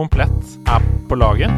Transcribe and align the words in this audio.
Komplett 0.00 0.44
er 0.66 0.80
på 1.08 1.14
laget. 1.14 1.50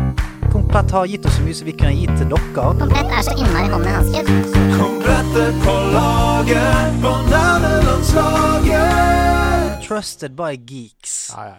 Komplett 0.53 0.91
har 0.91 1.07
gitt 1.07 1.27
oss 1.27 1.37
så 1.37 1.43
mye 1.47 1.55
som 1.55 1.67
vi 1.69 1.73
kunne 1.79 1.93
gitt 1.95 2.17
til 2.19 2.27
dere. 2.33 2.75
Komplett 2.81 3.11
er 3.15 3.23
så 3.23 3.31
innmari 3.39 3.69
hånd 3.71 3.87
i 3.87 3.89
hanske. 3.95 4.21
er 5.47 5.53
på 5.63 5.75
laget 5.95 6.99
på 7.05 7.13
nerdelandslaget. 7.31 9.87
Trusted 9.87 10.33
by 10.35 10.59
geeks. 10.59 11.31
Ja, 11.37 11.43
ja, 11.47 11.55
ja. 11.55 11.59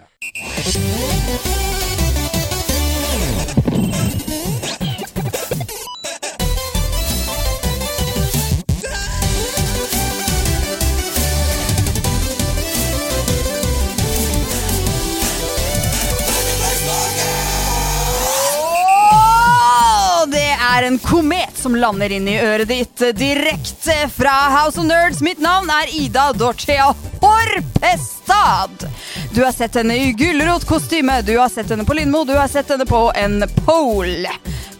Er 20.83 20.87
en 20.91 20.99
komet 20.99 21.57
som 21.57 21.75
lander 21.75 22.11
inn 22.11 22.25
i 22.27 22.39
øret 22.43 22.67
ditt 22.67 23.01
direkte 23.15 23.95
fra 24.11 24.33
House 24.51 24.79
of 24.79 24.87
Nerds. 24.87 25.21
Mitt 25.23 25.39
navn 25.39 25.69
er 25.71 25.91
Ida 25.95 26.25
Dorthea 26.35 26.89
Horpestad. 27.21 28.83
Du 29.31 29.43
har 29.45 29.53
sett 29.55 29.77
henne 29.79 29.95
i 29.95 30.11
gulrotkostyme, 30.17 31.21
du 31.23 31.37
har 31.37 31.51
sett 31.53 31.71
henne 31.71 31.85
på 31.87 31.95
Lindmo, 31.95 32.25
du 32.27 32.33
har 32.35 32.51
sett 32.51 32.71
henne 32.73 32.87
på 32.89 33.05
en 33.15 33.45
pole 33.63 34.31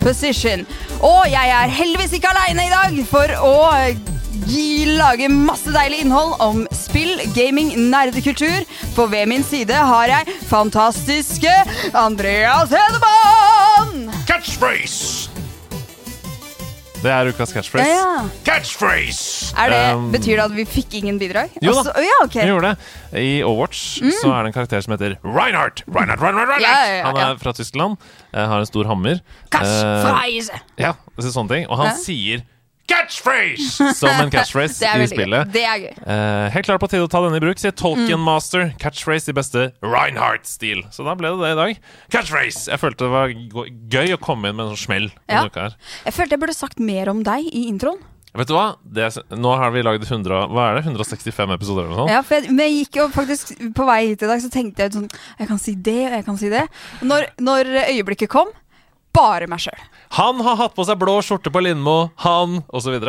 position. 0.01 0.65
Og 0.99 1.21
jeg 1.31 1.53
er 1.55 1.75
heldigvis 1.77 2.17
ikke 2.17 2.33
aleine 2.33 2.67
i 2.67 2.73
dag 2.73 2.99
for 3.07 3.35
å 3.39 3.57
gi, 4.49 4.97
lage 4.99 5.29
masse 5.31 5.71
deilig 5.71 6.03
innhold 6.03 6.35
om 6.43 6.65
spill, 6.75 7.15
gaming, 7.37 7.71
nerdekultur. 7.93 8.65
For 8.97 9.07
ved 9.13 9.31
min 9.31 9.45
side 9.47 9.77
har 9.93 10.11
jeg 10.11 10.35
fantastiske 10.51 11.53
Andreas 11.95 12.75
Hedemann! 12.75 14.09
Catchphrase! 14.27 15.32
Det 17.03 17.11
er 17.11 17.27
ukas 17.33 17.51
catchphrase. 17.51 17.89
Ja, 17.89 18.03
ja. 18.15 18.21
Catchphrase! 18.47 19.53
Er 19.59 19.69
det, 19.73 19.79
Um, 19.93 20.05
betyr 20.13 20.37
det 20.39 20.43
at 20.45 20.53
vi 20.55 20.63
fikk 20.65 20.93
ingen 21.01 21.17
bidrag? 21.19 21.51
Jo 21.61 21.73
da. 21.73 21.81
Altså, 21.83 21.93
ja, 22.05 22.15
okay. 22.23 22.45
Vi 22.45 22.53
gjorde 22.53 22.69
det. 22.71 23.19
I 23.19 23.33
Overwatch 23.43 23.81
så 24.21 24.31
er 24.31 24.45
det 24.45 24.53
en 24.53 24.55
karakter 24.55 24.81
som 24.85 24.95
heter 24.95 25.17
Reinhardt. 25.23 25.83
Reinhardt, 25.87 26.21
Reinhardt, 26.23 26.53
Reinhardt. 26.53 26.63
Ja, 26.63 26.71
ja, 26.87 26.95
ja, 27.01 27.03
Han 27.09 27.19
er 27.25 27.41
fra 27.43 27.53
Tyskland, 27.57 27.97
eh, 28.33 28.47
har 28.47 28.63
en 28.63 28.69
stor 28.69 28.87
hammer. 28.89 29.19
Catchphrase! 29.51 30.55
Uh, 30.55 30.87
ja, 30.87 30.93
sånne 31.19 31.49
ting. 31.51 31.67
Og 31.69 31.77
han 31.83 31.91
Ja. 31.91 31.97
sier 31.99 32.45
catchphrase 32.89 33.93
som 33.99 34.09
en 34.09 34.31
catchphrase 34.33 34.79
det 34.83 34.89
er 34.89 35.03
i 35.03 35.07
spillet. 35.11 35.51
Det 35.53 35.63
er 35.65 35.77
gøy. 35.85 35.91
Eh, 36.03 36.47
helt 36.55 36.67
klart 36.67 36.81
på 36.83 36.89
tide 36.91 37.05
å 37.07 37.11
ta 37.11 37.21
denne 37.25 37.39
i 37.39 37.43
bruk, 37.43 37.59
sier 37.61 37.71
Tolkien 37.75 38.19
Mm. 38.19 38.25
Master. 38.27 38.69
Catchphrase 38.81 39.31
i 39.31 39.35
beste 39.37 39.67
Reinhardt-stil. 39.83 40.83
Så 40.93 41.05
da 41.07 41.15
ble 41.17 41.31
det 41.33 41.39
det 41.43 41.51
i 41.55 41.59
dag. 41.59 41.77
Catchphrase! 42.13 42.67
Jeg 42.71 42.81
følte 42.81 43.07
det 43.07 43.13
var 43.13 43.33
gøy 43.97 44.13
å 44.15 44.19
komme 44.21 44.49
inn 44.51 44.57
med 44.59 44.67
en 44.67 44.75
sånn 44.75 44.83
smell 44.85 45.07
Ja. 45.27 45.41
denne 45.43 45.51
uka 45.53 45.67
her. 45.69 45.77
Jeg 46.05 46.13
følte 46.17 46.35
jeg 46.37 46.43
burde 46.43 46.57
sagt 46.57 46.79
mer 46.83 47.09
om 47.09 47.23
deg 47.23 47.47
i 47.51 47.67
introen. 47.71 48.01
Vet 48.33 48.47
du 48.49 48.55
hva? 48.55 48.77
Det 48.81 49.03
er, 49.05 49.35
nå 49.37 49.51
har 49.61 49.69
vi 49.75 49.83
lagd 49.85 50.07
100, 50.09 50.47
hva 50.49 50.71
er 50.71 50.79
det? 50.79 50.85
165 50.87 51.51
episoder 51.53 51.83
eller 51.85 51.91
noe 51.93 51.99
sånt. 52.01 52.09
Ja, 52.15 52.21
for 52.25 52.39
jeg, 52.39 52.49
men 52.49 52.65
jeg 52.65 52.79
gikk 52.87 52.97
jo 52.97 53.05
faktisk 53.13 53.51
På 53.77 53.85
vei 53.85 53.99
hit 54.07 54.23
i 54.25 54.29
dag 54.31 54.41
så 54.41 54.49
tenkte 54.49 54.81
jeg 54.87 54.95
sånn 54.95 55.05
Jeg 55.37 55.47
kan 55.51 55.59
si 55.61 55.75
det, 55.75 55.99
og 56.09 56.15
jeg 56.17 56.25
kan 56.25 56.39
si 56.41 56.49
det. 56.49 56.63
Når, 57.05 57.27
når 57.45 57.69
øyeblikket 57.93 58.31
kom, 58.33 58.49
bare 59.13 59.47
meg 59.49 59.61
sjøl. 59.63 59.79
Han 60.17 60.41
har 60.45 60.59
hatt 60.59 60.75
på 60.77 60.85
seg 60.85 60.99
blå 61.01 61.15
skjorte 61.25 61.51
på 61.53 61.61
Lindmo, 61.63 62.11
han 62.25 62.61
osv. 62.73 62.99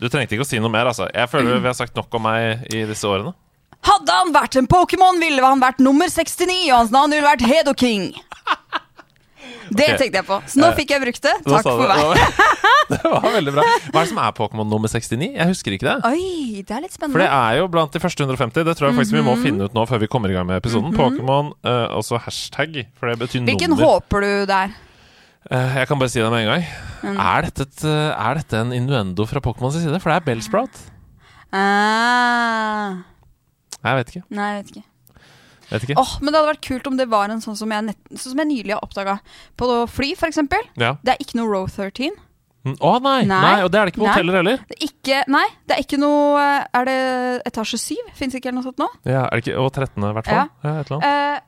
Du 0.00 0.08
trengte 0.08 0.34
ikke 0.36 0.46
å 0.46 0.48
si 0.48 0.58
noe 0.62 0.72
mer, 0.72 0.90
altså. 0.90 1.08
Jeg 1.14 1.30
føler 1.30 1.60
vi 1.60 1.70
har 1.70 1.78
sagt 1.78 1.94
nok 1.98 2.14
om 2.18 2.26
meg 2.26 2.66
i 2.74 2.84
disse 2.88 3.06
årene. 3.06 3.34
Hadde 3.86 4.12
han 4.12 4.32
vært 4.34 4.58
en 4.60 4.66
Pokémon, 4.68 5.20
ville 5.22 5.40
han 5.44 5.62
vært 5.62 5.78
nummer 5.80 6.10
69, 6.10 6.68
og 6.70 6.76
hans 6.82 6.90
navn 6.92 7.14
ville 7.14 7.24
vært 7.26 7.46
Hedoking. 7.48 8.10
Det 9.70 9.86
okay. 9.86 9.96
tenkte 10.00 10.18
jeg 10.18 10.26
på. 10.26 10.36
Så 10.50 10.58
nå 10.60 10.68
fikk 10.76 10.90
jeg 10.96 11.02
brukt 11.04 11.22
det. 11.22 11.32
Takk 11.46 11.66
for 11.68 11.86
meg. 11.86 12.18
Det 12.90 13.06
var 13.06 13.22
veldig 13.22 13.52
bra. 13.54 13.62
Hva 13.62 14.00
er 14.00 14.02
det 14.02 14.10
som 14.10 14.18
er 14.18 14.32
Pokémon 14.34 14.66
nummer 14.66 14.90
69? 14.90 15.28
Jeg 15.36 15.46
husker 15.46 15.76
ikke 15.76 15.86
det. 15.86 15.92
Oi, 16.08 16.62
det 16.66 16.74
er 16.74 16.82
litt 16.82 16.90
spennende 16.96 17.14
For 17.14 17.22
det 17.22 17.28
er 17.30 17.58
jo 17.60 17.68
blant 17.70 17.94
de 17.94 18.00
første 18.02 18.24
150. 18.26 18.64
Det 18.66 18.74
tror 18.74 18.88
jeg 18.88 18.96
faktisk 18.98 19.14
vi 19.14 19.20
Mhm. 19.22 19.28
må 19.30 19.34
finne 19.38 19.68
ut 19.70 19.76
nå 19.78 19.84
før 19.86 20.00
vi 20.02 20.08
kommer 20.10 20.32
i 20.32 20.34
gang 20.34 20.48
med 20.48 20.58
episoden. 20.58 20.90
Pokémon, 20.96 21.52
uh, 21.62 21.86
også 21.94 22.18
hashtag, 22.18 22.80
for 22.98 23.12
det 23.12 23.20
betyr 23.22 23.46
Hvilken 23.46 23.70
nummer. 23.70 24.00
håper 24.00 24.26
du 24.26 24.32
det 24.50 24.56
er? 24.58 24.74
Eh, 25.48 25.76
jeg 25.80 25.88
kan 25.88 25.98
bare 25.98 26.12
si 26.12 26.20
det 26.20 26.28
med 26.30 26.44
en 26.44 26.50
gang. 26.52 26.64
Mm. 27.00 27.16
Er, 27.16 27.46
dette 27.48 27.64
et, 27.64 27.84
eh, 27.88 28.10
er 28.12 28.40
dette 28.42 28.58
en 28.60 28.74
innuendo 28.76 29.24
fra 29.26 29.40
Pokémons 29.40 29.78
side? 29.78 29.96
For 30.02 30.12
det 30.12 30.18
er 30.20 30.26
Bellsprout. 30.28 30.82
Ah, 31.50 33.00
Jeg 33.80 33.96
vet 34.00 34.12
ikke. 34.12 34.24
nei, 34.36 34.48
jeg 34.52 34.62
vet 34.64 34.70
ikke. 34.74 34.86
Vet 35.70 35.84
ikke. 35.86 35.96
Oh, 36.02 36.16
men 36.20 36.32
Det 36.32 36.38
hadde 36.40 36.50
vært 36.52 36.66
kult 36.66 36.86
om 36.90 36.96
det 36.98 37.06
var 37.08 37.30
en 37.30 37.40
sånn 37.40 37.56
som 37.56 37.70
jeg, 37.70 37.86
nett, 37.86 37.98
sånn 38.10 38.34
som 38.34 38.42
jeg 38.42 38.50
nylig 38.50 38.74
har 38.74 38.82
oppdaga. 38.84 39.18
På 39.56 39.68
fly, 39.88 40.12
eksempel. 40.28 40.66
Ja. 40.76 40.96
Det 41.02 41.14
er 41.14 41.22
ikke 41.24 41.38
noe 41.38 41.48
Row 41.50 41.66
13. 41.70 42.10
Mm, 42.66 42.74
Å 42.76 42.90
nei, 43.00 43.20
nei! 43.24 43.40
Nei. 43.40 43.60
Og 43.64 43.70
det 43.72 43.78
er 43.80 43.86
det 43.88 43.92
ikke 43.94 44.02
på 44.02 44.04
Nei. 44.04 44.12
hoteller 44.12 44.36
heller. 44.42 44.64
Det 44.68 44.76
ikke, 44.84 45.22
nei, 45.32 45.46
det 45.64 45.76
er 45.78 45.80
ikke 45.80 45.96
noe 45.96 46.40
Er 46.76 46.84
det 46.90 46.96
etasje 47.48 47.78
7? 47.80 48.10
Fins 48.18 48.34
ikke 48.36 48.52
noe 48.52 48.66
sånt 48.66 48.82
nå? 48.82 48.88
Ja, 49.08 49.22
er 49.30 49.40
det 49.40 49.46
ikke, 49.46 49.54
og 49.62 49.70
13. 49.72 49.96
i 49.96 50.12
hvert 50.18 50.28
fall. 50.28 50.42
Ja. 50.42 50.44
Ja, 50.68 50.74
et 50.82 50.90
eller 50.90 50.98
annet. 50.98 51.06
Eh, 51.08 51.46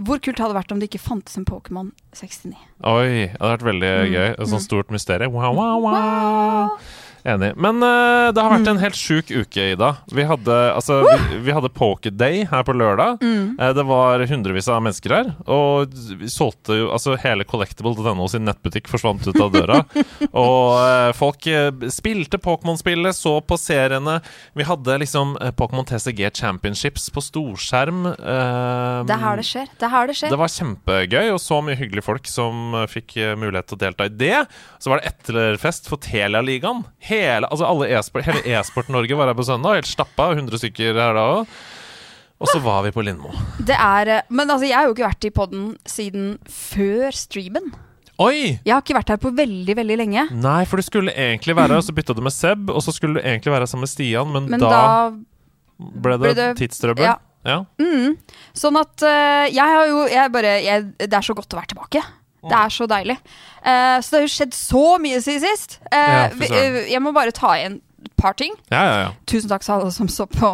hvor 0.00 0.18
kult 0.24 0.38
hadde 0.40 0.54
det 0.54 0.58
vært 0.60 0.72
om 0.72 0.80
det 0.80 0.88
ikke 0.90 1.02
fantes 1.02 1.36
en 1.38 1.44
Pokémon 1.46 1.92
69? 2.16 2.54
Oi, 2.88 3.28
det 3.28 3.38
hadde 3.38 3.52
vært 3.52 3.66
veldig 3.68 3.90
Mm, 3.92 4.12
gøy. 4.14 4.28
Et 4.32 4.46
sånt 4.48 4.62
mm. 4.62 4.66
stort 4.66 4.90
mysterium. 4.90 5.32
Wow, 5.36 5.54
wow, 5.54 5.78
wow. 5.84 6.78
Enig. 7.24 7.52
Men 7.54 7.78
uh, 7.78 8.32
det 8.34 8.42
har 8.42 8.50
vært 8.50 8.66
en 8.66 8.72
Mm. 8.72 8.80
helt 8.82 8.96
sjuk 8.98 9.28
uke, 9.30 9.62
Ida. 9.76 9.92
Vi 10.10 10.24
hadde, 10.26 10.54
altså, 10.74 11.02
vi, 11.06 11.36
vi 11.46 11.52
hadde 11.54 11.68
Pokéday 11.70 12.40
her 12.50 12.64
på 12.66 12.74
lørdag. 12.74 13.20
Mm. 13.22 13.58
Uh, 13.60 13.68
det 13.76 13.84
var 13.86 14.24
hundrevis 14.26 14.66
av 14.72 14.80
mennesker 14.82 15.14
her. 15.14 15.30
Og 15.46 15.92
vi 16.18 16.30
solgte 16.32 16.78
jo 16.80 16.88
Altså, 16.92 17.14
hele 17.22 17.44
Collectable.no 17.46 18.26
sin 18.28 18.44
nettbutikk 18.44 18.90
forsvant 18.90 19.22
ut 19.28 19.38
av 19.40 19.52
døra. 19.54 19.78
og 20.32 20.80
uh, 20.82 21.12
folk 21.14 21.46
spilte 21.94 22.40
Pokémon-spillet, 22.42 23.14
så 23.14 23.36
på 23.46 23.58
seriene. 23.60 24.18
Vi 24.58 24.66
hadde 24.66 24.98
liksom 25.04 25.36
Pokémon 25.58 25.86
TCG 25.88 26.24
Championships 26.34 27.06
på 27.14 27.22
storskjerm. 27.22 28.02
Det 28.18 29.14
er 29.14 29.22
her 29.22 29.38
det 29.38 29.46
skjer. 29.46 29.70
Det 29.78 29.86
er 29.86 29.94
her 29.94 30.10
det 30.10 30.16
skjer. 30.18 30.32
det 30.34 30.40
var 30.42 30.52
kjempegøy, 30.52 31.30
og 31.36 31.40
så 31.42 31.60
mye 31.64 31.78
hyggelige 31.78 32.06
folk 32.06 32.26
som 32.30 32.74
fikk 32.90 33.14
mulighet 33.38 33.70
til 33.70 33.78
å 33.78 33.82
delta 33.84 34.08
i 34.10 34.12
det. 34.12 34.42
Så 34.82 34.90
var 34.92 35.00
det 35.02 35.12
etterfest 35.14 35.86
for 35.90 36.02
Telia-ligaen. 36.02 36.82
Hele, 37.12 37.46
altså 37.52 37.68
alle 37.68 37.90
e-sport, 37.98 38.26
hele 38.30 38.42
e-sport-Norge 38.56 39.16
var 39.18 39.30
her 39.32 39.36
på 39.38 39.44
søndag. 39.46 39.78
Helt 39.82 39.90
stappa. 39.92 40.30
100 40.34 40.60
stykker 40.64 40.96
her 40.96 41.16
da 41.18 41.24
òg. 41.38 41.56
Og 42.42 42.48
så 42.50 42.58
var 42.64 42.80
vi 42.82 42.90
på 42.90 43.04
Lindmo. 43.06 43.30
Det 43.62 43.76
er 43.78 44.08
eh, 44.16 44.22
Men 44.34 44.50
altså, 44.50 44.66
jeg 44.66 44.74
har 44.74 44.88
jo 44.88 44.94
ikke 44.96 45.06
vært 45.06 45.26
i 45.28 45.30
podden 45.36 45.66
siden 45.86 46.32
før 46.50 47.14
streamen. 47.14 47.68
Oi! 48.22 48.58
Jeg 48.66 48.72
har 48.74 48.82
ikke 48.82 48.96
vært 48.96 49.12
her 49.14 49.20
på 49.22 49.30
veldig, 49.34 49.74
veldig 49.78 49.96
lenge. 50.00 50.24
Nei, 50.36 50.62
for 50.68 50.78
du 50.78 50.84
skulle 50.86 51.14
egentlig 51.14 51.54
være 51.58 51.72
her, 51.74 51.80
og 51.80 51.86
så 51.86 51.94
bytta 51.96 52.14
du 52.18 52.20
med 52.26 52.34
Seb, 52.34 52.68
og 52.70 52.82
så 52.84 52.92
skulle 52.94 53.18
du 53.18 53.24
egentlig 53.24 53.54
være 53.54 53.66
sammen 53.70 53.86
med 53.86 53.92
Stian, 53.92 54.28
men, 54.34 54.48
Men 54.52 54.62
da, 54.62 54.70
da, 54.70 55.86
ble 56.04 56.18
det, 56.22 56.34
det- 56.38 56.50
tidstrøbbel. 56.60 57.06
ja. 57.08 57.16
Ja. 57.42 57.56
mm, 57.82 58.12
Sånn 58.54 58.76
at 58.78 59.02
uh, 59.02 59.48
jeg 59.50 59.64
har 59.66 59.88
jo 59.90 60.04
jeg 60.06 60.30
bare, 60.30 60.50
jeg, 60.62 60.84
Det 61.00 61.16
er 61.18 61.24
så 61.26 61.34
godt 61.34 61.50
å 61.50 61.58
være 61.58 61.72
tilbake. 61.72 62.02
Det 62.42 62.58
er 62.58 62.68
så 62.74 62.86
deilig. 62.90 63.16
Uh, 63.62 63.98
så 64.02 64.10
det 64.10 64.18
har 64.18 64.26
jo 64.26 64.32
skjedd 64.34 64.54
så 64.58 64.84
mye 65.02 65.20
siden 65.22 65.44
sist. 65.46 65.78
Uh, 65.92 65.96
Ja, 65.98 66.28
vi- 66.34 66.48
eh, 66.50 66.78
jeg 66.90 67.00
må 67.04 67.12
bare 67.14 67.30
ta 67.30 67.52
igjen 67.54 67.80
et 68.04 68.16
par 68.18 68.32
ting. 68.34 68.52
ja, 68.70 68.82
ja, 68.84 68.96
ja. 69.04 69.10
Tusen 69.30 69.48
takk 69.48 69.62
til 69.62 69.72
alle 69.76 69.92
som 69.94 70.08
så 70.10 70.26
på 70.26 70.50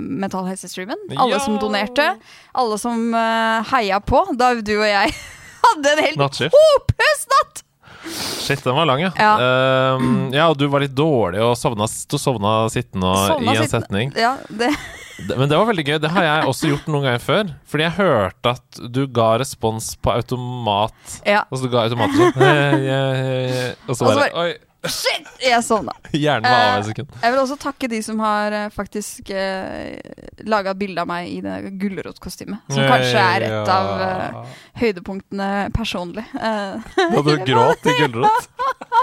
Mental 0.00 0.46
Helse-streamen. 0.48 0.96
Alle 1.18 1.38
som 1.40 1.58
donerte. 1.60 2.06
Alle 2.54 2.78
som 2.80 3.12
uh, 3.14 3.62
heia 3.74 4.00
på 4.00 4.24
da 4.38 4.54
du 4.60 4.74
og 4.78 4.86
jeg 4.88 5.12
hadde 5.66 5.92
en 5.92 6.04
helt 6.04 6.18
håpløs 6.54 7.26
natt! 7.34 7.62
Shit, 8.06 8.62
den 8.64 8.74
var 8.76 8.86
lang, 8.88 9.00
ja. 9.02 9.10
Ja. 9.18 9.32
Ehm, 9.96 10.30
ja, 10.32 10.46
og 10.48 10.56
du 10.60 10.66
var 10.72 10.80
litt 10.80 10.94
dårlig 10.96 11.40
og 11.44 11.56
sovna, 11.58 11.84
du 11.86 12.16
sovna 12.18 12.52
sittende 12.72 13.10
Sovna 13.26 13.52
i 13.52 13.56
en 13.56 13.66
sittende. 13.66 13.82
setning. 13.82 14.12
Ja, 14.16 14.36
det, 14.48 14.70
Men 15.36 15.48
det 15.50 15.58
var 15.58 15.66
veldig 15.66 15.84
gøy. 15.88 15.98
Det 16.00 16.10
har 16.14 16.22
jeg 16.28 16.46
også 16.46 16.68
gjort 16.70 16.86
noen 16.88 17.02
ganger 17.08 17.18
før. 17.24 17.48
Fordi 17.66 17.82
jeg 17.88 17.96
hørte 17.98 18.52
at 18.54 18.80
du 18.94 19.00
ga 19.10 19.32
respons 19.42 19.96
på 20.00 20.12
automat. 20.14 20.94
ja. 21.26 21.42
Altså 21.50 21.66
du 21.66 21.72
ga 21.74 21.84
automat 21.88 22.14
sånn 22.14 22.32
Og 23.88 23.96
så 23.98 24.04
bare- 24.06 24.32
Oi! 24.44 24.54
Shit! 24.86 25.26
Jeg 25.42 25.58
sovna. 25.66 25.90
Hjernen 26.14 26.46
var 26.46 26.60
av 26.60 26.76
et 26.78 26.84
Eh, 26.84 26.88
sekund. 26.92 27.08
Jeg 27.22 27.32
vil 27.34 27.40
også 27.42 27.56
takke 27.58 27.88
de 27.90 27.98
som 28.06 28.20
har 28.22 28.54
eh, 28.54 28.68
faktisk 28.70 29.30
eh, 29.34 29.98
laga 30.46 30.74
bilde 30.78 31.02
av 31.02 31.08
meg 31.10 31.26
i 31.32 31.40
det 31.42 31.56
gulrotkostymet. 31.82 32.60
Som 32.70 32.84
kanskje 32.86 33.24
er 33.24 33.46
et 33.48 33.72
av 33.74 33.90
eh, 34.06 34.56
høydepunktene 34.78 35.48
personlig. 35.74 36.24
Eh, 36.38 36.92
Da 36.94 37.22
du 37.26 37.32
gråt 37.48 37.90
i 37.90 37.96
gulrot. 38.04 38.48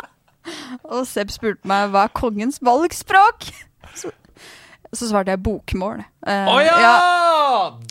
og 0.93 1.03
Seb 1.09 1.33
spurte 1.33 1.67
meg 1.67 1.91
hva 1.91 2.05
er 2.07 2.15
kongens 2.15 2.61
valgspråk. 2.63 3.49
Så, 3.99 4.11
så 4.99 5.07
svarte 5.09 5.33
jeg 5.33 5.41
bokmål. 5.45 6.01
Uh, 6.25 6.47
oh, 6.49 6.59
ja! 6.63 6.75
ja! 6.81 6.95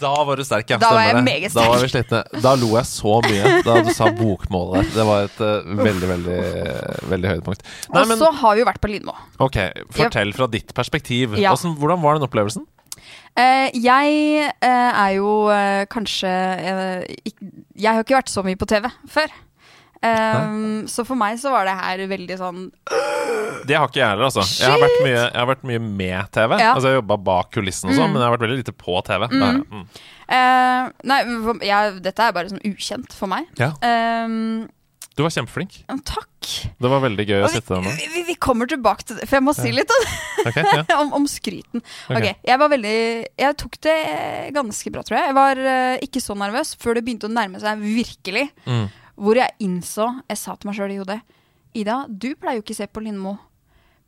Da 0.00 0.10
var 0.26 0.36
du 0.40 0.44
sterk, 0.46 0.68
ja. 0.72 0.78
Da 0.82 0.90
var 0.94 1.04
jeg 1.06 1.16
det. 1.18 1.22
meget 1.26 1.54
Da 1.54 1.64
var 1.68 1.78
sterk. 1.78 1.84
vi 1.84 1.92
slitne. 1.94 2.42
Da 2.44 2.54
lo 2.58 2.70
jeg 2.76 2.88
så 2.90 3.14
mye 3.24 3.54
da 3.66 3.76
du 3.86 3.90
sa 3.94 4.10
bokmålet 4.18 4.82
der. 4.82 4.92
Det 4.98 5.06
var 5.08 5.28
et 5.28 5.40
uh, 5.40 5.72
veldig, 5.84 6.10
veldig, 6.12 6.38
veldig 7.14 7.32
høydepunkt. 7.34 7.66
Nei, 7.92 8.02
Og 8.02 8.10
men 8.12 8.20
så 8.20 8.30
har 8.42 8.54
vi 8.58 8.64
jo 8.64 8.68
vært 8.70 8.82
på 8.82 8.90
Lindmo. 8.92 9.16
ok, 9.46 9.58
fortell 9.94 10.32
fra 10.36 10.48
ditt 10.52 10.74
perspektiv. 10.76 11.38
Ja. 11.40 11.54
Hvordan, 11.54 11.76
hvordan 11.80 12.02
var 12.04 12.18
den 12.18 12.26
opplevelsen? 12.28 12.66
Uh, 13.34 13.66
jeg 13.74 14.44
eh, 14.46 14.90
er 14.94 15.08
jo 15.16 15.30
eh, 15.50 15.82
kanskje 15.90 16.30
eh, 16.30 17.00
ikk- 17.26 17.40
Jeg 17.74 17.90
har 17.90 18.04
ikke 18.04 18.14
vært 18.20 18.30
så 18.30 18.44
mye 18.46 18.54
på 18.60 18.68
TV 18.70 18.86
før. 19.10 19.32
Eh, 20.04 20.86
så 20.90 21.04
for 21.08 21.16
meg 21.16 21.38
så 21.40 21.52
var 21.54 21.68
det 21.68 21.74
her 21.78 22.02
veldig 22.10 22.36
sånn 22.40 22.64
Det 23.64 23.76
har 23.78 23.88
ikke 23.88 24.02
jeg 24.02 24.10
heller, 24.10 24.26
altså. 24.28 24.44
Jeg 24.60 24.68
har 24.68 24.82
vært 24.82 24.98
mye, 25.00 25.16
jeg 25.22 25.38
har 25.38 25.48
vært 25.48 25.64
mye 25.70 25.80
med 25.84 26.30
TV. 26.34 26.56
Ja. 26.60 26.74
Altså 26.74 26.92
Jeg 26.92 27.00
jobba 27.00 27.16
bak 27.30 27.50
kulissene 27.56 27.94
og 27.94 27.96
sånn, 27.98 28.12
men 28.12 28.20
jeg 28.20 28.28
har 28.28 28.34
vært 28.36 28.44
veldig 28.44 28.60
lite 28.60 28.76
på 28.76 28.98
TV. 29.06 29.28
Mm. 29.32 29.62
Mm. 29.64 29.84
Uh, 30.28 30.92
Nei, 31.08 31.18
for- 31.46 31.64
ja, 31.64 31.82
dette 32.04 32.26
er 32.26 32.36
bare 32.36 32.52
sånn 32.52 32.64
ukjent 32.68 33.16
for 33.16 33.30
meg. 33.32 33.48
Ja. 33.60 33.72
Um, 33.80 34.66
Du 35.14 35.22
var 35.22 35.30
kjempeflink. 35.30 35.84
takk. 36.04 36.30
Det 36.82 36.90
var 36.90 37.00
veldig 37.00 37.24
gøy 37.24 37.44
å 37.46 37.48
sitte 37.48 37.72
der 37.76 37.84
med. 37.86 37.96
vi, 37.96 38.08
vi, 38.12 38.22
vi 38.28 38.34
kommer 38.34 38.66
tilbake 38.68 39.06
til 39.06 39.16
det, 39.16 39.28
for 39.30 39.38
jeg 39.38 39.44
må 39.46 39.54
si 39.56 39.70
litt 39.72 39.88
om 39.94 40.08
Ok, 40.44 40.56
ja. 40.58 40.82
om, 41.00 41.12
om 41.20 41.28
skryten. 41.30 41.80
Okay. 42.10 42.34
Ok, 42.34 42.42
Jeg 42.50 42.58
var 42.60 42.68
veldig 42.74 42.96
Jeg 43.40 43.56
tok 43.62 43.78
det 43.86 43.96
ganske 44.52 44.92
bra, 44.92 45.06
tror 45.06 45.18
jeg. 45.20 45.30
Jeg 45.30 45.38
var 45.38 45.62
uh, 45.64 45.96
ikke 46.04 46.20
så 46.20 46.36
nervøs 46.36 46.74
før 46.82 46.98
det 46.98 47.04
begynte 47.06 47.30
å 47.30 47.32
nærme 47.32 47.62
seg 47.62 47.80
virkelig. 47.80 48.48
Mm. 48.66 48.84
Hvor 49.14 49.38
jeg 49.38 49.54
innså 49.62 50.08
Jeg 50.28 50.38
sa 50.40 50.54
til 50.58 50.68
meg 50.70 50.76
sjøl 50.78 50.94
i 50.94 50.98
hodet 51.00 51.20
Ida, 51.74 52.04
du 52.08 52.30
pleier 52.38 52.60
jo 52.60 52.62
ikke 52.64 52.74
å 52.76 52.78
se 52.78 52.86
på 52.86 53.02
Lindmo. 53.02 53.32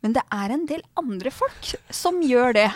Men 0.04 0.12
det 0.14 0.22
er 0.30 0.52
en 0.54 0.66
del 0.70 0.82
andre 1.00 1.32
folk 1.34 1.72
som 1.90 2.20
gjør 2.22 2.52
det. 2.54 2.68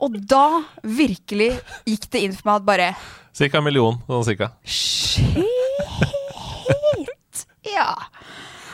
Og 0.00 0.16
da 0.30 0.62
virkelig 0.80 1.50
gikk 1.84 2.06
det 2.14 2.22
inn 2.24 2.32
for 2.32 2.48
meg 2.48 2.62
at 2.62 2.68
bare 2.70 2.86
Cirka 3.36 3.60
en 3.60 3.66
million. 3.68 3.98
Sånn 4.08 4.24
cirka. 4.30 4.48
Shit! 4.64 5.36
Ja. 7.72 7.90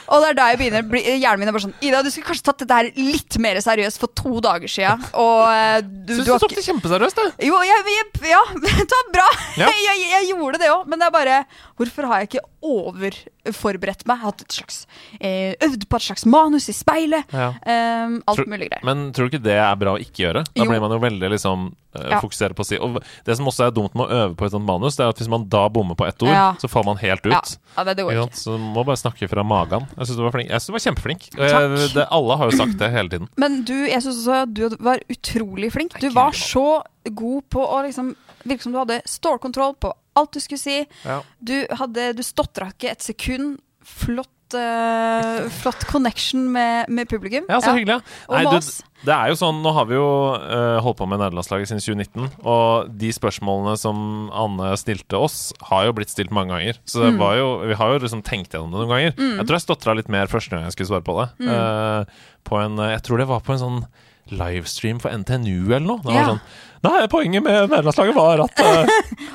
Og 0.09 0.23
det 0.25 0.29
er 0.31 0.37
da 0.39 0.47
jeg 0.49 0.59
begynner 0.63 0.87
bli- 0.89 1.03
Hjernen 1.21 1.43
min 1.43 1.51
er 1.51 1.53
bare 1.53 1.67
sånn 1.67 1.75
Ida, 1.85 1.99
du 2.03 2.09
skulle 2.11 2.31
kanskje 2.31 2.47
tatt 2.47 2.63
dette 2.63 2.77
her 2.79 2.87
litt 2.97 3.37
mer 3.45 3.59
seriøst 3.61 4.01
for 4.01 4.09
to 4.17 4.39
dager 4.45 4.71
siden. 4.73 5.03
Og 5.21 5.43
eh, 5.53 5.83
du, 5.85 6.15
Syns 6.17 6.25
du 6.25 6.31
du 6.33 6.39
tok 6.39 6.47
ikke 6.55 6.63
det 6.63 6.65
kjempeseriøst, 6.71 7.21
du. 7.21 7.45
Jo, 7.51 7.59
jeg, 7.69 7.85
jeg, 7.93 8.07
ja, 8.33 8.41
det 8.65 8.87
var 8.95 9.11
bra. 9.19 9.27
Ja. 9.61 9.69
Jeg, 9.69 10.07
jeg 10.15 10.31
gjorde 10.33 10.63
det 10.63 10.71
òg, 10.73 10.87
men 10.89 11.03
det 11.03 11.11
er 11.11 11.15
bare 11.19 11.37
Hvorfor 11.79 12.09
har 12.11 12.21
jeg 12.23 12.29
ikke 12.33 12.45
overforberedt 12.69 14.05
meg? 14.09 14.21
Hatt 14.25 14.43
et 14.45 14.57
slags 14.59 14.81
eh, 15.21 15.55
Øvd 15.65 15.87
på 15.89 15.99
et 16.01 16.07
slags 16.09 16.25
manus 16.29 16.69
i 16.71 16.75
speilet. 16.77 17.29
Ja. 17.33 17.53
Um, 17.63 18.19
alt 18.27 18.41
Tror- 18.41 18.51
mulig 18.51 18.69
greier. 18.71 18.85
Men 18.87 19.13
tror 19.15 19.29
du 19.29 19.37
ikke 19.37 19.45
det 19.47 19.57
er 19.63 19.77
bra 19.79 19.95
å 19.95 20.01
ikke 20.03 20.25
gjøre? 20.27 20.43
Da 20.51 20.65
Jo. 20.65 20.71
blir 20.71 20.83
man 20.83 20.91
jo 20.95 20.99
veldig 20.99 21.31
liksom 21.35 21.69
eh, 21.95 22.09
Ja. 22.11 22.21
fokusere 22.21 22.55
på 22.55 22.63
å 22.63 22.67
si 22.67 22.77
Og 22.79 22.99
det 23.25 23.37
som 23.37 23.47
også 23.47 23.67
er 23.69 23.71
dumt 23.73 23.95
med 23.95 24.07
å 24.07 24.11
øve 24.11 24.35
på 24.37 24.47
et 24.47 24.53
sånt 24.53 24.67
manus, 24.67 24.97
Det 24.97 25.05
er 25.07 25.09
at 25.15 25.19
hvis 25.23 25.29
man 25.31 25.49
da 25.49 25.69
bommer 25.69 25.95
på 25.95 26.07
ett 26.07 26.23
ord, 26.23 26.29
Ja. 26.35 26.55
så 26.59 26.69
faller 26.69 26.87
man 26.93 26.97
helt 26.99 27.25
ut. 27.27 27.33
Ja, 27.33 27.41
ja 27.79 27.85
det, 27.85 27.97
det 27.97 28.05
går 28.05 28.13
Ikke. 28.27 28.35
Så 28.37 28.57
du 28.57 28.59
må 28.59 28.85
bare 28.85 28.97
snakke 28.97 29.29
fra 29.29 29.43
magen. 29.45 29.87
Jeg 29.97 30.07
syns 30.07 30.17
du 30.17 30.23
var 30.23 30.33
flink. 30.33 30.51
Jeg 30.51 30.61
synes 30.61 30.67
du 30.67 30.73
var 30.73 30.87
kjempeflink. 30.87 31.23
Jeg, 31.39 31.95
det, 31.95 32.07
alle 32.11 32.37
har 32.37 32.51
jo 32.51 32.57
sagt 32.59 32.79
det 32.79 32.91
hele 32.91 33.09
tiden. 33.09 33.29
Men 33.37 33.63
du, 33.65 33.75
jeg 33.87 34.03
syns 34.03 34.27
også 34.27 34.53
du 34.53 34.77
var 34.83 34.99
utrolig 35.09 35.73
flink. 35.73 35.99
Du 36.01 36.11
var 36.11 36.33
så 36.33 36.83
god 37.09 37.43
på 37.51 37.63
å 37.65 37.83
liksom 37.87 38.15
Virke 38.47 38.63
som 38.63 38.73
du 38.73 38.79
hadde 38.79 39.03
stålkontroll 39.05 39.75
på 39.83 39.91
alt 40.19 40.33
du 40.37 40.41
skulle 40.45 40.61
si. 40.63 40.81
Ja. 41.05 41.21
Du, 41.41 41.57
hadde, 41.81 42.11
du 42.19 42.23
stotra 42.27 42.71
ikke 42.75 42.91
et 42.97 43.03
sekund. 43.07 43.57
Flott, 43.89 44.53
uh, 44.53 45.47
flott 45.63 45.87
connection 45.89 46.43
med, 46.53 46.91
med 46.93 47.09
publikum. 47.09 47.47
Ja, 47.49 47.57
så 47.65 47.73
hyggelig. 47.73 48.03
Ja. 48.29 48.35
Nei, 48.35 48.43
du, 48.53 48.67
det 49.07 49.15
er 49.15 49.31
jo 49.31 49.37
sånn, 49.41 49.63
Nå 49.65 49.73
har 49.73 49.87
vi 49.89 49.97
jo 49.97 50.09
uh, 50.37 50.77
holdt 50.85 50.99
på 51.01 51.07
med 51.09 51.23
nederlandslaget 51.23 51.71
siden 51.71 51.81
2019, 52.03 52.27
og 52.45 52.91
de 53.01 53.13
spørsmålene 53.17 53.79
som 53.81 54.03
Anne 54.37 54.75
stilte 54.81 55.17
oss, 55.25 55.39
har 55.71 55.87
jo 55.89 55.95
blitt 55.97 56.13
stilt 56.13 56.35
mange 56.37 56.53
ganger. 56.53 56.81
Så 56.85 57.07
Mm. 57.09 57.17
var 57.23 57.39
jo, 57.41 57.47
vi 57.71 57.79
har 57.81 57.95
jo 57.95 58.03
liksom 58.05 58.25
tenkt 58.27 58.53
gjennom 58.53 58.75
det 58.77 58.83
noen 58.83 58.93
ganger. 58.93 59.17
Jeg 59.39 59.47
tror 59.49 59.57
jeg 59.57 59.65
stotra 59.69 59.97
litt 59.97 60.13
mer 60.13 60.29
første 60.29 60.53
gang 60.53 60.67
jeg 60.69 60.77
skulle 60.77 60.93
svare 60.93 61.07
på 61.09 61.17
det. 61.23 61.29
Mm. 61.47 61.55
Uh, 61.55 62.05
på 62.45 62.61
en, 62.61 62.77
jeg 62.93 63.03
tror 63.09 63.23
det 63.25 63.31
var 63.33 63.41
på 63.47 63.57
en 63.57 63.65
sånn 63.65 63.81
livestream 64.29 64.99
for 65.01 65.09
NTNU 65.17 65.71
eller 65.73 65.87
noe. 65.89 66.03
Det 66.05 66.13
var 66.13 66.21
Ja. 66.21 66.27
sånn 66.35 66.41
Nei, 66.87 67.07
poenget 67.11 67.43
med 67.43 67.71
nederlandslaget 67.73 68.15
var 68.15 68.45
at 68.45 68.61
uh, 68.65 68.93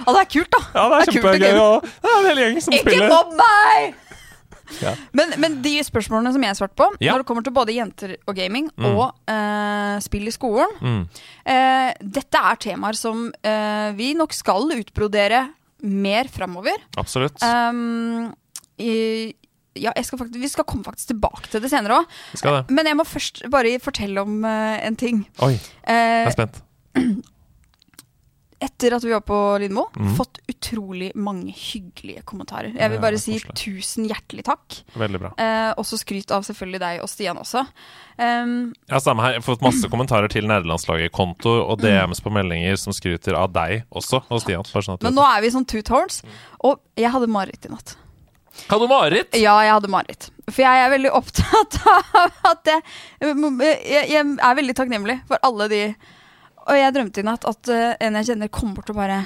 Å, 0.07 0.13
det 0.15 0.21
er 0.21 0.29
kult, 0.31 0.51
da! 0.53 0.61
Ja, 0.75 0.85
det 0.89 0.95
er 0.95 1.03
det 1.03 1.07
er 1.07 1.17
kjempegøy, 1.17 1.59
og 1.59 1.87
det 1.87 2.11
er 2.11 2.17
en 2.21 2.29
hel 2.31 2.41
gjeng 2.43 2.61
som 2.63 2.75
Ikke 2.77 2.85
spiller. 2.93 3.09
mobb 3.11 3.33
meg! 3.39 3.99
Ja. 4.81 4.93
Men, 5.13 5.33
men 5.43 5.57
de 5.61 5.73
spørsmålene 5.85 6.31
som 6.33 6.43
jeg 6.47 6.55
svarte 6.57 6.77
på, 6.79 6.87
Ja. 7.03 7.11
når 7.13 7.21
det 7.21 7.27
kommer 7.29 7.43
til 7.45 7.53
både 7.53 7.75
jenter 7.75 8.15
og 8.25 8.33
gaming, 8.39 8.69
Mm. 8.79 8.85
og 8.95 9.11
uh, 9.29 9.99
spill 10.01 10.25
i 10.31 10.33
skolen 10.33 10.71
Mm. 10.81 11.01
uh, 11.45 11.91
Dette 11.99 12.41
er 12.53 12.55
temaer 12.63 12.97
som 12.97 13.27
vi 13.99 14.13
nok 14.17 14.33
skal 14.33 14.71
utbrodere 14.73 15.43
mer 15.83 16.29
framover. 16.31 16.79
Absolutt. 16.97 17.43
Um, 17.43 18.31
i, 18.79 19.33
ja, 19.75 19.91
skal 20.01 20.21
faktisk, 20.21 20.39
vi 20.41 20.47
skal 20.49 20.63
komme 20.69 20.85
faktisk 20.87 21.11
tilbake 21.11 21.51
til 21.51 21.61
det 21.61 21.69
senere 21.73 21.99
òg. 21.99 22.65
Men 22.71 22.87
jeg 22.87 22.97
må 22.97 23.03
først 23.05 23.43
bare 23.51 23.75
fortelle 23.83 24.23
om 24.23 24.39
uh, 24.47 24.79
en 24.79 24.95
ting. 24.95 25.25
Oi, 25.43 25.57
jeg 25.59 26.25
er 26.29 26.31
spent. 26.33 26.61
etter 28.63 28.95
at 28.95 29.03
vi 29.05 29.11
var 29.13 29.23
på 29.27 29.37
Lindmo, 29.61 29.85
mm. 29.95 30.13
fått 30.17 30.39
utrolig 30.49 31.11
mange 31.19 31.53
hyggelige 31.53 32.23
kommentarer. 32.27 32.71
Jeg 32.77 32.93
vil 32.93 33.01
bare 33.03 33.19
si 33.21 33.37
tusen 33.59 34.07
hjertelig 34.09 34.45
takk. 34.47 34.79
Veldig 34.99 35.21
bra. 35.21 35.33
Eh, 35.41 35.71
også 35.81 35.99
skryt 36.01 36.33
av 36.35 36.45
selvfølgelig 36.47 36.81
deg 36.83 37.01
og 37.03 37.11
Stian 37.11 37.39
også. 37.41 37.65
Um, 38.17 38.73
Ja, 38.89 38.99
samme 39.01 39.25
her. 39.25 39.35
Jeg 39.35 39.43
har 39.43 39.47
fått 39.47 39.65
masse 39.65 39.89
kommentarer 39.93 40.31
til 40.31 40.47
nederlandslaget-konto 40.49 41.57
og 41.63 41.83
DMs 41.83 42.23
på 42.23 42.33
meldinger 42.33 42.79
som 42.79 42.95
skryter 42.95 43.37
av 43.39 43.51
deg 43.55 43.83
også, 43.91 44.23
og 44.29 44.43
Stian. 44.43 44.65
Sånn 44.67 45.01
men 45.03 45.17
nå 45.17 45.25
er 45.27 45.43
vi 45.43 45.51
sånn 45.53 45.67
two 45.69 45.83
tones, 45.85 46.21
og 46.63 46.81
jeg 46.99 47.11
hadde 47.13 47.29
mareritt 47.31 47.67
i 47.67 47.73
natt. 47.73 47.97
Hadde 48.69 48.85
du 48.85 48.91
mareritt? 48.91 49.35
Ja, 49.39 49.55
jeg 49.65 49.73
hadde 49.73 49.89
mareritt. 49.91 50.29
For 50.49 50.61
jeg 50.61 50.83
er 50.83 50.91
veldig 50.93 51.13
opptatt 51.17 51.79
av 51.93 52.43
at 52.51 52.69
jeg, 52.69 52.83
jeg 53.23 54.19
er 54.21 54.59
veldig 54.59 54.75
takknemlig 54.77 55.17
for 55.29 55.41
alle 55.47 55.69
de 55.71 55.81
Og 56.63 56.77
jeg 56.79 56.95
drømte 56.95 57.21
i 57.23 57.27
natt 57.27 57.47
at 57.49 57.71
uh, 57.71 57.93
en 57.99 58.19
jeg 58.19 58.29
kjenner, 58.31 58.51
kom 58.53 58.73
bort 58.77 58.91
og 58.93 58.99
bare 58.99 59.23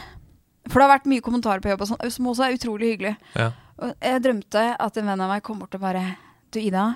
For 0.67 0.79
det 0.79 0.85
har 0.87 0.93
vært 0.95 1.09
mye 1.11 1.23
kommentarer 1.25 1.61
på 1.63 1.69
jobb 1.71 1.83
og 1.85 1.91
sånt, 1.91 2.05
som 2.13 2.29
også 2.31 2.47
er 2.47 2.57
utrolig 2.57 2.93
hyggelig. 2.93 3.13
Ja. 3.37 3.51
Og 3.77 3.93
jeg 4.09 4.23
drømte 4.25 4.63
at 4.73 4.97
en 4.97 5.11
venn 5.11 5.21
av 5.21 5.29
meg 5.31 5.43
kom 5.45 5.61
bort 5.61 5.77
og 5.77 5.83
bare 5.83 6.05
Du, 6.49 6.59
Ida. 6.61 6.89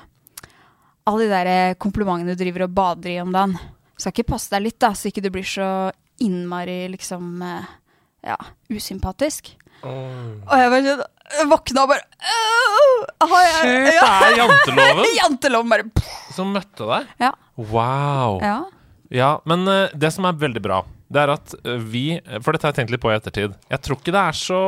Alle 1.10 1.26
de 1.26 1.32
der 1.32 1.50
eh, 1.50 1.78
komplimentene 1.82 2.34
du 2.34 2.40
driver 2.40 2.66
og 2.68 2.76
bader 2.78 3.12
i 3.14 3.20
om 3.22 3.32
dagen. 3.34 3.58
Skal 4.00 4.14
ikke 4.16 4.32
passe 4.34 4.52
deg 4.54 4.64
litt, 4.66 4.80
da, 4.82 4.94
så 4.98 5.10
ikke 5.10 5.24
du 5.26 5.30
blir 5.34 5.46
så 5.46 5.68
innmari 6.22 6.86
liksom 6.94 7.42
eh, 7.46 7.72
Ja, 8.32 8.38
usympatisk. 8.70 9.54
Og 9.82 10.54
jeg 10.58 10.72
bare 10.74 10.84
sånn 10.86 11.08
jeg 11.32 11.48
våkna 11.48 11.86
og 11.86 11.92
bare 11.94 12.04
«Åh, 12.28 13.28
har 13.32 13.44
jeg, 13.46 13.54
Shit, 13.56 13.86
det 13.88 14.28
er 14.28 14.34
janteloven 14.42 15.06
Janteloven 15.22 15.72
bare 15.72 16.08
som 16.36 16.52
møtte 16.52 16.88
deg? 16.90 17.14
Ja. 17.24 17.32
Wow. 17.56 18.42
ja. 18.44 18.58
Ja, 19.12 19.42
men 19.46 19.68
eh, 19.68 19.90
det 20.00 20.14
som 20.16 20.26
er 20.30 20.38
veldig 20.40 20.62
bra, 20.64 20.82
det 21.12 21.20
er 21.20 21.32
at 21.34 21.52
eh, 21.68 21.76
vi 21.92 22.04
For 22.40 22.56
dette 22.56 22.64
har 22.64 22.72
jeg 22.72 22.78
tenkt 22.80 22.92
litt 22.94 23.02
på 23.04 23.10
i 23.12 23.16
ettertid. 23.18 23.58
Jeg 23.70 23.82
tror 23.84 23.98
ikke 24.00 24.14
det 24.16 24.22
er 24.22 24.38
så 24.40 24.60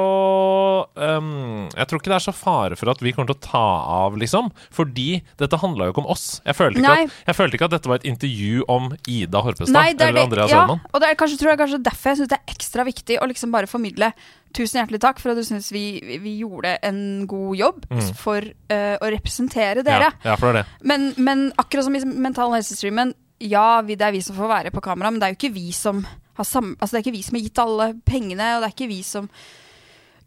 um, 0.99 1.69
Jeg 1.71 1.87
tror 1.87 2.01
ikke 2.01 2.11
det 2.11 2.17
er 2.17 2.25
så 2.25 2.33
fare 2.35 2.75
for 2.79 2.91
at 2.91 2.99
vi 3.03 3.13
kommer 3.15 3.31
til 3.31 3.37
å 3.37 3.43
ta 3.45 3.63
av, 4.03 4.17
liksom. 4.19 4.49
Fordi 4.75 5.21
dette 5.39 5.59
handla 5.61 5.87
jo 5.87 5.93
ikke 5.95 6.03
om 6.03 6.09
oss. 6.11 6.25
Jeg 6.43 6.57
følte 6.59 6.83
ikke, 6.83 6.97
at, 7.05 7.15
jeg 7.29 7.37
følte 7.39 7.59
ikke 7.59 7.69
at 7.69 7.75
dette 7.77 7.91
var 7.93 8.01
et 8.01 8.07
intervju 8.11 8.65
om 8.71 8.91
Ida 9.07 9.43
Horpestad 9.45 9.75
Nei, 9.77 9.89
det 9.95 10.09
er 10.09 10.13
eller 10.13 10.27
Andreas 10.27 10.51
Andreas 10.51 10.75
Ja, 10.83 10.91
og 10.91 11.03
det 11.05 11.09
er 11.13 11.19
kanskje, 11.23 11.39
tror 11.41 11.53
jeg 11.53 11.61
kanskje 11.63 11.81
derfor 11.87 12.11
jeg 12.13 12.21
syns 12.21 12.33
det 12.33 12.39
er 12.41 12.55
ekstra 12.57 12.87
viktig 12.91 13.19
å 13.23 13.29
liksom 13.31 13.55
bare 13.55 13.69
formidle 13.71 14.11
Tusen 14.53 14.77
hjertelig 14.83 14.99
takk 15.01 15.17
for 15.17 15.31
at 15.33 15.39
du 15.39 15.47
syns 15.47 15.71
vi, 15.73 15.85
vi- 16.05 16.19
vi 16.21 16.35
gjorde 16.43 16.75
en 16.85 16.99
god 17.25 17.55
jobb 17.57 17.87
Mm. 17.89 18.03
for 18.19 18.43
uh, 18.45 18.95
å 19.01 19.07
representere 19.09 19.81
dere. 19.85 20.11
Ja, 20.21 20.31
ja, 20.31 20.35
for 20.37 20.53
det 20.53 20.61
er 20.61 20.67
det. 20.67 20.85
Men, 20.91 21.07
men 21.17 21.41
akkurat 21.57 21.87
som 21.87 21.95
i 21.97 22.01
Mental 22.05 22.53
Helse-streamen, 22.53 23.15
ja, 23.43 23.81
vi, 23.85 23.97
det 23.99 24.07
er 24.07 24.15
vi 24.15 24.21
som 24.25 24.37
får 24.37 24.51
være 24.51 24.71
på 24.73 24.83
kamera, 24.83 25.11
men 25.11 25.21
det 25.21 25.27
er 25.27 25.33
jo 25.33 25.39
ikke 25.41 25.55
vi 25.55 25.71
som 25.75 26.03
har 26.33 26.47
sam 26.47 26.71
altså 26.79 26.95
det 26.95 26.99
er 26.99 27.05
ikke 27.05 27.17
vi 27.17 27.25
som 27.25 27.37
har 27.37 27.43
gitt 27.45 27.61
alle 27.61 27.89
pengene, 28.07 28.47
og 28.55 28.63
det 28.63 28.69
er 28.69 28.75
ikke 28.75 28.89
vi 28.89 29.01
som 29.05 29.27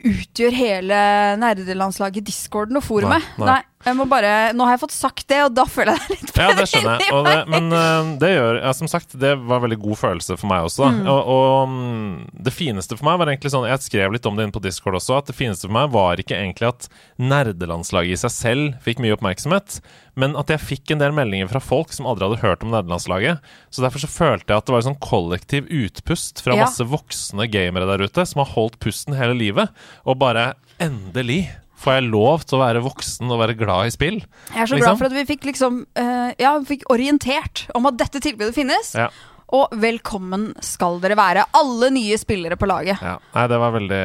utgjør 0.07 0.55
hele 0.55 0.99
nerdelandslaget, 1.41 2.27
discorden 2.27 2.79
og 2.79 2.85
forumet. 2.85 3.25
Nei, 3.41 3.49
nei. 3.49 3.61
Jeg 3.87 3.97
må 3.99 4.07
bare, 4.11 4.33
Nå 4.57 4.67
har 4.67 4.77
jeg 4.77 4.83
fått 4.83 4.95
sagt 4.97 5.27
det, 5.31 5.39
og 5.47 5.55
da 5.55 5.65
føler 5.71 5.95
jeg 5.95 6.03
det 6.03 6.17
litt 6.17 6.41
Ja, 6.41 6.49
det 6.59 6.67
skjønner 6.71 7.03
jeg. 7.03 7.21
Det, 7.27 7.35
men 7.53 7.69
eh, 7.77 8.11
det 8.23 8.31
gjør 8.33 8.61
ja, 8.61 8.73
Som 8.77 8.91
sagt, 8.91 9.15
det 9.23 9.33
var 9.39 9.61
en 9.61 9.67
veldig 9.67 9.79
god 9.85 10.01
følelse 10.01 10.39
for 10.41 10.51
meg 10.51 10.67
også. 10.69 10.89
Mm. 10.97 11.01
Og, 11.13 11.31
og 11.37 11.73
mm, 11.73 12.15
det 12.49 12.55
fineste 12.55 12.99
for 12.99 13.09
meg 13.09 13.21
var 13.21 13.33
egentlig 13.33 13.53
sånn 13.55 13.69
Jeg 13.71 13.85
skrev 13.87 14.17
litt 14.17 14.27
om 14.29 14.39
det 14.39 14.47
inne 14.47 14.57
på 14.57 14.63
Discord 14.65 14.99
også, 14.99 15.21
at 15.21 15.31
det 15.31 15.37
fineste 15.39 15.69
for 15.69 15.77
meg 15.77 15.93
var 15.95 16.23
ikke 16.23 16.37
egentlig 16.39 16.71
at 16.71 16.89
nerdelandslaget 17.21 18.17
i 18.17 18.21
seg 18.27 18.35
selv 18.35 18.81
fikk 18.85 19.01
mye 19.03 19.15
oppmerksomhet, 19.17 19.79
men 20.19 20.37
at 20.39 20.51
jeg 20.53 20.65
fikk 20.65 20.93
en 20.93 21.03
del 21.03 21.15
meldinger 21.17 21.51
fra 21.51 21.63
folk 21.63 21.95
som 21.95 22.09
aldri 22.09 22.29
hadde 22.29 22.43
hørt 22.43 22.65
om 22.65 22.73
nerdelandslaget. 22.75 23.45
Så 23.71 23.85
derfor 23.85 24.03
så 24.03 24.11
følte 24.11 24.53
jeg 24.53 24.63
at 24.63 24.69
det 24.69 24.75
var 24.75 24.83
en 24.83 24.89
sånn 24.91 25.05
kollektiv 25.05 25.69
utpust 25.73 26.43
fra 26.45 26.59
masse 26.59 26.87
voksne 26.89 27.49
gamere 27.53 27.89
der 27.91 28.07
ute 28.07 28.27
som 28.29 28.43
har 28.43 28.53
holdt 28.55 28.81
pusten 28.83 29.17
hele 29.19 29.37
livet, 29.39 29.73
og 30.05 30.21
bare 30.23 30.55
endelig 30.83 31.47
får 31.77 31.99
jeg 31.99 32.09
lov 32.11 32.45
til 32.49 32.59
å 32.59 32.65
være 32.65 32.83
voksen 32.87 33.31
og 33.31 33.41
være 33.43 33.57
glad 33.61 33.87
i 33.87 33.95
spill. 33.95 34.19
Jeg 34.53 34.63
er 34.63 34.67
så 34.67 34.77
Liksom? 34.77 34.85
glad 34.87 34.99
for 34.99 35.07
at 35.11 35.17
vi 35.19 35.25
fikk 35.29 35.45
liksom 35.51 35.81
uh, 35.99 36.31
Ja, 36.41 36.57
vi 36.59 36.77
fikk 36.77 36.87
orientert 36.93 37.67
om 37.77 37.87
at 37.91 37.99
dette 38.01 38.21
tilbudet 38.25 38.55
finnes. 38.57 38.95
Ja. 38.97 39.11
Og 39.55 39.71
velkommen 39.79 40.49
skal 40.65 40.97
dere 40.99 41.15
være, 41.15 41.45
alle 41.55 41.87
nye 41.95 42.17
spillere 42.19 42.57
på 42.59 42.67
laget. 42.67 42.99
Ja. 42.99 43.13
Nei, 43.37 43.45
det 43.53 43.59
var 43.63 43.75
veldig 43.77 44.01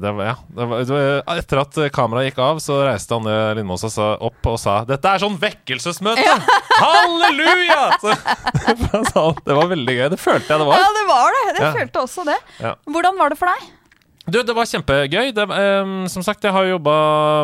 det 0.00 0.12
var, 0.16 0.24
ja, 0.30 0.36
det 0.56 0.68
var, 0.70 0.84
det 0.88 0.94
var, 0.96 1.36
Etter 1.42 1.60
at 1.60 1.76
kameraet 1.92 2.30
gikk 2.30 2.40
av, 2.40 2.62
så 2.64 2.78
reiste 2.86 3.18
Anne 3.18 3.34
Lindmås 3.58 3.84
opp 4.00 4.48
og 4.48 4.56
sa 4.62 4.78
'Dette 4.88 5.12
er 5.12 5.20
sånn 5.20 5.36
vekkelsesmøte! 5.42 6.24
Halleluja!' 6.80 7.98
Så, 8.00 8.14
det 9.46 9.58
var 9.58 9.68
veldig 9.74 9.96
gøy. 9.98 10.08
Det 10.16 10.20
følte 10.22 10.48
jeg 10.54 10.64
det 10.64 10.68
var. 10.70 10.80
Ja, 10.80 10.88
det 10.96 11.06
var 11.12 11.36
det. 11.36 11.44
Jeg 11.50 11.60
Ja. 11.66 11.72
følte 11.76 12.00
også 12.06 12.24
det. 12.24 12.38
Ja. 12.64 12.74
Hvordan 12.88 13.20
var 13.20 13.28
det 13.34 13.38
for 13.42 13.52
deg? 13.52 13.68
Du, 14.26 14.40
det 14.42 14.54
var 14.56 14.66
kjempegøy. 14.66 15.30
Det, 15.36 15.44
um, 15.46 16.06
som 16.10 16.24
sagt, 16.26 16.42
jeg 16.42 16.50
har 16.54 16.64
jo 16.66 16.74
jobba 16.76 16.94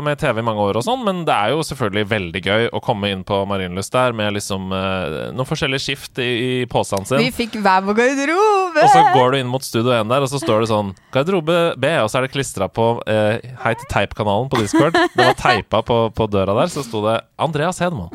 med 0.02 0.18
TV 0.18 0.40
i 0.42 0.44
mange 0.46 0.64
år, 0.64 0.80
og 0.80 0.86
sånn, 0.86 1.04
men 1.06 1.20
det 1.28 1.34
er 1.34 1.52
jo 1.54 1.62
selvfølgelig 1.66 2.08
veldig 2.10 2.42
gøy 2.42 2.66
å 2.74 2.80
komme 2.82 3.12
inn 3.14 3.22
på 3.26 3.38
Marienlyst 3.46 3.94
der 3.94 4.16
med 4.18 4.34
liksom 4.34 4.74
uh, 4.74 5.30
noen 5.30 5.46
forskjellige 5.46 5.84
skift 5.84 6.18
i, 6.22 6.26
i 6.26 6.50
posen 6.70 7.06
sin. 7.06 7.22
Vi 7.22 7.30
fikk 7.34 7.60
hver 7.62 7.86
vår 7.86 7.98
garderobe. 8.00 8.82
Og 8.82 8.90
så 8.90 9.04
går 9.14 9.30
du 9.30 9.38
inn 9.38 9.52
mot 9.52 9.62
Studio 9.62 9.94
1 9.94 10.10
der, 10.10 10.26
og 10.26 10.32
så 10.32 10.42
står 10.42 10.64
det 10.64 10.72
sånn 10.72 10.90
Garderobe 11.14 11.60
B, 11.78 11.94
og 12.02 12.10
så 12.10 12.18
er 12.18 12.26
det 12.26 12.34
klistra 12.34 12.66
på 12.66 12.88
uh, 12.98 13.54
Hei 13.62 13.76
til 13.78 13.90
Teip-kanalen 13.92 14.50
på 14.50 14.64
Discord. 14.64 14.98
Det 15.14 15.22
var 15.22 15.38
teipa 15.38 15.84
på, 15.86 16.02
på 16.16 16.30
døra 16.34 16.58
der, 16.58 16.72
så 16.72 16.82
sto 16.86 17.04
det 17.06 17.20
Andreas 17.42 17.78
Hedman. 17.84 18.10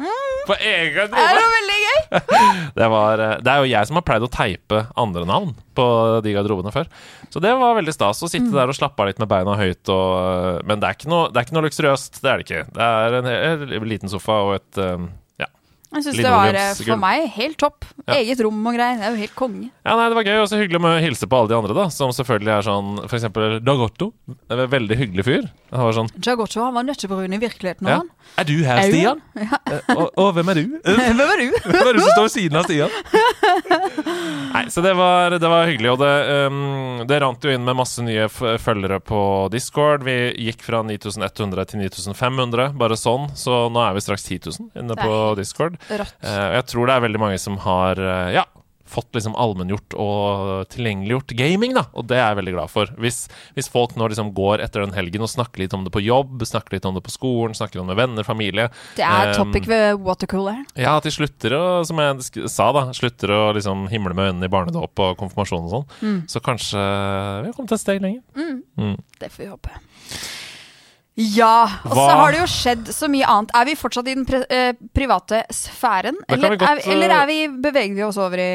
På 0.48 0.60
egen 0.60 0.92
er 0.92 1.08
garderobe! 1.08 1.57
Veldig 1.78 1.88
gøy. 1.88 2.02
Det, 2.78 2.88
var, 2.92 3.22
eh, 3.22 3.38
det 3.42 3.52
er 3.52 3.62
jo 3.64 3.70
jeg 3.72 3.90
som 3.90 3.98
har 3.98 4.06
pleid 4.06 4.26
å 4.26 4.30
teipe 4.32 4.82
andre 5.00 5.24
navn 5.28 5.54
på 5.78 5.86
de 6.26 6.34
garderobene 6.36 6.74
før. 6.74 6.90
Så 7.34 7.42
det 7.44 7.54
var 7.58 7.78
veldig 7.78 7.94
stas 7.96 8.22
å 8.24 8.30
sitte 8.32 8.54
der 8.54 8.70
og 8.70 8.78
slappe 8.78 9.02
av 9.04 9.10
litt 9.10 9.22
med 9.22 9.30
beina 9.32 9.56
høyt. 9.60 9.82
Og, 9.94 10.12
eh, 10.22 10.60
men 10.68 10.82
det 10.82 10.90
er, 10.90 10.98
ikke 11.00 11.12
noe, 11.12 11.30
det 11.32 11.42
er 11.42 11.48
ikke 11.48 11.58
noe 11.58 11.66
luksuriøst. 11.68 12.22
Det 12.24 12.32
er 12.32 12.42
det 12.42 12.48
ikke. 12.48 12.66
Det 12.78 12.90
er 12.90 13.18
en, 13.22 13.32
en 13.80 13.88
liten 13.90 14.12
sofa 14.14 14.42
og 14.48 14.54
et 14.60 14.82
eh. 14.84 15.08
Jeg 15.88 16.04
syns 16.04 16.18
det 16.20 16.32
var 16.34 16.58
eh, 16.60 16.74
for 16.84 17.00
meg 17.00 17.30
helt 17.38 17.56
topp. 17.62 17.86
Ja. 18.08 18.18
Eget 18.20 18.42
rom 18.44 18.60
og 18.68 18.76
greier. 18.76 18.98
Det 19.00 19.06
er 19.08 19.14
jo 19.16 19.22
helt 19.22 19.36
konge. 19.40 19.70
Ja, 19.88 19.94
nei, 19.96 20.10
Det 20.12 20.18
var 20.20 20.28
gøy, 20.28 20.40
og 20.42 20.50
så 20.52 20.60
hyggelig 20.60 20.82
med 20.84 20.98
å 20.98 21.04
hilse 21.04 21.30
på 21.32 21.40
alle 21.40 21.52
de 21.54 21.56
andre, 21.58 21.76
da. 21.78 21.86
Som 21.94 22.12
selvfølgelig 22.16 22.52
er 22.58 22.66
sånn 22.68 22.90
For 23.06 23.16
eksempel 23.20 23.58
Dagotto. 23.64 24.10
Veldig 24.52 24.98
hyggelig 25.00 25.26
fyr. 25.28 25.48
Han 25.72 25.88
var 25.88 25.96
sånn 25.98 26.12
Jagotto 26.24 26.62
han 26.64 26.76
var 26.76 26.86
nøttebrun 26.88 27.34
i 27.36 27.40
virkeligheten. 27.42 27.88
ja. 27.88 28.02
han. 28.02 28.12
Er 28.38 28.44
du 28.48 28.54
her, 28.68 28.82
er 28.84 28.92
Stian? 28.92 29.22
Ja. 29.48 29.60
Eh, 29.72 29.96
Og, 29.96 30.10
og 30.20 30.34
hvem 30.36 30.50
er 30.52 30.60
du? 30.60 30.76
Hvem 30.84 31.22
er 31.24 31.40
du? 31.40 31.48
Hvem 31.72 31.88
er 31.88 31.96
du 31.96 32.02
som 32.04 32.12
står 32.12 32.28
ved 32.28 32.34
siden 32.36 32.60
av 32.60 32.68
Stian? 32.68 32.92
Nei, 34.54 34.64
så 34.74 34.82
det 34.84 34.94
var, 34.98 35.36
det 35.40 35.50
var 35.52 35.68
hyggelig, 35.70 35.92
og 35.94 36.00
det, 36.02 36.12
um, 36.50 37.04
det 37.08 37.20
rant 37.22 37.44
jo 37.46 37.52
inn 37.54 37.64
med 37.68 37.78
masse 37.78 38.04
nye 38.04 38.26
f 38.28 38.40
følgere 38.64 39.00
på 39.04 39.20
Discord. 39.54 40.04
Vi 40.08 40.16
gikk 40.48 40.64
fra 40.66 40.82
9100 40.88 41.68
til 41.72 41.82
9500, 41.84 42.74
bare 42.80 42.98
sånn. 43.00 43.30
Så 43.38 43.68
nå 43.74 43.84
er 43.84 43.96
vi 43.98 44.04
straks 44.04 44.26
10 44.28 44.40
000 44.50 44.84
inne 44.84 44.98
på 45.00 45.20
Discord. 45.40 45.77
Rått. 45.90 46.16
Eh, 46.22 46.46
jeg 46.58 46.70
tror 46.74 46.88
det 46.88 46.96
er 46.98 47.08
veldig 47.08 47.22
mange 47.22 47.42
som 47.42 47.58
har 47.64 48.00
eh, 48.02 48.36
ja, 48.38 48.46
fått 48.88 49.16
liksom 49.16 49.36
allmenngjort 49.36 49.96
og 50.00 50.68
tilgjengeliggjort 50.72 51.34
gaming, 51.38 51.76
da. 51.76 51.84
Og 51.98 52.08
det 52.10 52.18
er 52.18 52.30
jeg 52.30 52.40
veldig 52.40 52.54
glad 52.56 52.72
for. 52.72 52.92
Hvis, 53.02 53.26
hvis 53.58 53.70
folk 53.72 53.98
nå 54.00 54.08
liksom 54.12 54.32
går 54.38 54.64
etter 54.64 54.84
den 54.84 54.96
helgen 54.96 55.26
og 55.26 55.32
snakker 55.32 55.64
litt 55.64 55.76
om 55.76 55.84
det 55.86 55.94
på 55.94 56.04
jobb, 56.04 56.44
snakker 56.48 56.78
litt 56.78 56.88
om 56.88 56.96
det 56.96 57.04
på 57.06 57.14
skolen, 57.14 57.56
snakker 57.58 57.82
om 57.82 57.88
det 57.88 57.96
med 57.96 58.02
venner, 58.02 58.28
familie 58.28 58.70
Det 58.98 59.06
er 59.06 59.16
Um, 59.28 59.52
topic 59.52 59.68
ved 59.68 60.00
watercooler. 60.06 60.62
Ja, 60.80 60.96
at 60.98 61.06
de 61.08 61.12
slutter 61.12 61.54
å, 61.58 61.64
som 61.88 62.00
jeg 62.00 62.48
sa, 62.48 62.70
da, 62.76 62.86
slutter 62.96 63.34
å 63.34 63.42
liksom 63.58 63.88
himle 63.92 64.16
med 64.16 64.32
øynene 64.32 64.48
i 64.48 64.54
barnedåp 64.54 65.04
og 65.04 65.18
konfirmasjon 65.20 65.68
og 65.68 65.74
sånn. 65.74 65.88
Mm. 66.00 66.20
Så 66.32 66.42
kanskje 66.46 66.80
vi 66.80 67.50
har 67.50 67.56
kommet 67.58 67.76
et 67.76 67.84
steg 67.84 68.00
lenger. 68.04 68.24
Mm. 68.38 68.96
Det 69.20 69.32
får 69.34 69.44
vi 69.44 69.50
håpe. 69.52 69.82
Ja, 71.18 71.66
og 71.82 71.96
så 71.98 72.04
har 72.14 72.34
det 72.36 72.42
jo 72.44 72.48
skjedd 72.52 72.90
så 72.94 73.08
mye 73.10 73.26
annet. 73.26 73.54
Er 73.58 73.66
vi 73.66 73.74
fortsatt 73.80 74.06
i 74.12 74.14
den 74.14 74.26
eh, 74.54 74.76
private 74.94 75.40
sfæren? 75.50 76.20
Eller, 76.30 76.54
godt, 76.54 76.68
er, 76.70 76.82
eller 76.94 77.10
eh, 77.10 77.22
er 77.24 77.30
vi, 77.32 77.38
beveger 77.64 77.96
vi 77.98 78.04
oss 78.06 78.20
over 78.22 78.38
i 78.38 78.50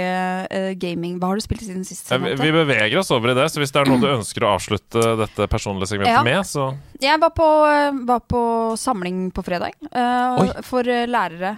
eh, 0.47 0.69
gaming? 0.79 1.17
Hva 1.19 1.33
har 1.33 1.41
du 1.41 1.43
spilt 1.43 1.65
siden 1.67 1.83
sist? 1.87 2.07
Vi, 2.13 2.37
vi 2.39 2.53
beveger 2.55 3.01
oss 3.01 3.11
over 3.15 3.33
i 3.33 3.37
det, 3.41 3.49
så 3.51 3.59
hvis 3.63 3.75
det 3.75 3.83
er 3.83 3.91
noe 3.91 3.99
du 4.03 4.07
ønsker 4.13 4.47
å 4.47 4.53
avslutte 4.55 5.03
dette 5.25 5.49
personlige 5.51 5.91
segmentet 5.91 6.15
Ja. 6.15 6.23
med, 6.23 6.47
så 6.47 6.71
Jeg 7.03 7.19
var 7.19 7.35
på, 7.35 7.49
eh, 7.67 7.99
var 8.07 8.23
på 8.31 8.43
samling 8.79 9.33
på 9.35 9.43
fredag 9.43 9.75
eh, 9.91 10.63
for 10.63 10.87
eh, 10.87 11.09
lærere 11.11 11.57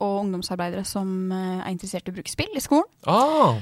og 0.00 0.22
ungdomsarbeidere 0.24 0.86
som 0.88 1.30
er 1.34 1.68
interessert 1.68 2.08
i 2.08 2.12
å 2.12 2.16
bruke 2.16 2.32
spill 2.32 2.56
i 2.56 2.62
skolen. 2.64 2.88
ah, 3.04 3.58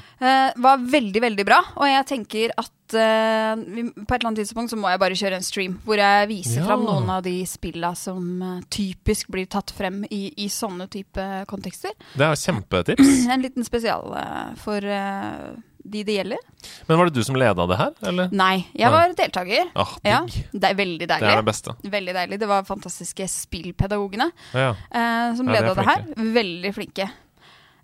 var 0.62 0.78
veldig, 0.78 1.20
veldig 1.22 1.44
bra. 1.46 1.58
Og 1.78 1.88
jeg 1.90 2.06
tenker 2.06 2.54
at 2.56 2.70
på 2.88 2.96
et 2.96 4.14
eller 4.16 4.28
annet 4.30 4.38
tidspunkt 4.40 4.72
så 4.72 4.78
må 4.80 4.88
jeg 4.88 5.00
bare 5.02 5.16
kjøre 5.18 5.36
en 5.36 5.44
stream 5.44 5.74
hvor 5.84 6.00
jeg 6.00 6.28
viser 6.30 6.62
Ja. 6.62 6.67
Fram 6.68 6.84
noen 6.86 7.08
av 7.16 7.22
de 7.26 7.34
spilla 7.48 7.90
som 7.98 8.42
eh, 8.42 8.58
typisk 8.72 9.30
blir 9.34 9.48
tatt 9.50 9.72
frem 9.74 10.02
i, 10.10 10.28
i 10.44 10.48
sånne 10.52 10.86
type 10.92 11.24
kontekster. 11.50 11.96
Det 12.14 12.28
er 12.28 12.38
kjempetips. 12.44 13.14
En 13.34 13.42
liten 13.44 13.66
spesial 13.66 14.12
eh, 14.18 14.52
for 14.62 14.84
eh, 14.84 15.48
de 15.88 16.02
det 16.04 16.18
gjelder. 16.18 16.40
Men 16.88 16.98
var 17.00 17.08
det 17.08 17.14
du 17.16 17.22
som 17.24 17.36
leda 17.38 17.64
det 17.70 17.76
her, 17.80 17.92
eller? 18.10 18.32
Nei, 18.36 18.66
jeg 18.76 18.90
var 18.92 19.14
deltaker. 19.16 19.70
Ah, 19.78 19.94
Ja, 20.04 20.18
det 20.52 20.68
er 20.68 20.76
veldig 20.76 21.06
Det 21.06 21.14
er 21.16 21.22
deilig. 21.22 21.36
det 21.38 21.46
beste. 21.48 21.74
Veldig 21.94 22.14
deilig. 22.18 22.38
Det 22.42 22.48
var 22.50 22.66
fantastiske 22.68 23.28
spillpedagogene 23.32 24.28
Ja. 24.52 24.74
eh, 24.90 25.30
som 25.38 25.48
Ja, 25.48 25.56
leda 25.60 25.72
det 25.78 25.86
her. 25.88 26.04
Veldig 26.36 26.74
flinke. 26.76 27.08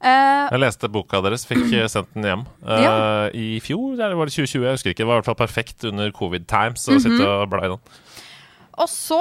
Uh, 0.05 0.51
Jeg 0.53 0.61
leste 0.61 0.89
boka 0.93 1.23
deres, 1.25 1.47
fikk 1.49 1.63
sendt 1.89 2.11
den 2.13 2.27
hjem 2.29 2.43
uh, 2.67 2.83
Ja. 2.83 2.95
i 3.33 3.57
fjor, 3.65 3.95
eller 3.95 4.19
var 4.19 4.29
det 4.29 4.35
2020? 4.35 4.67
Jeg 4.67 4.75
husker 4.77 4.93
ikke. 4.93 5.01
Det 5.01 5.07
var 5.09 5.17
i 5.17 5.23
hvert 5.23 5.31
fall 5.31 5.39
perfekt 5.41 5.85
under 5.89 6.11
covid 6.13 6.45
times 6.51 6.85
å 6.93 6.99
sitte 7.01 7.25
og 7.25 7.47
bla 7.55 7.63
i 7.65 7.71
den. 7.73 7.81
Og 8.83 8.89
så 8.91 9.21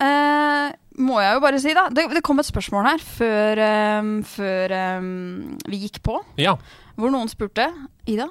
eh, 0.00 0.72
må 0.96 1.18
jeg 1.20 1.36
jo 1.36 1.40
bare 1.44 1.58
si, 1.60 1.74
da 1.76 1.86
Det, 1.92 2.06
det 2.16 2.22
kom 2.24 2.40
et 2.40 2.48
spørsmål 2.48 2.86
her 2.88 3.02
før, 3.04 3.60
um, 4.00 4.12
før 4.24 4.72
um, 4.98 5.56
vi 5.68 5.82
gikk 5.86 6.00
på, 6.06 6.18
Ja. 6.40 6.54
hvor 6.96 7.12
noen 7.12 7.28
spurte 7.28 7.66
Ida 8.08 8.28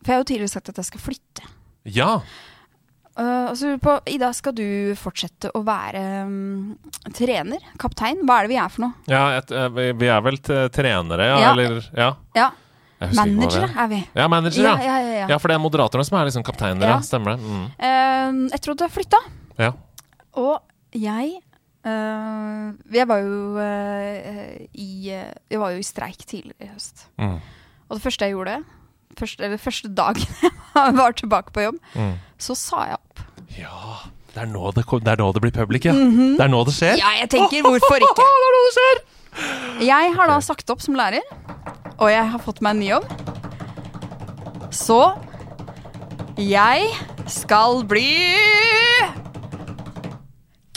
For 0.00 0.12
jeg 0.12 0.14
har 0.14 0.22
jo 0.22 0.28
tidligere 0.30 0.52
sagt 0.54 0.70
at 0.72 0.78
jeg 0.80 0.88
skal 0.88 1.02
flytte. 1.02 1.48
Ja. 1.92 2.20
Uh, 3.18 3.50
og 3.50 3.56
så 3.58 3.66
lurer 3.66 3.74
jeg 3.76 3.82
på, 3.82 3.96
Ida, 4.14 4.30
skal 4.36 4.54
du 4.56 4.64
fortsette 4.96 5.50
å 5.58 5.60
være 5.66 6.02
um, 6.24 6.78
trener? 7.16 7.64
Kaptein? 7.82 8.22
Hva 8.24 8.38
er 8.38 8.46
det 8.48 8.52
vi 8.54 8.60
er 8.62 8.70
for 8.72 8.86
noe? 8.86 8.94
ja 9.10 9.24
et, 9.40 9.52
vi, 9.74 10.06
er 10.08 10.22
vel 10.24 10.38
trenere, 10.72 11.26
ja? 11.32 11.38
Ja. 11.42 11.52
Eller 11.52 11.82
Ja. 11.98 12.08
Ja, 12.38 12.48
Managere 13.14 13.68
er. 13.78 13.90
vi. 13.92 13.98
Ja, 14.16 14.24
manager, 14.30 14.64
Ja, 14.64 14.72
ja. 14.82 14.94
ja, 15.02 15.26
ja, 15.30 15.36
for 15.38 15.50
det 15.52 15.54
er 15.54 15.60
moderatorene 15.62 16.06
som 16.06 16.16
er 16.18 16.24
liksom 16.30 16.42
kapteiner. 16.46 16.96
Stemmer 17.06 17.36
det. 17.36 17.44
Mm. 17.44 17.66
Uh, 17.78 18.48
etter 18.56 18.72
at 18.72 18.80
du 18.80 18.82
har 18.86 18.90
flytta. 18.90 19.20
Ja. 19.58 19.68
Og 20.38 20.60
jeg 20.94 21.34
eh, 21.84 22.66
Jeg 22.94 23.06
var 23.10 23.22
jo 23.24 23.58
eh, 23.60 24.66
i 24.78 25.10
eh, 25.14 25.32
Jeg 25.50 25.60
var 25.60 25.74
jo 25.74 25.82
i 25.82 25.86
streik 25.86 26.22
tidligere 26.26 26.68
i 26.68 26.72
høst. 26.72 27.06
Mm. 27.18 27.38
Og 27.88 27.96
det 27.98 28.02
første 28.04 28.24
jeg 28.28 28.34
gjorde, 28.36 28.58
første, 29.18 29.44
eller 29.48 29.60
første 29.62 29.88
dagen 29.96 30.24
jeg 30.78 30.96
var 30.98 31.16
tilbake 31.18 31.52
på 31.56 31.64
jobb, 31.66 31.78
Mm. 31.96 32.14
så 32.38 32.54
sa 32.58 32.82
jeg 32.90 32.98
opp. 33.00 33.22
Ja, 33.56 33.94
det 34.34 34.42
er, 34.44 34.50
nå 34.52 34.70
det, 34.76 34.84
kom, 34.86 35.00
det 35.02 35.14
er 35.14 35.22
nå 35.22 35.30
det 35.34 35.40
blir 35.42 35.54
public, 35.56 35.86
ja. 35.88 35.94
Det 35.96 36.44
er 36.44 36.50
nå 36.52 36.60
det 36.68 36.74
skjer. 36.76 36.98
Ja, 37.00 37.14
jeg 37.22 37.30
tenker 37.32 37.64
hvorfor 37.64 37.96
ikke? 38.04 38.14
det 38.20 38.44
er 38.44 38.52
nå 38.56 38.60
det 38.66 38.74
skjer! 38.76 39.00
Jeg 39.88 40.12
har 40.18 40.28
da 40.30 40.36
sagt 40.44 40.70
opp 40.74 40.84
som 40.84 40.96
lærer, 40.98 41.24
og 41.98 42.10
jeg 42.12 42.24
har 42.34 42.42
fått 42.44 42.60
meg 42.64 42.76
en 42.76 42.80
ny 42.84 42.90
jobb. 42.92 43.08
Så 44.74 45.00
jeg 46.38 46.92
skal 47.32 47.80
bli 47.88 48.06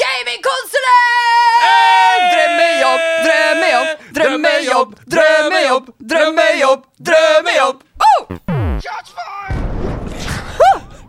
gamingkonsulent! 0.02 1.62
Drømmejobb, 2.34 3.02
drømmejobb, 3.26 3.90
drømmejobb, 4.18 4.90
drømmejobb, 5.14 5.86
drømmejobb, 6.12 6.82
drømmejobb! 7.08 7.78
Oh! 8.10 9.61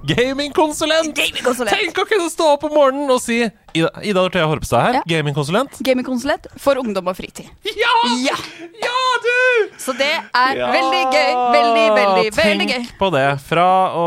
Gamingkonsulent! 0.06 1.14
Gamingkonsulent. 1.16 1.70
Tenk 1.78 1.98
å 2.02 2.04
kunne 2.08 2.28
stå 2.32 2.48
opp 2.56 2.64
om 2.66 2.72
morgenen 2.74 3.10
og 3.14 3.20
si 3.22 3.38
Ida, 3.72 3.88
Ida 4.02 4.18
Dorthea 4.18 4.48
Horpestad 4.50 4.82
her, 4.82 4.96
Ja. 4.98 5.02
gamingkonsulent. 5.08 5.78
Gamingkonsulent 5.86 6.46
for 6.60 6.76
ungdom 6.80 7.06
og 7.08 7.16
fritid. 7.16 7.46
Ja! 7.64 7.92
Ja! 8.26 8.36
Ja, 8.82 8.98
du! 9.22 9.70
Så 9.78 9.94
det 9.96 10.10
er 10.12 10.56
Ja! 10.58 10.68
veldig 10.74 11.02
gøy. 11.14 11.32
Veldig, 11.54 11.86
veldig, 11.96 12.26
veldig 12.36 12.66
gøy. 12.68 12.78
Tenk 12.82 12.98
på 12.98 13.10
det. 13.14 13.26
Fra 13.46 13.68
å 13.94 14.06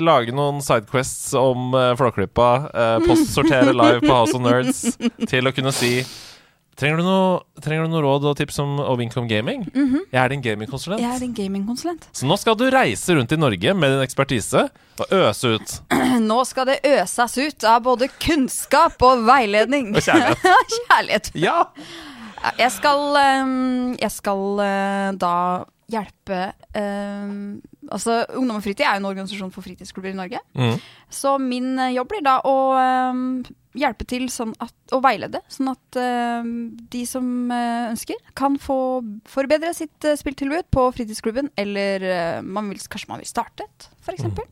lage 0.00 0.32
noen 0.34 0.60
sidequests 0.64 1.34
om 1.38 1.74
uh, 1.76 1.92
Flåklypa, 2.00 2.50
uh, 2.74 2.98
postsortere 3.06 3.72
live 3.76 4.00
på 4.00 4.12
House 4.14 4.34
of 4.34 4.42
Nerds, 4.42 4.96
til 5.28 5.46
å 5.46 5.52
kunne 5.54 5.72
si 5.76 5.98
Trenger 6.74 6.98
du, 6.98 7.04
noe, 7.06 7.42
trenger 7.62 7.86
du 7.86 7.92
noe 7.92 8.02
råd 8.02 8.24
og 8.30 8.38
tips 8.38 8.58
om 8.62 8.78
og 8.82 8.98
Gaming? 8.98 9.62
Mm 9.70 9.84
gaming? 9.84 10.06
Jeg 10.10 10.20
er 10.24 10.28
din 10.32 10.42
gamingkonsulent. 10.42 11.00
Jeg 11.00 11.14
er 11.14 11.20
din 11.22 11.34
gamingkonsulent. 11.34 12.08
Så 12.12 12.26
nå 12.26 12.36
skal 12.36 12.56
du 12.58 12.64
reise 12.70 13.14
rundt 13.14 13.32
i 13.32 13.38
Norge 13.38 13.74
med 13.74 13.94
din 13.94 14.02
ekspertise 14.02 14.68
og 14.98 15.12
øse 15.14 15.54
ut. 15.54 15.74
Nå 16.30 16.40
skal 16.44 16.66
det 16.72 16.80
øses 16.86 17.38
ut 17.38 17.64
av 17.64 17.82
både 17.86 18.08
kunnskap 18.18 19.02
og 19.02 19.22
veiledning. 19.26 19.94
Og 19.94 20.02
kjærlighet. 20.02 20.42
kjærlighet. 20.88 21.30
Ja! 21.38 21.60
Ja, 22.44 22.50
Jeg 22.58 22.72
skal, 22.74 23.16
ehm, 23.16 23.94
jeg 24.00 24.10
skal 24.12 24.60
eh, 24.60 25.12
da 25.16 25.36
hjelpe 25.88 26.40
ehm, 26.76 27.62
Altså, 27.92 28.22
Ungdom 28.38 28.60
og 28.60 28.64
fritid 28.64 28.84
er 28.86 28.96
jo 28.96 29.02
en 29.02 29.10
organisasjon 29.10 29.52
for 29.54 29.64
fritidsklubber 29.66 30.12
i 30.12 30.18
Norge. 30.18 30.40
Mm. 30.56 30.78
Så 31.12 31.36
min 31.42 31.74
eh, 31.78 31.94
jobb 31.96 32.10
blir 32.12 32.24
da 32.24 32.38
å 32.46 32.54
um, 33.12 33.42
hjelpe 33.76 34.06
til 34.08 34.28
sånn 34.32 34.54
at, 34.62 34.74
og 34.94 35.02
veilede, 35.04 35.42
sånn 35.50 35.72
at 35.72 35.98
eh, 36.00 36.48
de 36.94 37.04
som 37.08 37.28
uh, 37.52 37.90
ønsker, 37.90 38.18
kan 38.38 38.58
få 38.62 38.78
forbedre 39.28 39.74
sitt 39.76 40.08
uh, 40.08 40.16
spilltilbud 40.18 40.70
på 40.74 40.88
fritidsklubben, 40.96 41.52
eller 41.60 42.42
man 42.46 42.72
vil, 42.72 42.82
kanskje 42.90 43.10
man 43.12 43.22
vil 43.22 43.30
starte 43.30 43.66
et, 43.66 43.88
f.eks. 44.00 44.18
eksempel 44.18 44.48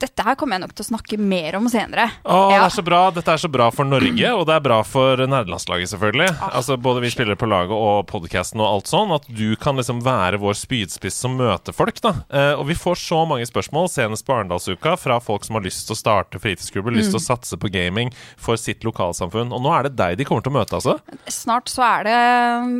Dette 0.00 0.24
her 0.24 0.36
kommer 0.38 0.56
jeg 0.56 0.64
nok 0.64 0.72
til 0.72 0.84
å 0.86 0.88
snakke 0.94 1.16
mer 1.20 1.58
om 1.58 1.66
senere. 1.68 2.06
Å, 2.24 2.36
det 2.48 2.56
er 2.56 2.72
så 2.72 2.84
bra. 2.84 3.00
Dette 3.12 3.34
er 3.34 3.42
så 3.42 3.50
bra 3.52 3.66
for 3.74 3.88
Norge, 3.88 4.30
og 4.32 4.46
det 4.48 4.54
er 4.56 4.62
bra 4.64 4.78
for 4.86 5.20
nerdelandslaget, 5.20 5.90
selvfølgelig. 5.92 6.28
Altså 6.48 6.78
Både 6.80 7.02
vi 7.04 7.10
spillere 7.12 7.36
på 7.36 7.48
laget 7.50 7.74
og 7.76 8.06
podkasten 8.08 8.62
og 8.62 8.68
alt 8.68 8.88
sånn. 8.88 9.12
At 9.12 9.28
du 9.28 9.52
kan 9.60 9.76
liksom 9.76 10.00
være 10.06 10.40
vår 10.40 10.56
spydspiss 10.56 11.18
som 11.20 11.36
møter 11.36 11.76
folk, 11.76 12.00
da. 12.00 12.14
Eh, 12.32 12.54
og 12.54 12.64
vi 12.70 12.78
får 12.78 12.96
så 13.02 13.20
mange 13.28 13.48
spørsmål, 13.48 13.90
senest 13.92 14.24
på 14.24 14.38
Arendalsuka, 14.38 14.96
fra 15.00 15.18
folk 15.20 15.44
som 15.44 15.58
har 15.58 15.66
lyst 15.66 15.84
til 15.88 15.96
å 15.96 16.00
starte 16.00 16.40
fritidsklubber, 16.40 16.96
lyst 16.96 17.12
til 17.12 17.20
å 17.20 17.24
satse 17.26 17.60
på 17.60 17.72
gaming 17.72 18.12
for 18.40 18.60
sitt 18.60 18.86
lokalsamfunn. 18.88 19.52
Og 19.52 19.64
nå 19.66 19.74
er 19.76 19.88
det 19.88 19.98
deg 20.00 20.16
de 20.20 20.28
kommer 20.28 20.46
til 20.46 20.54
å 20.54 20.58
møte, 20.60 20.80
altså. 20.80 20.96
Snart 21.28 21.68
så 21.68 21.84
er, 21.84 22.08
det, 22.08 22.16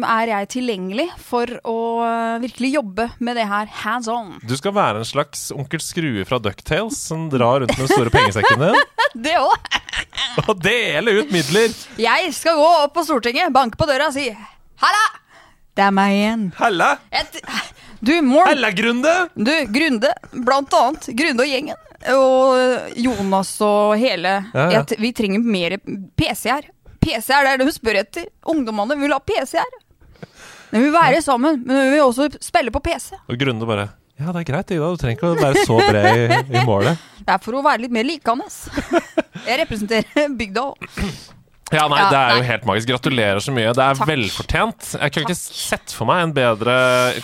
er 0.09 0.33
jeg 0.33 0.51
tilgjengelig 0.57 1.11
for 1.21 1.53
å 1.69 1.79
virkelig 2.41 2.73
jobbe 2.79 3.11
med 3.21 3.37
det 3.37 3.47
her 3.51 3.69
hands 3.85 4.09
on. 4.09 4.39
Du 4.49 4.57
skal 4.57 4.75
være 4.77 5.03
en 5.03 5.09
slags 5.09 5.51
onkel 5.53 5.83
Skrue 5.85 6.25
fra 6.29 6.41
Ducktales 6.41 7.10
som 7.11 7.27
drar 7.33 7.61
rundt 7.65 7.75
med 7.77 7.85
den 7.87 7.93
store 7.93 8.13
pengesekken 8.15 8.63
din 8.63 8.81
Det 9.27 9.37
òg! 9.43 9.71
og 10.47 10.61
dele 10.63 11.17
ut 11.19 11.33
midler. 11.35 11.73
Jeg 11.99 12.31
skal 12.37 12.59
gå 12.59 12.69
opp 12.85 12.95
på 12.95 13.03
Stortinget, 13.07 13.51
banke 13.55 13.79
på 13.81 13.89
døra 13.91 14.09
og 14.11 14.15
si 14.15 14.29
Halla! 14.81 15.05
Det 15.77 15.85
er 15.87 15.93
meg 15.95 16.15
igjen. 16.17 16.43
Halla. 16.59 16.89
Et, 17.15 17.37
du, 18.03 18.13
Morn. 18.27 18.49
Halla, 18.49 18.71
Grunde! 18.75 19.13
Du, 19.39 19.53
Grunde, 19.71 20.11
blant 20.47 20.75
annet. 20.77 21.09
Grunde 21.17 21.47
og 21.47 21.51
gjengen. 21.53 21.87
Og 22.11 22.97
Jonas 22.97 23.53
og 23.65 23.95
hele 24.01 24.39
Ja, 24.55 24.67
ja. 24.73 24.81
Et, 24.81 24.95
Vi 25.01 25.13
trenger 25.17 25.45
mer 25.45 25.77
PC 26.19 26.49
her. 26.51 26.69
Det 27.01 27.17
er 27.17 27.57
det 27.59 27.65
de 27.65 27.73
spør 27.73 28.01
etter. 28.03 28.27
Ungdommene 28.51 28.97
vil 29.01 29.13
ha 29.15 29.21
PC 29.25 29.57
her. 29.61 29.79
De 30.71 30.83
vil 30.85 30.93
være 30.95 31.23
sammen, 31.25 31.63
men 31.67 31.77
de 31.81 31.95
vil 31.95 32.05
også 32.05 32.29
spille 32.45 32.71
på 32.75 32.83
PC. 32.85 33.17
Og 33.27 33.39
Grunde 33.41 33.67
bare 33.67 33.89
Ja, 34.21 34.33
det 34.35 34.43
er 34.43 34.49
greit, 34.53 34.71
Ida. 34.75 34.89
Du 34.93 35.01
trenger 35.01 35.17
ikke 35.17 35.33
å 35.33 35.41
være 35.41 35.65
så 35.65 35.77
bred 35.81 36.09
i, 36.21 36.41
i 36.61 36.65
målet. 36.69 37.01
Det 37.25 37.33
er 37.35 37.41
for 37.43 37.57
å 37.57 37.65
være 37.65 37.87
litt 37.87 37.95
mer 37.95 38.05
likende. 38.05 38.47
Jeg 39.47 39.61
representerer 39.63 40.35
bygda 40.37 40.65
òg. 40.71 40.89
Ja, 41.71 41.85
nei, 41.87 42.01
Ja, 42.01 42.07
det 42.11 42.19
er 42.19 42.37
jo 42.41 42.47
helt 42.49 42.65
magisk. 42.67 42.89
Gratulerer 42.91 43.39
så 43.45 43.53
mye. 43.55 43.71
Det 43.77 43.85
er 43.85 43.99
Takk. 44.01 44.09
velfortjent. 44.11 44.89
Jeg 44.99 45.15
kunne 45.15 45.29
ikke 45.29 45.39
sett 45.39 45.95
for 45.95 46.09
meg 46.11 46.25
en 46.25 46.33
bedre 46.35 46.75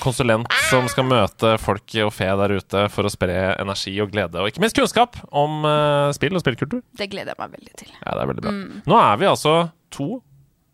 konsulent 0.03 0.47
som 0.71 0.87
skal 0.93 1.09
møte 1.09 1.57
folk 1.59 1.97
og 2.05 2.13
fe 2.15 2.29
der 2.43 2.55
ute 2.61 2.85
for 2.95 3.09
å 3.09 3.13
spre 3.13 3.41
energi 3.59 3.97
og 4.05 4.13
glede, 4.15 4.39
og 4.39 4.53
ikke 4.53 4.63
minst 4.63 4.79
kunnskap 4.79 5.19
om 5.35 5.67
uh, 5.67 6.13
spill 6.17 6.39
og 6.39 6.45
spillkultur. 6.45 6.85
Det 6.97 7.11
gleder 7.11 7.35
jeg 7.35 7.43
meg 7.43 7.57
veldig 7.59 7.75
til. 7.83 7.91
Ja, 7.99 8.15
det 8.15 8.23
er 8.23 8.31
veldig 8.33 8.47
bra. 8.47 8.55
Mm. 8.55 8.83
Nå 8.87 9.01
er 9.03 9.21
vi 9.25 9.31
altså 9.35 9.57
to 9.99 10.11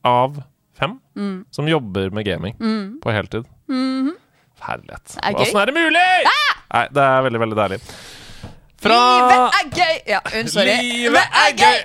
av 0.04 0.42
fem 0.78 0.98
Mm. 1.12 1.42
som 1.52 1.66
jobber 1.68 2.08
med 2.16 2.24
gaming 2.24 2.54
på 3.02 3.12
heltid. 3.12 3.44
Mm 3.68 4.14
er 4.14 4.21
gøy. 4.62 5.42
Åssen 5.44 5.60
er 5.62 5.66
det 5.72 5.74
mulig?! 5.76 6.08
Nei, 6.72 6.86
det 6.96 7.02
er 7.04 7.22
veldig, 7.28 7.40
veldig 7.46 7.56
deilig. 7.62 7.80
Fra 8.82 8.96
Livet 8.98 9.56
er 9.60 9.66
gøy! 9.78 9.98
Ja, 10.10 10.18
unnskyld. 10.26 10.70
Livet 10.82 11.36
er 11.42 11.52
gøy! 11.54 11.76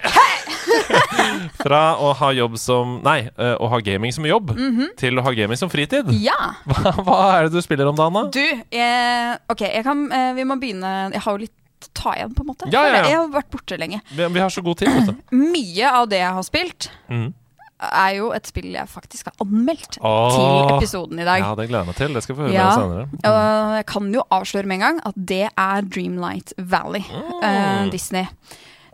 Fra 1.62 1.82
å 2.02 2.12
ha 2.18 2.30
jobb 2.34 2.56
som 2.62 2.96
Nei, 3.06 3.20
eh, 3.30 3.54
å 3.62 3.70
ha 3.70 3.80
gaming 3.86 4.14
som 4.16 4.26
jobb, 4.26 4.54
Mhm. 4.58 4.96
til 4.98 5.20
å 5.20 5.24
ha 5.26 5.32
gaming 5.38 5.58
som 5.60 5.70
fritid. 5.70 6.10
Ja. 6.24 6.38
Hva, 6.68 6.94
hva 7.04 7.20
er 7.38 7.48
det 7.48 7.54
du 7.54 7.62
spiller 7.62 7.88
om 7.92 7.96
Dana? 7.96 8.24
da? 8.26 8.32
Du, 8.34 8.64
eh, 8.72 9.38
ok, 9.50 9.62
jeg 9.68 9.84
kan, 9.86 10.06
eh, 10.12 10.34
vi 10.38 10.44
må 10.44 10.58
begynne 10.60 11.12
Jeg 11.14 11.22
har 11.22 11.38
jo 11.38 11.44
litt 11.46 11.54
ta 11.94 12.16
igjen, 12.18 12.34
på 12.34 12.42
en 12.42 12.48
måte. 12.50 12.66
Ja, 12.74 12.82
ja, 12.88 12.96
ja. 12.98 13.04
Jeg 13.12 13.18
har 13.20 13.28
vært 13.30 13.52
borte 13.54 13.78
lenge. 13.78 14.02
Vi, 14.10 14.26
vi 14.34 14.40
har 14.42 14.50
så 14.50 14.64
god 14.66 14.78
tid. 14.82 15.12
Mye 15.32 15.92
av 15.94 16.08
det 16.10 16.24
jeg 16.24 16.34
har 16.34 16.44
spilt, 16.48 16.90
Mhm. 17.10 17.34
Er 17.80 18.14
jo 18.18 18.32
et 18.34 18.48
spill 18.50 18.72
jeg 18.74 18.90
faktisk 18.90 19.28
har 19.30 19.36
anmeldt 19.46 20.00
Åh. 20.02 20.32
til 20.34 20.76
episoden 20.78 21.20
i 21.22 21.26
dag. 21.28 21.44
Ja, 21.44 21.52
det 21.60 21.68
gleder 21.70 21.84
jeg 21.86 21.92
meg 21.92 22.00
til. 22.00 22.14
Det 22.18 22.24
skal 22.26 22.36
vi 22.36 22.42
få 22.42 22.48
høre 22.48 22.56
Ja. 22.58 22.72
senere. 22.74 23.04
Og 23.30 23.76
jeg 23.78 23.86
kan 23.92 24.08
jo 24.16 24.24
avsløre 24.34 24.66
med 24.66 24.80
en 24.80 24.86
gang 24.88 25.02
at 25.06 25.14
det 25.30 25.44
er 25.54 25.82
Dreamlight 25.86 26.54
Valley. 26.58 27.04
eh, 27.44 27.90
Disney. 27.94 28.26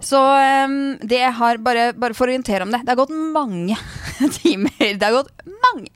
Så 0.03 0.19
um, 0.19 0.97
det 0.99 1.21
har 1.37 1.57
bare, 1.63 1.93
bare 1.95 2.13
for 2.13 2.27
å 2.27 2.33
orientere 2.33 2.65
om 2.65 2.71
det 2.73 2.81
Det 2.83 2.89
har 2.91 2.99
gått 3.05 3.13
mange 3.15 3.77
timer. 4.41 4.73
Det 4.79 4.99
har 5.05 5.13
gått 5.15 5.31
mange, 5.47 5.87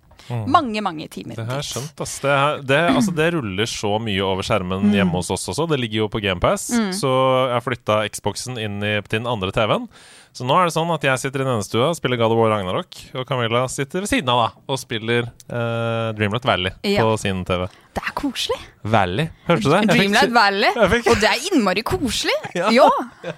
mange, 0.47 0.81
mange 0.81 1.09
timer. 1.11 1.35
Mm. 1.35 1.41
Det 1.41 1.47
har 1.49 1.59
jeg 1.59 1.67
skjønt, 1.73 2.01
ass. 2.05 2.13
Det, 2.23 2.31
her, 2.39 2.61
det, 2.63 2.79
altså, 2.95 3.11
det 3.17 3.27
ruller 3.35 3.67
så 3.67 3.97
mye 3.99 4.23
over 4.23 4.47
skjermen 4.47 4.93
hjemme 4.95 5.11
hos 5.19 5.29
oss 5.35 5.43
også. 5.51 5.67
Det 5.67 5.79
ligger 5.81 6.05
jo 6.05 6.07
på 6.13 6.21
GamePass. 6.23 6.69
Så 6.95 7.11
jeg 7.49 7.53
har 7.57 7.65
flytta 7.67 7.99
Xboxen 8.15 8.55
inn 8.63 8.79
i, 8.79 8.95
til 9.03 9.19
den 9.25 9.27
andre 9.27 9.51
TV-en. 9.51 9.89
Så 10.37 10.45
nå 10.45 10.53
er 10.59 10.67
det 10.69 10.73
sånn 10.75 10.91
at 10.93 11.01
jeg 11.07 11.17
sitter 11.23 11.41
i 11.41 11.47
denne 11.47 11.65
stua 11.65 11.87
og 11.89 11.95
spiller 11.97 12.19
God 12.21 12.35
of 12.35 12.37
War 12.37 12.51
Ragnarok, 12.53 12.97
og 13.17 13.23
Camilla 13.29 13.63
sitter 13.73 14.03
ved 14.03 14.11
siden 14.11 14.29
av 14.29 14.41
da 14.43 14.47
og 14.69 14.77
spiller 14.77 15.25
uh, 15.49 16.13
Dreamlight 16.17 16.45
Valley 16.45 16.75
Ja. 16.85 17.01
på 17.07 17.15
sin 17.21 17.41
TV. 17.47 17.65
Det 17.97 18.03
er 18.05 18.13
koselig. 18.19 18.59
Valley, 18.85 19.31
hørte 19.47 19.65
du 19.65 19.71
det? 19.73 19.81
Dreamlight 19.89 20.35
Valley. 20.35 20.69
Og 20.77 21.17
det 21.23 21.31
er 21.31 21.47
innmari 21.49 21.81
koselig. 21.87 22.37
Ja. 22.59 22.69
Ja. 22.73 23.33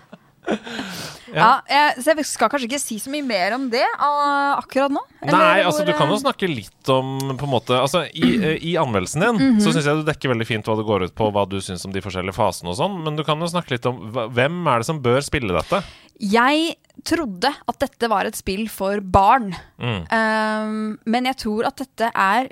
ja. 1.40 1.50
ja. 1.70 1.84
så 2.00 2.14
jeg 2.14 2.26
skal 2.28 2.50
kanskje 2.52 2.68
ikke 2.70 2.82
si 2.82 2.98
så 3.02 3.12
mye 3.14 3.26
mer 3.26 3.56
om 3.58 3.68
det 3.72 3.84
ah, 3.98 4.58
akkurat 4.60 4.94
nå. 4.94 5.02
eller 5.22 5.36
Nei, 5.38 5.62
altså 5.68 5.86
du 5.88 5.94
kan 5.94 6.10
jo 6.10 6.18
eh, 6.18 6.24
snakke 6.24 6.50
litt 6.50 6.92
om 6.94 7.16
på 7.38 7.48
en 7.48 7.54
måte 7.54 7.78
Altså 7.80 8.06
I, 8.08 8.30
eh, 8.38 8.58
i 8.72 8.76
anmeldelsen 8.82 9.26
din 9.26 9.40
Mhm. 9.40 9.60
så 9.64 9.74
syns 9.76 9.86
jeg 9.90 10.02
du 10.02 10.06
dekker 10.10 10.34
veldig 10.34 10.48
fint 10.50 10.66
hva 10.70 10.76
det 10.80 10.88
går 10.90 11.08
ut 11.10 11.16
på, 11.16 11.30
hva 11.36 11.46
du 11.50 11.60
syns 11.64 11.86
om 11.86 11.94
de 11.96 12.02
forskjellige 12.04 12.36
fasene 12.38 12.72
og 12.74 12.80
sånn, 12.80 13.00
men 13.06 13.20
du 13.20 13.24
kan 13.28 13.40
jo 13.40 13.50
snakke 13.52 13.76
litt 13.78 13.86
om 13.90 14.00
hvem 14.12 14.62
er 14.68 14.82
det 14.82 14.90
som 14.90 15.02
bør 15.04 15.22
spille 15.26 15.54
dette? 15.56 15.84
Jeg 16.20 16.76
trodde 17.08 17.52
at 17.54 17.78
dette 17.80 18.10
var 18.12 18.28
et 18.28 18.36
spill 18.36 18.66
for 18.68 19.00
barn. 19.00 19.54
Mm. 19.80 20.02
Um, 20.12 20.80
men 21.08 21.30
jeg 21.30 21.38
tror 21.46 21.70
at 21.70 21.80
dette 21.80 22.10
er 22.12 22.50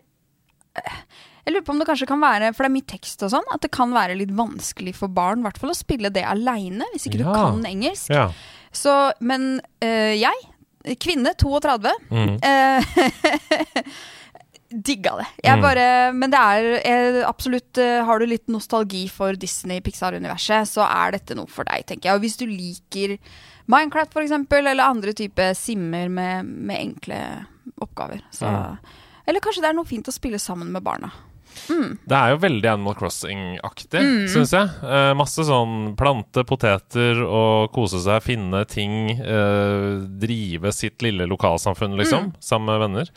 Jeg 1.48 1.54
lurer 1.56 1.64
på 1.64 1.72
om 1.72 1.80
det 1.80 1.88
kanskje 1.88 2.08
kan 2.10 2.20
være, 2.20 2.50
for 2.54 2.66
det 2.66 2.70
er 2.70 2.76
mye 2.76 2.90
tekst 2.92 3.22
og 3.24 3.32
sånn, 3.32 3.46
at 3.56 3.62
det 3.64 3.72
kan 3.72 3.94
være 3.96 4.18
litt 4.20 4.34
vanskelig 4.36 4.92
for 5.00 5.08
barn 5.08 5.46
hvert 5.46 5.58
fall 5.62 5.72
å 5.72 5.78
spille 5.80 6.12
det 6.12 6.26
aleine, 6.28 6.84
hvis 6.92 7.08
ikke 7.08 7.22
Ja. 7.22 7.32
du 7.32 7.38
kan 7.40 7.64
engelsk. 7.70 8.12
Ja. 8.12 8.26
Så, 8.76 9.14
men 9.24 9.62
øh, 9.82 10.14
jeg, 10.20 10.36
kvinne 11.00 11.32
32, 11.40 11.94
Mm. 12.12 12.36
eh, 12.44 12.84
digga 14.70 15.14
det. 15.22 15.28
Jeg 15.44 15.56
Mm. 15.58 15.62
bare, 15.64 16.14
men 16.14 16.30
det 16.30 16.40
er 16.40 16.64
jeg, 16.84 17.24
absolutt 17.26 17.78
eh, 17.78 18.04
Har 18.04 18.20
du 18.20 18.26
litt 18.28 18.48
nostalgi 18.52 19.08
for 19.10 19.32
Disney-Pixar-universet, 19.34 20.68
så 20.68 20.84
er 20.84 21.12
dette 21.16 21.36
noe 21.36 21.48
for 21.48 21.64
deg, 21.64 21.86
tenker 21.88 22.10
jeg. 22.10 22.16
Og 22.16 22.22
hvis 22.26 22.36
du 22.38 22.46
liker 22.46 23.18
Minecraft, 23.68 24.12
for 24.14 24.22
eksempel, 24.22 24.68
eller 24.68 24.84
andre 24.84 25.14
typer 25.14 25.54
simmer 25.56 26.10
med, 26.10 26.46
med 26.46 26.78
enkle 26.78 27.46
oppgaver, 27.82 28.22
så 28.32 28.46
Mm. 28.52 28.78
Eller 29.28 29.42
kanskje 29.44 29.60
det 29.62 29.70
er 29.70 29.74
noe 29.76 29.84
fint 29.86 30.08
å 30.08 30.12
spille 30.16 30.40
sammen 30.40 30.70
med 30.72 30.82
barna. 30.84 31.10
Det 32.08 32.15
er 32.17 32.30
jo 32.34 32.38
veldig 32.43 32.70
Animal 32.74 32.96
Crossing-aktig, 32.96 34.02
Mm. 34.02 34.28
syns 34.32 34.52
jeg. 34.52 34.70
Eh, 34.84 35.13
masse 35.13 35.43
sånn 35.48 35.96
plante 36.00 36.43
poteter 36.48 37.22
og 37.26 37.72
kose 37.76 38.00
seg, 38.04 38.22
finne 38.24 38.65
ting, 38.67 39.12
eh, 39.20 40.00
drive 40.20 40.72
sitt 40.74 41.02
lille 41.02 41.28
lokalsamfunn, 41.28 41.93
Mm. 41.96 42.00
liksom, 42.00 42.34
sammen 42.39 42.65
med 42.80 42.80
venner. 42.89 43.10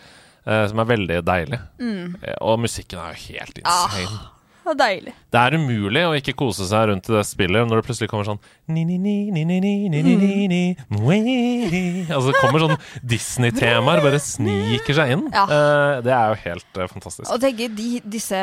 eh, 0.46 0.66
som 0.66 0.78
er 0.80 0.84
veldig 0.86 1.22
deilig. 1.22 1.58
Eh, 2.24 2.34
og 2.40 2.58
musikken 2.60 2.98
er 2.98 3.12
jo 3.14 3.34
helt 3.36 3.58
insane. 3.58 4.06
Ah, 4.08 4.30
det 4.70 4.86
er 4.86 4.94
deilig. 4.94 5.14
Det 5.30 5.40
er 5.40 5.56
umulig 5.58 6.02
å 6.06 6.14
ikke 6.18 6.34
kose 6.38 6.66
seg 6.68 6.88
rundt 6.90 7.08
i 7.10 7.14
det 7.14 7.24
spillet 7.28 7.68
når 7.68 7.80
det 7.80 7.86
plutselig 7.88 8.10
kommer 8.10 8.26
sånn 8.28 8.40
Altså 12.10 12.30
det 12.30 12.40
kommer 12.40 12.62
sånn 12.62 12.76
Disney-temaer, 13.06 14.02
bare 14.04 14.20
sniker 14.22 14.96
seg 14.96 15.14
inn. 15.16 15.24
Ja. 15.34 15.44
Det 16.04 16.14
er 16.14 16.32
jo 16.32 16.38
helt 16.44 16.80
fantastisk. 16.92 17.28
Og 17.30 17.42
tenk, 17.42 17.62
de, 17.76 17.88
disse 18.04 18.40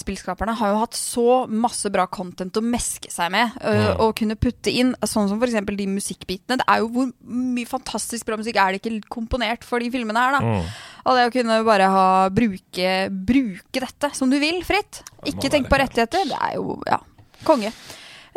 spillskaperne 0.00 0.56
har 0.58 0.72
jo 0.72 0.80
hatt 0.82 0.96
så 0.98 1.26
masse 1.48 1.88
bra 1.92 2.06
content 2.10 2.56
å 2.58 2.64
meske 2.64 3.12
seg 3.12 3.30
med 3.32 3.54
Å 3.62 4.08
og 4.08 4.14
kunne 4.18 4.36
putte 4.40 4.72
inn, 4.72 4.94
sånn 5.06 5.28
som 5.30 5.40
f.eks. 5.40 5.58
de 5.68 5.88
musikkbitene. 5.90 6.58
Det 6.60 6.66
er 6.68 6.82
jo 6.82 6.90
hvor 6.94 7.10
mye 7.28 7.68
fantastisk 7.68 8.28
bra 8.28 8.38
musikk 8.40 8.56
er 8.60 8.74
det 8.74 8.80
ikke 8.82 9.10
komponert 9.12 9.66
for 9.66 9.82
de 9.82 9.90
filmene 9.92 10.22
her, 10.22 10.38
da. 10.38 10.40
Mm. 10.44 10.70
Og 11.06 11.16
det 11.16 11.28
å 11.28 11.32
kunne 11.34 11.60
bare 11.66 11.88
ha 11.92 12.08
bruke, 12.34 12.96
bruke 13.10 13.82
dette 13.84 14.10
som 14.16 14.30
du 14.32 14.38
vil, 14.42 14.60
fritt. 14.66 15.02
Ikke 15.28 15.50
tenk 15.52 15.70
på 15.70 15.78
rettigheter. 15.80 16.26
Det 16.28 16.38
er 16.48 16.58
jo 16.58 16.78
ja, 16.88 17.00
konge. 17.46 17.72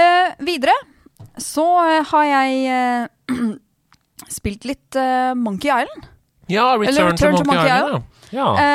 Eh, 0.01 0.33
videre 0.45 0.75
så 1.37 1.65
eh, 1.87 2.05
har 2.11 2.25
jeg 2.27 2.61
eh, 2.71 3.35
spilt 4.37 4.67
litt 4.69 4.99
eh, 4.99 5.33
Monkey 5.37 5.71
Island. 5.71 6.07
Ja, 6.51 6.73
Return, 6.75 6.89
Eller 6.89 7.11
Return 7.11 7.37
to 7.37 7.43
Monkey, 7.47 7.67
Island. 7.67 8.03
Ja. 8.31 8.47
ja. 8.55 8.71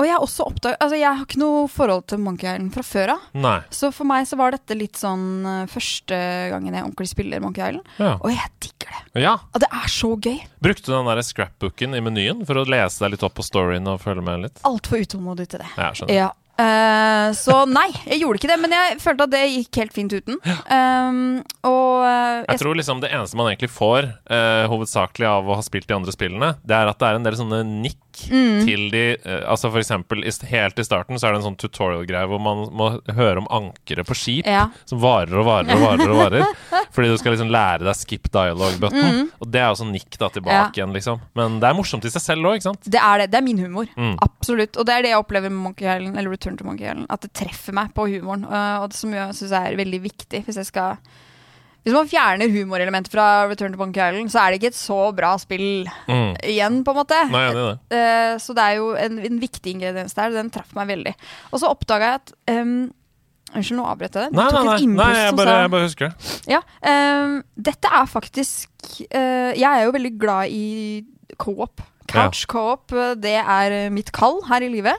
Og 0.00 0.06
jeg 0.08 0.18
oppdaget 0.18 0.80
Altså, 0.82 0.98
jeg 0.98 1.06
har 1.06 1.22
ikke 1.22 1.40
noe 1.40 1.64
forhold 1.70 2.04
til 2.10 2.20
Monkey 2.24 2.48
Island 2.48 2.72
fra 2.74 2.84
før 2.86 3.14
av. 3.14 3.64
Så 3.74 3.90
for 3.94 4.08
meg 4.08 4.26
så 4.28 4.38
var 4.40 4.54
dette 4.54 4.76
litt 4.78 4.98
sånn 5.00 5.26
eh, 5.46 5.64
første 5.70 6.18
gangen 6.52 6.74
jeg 6.74 6.86
ordentlig 6.86 7.10
spiller 7.12 7.42
Monkey 7.44 7.62
Island. 7.62 7.90
Ja. 8.00 8.14
Og 8.18 8.30
jeg 8.32 8.52
digger 8.64 8.94
det. 8.94 9.24
ja. 9.24 9.34
Og 9.54 9.62
det 9.62 9.70
er 9.70 9.90
så 9.92 10.14
gøy. 10.14 10.38
Brukte 10.64 10.90
du 10.90 10.94
den 10.96 11.10
der 11.10 11.24
scrapbooken 11.26 11.98
i 11.98 12.04
menyen 12.04 12.42
for 12.48 12.60
å 12.60 12.68
lese 12.68 13.04
deg 13.04 13.14
litt 13.14 13.26
opp 13.26 13.36
på 13.38 13.46
storyen 13.46 13.90
og 13.90 14.02
følge 14.02 14.24
med 14.26 14.48
litt? 14.48 14.64
Altfor 14.66 15.04
utålmodig 15.04 15.50
til 15.52 15.62
det. 15.62 15.70
Ja. 15.78 15.92
Ja. 16.10 16.32
Uh, 16.54 17.34
så 17.34 17.64
nei, 17.66 17.88
jeg 18.06 18.20
gjorde 18.20 18.38
ikke 18.38 18.50
det, 18.52 18.58
men 18.62 18.74
jeg 18.76 18.98
følte 19.02 19.26
at 19.26 19.32
det 19.32 19.40
gikk 19.48 19.78
helt 19.80 19.94
fint 19.96 20.12
uten. 20.14 20.36
Um, 20.70 21.40
og 21.66 22.04
uh, 22.06 22.44
Jeg 22.46 22.60
tror 22.62 22.78
liksom 22.78 23.02
det 23.02 23.10
eneste 23.10 23.38
man 23.40 23.50
egentlig 23.50 23.72
får, 23.74 24.06
uh, 24.30 24.62
hovedsakelig 24.70 25.26
av 25.32 25.50
å 25.50 25.58
ha 25.58 25.64
spilt 25.66 25.90
de 25.90 25.96
andre 25.98 26.14
spillene, 26.14 26.52
det 26.62 26.78
er 26.78 26.90
at 26.92 27.00
det 27.00 27.10
er 27.10 27.18
en 27.18 27.26
del 27.26 27.38
sånne 27.40 27.64
nikk 27.66 27.98
Mm. 28.30 28.60
til 28.66 28.82
de 28.92 29.00
eh, 29.18 29.40
Altså 29.50 29.70
for 29.72 29.78
eksempel 29.82 30.22
helt 30.50 30.78
i 30.78 30.84
starten 30.86 31.18
så 31.18 31.26
er 31.28 31.32
det 31.34 31.40
en 31.42 31.46
sånn 31.48 31.56
tutorial-greie 31.58 32.28
hvor 32.30 32.38
man 32.40 32.64
må 32.70 32.88
høre 33.14 33.38
om 33.42 33.48
ankere 33.50 34.04
på 34.06 34.14
skip 34.16 34.46
Ja. 34.46 34.68
som 34.86 35.00
varer 35.02 35.34
og 35.40 35.44
varer 35.48 35.74
og 35.74 35.82
varer. 35.82 36.10
og 36.10 36.16
varer 36.22 36.44
Fordi 36.94 37.08
du 37.10 37.16
skal 37.18 37.34
liksom 37.34 37.50
lære 37.50 37.82
deg 37.84 37.96
skip 37.98 38.28
dialogue-button. 38.30 39.30
Og 39.42 39.50
det 39.50 39.60
er 39.60 39.68
jo 39.72 39.78
sånn 39.82 39.90
nikk 39.92 40.16
da 40.20 40.28
tilbake 40.30 40.54
Mm. 40.54 40.60
Ja. 40.60 40.70
igjen, 40.76 40.92
liksom. 40.94 41.20
Men 41.34 41.58
det 41.58 41.66
er 41.68 41.74
morsomt 41.74 42.04
i 42.06 42.10
seg 42.14 42.22
selv 42.22 42.46
òg, 42.46 42.54
ikke 42.60 42.68
sant? 42.68 42.84
det 42.86 43.00
er 43.02 43.18
det. 43.24 43.30
Det 43.32 43.38
er 43.40 43.42
min 43.42 43.58
humor. 43.58 43.88
Mm. 43.98 44.14
Absolutt. 44.22 44.76
Og 44.78 44.86
det 44.86 44.94
er 44.94 45.02
det 45.02 45.10
jeg 45.10 45.18
opplever 45.18 45.50
med 45.50 45.58
Monkey 45.64 45.84
Island, 45.88 46.16
eller 46.16 46.30
Return 46.30 46.56
to 46.56 46.64
Monkey 46.64 46.84
Island. 46.86 47.06
At 47.10 47.20
det 47.26 47.32
treffer 47.34 47.74
meg 47.74 47.90
på 47.96 48.06
humoren. 48.12 48.44
og 48.46 48.90
det 48.90 48.96
som 48.98 49.10
jeg 49.12 49.34
syns 49.34 49.52
er 49.58 49.74
veldig 49.76 50.00
viktig 50.04 50.44
hvis 50.46 50.56
jeg 50.62 50.66
skal 50.70 50.96
Hvis 51.84 51.92
man 51.92 52.08
fjerner 52.08 52.48
humorelementet 52.48 53.12
fra 53.12 53.44
Return 53.50 53.74
to 53.74 53.78
Monkey 53.80 54.00
Island, 54.00 54.30
så 54.32 54.40
er 54.40 54.50
det 54.54 54.60
ikke 54.62 54.70
et 54.72 54.78
så 54.78 54.98
bra 55.16 55.34
spill 55.40 55.84
Mm. 56.08 56.30
igjen, 56.40 56.78
på 56.84 56.94
en 56.94 56.96
måte. 56.96 57.18
Nei, 57.30 57.42
det 57.52 57.60
er 57.60 57.70
det. 57.70 57.98
Eh, 57.98 58.36
så 58.40 58.54
det 58.56 58.64
er 58.64 58.76
jo 58.78 58.86
en, 58.96 59.18
en 59.28 59.40
viktig 59.42 59.74
ingrediens 59.76 60.16
der. 60.16 60.32
Den 60.32 60.48
traff 60.54 60.72
meg 60.78 60.88
veldig. 60.88 61.12
Og 61.52 61.60
så 61.60 61.68
oppdaga 61.68 62.08
jeg 62.14 62.20
at 62.22 62.32
um, 62.56 62.76
Unnskyld, 63.54 63.76
nå 63.78 63.84
avbrøt 63.86 64.16
jeg 64.16 64.24
det. 64.24 64.34
Nei, 64.34 64.44
nei, 64.50 64.62
nei, 64.64 64.86
nei 64.98 65.10
jeg, 65.14 65.34
bare, 65.38 65.52
jeg 65.62 65.70
bare 65.70 65.84
husker 65.86 66.08
det. 66.08 66.30
Ja, 66.50 66.60
um, 66.90 67.36
dette 67.68 67.90
er 68.00 68.08
faktisk 68.10 68.88
uh, 69.14 69.52
Jeg 69.54 69.68
er 69.68 69.84
jo 69.84 69.92
veldig 69.94 70.14
glad 70.18 70.50
i 70.56 71.04
co-op. 71.38 71.84
Couch 72.10 72.46
co-op, 72.50 72.92
eh, 72.92 73.14
det 73.20 73.36
er 73.40 73.76
mitt 73.94 74.10
kall 74.14 74.40
her 74.48 74.64
i 74.64 74.68
livet. 74.72 74.96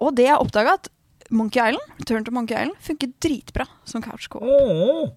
Og 0.00 0.14
det 0.16 0.26
jeg 0.30 0.38
oppdaga, 0.40 0.78
at 0.80 0.88
Monkey 1.30 1.60
Island, 1.60 1.92
Return 2.00 2.24
to 2.26 2.32
Monkey 2.34 2.56
Island 2.56 2.78
funker 2.82 3.12
dritbra 3.22 3.66
som 3.84 4.02
couch 4.02 4.26
co-op. 4.32 5.12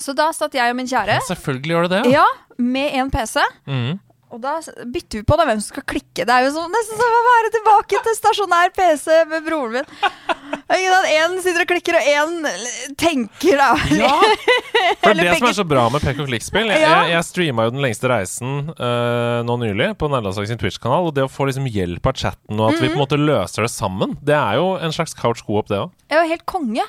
Så 0.00 0.14
da 0.16 0.30
satt 0.34 0.54
jeg 0.58 0.72
og 0.72 0.76
min 0.78 0.88
kjære, 0.90 1.20
Selvfølgelig 1.28 1.74
gjør 1.76 1.88
det 1.88 2.02
det. 2.04 2.12
ja, 2.16 2.24
med 2.58 2.96
en 2.98 3.10
PC. 3.14 3.36
Mm. 3.70 4.00
Og 4.34 4.40
da 4.42 4.56
bytter 4.90 5.20
vi 5.20 5.22
på 5.28 5.36
da 5.38 5.44
hvem 5.46 5.60
som 5.62 5.76
skal 5.76 5.84
klikke. 5.86 6.24
Det 6.26 6.34
er 6.34 6.46
jo 6.48 6.54
så, 6.56 6.64
nesten 6.72 6.98
som 6.98 7.12
å 7.18 7.20
være 7.28 7.50
tilbake 7.54 8.00
til 8.02 8.16
stasjonær 8.18 8.72
PC 8.74 9.20
med 9.30 9.44
broren 9.46 9.76
min. 9.76 9.92
En 10.68 11.34
sitter 11.44 11.60
og 11.64 11.68
klikker, 11.68 11.96
og 11.98 12.06
en 12.08 12.46
tenker, 12.96 13.58
da. 13.60 13.74
Ja! 13.92 14.12
For 15.02 15.10
Eller 15.12 15.28
det 15.28 15.34
som 15.38 15.48
er 15.48 15.56
så 15.56 15.64
bra 15.68 15.84
med 15.92 16.02
pek 16.04 16.18
og 16.22 16.28
klikk-spill 16.28 16.70
Jeg, 16.72 16.80
Ja. 16.82 17.04
jeg, 17.08 17.24
streama 17.26 17.66
jo 17.66 17.72
Den 17.74 17.82
lengste 17.84 18.08
reisen 18.10 18.70
uh, 18.78 19.40
nå 19.46 19.56
nylig 19.60 19.90
på 20.00 20.08
Nederlandslaget 20.10 20.52
sin 20.54 20.60
Twitch-kanal. 20.60 21.08
Og 21.10 21.14
det 21.16 21.24
å 21.26 21.30
få 21.30 21.46
liksom 21.48 21.68
hjelp 21.68 22.06
av 22.10 22.16
chatten, 22.20 22.58
og 22.58 22.72
at 22.72 22.80
vi 22.80 22.88
på 22.88 22.92
en 22.92 22.96
Mhm. 22.96 23.02
måte 23.04 23.18
løser 23.20 23.62
det 23.66 23.70
sammen, 23.74 24.16
det 24.24 24.34
er 24.36 24.56
jo 24.60 24.74
en 24.80 24.92
slags 24.92 25.14
couch 25.14 25.44
co-op, 25.44 25.68
det 25.68 25.78
òg. 25.84 25.90
Jeg 26.10 26.18
var 26.20 26.28
helt 26.32 26.46
konge. 26.46 26.84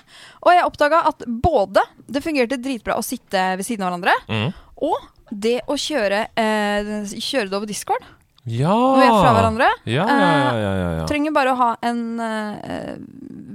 Og 0.46 0.52
jeg 0.54 0.66
oppdaga 0.66 1.04
at 1.12 1.24
både 1.28 1.84
det 2.08 2.24
fungerte 2.24 2.58
dritbra 2.62 2.96
å 3.00 3.04
sitte 3.04 3.58
ved 3.58 3.66
siden 3.66 3.84
av 3.86 3.92
hverandre, 3.96 4.16
mm. 4.30 4.54
og 4.88 4.98
det 5.32 5.60
å 5.68 5.74
kjøre, 5.76 6.28
uh, 6.38 7.04
kjøre 7.18 7.50
det 7.50 7.58
over 7.58 7.66
Discord 7.68 8.04
Ja! 8.46 8.70
når 8.70 9.00
vi 9.02 9.06
er 9.08 9.16
fra 9.18 9.32
hverandre. 9.34 9.70
Ja, 9.90 10.06
ja, 10.06 10.20
ja, 10.20 10.58
ja, 10.62 10.74
ja, 10.76 11.02
Uh, 11.02 11.08
Trenger 11.10 11.34
bare 11.34 11.54
å 11.54 11.58
ha 11.58 11.72
en 11.82 12.20
eh, 12.22 12.96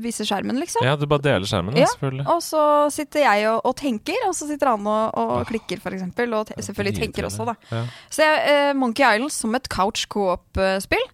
Vise 0.01 0.27
skjermen, 0.29 0.59
liksom. 0.63 0.85
ja, 0.87 0.97
du 0.97 1.07
bare 1.11 1.25
deler 1.25 1.49
skjermen, 1.49 1.77
Ja, 1.79 1.89
selvfølgelig. 1.93 2.27
Og 2.33 2.43
så 2.45 2.65
sitter 2.95 3.25
jeg 3.27 3.49
og, 3.53 3.61
og 3.69 3.77
tenker, 3.79 4.27
og 4.29 4.35
så 4.37 4.49
sitter 4.51 4.73
han 4.73 4.91
og, 4.91 5.17
og 5.21 5.47
klikker, 5.51 5.83
f.eks. 5.83 6.05
Og 6.09 6.47
te 6.49 6.59
selvfølgelig 6.67 7.05
tenker 7.05 7.29
også, 7.29 7.49
da. 7.53 7.57
Ja. 7.71 7.85
Så 8.11 8.27
jeg, 8.27 8.59
uh, 8.71 8.77
Monkey 8.81 9.05
Island 9.05 9.35
som 9.35 9.57
et 9.59 9.69
couch 9.73 10.07
co-op-spill, 10.11 11.09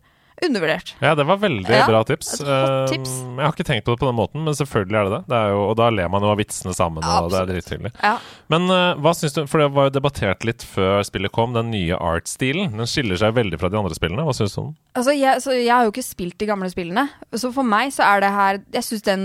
undervurdert. 0.45 0.95
ja, 1.01 1.15
det 1.15 1.25
var 1.27 1.37
veldig 1.41 1.71
Ja, 1.71 1.87
bra 1.89 2.03
tips. 2.05 2.41
Eh, 2.41 2.87
tips. 2.91 3.13
jeg 3.25 3.41
har 3.47 3.53
ikke 3.55 3.65
tenkt 3.65 3.85
på 3.87 3.95
det 3.95 4.01
på 4.03 4.07
den 4.11 4.17
måten, 4.19 4.45
men 4.45 4.55
selvfølgelig 4.55 4.99
er 5.01 5.05
det 5.09 5.13
det. 5.17 5.23
det 5.33 5.37
er 5.39 5.49
jo, 5.55 5.61
og 5.71 5.77
da 5.81 5.89
ler 5.91 6.09
man 6.13 6.23
jo 6.23 6.31
av 6.35 6.39
vitsene 6.39 6.75
sammen, 6.77 7.05
og 7.05 7.31
det 7.33 7.41
er 7.41 7.47
drithyggelig. 7.51 7.93
Ja. 8.03 8.19
Men 8.53 8.69
uh, 8.71 8.95
hva 9.01 9.15
syns 9.17 9.33
du, 9.35 9.47
for 9.47 9.59
det 9.65 9.71
var 9.73 9.89
jo 9.89 9.95
debattert 9.97 10.45
litt 10.45 10.63
før 10.63 11.03
spillet 11.07 11.33
kom, 11.33 11.55
den 11.57 11.71
nye 11.71 11.97
art-stilen. 11.97 12.77
Den 12.77 12.87
skiller 12.87 13.17
seg 13.17 13.35
veldig 13.35 13.59
fra 13.61 13.69
de 13.73 13.79
andre 13.81 13.95
spillene. 13.97 14.23
Hva 14.29 14.35
syns 14.37 14.55
du 14.55 14.61
om 14.61 14.67
den? 14.71 14.77
Altså, 14.97 15.13
jeg, 15.17 15.43
så 15.45 15.53
jeg 15.57 15.73
har 15.73 15.85
jo 15.85 15.93
ikke 15.93 16.05
spilt 16.07 16.39
de 16.41 16.47
gamle 16.49 16.71
spillene, 16.73 17.09
så 17.37 17.53
for 17.53 17.63
meg 17.69 17.91
så 17.93 18.03
er 18.07 18.21
det 18.25 18.31
her 18.33 18.59
Jeg 18.73 18.83
syns 18.87 19.03
den 19.05 19.25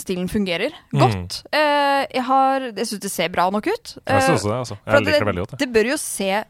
stilen 0.00 0.28
fungerer 0.28 0.72
Mm. 0.92 1.00
godt. 1.00 1.42
Eh, 1.52 2.06
jeg 2.12 2.22
har 2.24 2.60
Jeg 2.76 2.86
syns 2.86 3.00
det 3.00 3.10
ser 3.10 3.28
bra 3.28 3.48
nok 3.50 3.66
ut. 3.66 3.96
Jeg 4.06 4.22
synes 4.22 4.28
Eh, 4.28 4.34
også 4.36 4.48
det, 4.48 4.58
altså. 4.62 4.76
Jeg 4.86 5.00
liker 5.04 5.18
det 5.18 5.26
veldig 5.26 5.42
godt. 5.46 5.50
jeg. 5.52 5.58
Det 5.58 5.72
bør 5.72 5.90
jo 5.92 5.96
se 5.96 6.44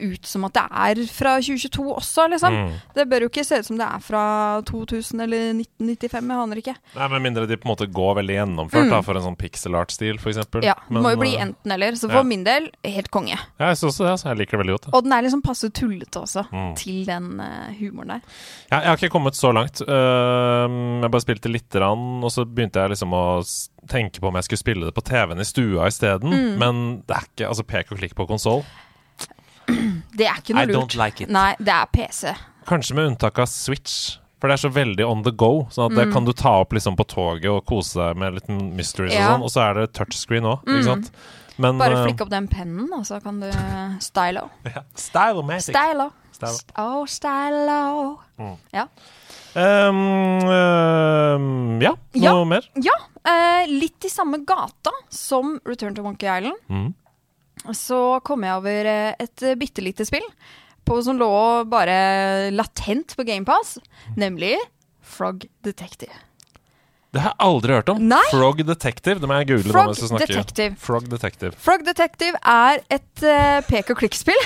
ut 0.00 0.26
som 0.26 0.44
at 0.48 0.54
det 0.56 0.64
er 0.70 1.00
fra 1.12 1.36
2022 1.40 1.84
også, 1.94 2.26
liksom. 2.32 2.54
Mm. 2.54 2.72
Det 2.94 3.06
bør 3.10 3.24
jo 3.26 3.28
ikke 3.32 3.44
se 3.46 3.58
ut 3.60 3.66
som 3.68 3.78
det 3.80 3.86
er 3.88 4.02
fra 4.04 4.22
2000 4.68 5.22
eller 5.24 5.52
1995. 5.58 6.28
Jeg 6.32 6.42
aner 6.44 6.60
ikke. 6.62 6.74
Nei, 6.96 7.08
Med 7.14 7.22
mindre 7.26 7.46
de 7.50 7.56
på 7.58 7.68
en 7.68 7.72
måte 7.74 7.88
går 7.92 8.14
veldig 8.20 8.36
gjennomført 8.38 8.86
Mm. 8.88 8.90
da, 8.94 9.00
for 9.02 9.16
en 9.18 9.22
sånn 9.28 9.36
pixel 9.38 9.74
art-stil, 9.78 10.18
f.eks. 10.18 10.36
Ja, 10.62 10.74
det 10.88 11.02
må 11.02 11.10
jo 11.14 11.20
bli 11.22 11.34
enten 11.36 11.72
eller. 11.74 11.92
Så 11.98 12.08
for 12.08 12.20
ja. 12.22 12.26
min 12.26 12.44
del, 12.44 12.70
helt 12.84 13.10
konge. 13.10 13.36
Ja, 13.58 13.68
jeg 13.72 13.76
synes 13.80 13.94
også 13.98 14.06
det. 14.08 14.14
så 14.20 14.28
Jeg 14.32 14.38
liker 14.42 14.56
det 14.58 14.62
veldig 14.66 14.76
godt. 14.78 14.86
Da. 14.90 14.96
Og 14.98 15.04
den 15.04 15.12
er 15.12 15.22
liksom 15.26 15.42
passe 15.42 15.70
tullete 15.70 16.20
også, 16.22 16.46
Mm. 16.52 16.74
til 16.76 17.04
den 17.06 17.40
uh, 17.40 17.72
humoren 17.78 18.08
der. 18.08 18.20
Ja, 18.70 18.80
jeg 18.80 18.88
har 18.88 18.96
ikke 18.96 19.10
kommet 19.12 19.34
så 19.34 19.52
langt. 19.52 19.80
Uh, 19.82 21.02
jeg 21.02 21.10
bare 21.10 21.24
spilte 21.24 21.50
lite 21.52 21.78
grann, 21.78 22.22
og 22.24 22.30
så 22.34 22.44
begynte 22.46 22.80
jeg 22.80 22.90
liksom 22.94 23.12
å 23.12 23.24
tenke 23.88 24.20
på 24.20 24.28
om 24.28 24.34
jeg 24.38 24.44
skulle 24.48 24.62
spille 24.62 24.88
det 24.88 24.94
på 24.96 25.04
TV-en 25.06 25.40
i 25.40 25.46
stua 25.48 25.86
isteden. 25.88 26.32
Mm. 26.32 26.58
Men 26.60 27.02
det 27.08 27.16
er 27.16 27.26
ikke 27.28 27.48
altså 27.48 27.64
pek 27.68 27.92
og 27.92 27.98
klikk 28.02 28.14
på 28.18 28.26
konsoll. 28.28 28.64
Det 30.18 30.26
er 30.26 30.40
ikke 30.42 30.54
noe 30.56 30.62
I 30.66 30.66
lurt. 30.70 30.76
don't 30.76 30.96
like 30.98 31.20
it. 31.24 31.30
Nei, 31.30 31.52
det 31.58 31.74
er 31.74 31.86
PC. 31.94 32.34
Kanskje 32.68 32.94
med 32.98 33.12
unntak 33.12 33.38
av 33.38 33.46
Switch. 33.48 34.18
For 34.38 34.46
det 34.50 34.54
er 34.58 34.68
så 34.68 34.70
veldig 34.70 35.02
on 35.08 35.22
the 35.26 35.32
go. 35.34 35.64
Sånn 35.74 35.90
at 35.90 35.96
det 35.98 36.12
kan 36.12 36.24
du 36.26 36.32
ta 36.32 36.60
opp 36.60 36.70
liksom 36.76 36.94
på 36.98 37.06
toget 37.10 37.48
og 37.50 37.64
kose 37.66 37.98
deg 37.98 38.16
med 38.20 38.34
litt 38.36 38.48
mysteries 38.52 39.14
Mm. 39.14 39.18
Ja. 39.18 39.26
og 39.26 39.32
sånn. 39.34 39.42
Og 39.42 39.50
så 39.50 39.64
er 39.70 39.74
det 39.80 39.92
touchscreen 39.98 40.44
òg, 40.46 40.62
Mm. 40.64 40.76
ikke 40.76 40.84
sant. 40.84 41.10
Men 41.58 41.76
Bare 41.78 41.96
flikk 41.96 42.14
flikke 42.14 42.22
opp 42.22 42.30
den 42.30 42.46
pennen, 42.46 42.92
og 42.92 43.02
så 43.04 43.20
kan 43.20 43.40
du 43.40 43.50
stylo. 43.98 44.48
Stylomatic. 44.94 45.74
Stylo. 45.74 46.12
Stylo. 46.30 46.58
Oh, 46.78 47.04
stylo. 47.04 48.18
Ja. 48.72 48.86
Um, 49.56 50.38
um, 50.46 51.80
ja, 51.82 51.94
noe 52.14 52.22
Ja. 52.22 52.44
mer? 52.44 52.62
ja 52.76 52.92
Uh, 53.28 53.66
litt 53.68 54.02
i 54.06 54.08
samme 54.08 54.38
gata 54.46 54.90
som 55.10 55.58
Return 55.66 55.94
to 55.94 56.02
Monkey 56.02 56.26
Island. 56.30 56.56
Mm. 56.70 56.94
Så 57.76 58.20
kom 58.24 58.46
jeg 58.46 58.60
over 58.60 58.88
eh, 58.88 59.12
et 59.20 59.44
eh, 59.44 59.58
bitte 59.58 59.84
lite 59.84 60.06
spill 60.08 60.24
på, 60.88 61.00
som 61.04 61.18
lå 61.20 61.30
bare 61.68 62.48
latent 62.54 63.12
på 63.16 63.26
GamePass, 63.28 63.76
nemlig 64.16 64.54
Frog 65.04 65.44
Detective. 65.64 66.14
Det 67.08 67.22
har 67.24 67.32
jeg 67.32 67.40
aldri 67.40 67.72
hørt 67.72 67.88
om. 67.88 68.00
Nei. 68.04 68.20
Frog 68.28 68.58
Detective. 68.68 69.16
Det 69.22 69.28
må 69.30 69.38
jeg 69.40 69.48
google. 69.48 69.72
Frog 69.72 69.94
da. 69.96 70.18
Detective. 70.26 70.74
Frog 70.82 71.06
Detective. 71.08 71.52
Frog 71.64 71.84
Detective 71.86 72.40
er 72.44 72.82
et 72.92 73.22
uh, 73.24 73.60
pek 73.68 73.94
og 73.94 74.02
klikk-spill. 74.02 74.42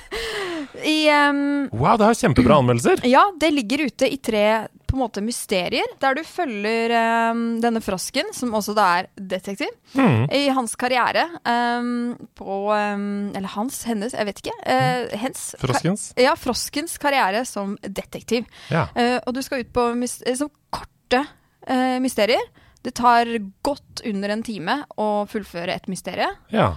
I 0.86 1.08
em, 1.10 1.40
Wow, 1.74 1.96
det 1.98 2.06
har 2.06 2.14
kjempebra 2.20 2.60
anmeldelser! 2.62 3.02
Ja, 3.12 3.24
det 3.40 3.50
ligger 3.50 3.82
ute 3.88 4.08
i 4.08 4.16
tre 4.22 4.44
på 4.86 4.96
en 4.96 5.02
måte 5.02 5.22
mysterier, 5.24 5.88
der 6.04 6.14
du 6.18 6.20
følger 6.28 6.92
um, 7.32 7.42
denne 7.64 7.80
frosken, 7.82 8.28
som 8.36 8.52
også 8.54 8.74
da 8.76 8.86
er 9.00 9.08
detektiv, 9.16 9.72
Mm. 9.92 10.24
i 10.32 10.46
hans 10.56 10.72
karriere 10.80 11.26
um, 11.44 12.14
på 12.38 12.54
Eller 12.72 13.50
hans, 13.52 13.82
hennes, 13.84 14.14
jeg 14.16 14.24
vet 14.28 14.38
ikke. 14.40 14.54
Uh, 14.64 15.18
hens. 15.20 15.42
Froskens. 15.60 16.06
Ja, 16.20 16.32
froskens 16.38 16.94
karriere 17.00 17.42
som 17.48 17.74
detektiv. 17.82 18.46
Ja. 18.72 18.86
Uh, 18.96 19.18
og 19.26 19.34
du 19.36 19.42
skal 19.44 19.64
ut 19.66 19.72
på 19.74 19.90
som 20.38 20.48
korte 20.72 21.26
eh, 21.66 21.98
mysterier. 22.02 22.42
Det 22.82 22.94
tar 22.98 23.26
godt 23.62 24.02
under 24.08 24.28
en 24.34 24.42
time 24.42 24.80
å 24.98 25.10
fullføre 25.30 25.74
et 25.76 25.86
mysterie. 25.92 26.30
ja. 26.50 26.72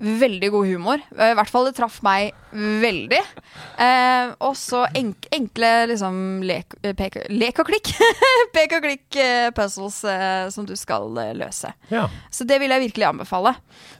Veldig 0.00 0.48
god 0.54 0.64
humor. 0.64 1.00
Eh, 1.12 1.32
I 1.32 1.34
hvert 1.36 1.50
fall 1.52 1.66
det 1.68 1.74
traff 1.76 1.98
meg 2.00 2.30
veldig. 2.56 3.18
Eh, 3.84 4.30
og 4.40 4.54
så 4.56 4.86
enk 4.96 5.26
enkle 5.36 5.72
liksom 5.90 6.14
lek, 6.48 6.72
eh, 6.80 6.94
pek, 6.96 7.18
lek 7.28 7.60
og 7.60 7.68
klikk. 7.68 7.90
Pek 8.56 8.72
og 8.78 8.86
klikk-puzzles 8.86 9.98
eh, 10.08 10.46
som 10.56 10.64
du 10.64 10.72
skal 10.80 11.12
eh, 11.20 11.34
løse. 11.36 11.74
ja. 11.92 12.06
Så 12.32 12.48
det 12.48 12.62
vil 12.62 12.72
jeg 12.72 12.86
virkelig 12.86 13.10
anbefale. 13.10 13.52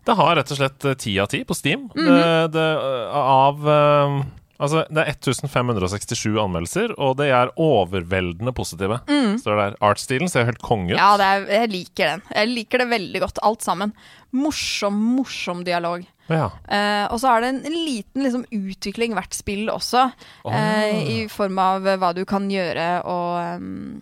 Det 0.08 0.16
har 0.16 0.36
rett 0.40 0.54
og 0.56 0.62
slett 0.62 0.88
eh, 0.88 0.96
ti 1.04 1.18
av 1.20 1.28
ti 1.34 1.42
på 1.44 1.52
Steam. 1.58 1.90
Mhm. 1.92 2.08
det, 2.08 2.52
det, 2.56 2.68
eh, 2.80 3.20
av 3.20 3.68
eh, 3.68 4.16
Altså, 4.60 4.84
det 4.92 5.02
er 5.02 5.14
1567 5.14 6.36
anmeldelser, 6.42 6.94
og 7.00 7.16
det 7.20 7.30
er 7.32 7.52
overveldende 7.60 8.52
positive. 8.56 9.00
Står 9.40 9.56
det 9.56 9.62
der. 9.62 9.76
Artstilen 9.90 10.30
ser 10.30 10.48
helt 10.48 10.60
konge 10.64 10.92
ut. 10.92 10.98
Ja, 10.98 11.14
det 11.20 11.28
er, 11.28 11.46
jeg 11.62 11.72
liker 11.72 12.14
den. 12.14 12.24
Jeg 12.36 12.50
liker 12.52 12.84
det 12.84 12.90
veldig 12.92 13.22
godt, 13.24 13.40
alt 13.46 13.64
sammen. 13.64 13.94
Morsom, 14.36 15.00
morsom 15.16 15.64
dialog. 15.66 16.04
Ja. 16.30 16.50
Eh, 16.70 17.06
og 17.10 17.18
så 17.20 17.32
er 17.32 17.42
det 17.42 17.48
en 17.56 17.74
liten 17.74 18.22
liksom, 18.22 18.44
utvikling 18.54 19.16
hvert 19.16 19.34
spill 19.34 19.66
også, 19.72 20.06
oh. 20.46 20.54
eh, 20.54 21.00
i 21.00 21.18
form 21.32 21.58
av 21.58 21.88
hva 21.98 22.12
du 22.14 22.22
kan 22.28 22.46
gjøre 22.52 22.86
og 23.10 23.58
um, 23.58 23.96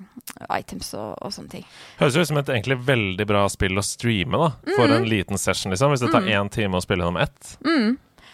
items 0.53 0.93
og, 0.99 1.15
og 1.25 1.33
sånne 1.33 1.55
ting. 1.55 1.65
Høres 2.03 2.19
ut 2.19 2.31
som 2.31 2.43
et 2.43 2.53
egentlig 2.53 2.81
veldig 2.85 3.29
bra 3.31 3.47
spill 3.53 3.81
å 3.81 3.87
streame, 3.87 4.37
da. 4.37 4.51
For 4.75 4.85
mm. 4.85 4.99
en 4.99 5.09
liten 5.09 5.41
session, 5.41 5.73
liksom. 5.73 5.95
Hvis 5.95 6.05
det 6.05 6.13
tar 6.13 6.29
én 6.29 6.53
time 6.53 6.77
å 6.77 6.85
spille 6.85 7.07
gjennom 7.07 7.23
ett. 7.25 7.57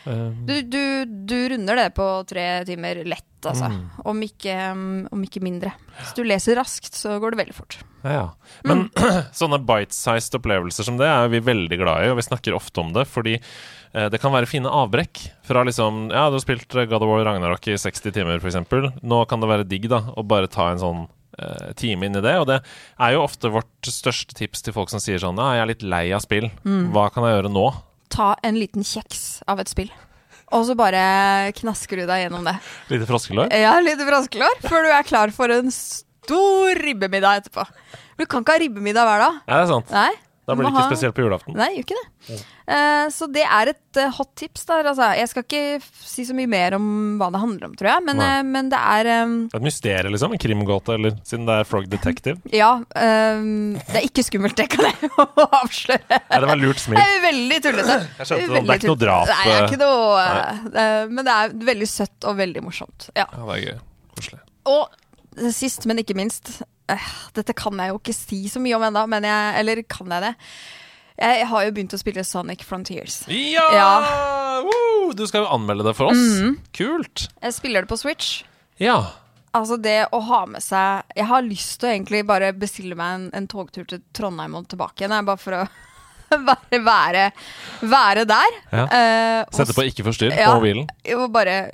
Um, 0.05 0.45
Du, 0.47 0.55
du, 0.69 0.83
du 1.29 1.37
runder 1.55 1.79
det 1.81 1.87
på 1.97 2.07
tre 2.29 2.45
timer 2.69 3.01
lett, 3.09 3.25
altså. 3.45 3.71
Mm. 3.73 3.83
Om, 4.05 4.23
ikke, 4.27 4.57
om 5.13 5.23
ikke 5.25 5.41
mindre. 5.45 5.73
Hvis 6.01 6.15
du 6.17 6.23
leser 6.27 6.59
raskt, 6.61 6.93
så 6.97 7.17
går 7.23 7.35
det 7.35 7.41
veldig 7.45 7.57
fort. 7.57 7.79
Ja, 8.05 8.13
ja. 8.19 8.27
Men 8.69 8.87
sånne 9.41 9.61
bite-sized 9.65 10.37
opplevelser 10.41 10.85
som 10.85 10.99
det 11.01 11.09
er 11.09 11.31
vi 11.33 11.41
veldig 11.45 11.79
glad 11.81 12.05
i, 12.05 12.11
og 12.13 12.19
vi 12.21 12.27
snakker 12.29 12.57
ofte 12.57 12.83
om 12.85 12.93
det, 12.97 13.07
fordi 13.09 13.39
eh, 13.39 14.09
det 14.13 14.21
kan 14.21 14.35
være 14.35 14.49
fine 14.51 14.69
avbrekk 14.69 15.23
fra 15.49 15.65
liksom 15.65 16.09
Ja, 16.13 16.27
du 16.29 16.37
har 16.37 16.45
spilt 16.45 16.77
eh, 16.77 16.89
God 16.91 17.05
of 17.05 17.09
War 17.15 17.25
Ragnarok 17.31 17.69
i 17.73 17.79
60 17.81 18.13
timer, 18.13 18.41
f.eks. 18.45 19.01
Nå 19.01 19.23
kan 19.31 19.41
det 19.41 19.51
være 19.55 19.69
digg 19.69 19.89
da 19.93 20.03
å 20.13 20.25
bare 20.27 20.53
ta 20.53 20.69
en 20.75 20.83
sånn 20.85 21.03
eh, 21.39 21.73
time 21.81 22.11
inn 22.11 22.21
i 22.21 22.25
det. 22.25 22.37
Og 22.43 22.49
det 22.53 22.61
er 23.01 23.17
jo 23.17 23.25
ofte 23.25 23.53
vårt 23.57 23.89
største 23.89 24.37
tips 24.37 24.67
til 24.69 24.77
folk 24.77 24.93
som 24.93 25.01
sier 25.01 25.23
sånn 25.25 25.41
Ja, 25.41 25.55
jeg 25.57 25.65
er 25.65 25.73
litt 25.73 25.89
lei 25.97 26.05
av 26.13 26.25
spill. 26.27 26.51
Hva 26.93 27.09
kan 27.15 27.25
jeg 27.29 27.39
gjøre 27.39 27.53
nå? 27.57 27.67
Ta 28.15 28.35
en 28.47 28.59
liten 28.59 28.87
kjeks 28.87 29.43
av 29.51 29.59
et 29.63 29.71
spill. 29.71 29.91
Og 30.55 30.67
så 30.69 30.77
bare 30.79 31.51
knasker 31.59 31.99
du 31.99 32.05
deg 32.07 32.27
gjennom 32.27 32.45
det. 32.47 32.55
Lite 32.93 33.09
froskelår? 33.09 33.51
Ja, 33.59 33.73
lite 33.83 34.07
froskelår, 34.07 34.61
før 34.69 34.87
du 34.87 34.93
er 34.95 35.07
klar 35.09 35.33
for 35.35 35.51
en 35.51 35.73
stor 35.75 36.79
ribbemiddag 36.85 37.43
etterpå. 37.43 37.65
Du 38.21 38.27
kan 38.31 38.45
ikke 38.45 38.55
ha 38.55 38.63
ribbemiddag 38.63 39.09
hver 39.09 39.25
dag. 39.25 39.41
Nei, 39.49 39.57
det 39.59 39.65
er 39.65 39.73
sant. 39.73 39.91
Nei. 39.95 40.13
Da 40.45 40.53
blir 40.57 40.67
det 40.67 40.73
ikke 40.75 40.83
ha- 40.83 40.91
spesielt 40.93 41.15
på 41.17 41.23
julaften. 41.25 41.55
Nei, 41.57 41.71
gjør 41.79 41.85
ikke 41.87 41.97
det. 42.01 42.39
Eh, 42.75 43.05
så 43.13 43.27
det 43.33 43.43
er 43.45 43.71
et 43.73 43.99
uh, 44.01 44.11
hot 44.19 44.31
tips 44.37 44.67
der, 44.69 44.89
altså. 44.91 45.07
Jeg 45.17 45.29
skal 45.31 45.45
ikke 45.47 45.63
si 46.05 46.25
så 46.29 46.37
mye 46.37 46.51
mer 46.53 46.77
om 46.77 46.87
hva 47.21 47.31
det 47.33 47.41
handler 47.41 47.69
om, 47.71 47.77
tror 47.81 47.89
jeg, 47.91 48.05
men, 48.09 48.21
eh, 48.25 48.43
men 48.49 48.69
det 48.73 48.81
er 48.81 49.09
um... 49.25 49.35
Et 49.57 49.65
mysterium, 49.65 50.13
liksom? 50.13 50.35
En 50.37 50.43
krimgåte, 50.45 50.97
eller 50.99 51.17
siden 51.25 51.47
det 51.49 51.57
er 51.63 51.69
Frog 51.69 51.89
Detective? 51.93 52.37
Ja. 52.53 52.75
eh, 52.93 53.47
det 53.81 54.01
er 54.03 54.09
ikke 54.11 54.25
skummelt, 54.29 54.57
det 54.61 54.69
kan 54.75 54.85
jeg 54.91 55.11
avsløre. 55.63 56.21
Nei, 56.29 56.43
det 56.45 56.51
var 56.53 56.61
lurt 56.61 56.83
smil. 56.85 57.01
Det 57.01 57.07
er 57.17 57.25
veldig 57.25 57.63
tullete. 57.69 57.97
Jeg 58.21 58.31
skjønte 58.33 58.45
det. 58.45 58.61
Det 58.65 58.75
er 58.77 58.83
ikke 58.83 58.93
noe 58.93 59.03
drap. 59.07 59.33
Nei, 59.33 59.41
det 59.49 59.57
er 59.57 59.67
ikke 59.71 59.81
noe 59.87 61.09
Men 61.15 61.25
det 61.25 61.39
er 61.41 61.57
veldig 61.73 61.89
søtt 61.91 62.29
og 62.29 62.37
veldig 62.43 62.65
morsomt. 62.69 63.09
Ja. 63.17 63.25
Ja, 63.33 63.49
det 63.49 63.57
er 63.57 63.65
gøy. 63.65 63.81
Koselig. 64.19 64.41
Og 64.71 65.51
sist, 65.53 65.85
men 65.91 65.99
ikke 66.05 66.15
minst 66.17 66.61
eh, 66.93 67.11
Dette 67.37 67.55
kan 67.57 67.79
jeg 67.81 67.93
jo 67.93 67.99
ikke 68.01 68.15
si 68.17 68.41
så 68.53 68.61
mye 68.63 68.77
om 68.77 68.83
ennå, 68.89 69.05
Eller 69.59 69.83
kan 69.89 70.11
jeg 70.11 70.23
det? 70.29 70.35
Jeg 71.15 71.47
har 71.47 71.63
jo 71.65 71.71
begynt 71.77 71.95
å 71.95 71.99
spille 72.01 72.25
Sonic 72.27 72.65
Frontiers. 72.67 73.21
Ja! 73.31 73.67
Ja. 73.73 73.91
Woo! 74.67 75.13
Du 75.15 75.23
skal 75.31 75.45
jo 75.45 75.51
anmelde 75.55 75.85
det 75.87 75.95
for 75.95 76.11
oss. 76.11 76.25
Kult. 76.75 77.29
Jeg 77.41 77.55
spiller 77.55 77.85
det 77.85 77.89
på 77.93 77.99
Switch. 78.01 78.43
Ja. 78.83 78.97
Altså 79.55 79.77
det 79.79 80.09
å 80.11 80.19
ha 80.27 80.41
med 80.51 80.59
seg 80.65 81.05
Jeg 81.15 81.29
har 81.31 81.45
lyst 81.47 81.77
til 81.79 81.87
å 81.87 81.93
egentlig 81.93 82.25
bare 82.27 82.49
bestille 82.59 82.97
meg 82.99 83.13
en, 83.15 83.27
en 83.39 83.47
togtur 83.47 83.85
til 83.87 84.01
Trondheim 84.13 84.57
og 84.59 84.67
tilbake 84.73 85.05
igjen. 85.05 85.15
Bare 85.29 85.39
for 85.39 85.61
å 85.61 85.65
bare 86.49 86.81
være, 86.83 87.29
være 87.87 88.25
der. 88.27 88.57
Ja. 88.73 88.85
Uh, 88.91 89.55
Sette 89.55 89.77
på 89.77 89.87
ikke 89.87 90.03
forstyrr 90.09 90.35
Ja. 90.35 90.51
på 90.51 90.59
mobilen. 90.59 90.89
Og 91.15 91.29
bare 91.35 91.69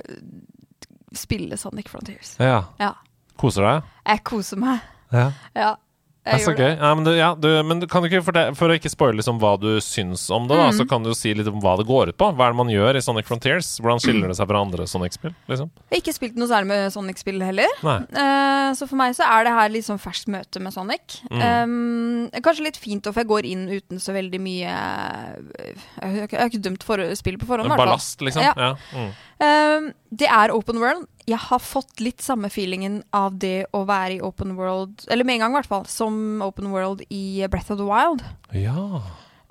spille 1.17 1.57
Sonic 1.57 1.89
Frontiers. 1.89 2.35
Ja. 2.37 2.67
Ja. 2.79 2.93
Koser 3.41 3.65
deg? 3.65 3.89
Jeg 4.05 4.23
koser 4.29 4.61
meg. 4.61 4.85
Ja. 5.11 5.31
Ja. 5.55 5.75
Det 6.23 6.35
er 6.35 6.37
så 6.45 6.51
det. 6.53 6.59
gøy. 6.61 6.73
Ja, 6.77 6.89
men 6.93 7.03
du, 7.03 7.09
ja, 7.17 7.27
du, 7.33 7.47
men 7.65 7.79
du 7.81 7.87
kan 7.89 8.03
du 8.03 8.07
ikke 8.07 8.19
fortelle, 8.21 8.53
For 8.55 8.69
å 8.69 8.75
ikke 8.77 8.91
spoile 8.93 9.17
liksom 9.17 9.39
hva 9.41 9.55
du 9.59 9.79
syns 9.81 10.27
om 10.29 10.43
det, 10.47 10.53
da, 10.55 10.67
Mm. 10.69 10.75
så 10.77 10.85
kan 10.87 11.01
du 11.01 11.09
jo 11.09 11.15
si 11.17 11.31
litt 11.33 11.47
om 11.49 11.57
hva 11.59 11.71
det 11.79 11.87
går 11.89 12.09
ut 12.13 12.17
på. 12.21 12.27
Hva 12.37 12.45
er 12.45 12.51
det 12.53 12.57
man 12.59 12.69
gjør 12.69 12.95
i 12.95 13.01
Sonic 13.01 13.25
Frontiers? 13.25 13.79
Hvordan 13.81 13.97
skiller 14.03 14.27
det 14.29 14.37
seg 14.37 14.45
fra 14.47 14.61
andre 14.61 14.85
Sonic-spill? 14.85 15.33
Liksom? 15.49 15.71
Jeg 15.89 15.95
har 15.97 16.03
ikke 16.03 16.13
spilt 16.13 16.37
noe 16.37 16.47
særlig 16.47 16.67
med 16.67 16.93
Sonic-spill 16.93 17.41
heller. 17.41 17.73
Eh, 17.81 18.69
så 18.77 18.85
for 18.87 18.95
meg 19.01 19.15
så 19.17 19.25
er 19.25 19.45
det 19.49 19.55
her 19.57 19.69
litt 19.73 19.87
sånn 19.89 19.97
ferskt 19.97 20.29
møte 20.29 20.61
med 20.61 20.71
Sonic. 20.77 21.17
Mm. 21.31 21.41
Um, 21.41 22.29
kanskje 22.45 22.67
litt 22.69 22.77
fint, 22.77 23.01
for 23.09 23.17
jeg 23.23 23.27
går 23.33 23.49
inn 23.49 23.65
uten 23.73 23.97
så 23.97 24.13
veldig 24.13 24.39
mye 24.45 24.69
Jeg 24.69 25.75
har 25.97 26.27
ikke- 26.27 26.37
jeg 26.37 26.39
har 26.39 26.49
ikke 26.53 26.61
dømt 26.69 26.83
for, 26.83 26.97
spillet 27.17 27.39
på 27.41 27.47
forhånd. 27.49 27.65
i 27.65 27.69
hvert 27.73 27.77
fall. 27.81 27.87
Ballast, 27.97 28.21
liksom? 28.21 28.43
Ja. 28.43 28.53
Ja. 28.55 28.75
Mm. 28.93 29.11
Um, 29.41 29.89
det 30.13 30.27
er 30.29 30.53
open 30.53 30.77
world. 30.81 31.07
Jeg 31.29 31.39
har 31.47 31.61
fått 31.63 32.01
litt 32.03 32.21
samme 32.21 32.49
feelingen 32.53 33.01
av 33.15 33.39
det 33.41 33.65
å 33.73 33.83
være 33.89 34.19
i 34.19 34.21
open 34.25 34.55
world, 34.57 35.05
eller 35.09 35.25
med 35.25 35.39
en 35.39 35.45
gang 35.45 35.55
i 35.55 35.59
hvert 35.59 35.71
fall, 35.71 35.87
som 35.89 36.41
open 36.45 36.69
world 36.73 37.01
i 37.09 37.41
Breath 37.49 37.73
of 37.73 37.81
the 37.81 37.87
Wild. 37.89 38.23
ja. 38.53 39.01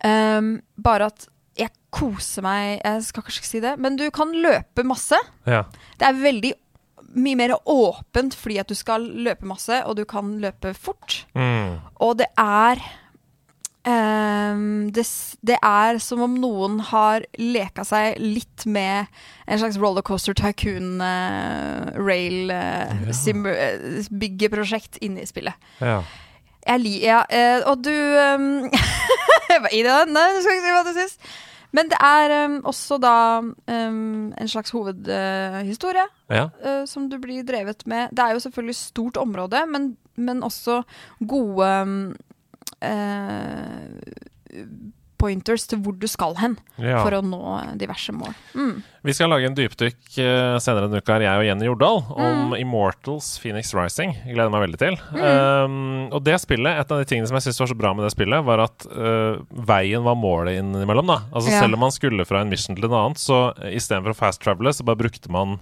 Um, 0.00 0.62
bare 0.80 1.10
at 1.10 1.26
jeg 1.60 1.68
koser 1.92 2.40
meg 2.40 2.78
Jeg 2.80 3.02
skal 3.04 3.24
kanskje 3.26 3.42
ikke 3.42 3.48
si 3.50 3.60
det, 3.60 3.74
men 3.84 3.98
du 4.00 4.06
kan 4.14 4.30
løpe 4.32 4.84
masse. 4.86 5.18
ja. 5.44 5.66
Det 6.00 6.06
er 6.08 6.22
veldig 6.22 6.52
mye 7.20 7.36
mer 7.36 7.52
åpent 7.68 8.36
fordi 8.38 8.56
at 8.62 8.70
du 8.70 8.74
skal 8.78 9.04
løpe 9.26 9.44
masse, 9.44 9.82
og 9.84 9.98
du 9.98 10.06
kan 10.08 10.38
løpe 10.40 10.72
fort. 10.72 11.26
Mm. 11.34 11.82
Og 12.00 12.16
det 12.22 12.30
er 12.38 12.80
ehm, 13.88 14.90
det, 14.92 15.04
det 15.46 15.56
er 15.64 15.98
som 16.02 16.22
om 16.24 16.34
noen 16.40 16.78
har 16.90 17.24
leka 17.40 17.84
seg 17.86 18.18
litt 18.20 18.66
med 18.66 19.08
en 19.50 19.60
slags 19.60 19.78
rollercoaster 19.80 20.36
tycoon 20.38 21.00
uh, 21.02 21.90
rail 21.98 22.52
uh, 22.52 23.12
sim, 23.16 23.46
eh, 23.48 24.02
byggeprosjekt 24.10 25.00
inne 25.04 25.24
i 25.24 25.30
spillet. 25.30 25.70
ja. 25.80 26.02
Jeg 26.60 26.76
li, 26.82 26.90
ja, 27.00 27.22
uh, 27.24 27.70
og 27.70 27.80
du 27.80 27.94
um, 28.36 28.66
Ida, 29.72 30.02
nei, 30.06 30.26
du 30.36 30.42
skal 30.44 30.58
ikke 30.58 30.66
si 30.66 30.74
hva 30.74 30.82
du 30.84 30.90
syns. 30.92 31.16
Men 31.72 31.88
det 31.88 31.96
er 32.04 32.34
um, 32.44 32.58
også 32.68 32.98
da 33.00 33.14
en 33.70 34.50
slags 34.50 34.74
hovedhistorie 34.74 36.04
ja. 36.28 36.48
som 36.90 37.06
du 37.08 37.16
blir 37.22 37.46
drevet 37.46 37.86
med. 37.88 38.10
Det 38.12 38.24
er 38.24 38.34
jo 38.34 38.42
selvfølgelig 38.42 38.76
stort 38.76 39.20
område, 39.22 39.62
men, 39.70 39.92
men 40.18 40.42
også 40.46 40.82
gode 41.30 41.70
eh, 42.82 44.64
pointers 45.20 45.66
til 45.68 45.82
hvor 45.84 45.92
du 46.00 46.06
skal 46.08 46.32
hen 46.40 46.54
ja. 46.80 47.02
for 47.02 47.12
å 47.12 47.20
nå 47.20 47.40
diverse 47.76 48.08
mål. 48.16 48.32
Mm. 48.56 48.78
Vi 49.04 49.12
skal 49.16 49.28
lage 49.28 49.50
en 49.50 49.56
dypdykk 49.58 49.98
eh, 50.16 50.54
senere 50.64 50.86
denne 50.88 51.02
uka, 51.04 51.18
jeg 51.20 51.42
og 51.42 51.44
Jenny 51.44 51.68
Jordal, 51.68 52.00
Mm. 52.08 52.22
om 52.24 52.54
Immortals 52.56 53.28
Phoenix 53.42 53.74
Rising. 53.76 54.14
Jeg 54.24 54.32
gleder 54.38 54.52
meg 54.54 54.64
veldig 54.64 54.80
til. 54.80 54.96
Um, 55.12 56.08
og 56.08 56.24
det 56.24 56.38
spillet, 56.40 56.80
et 56.80 56.92
av 56.92 57.02
de 57.02 57.08
tingene 57.08 57.28
som 57.28 57.36
jeg 57.36 57.50
syns 57.50 57.60
var 57.60 57.70
så 57.74 57.78
bra 57.82 57.92
med 57.96 58.06
det 58.08 58.14
spillet, 58.14 58.44
var 58.48 58.64
at 58.64 58.86
uh, 58.88 59.40
veien 59.68 60.04
var 60.08 60.16
målet 60.16 60.56
innimellom. 60.62 61.12
da 61.12 61.20
Altså 61.34 61.52
Ja. 61.52 61.60
Selv 61.66 61.76
om 61.76 61.84
man 61.84 61.92
skulle 61.92 62.24
fra 62.28 62.40
en 62.40 62.48
mission 62.52 62.76
til 62.76 62.88
en 62.88 62.96
annen, 62.96 63.16
så 63.20 63.50
istedenfor 63.68 64.14
å 64.16 64.20
fast 64.24 64.40
travele, 64.40 64.72
så 64.72 64.84
bare 64.88 65.00
brukte 65.04 65.28
man 65.32 65.58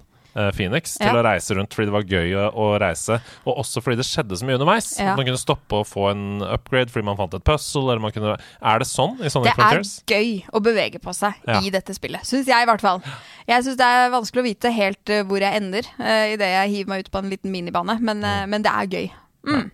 Phoenix 0.55 0.95
til 0.97 1.07
Ja. 1.09 1.13
å 1.19 1.23
reise 1.25 1.55
rundt 1.57 1.75
fordi 1.75 1.89
det 1.89 1.95
var 1.95 2.07
gøy 2.09 2.33
å, 2.49 2.67
reise, 2.81 3.19
og 3.45 3.61
også 3.63 3.83
fordi 3.83 3.99
det 3.99 4.05
skjedde 4.07 4.37
så 4.39 4.47
mye 4.47 4.57
underveis. 4.59 4.89
Ja. 4.99 5.15
Man 5.19 5.27
kunne 5.27 5.41
stoppe 5.41 5.79
og 5.81 5.87
få 5.89 6.09
en 6.11 6.41
upgrade 6.45 6.93
fordi 6.93 7.05
man 7.09 7.17
fant 7.19 7.33
et 7.37 7.43
puzzle, 7.47 7.87
eller 7.89 8.03
man 8.03 8.15
kunne 8.15 8.37
Er 8.39 8.79
det 8.79 8.87
sånn 8.89 9.17
i 9.23 9.29
Sonic 9.31 9.55
Det 9.55 9.65
er 9.67 9.83
gøy 10.13 10.31
å 10.53 10.61
bevege 10.63 10.99
på 11.03 11.13
seg 11.15 11.33
Ja. 11.47 11.59
i 11.61 11.69
dette 11.69 11.93
spillet. 11.95 12.23
Syns 12.27 12.47
jeg, 12.47 12.61
i 12.63 12.69
hvert 12.69 12.81
fall. 12.81 13.01
Jeg 13.47 13.63
syns 13.65 13.77
det 13.77 13.85
er 13.85 14.09
vanskelig 14.13 14.43
å 14.43 14.47
vite 14.49 14.71
helt 14.71 15.09
uh, 15.09 15.23
hvor 15.23 15.39
jeg 15.43 15.55
ender 15.61 15.83
uh, 15.99 16.33
idet 16.33 16.49
jeg 16.53 16.69
hiver 16.75 16.89
meg 16.89 17.05
ut 17.05 17.11
på 17.11 17.19
en 17.23 17.29
liten 17.29 17.51
minibane, 17.51 17.99
men, 18.01 18.23
eh, 18.23 18.45
men 18.45 18.61
det 18.65 18.71
er 18.71 18.87
gøy. 18.87 19.11
Mm. 19.47 19.71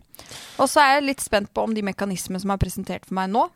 Og 0.60 0.70
så 0.72 0.80
er 0.82 0.94
jeg 0.96 1.08
litt 1.10 1.24
spent 1.24 1.52
på 1.54 1.64
om 1.66 1.74
de 1.76 1.82
mekanismene 1.86 2.40
som 2.42 2.52
er 2.54 2.62
presentert 2.62 3.06
for 3.06 3.18
meg 3.18 3.30
nå, 3.34 3.50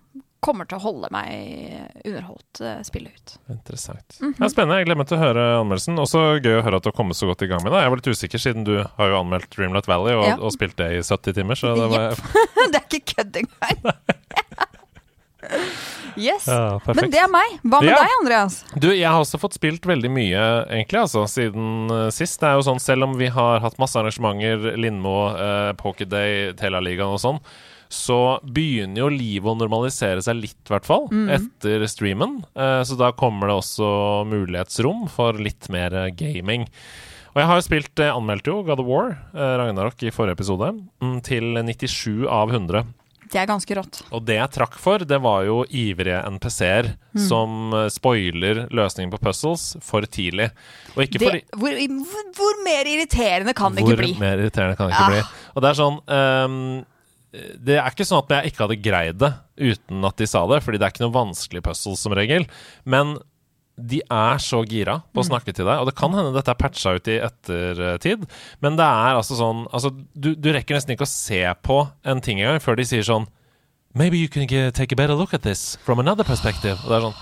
kommer 0.44 0.68
til 0.70 0.80
å 0.80 0.84
holde 0.84 1.10
meg 1.12 2.04
underholdt 2.06 2.62
uh, 2.64 2.78
spillet 2.88 3.16
ut. 3.16 3.36
Interessant. 3.52 4.20
Mhm. 4.22 4.36
ja, 4.40 4.50
spennende. 4.52 4.80
Jeg 4.80 4.90
gleder 4.90 5.02
meg 5.02 5.10
til 5.12 5.20
å 5.20 5.24
høre 5.24 5.46
anmeldelsen. 5.60 6.00
Også 6.02 6.24
gøy 6.40 6.60
å 6.60 6.64
høre 6.66 6.80
at 6.80 6.86
du 6.86 6.92
har 6.92 6.98
kommet 6.98 7.20
så 7.20 7.30
godt 7.30 7.44
i 7.46 7.50
gang 7.52 7.64
med 7.66 7.74
det. 7.76 7.84
Jeg 7.84 7.94
var 7.94 8.02
litt 8.02 8.12
usikker, 8.14 8.44
siden 8.46 8.68
du 8.68 8.76
har 8.84 9.14
jo 9.14 9.20
anmeldt 9.20 9.52
Dreamlight 9.56 9.90
Valley 9.92 10.16
og, 10.18 10.26
Ja. 10.30 10.38
og 10.40 10.56
spilt 10.56 10.78
det 10.80 10.92
i 10.98 11.02
70 11.04 11.40
timer. 11.42 11.60
Så 11.60 11.76
det 11.76 11.90
var 11.92 12.16
det 12.72 12.80
er 12.80 12.86
ikke 12.88 13.16
kødd 13.16 13.42
engang! 13.44 13.94
yes. 16.16 16.48
ja. 16.48 16.80
Men 16.86 17.12
det 17.12 17.22
er 17.22 17.30
meg. 17.32 17.56
Hva 17.64 17.80
med 17.84 17.94
deg, 17.94 18.16
Andreas? 18.20 18.60
Du, 18.76 18.90
jeg 18.92 19.08
har 19.08 19.20
også 19.22 19.40
fått 19.42 19.58
spilt 19.58 19.86
veldig 19.88 20.12
mye, 20.14 20.44
egentlig, 20.68 21.02
altså, 21.04 21.26
siden 21.32 21.92
uh, 21.92 22.08
sist. 22.14 22.40
Det 22.42 22.50
er 22.50 22.60
jo 22.60 22.66
sånn, 22.68 22.82
Selv 22.84 23.08
om 23.08 23.16
vi 23.20 23.32
har 23.34 23.64
hatt 23.64 23.80
masse 23.82 24.00
arrangementer, 24.00 24.76
Lindmo, 24.80 25.18
uh, 25.36 25.72
Pokéday, 25.80 26.54
Telaligaen 26.60 27.16
og 27.16 27.22
sånn, 27.24 27.42
så 27.90 28.38
begynner 28.46 29.02
jo 29.02 29.10
livet 29.10 29.50
å 29.50 29.58
normalisere 29.58 30.22
seg 30.22 30.38
litt, 30.44 30.60
i 30.68 30.74
hvert 30.76 30.86
fall, 30.86 31.08
etter 31.34 31.86
streamen. 31.90 32.40
Eh, 32.54 32.82
så 32.86 32.98
da 33.00 33.10
kommer 33.18 33.50
det 33.50 33.56
også 33.64 33.90
mulighetsrom 34.30 35.08
for 35.10 35.34
litt 35.42 35.70
mer 35.74 35.96
eh, 36.06 36.12
gaming. 36.14 36.68
Og 37.34 37.42
jeg 37.42 37.50
har 37.50 37.58
jo 37.60 37.66
spilt, 37.66 38.00
eh, 38.06 38.14
anmeldte 38.14 38.54
jo 38.54 38.62
God 38.68 38.84
of 38.84 38.90
War, 38.90 39.18
Ragnarok, 39.34 40.02
i 40.06 40.14
forrige 40.14 40.38
episode, 40.38 40.72
mm, 41.02 41.18
til 41.26 41.50
97 41.66 42.28
av 42.30 42.54
100. 42.54 42.86
Det 43.30 43.38
er 43.38 43.46
ganske 43.50 43.76
rått. 43.78 44.00
Og 44.16 44.24
det 44.26 44.40
jeg 44.40 44.52
trakk 44.56 44.76
for, 44.82 45.04
det 45.06 45.20
var 45.22 45.44
jo 45.46 45.60
ivrige 45.70 46.18
NPC-er 46.34 46.96
som 47.28 47.74
eh, 47.78 47.90
spoiler 47.94 48.64
løsningen 48.74 49.12
på 49.14 49.20
puzzles 49.22 49.76
for 49.86 50.06
tidlig. 50.10 50.50
Og 50.96 51.04
ikke 51.06 51.22
fordi 51.22 51.44
Det, 51.44 51.60
hvor, 51.62 51.78
hvor, 52.40 52.64
mer 52.66 52.90
irriterende 52.90 53.54
kan 53.58 53.78
det 53.78 53.86
ikke 53.86 54.00
bli? 54.02 54.14
Hvor 54.16 54.24
mer 54.26 54.42
irriterende 54.42 54.80
kan 54.80 54.90
det 54.90 54.98
ikke 54.98 55.06
Ah. 55.06 55.14
bli? 55.14 55.52
Og 55.54 55.62
det 55.62 55.70
er 55.70 55.78
sånn 55.78 56.00
ehm, 56.18 56.58
Det 57.32 57.76
er 57.78 57.90
ikke 57.92 58.08
sånn 58.10 58.24
at 58.24 58.32
jeg 58.40 58.52
ikke 58.54 58.64
hadde 58.66 58.82
greid 58.82 59.20
det 59.22 59.34
uten 59.60 60.06
at 60.08 60.18
de 60.18 60.26
sa 60.30 60.46
det, 60.50 60.64
fordi 60.66 60.80
det 60.82 60.88
er 60.88 60.94
ikke 60.96 61.04
noe 61.06 61.14
vanskelig 61.18 61.62
puzzle 61.66 61.94
som 62.00 62.16
regel. 62.18 62.48
Men 62.90 63.18
de 63.80 64.02
er 64.12 64.42
så 64.44 64.60
gira 64.68 64.98
på 65.14 65.22
å 65.22 65.24
Mm. 65.24 65.30
snakke 65.30 65.54
til 65.56 65.64
deg, 65.70 65.80
og 65.80 65.86
det 65.88 65.96
kan 65.96 66.12
hende 66.12 66.34
dette 66.36 66.52
er 66.52 66.58
patcha 66.60 66.96
ut 66.98 67.08
i 67.08 67.20
ettertid, 67.24 68.26
men 68.62 68.76
det 68.76 68.84
er 68.84 69.16
altså 69.16 69.38
sånn 69.40 69.62
altså, 69.72 69.94
du, 70.18 70.34
du 70.36 70.50
rekker 70.52 70.76
nesten 70.76 70.98
ikke 70.98 71.08
å 71.08 71.12
se 71.14 71.40
på 71.64 71.78
en 72.04 72.20
ting 72.20 72.42
engang 72.42 72.60
før 72.60 72.76
de 72.76 72.84
sier 72.90 73.06
sånn 73.08 73.28
Maybe 73.96 74.18
you 74.20 74.28
can 74.28 74.46
take 74.72 74.92
a 74.92 74.96
better 74.96 75.16
look 75.16 75.34
at 75.34 75.42
this 75.42 75.76
from 75.84 75.98
another 76.00 76.24
perspective. 76.24 76.78
Og 76.84 76.90
det 76.92 76.98
er 77.00 77.06
sånn 77.08 77.16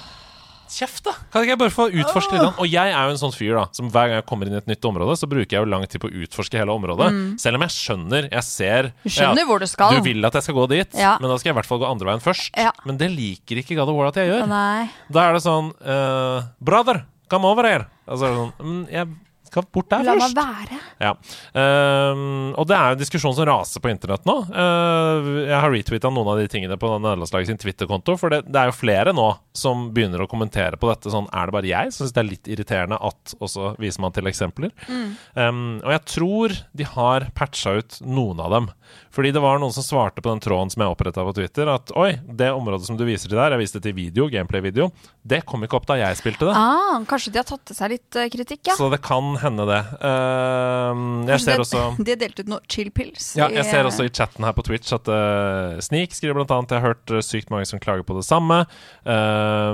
Kjeft, 0.69 1.01
da! 1.07 1.13
Kan 1.31 1.43
ikke 1.45 1.53
jeg 1.55 1.59
bare 1.61 1.73
få 1.73 1.85
utforske 1.89 2.33
litt? 2.35 2.41
grann? 2.43 2.55
Og 2.59 2.67
jeg 2.69 2.91
er 2.91 3.07
jo 3.07 3.13
en 3.15 3.19
sånn 3.21 3.33
fyr 3.35 3.55
da 3.57 3.65
som 3.77 3.89
hver 3.93 4.09
gang 4.11 4.19
jeg 4.19 4.25
kommer 4.29 4.49
inn 4.49 4.57
i 4.57 4.59
et 4.61 4.67
nytt 4.69 4.87
område, 4.89 5.15
så 5.19 5.29
bruker 5.31 5.57
jeg 5.57 5.63
jo 5.63 5.69
lang 5.71 5.85
tid 5.87 6.01
på 6.03 6.09
å 6.11 6.15
utforske 6.25 6.59
hele 6.59 6.75
området. 6.75 7.09
Selv 7.41 7.59
om 7.59 7.65
jeg 7.67 7.75
skjønner, 7.77 8.27
jeg 8.33 8.43
ser 8.47 8.89
Du 9.03 9.09
skjønner 9.09 9.47
hvor 9.47 9.59
du 9.63 9.67
skal. 9.71 9.95
Du 9.95 10.01
vil 10.07 10.25
at 10.27 10.33
jeg 10.39 10.43
skal 10.47 10.57
gå 10.59 10.65
dit, 10.75 10.97
Ja. 10.99 11.17
men 11.21 11.29
da 11.31 11.37
skal 11.39 11.49
jeg 11.51 11.55
i 11.55 11.59
hvert 11.61 11.69
fall 11.71 11.79
gå 11.83 11.89
andre 11.89 12.11
veien 12.11 12.23
først. 12.23 12.51
Ja. 12.57 12.71
Men 12.85 12.97
det 12.99 13.11
liker 13.15 13.61
ikke 13.63 13.75
God 13.79 13.89
of 13.93 13.95
War 13.99 14.07
at 14.11 14.19
jeg 14.19 14.31
gjør. 14.33 14.47
Nei. 14.51 14.89
Da 15.09 15.29
er 15.29 15.37
det 15.39 15.43
sånn 15.47 15.71
uh, 15.85 16.43
Brother, 16.59 17.05
come 17.31 17.47
over 17.47 17.63
here! 17.67 17.87
Altså, 18.07 18.27
sånn, 18.35 18.51
«Men 18.63 18.83
jeg 18.91 19.07
skal 19.57 19.67
bort 19.73 19.89
der 19.91 20.05
La 20.05 20.15
meg 20.15 20.23
først. 20.23 20.37
være. 20.37 20.79
Ja. 21.01 21.11
Um, 21.57 22.53
og 22.57 22.67
det 22.69 22.77
er 22.77 22.91
jo 22.93 22.97
en 22.97 23.01
diskusjon 23.01 23.35
som 23.37 23.47
raser 23.49 23.83
på 23.83 23.91
internett 23.91 24.25
nå. 24.29 24.35
Uh, 24.53 25.29
jeg 25.47 25.57
har 25.57 25.73
retweeta 25.73 26.11
noen 26.13 26.31
av 26.33 26.41
de 26.41 26.47
tingene 26.51 26.77
på 26.79 26.91
nederlandslaget 27.01 27.51
sin 27.51 27.61
Twitter-konto. 27.61 28.17
For 28.21 28.33
det, 28.33 28.43
det 28.47 28.61
er 28.61 28.71
jo 28.71 28.77
flere 28.77 29.13
nå 29.17 29.27
som 29.57 29.87
begynner 29.95 30.23
å 30.23 30.29
kommentere 30.29 30.77
på 30.79 30.89
dette. 30.91 31.11
Sånn, 31.13 31.29
er 31.33 31.49
det 31.49 31.57
bare 31.57 31.71
jeg 31.71 31.93
som 31.95 32.05
syns 32.05 32.13
det 32.15 32.21
er 32.23 32.29
litt 32.29 32.49
irriterende 32.51 32.99
at 33.01 33.33
Og 33.41 33.49
så 33.51 33.71
viser 33.81 34.03
man 34.03 34.13
til 34.15 34.29
eksempler. 34.29 34.73
Ehm, 34.87 35.79
og 35.83 35.91
jeg 35.95 36.03
tror 36.13 36.55
de 36.77 36.87
har 36.93 37.27
patcha 37.37 37.77
ut 37.79 37.97
noen 38.05 38.39
av 38.43 38.53
dem. 38.53 38.69
Fordi 39.17 39.31
det 39.33 39.41
var 39.41 39.57
noen 39.57 39.73
som 39.73 39.81
svarte 39.81 40.21
på 40.21 40.29
den 40.29 40.39
tråden 40.43 40.69
som 40.69 40.83
jeg 40.83 40.93
oppretta 40.93 41.23
på 41.25 41.31
Twitter, 41.33 41.65
at 41.73 41.89
oi, 41.97 42.19
det 42.37 42.51
området 42.53 42.85
som 42.85 42.99
du 42.99 43.01
viser 43.07 43.31
til 43.31 43.39
der, 43.39 43.55
jeg 43.55 43.63
viste 43.63 43.79
til 43.81 43.95
video, 43.97 44.27
gameplay-video, 44.29 44.91
det 45.25 45.39
kom 45.49 45.65
ikke 45.65 45.79
opp 45.79 45.87
da 45.89 45.97
jeg 45.97 46.19
spilte 46.19 46.45
det. 46.45 46.53
Ah, 46.53 47.01
kanskje 47.09 47.33
de 47.33 47.41
har 47.41 47.47
tatt 47.49 47.63
til 47.65 47.79
seg 47.79 47.95
litt 47.95 48.13
eh, 48.13 48.27
kritikk, 48.29 48.61
ja. 48.69 48.75
Så 48.77 48.91
det 48.93 48.99
kan 49.01 49.31
hende 49.41 49.65
det. 49.65 49.79
Uh, 50.03 51.25
jeg 51.31 51.41
ser 51.47 51.57
det, 51.57 51.65
også 51.65 51.81
de, 51.97 52.13
har 52.13 52.21
delt 52.21 52.43
ut 52.43 52.53
noen 52.53 52.69
chill 52.69 52.93
pills. 52.93 53.31
ja, 53.39 53.49
jeg 53.57 53.65
ser 53.65 53.81
eh, 53.81 53.89
også 53.89 54.05
i 54.05 54.13
chatten 54.13 54.45
her 54.45 54.53
på 54.53 54.67
Twitch 54.69 54.93
at 54.93 55.09
uh, 55.09 55.81
Sneak 55.81 56.13
skriver 56.13 56.37
blant 56.37 56.53
annet 56.53 56.77
Jeg 56.77 56.83
har 56.83 56.93
hørt 56.93 57.17
sykt 57.25 57.49
mange 57.49 57.65
som 57.65 57.81
klager 57.81 58.05
på 58.05 58.19
det 58.19 58.25
samme. 58.27 58.67
Uh, 59.01 59.73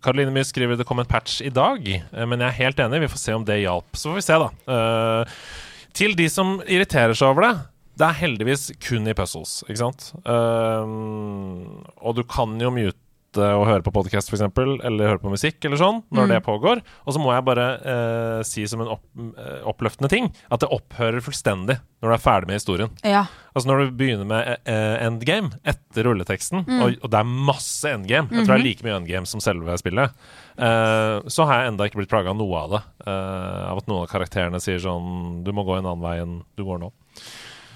Karoline 0.00 0.32
Myhr 0.32 0.48
skriver 0.48 0.80
det 0.80 0.88
kom 0.88 1.04
en 1.04 1.10
patch 1.10 1.42
i 1.44 1.52
dag, 1.52 1.84
uh, 1.84 2.24
men 2.24 2.40
jeg 2.40 2.48
er 2.48 2.62
helt 2.64 2.80
enig. 2.86 3.04
Vi 3.04 3.12
får 3.12 3.22
se 3.28 3.36
om 3.36 3.44
det 3.44 3.60
hjalp. 3.60 3.92
Så 3.92 4.08
får 4.08 4.22
vi 4.22 4.24
se, 4.30 4.40
da. 4.40 4.48
Uh, 4.72 5.68
til 6.00 6.16
de 6.16 6.30
som 6.32 6.62
irriterer 6.64 7.12
seg 7.18 7.34
over 7.34 7.44
det. 7.44 7.54
Det 8.00 8.06
er 8.08 8.16
heldigvis 8.22 8.70
kun 8.80 9.08
i 9.10 9.14
puzzles, 9.16 9.58
ikke 9.68 9.82
sant? 9.82 10.06
Um, 10.24 11.82
og 12.00 12.16
du 12.16 12.24
kan 12.24 12.56
jo 12.62 12.72
mute 12.72 12.96
og 13.38 13.62
høre 13.68 13.84
på 13.86 13.92
podkast, 13.94 14.26
f.eks., 14.32 14.42
eller 14.58 15.06
høre 15.12 15.20
på 15.22 15.30
musikk, 15.30 15.60
eller 15.68 15.78
sånn, 15.78 16.00
når 16.10 16.24
det 16.32 16.38
pågår. 16.42 16.80
Og 17.06 17.14
så 17.14 17.20
må 17.22 17.28
jeg 17.30 17.44
bare 17.46 17.66
eh, 17.78 18.38
si 18.48 18.64
som 18.66 18.80
en 18.82 18.88
opp, 18.96 19.04
eh, 19.38 19.60
oppløftende 19.70 20.08
ting 20.10 20.26
at 20.50 20.64
det 20.64 20.70
opphører 20.74 21.22
fullstendig 21.22 21.76
når 22.02 22.10
du 22.10 22.14
er 22.16 22.24
ferdig 22.24 22.48
med 22.50 22.58
historien. 22.58 22.90
Ja. 23.06 23.20
Altså 23.52 23.70
Når 23.70 23.84
du 23.84 23.92
begynner 24.00 24.26
med 24.32 24.50
eh, 24.66 24.96
endgame 25.06 25.52
etter 25.62 26.08
rulleteksten, 26.08 26.64
og, 26.80 26.96
og 27.04 27.06
det 27.12 27.20
er 27.20 27.30
masse 27.50 27.92
endgame 27.92 28.32
Jeg 28.34 28.48
tror 28.48 28.56
det 28.56 28.58
er 28.58 28.66
like 28.66 28.86
mye 28.88 28.96
endgame 28.98 29.30
som 29.30 29.44
selve 29.44 29.76
spillet. 29.78 30.16
eh, 30.58 31.14
så 31.30 31.46
har 31.46 31.60
jeg 31.60 31.70
enda 31.76 31.86
ikke 31.86 32.00
blitt 32.02 32.10
plaga 32.10 32.32
av 32.34 32.40
noe 32.40 32.64
av 32.64 32.74
det. 32.74 32.82
av 33.12 33.78
at 33.84 33.86
noen 33.92 34.08
av 34.08 34.10
karakterene 34.10 34.58
sier 34.64 34.82
sånn 34.82 35.44
Du 35.46 35.52
må 35.54 35.62
gå 35.68 35.78
en 35.78 35.86
annen 35.86 36.02
vei 36.02 36.16
enn 36.24 36.40
du 36.58 36.66
går 36.66 36.82
nå. 36.82 36.90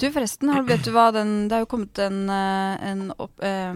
Du, 0.01 0.09
forresten, 0.13 0.51
vet 0.67 0.83
du 0.85 0.91
hva 0.95 1.09
den 1.15 1.49
Det 1.49 1.55
har 1.55 1.63
jo 1.65 1.69
kommet 1.71 1.99
en, 2.03 2.25
eh, 2.31 2.87
en 2.91 3.05
opp, 3.19 3.39
eh, 3.43 3.75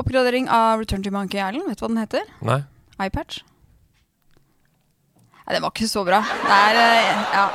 oppgradering 0.00 0.48
av 0.48 0.80
Return 0.80 1.02
to 1.04 1.10
Monkey 1.14 1.38
Island. 1.38 1.68
Vet 1.68 1.78
du 1.78 1.84
hva 1.84 1.90
den 1.92 2.00
heter? 2.02 2.30
Nei? 2.42 2.60
iPatch. 3.04 3.42
Nei, 5.44 5.54
den 5.56 5.62
var 5.66 5.72
ikke 5.74 5.88
så 5.90 6.04
bra. 6.06 6.20
Det 6.24 6.58
er 6.60 6.78
eh, 6.80 7.24
Ja. 7.34 7.48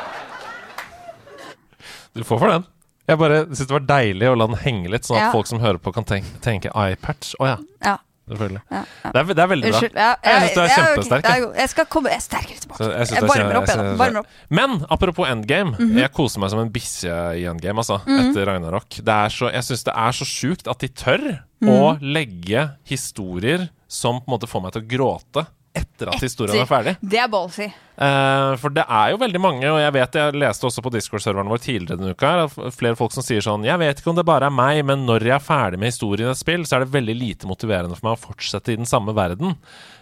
Du 2.13 2.23
får 2.25 2.39
for 2.41 2.47
den. 2.51 2.65
Jeg 3.09 3.17
bare 3.17 3.45
synes 3.47 3.65
det 3.67 3.73
var 3.73 3.85
deilig 3.89 4.27
å 4.29 4.35
la 4.37 4.45
den 4.49 4.59
henge 4.61 4.89
litt, 4.93 5.05
sånn 5.07 5.17
at 5.17 5.23
Ja. 5.29 5.31
folk 5.33 5.47
som 5.47 5.59
hører 5.59 5.79
på, 5.81 5.93
kan 5.93 6.03
tenke, 6.05 6.29
tenke 6.45 6.69
iPatch. 6.75 7.33
Å 7.39 7.47
ja, 7.47 7.57
ja. 7.85 7.97
Selvfølgelig. 8.29 8.61
ja, 8.71 8.81
ja. 9.03 9.11
Det 9.11 9.19
er, 9.21 9.33
det 9.33 9.43
er 9.43 9.49
veldig 9.51 9.71
bra. 9.73 9.81
Ja, 9.81 10.09
Jeg 10.23 10.39
synes 10.39 10.53
du 10.53 10.61
er 10.61 10.73
kjempesterk, 10.75 11.25
Okay. 11.25 11.45
jeg. 11.59 11.69
skal 11.69 11.85
komme 11.85 12.09
jeg 12.09 12.17
er 12.17 12.25
sterkere 12.25 12.59
tilbake. 12.63 12.77
Så 12.77 12.89
jeg 12.91 13.09
Jeg 13.09 13.23
er 13.23 13.27
varmer 13.27 13.57
opp, 13.59 13.67
jeg, 13.67 13.97
Varmer 13.99 14.19
opp. 14.23 14.27
Men 14.49 14.85
apropos 14.89 15.27
endgame. 15.29 15.75
Mhm. 15.79 15.97
Jeg 15.97 16.11
koser 16.13 16.39
meg 16.39 16.49
som 16.53 16.59
en 16.63 16.69
bikkje 16.71 17.17
i 17.41 17.45
endgame, 17.49 17.77
altså. 17.83 17.99
Etter 18.07 18.45
Ragnarok. 18.45 18.89
Det 18.89 19.15
er 19.15 19.29
så, 19.29 19.51
jeg 19.51 19.63
syns 19.63 19.83
det 19.83 19.93
er 19.95 20.11
så 20.11 20.25
sjukt 20.25 20.67
at 20.69 20.79
de 20.79 20.87
tør 20.87 21.25
å 21.63 21.97
Mhm. 21.97 22.13
legge 22.13 22.69
historier 22.85 23.69
som 23.87 24.21
på 24.21 24.27
en 24.29 24.37
måte 24.39 24.47
får 24.47 24.61
meg 24.63 24.71
til 24.73 24.81
å 24.81 24.87
gråte 24.87 25.47
etter 25.75 26.09
at 26.11 26.23
historien 26.23 26.63
er 26.63 26.69
ferdig. 26.69 26.95
Det 27.01 27.19
er 27.21 27.29
ballsy. 27.31 27.67
Uh, 27.99 28.55
for 28.61 28.71
det 28.71 28.85
er 28.87 29.11
jo 29.11 29.19
veldig 29.19 29.41
mange, 29.43 29.67
og 29.67 29.79
jeg 29.81 29.93
vet 29.97 30.17
jeg 30.19 30.39
leste 30.39 30.67
også 30.69 30.83
på 30.85 30.91
Discord-serveren 30.93 31.51
vår 31.51 31.61
tidligere 31.65 31.99
denne 31.99 32.15
uka, 32.15 32.31
her, 32.31 32.71
flere 32.71 32.95
folk 32.95 33.11
som 33.11 33.25
sier 33.25 33.43
sånn 33.43 33.67
Jeg 33.67 33.81
vet 33.81 33.99
ikke 33.99 34.13
om 34.13 34.19
det 34.19 34.27
bare 34.27 34.47
er 34.47 34.55
meg, 34.55 34.79
men 34.87 35.03
når 35.07 35.27
jeg 35.27 35.35
er 35.35 35.43
ferdig 35.43 35.81
med 35.81 35.91
historien 35.91 36.31
i 36.31 36.33
et 36.33 36.39
spill, 36.39 36.63
så 36.65 36.77
er 36.77 36.85
det 36.85 36.95
veldig 36.95 37.17
lite 37.19 37.49
motiverende 37.49 37.99
for 37.99 38.09
meg 38.09 38.17
å 38.17 38.23
fortsette 38.29 38.73
i 38.73 38.79
den 38.79 38.89
samme 38.89 39.15
verden. 39.17 39.57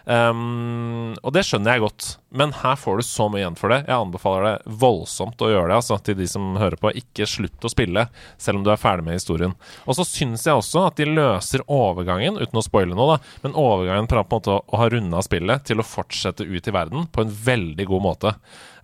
Um, 0.07 1.17
og 1.19 1.33
det 1.35 1.41
skjønner 1.43 1.75
jeg 1.75 1.83
godt, 1.83 2.05
men 2.39 2.53
her 2.55 2.77
får 2.79 3.01
du 3.01 3.03
så 3.03 3.25
mye 3.27 3.41
igjen 3.41 3.57
for 3.59 3.73
det. 3.73 3.81
Jeg 3.89 3.97
anbefaler 3.97 4.45
det 4.45 4.75
voldsomt 4.79 5.43
å 5.43 5.49
gjøre 5.51 5.67
det, 5.67 5.79
altså, 5.81 5.97
til 5.99 6.15
de 6.15 6.27
som 6.31 6.55
hører 6.55 6.79
på. 6.79 6.93
Ikke 6.95 7.27
slutt 7.27 7.67
å 7.67 7.71
spille, 7.71 8.05
selv 8.39 8.61
om 8.61 8.63
du 8.63 8.71
er 8.71 8.79
ferdig 8.79 9.03
med 9.03 9.17
historien. 9.19 9.57
Og 9.83 9.97
så 9.99 10.07
syns 10.07 10.47
jeg 10.47 10.55
også 10.55 10.85
at 10.87 11.01
de 11.01 11.09
løser 11.11 11.65
overgangen, 11.67 12.39
uten 12.39 12.61
å 12.61 12.63
spoile 12.63 12.95
noe, 12.95 13.17
da, 13.17 13.35
men 13.43 13.59
overgangen 13.59 14.07
fra 14.07 14.23
på 14.23 14.37
en 14.37 14.39
måte 14.39 14.55
å, 14.55 14.79
ha 14.79 14.89
runda 14.93 15.23
spillet 15.25 15.67
til 15.67 15.83
å 15.83 15.87
fortsette 15.87 16.47
ut 16.47 16.71
i 16.71 16.75
verden 16.75 17.07
på 17.11 17.25
en 17.25 17.37
veldig 17.51 17.91
god 17.91 18.07
måte. 18.07 18.35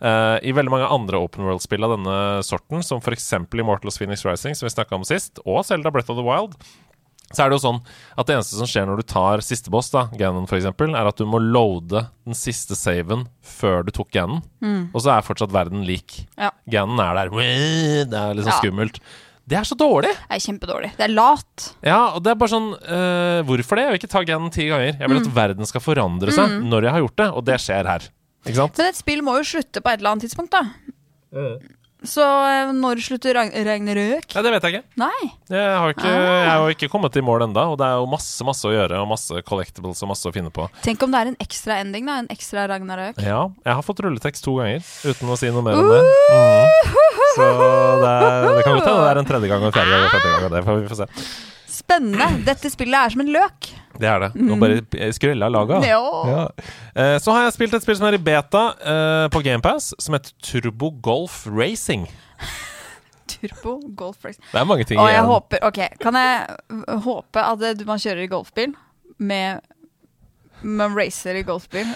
Uh, 0.04 0.36
I 0.44 0.52
veldig 0.52 0.74
mange 0.74 0.92
andre 0.92 1.24
open 1.24 1.48
world-spill 1.48 1.88
av 1.88 1.96
denne 1.96 2.18
sorten, 2.44 2.84
som 2.84 3.00
f.eks. 3.00 3.32
Immortals 3.54 4.02
Phoenix 4.02 4.28
Rising, 4.28 4.60
som 4.60 4.68
vi 4.68 4.76
snakka 4.76 5.00
om 5.00 5.08
sist, 5.08 5.40
og 5.48 5.64
Zelda 5.64 5.94
Breath 5.94 6.12
of 6.12 6.20
the 6.20 6.28
Wild, 6.28 6.60
så 7.34 7.44
er 7.44 7.50
det 7.52 7.58
jo 7.58 7.64
sånn 7.66 7.82
at 8.18 8.28
det 8.30 8.36
eneste 8.38 8.60
som 8.60 8.70
skjer 8.70 8.86
når 8.88 9.02
du 9.02 9.06
tar 9.10 9.42
siste 9.46 9.72
boss, 9.74 9.90
da, 9.94 10.06
Ganon 10.20 10.46
f.eks., 10.48 10.66
er 10.70 11.10
at 11.10 11.18
du 11.20 11.26
må 11.30 11.42
loade 11.42 12.06
den 12.24 12.38
siste 12.38 12.78
saven 12.78 13.26
før 13.42 13.84
du 13.88 13.92
tok 13.96 14.12
Ganon, 14.14 14.42
og 14.94 15.02
så 15.02 15.16
er 15.18 15.26
fortsatt 15.26 15.52
verden 15.54 15.84
lik. 15.88 16.22
Ja. 16.38 16.52
Ganon 16.70 17.00
er 17.04 17.14
der. 17.24 17.34
Det 17.34 18.18
er 18.20 18.34
liksom 18.38 18.54
Ja. 18.54 18.60
skummelt. 18.62 19.00
Det 19.44 19.58
er 19.60 19.66
så 19.68 19.76
dårlig! 19.76 20.08
Det 20.30 20.38
er 20.38 20.40
kjempedårlig. 20.40 20.90
Det 20.96 21.04
er 21.04 21.12
lat. 21.12 21.66
Ja, 21.84 22.14
og 22.16 22.24
det 22.24 22.32
er 22.32 22.36
bare 22.40 22.48
sånn 22.54 22.70
eh, 22.80 23.42
Hvorfor 23.44 23.76
det? 23.76 23.84
Jeg 23.84 23.92
vil 23.92 24.00
ikke 24.00 24.12
ta 24.14 24.22
Ganon 24.24 24.54
ti 24.56 24.70
ganger. 24.70 24.94
Jeg 25.02 25.10
vil 25.12 25.20
at 25.20 25.28
verden 25.36 25.68
skal 25.68 25.84
forandre 25.84 26.32
seg 26.32 26.62
når 26.64 26.88
jeg 26.88 26.92
har 26.96 27.04
gjort 27.04 27.18
det, 27.20 27.28
og 27.36 27.44
det 27.50 27.58
skjer 27.60 27.90
her. 27.92 28.06
Ikke 28.48 28.56
sant? 28.62 28.78
Men 28.80 28.88
et 28.94 28.96
spill 29.02 29.22
må 29.26 29.36
jo 29.42 29.44
slutte 29.52 29.84
på 29.84 29.92
et 29.92 30.00
eller 30.00 30.14
annet 30.16 30.24
tidspunkt, 30.30 30.56
da. 30.56 30.64
Så 32.04 32.24
eh, 32.24 32.72
når 32.76 33.00
slutter 33.04 33.38
regnet 33.38 33.64
Ragnarøk? 33.68 34.28
Ja, 34.36 34.44
det 34.44 34.52
vet 34.56 34.66
jeg 34.68 34.76
ikke. 34.76 34.88
Nei. 35.00 35.30
Jeg 35.54 35.78
har, 35.80 35.94
ikke, 35.96 36.12
jeg 36.12 36.50
har 36.52 36.74
ikke 36.76 36.90
kommet 36.92 37.16
i 37.20 37.24
mål 37.24 37.46
enda 37.48 37.66
og 37.72 37.78
det 37.80 37.88
er 37.88 38.02
jo 38.02 38.10
masse 38.12 38.44
masse 38.48 38.68
å 38.68 38.74
gjøre, 38.74 39.00
og 39.04 39.10
masse 39.14 39.44
collectibles 39.48 40.04
og 40.04 40.12
masse 40.12 40.28
å 40.28 40.34
finne 40.36 40.52
på. 40.54 40.68
Tenk 40.84 41.04
om 41.06 41.14
det 41.14 41.22
er 41.24 41.32
en 41.32 41.40
ekstra 41.44 41.80
ending, 41.84 42.10
da. 42.10 42.20
En 42.24 42.30
ekstra 42.34 42.68
Ragnarøk. 42.72 43.22
Ja, 43.24 43.46
jeg 43.64 43.80
har 43.80 43.88
fått 43.88 44.04
rulletekst 44.04 44.46
to 44.46 44.58
ganger 44.60 44.84
uten 45.08 45.32
å 45.32 45.40
si 45.40 45.52
noe 45.54 45.64
mer 45.66 45.80
om 45.80 45.90
det. 45.94 46.04
Mm. 46.04 47.02
Så 47.34 47.48
det, 48.04 48.12
er, 48.12 48.46
det 48.60 48.66
kan 48.66 48.78
godt 48.78 48.86
hende 48.92 49.00
det 49.00 49.10
er 49.10 49.24
en 49.24 49.32
tredje 49.32 49.50
gang 49.50 49.64
og 49.64 49.72
en 49.72 49.76
fjerde 49.76 49.96
gang 49.96 50.06
og 50.06 50.14
femte 50.14 50.30
gang. 50.36 50.46
og 50.46 50.54
Det 50.54 50.64
får 50.68 50.80
vi 50.82 50.92
få 50.92 51.00
se. 51.00 51.53
Spennende. 51.74 52.28
Dette 52.46 52.70
spillet 52.70 53.00
er 53.00 53.14
som 53.16 53.24
en 53.24 53.32
løk. 53.34 53.72
Det 53.98 54.10
er 54.10 54.24
det. 54.24 54.30
Nå 54.38 54.58
bare 54.62 55.10
skrella 55.14 55.50
laga. 55.54 55.80
Ja. 55.86 56.00
Ja. 56.30 56.44
Eh, 56.94 57.16
så 57.22 57.34
har 57.34 57.48
jeg 57.48 57.56
spilt 57.58 57.74
et 57.78 57.86
spill 57.86 57.98
som 57.98 58.08
er 58.10 58.18
i 58.18 58.22
beta 58.22 58.64
eh, 58.78 59.26
på 59.34 59.42
GamePass, 59.46 59.92
som 60.02 60.18
heter 60.18 60.34
Turbo 60.46 60.92
Golf 61.06 61.44
Racing. 61.50 62.06
Turbo 63.34 63.80
Golf 63.98 64.26
Race. 64.26 64.40
Det 64.52 64.60
er 64.62 64.66
mange 64.70 64.86
ting 64.86 65.00
Og 65.02 65.08
jeg 65.10 65.18
igjen. 65.18 65.30
håper 65.30 65.64
Ok, 65.70 65.80
kan 66.02 66.18
jeg 66.20 66.98
håpe 67.06 67.44
at 67.44 67.86
man 67.88 68.02
kjører 68.02 68.26
i 68.26 68.30
golfbil 68.32 68.74
med 69.24 69.62
Man 70.64 70.96
racer 70.98 71.38
i 71.40 71.44
golfbil, 71.46 71.90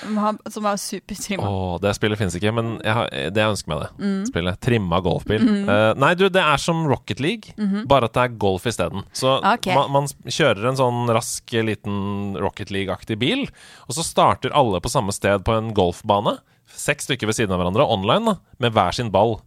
som 0.52 0.68
er 0.68 0.80
supertrimma. 0.82 1.48
Åh, 1.48 1.76
det 1.84 1.94
spillet 1.98 2.20
finnes 2.20 2.36
ikke, 2.40 2.54
men 2.56 2.76
jeg, 2.84 2.94
har, 2.98 3.12
det 3.34 3.44
jeg 3.44 3.54
ønsker 3.56 3.72
meg 3.72 3.84
det. 3.84 3.90
Mm. 4.02 4.20
Spillet. 4.30 4.60
Trimma 4.68 5.00
golfbil. 5.06 5.48
Eh, 5.68 5.92
nei, 6.00 6.12
du, 6.20 6.28
det 6.34 6.44
er 6.44 6.62
som 6.62 6.84
Rocket 6.90 7.22
League, 7.24 7.56
bare 7.90 8.10
at 8.10 8.18
det 8.18 8.26
er 8.26 8.36
golf 8.42 8.68
isteden. 8.70 9.06
Så 9.16 9.38
okay. 9.40 9.76
Man, 9.78 9.94
man 9.94 10.12
kjører 10.26 10.70
en 10.70 10.80
sånn 10.80 11.08
rask, 11.16 11.56
liten 11.68 12.38
Rocket 12.42 12.74
League-aktig 12.74 13.20
bil, 13.22 13.48
og 13.88 13.98
så 13.98 14.06
starter 14.06 14.56
alle 14.58 14.82
på 14.84 14.92
samme 14.92 15.16
sted 15.16 15.46
på 15.48 15.56
en 15.58 15.74
golfbane. 15.78 16.38
Seks 16.78 17.08
stykker 17.08 17.30
ved 17.30 17.38
siden 17.38 17.54
av 17.56 17.62
hverandre, 17.62 17.86
online, 17.88 18.34
da, 18.34 18.58
med 18.64 18.76
hver 18.76 18.96
sin 18.96 19.12
ball. 19.14 19.38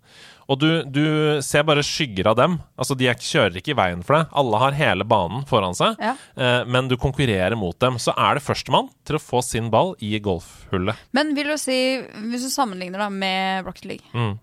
Og 0.50 0.58
du, 0.58 0.66
du 0.82 1.04
ser 1.46 1.62
bare 1.62 1.84
skygger 1.86 2.26
av 2.32 2.36
dem. 2.40 2.56
Altså, 2.76 2.96
De 2.98 3.06
er, 3.06 3.14
kjører 3.14 3.60
ikke 3.60 3.70
i 3.70 3.78
veien 3.78 4.00
for 4.02 4.18
deg. 4.18 4.32
Alle 4.42 4.58
har 4.64 4.72
hele 4.80 5.06
banen 5.06 5.44
foran 5.46 5.76
seg, 5.78 5.94
Ja. 6.02 6.16
eh, 6.36 6.64
men 6.66 6.88
du 6.90 6.96
konkurrerer 6.98 7.54
mot 7.56 7.78
dem. 7.78 8.00
Så 8.02 8.10
er 8.18 8.34
det 8.34 8.42
førstemann 8.42 8.90
til 9.06 9.16
å 9.20 9.22
få 9.22 9.44
sin 9.46 9.70
ball 9.70 9.94
i 10.02 10.18
golfhullet. 10.18 10.98
Men 11.14 11.34
vil 11.38 11.52
du 11.54 11.56
si, 11.62 11.76
hvis 12.02 12.48
du 12.48 12.50
sammenligner 12.50 12.98
da 13.06 13.08
med 13.14 13.64
Rocket 13.70 13.84
League, 13.92 14.06
Mm. 14.12 14.38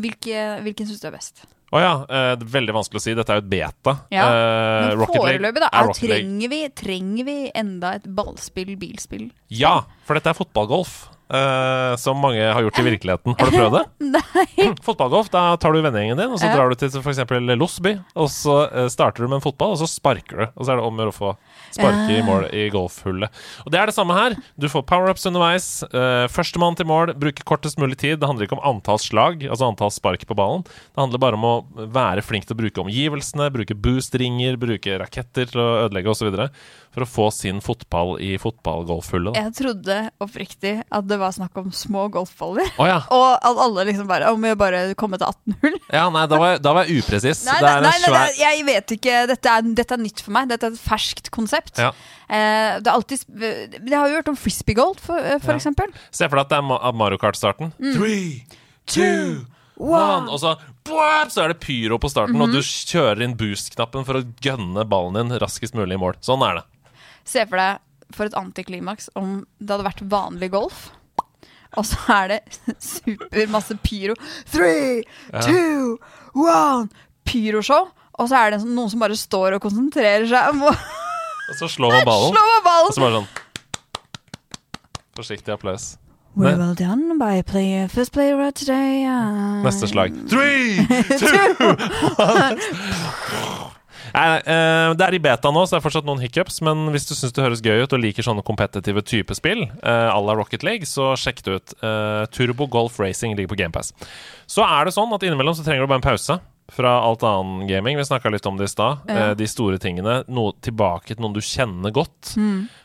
hvilke, 0.00 0.62
hvilken 0.64 0.88
syns 0.88 1.00
du 1.04 1.08
er 1.08 1.18
best? 1.18 1.44
Å 1.72 1.80
ja, 1.80 1.92
eh, 2.04 2.34
det 2.36 2.44
er 2.44 2.52
veldig 2.60 2.74
vanskelig 2.76 3.00
å 3.00 3.04
si. 3.04 3.14
Dette 3.16 3.30
er 3.32 3.40
jo 3.40 3.44
et 3.46 3.52
beta. 3.52 3.94
Ja, 4.12 4.26
Eh, 4.28 4.96
Men 4.96 5.06
foreløpig, 5.08 5.60
da. 5.60 5.68
er 5.72 5.78
Er, 5.82 5.86
Rocket 5.86 6.02
League. 6.02 6.24
trenger, 6.24 6.48
vi, 6.50 6.68
trenger 6.68 7.24
vi 7.24 7.50
enda 7.54 7.94
et 7.94 8.04
ballspill, 8.14 8.76
bilspill? 8.76 9.30
Ja, 9.48 9.84
for 10.04 10.14
dette 10.14 10.26
er 10.28 10.34
fotballgolf. 10.36 11.08
Eh, 11.30 11.96
som 12.00 12.18
mange 12.22 12.42
har 12.42 12.62
gjort 12.64 12.80
i 12.80 12.86
virkeligheten. 12.86 13.36
Har 13.38 13.50
du 13.50 13.56
prøvd 13.58 13.76
det? 13.78 13.84
Nei. 14.16 14.68
Fotballgolf, 14.86 15.30
da 15.32 15.44
tar 15.60 15.74
du 15.74 15.82
vennegjengen 15.84 16.20
din, 16.20 16.32
og 16.34 16.40
så 16.42 16.50
drar 16.52 16.72
du 16.72 16.78
til 16.78 16.92
f.eks. 17.02 17.22
Losby. 17.58 17.96
Og 18.16 18.30
så 18.32 18.58
eh, 18.68 18.88
starter 18.92 19.24
du 19.24 19.30
med 19.30 19.40
en 19.40 19.46
fotball, 19.46 19.76
og 19.76 19.82
så 19.82 19.90
sparker 19.90 20.44
du. 20.44 20.46
Og 20.56 20.64
så 20.66 20.74
er 20.74 20.80
det 20.80 20.86
om 20.88 20.98
å 20.98 21.04
gjøre 21.04 21.14
å 21.14 21.18
få 21.20 21.34
sparke 21.70 22.16
i 22.18 22.22
mål 22.26 22.48
i 22.52 22.66
golfhullet. 22.72 23.32
Og 23.64 23.72
det 23.72 23.80
er 23.80 23.90
det 23.90 23.96
samme 23.96 24.16
her. 24.16 24.36
Du 24.60 24.68
får 24.72 24.84
power-ups 24.88 25.26
underveis. 25.30 25.68
Uh, 25.92 26.26
Førstemann 26.32 26.76
til 26.78 26.88
mål, 26.90 27.14
bruker 27.18 27.46
kortest 27.48 27.80
mulig 27.80 27.98
tid. 28.02 28.18
Det 28.20 28.28
handler 28.28 28.48
ikke 28.48 28.58
om 28.58 28.66
antall 28.74 29.00
slag, 29.02 29.46
altså 29.48 29.70
antall 29.70 29.92
spark 29.94 30.26
på 30.28 30.36
ballen. 30.38 30.66
Det 30.66 31.00
handler 31.00 31.22
bare 31.22 31.38
om 31.38 31.48
å 31.48 31.54
være 31.94 32.24
flink 32.26 32.48
til 32.48 32.56
å 32.56 32.62
bruke 32.62 32.84
omgivelsene, 32.84 33.50
bruke 33.54 33.76
boost-ringer, 33.78 34.58
bruke 34.60 34.98
raketter 35.02 35.50
til 35.52 35.62
å 35.62 35.70
ødelegge 35.86 36.12
osv. 36.12 36.32
For 36.92 37.06
å 37.06 37.08
få 37.08 37.28
sin 37.32 37.62
fotball 37.64 38.18
i 38.20 38.34
fotballgolfhullet. 38.40 39.38
Jeg 39.38 39.54
trodde 39.56 39.98
oppriktig 40.20 40.74
at 40.84 41.06
det 41.08 41.16
var 41.20 41.32
snakk 41.32 41.56
om 41.62 41.70
små 41.72 42.08
golfballer. 42.12 42.68
Oh, 42.76 42.84
ja. 42.88 43.00
Og 43.16 43.28
at 43.38 43.62
alle 43.64 43.86
liksom 43.88 44.08
bare 44.10 44.28
Om 44.32 44.44
vi 44.44 44.52
bare 44.58 44.82
komme 44.98 45.16
til 45.20 45.30
18 45.30 45.56
hull. 45.62 45.78
ja. 45.88 46.04
Nei, 46.12 46.26
da 46.28 46.38
var 46.40 46.58
da 46.60 46.74
var 46.76 46.88
jeg 46.88 47.00
upresis. 47.02 47.44
Nei, 47.48 47.58
nei, 47.64 47.76
nei, 47.86 48.12
nei, 48.12 48.26
jeg 48.36 48.64
vet 48.68 48.94
ikke. 48.98 49.16
Dette 49.30 49.54
er, 49.56 49.72
dette 49.80 49.96
er 49.96 50.02
nytt 50.02 50.20
for 50.24 50.34
meg. 50.36 50.50
Dette 50.52 50.68
er 50.68 50.76
et 50.76 50.82
ferskt 50.82 51.30
konsept. 51.32 51.51
Ja. 51.78 51.90
Eh, 52.28 52.80
det 52.80 52.86
er 52.88 52.92
alltid 52.94 53.24
det 53.84 53.92
har 53.92 54.08
jo 54.08 54.16
hørt 54.20 54.28
om 54.32 54.36
frisbeegold, 54.36 55.00
for, 55.00 55.18
eh, 55.18 55.38
for 55.38 55.52
Ja. 55.52 55.58
eksempel. 55.58 55.92
Se 56.10 56.28
for 56.28 56.36
deg 56.36 56.46
at 56.46 56.48
det 56.48 56.58
er 56.58 56.92
Mario 56.92 57.18
Kart-starten. 57.18 57.72
Mm. 57.78 57.94
Three, 57.96 58.44
two, 58.86 59.44
one. 59.76 60.28
Og 60.28 60.38
så, 60.40 60.56
så 61.30 61.44
er 61.44 61.48
det 61.52 61.60
pyro 61.60 61.98
på 61.98 62.10
starten, 62.10 62.40
og 62.40 62.50
du 62.52 62.58
Mhm. 62.58 62.88
kjører 62.92 63.22
inn 63.22 63.36
boost-knappen 63.36 64.04
for 64.04 64.14
å 64.20 64.24
gønne 64.40 64.84
ballen 64.88 65.14
din 65.28 65.38
raskest 65.38 65.74
mulig 65.74 65.94
i 65.94 66.02
mål. 66.02 66.14
Sånn 66.20 66.42
er 66.48 66.54
det. 66.60 66.64
Se 67.24 67.44
for 67.46 67.56
deg 67.56 67.78
for 68.12 68.24
et 68.26 68.34
antiklimaks 68.34 69.08
om 69.16 69.46
det 69.60 69.70
hadde 69.70 69.86
vært 69.88 70.08
vanlig 70.08 70.50
golf. 70.50 70.90
Og 71.74 71.84
så 71.88 71.96
er 72.12 72.28
det 72.28 72.58
super 72.78 73.46
masse 73.48 73.72
pyro. 73.82 74.14
Three, 74.50 75.04
two, 75.40 75.98
one. 76.34 76.90
Pyroshow. 77.24 77.88
Og 78.18 78.28
så 78.28 78.36
er 78.36 78.50
det 78.50 78.60
noen 78.66 78.90
som 78.90 79.00
bare 79.00 79.16
står 79.16 79.54
og 79.56 79.62
konsentrerer 79.62 80.26
seg 80.28 80.50
om 80.50 80.66
å 80.68 80.76
Og 81.52 81.58
så 81.60 81.68
slår 81.68 81.92
man 81.98 82.06
ballen, 82.08 82.32
Slår 82.32 82.48
man 82.48 82.64
ballen. 82.66 82.88
og 82.88 82.96
så 82.96 83.04
bare 83.04 83.16
sånn 83.20 83.28
Forsiktig 85.16 85.52
applaus. 85.52 85.90
We're 86.34 86.56
well 86.56 86.72
done 86.74 87.18
by 87.20 87.42
player, 87.44 87.88
first 87.92 88.12
player 88.14 88.38
right 88.38 88.54
today. 88.56 89.04
uh, 89.04 89.60
Neste 89.66 89.84
slag. 89.90 90.14
Three, 90.30 90.80
two, 91.20 91.76
one. 92.16 92.56
Nei, 94.12 94.24
nei, 94.28 94.38
eh, 94.44 94.92
det 94.96 95.04
er 95.06 95.14
i 95.16 95.20
beta 95.24 95.48
nå, 95.52 95.62
så 95.64 95.76
det 95.76 95.78
er 95.78 95.84
fortsatt 95.86 96.08
noen 96.08 96.20
hiccups. 96.24 96.58
Men 96.64 96.86
hvis 96.92 97.06
du 97.08 97.12
syns 97.16 97.32
det 97.36 97.44
høres 97.44 97.60
gøy 97.64 97.84
ut 97.84 97.92
og 97.96 98.00
liker 98.00 98.24
sånne 98.24 98.44
kompetitive 98.44 99.04
type 99.08 99.36
spill, 99.36 99.62
eh, 99.68 100.08
à 100.12 100.16
la 100.24 100.34
Rocket 100.36 100.64
League, 100.64 100.88
så 100.88 101.12
sjekk 101.20 101.44
det 101.46 101.54
ut. 101.58 101.74
Eh, 101.84 102.24
Turbo 102.32 102.66
Golf 102.72 102.96
Racing 103.00 103.36
ligger 103.36 103.52
på 103.52 103.60
GamePass. 103.60 103.92
Så 104.48 104.64
er 104.64 104.88
det 104.88 104.96
sånn 104.96 105.12
at 105.16 105.24
innimellom 105.24 105.56
så 105.56 105.64
trenger 105.64 105.84
du 105.84 105.92
bare 105.92 106.00
en 106.00 106.08
pause 106.08 106.40
fra 106.70 106.92
alt 107.04 107.24
annen 107.26 107.66
gaming. 107.68 107.98
Vi 107.98 108.04
snakka 108.06 108.30
litt 108.32 108.46
om 108.46 108.56
det 108.56 108.68
i 108.68 108.72
stad. 108.72 109.02
Ja. 109.08 109.30
Eh, 109.30 109.34
de 109.38 109.48
store 109.50 109.80
tingene. 109.82 110.20
No, 110.28 110.50
tilbake 110.64 111.14
til 111.14 111.22
noen 111.24 111.34
du 111.36 111.42
kjenner 111.44 111.92
godt. 111.94 112.34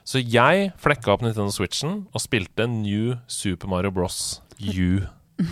Så 0.07 0.23
jeg 0.23 0.71
flekka 0.82 1.13
opp 1.13 1.23
Nintendo 1.25 1.53
Switchen 1.53 2.01
og 2.11 2.23
spilte 2.23 2.67
New 2.71 3.15
Super 3.28 3.71
Mario 3.71 3.93
Bros. 3.93 4.41
U. 4.59 5.05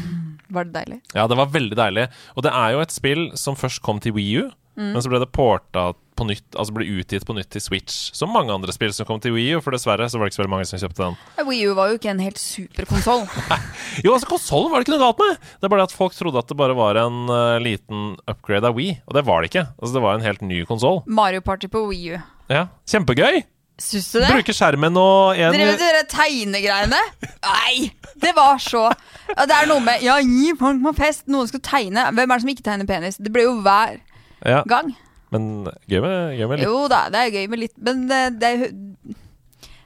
Var 0.55 0.67
det 0.67 0.73
deilig? 0.76 0.99
Ja, 1.13 1.28
det 1.30 1.38
var 1.38 1.51
veldig 1.53 1.78
deilig. 1.78 2.07
Og 2.36 2.45
det 2.45 2.53
er 2.53 2.76
jo 2.76 2.84
et 2.84 2.93
spill 2.93 3.28
som 3.38 3.57
først 3.59 3.82
kom 3.86 4.01
til 4.01 4.15
Wii 4.17 4.41
U, 4.41 4.45
men 4.76 5.01
så 5.01 5.11
ble 5.11 5.21
det 5.23 5.32
porta 5.32 5.93
på 6.15 6.26
nytt, 6.30 6.45
altså 6.55 6.73
ble 6.76 6.86
utgitt 6.99 7.26
på 7.28 7.36
nytt 7.36 7.49
til 7.51 7.63
Switch. 7.63 7.95
Som 8.15 8.32
mange 8.36 8.53
andre 8.53 8.71
spill 8.76 8.93
som 8.95 9.07
kom 9.07 9.19
til 9.23 9.34
Wii 9.36 9.57
U, 9.57 9.61
for 9.63 9.76
dessverre 9.76 10.07
så 10.11 10.19
var 10.19 10.28
det 10.28 10.32
ikke 10.32 10.39
så 10.39 10.43
veldig 10.43 10.53
mange 10.53 10.67
som 10.69 10.82
kjøpte 10.82 11.01
den. 11.03 11.17
Wii 11.49 11.63
U 11.67 11.73
var 11.78 11.91
jo 11.91 11.97
ikke 11.99 12.11
en 12.13 12.23
helt 12.23 12.39
super 12.41 12.88
konsoll. 12.89 13.26
Jo, 14.05 14.11
altså 14.11 14.28
konsollen 14.28 14.71
var 14.71 14.82
det 14.82 14.88
ikke 14.88 14.95
noe 14.97 15.05
galt 15.05 15.19
med! 15.23 15.41
Det 15.59 15.67
er 15.67 15.71
bare 15.71 15.84
det 15.84 15.89
at 15.91 15.95
folk 15.95 16.15
trodde 16.17 16.39
at 16.41 16.51
det 16.51 16.57
bare 16.59 16.76
var 16.76 16.99
en 16.99 17.19
uh, 17.32 17.55
liten 17.63 18.15
upgrade 18.28 18.67
av 18.67 18.76
Wii, 18.80 18.97
og 19.07 19.15
det 19.15 19.26
var 19.28 19.43
det 19.43 19.51
ikke. 19.51 19.67
Altså 19.80 19.95
Det 19.95 20.03
var 20.03 20.17
en 20.17 20.26
helt 20.26 20.43
ny 20.43 20.63
konsoll. 20.67 21.01
Mario 21.07 21.43
Party 21.45 21.71
på 21.71 21.86
Wii 21.89 22.15
U. 22.15 22.23
Ja, 22.51 22.67
kjempegøy! 22.91 23.43
Syns 23.82 24.07
du 24.13 24.21
det? 24.21 24.30
Bruke 24.32 24.53
skjermen 24.55 24.95
og 24.95 25.36
en 25.36 25.51
Dere 25.51 25.73
vet 25.73 25.82
de 25.84 26.03
tegnegreiene? 26.13 26.99
Nei! 27.43 27.89
Det 28.23 28.32
var 28.38 28.55
så 28.63 28.86
Det 29.36 29.51
er 29.51 29.67
noe 29.67 29.84
med 29.84 30.03
Ja, 30.05 30.15
gi 30.23 30.53
folk 30.59 30.80
på 30.86 30.93
fest. 30.95 31.26
Noen 31.28 31.49
skal 31.51 31.63
tegne. 31.65 32.05
Hvem 32.15 32.23
er 32.23 32.39
det 32.39 32.45
som 32.45 32.51
ikke 32.53 32.67
tegner 32.69 32.88
penis? 32.88 33.19
Det 33.19 33.34
blir 33.36 33.49
jo 33.49 33.57
hver 33.65 33.99
Ja, 34.43 34.63
gang. 34.67 34.91
men 35.31 35.67
gøy 35.89 36.01
med, 36.03 36.36
gøy 36.39 36.47
med 36.49 36.59
litt 36.59 36.67
Jo 36.67 36.88
da, 36.91 37.03
det 37.13 37.21
er 37.21 37.31
gøy 37.38 37.47
med 37.51 37.59
litt 37.63 37.77
Men 37.81 38.07
det, 38.09 38.19
det, 38.41 38.51
jo- 38.59 39.15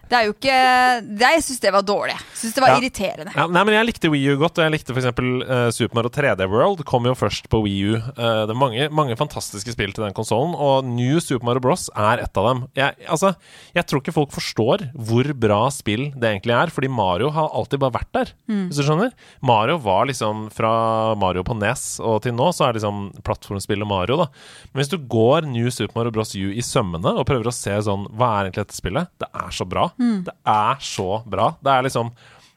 det 0.09 0.17
er 0.17 0.25
jo 0.27 0.33
ikke 0.33 0.57
det, 1.05 1.29
Jeg 1.29 1.43
syns 1.45 1.59
det 1.63 1.71
var 1.73 1.83
dårlig. 1.85 2.15
Syns 2.35 2.53
det 2.55 2.61
var 2.63 2.69
Ja. 2.73 2.77
irriterende. 2.79 3.33
Ja, 3.35 3.45
nei, 3.47 3.63
men 3.63 3.73
Jeg 3.75 3.85
likte 3.87 4.09
Wii 4.11 4.33
U 4.33 4.37
godt, 4.41 4.57
og 4.57 4.65
jeg 4.65 4.71
likte 4.73 4.93
f.eks. 4.95 5.05
Uh, 5.19 5.69
Super 5.71 5.95
Mario 5.99 6.09
3D 6.09 6.47
World. 6.49 6.83
Kom 6.85 7.05
jo 7.05 7.13
først 7.13 7.47
på 7.49 7.61
Wii 7.63 7.83
U. 7.91 7.95
Eh, 7.95 8.45
det 8.47 8.53
er 8.55 8.57
mange, 8.59 8.89
mange 8.89 9.15
fantastiske 9.19 9.71
spill 9.75 9.93
til 9.93 10.03
den 10.03 10.13
konsollen, 10.17 10.55
og 10.57 10.83
New 10.85 11.19
Super 11.19 11.45
Mario 11.45 11.59
Bros. 11.61 11.89
er 11.95 12.19
et 12.23 12.37
av 12.37 12.47
dem. 12.49 12.67
Jeg, 12.75 12.95
altså, 13.07 13.35
jeg 13.75 13.85
tror 13.85 14.01
ikke 14.01 14.13
folk 14.15 14.31
forstår 14.31 14.87
hvor 14.97 15.29
bra 15.39 15.69
spill 15.69 16.09
det 16.17 16.29
egentlig 16.41 16.55
er, 16.57 16.73
fordi 16.73 16.89
Mario 16.89 17.29
har 17.35 17.49
alltid 17.53 17.79
bare 17.79 17.93
vært 17.99 18.11
der. 18.13 18.33
Hvis 18.49 18.77
du 18.79 18.83
skjønner? 18.83 19.11
Mario 19.41 19.77
var 19.77 20.05
liksom 20.09 20.49
fra 20.51 21.13
Mario 21.15 21.43
på 21.43 21.55
NES 21.57 21.99
og 22.01 22.21
til 22.23 22.33
nå, 22.33 22.49
så 22.55 22.67
er 22.69 22.73
liksom 22.79 23.13
plattformspillet 23.23 23.87
Mario, 23.87 24.17
da. 24.23 24.27
Men 24.73 24.81
hvis 24.83 24.89
du 24.91 24.97
går 24.97 25.45
New 25.49 25.69
Super 25.69 25.95
Mario 25.99 26.11
Bros. 26.11 26.33
U 26.35 26.51
i 26.53 26.61
sømmene 26.61 27.15
og 27.17 27.25
prøver 27.27 27.47
å 27.49 27.53
se 27.53 27.71
sånn 27.83 28.05
Hva 28.15 28.27
er 28.39 28.47
egentlig 28.49 28.67
dette 28.67 28.77
spillet? 28.77 29.07
Det 29.19 29.27
er 29.33 29.49
så 29.55 29.65
bra. 29.67 29.87
Det 29.99 30.35
er 30.47 30.83
så 30.83 31.21
bra. 31.27 31.51
Det 31.59 31.71
er 31.73 31.85
liksom 31.87 32.11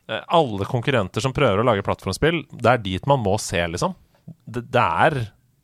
eh, 0.09 0.22
alle 0.38 0.68
konkurrenter 0.70 1.24
som 1.24 1.34
prøver 1.36 1.62
å 1.62 1.66
lage 1.66 1.84
plattformspill, 1.86 2.45
det 2.53 2.74
er 2.74 2.82
dit 2.84 3.09
man 3.11 3.22
må 3.24 3.36
se, 3.43 3.61
liksom. 3.74 3.97
Det, 4.47 4.64
det 4.72 4.82
er 5.07 5.18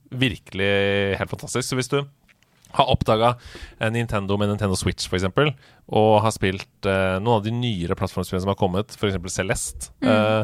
virkelig 0.08 0.72
helt 1.20 1.30
fantastisk. 1.30 1.68
Så 1.68 1.78
hvis 1.78 1.90
du 1.92 2.00
har 2.70 2.90
oppdaga 2.92 3.34
Nintendo 3.92 4.36
med 4.36 4.50
Nintendo 4.50 4.76
Switch, 4.76 5.06
f.eks., 5.08 5.24
og 5.88 6.10
har 6.24 6.34
spilt 6.34 6.88
eh, 6.88 7.16
noen 7.22 7.38
av 7.38 7.46
de 7.46 7.54
nyere 7.54 7.96
plattformspillene 7.96 8.44
som 8.44 8.52
har 8.52 8.60
kommet, 8.60 8.92
f.eks. 8.98 9.16
Celeste, 9.32 9.92
eh, 10.04 10.42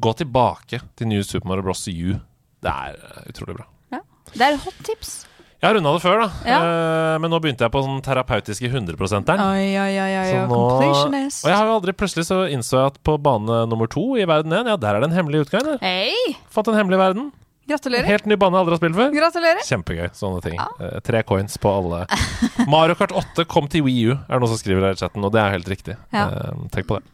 gå 0.00 0.12
tilbake 0.22 0.80
til 0.96 1.10
New 1.10 1.24
Super 1.26 1.50
Mario 1.50 1.66
Bros. 1.68 1.84
U. 1.88 2.16
Det 2.64 2.72
er 2.72 2.96
eh, 2.96 3.26
utrolig 3.34 3.58
bra. 3.58 3.68
Ja. 3.92 4.00
Det 4.32 4.46
er 4.46 4.60
hot 4.64 4.80
tips. 4.86 5.18
Jeg 5.58 5.66
har 5.66 5.74
runda 5.74 5.90
det 5.96 6.02
før, 6.04 6.20
da, 6.22 6.28
Ja. 6.46 6.58
Uh, 6.62 7.14
men 7.18 7.32
nå 7.32 7.38
begynte 7.42 7.64
jeg 7.66 7.72
på 7.74 7.80
sånn 7.82 7.98
terapeutiske 8.06 8.68
100-prosenteren. 8.70 9.40
Oi, 9.42 9.72
oi, 9.74 9.94
oi, 9.98 10.12
oi, 10.20 10.46
nå- 10.46 10.54
Completionist. 10.54 11.42
Og 11.42 11.50
jeg 11.50 11.56
har 11.58 11.66
jo 11.66 11.72
aldri 11.80 11.94
plutselig 11.98 12.26
så 12.28 12.38
innså 12.54 12.78
jeg 12.78 12.92
at 12.92 13.00
på 13.02 13.16
bane 13.18 13.64
nummer 13.66 13.90
to 13.90 14.04
i 14.20 14.26
verden 14.30 14.54
1, 14.54 14.70
ja, 14.70 14.76
der 14.78 14.94
er 14.94 15.02
det 15.02 15.08
en 15.10 15.16
hemmelig 15.18 15.46
utgang. 15.48 15.66
der. 15.66 15.80
Hei! 15.82 16.36
Fått 16.54 16.70
en 16.70 16.78
hemmelig 16.78 17.00
verden. 17.02 17.32
Gratulerer. 17.68 18.06
Helt 18.06 18.24
ny 18.30 18.38
bane 18.40 18.54
jeg 18.54 18.62
aldri 18.64 18.76
har 18.76 18.80
spilt 18.84 18.96
før. 18.96 19.10
Gratulerer. 19.18 19.66
Kjempegøy, 19.66 20.06
sånne 20.16 20.40
ting. 20.46 20.54
Ja. 20.56 20.68
Uh, 20.78 21.00
tre 21.04 21.24
coins 21.26 21.58
på 21.58 21.74
alle. 21.74 22.06
Mario 22.72 22.94
Kart 22.94 23.12
8 23.12 23.44
kom 23.50 23.66
til 23.68 23.82
Wii 23.84 24.06
U, 24.08 24.14
er 24.14 24.38
det 24.38 24.40
noen 24.40 24.54
som 24.54 24.62
skriver 24.62 24.86
her 24.86 24.94
i 24.94 25.02
chatten, 25.02 25.26
og 25.26 25.34
det 25.34 25.42
er 25.42 25.56
helt 25.58 25.68
riktig. 25.74 25.98
Ja. 26.14 26.28
Uh, 26.54 26.68
tenk 26.72 26.86
på 26.86 27.02
det. 27.02 27.04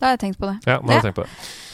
Da 0.00 0.10
har 0.10 0.18
jeg 0.18 0.24
tenkt 0.26 0.40
på 0.42 0.50
det. 0.50 0.58
Ja, 0.66 0.80
nå 0.82 0.90
har 0.90 0.98
jeg 0.98 1.12
tenkt 1.12 1.22
på 1.22 1.28
det. 1.28 1.69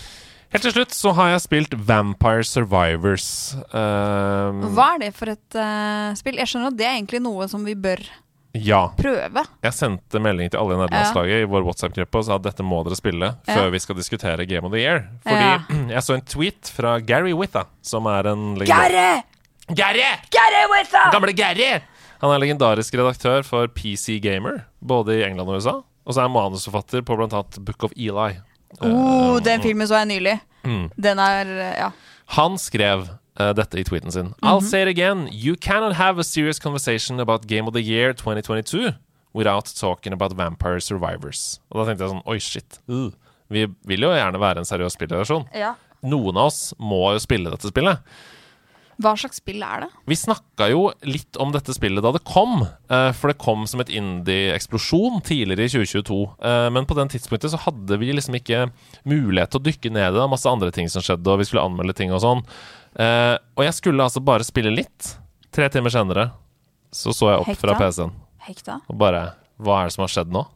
Helt 0.55 0.63
til 0.63 0.73
slutt 0.77 0.95
så 0.95 1.11
har 1.17 1.33
jeg 1.35 1.43
spilt 1.43 1.75
Vampire 1.89 2.45
Survivors. 2.47 3.27
Eh, 3.67 4.61
Hva 4.77 4.87
er 4.95 5.03
det 5.03 5.11
for 5.17 5.33
et 5.33 5.57
uh, 5.59 6.15
spill? 6.19 6.39
Jeg 6.41 6.49
skjønner 6.53 6.71
at 6.71 6.79
det 6.79 6.87
er 6.87 6.95
egentlig 7.01 7.21
noe 7.25 7.49
som 7.51 7.65
vi 7.67 7.75
bør 7.75 8.01
Ja. 8.57 8.87
prøve. 8.97 9.43
Jeg 9.67 9.75
sendte 9.77 10.21
melding 10.23 10.49
til 10.53 10.61
alle 10.63 10.77
i 10.77 10.81
nederlandslaget 10.81 11.43
i 11.43 11.49
vår 11.51 11.67
WhatsApp-gruppe 11.67 12.23
og 12.23 12.25
sa 12.29 12.39
at 12.39 12.47
dette 12.47 12.65
må 12.65 12.79
dere 12.87 12.97
spille 12.97 13.33
før 13.45 13.67
Ja. 13.67 13.73
vi 13.75 13.79
skal 13.85 13.99
diskutere 13.99 14.47
Game 14.49 14.65
of 14.65 14.73
the 14.73 14.81
Year. 14.81 15.11
Fordi 15.27 15.49
Ja. 15.51 15.59
jeg 15.99 16.03
så 16.07 16.15
en 16.15 16.25
tweet 16.25 16.71
fra 16.73 16.99
Gary 17.01 17.35
Witha, 17.37 17.67
som 17.83 18.07
er 18.07 18.31
en 18.33 18.55
Gary! 18.63 19.23
Gary! 19.75 20.07
Gary 20.31 20.65
Witha! 20.73 21.11
Gamle 21.13 21.35
Gary! 21.37 21.83
Han 22.23 22.31
er 22.33 22.39
legendarisk 22.41 22.95
redaktør 22.97 23.43
for 23.45 23.67
PC 23.69 24.21
Gamer, 24.23 24.63
både 24.81 25.19
i 25.19 25.25
England 25.27 25.51
og 25.51 25.59
USA. 25.59 25.83
Og 26.07 26.15
så 26.15 26.23
er 26.23 26.29
han 26.31 26.33
manusforfatter 26.39 27.03
på 27.05 27.17
bl.a. 27.19 27.43
Book 27.61 27.83
of 27.85 27.93
Eli. 27.99 28.39
Oh, 28.81 29.39
den 29.41 29.62
filmen 29.62 29.89
så 29.89 30.01
jeg 30.03 30.11
nylig. 30.11 30.35
Mm. 30.67 30.91
Den 31.01 31.19
er 31.23 31.47
eh, 31.47 31.79
Ja. 31.79 31.91
Han 32.35 32.57
skrev 32.59 33.05
uh, 33.39 33.53
dette 33.55 33.79
i 33.79 33.85
tweeten 33.87 34.11
sin. 34.11 34.33
I'll 34.43 34.61
say 34.61 34.83
it 34.83 34.89
again. 34.89 35.29
You 35.31 35.55
cannot 35.55 35.95
have 35.95 36.19
a 36.19 36.25
serious 36.25 36.59
conversation 36.59 37.21
about 37.21 37.47
Game 37.47 37.69
of 37.69 37.75
the 37.75 37.81
Year 37.83 38.12
2022 38.12 38.93
without 39.33 39.71
talking 39.79 40.12
about 40.12 40.35
Vampire 40.37 40.81
Survivors. 40.81 41.61
Og 41.71 41.79
da 41.81 41.87
tenkte 41.91 42.05
jeg 42.05 42.14
sånn 42.17 42.25
Oi, 42.27 42.39
shit. 42.43 42.81
Uh. 42.91 43.12
Vi 43.49 43.67
vil 43.87 44.03
jo 44.03 44.11
gjerne 44.11 44.41
være 44.43 44.59
en 44.64 44.67
seriøs 44.67 44.97
spillrelasjon. 44.99 45.47
ja. 45.55 45.75
Noen 46.07 46.37
av 46.37 46.51
oss 46.51 46.75
må 46.79 46.99
jo 47.14 47.19
spille 47.23 47.51
dette 47.51 47.71
spillet. 47.71 48.03
Hva 48.97 49.13
slags 49.21 49.37
spill 49.43 49.61
er 49.63 49.83
det? 49.85 49.89
Vi 50.09 50.17
snakka 50.17 50.71
jo 50.73 50.87
litt 51.05 51.37
om 51.43 51.51
dette 51.53 51.75
spillet 51.77 52.01
da 52.05 52.13
det 52.17 52.23
kom, 52.25 52.63
eh, 52.89 53.11
for 53.13 53.29
det 53.29 53.37
kom 53.43 53.67
som 53.69 53.83
et 53.85 53.91
indie-eksplosjon 53.93 55.21
tidligere 55.27 55.67
i 55.67 55.73
2022. 55.75 56.21
Eh, 56.41 56.71
Men 56.73 56.87
på 56.89 56.97
den 56.97 57.09
tidspunktet 57.13 57.53
så 57.53 57.61
hadde 57.67 57.99
vi 58.01 58.13
liksom 58.17 58.35
ikke 58.39 58.71
mulighet 59.05 59.51
til 59.53 59.61
å 59.61 59.67
dykke 59.69 59.93
ned 59.93 60.09
i 60.15 60.17
det. 60.17 60.29
Masse 60.33 60.49
andre 60.49 60.71
ting 60.73 60.89
som 60.89 61.03
skjedde, 61.05 61.29
og 61.29 61.39
vi 61.43 61.45
skulle 61.45 61.65
anmelde 61.69 61.95
ting 61.95 62.13
og 62.13 62.23
sånn. 62.25 62.43
Eh, 62.99 63.37
Og 63.57 63.65
jeg 63.65 63.75
skulle 63.75 64.03
altså 64.03 64.25
bare 64.25 64.45
spille 64.49 64.73
litt. 64.75 65.17
Tre 65.53 65.69
timer 65.69 65.91
senere 65.93 66.31
så 66.93 67.13
så 67.13 67.31
jeg 67.35 67.41
opp 67.45 67.57
fra 67.61 67.75
PC-en 67.77 68.13
Hekta? 68.47 68.81
og 68.89 68.97
bare 68.99 69.35
Hva 69.61 69.83
er 69.83 69.87
det 69.89 69.93
som 69.97 70.03
har 70.05 70.09
skjedd 70.13 70.33
nå? 70.33 70.47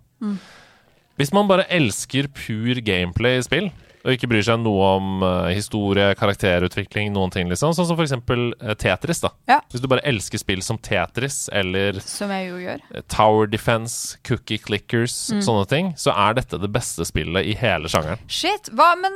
Hvis 1.19 1.33
man 1.37 1.49
bare 1.49 1.67
elsker 1.69 2.29
pur 2.33 2.81
gameplay 2.81 3.37
i 3.39 3.43
spill, 3.45 3.71
og 4.05 4.15
ikke 4.15 4.29
bryr 4.31 4.43
seg 4.47 4.61
noe 4.63 4.87
om 4.97 5.23
eh, 5.27 5.51
historie, 5.57 6.15
karakterutvikling, 6.17 7.11
noen 7.13 7.33
ting, 7.35 7.51
liksom, 7.53 7.75
sånn 7.77 7.89
som 7.91 7.99
for 7.99 8.07
eksempel 8.07 8.51
eh, 8.63 8.73
Tetris, 8.81 9.21
da. 9.21 9.31
Ja. 9.51 9.59
Hvis 9.71 9.83
du 9.85 9.89
bare 9.93 10.05
elsker 10.09 10.41
spill 10.41 10.63
som 10.65 10.79
Tetris 10.81 11.49
eller 11.53 12.01
Som 12.05 12.33
jeg 12.33 12.49
jo 12.49 12.61
gjør. 12.63 12.81
eh, 12.97 13.05
Tower 13.13 13.47
Defense, 13.53 14.17
Cookie 14.27 14.59
Clickers, 14.59 15.19
Mm. 15.31 15.43
sånne 15.45 15.69
ting, 15.69 15.93
så 16.01 16.15
er 16.17 16.35
dette 16.41 16.59
det 16.59 16.73
beste 16.73 17.05
spillet 17.05 17.45
i 17.47 17.55
hele 17.61 17.89
sjangeren. 17.93 18.19
Shit, 18.27 18.71
hva, 18.73 18.95
men 18.99 19.13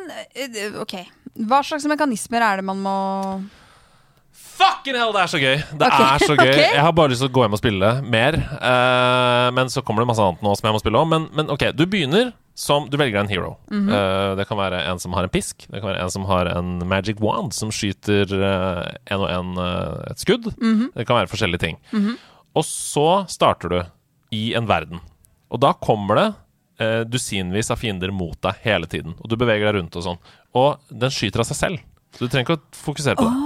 Ok. 0.81 0.99
Hva 1.49 1.63
slags 1.67 1.87
mekanismer 1.91 2.45
er 2.45 2.61
det 2.61 2.65
man 2.69 2.79
må 2.85 2.95
Fucking 4.55 4.95
hell, 4.95 5.11
det 5.15 5.23
er 5.25 5.31
så 5.33 5.39
gøy! 5.43 5.57
Det 5.79 5.87
okay, 5.89 6.05
er 6.15 6.23
så 6.23 6.35
gøy. 6.37 6.47
Okay. 6.55 6.69
Jeg 6.77 6.83
har 6.85 6.93
bare 6.95 7.11
lyst 7.11 7.23
til 7.25 7.31
å 7.31 7.35
gå 7.35 7.43
hjem 7.43 7.57
og 7.57 7.61
spille 7.61 7.89
mer. 8.07 8.37
Uh, 8.63 9.49
men 9.57 9.71
så 9.73 9.83
kommer 9.83 10.05
det 10.05 10.11
masse 10.13 10.23
annet 10.23 10.43
nå 10.47 10.53
som 10.55 10.69
jeg 10.69 10.77
må 10.77 10.83
spille 10.83 11.01
om. 11.01 11.11
Men, 11.11 11.27
men 11.35 11.51
ok, 11.51 11.65
du 11.75 11.83
begynner 11.91 12.31
som 12.55 12.87
Du 12.91 12.97
velger 12.97 13.21
en 13.21 13.29
hero. 13.29 13.57
Mm 13.71 13.89
-hmm. 13.89 14.31
uh, 14.31 14.37
det 14.37 14.49
kan 14.49 14.59
være 14.59 14.85
en 14.85 14.99
som 14.99 15.13
har 15.13 15.23
en 15.23 15.29
pisk. 15.29 15.67
Det 15.69 15.81
kan 15.81 15.91
være 15.91 16.03
en 16.03 16.11
som 16.11 16.25
har 16.25 16.47
en 16.47 16.89
magic 16.89 17.17
wand 17.21 17.53
som 17.53 17.71
skyter 17.71 18.27
eh, 18.33 18.95
en 19.07 19.21
og 19.21 19.31
en 19.31 19.59
uh, 19.59 20.11
et 20.11 20.19
skudd. 20.19 20.55
Mhm. 20.61 20.93
Det 20.95 21.07
kan 21.07 21.17
være 21.17 21.27
forskjellige 21.27 21.59
ting. 21.59 21.79
Og 22.55 22.65
så 22.65 23.27
starter 23.29 23.69
du 23.69 23.85
i 24.31 24.55
en 24.55 24.67
verden. 24.67 25.01
Og 25.51 25.61
da 25.61 25.73
kommer 25.73 26.15
det 26.15 26.35
dusinvis 27.07 27.71
av 27.71 27.77
fiender 27.77 28.11
mot 28.11 28.41
deg 28.43 28.55
hele 28.63 28.87
tiden. 28.87 29.15
Og 29.21 29.29
du 29.29 29.37
beveger 29.37 29.73
deg 29.73 29.75
rundt 29.75 29.97
og 29.97 30.03
sånn. 30.03 30.19
Og 30.55 30.79
den 30.91 31.11
skyter 31.11 31.41
av 31.41 31.45
seg 31.45 31.57
selv. 31.57 31.79
Så 32.13 32.19
du 32.19 32.29
trenger 32.29 32.43
ikke 32.43 32.59
å 32.59 32.85
fokusere 32.85 33.15
på 33.17 33.23
det. 33.23 33.37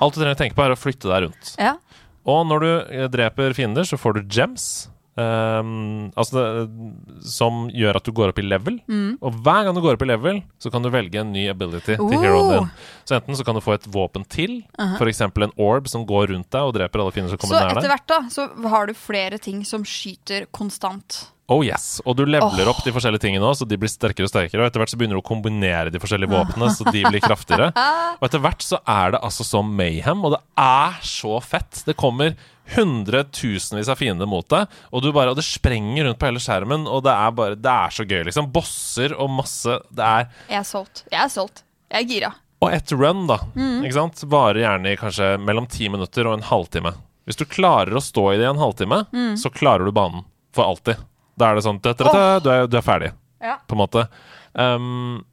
Alt 0.00 0.14
du 0.14 0.20
trenger 0.20 0.34
å 0.34 0.38
tenke 0.38 0.54
på, 0.54 0.62
er 0.64 0.70
å 0.70 0.76
flytte 0.76 1.08
deg 1.08 1.22
rundt. 1.22 1.54
Ja. 1.58 1.76
Og 2.24 2.46
når 2.46 2.60
du 2.60 3.08
dreper 3.08 3.52
fiender, 3.52 3.84
så 3.84 3.96
får 3.96 4.12
du 4.12 4.28
gems. 4.28 4.88
Ehm, 5.20 6.12
altså 6.16 6.38
det, 6.38 7.26
som 7.28 7.66
gjør 7.72 7.98
at 7.98 8.06
du 8.06 8.12
går 8.16 8.32
opp 8.32 8.40
i 8.40 8.46
level. 8.46 8.78
Mm. 8.88 9.18
Og 9.20 9.40
hver 9.44 9.66
gang 9.66 9.76
du 9.76 9.82
går 9.84 9.98
opp 9.98 10.06
i 10.06 10.10
level, 10.10 10.40
så 10.62 10.72
kan 10.72 10.84
du 10.84 10.90
velge 10.92 11.20
en 11.20 11.32
ny 11.34 11.48
ability 11.52 11.96
til 11.96 12.06
Oh. 12.06 12.22
heroen 12.22 12.52
din. 12.54 12.70
Så 13.04 13.18
enten 13.18 13.36
så 13.36 13.44
kan 13.44 13.54
du 13.58 13.60
få 13.64 13.74
et 13.74 13.86
våpen 13.92 14.24
til, 14.28 14.62
for 14.98 15.06
eksempel 15.10 15.48
en 15.48 15.54
orb 15.58 15.88
som 15.90 16.06
går 16.06 16.32
rundt 16.32 16.50
deg 16.50 16.62
og 16.62 16.74
dreper 16.78 17.02
alle 17.02 17.12
fiender 17.12 17.34
som 17.34 17.38
kommer 17.38 17.60
nær 17.60 17.74
deg. 17.74 17.82
Så 17.82 17.84
etter 17.84 17.94
hvert 17.96 18.08
da, 18.08 18.20
så 18.30 18.70
har 18.72 18.86
du 18.86 18.94
flere 18.94 19.38
ting 19.42 19.64
som 19.68 19.84
skyter 19.84 20.46
konstant. 20.50 21.26
Oh 21.52 21.60
yes, 21.66 22.00
Og 22.06 22.14
du 22.16 22.22
leveler 22.24 22.68
opp 22.70 22.78
de 22.84 22.92
forskjellige 22.94 23.20
tingene 23.26 23.44
også, 23.44 23.66
så 23.66 23.68
de 23.68 23.76
blir 23.76 23.90
sterkere 23.90 24.24
og 24.24 24.30
sterkere. 24.30 24.62
Og 24.62 24.70
etter 24.70 24.80
hvert 24.80 24.92
så 24.92 24.96
begynner 24.96 25.18
du 25.18 25.20
å 25.20 25.26
kombinere 25.26 25.90
de 25.92 25.98
forskjellige 26.00 26.30
våpnene, 26.32 26.70
så 26.72 26.86
de 26.86 27.02
blir 27.04 27.20
kraftigere. 27.20 27.72
Og 28.22 28.24
etter 28.28 28.40
hvert 28.40 28.62
så 28.64 28.78
er 28.88 29.12
det 29.12 29.20
altså 29.26 29.44
så 29.44 29.60
mayhem, 29.66 30.22
og 30.24 30.36
det 30.36 30.40
er 30.62 30.96
så 31.04 31.40
fett. 31.44 31.82
Det 31.84 31.96
kommer 31.98 32.36
hundretusenvis 32.74 33.88
av 33.92 33.98
fiender 34.00 34.26
mot 34.30 34.46
deg, 34.48 34.66
og, 34.92 35.02
du 35.02 35.10
bare, 35.14 35.32
og 35.32 35.36
det 35.38 35.44
sprenger 35.46 36.06
rundt 36.06 36.18
på 36.20 36.28
hele 36.28 36.42
skjermen, 36.42 36.86
og 36.88 37.02
det 37.06 37.12
er 37.14 37.34
bare 37.36 37.56
Det 37.58 37.72
er 37.72 37.90
så 37.96 38.06
gøy, 38.08 38.22
liksom. 38.28 38.50
Bosser 38.54 39.14
og 39.18 39.30
masse 39.30 39.78
Det 39.90 40.04
er 40.06 40.28
Jeg 40.48 40.60
er 40.60 40.68
solgt. 40.68 41.04
Jeg 41.12 41.20
er 41.24 41.32
solgt. 41.32 41.62
Jeg 41.92 42.04
er 42.04 42.08
gira. 42.08 42.32
Og 42.62 42.72
et 42.72 42.92
run, 42.94 43.26
da, 43.26 43.38
Mm. 43.56 43.82
ikke 43.84 43.92
sant, 43.98 44.22
varer 44.30 44.60
gjerne 44.62 44.92
i 44.92 44.96
kanskje 44.96 45.32
mellom 45.42 45.66
ti 45.68 45.88
minutter 45.88 46.26
og 46.30 46.34
en 46.38 46.42
halvtime. 46.46 46.94
Hvis 47.26 47.36
du 47.36 47.44
klarer 47.44 47.92
å 47.98 48.00
stå 48.02 48.32
i 48.34 48.36
det 48.38 48.46
i 48.46 48.50
en 48.50 48.56
halvtime, 48.62 49.06
Mm. 49.12 49.34
så 49.36 49.50
klarer 49.52 49.84
du 49.84 49.92
banen 49.92 50.24
for 50.52 50.64
alltid. 50.64 50.96
Da 51.36 51.50
er 51.50 51.54
det 51.56 51.64
sånn 51.64 51.80
dø, 51.82 51.92
dø, 51.92 52.04
dø, 52.04 52.40
du, 52.40 52.50
er, 52.50 52.66
du 52.68 52.76
er 52.76 52.82
ferdig, 52.82 53.12
Ja. 53.42 53.56
på 53.68 53.72
en 53.74 53.78
måte. 53.78 54.08
Um, 54.54 55.24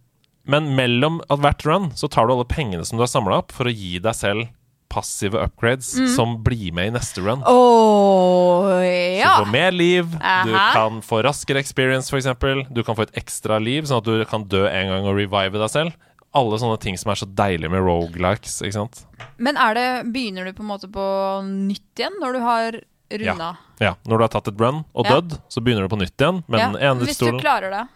men 0.46 0.76
mellom 0.76 1.20
hvert 1.30 1.66
run 1.66 1.92
så 1.92 2.10
tar 2.10 2.26
du 2.26 2.34
alle 2.34 2.46
pengene 2.46 2.86
som 2.86 2.98
du 2.98 3.04
har 3.04 3.08
samla 3.08 3.38
opp, 3.38 3.52
for 3.52 3.66
å 3.66 3.74
gi 3.76 4.00
deg 4.00 4.14
selv 4.16 4.48
passive 4.90 5.38
upgrades 5.38 5.94
Mm. 6.00 6.08
som 6.16 6.36
blir 6.44 6.74
med 6.74 6.88
i 6.88 6.92
neste 6.98 7.22
run. 7.22 7.42
Så 7.46 8.82
ja. 9.20 9.38
du 9.40 9.46
får 9.46 9.52
mer 9.52 9.72
liv, 9.72 10.12
du 10.46 10.54
kan 10.74 11.02
få 11.06 11.22
raskere 11.26 11.62
experience, 11.62 12.10
f.eks. 12.10 12.28
Du 12.74 12.84
kan 12.84 12.96
få 12.98 13.06
et 13.08 13.16
ekstra 13.22 13.60
liv, 13.62 13.84
sånn 13.90 14.02
at 14.02 14.10
du 14.10 14.26
kan 14.30 14.46
dø 14.50 14.66
en 14.68 14.92
gang 14.94 15.06
og 15.10 15.16
revive 15.20 15.60
deg 15.62 15.70
selv. 15.74 15.94
Alle 16.36 16.60
sånne 16.62 16.78
ting 16.82 16.98
som 16.98 17.10
er 17.14 17.18
så 17.18 17.26
deilige 17.26 17.72
med 17.74 17.82
rogelikes, 17.82 18.60
ikke 18.62 18.78
sant. 18.78 19.04
Men 19.42 19.58
er 19.58 19.74
det, 19.78 19.88
begynner 20.14 20.46
du 20.46 20.54
på 20.54 20.62
en 20.66 20.70
måte 20.70 20.90
på 20.94 21.06
nytt 21.48 21.98
igjen 21.98 22.20
når 22.22 22.34
du 22.38 22.40
har 22.46 22.80
runda? 23.10 23.54
Ja, 23.80 23.96
Når 24.06 24.18
du 24.20 24.24
har 24.28 24.34
tatt 24.36 24.48
et 24.52 24.60
run 24.60 24.84
og 24.94 25.06
Ja. 25.06 25.16
dødd, 25.18 25.40
så 25.50 25.64
begynner 25.64 25.88
du 25.88 25.96
på 25.96 25.98
nytt 26.02 26.18
igjen. 26.20 26.44
Men 26.48 26.76
Ja, 26.80 26.94
Hvis 26.94 27.18
du 27.18 27.32
klarer 27.40 27.72
det. 27.72 27.88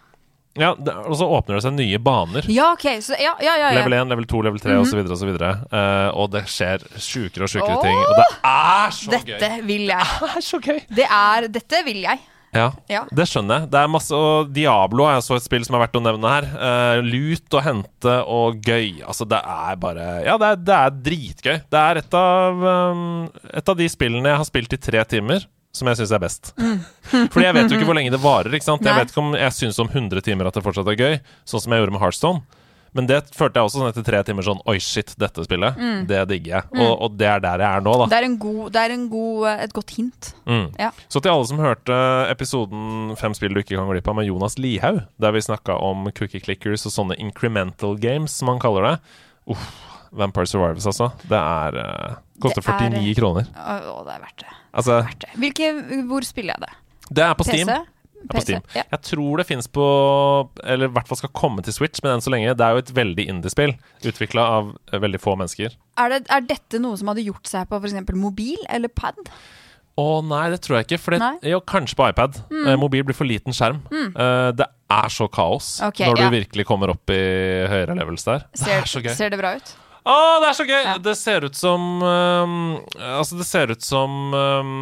Ja, 0.60 0.70
Og 1.08 1.16
så 1.18 1.26
åpner 1.26 1.58
det 1.58 1.64
seg 1.64 1.74
nye 1.76 1.98
baner. 2.02 2.46
Ja, 2.52 2.70
ok. 2.76 2.86
Så, 3.02 3.16
ja, 3.18 3.34
ja, 3.42 3.56
ja. 3.58 3.72
Level 3.80 3.96
1, 3.98 4.10
level 4.12 4.28
2, 4.30 4.42
level 4.48 4.62
3 4.62 4.76
og 4.78 4.86
osv. 4.86 5.02
så 5.10 5.30
Uh, 5.74 6.10
og 6.14 6.30
det 6.34 6.44
skjer 6.50 6.82
sjukere 7.00 7.46
og 7.46 7.50
sjukere 7.50 7.74
oh! 7.76 7.82
ting. 7.82 7.98
Og 7.98 8.14
det 8.18 8.28
er 8.50 8.94
så 8.94 9.10
Dette 9.16 9.50
gøy! 9.56 9.64
vil 9.66 9.90
jeg. 9.90 10.12
Det 10.24 10.30
er 10.30 10.46
så 10.46 10.60
gøy! 10.62 10.78
Det 11.00 11.08
er 11.08 11.48
Dette 11.58 11.82
vil 11.86 12.00
jeg. 12.04 12.22
Ja, 12.54 12.68
Ja. 12.88 13.02
det 13.10 13.26
skjønner 13.26 13.64
jeg. 13.64 13.70
Det 13.72 13.80
er 13.80 13.90
masse, 13.90 14.14
og 14.14 14.52
Diablo 14.54 15.08
er 15.10 15.18
så 15.26 15.34
et 15.36 15.46
spill 15.46 15.64
som 15.66 15.74
er 15.74 15.84
verdt 15.84 15.98
å 15.98 16.04
nevne 16.04 16.30
her. 16.30 16.46
Uh, 16.54 17.00
lut 17.02 17.56
å 17.58 17.62
hente 17.64 18.14
og 18.30 18.62
gøy. 18.62 19.02
Altså, 19.02 19.26
det 19.26 19.40
er 19.42 19.80
bare 19.82 20.06
Ja, 20.22 20.38
det 20.38 20.52
er, 20.52 20.62
det 20.62 20.76
er 20.78 20.94
dritgøy. 21.08 21.56
Det 21.74 21.82
er 21.82 22.02
et 22.04 22.16
av, 22.18 22.62
um, 22.94 23.26
et 23.50 23.74
av 23.74 23.78
de 23.80 23.90
spillene 23.90 24.30
jeg 24.30 24.42
har 24.44 24.48
spilt 24.48 24.76
i 24.76 24.80
tre 24.86 25.02
timer. 25.16 25.48
Som 25.74 25.88
jeg 25.90 25.98
syns 25.98 26.12
er 26.14 26.20
best. 26.22 26.52
Fordi 27.34 27.44
jeg 27.48 27.54
vet 27.56 27.70
jo 27.72 27.76
ikke 27.80 27.86
hvor 27.88 27.96
lenge 27.98 28.12
det 28.14 28.20
varer. 28.22 28.52
ikke 28.54 28.64
sant? 28.68 28.84
Jeg 28.86 28.94
Mm. 28.94 29.00
Vet 29.02 29.10
ikke 29.10 29.22
om 29.24 29.32
jeg 29.34 29.52
syns 29.56 29.78
om 29.82 29.88
100 29.90 30.22
timer 30.22 30.46
at 30.46 30.54
det 30.54 30.62
fortsatt 30.62 30.86
er 30.92 31.00
gøy, 31.00 31.16
sånn 31.50 31.60
som 31.64 31.72
jeg 31.74 31.82
gjorde 31.82 31.96
med 31.96 32.00
Heartstone. 32.04 32.44
Men 32.94 33.08
det 33.10 33.16
følte 33.34 33.58
jeg 33.58 33.66
også 33.66 33.80
sånn 33.80 33.88
etter 33.90 34.04
tre 34.06 34.20
timer 34.22 34.44
sånn 34.46 34.60
Oi, 34.70 34.76
shit, 34.78 35.16
dette 35.18 35.42
spillet. 35.42 35.74
Det 36.06 36.20
digger 36.30 36.52
jeg. 36.52 36.68
Og, 36.78 36.92
og 37.08 37.16
det 37.18 37.26
er 37.26 37.40
der 37.42 37.58
jeg 37.64 37.66
er 37.66 37.82
nå, 37.82 37.94
da. 37.98 38.06
Det 38.12 38.18
er, 38.20 38.26
en 38.28 38.36
god, 38.38 38.60
det 38.70 38.82
er 38.84 38.94
en 38.94 39.08
god, 39.10 39.48
et 39.64 39.72
godt 39.74 39.90
hint. 39.96 40.28
Mm. 40.46 40.68
Ja. 40.78 40.92
Så 41.10 41.18
til 41.24 41.32
alle 41.32 41.48
som 41.50 41.58
hørte 41.58 41.96
episoden 42.30 43.16
Fem 43.18 43.34
spill 43.34 43.50
du 43.56 43.64
ikke 43.64 43.74
kan 43.74 43.90
glippe 43.90 44.14
av 44.14 44.20
med 44.20 44.28
Jonas 44.30 44.54
Lihaug, 44.62 45.00
der 45.18 45.34
vi 45.34 45.42
snakka 45.42 45.74
om 45.82 46.06
cookie 46.14 46.38
clickers 46.44 46.86
og 46.86 46.94
sånne 46.94 47.18
incremental 47.18 47.98
games, 47.98 48.30
som 48.38 48.52
han 48.54 48.62
kaller 48.62 48.86
det. 48.92 48.94
Uff, 49.50 49.66
Vampire 50.14 50.46
Survivors, 50.46 50.86
altså. 50.86 51.10
Det 51.26 51.40
er 51.42 51.80
uh, 51.82 52.20
Koster 52.46 52.62
er- 52.62 52.94
49 52.94 53.18
kroner. 53.18 53.50
Å, 53.58 54.04
det 54.06 54.14
er 54.20 54.22
verdt 54.28 54.46
det. 54.46 54.54
Altså, 54.74 55.02
Hvilke, 55.38 55.72
hvor 56.08 56.26
spiller 56.26 56.56
jeg 56.56 56.66
det? 56.66 56.72
det 57.14 57.24
er 57.24 57.34
på 57.38 57.46
PC? 57.46 57.62
Steam. 57.62 57.90
På 58.30 58.40
Steam. 58.40 58.62
Ja. 58.72 58.84
Jeg 58.90 59.00
tror 59.04 59.40
det 59.40 59.44
fins 59.48 59.66
på 59.68 59.84
Eller 60.64 60.88
i 60.88 60.94
hvert 60.94 61.08
fall 61.10 61.18
skal 61.20 61.32
komme 61.36 61.64
til 61.64 61.74
Switch, 61.76 62.00
men 62.04 62.16
enn 62.16 62.24
så 62.24 62.32
lenge. 62.32 62.54
Det 62.56 62.64
er 62.64 62.76
jo 62.76 62.84
et 62.84 62.94
veldig 62.96 63.26
indie-spill. 63.34 63.74
Utvikla 64.04 64.46
av 64.58 64.70
eh, 64.92 65.00
veldig 65.02 65.20
få 65.20 65.36
mennesker. 65.40 65.76
Er, 66.00 66.14
det, 66.14 66.24
er 66.32 66.46
dette 66.48 66.80
noe 66.82 66.96
som 67.00 67.12
hadde 67.12 67.26
gjort 67.26 67.50
seg 67.50 67.68
på 67.68 67.82
f.eks. 67.82 67.98
mobil 68.16 68.64
eller 68.72 68.92
pad? 68.92 69.20
Å 70.00 70.06
nei, 70.26 70.46
det 70.50 70.58
tror 70.64 70.80
jeg 70.80 70.88
ikke. 70.88 71.00
For 71.04 71.14
det, 71.14 71.30
jo, 71.52 71.60
kanskje 71.68 71.98
på 72.00 72.08
iPad. 72.10 72.40
Eh, 72.64 72.74
mobil 72.80 73.04
blir 73.06 73.18
for 73.18 73.28
liten 73.28 73.54
skjerm. 73.54 73.84
Eh, 73.92 74.50
det 74.56 74.66
er 74.94 75.12
så 75.12 75.28
kaos 75.32 75.76
okay, 75.84 76.08
når 76.08 76.18
du 76.18 76.24
ja. 76.24 76.32
virkelig 76.40 76.66
kommer 76.68 76.94
opp 76.94 77.12
i 77.12 77.22
høyere 77.70 77.96
levels 77.98 78.26
der. 78.26 78.48
Det 78.56 78.72
er 78.80 78.88
så 78.88 79.04
gøy. 79.04 79.12
ser 79.16 79.34
det 79.34 79.40
bra 79.42 79.54
ut? 79.58 79.76
Å, 80.04 80.14
det 80.42 80.48
er 80.50 80.56
så 80.58 80.64
gøy! 80.68 80.80
Ja. 80.84 80.94
Det 81.00 81.14
ser 81.16 81.46
ut 81.46 81.56
som 81.56 82.02
um, 82.04 82.56
Altså, 83.00 83.38
det 83.40 83.46
ser 83.48 83.70
ut 83.72 83.84
som 83.84 84.34
um, 84.36 84.74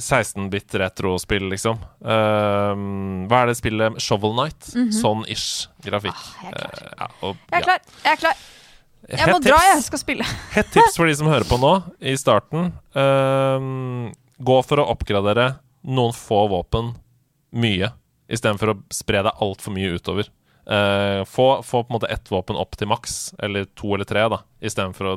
16-bit 0.00 0.76
retrospill, 0.80 1.44
liksom. 1.52 1.82
Um, 2.00 3.26
hva 3.28 3.42
er 3.42 3.52
det 3.52 3.58
spillet 3.58 4.00
Shovel 4.00 4.32
Night? 4.38 4.70
Sånn 4.96 5.26
ish 5.28 5.66
grafikk. 5.84 6.16
Ah, 6.16 6.40
jeg 6.40 6.54
er 6.54 6.56
klar. 6.56 6.80
Eh, 6.80 6.94
ja, 6.96 7.08
og, 7.20 7.42
Jeg 7.52 7.58
er 7.58 7.68
klar. 7.68 7.84
Jeg 8.00 8.12
er 8.14 8.22
klar. 8.22 8.44
Jeg 9.04 9.28
må 9.28 9.40
dra, 9.44 9.58
jeg 9.68 9.84
skal 9.84 10.00
spille. 10.00 10.28
Hett 10.56 10.70
tips 10.72 10.96
for 10.96 11.10
de 11.10 11.16
som 11.20 11.28
hører 11.28 11.44
på 11.48 11.58
nå, 11.60 11.74
i 12.00 12.14
starten. 12.16 12.70
Gå 14.48 14.56
for 14.64 14.80
å 14.80 14.86
oppgradere 14.94 15.50
noen 15.84 16.16
få 16.16 16.46
våpen 16.48 16.94
mye, 17.54 17.92
istedenfor 18.32 18.72
å 18.72 18.78
spre 18.92 19.20
deg 19.26 19.44
altfor 19.44 19.76
mye 19.76 19.92
utover. 19.98 20.32
Eh, 20.64 21.20
få, 21.28 21.48
få 21.62 21.82
på 21.84 21.92
en 21.92 21.98
måte 21.98 22.08
ett 22.12 22.30
våpen 22.32 22.56
opp 22.56 22.76
til 22.80 22.88
maks, 22.88 23.34
eller 23.42 23.66
to 23.76 23.94
eller 23.94 24.08
tre, 24.08 24.24
da, 24.32 24.40
istedenfor 24.64 25.10
å 25.10 25.16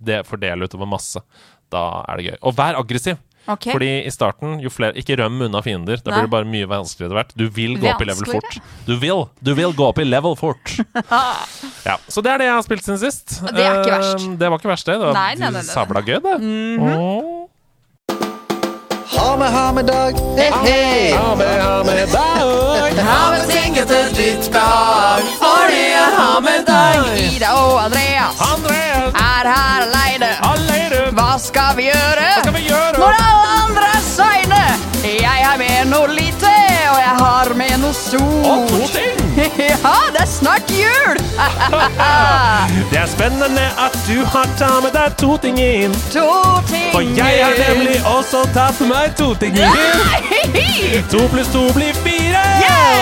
de, 0.00 0.20
fordele 0.28 0.68
utover 0.68 0.86
masse. 0.90 1.22
Da 1.74 2.04
er 2.08 2.20
det 2.20 2.26
gøy. 2.28 2.36
Og 2.42 2.58
vær 2.58 2.78
aggressiv! 2.78 3.18
Okay. 3.44 3.74
Fordi 3.74 3.88
i 4.08 4.08
starten, 4.08 4.54
jo 4.64 4.70
flere 4.72 4.96
Ikke 4.96 5.18
røm 5.20 5.42
unna 5.44 5.60
fiender. 5.60 5.98
Da 6.00 6.08
Nei. 6.08 6.16
blir 6.16 6.28
det 6.30 6.32
bare 6.32 6.48
mye 6.48 6.68
vanskeligere 6.70 7.10
etter 7.10 7.18
hvert. 7.18 7.34
Du 7.36 7.44
vil 7.52 7.74
gå 7.76 7.90
opp 7.90 8.00
i 8.00 8.06
level 8.08 8.30
fort. 8.30 8.56
Du 8.86 8.94
vil! 9.02 9.26
Du 9.44 9.50
vil 9.58 9.74
gå 9.76 9.84
opp 9.84 10.00
i 10.00 10.06
level 10.08 10.32
fort! 10.40 10.78
ja, 11.88 11.98
Så 12.08 12.24
det 12.24 12.32
er 12.32 12.40
det 12.40 12.48
jeg 12.48 12.54
har 12.56 12.64
spilt 12.64 12.86
siden 12.86 13.02
sist. 13.02 13.36
Det 13.50 13.60
er 13.66 13.82
ikke 13.82 13.98
verst. 13.98 14.24
Uh, 14.24 14.38
Det 14.40 14.48
var 14.48 14.62
ikke 14.62 14.72
verst, 14.72 14.88
det. 14.88 14.96
Det 14.96 15.10
var 15.10 15.18
Nei, 15.18 15.34
nei, 15.36 15.50
nei, 15.50 15.60
nei. 15.60 15.74
sabla 15.74 16.00
gøy, 16.06 16.16
det. 16.24 16.38
Åh. 16.88 17.44
Ha 19.16 19.36
med, 19.36 19.48
ha 19.52 19.72
med 19.72 19.86
dag. 19.86 20.14
Hei, 20.36 20.50
hei. 20.50 21.12
Ha 21.12 21.34
med, 21.34 21.62
ha 21.62 21.84
med 21.84 22.08
dag. 22.08 22.98
ha 22.98 23.30
med 23.30 23.48
ting 23.48 23.76
etter 23.76 24.10
ditt 24.16 24.52
behag, 24.52 25.22
fordi 25.40 25.82
jeg 25.92 26.08
har 26.18 26.40
med 26.40 26.64
dag. 26.66 27.18
Ida 27.18 27.52
og 27.54 27.84
Andreas 27.84 28.40
Andreas, 28.52 29.14
er 29.14 29.50
her 29.54 29.86
aleine. 29.86 30.30
Hva 31.14 31.38
skal 31.38 31.76
vi 31.76 31.88
gjøre? 31.90 32.26
Hva 32.34 32.42
skal 32.42 32.56
vi 32.58 32.64
gjøre? 32.68 32.98
Når 32.98 33.20
alle 33.28 33.52
andre 33.64 33.90
er 33.98 34.04
seine. 34.08 34.62
Jeg 35.04 35.46
har 35.46 35.58
med 35.62 35.92
noe 35.92 36.08
lite, 36.10 36.56
og 36.90 36.98
jeg 37.06 37.14
har 37.22 37.54
med 37.54 37.78
noe 37.84 37.94
Og 38.50 38.68
to 38.72 38.86
ting. 38.98 39.23
ja, 39.84 39.94
det 40.14 40.20
er 40.20 40.26
snart 40.26 40.70
jul! 40.70 41.18
Det 42.90 42.98
er 43.00 43.06
spennende 43.10 43.64
at 43.78 43.94
du 44.06 44.24
har 44.32 44.48
tatt 44.58 44.82
med 44.84 44.92
deg 44.94 45.14
to 45.20 45.36
ting 45.42 45.58
inn. 45.60 45.94
to 46.12 46.26
ting. 46.70 46.90
For 46.94 47.02
jeg 47.16 47.40
har 47.44 47.54
nemlig 47.58 47.96
også 48.06 48.44
tatt 48.54 48.80
med 48.82 48.90
meg 48.92 49.16
to 49.18 49.32
ting 49.40 49.56
inn. 49.58 51.02
To 51.12 51.24
pluss 51.32 51.50
to 51.54 51.64
blir 51.76 51.94
fire. 52.04 52.42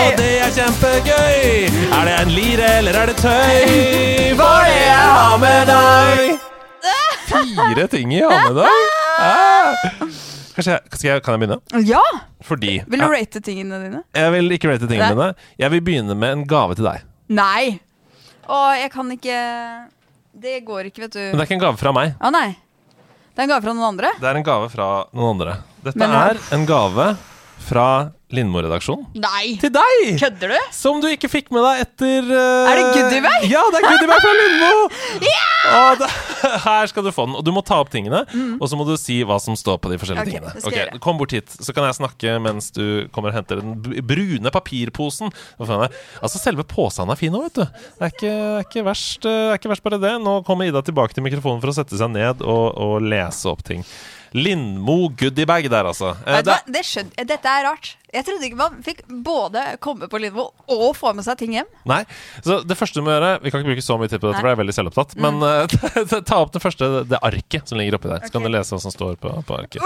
Og 0.03 0.17
det 0.19 0.31
er 0.45 0.51
kjempegøy! 0.55 1.69
Er 1.93 2.09
det 2.09 2.15
en 2.21 2.33
lire, 2.33 2.69
eller 2.79 2.99
er 3.03 3.11
det 3.11 3.17
tøy? 3.21 3.29
Er 4.43 4.65
det 4.65 4.81
jeg 4.81 4.97
har 4.97 5.37
med 5.37 5.69
deg? 5.69 6.39
Fire 7.29 7.87
ting 7.91 8.13
jeg 8.13 8.27
har 8.29 8.49
med 8.49 8.61
deg? 8.61 8.69
Ah. 9.19 10.32
Kanskje 10.53 10.75
jeg, 10.75 10.81
skal 10.93 11.07
jeg, 11.09 11.23
kan 11.25 11.33
jeg 11.37 11.41
begynne? 11.47 11.85
Ja! 11.89 12.01
Fordi 12.45 12.73
Vil 12.85 12.99
du 13.01 13.05
jeg, 13.07 13.13
rate 13.15 13.41
tingene 13.41 13.79
dine? 13.81 14.01
jeg 14.13 14.31
vil 14.35 14.51
ikke 14.57 14.69
rate 14.69 14.85
tingene 14.89 15.07
Nei. 15.09 15.15
mine. 15.17 15.47
Jeg 15.63 15.71
vil 15.73 15.81
begynne 15.87 16.15
med 16.19 16.35
en 16.37 16.43
gave 16.49 16.75
til 16.77 16.85
deg. 16.85 17.05
Nei. 17.33 17.79
Å, 18.45 18.59
jeg 18.77 18.91
kan 18.91 19.09
ikke 19.15 19.37
Det 20.43 20.57
går 20.67 20.89
ikke, 20.91 21.05
vet 21.05 21.15
du. 21.15 21.19
Men 21.31 21.37
det 21.39 21.43
er 21.45 21.47
ikke 21.47 21.57
en 21.59 21.63
gave 21.65 21.77
fra 21.81 21.93
meg. 21.95 22.13
Å 22.19 22.31
nei. 22.33 22.49
Det 23.33 23.41
er 23.41 23.47
en 23.47 23.49
gave 23.55 23.63
fra 23.65 23.73
noen 23.73 23.87
andre? 23.93 24.11
Det 24.21 24.29
er 24.29 24.37
en 24.37 24.45
gave 24.45 24.69
fra 24.69 24.87
noen 25.13 25.29
andre. 25.35 25.53
Dette 25.83 25.97
Men- 26.03 26.11
er 26.19 26.39
en 26.57 26.65
gave 26.69 27.07
fra 27.65 27.87
Lindmo-redaksjonen. 28.33 29.07
Nei! 29.21 29.55
Til 29.61 29.73
deg! 29.73 30.05
Kødder 30.21 30.55
du? 30.55 30.59
Som 30.75 31.01
du 31.03 31.09
ikke 31.11 31.29
fikk 31.31 31.51
med 31.53 31.65
deg 31.65 31.85
etter 31.85 32.29
uh... 32.31 32.71
Er 32.71 32.79
det 32.79 32.85
goodiebag? 32.97 33.47
Ja, 33.51 33.63
det 33.69 33.81
er 33.81 33.89
goodiebag 33.89 34.23
fra 34.23 34.33
Lindmo! 34.39 34.71
Og 35.63 35.99
det, 36.01 36.09
her 36.65 36.89
skal 36.91 37.05
du 37.05 37.11
få 37.15 37.25
den. 37.27 37.35
Og 37.39 37.45
du 37.45 37.51
må 37.55 37.63
ta 37.65 37.79
opp 37.81 37.91
tingene, 37.93 38.23
og 38.59 38.65
så 38.69 38.79
må 38.79 38.85
du 38.87 38.93
si 38.99 39.19
hva 39.27 39.37
som 39.41 39.57
står 39.59 39.79
på 39.83 39.91
de 39.91 39.99
forskjellige 40.01 40.27
okay, 40.27 40.41
tingene. 40.41 40.73
gjøre. 40.79 41.01
Kom 41.03 41.19
bort 41.19 41.35
hit, 41.35 41.53
så 41.53 41.75
kan 41.75 41.87
jeg 41.87 41.97
snakke 41.99 42.35
mens 42.43 42.71
du 42.75 43.07
kommer 43.15 43.31
og 43.31 43.39
henter 43.39 43.61
den 43.61 44.01
brune 44.07 44.53
papirposen. 44.53 45.31
Altså, 45.59 46.41
selve 46.41 46.67
posen 46.67 47.11
er 47.13 47.19
fin 47.19 47.35
òg, 47.37 47.47
vet 47.47 47.61
du. 47.61 47.85
Det 47.99 48.09
er 48.09 48.15
ikke, 48.17 48.33
er 48.33 48.67
ikke 48.67 48.87
verst, 48.89 49.23
eh, 49.23 49.39
det 49.43 49.53
er 49.53 49.61
ikke 49.61 49.73
verst 49.73 49.87
bare 49.87 50.01
det. 50.03 50.15
Nå 50.23 50.39
kommer 50.47 50.67
Ida 50.67 50.83
tilbake 50.85 51.15
til 51.15 51.25
mikrofonen 51.25 51.63
for 51.63 51.71
å 51.71 51.77
sette 51.77 51.99
seg 51.99 52.11
ned 52.13 52.43
og, 52.43 52.65
og 52.73 53.07
lese 53.07 53.47
opp 53.51 53.63
ting. 53.67 53.87
Lindmo 54.33 55.11
goodiebag 55.13 55.67
der, 55.69 55.89
altså. 55.91 56.15
Eh, 56.25 56.41
det. 56.45 56.55
Det 56.73 56.81
skjønner, 56.87 57.27
dette 57.29 57.51
er 57.51 57.67
rart. 57.67 57.91
Jeg 58.13 58.25
trodde 58.27 58.47
ikke 58.47 58.59
man 58.59 58.79
fikk 58.85 59.03
både 59.25 59.63
komme 59.81 60.09
på 60.09 60.21
Lindmo 60.21 60.47
og 60.73 60.85
få 60.97 61.13
med 61.17 61.25
seg 61.25 61.37
ting 61.41 61.55
hjem. 61.57 61.69
Nei, 61.89 62.01
så 62.45 62.59
det 62.65 62.77
første 62.77 63.01
du 63.01 63.05
må 63.05 63.13
gjøre 63.13 63.31
Vi 63.41 63.53
kan 63.53 63.63
ikke 63.63 63.73
bruke 63.73 63.85
så 63.85 63.97
mye 64.01 64.09
tid 64.11 64.21
på 64.21 64.29
dette, 64.29 64.37
Nei. 64.37 64.41
for 64.41 64.49
jeg 64.51 64.57
er 64.57 64.61
veldig 64.63 64.77
selvopptatt. 64.79 65.15
Men 65.21 65.41
uh, 65.45 66.19
ta 66.19 66.41
opp 66.41 66.53
det 66.55 66.63
første, 66.63 66.91
det 67.09 67.21
arket 67.21 67.69
som 67.69 67.81
ligger 67.81 67.99
oppi 67.99 68.11
der. 68.11 68.25
Så 68.25 68.33
kan 68.35 68.45
du 68.45 68.51
lese 68.53 68.75
hva 68.75 68.81
som 68.85 68.93
står 68.93 69.17
på, 69.21 69.33
på 69.47 69.57
arket. 69.57 69.85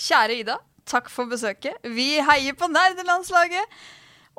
Kjære 0.00 0.38
Ida, 0.40 0.60
takk 0.88 1.10
for 1.12 1.30
besøket. 1.30 1.82
Vi 1.86 2.12
heier 2.24 2.58
på 2.58 2.70
nerdelandslaget. 2.70 3.80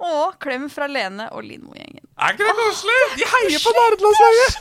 Og 0.01 0.35
klem 0.41 0.63
fra 0.73 0.87
Lene 0.89 1.27
og 1.35 1.43
Lindmo-gjengen. 1.45 2.01
Er 2.21 2.33
ikke 2.33 2.47
det 2.47 2.55
koselig? 2.57 2.99
De 3.19 3.25
heier 3.31 3.61
på 3.61 3.73
nerdelandslaget! 3.77 4.55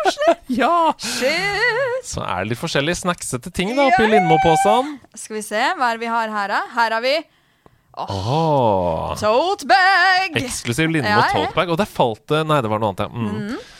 ja! 0.60 0.74
Shit! 1.02 2.06
Så 2.06 2.22
er 2.22 2.44
det 2.44 2.52
litt 2.52 2.60
forskjellige 2.62 3.00
snacksete 3.02 3.50
ting 3.54 3.72
da 3.74 3.88
oppi 3.88 4.04
Ja. 4.06 4.10
Lindmo-posen. 4.14 4.92
Skal 5.18 5.40
vi 5.40 5.44
se, 5.46 5.62
hva 5.78 5.90
er 5.90 5.98
det 5.98 6.04
vi 6.06 6.12
har 6.14 6.30
her, 6.34 6.54
da? 6.54 6.62
Her 6.76 6.94
har 6.98 7.04
vi 7.04 7.16
Åh 7.94 9.12
tote 9.20 9.66
bag! 9.70 10.34
Eksklusiv 10.40 10.90
Lindmo 10.90 11.10
Ja, 11.10 11.20
ja. 11.28 11.30
tote 11.34 11.54
bag. 11.54 11.70
Og 11.70 11.78
der 11.78 11.86
falt 11.90 12.24
det 12.32 12.40
Nei, 12.50 12.60
det 12.64 12.70
var 12.72 12.82
noe 12.82 12.90
annet, 12.94 13.04
ja. 13.06 13.10
Mm. 13.14 13.73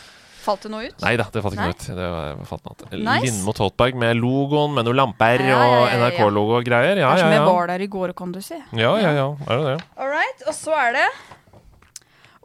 Falt 0.45 0.65
det 0.65 0.69
noe 0.69 0.85
ut? 0.85 0.97
Nei 1.01 1.15
da, 1.17 1.25
det 1.33 1.41
falt 1.41 1.55
ikke 1.57 1.65
noe 1.65 1.75
ut. 1.75 1.85
Det 1.97 2.09
var, 2.15 2.41
falt 2.49 2.67
noe. 2.69 2.89
Nice. 3.01 3.23
Lindmo 3.25 3.53
Toltberg 3.57 3.97
med 3.97 4.19
logoen, 4.19 4.75
med 4.77 4.85
noen 4.85 4.99
lamper 4.99 5.41
Ja, 5.41 5.47
ja, 5.49 5.55
ja, 5.55 5.69
og 5.69 5.87
ja, 5.87 5.87
ja. 5.95 6.01
NRK-logo 6.03 6.59
og 6.59 6.67
greier. 6.67 6.99
Ja, 7.01 7.07
ja, 7.09 7.15
ja, 7.15 7.23
som 7.23 7.33
vi 7.33 7.39
var 7.49 7.71
der 7.73 7.85
i 7.85 7.89
går, 7.95 8.13
kan 8.17 8.35
du 8.35 8.41
si. 8.45 8.59
Ja, 8.77 8.93
ja, 9.01 9.15
ja. 9.17 9.25
Er 9.49 9.61
det 9.63 9.71
det? 9.71 9.79
All 9.97 10.11
right, 10.13 10.45
og 10.45 10.53
så 10.57 10.77
er 10.77 10.99
det 10.99 11.07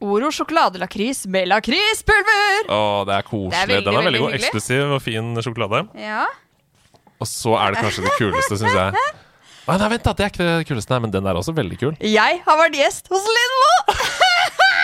Oro 0.01 0.31
sjokoladelakris 0.33 1.27
med 1.29 1.51
lakrispulver! 1.51 2.71
Å, 2.73 2.79
det 3.05 3.19
er 3.19 3.27
koselig. 3.27 3.51
Det 3.53 3.59
er 3.61 3.69
veldig, 3.69 3.85
Den 3.85 3.99
er 3.99 4.07
veldig 4.07 4.23
god. 4.23 4.31
hyggelig. 4.33 4.47
Eksklusiv 4.49 4.95
og 4.97 5.03
fin 5.05 5.29
sjokolade. 5.45 5.83
Ja. 6.01 6.23
Og 7.21 7.29
så 7.29 7.53
er 7.61 7.75
det 7.75 7.83
kanskje 7.85 8.07
det 8.07 8.15
kuleste, 8.17 8.57
syns 8.63 8.79
jeg. 8.81 8.95
Nei, 9.69 9.77
nei, 9.77 9.89
vent 9.93 10.03
da, 10.03 10.15
Det 10.17 10.25
er 10.25 10.33
ikke 10.33 10.47
det 10.49 10.67
kuleste, 10.67 10.91
nei, 10.97 11.03
men 11.05 11.13
den 11.15 11.29
er 11.31 11.37
også 11.39 11.53
veldig 11.55 11.77
kul. 11.79 11.93
Jeg 12.03 12.41
har 12.47 12.57
vært 12.59 12.81
gjest 12.81 13.13
hos 13.13 13.29
Lindmo! 13.37 13.75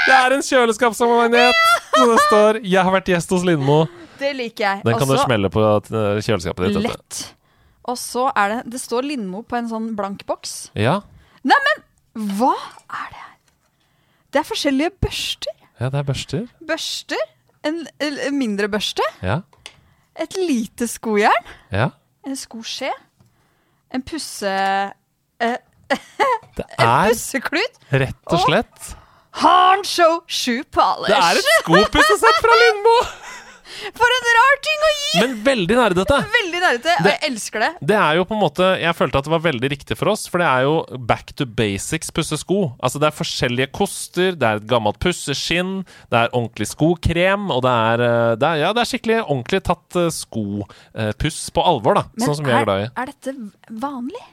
Det 0.06 0.14
er 0.14 0.34
en 0.36 0.42
kjøleskapsmagnet! 0.44 1.62
Så 1.96 2.04
det 2.10 2.18
står 2.26 2.58
'Jeg 2.62 2.82
har 2.84 2.92
vært 2.94 3.08
gjest 3.10 3.30
hos 3.30 3.42
Lindmo'. 3.46 3.86
Det 4.20 4.32
liker 4.36 4.64
jeg. 4.64 4.82
Den 4.84 4.98
kan 4.98 5.08
du 5.08 5.16
smelle 5.18 5.50
på 5.50 5.60
eh, 5.60 6.20
kjøleskapet 6.22 6.72
ditt. 6.72 6.82
Lett. 6.86 7.34
Og 7.84 7.98
så 7.98 8.30
er 8.36 8.48
det 8.48 8.72
Det 8.72 8.80
står 8.80 9.02
Lindmo 9.06 9.42
på 9.42 9.56
en 9.58 9.68
sånn 9.68 9.94
blank 9.96 10.24
boks. 10.26 10.70
Ja. 10.74 11.00
Neimen, 11.46 11.82
hva 12.38 12.54
er 12.90 13.08
det 13.12 13.20
her? 13.20 13.34
Det 14.32 14.40
er 14.40 14.46
forskjellige 14.48 14.90
børster. 15.00 15.52
ja, 15.80 15.88
det 15.88 15.98
er 15.98 16.02
børster. 16.02 16.46
Børster. 16.66 17.22
En, 17.64 17.86
en 18.00 18.18
en 18.18 18.38
mindre 18.38 18.68
børste. 18.68 19.02
Ja. 19.22 19.40
Et 20.18 20.36
lite 20.36 20.86
skojern. 20.88 21.44
ja. 21.72 21.90
En 22.26 22.34
skoskje. 22.36 22.90
En 23.94 24.02
pusse... 24.02 24.50
Eh, 25.40 25.56
Det 26.56 26.64
er 26.78 27.08
pusseklut. 27.12 27.76
rett 27.92 28.32
og 28.32 28.40
slett 28.42 28.72
Harnshow 28.72 29.05
shoe 29.36 30.64
polish. 30.72 31.10
Det 31.10 31.16
er 31.16 31.40
et 31.40 31.54
skopussesett 31.62 32.42
fra 32.42 32.60
Lindmo! 32.64 32.98
For 33.96 34.08
en 34.14 34.26
rar 34.32 34.58
ting 34.64 34.84
å 34.86 34.90
gi! 34.94 35.08
Men 35.20 35.32
veldig 35.44 35.76
nerdete. 35.76 36.18
Veldig 36.32 36.60
nerdete, 36.62 36.92
og 37.02 37.08
jeg 37.10 37.18
elsker 37.28 37.64
det. 37.64 37.70
Det 37.90 37.96
er 37.98 38.16
jo 38.16 38.24
på 38.28 38.36
en 38.36 38.40
måte 38.40 38.68
Jeg 38.80 38.96
følte 38.96 39.20
at 39.20 39.26
det 39.26 39.32
var 39.34 39.42
veldig 39.44 39.70
riktig 39.72 39.98
for 39.98 40.12
oss, 40.12 40.22
for 40.30 40.40
det 40.40 40.46
er 40.48 40.64
jo 40.64 41.00
back 41.10 41.34
to 41.36 41.44
basics 41.58 42.12
pusse 42.14 42.38
sko. 42.40 42.60
Altså 42.78 43.02
det 43.02 43.10
er 43.10 43.16
forskjellige 43.18 43.72
koster, 43.76 44.38
det 44.38 44.48
er 44.48 44.62
et 44.62 44.68
gammelt 44.70 45.00
pusseskinn, 45.02 45.80
det 46.14 46.22
er 46.22 46.32
ordentlig 46.32 46.70
skokrem, 46.70 47.50
og 47.52 47.64
det 47.66 47.74
er, 47.90 48.06
eh, 48.06 48.30
det 48.40 48.52
er 48.52 48.62
Ja, 48.62 48.72
det 48.76 48.84
er 48.86 48.92
skikkelig 48.94 49.18
ordentlig 49.26 49.62
tatt 49.68 49.98
eh, 50.00 50.08
skopuss 50.14 51.42
på 51.52 51.66
alvor, 51.74 52.00
da. 52.00 52.06
sånn 52.22 52.38
som 52.40 52.48
vi 52.48 52.56
er 52.56 52.64
glad 52.64 52.86
i. 52.86 52.88
er 52.94 53.12
dette 53.12 53.36
vanlig? 53.82 54.24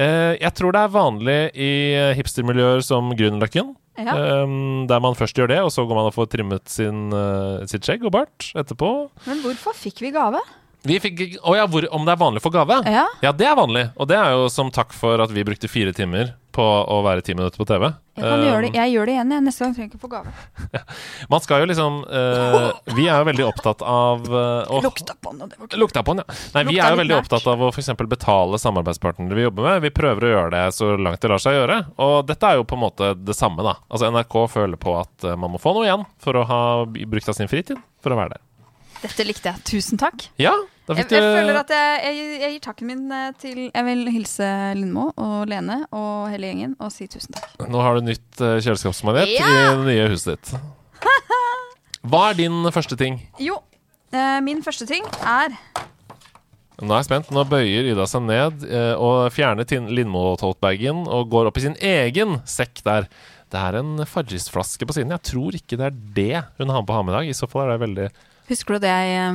Eh, 0.00 0.34
jeg 0.40 0.52
tror 0.58 0.74
det 0.76 0.82
er 0.84 0.92
vanlig 0.98 1.40
i 1.54 1.72
eh, 1.94 2.12
hipstermiljøer 2.18 2.84
som 2.84 3.14
Grünerløkken. 3.16 3.74
Ja. 4.00 4.14
Um, 4.44 4.86
der 4.90 5.02
man 5.02 5.18
først 5.18 5.36
gjør 5.36 5.50
det, 5.52 5.60
og 5.64 5.72
så 5.74 5.84
går 5.88 5.98
man 5.98 6.08
og 6.08 6.16
får 6.16 6.30
trimmet 6.32 6.70
sin, 6.72 7.10
uh, 7.12 7.60
sitt 7.70 7.84
skjegg 7.86 8.06
og 8.08 8.14
bart 8.16 8.50
etterpå. 8.58 8.92
Men 9.26 9.42
hvorfor 9.44 9.76
fikk 9.76 10.00
vi 10.04 10.14
gave? 10.14 10.40
Vi 10.86 10.96
fikk 11.02 11.22
Å 11.44 11.56
ja, 11.58 11.66
hvor, 11.68 11.84
om 11.92 12.06
det 12.08 12.14
er 12.14 12.20
vanlig 12.20 12.40
for 12.44 12.54
gave? 12.54 12.80
Ja. 12.88 13.06
Ja, 13.24 13.32
det 13.36 13.48
er 13.48 13.56
vanlig. 13.58 13.88
Og 14.00 14.08
det 14.08 14.16
er 14.16 14.32
jo 14.36 14.46
som 14.52 14.70
takk 14.72 14.94
for 14.96 15.20
at 15.20 15.32
vi 15.34 15.44
brukte 15.44 15.68
fire 15.68 15.92
timer 15.96 16.34
på 16.50 16.64
å 16.64 16.96
være 17.06 17.22
ti 17.22 17.34
minutter 17.36 17.60
på 17.60 17.66
TV. 17.68 17.84
Jeg, 18.18 18.24
kan 18.26 18.40
Um, 18.40 18.42
gjøre 18.44 18.62
det. 18.66 18.70
jeg 18.74 18.92
gjør 18.92 19.06
det 19.08 19.12
igjen 19.14 19.30
jeg. 19.32 19.42
neste 19.46 19.62
gang. 19.64 19.74
trenger 19.76 19.86
jeg 19.86 19.92
ikke 19.94 20.02
få 20.02 20.10
gave. 20.12 20.80
Man 21.32 21.40
skal 21.44 21.62
jo 21.62 21.68
liksom 21.70 22.00
uh, 22.04 22.72
Vi 22.96 23.06
er 23.08 23.22
jo 23.22 23.28
veldig 23.30 23.46
opptatt 23.46 23.84
av 23.86 24.26
uh, 24.28 24.82
Lukta 24.84 25.14
på 25.14 25.30
den, 25.32 25.44
og 25.46 25.52
det 25.52 25.60
var 25.60 25.70
ikke 25.70 25.80
Lukta 25.80 26.02
på 26.04 26.16
den, 26.18 26.24
ja. 26.26 26.36
Nei, 26.56 26.64
vi 26.68 26.80
er 26.82 26.92
jo 26.92 26.98
veldig 27.00 27.14
nært. 27.16 27.28
opptatt 27.30 27.46
av 27.54 27.64
å 27.64 27.70
eksempel 27.70 28.10
betale 28.10 28.60
samarbeidspartnere 28.60 29.38
vi 29.38 29.46
jobber 29.46 29.68
med. 29.70 29.86
Vi 29.86 29.92
prøver 29.94 30.26
å 30.26 30.32
gjøre 30.34 30.52
det 30.56 30.64
så 30.76 30.90
langt 31.00 31.22
det 31.22 31.32
lar 31.32 31.40
seg 31.40 31.56
gjøre. 31.60 31.78
Og 32.02 32.16
dette 32.28 32.50
er 32.50 32.60
jo 32.60 32.66
på 32.68 32.76
en 32.76 32.84
måte 32.88 33.12
det 33.16 33.38
samme, 33.38 33.64
da. 33.64 33.78
Altså 33.88 34.10
NRK 34.12 34.36
føler 34.58 34.80
på 34.80 34.98
at 35.00 35.30
eh, 35.30 35.38
man 35.38 35.54
må 35.54 35.62
få 35.62 35.72
noe 35.78 35.86
igjen 35.86 36.04
for 36.20 36.36
å 36.36 36.44
ha 36.50 36.60
brukt 36.90 37.30
av 37.30 37.38
sin 37.38 37.48
fritid 37.48 37.78
for 38.02 38.12
å 38.12 38.18
være 38.20 38.34
der. 38.36 38.44
Dette 39.00 39.24
likte 39.24 39.48
jeg. 39.48 39.62
Tusen 39.68 40.00
takk. 40.00 40.26
Ja, 40.40 40.52
da 40.84 40.96
Jeg, 40.96 41.06
fikk 41.06 41.14
jeg 41.16 41.22
du 41.24 41.36
føler 41.38 41.58
at 41.60 41.70
jeg, 41.72 42.00
jeg, 42.04 42.40
jeg 42.42 42.52
gir 42.54 42.62
takken 42.64 42.90
min 42.90 43.04
eh, 43.14 43.30
til 43.40 43.58
Jeg 43.68 43.84
vil 43.86 44.10
hilse 44.12 44.48
Lindmo 44.76 45.06
og 45.14 45.48
Lene 45.48 45.78
og 45.96 46.28
hele 46.32 46.50
gjengen 46.50 46.74
og 46.82 46.92
si 46.92 47.06
tusen 47.10 47.36
takk. 47.36 47.68
Nå 47.70 47.80
har 47.84 47.96
du 47.96 48.08
nytt 48.10 48.26
kjøleskapsmagnet 48.36 48.66
kjøleskapsmanet 48.66 49.34
Ja! 49.38 49.48
i 49.48 49.78
det 49.78 49.86
nye 49.88 50.08
huset 50.12 50.34
ditt. 50.34 50.52
Hva 52.10 52.22
er 52.30 52.40
din 52.40 52.60
første 52.74 52.98
ting? 53.00 53.20
Jo, 53.40 53.60
eh, 54.12 54.38
min 54.44 54.64
første 54.66 54.88
ting 54.88 55.06
er 55.20 55.54
Nå 56.80 56.94
er 56.94 57.02
jeg 57.02 57.10
spent. 57.10 57.28
Nå 57.36 57.44
bøyer 57.44 57.90
Ida 57.92 58.06
seg 58.08 58.24
ned 58.24 58.64
eh, 58.64 58.94
og 58.96 59.28
fjerner 59.36 59.68
Lindmo-totebagen 59.68 61.04
og 61.12 61.28
går 61.32 61.50
opp 61.50 61.60
i 61.60 61.64
sin 61.66 61.76
egen 61.76 62.38
sekk 62.48 62.80
der. 62.86 63.08
Det 63.52 63.60
er 63.60 63.80
en 63.82 64.00
Farris-flaske 64.08 64.88
på 64.88 64.96
siden. 64.96 65.12
Jeg 65.12 65.26
tror 65.28 65.56
ikke 65.58 65.76
det 65.76 65.90
er 65.90 65.98
det 66.16 66.42
hun 66.60 66.72
har 66.72 66.84
på 66.88 66.96
ha 66.96 67.02
med 67.04 67.12
i 67.12 67.18
dag. 67.18 67.28
I 67.28 67.36
så 67.36 67.48
fall 67.50 67.66
er 67.66 67.74
det 67.74 67.82
veldig 67.84 68.08
Husker 68.50 68.74
du 68.76 68.82
at 68.82 68.88
jeg, 68.90 69.32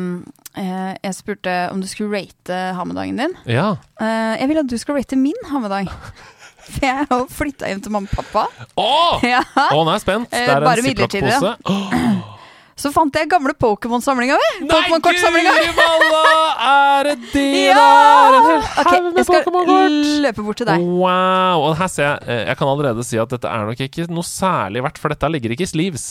eh, 0.59 0.93
jeg 1.05 1.15
spurte 1.15 1.51
om 1.71 1.79
du 1.81 1.87
skulle 1.87 2.11
rate 2.19 2.57
ha-med-dagen 2.75 3.17
din? 3.21 3.35
Ja. 3.47 3.69
Eh, 4.01 4.33
jeg 4.41 4.49
vil 4.51 4.59
at 4.59 4.71
du 4.71 4.77
skal 4.81 4.99
rate 4.99 5.15
min 5.19 5.39
ha-med-dag. 5.51 5.87
For 6.65 6.81
jeg 6.81 7.05
har 7.11 7.25
flytta 7.29 7.69
hjem 7.69 7.81
til 7.85 7.93
mamma 7.93 8.09
og 8.09 8.23
pappa. 8.25 8.65
Å! 8.81 8.91
Ja. 9.23 9.43
Å, 9.69 9.77
nå 9.77 9.85
er 9.91 9.99
jeg 9.99 10.03
spent. 10.07 10.33
Eh, 10.33 10.47
Det 10.49 10.55
er 10.55 10.65
en 10.65 10.87
ziplock-pose. 10.89 11.51
Så 12.75 12.89
fant 12.91 13.15
jeg 13.15 13.29
gamle 13.31 13.53
Pokémon-samlinga 13.55 14.35
mi. 14.35 14.47
Nei, 14.67 14.79
guri 14.99 15.67
malla! 15.77 16.23
Er 16.65 17.07
det 17.07 17.13
det 17.33 17.43
Ja! 17.69 17.75
der? 17.79 18.35
En 18.35 18.47
hel 18.49 18.65
haug 18.89 19.05
med 19.05 19.19
jeg 19.21 19.27
skal 19.29 19.45
Pokémon-kort! 19.45 19.95
løpe 20.25 20.43
bort 20.43 20.59
til 20.59 20.67
deg. 20.67 20.83
Wow! 20.83 21.63
Og 21.69 21.77
her 21.79 21.87
ser 21.93 22.03
jeg 22.09 22.27
eh, 22.27 22.41
Jeg 22.49 22.59
kan 22.59 22.71
allerede 22.73 23.05
si 23.07 23.21
at 23.21 23.31
dette 23.31 23.47
er 23.47 23.63
nok 23.69 23.85
ikke 23.87 24.09
noe 24.11 24.27
særlig 24.27 24.83
verdt, 24.83 24.99
for 24.99 25.15
dette 25.15 25.29
ligger 25.31 25.55
ikke 25.55 25.63
i 25.67 25.71
sleeves. 25.71 26.07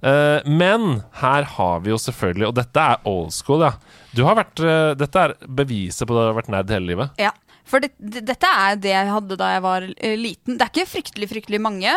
Eh, 0.00 0.48
men 0.48 1.02
her 1.20 1.44
har 1.58 1.84
vi 1.84 1.90
jo 1.92 1.98
selvfølgelig 2.00 2.46
Og 2.52 2.56
dette 2.56 2.78
er 2.94 3.00
old 3.10 3.32
school, 3.34 3.64
ja. 3.66 3.72
Du 4.16 4.22
har 4.24 4.36
vært 4.38 4.62
eh, 4.64 4.94
Dette 5.00 5.24
er 5.28 5.36
beviset 5.60 6.06
på 6.08 6.14
at 6.14 6.22
du 6.22 6.30
har 6.30 6.36
vært 6.40 6.52
nerd 6.54 6.72
hele 6.72 6.88
livet. 6.94 7.20
Ja, 7.20 7.34
for 7.68 7.84
det, 7.84 7.92
det, 8.00 8.24
dette 8.30 8.48
er 8.48 8.78
det 8.80 8.94
jeg 8.94 9.12
hadde 9.12 9.36
da 9.36 9.52
jeg 9.58 9.64
var 9.68 9.84
liten. 10.24 10.56
Det 10.56 10.64
er 10.64 10.70
ikke 10.72 10.88
fryktelig, 10.96 11.28
fryktelig 11.34 11.60
mange. 11.60 11.92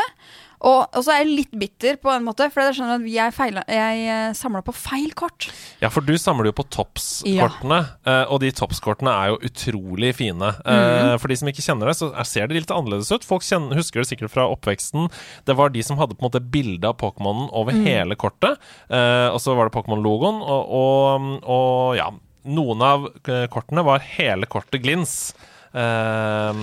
Og, 0.62 0.84
og 0.94 1.02
så 1.02 1.14
er 1.16 1.24
jeg 1.24 1.32
litt 1.40 1.56
bitter 1.58 1.96
på 1.98 2.12
en 2.14 2.26
måte, 2.28 2.46
for 2.54 2.62
jeg 2.62 2.76
skjønner 2.78 3.00
at 3.00 3.08
jeg, 3.10 3.34
feila- 3.34 3.64
jeg 3.66 4.36
samla 4.38 4.62
på 4.66 4.76
feil 4.78 5.10
kort. 5.18 5.48
Ja, 5.82 5.90
for 5.90 6.06
du 6.06 6.14
samler 6.22 6.52
jo 6.52 6.56
på 6.60 6.66
Tops-kortene, 6.70 7.80
eh, 8.06 8.24
og 8.30 8.44
de 8.44 8.52
toppskortene 8.54 9.10
er 9.10 9.32
jo 9.34 9.40
utrolig 9.50 10.12
fine. 10.20 10.52
Eh, 10.62 11.16
For 11.18 11.28
de 11.34 11.40
som 11.42 11.50
ikke 11.50 11.66
kjenner 11.66 11.90
det, 11.90 11.98
så 11.98 12.12
er- 12.14 12.30
ser 12.30 12.48
det 12.48 12.60
litt 12.60 12.72
annerledes 12.76 13.10
ut. 13.12 13.26
Folk 13.26 13.42
kjenner, 13.42 13.74
husker 13.76 14.02
det 14.04 14.10
sikkert 14.12 14.30
fra 14.38 14.46
oppveksten. 14.54 15.10
Det 15.50 15.56
var 15.58 15.70
de 15.74 15.82
som 15.84 15.98
hadde 15.98 16.14
på 16.14 16.22
en 16.26 16.30
måte 16.30 16.44
bilde 16.54 16.86
av 16.88 16.98
Pokémonen 17.02 17.50
over 17.52 17.74
mm. 17.74 17.86
hele 17.90 18.16
kortet, 18.16 18.60
eh, 18.90 19.30
og 19.34 19.42
så 19.42 19.56
var 19.58 19.66
det 19.70 19.74
Pokémon-logoen, 19.74 20.42
og, 20.46 20.70
og, 20.70 21.50
og 21.50 21.96
ja 21.98 22.12
Noen 22.42 22.82
av 22.82 23.04
eh, 23.30 23.44
kortene 23.54 23.84
var 23.86 24.00
hele 24.18 24.48
kortet 24.50 24.82
glins. 24.82 25.34
Eh, 25.72 26.58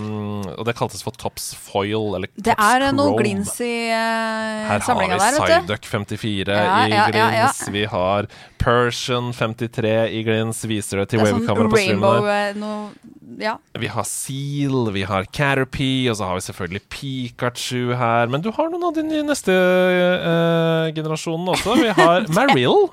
og 0.52 0.64
det 0.68 0.74
kaltes 0.76 1.00
for 1.04 1.16
Tops 1.16 1.54
foil, 1.56 2.14
eller 2.18 2.28
Det 2.36 2.52
er 2.52 2.84
eh, 2.84 2.92
noe 2.92 3.14
glins 3.16 3.54
i 3.64 3.88
uh, 3.88 3.96
Her 3.96 4.74
har 4.74 4.84
samlinga 4.84 5.16
vi 5.16 5.22
der, 5.22 5.38
vet 5.38 5.48
du. 5.48 5.54
Psyduck 5.64 5.88
54 5.88 6.52
Ja, 6.52 6.66
i 6.84 6.90
ja, 6.92 7.06
ja, 7.06 7.06
ja. 7.08 7.28
glins. 7.48 7.62
Vi 7.72 7.84
har 7.88 8.28
Persian 8.60 9.30
53 9.32 9.94
i 10.12 10.20
glins. 10.26 10.60
Viser 10.68 11.00
det 11.00 11.08
til 11.14 11.24
er 11.24 11.32
sånn 11.32 11.46
på 11.48 11.70
streamen 11.72 12.26
der. 12.28 12.52
eh, 12.60 13.14
Ja. 13.38 13.56
Vi 13.78 13.88
har 13.92 14.04
Seal, 14.08 14.90
vi 14.92 15.06
har 15.08 15.24
Caterpie, 15.32 16.10
og 16.10 16.16
så 16.20 16.28
har 16.28 16.36
vi 16.36 16.44
selvfølgelig 16.48 16.84
Pikachu 16.92 17.94
her. 17.96 18.28
Men 18.28 18.44
du 18.44 18.50
har 18.52 18.68
noen 18.72 18.88
av 18.90 18.94
de 18.96 19.04
nye 19.08 19.24
neste 19.24 19.52
generasjonene 19.56 20.94
generasjonen 20.98 21.48
også. 21.54 21.76
Vi 21.80 21.92
har 21.96 22.28
Marill, 22.36 22.88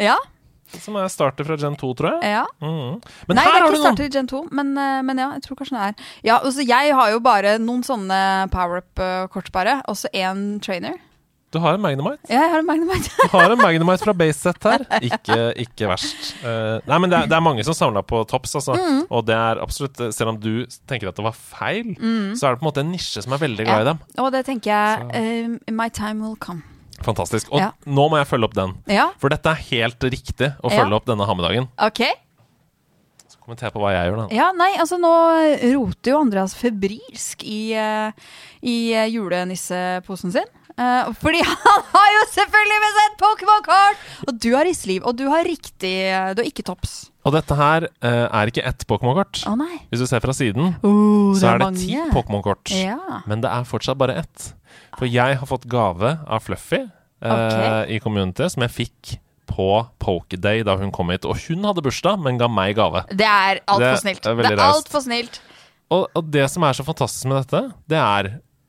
ja. 0.00 0.16
Som 0.76 0.96
er 1.00 1.08
starter 1.12 1.48
fra 1.48 1.56
Gen 1.60 1.76
2, 1.80 1.92
tror 1.98 2.10
jeg. 2.18 2.34
ja. 2.36 2.44
Mm. 2.60 3.00
Men 3.28 3.36
Nei, 3.40 3.44
det 3.44 3.46
her 3.46 3.48
er 3.48 3.58
har 3.58 3.66
ikke 3.66 3.74
du 3.74 3.78
noen. 3.80 3.86
starter 3.88 4.04
i 4.04 4.14
Gen 4.18 4.28
2, 4.30 4.44
men, 4.52 4.76
eh, 4.78 5.00
men 5.08 5.18
ja, 5.24 5.32
jeg 5.38 5.42
tror 5.48 5.56
kanskje 5.62 5.76
det 5.78 5.88
er. 5.88 6.08
Ja, 6.28 6.38
altså, 6.38 6.64
jeg 6.66 6.94
har 6.94 7.10
jo 7.14 7.20
bare 7.24 7.58
noen 7.58 7.82
sånne 7.86 8.22
power-up-kort, 8.54 9.52
bare. 9.52 9.80
Også 9.88 10.10
én 10.14 10.60
trainer. 10.64 10.98
Du 11.48 11.56
har 11.64 11.78
en 11.78 11.80
Magnemite. 11.80 12.20
Ja, 12.28 12.42
jeg 12.44 12.50
har 12.52 12.58
en 12.60 12.66
Magnemite. 12.68 13.08
Du 13.22 13.30
har 13.32 13.50
en 13.54 13.56
Magnemite 13.62 14.04
fra 14.04 14.12
Baseset 14.12 14.66
her. 14.68 14.82
Ikke, 15.08 15.38
ikke 15.56 15.88
verst. 15.88 16.34
Uh, 16.44 16.76
nei, 16.84 16.98
men 17.00 17.08
det 17.08 17.22
er, 17.22 17.30
det 17.30 17.36
er 17.38 17.40
mange 17.40 17.64
som 17.64 17.72
samla 17.72 18.02
på 18.04 18.20
Tops, 18.28 18.52
altså. 18.60 18.76
Mm. 18.76 19.06
Og 19.08 19.24
det 19.24 19.32
er 19.32 19.62
absolutt 19.64 19.96
Selv 20.12 20.34
om 20.34 20.40
du 20.42 20.66
tenker 20.86 21.08
at 21.08 21.16
det 21.16 21.24
var 21.24 21.32
feil, 21.32 21.94
så 22.36 22.50
er 22.50 22.52
det 22.52 22.60
på 22.60 22.66
en 22.66 22.68
måte 22.68 22.84
en 22.84 22.92
nisje 22.92 23.24
som 23.24 23.32
er 23.32 23.40
veldig 23.40 23.64
glad 23.64 23.80
i 23.80 23.88
dem. 23.94 24.02
Og 24.20 24.28
det 24.36 24.44
tenker 24.44 24.74
jeg 24.74 25.08
uh, 25.08 25.72
My 25.72 25.88
time 25.88 26.20
will 26.20 26.36
come. 26.36 26.60
Fantastisk. 27.06 27.50
Og 27.52 27.60
Ja. 27.60 27.72
nå 27.86 28.08
må 28.10 28.18
jeg 28.18 28.26
følge 28.26 28.44
opp 28.48 28.54
den. 28.54 28.74
Ja, 28.90 29.10
For 29.18 29.28
dette 29.30 29.46
er 29.50 29.54
helt 29.70 30.00
riktig 30.00 30.54
å 30.62 30.70
Ja. 30.70 30.82
følge 30.84 30.94
opp 30.98 31.06
denne 31.06 31.26
hammedagen. 31.26 31.68
Okay. 31.78 32.12
Så 33.28 33.36
kommenter 33.44 33.68
jeg 33.68 33.72
på 33.74 33.80
hva 33.80 33.92
jeg 33.92 34.10
gjør, 34.10 34.28
da. 34.28 34.34
Ja, 34.34 34.52
nei, 34.52 34.72
altså 34.78 34.98
nå 34.98 35.12
roter 35.74 36.10
jo 36.12 36.20
Andreas 36.20 36.54
febrilsk 36.54 37.44
i, 37.44 37.72
eh, 37.74 38.10
i 38.62 38.92
eh, 38.94 39.08
julenisseposen 39.12 40.32
sin. 40.32 40.48
Eh, 40.78 41.08
fordi 41.18 41.40
han 41.44 41.82
har 41.92 42.08
jo 42.14 42.24
selvfølgelig 42.32 42.80
med 42.84 42.92
seg 42.96 43.04
et 43.08 43.18
Pokémon-kart! 43.22 43.96
Og 44.28 44.38
du 44.38 44.54
har 44.54 44.64
Isliv, 44.64 45.02
og 45.04 45.16
du 45.18 45.26
har 45.28 45.42
riktig 45.44 45.90
Du 46.36 46.42
har 46.42 46.46
ikke 46.48 46.62
Tops. 46.64 47.10
Og 47.26 47.34
dette 47.34 47.54
her 47.58 47.82
uh, 48.00 48.28
er 48.32 48.46
ikke 48.48 48.62
ett 48.64 48.86
Pokémon-kort. 48.88 49.42
Oh. 49.50 49.58
Hvis 49.90 50.00
du 50.00 50.06
ser 50.08 50.20
fra 50.24 50.32
siden, 50.32 50.76
Oh, 50.82 51.34
så 51.36 51.50
er 51.50 51.58
det 51.58 51.82
ti 51.82 51.98
Pokémon-kort. 52.14 52.70
Ja. 52.72 53.20
Men 53.28 53.42
det 53.42 53.50
er 53.50 53.66
fortsatt 53.68 53.98
bare 54.00 54.16
ett. 54.22 54.54
For 54.98 55.06
jeg 55.10 55.38
har 55.40 55.46
fått 55.50 55.66
gave 55.70 56.16
av 56.26 56.42
Fluffy 56.46 56.80
eh, 56.84 57.32
Ok. 57.32 57.90
i 57.94 57.98
Community, 58.04 58.48
som 58.50 58.64
jeg 58.66 58.74
fikk 58.74 59.16
på 59.48 59.68
Pokéday 60.02 60.60
da 60.66 60.76
hun 60.76 60.90
kom 60.94 61.08
hit. 61.10 61.24
Og 61.24 61.38
hun 61.48 61.64
hadde 61.64 61.82
bursdag, 61.86 62.18
men 62.22 62.36
ga 62.40 62.48
meg 62.52 62.76
gave. 62.78 63.04
Det 63.10 63.26
er 63.26 63.62
altfor 63.66 63.94
er 63.94 64.02
snilt. 64.02 64.22
Det 64.28 64.44
er 64.50 64.58
alt 64.58 64.66
altfor 64.66 65.04
snilt. 65.06 65.40
Og, 65.90 66.04
og 66.14 66.28
det 66.34 66.44
som 66.52 66.66
er 66.68 66.76
så 66.76 66.84
fantastisk 66.84 67.30
med 67.30 67.40
dette, 67.46 67.62
det 67.88 67.96
er 68.02 68.28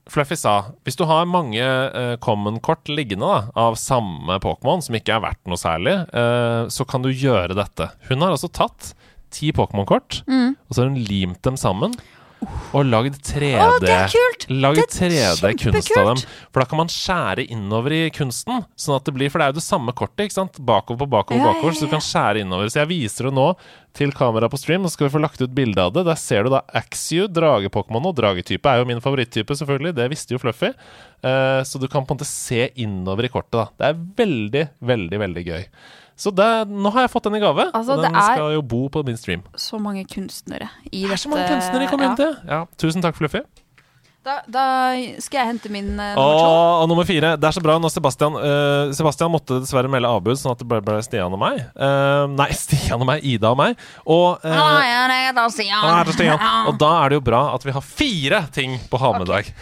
Fluffy 0.10 0.34
sa 0.40 0.54
hvis 0.88 0.96
du 0.98 1.04
har 1.06 1.28
mange 1.30 1.62
uh, 1.62 2.16
common-kort 2.24 2.88
liggende 2.90 3.28
da, 3.28 3.42
av 3.60 3.76
samme 3.78 4.40
Pokémon, 4.42 4.82
som 4.82 4.96
ikke 4.98 5.18
er 5.18 5.22
verdt 5.22 5.44
noe 5.52 5.60
særlig, 5.60 5.94
uh, 6.16 6.66
så 6.72 6.88
kan 6.90 7.04
du 7.06 7.12
gjøre 7.12 7.54
dette. 7.60 7.92
Hun 8.08 8.24
har 8.26 8.34
altså 8.34 8.50
tatt 8.50 8.94
ti 9.36 9.52
Pokémon-kort, 9.54 10.24
Mm. 10.26 10.56
og 10.58 10.72
så 10.74 10.82
har 10.82 10.90
hun 10.90 10.98
limt 11.06 11.44
dem 11.46 11.60
sammen. 11.62 11.94
Og 12.78 12.86
lagd 12.86 13.18
3D 13.26 13.58
Å, 13.60 13.80
det 13.82 13.92
er 13.92 14.12
kult! 14.14 14.46
Lagd 14.54 14.80
er 14.80 14.88
3D-kunst 14.94 15.92
av 15.98 16.12
dem. 16.12 16.22
For 16.54 16.62
da 16.62 16.68
kan 16.70 16.80
man 16.80 16.92
skjære 16.94 17.46
innover 17.52 17.96
i 17.96 18.02
kunsten. 18.16 18.64
Sånn 18.80 18.98
at 19.00 19.08
det 19.08 19.16
blir 19.16 19.32
For 19.32 19.42
det 19.42 19.48
er 19.48 19.54
jo 19.54 19.60
det 19.60 19.66
samme 19.66 19.96
kortet, 19.98 20.28
ikke 20.28 20.38
sant? 20.38 20.60
Bakover 20.64 21.04
på 21.04 21.10
bakover, 21.12 21.42
Ja, 21.42 21.52
bakover. 21.52 21.76
Så 21.76 21.88
du 21.88 21.94
kan 21.94 22.04
skjære 22.06 22.44
innover. 22.46 22.72
Så 22.72 22.82
jeg 22.84 22.92
viser 22.94 23.30
det 23.30 23.36
nå 23.36 23.48
til 23.98 24.14
kamera 24.16 24.50
på 24.52 24.60
stream. 24.62 24.86
Nå 24.86 24.94
skal 24.94 25.08
vi 25.08 25.14
få 25.18 25.24
lagt 25.24 25.42
ut 25.42 25.56
bilde 25.56 25.84
av 25.84 25.96
det. 25.96 26.06
Der 26.08 26.20
ser 26.22 26.46
du 26.46 26.54
da 26.54 26.64
Axew, 26.80 27.28
drage-Pokémon. 27.34 28.12
Og 28.12 28.18
dragetype 28.20 28.72
er 28.72 28.84
jo 28.84 28.90
min 28.90 29.04
favoritttype, 29.04 29.58
selvfølgelig. 29.60 29.96
Det 30.00 30.10
visste 30.14 30.38
jo 30.38 30.42
Fluffy. 30.42 30.72
Uh, 31.26 31.66
så 31.68 31.82
du 31.82 31.90
kan 31.90 32.06
på 32.06 32.14
en 32.14 32.22
måte 32.22 32.30
se 32.30 32.70
innover 32.80 33.28
i 33.28 33.34
kortet, 33.34 33.58
da. 33.58 33.68
Det 33.74 33.90
er 33.90 34.04
veldig, 34.24 34.68
veldig, 34.94 35.26
veldig 35.26 35.50
gøy. 35.50 35.66
Så 36.20 36.34
det, 36.36 36.50
nå 36.68 36.92
har 36.92 37.06
jeg 37.06 37.14
fått 37.14 37.30
den 37.30 37.38
i 37.40 37.42
gave. 37.44 37.70
Altså, 37.72 37.96
og 37.96 38.04
den 38.04 38.18
skal 38.20 38.52
jo 38.58 38.62
bo 38.76 38.82
på 38.92 39.06
min 39.08 39.16
stream. 39.20 39.46
Så 39.56 39.80
mange 39.80 40.04
kunstnere 40.10 40.68
i 40.92 41.06
Det 41.08 41.16
er 41.16 41.22
så 41.22 41.32
mange 41.32 41.48
kunstnere 41.48 41.88
i 41.88 41.92
community. 41.92 42.28
Ja. 42.50 42.66
Tusen 42.82 43.06
takk, 43.06 43.16
Fluffy. 43.16 43.40
Da, 44.28 44.34
da 44.52 44.64
skal 45.24 45.40
jeg 45.40 45.48
hente 45.54 45.70
min 45.72 45.94
uh, 45.96 46.10
nummer 46.12 46.36
to. 46.36 46.48
Og, 46.52 46.82
og 46.84 46.90
nummer 46.92 47.08
fire. 47.08 47.32
Det 47.40 47.48
er 47.48 47.56
så 47.56 47.64
bra 47.64 47.78
når 47.80 47.94
Sebastian 47.94 48.36
uh, 48.36 48.92
Sebastian 48.94 49.32
måtte 49.32 49.62
dessverre 49.64 49.88
melde 49.90 50.12
avbud, 50.12 50.36
sånn 50.38 50.52
at 50.52 50.60
det 50.60 50.68
ble, 50.68 50.82
ble 50.86 50.98
Stian 51.08 51.32
og 51.34 51.40
meg. 51.40 51.62
Uh, 51.80 52.28
nei, 52.36 52.50
Stian 52.66 53.00
og 53.00 53.08
meg. 53.08 53.24
Ida 53.24 53.54
og 53.56 53.62
meg. 53.62 53.80
Og, 54.04 54.44
uh, 54.44 54.60
Ah, 54.60 54.84
ja, 54.84 55.02
nei, 55.10 55.22
da 55.40 55.48
Stian. 55.56 56.36
og 56.68 56.76
da 56.84 56.92
er 57.06 57.14
det 57.16 57.22
jo 57.22 57.26
bra 57.32 57.46
at 57.56 57.64
vi 57.66 57.74
har 57.80 57.86
fire 57.96 58.44
ting 58.54 58.76
på 58.92 59.00
ha 59.00 59.14
med-dag. 59.18 59.54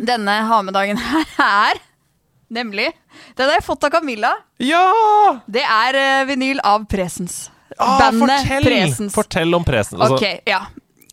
Denne 0.00 0.40
ha-med-dagen 0.48 0.98
her 0.98 1.28
er 1.44 1.84
nemlig 2.54 2.86
Den 3.36 3.48
har 3.50 3.56
jeg 3.58 3.64
fått 3.66 3.84
av 3.84 3.90
Camilla. 3.94 4.30
Ja! 4.62 4.84
Det 5.46 5.62
er 5.66 5.98
uh, 6.00 6.26
vinyl 6.30 6.60
av 6.64 6.86
Presens. 6.90 7.50
Ah, 7.78 7.98
Bandet 7.98 8.40
fortell! 8.44 8.64
Presens. 8.68 9.14
Fortell 9.14 9.54
om 9.58 9.64
Presens. 9.66 10.00
Altså, 10.00 10.16
Ok, 10.20 10.40
ja. 10.46 10.62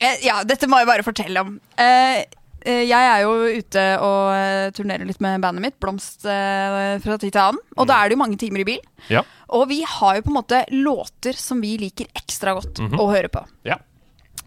Eh, 0.01 0.21
ja. 0.25 0.39
Dette 0.45 0.67
må 0.69 0.79
jeg 0.81 0.87
bare 0.89 1.03
fortelle 1.05 1.41
om. 1.45 1.55
Eh, 1.77 2.23
jeg 2.61 2.93
er 2.93 3.23
jo 3.23 3.31
ute 3.57 3.83
og 4.05 4.73
turnerer 4.77 5.07
litt 5.09 5.21
med 5.23 5.41
bandet 5.41 5.63
mitt, 5.63 5.79
Blomst, 5.81 6.21
fra 6.21 7.15
tid 7.17 7.31
til 7.33 7.41
annen. 7.41 7.57
Og 7.81 7.87
da 7.89 7.95
er 8.03 8.09
det 8.11 8.13
jo 8.13 8.19
mange 8.21 8.37
timer 8.37 8.61
i 8.61 8.65
bil. 8.67 8.83
Ja. 9.09 9.23
Og 9.49 9.63
vi 9.71 9.79
har 9.81 10.19
jo 10.19 10.25
på 10.27 10.29
en 10.29 10.37
måte 10.37 10.59
låter 10.69 11.33
som 11.33 11.57
vi 11.63 11.71
liker 11.81 12.05
ekstra 12.13 12.53
godt 12.53 12.77
Mhm. 12.83 12.99
å 13.01 13.07
høre 13.09 13.29
på. 13.33 13.41
ja. 13.65 13.79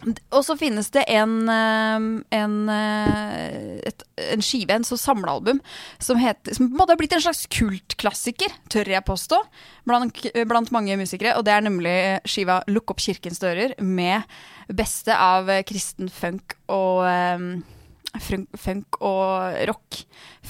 Og 0.04 0.42
så 0.44 0.56
finnes 0.60 0.90
det 0.94 1.04
en, 1.12 1.34
en, 1.48 2.56
eh, 2.72 3.80
et, 3.88 4.04
en 4.34 4.44
skive, 4.44 4.74
en 4.74 4.86
så 4.86 4.98
samlealbum, 5.00 5.60
som, 6.02 6.20
heter, 6.20 6.56
som 6.56 6.68
på 6.68 6.74
en 6.74 6.80
måte 6.82 6.94
har 6.94 7.00
blitt 7.00 7.14
en 7.16 7.24
slags 7.24 7.46
kultklassiker, 7.52 8.52
tør 8.72 8.90
jeg 8.94 9.06
påstå, 9.08 9.40
blant, 9.88 10.20
blant 10.50 10.74
mange 10.74 10.98
musikere. 11.00 11.36
Og 11.38 11.46
det 11.46 11.54
er 11.54 11.64
nemlig 11.64 11.96
skiva 12.28 12.62
'Lukk 12.68 12.94
opp 12.94 13.00
kirkens 13.04 13.40
dører', 13.42 13.78
med 13.80 14.22
beste 14.68 15.16
av 15.16 15.48
kristen 15.68 16.08
funk 16.12 16.56
og 16.72 17.04
funk, 18.20 18.48
funk 18.60 19.00
og 19.04 19.58
rock 19.70 20.00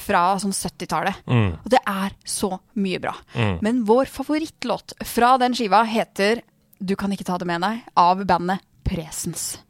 fra 0.05 0.35
sånn 0.43 0.55
70-tallet. 0.55 1.25
Mm. 1.31 1.51
Og 1.63 1.71
det 1.73 1.81
er 1.81 2.17
så 2.29 2.53
mye 2.81 3.01
bra. 3.03 3.15
Mm. 3.35 3.57
Men 3.65 3.83
vår 3.89 4.11
favorittlåt 4.13 4.97
fra 5.07 5.35
den 5.41 5.57
skiva 5.57 5.85
heter 5.89 6.43
'Du 6.79 6.97
kan 6.97 7.13
ikke 7.13 7.25
ta 7.25 7.39
det 7.39 7.47
med 7.47 7.63
deg' 7.63 7.83
av 7.97 8.25
bandet 8.27 8.61
Presens. 8.85 9.61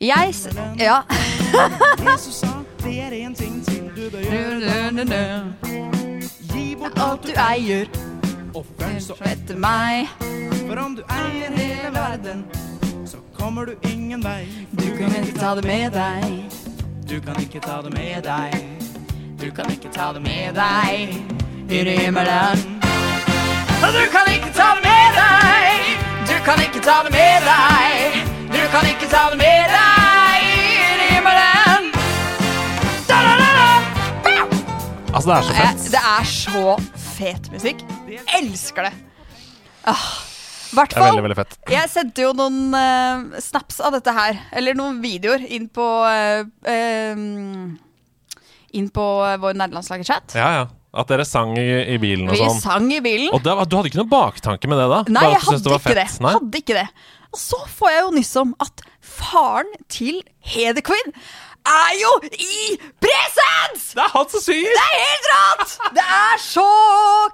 Jeg. 0.00 0.34
Ja. 0.78 1.02
Jesus 2.12 2.34
sa 2.34 2.58
det 2.84 3.00
er 3.00 3.12
en 3.12 3.34
ting 3.34 3.64
til 3.66 3.90
du 3.96 4.10
bør 4.10 4.22
gjøre. 4.22 5.44
Gi 6.52 6.74
bort 6.78 6.98
Alt 6.98 7.26
du 7.26 7.32
eier, 7.34 7.88
og 8.54 8.66
følg 8.78 9.02
så 9.02 9.16
etter 9.26 9.58
meg. 9.58 10.06
For 10.68 10.78
om 10.78 10.94
du 10.96 11.02
eier 11.02 11.52
hele 11.56 11.90
verden, 11.94 12.44
så 13.06 13.18
kommer 13.34 13.64
du 13.64 13.74
ingen 13.90 14.24
vei. 14.24 14.46
Du 14.72 14.86
kan 14.96 15.14
ikke 15.18 15.38
ta 15.38 15.54
det 15.58 15.64
med 15.64 15.90
deg. 15.90 16.44
Du 17.08 17.20
kan 17.20 17.40
ikke 17.42 17.60
ta 17.60 17.82
det 17.82 17.92
med 17.96 18.22
deg. 18.22 18.52
Du 19.40 19.50
kan 19.50 19.70
ikke 19.70 19.92
ta 19.94 20.12
det 20.12 20.22
med 20.22 20.54
deg 20.54 21.16
inn 21.68 21.86
i 21.86 21.96
himmelen. 22.04 22.78
Du 23.82 24.04
kan 24.12 24.32
ikke 24.34 24.52
ta 24.54 24.74
det 24.78 24.84
med 24.84 25.18
deg. 25.18 26.07
Kan 26.48 26.62
ikke 26.64 26.80
ta 26.80 27.02
det 27.04 27.10
med 27.12 27.42
deg. 27.44 28.14
Du 28.48 28.60
kan 28.72 28.86
ikke 28.88 29.04
ta 29.12 29.26
det 29.28 29.36
med 29.36 29.66
deg 29.68 30.46
inn 30.48 31.02
i 31.04 31.08
himmelen. 31.10 31.90
Da, 33.04 33.18
da, 33.20 33.34
da. 33.42 33.66
Altså, 35.12 35.26
det 35.28 35.34
er 35.34 35.44
så 35.44 35.56
fett. 35.58 35.84
det 35.92 36.00
er 36.12 36.30
så 36.30 36.62
fet 37.18 37.50
musikk. 37.52 37.84
Elsker 38.38 38.88
det. 38.88 38.94
Ah, 39.92 40.06
hvert 40.72 40.96
er 40.96 41.02
fall. 41.02 41.10
veldig, 41.10 41.26
veldig 41.26 41.38
fett. 41.42 41.58
Jeg 41.74 41.92
sendte 41.92 42.24
jo 42.24 42.32
noen 42.40 42.72
uh, 42.72 43.36
snaps 43.44 43.82
av 43.84 43.98
dette 43.98 44.16
her, 44.16 44.40
eller 44.56 44.80
noen 44.80 45.02
videoer, 45.04 45.44
inn 45.44 45.68
på 45.68 45.84
uh, 46.08 46.48
eh, 46.64 47.20
Inn 48.78 48.88
på 48.92 49.04
vår 49.44 49.60
nederlandslagerchat. 49.60 50.32
Ja, 50.40 50.48
ja. 50.62 50.66
At 50.94 51.10
dere 51.10 51.24
sang 51.28 51.52
i, 51.60 51.66
i 51.94 51.98
bilen 52.00 52.30
og 52.30 52.36
Vi 52.36 52.40
sånn. 52.40 52.60
sang 52.62 52.86
i 52.92 53.00
bilen. 53.04 53.28
Og 53.36 53.42
det, 53.44 53.52
du 53.68 53.76
hadde 53.76 53.90
ikke 53.90 54.00
noen 54.00 54.12
baktanke 54.12 54.70
med 54.70 54.80
det 54.80 54.86
da? 54.88 55.00
Nei, 55.12 55.26
jeg 55.34 55.42
hadde 55.44 55.72
var 55.74 55.82
ikke 55.82 55.98
det. 55.98 56.06
Nei? 56.24 56.32
Hadde 56.38 56.62
ikke 56.62 56.78
det. 56.78 56.86
Og 57.28 57.42
så 57.42 57.58
får 57.76 57.92
jeg 57.92 58.00
jo 58.06 58.14
nyss 58.16 58.32
om 58.40 58.54
at 58.64 58.86
faren 59.04 59.68
til 59.92 60.22
Heder 60.48 60.80
Queen 60.84 61.12
er 61.68 61.92
jo 62.00 62.10
i 62.32 62.78
presens! 63.02 63.90
Det 63.92 64.02
er 64.04 64.12
han 64.14 64.28
som 64.32 64.40
synger! 64.40 64.72
Det 64.72 64.84
er 64.86 64.96
helt 65.02 65.28
rått! 65.34 65.74
Det 65.98 66.04
er 66.18 66.42
så 66.42 66.66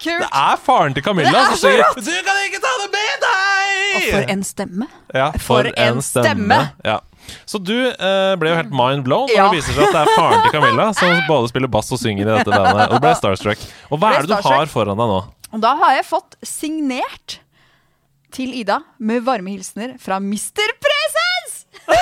kult! 0.02 0.24
Det 0.24 0.30
er 0.42 0.62
faren 0.64 0.96
til 0.96 1.06
Camilla 1.06 1.44
Det 1.52 1.58
som 1.60 1.76
rått! 1.78 2.00
'Du 2.02 2.12
kan 2.26 2.40
ikke 2.48 2.62
ta 2.64 2.72
det 2.82 2.90
med 2.96 3.26
deg!' 3.26 3.94
Og 3.94 4.06
for 4.10 4.32
en 4.34 4.44
stemme. 4.44 4.88
Ja, 5.14 5.28
For 5.38 5.70
en 5.70 6.02
stemme. 6.02 6.60
Ja. 6.84 6.98
Så 7.46 7.60
du 7.62 7.74
eh, 7.90 8.34
ble 8.40 8.50
jo 8.52 8.58
helt 8.58 8.74
mind 8.74 9.04
blown 9.06 9.28
når 9.28 9.36
Ja. 9.36 9.46
det 9.50 9.60
viser 9.60 9.76
seg 9.76 9.86
at 9.88 9.96
det 9.96 10.02
er 10.04 10.12
faren 10.16 10.42
til 10.46 10.54
Camilla 10.56 10.88
som 10.96 11.14
både 11.28 11.50
spiller 11.52 11.70
bass 11.72 11.92
og 11.94 12.00
synger 12.02 12.26
i 12.26 12.30
dette 12.38 12.50
bandet. 12.52 12.88
Og 12.90 12.98
du 12.98 13.04
ble 13.06 13.14
starstruck. 13.18 13.64
Og 13.90 14.00
hva 14.02 14.14
er 14.18 14.26
det 14.26 14.34
du 14.34 14.48
har 14.48 14.70
foran 14.72 15.00
deg 15.00 15.12
nå? 15.14 15.20
Og 15.54 15.62
da 15.62 15.74
har 15.84 15.94
jeg 15.98 16.06
fått 16.08 16.36
signert 16.42 17.38
til 18.34 18.50
Ida 18.58 18.80
med 18.98 19.22
varme 19.26 19.52
hilsener 19.54 19.94
fra 20.02 20.18
Mr. 20.18 20.72
Presence! 20.82 21.66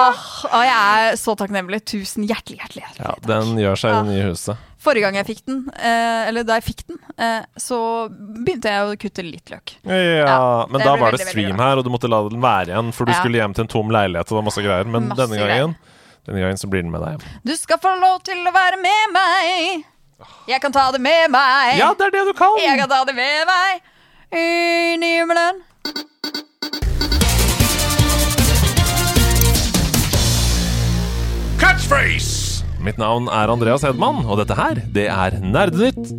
Åh, 0.00 0.20
oh, 0.48 0.62
jeg 0.64 0.72
er 0.72 1.16
så 1.20 1.34
takknemlig. 1.38 1.82
Tusen 1.88 2.24
hjertelig, 2.24 2.60
hjertelig, 2.62 2.82
hjertelig 2.86 3.04
Ja, 3.04 3.14
takk. 3.18 3.26
Den 3.28 3.58
gjør 3.60 3.80
seg 3.80 3.92
i 3.92 3.98
det 3.98 4.14
nye 4.14 4.28
huset. 4.30 4.66
Forrige 4.80 5.04
gang 5.04 5.16
jeg 5.18 5.26
fikk 5.28 5.40
den, 5.44 5.58
eh, 5.76 6.28
eller 6.30 6.44
da 6.48 6.56
jeg 6.56 6.64
fikk 6.70 6.86
den, 6.88 6.98
eh, 7.20 7.42
så 7.60 8.08
begynte 8.08 8.70
jeg 8.72 8.86
å 8.88 8.94
kutte 9.02 9.24
litt 9.26 9.50
løk. 9.52 9.74
Ja, 9.84 9.98
Ja, 10.24 10.66
Men 10.70 10.80
da 10.80 10.94
var 10.96 11.12
det 11.12 11.20
stream 11.28 11.58
her, 11.60 11.76
og 11.76 11.84
du 11.84 11.90
måtte 11.92 12.08
la 12.08 12.22
den 12.28 12.40
være 12.40 12.72
igjen, 12.72 12.92
for 12.96 13.04
du 13.04 13.12
Ja. 13.12 13.18
skulle 13.20 13.36
hjem 13.42 13.54
til 13.54 13.64
en 13.66 13.68
tom 13.68 13.90
leilighet 13.92 14.24
og 14.24 14.32
det 14.32 14.38
var 14.40 14.48
masse 14.48 14.62
greier. 14.64 14.86
Men 14.86 15.08
Masse 15.08 15.20
denne 15.26 15.36
gangen 15.36 15.76
Denne 16.26 16.40
gangen 16.40 16.56
så 16.60 16.68
blir 16.68 16.82
den 16.82 16.90
med 16.92 17.00
deg 17.00 17.16
hjem. 17.18 17.22
Du 17.44 17.56
skal 17.56 17.78
få 17.78 17.98
lov 17.98 18.22
til 18.22 18.36
å 18.46 18.52
være 18.52 18.76
med 18.80 19.12
meg. 19.12 19.84
Jeg 20.46 20.60
kan 20.60 20.70
ta 20.70 20.90
det 20.92 21.00
med 21.00 21.30
meg. 21.30 21.78
Ja, 21.78 21.94
det 21.94 22.06
er 22.08 22.10
det 22.10 22.26
du 22.26 22.32
kan! 22.34 22.56
Jeg 22.60 22.78
kan 22.78 22.88
ta 22.88 23.04
det 23.04 23.14
med 23.16 23.46
meg 23.48 23.80
inn 24.32 25.02
i 25.02 25.16
himmelen. 25.18 25.62
Catchphrase! 31.58 32.39
Mitt 32.80 32.96
navn 33.00 33.28
er 33.28 33.52
Andreas 33.52 33.84
Hedman, 33.84 34.22
og 34.24 34.40
dette 34.40 34.56
her, 34.56 34.80
det 34.94 35.10
er 35.12 35.36
Nerdenytt. 35.44 36.14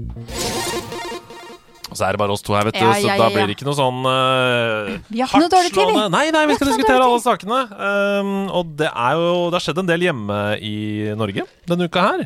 Og 1.92 1.98
så 2.00 2.08
er 2.08 2.16
det 2.16 2.22
bare 2.22 2.32
oss 2.32 2.44
to 2.46 2.56
her, 2.56 2.64
vet 2.70 2.78
du, 2.78 2.84
Ja, 2.86 2.94
så 2.96 3.10
ja, 3.10 3.16
da 3.20 3.28
blir 3.34 3.50
det 3.50 3.58
ikke 3.58 3.68
noe 3.68 3.76
sånn 3.76 4.06
uh, 4.08 4.92
Vi 5.12 5.20
har 5.20 5.28
ikke 5.28 5.42
noe 5.44 5.52
dårlig 5.52 5.72
tid, 5.76 5.90
vi. 5.92 6.04
Nei, 6.14 6.24
nei, 6.32 6.44
vi 6.48 6.56
skal 6.56 6.70
diskutere 6.72 7.04
alle 7.04 7.20
sakene. 7.20 7.60
Um, 7.76 8.30
og 8.56 8.76
det 8.80 8.88
er 8.88 9.18
jo 9.20 9.34
Det 9.50 9.58
har 9.58 9.66
skjedd 9.66 9.82
en 9.84 9.90
del 9.90 10.06
hjemme 10.08 10.38
i 10.64 10.76
Norge 11.20 11.44
denne 11.68 11.88
uka 11.92 12.06
her. 12.06 12.24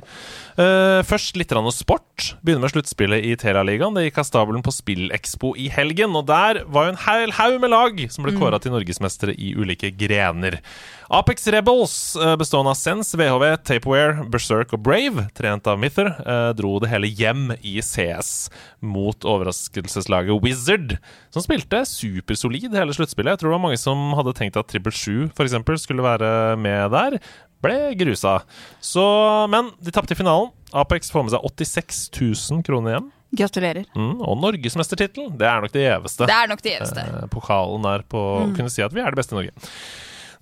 Uh, 0.55 1.01
først 1.07 1.39
litt 1.39 1.49
grann 1.49 1.65
sport. 1.73 2.35
Begynner 2.45 2.67
med 2.67 2.75
sluttspillet 2.75 3.25
i 3.25 3.33
Telialigaen. 3.41 3.97
Det 3.97 4.05
gikk 4.05 4.21
av 4.21 4.29
stabelen 4.29 4.65
på 4.65 4.73
Spillekspo 4.75 5.55
i 5.57 5.67
helgen. 5.73 6.13
Og 6.17 6.29
der 6.29 6.61
var 6.69 6.85
jo 6.85 6.93
en 6.93 7.01
hel 7.07 7.33
haug 7.39 7.57
med 7.63 7.73
lag 7.73 8.05
som 8.13 8.27
ble 8.27 8.35
kåra 8.37 8.61
til 8.61 8.75
norgesmestere 8.75 9.33
i 9.33 9.55
ulike 9.57 9.89
grener. 9.97 10.61
Apex 11.09 11.47
Rebels, 11.47 12.15
eh, 12.15 12.35
bestående 12.35 12.71
av 12.73 12.77
Sense, 12.79 13.17
VHV, 13.17 13.57
Tapeware, 13.63 14.25
Berserk 14.29 14.73
og 14.73 14.81
Brave, 14.81 15.27
trent 15.37 15.67
av 15.67 15.77
Mither, 15.79 16.07
eh, 16.25 16.53
dro 16.57 16.79
det 16.79 16.89
hele 16.89 17.07
hjem 17.07 17.51
i 17.61 17.77
CS 17.81 18.49
mot 18.81 19.17
overraskelseslaget 19.21 20.41
Wizard, 20.41 20.97
som 21.29 21.45
spilte 21.45 21.83
supersolid 21.85 22.73
hele 22.73 22.93
sluttspillet. 22.93 23.35
Jeg 23.35 23.43
tror 23.43 23.51
det 23.51 23.57
var 23.59 23.65
mange 23.67 23.81
som 23.81 24.13
hadde 24.17 24.33
tenkt 24.33 24.57
at 24.57 24.67
Triple 24.67 24.91
7 24.91 25.29
f.eks. 25.29 25.81
skulle 25.83 26.05
være 26.05 26.57
med 26.57 26.89
der. 26.91 27.19
Ble 27.61 27.93
grusa. 27.97 28.39
Så, 28.81 29.03
men 29.49 29.71
de 29.81 29.93
tapte 29.93 30.13
i 30.13 30.17
finalen. 30.17 30.51
Apex 30.73 31.11
får 31.13 31.27
med 31.27 31.35
seg 31.35 31.45
86 31.45 32.01
000 32.51 32.65
kroner 32.65 32.97
hjem. 32.97 33.11
Gratulerer. 33.35 33.85
Mm, 33.95 34.21
og 34.23 34.37
norgesmestertittelen. 34.41 35.33
Det 35.37 35.47
er 35.49 35.61
nok 35.63 35.73
det 35.73 35.85
gjeveste. 35.85 36.27
Det 36.29 36.35
er 36.35 36.49
nok 36.51 36.61
det 36.65 36.75
gjeveste. 36.75 37.05
Eh, 37.05 37.29
pokalen 37.33 37.87
er 37.89 38.05
på 38.09 38.17
å 38.17 38.43
kunne 38.55 38.71
si 38.71 38.83
at 38.85 38.93
vi 38.95 39.03
er 39.03 39.11
det 39.11 39.19
beste 39.19 39.35
i 39.35 39.39
Norge. 39.39 39.69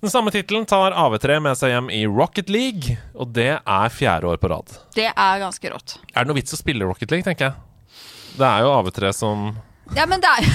Den 0.04 0.10
samme 0.10 0.28
tittelen 0.30 0.66
tar 0.68 0.92
AV3 0.92 1.38
med 1.40 1.56
seg 1.56 1.70
hjem 1.72 1.86
i 1.88 2.02
Rocket 2.04 2.50
League, 2.52 2.98
og 3.16 3.30
det 3.32 3.54
er 3.56 3.88
fjerde 3.88 4.28
år 4.28 4.36
på 4.36 4.50
rad. 4.52 4.74
Det 4.92 5.06
er 5.08 5.38
ganske 5.40 5.70
rått. 5.72 5.94
Er 6.12 6.26
det 6.26 6.28
noe 6.28 6.36
vits 6.36 6.52
å 6.52 6.58
spille 6.60 6.84
Rocket 6.84 7.08
League, 7.14 7.24
tenker 7.24 7.46
jeg? 7.46 8.02
Det 8.36 8.44
er 8.44 8.66
jo 8.66 8.74
AV3 8.74 9.14
som 9.16 9.46
Ja, 9.96 10.04
men 10.04 10.20
det 10.20 10.28
er 10.28 10.50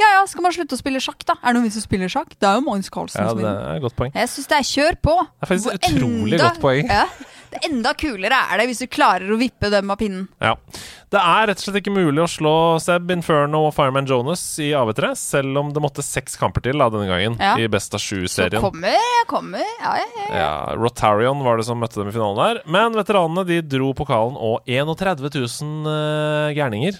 Ja 0.00 0.10
ja, 0.16 0.24
skal 0.30 0.42
man 0.46 0.52
slutte 0.56 0.76
å 0.76 0.80
spille 0.80 1.00
sjakk, 1.02 1.22
da? 1.28 1.38
Er 1.42 1.52
det 1.52 1.60
noen 1.60 1.68
vits 1.68 1.78
å 1.80 1.84
spille 1.86 2.08
sjakk? 2.12 2.34
Det 2.40 2.48
er 2.48 2.58
jo 2.60 2.66
Magnus 2.66 2.90
Carlsen 2.92 3.22
Ja, 3.22 3.30
som 3.32 3.40
det 3.42 3.52
er 3.52 3.78
et 3.78 3.82
godt 3.86 3.96
poeng. 3.98 4.12
Jeg 4.16 4.32
syns 4.32 4.50
det 4.52 4.58
er 4.60 4.68
kjør 4.72 5.00
på. 5.04 5.16
Det 5.22 5.46
er 5.46 5.50
faktisk 5.54 5.74
et 5.74 5.88
utrolig 5.92 6.40
godt 6.42 6.60
poeng. 6.62 6.92
Ja, 6.92 7.06
det 7.52 7.60
enda 7.68 7.92
kulere 7.96 8.38
er 8.50 8.58
det 8.60 8.66
hvis 8.70 8.80
du 8.82 8.86
klarer 8.90 9.30
å 9.32 9.38
vippe 9.40 9.70
dem 9.72 9.90
av 9.94 9.98
pinnen. 10.00 10.26
Ja. 10.42 10.56
Det 11.14 11.20
er 11.22 11.46
rett 11.48 11.60
og 11.60 11.64
slett 11.68 11.78
ikke 11.78 11.92
mulig 11.94 12.18
å 12.24 12.26
slå 12.28 12.52
Seb, 12.82 13.10
Inferno 13.14 13.60
og 13.68 13.74
Fireman 13.76 14.08
Jonas 14.10 14.42
i 14.60 14.72
AV3, 14.76 15.12
selv 15.16 15.60
om 15.60 15.70
det 15.72 15.82
måtte 15.84 16.02
seks 16.04 16.34
kamper 16.40 16.64
til 16.66 16.82
da, 16.82 16.88
denne 16.90 17.06
gangen 17.06 17.38
Ja. 17.40 17.54
i 17.56 17.68
Best 17.70 17.94
av 17.94 18.02
Så 18.02 18.16
sju-serien. 18.16 18.60
kommer, 18.60 18.98
kommer 19.30 19.62
Ja, 19.62 19.94
ja, 20.02 20.06
ja. 20.16 20.26
Ja, 20.36 20.74
Rotarion 20.76 21.44
var 21.46 21.56
det 21.60 21.66
som 21.68 21.78
møtte 21.80 22.00
dem 22.02 22.10
i 22.10 22.16
finalen 22.16 22.36
der. 22.42 22.62
Men 22.66 22.92
veteranene 22.98 23.46
de 23.46 23.60
dro 23.62 23.92
pokalen 23.94 24.34
og 24.36 24.66
31 24.66 25.22
000 25.30 25.86
uh, 25.86 26.50
gærninger. 26.56 26.98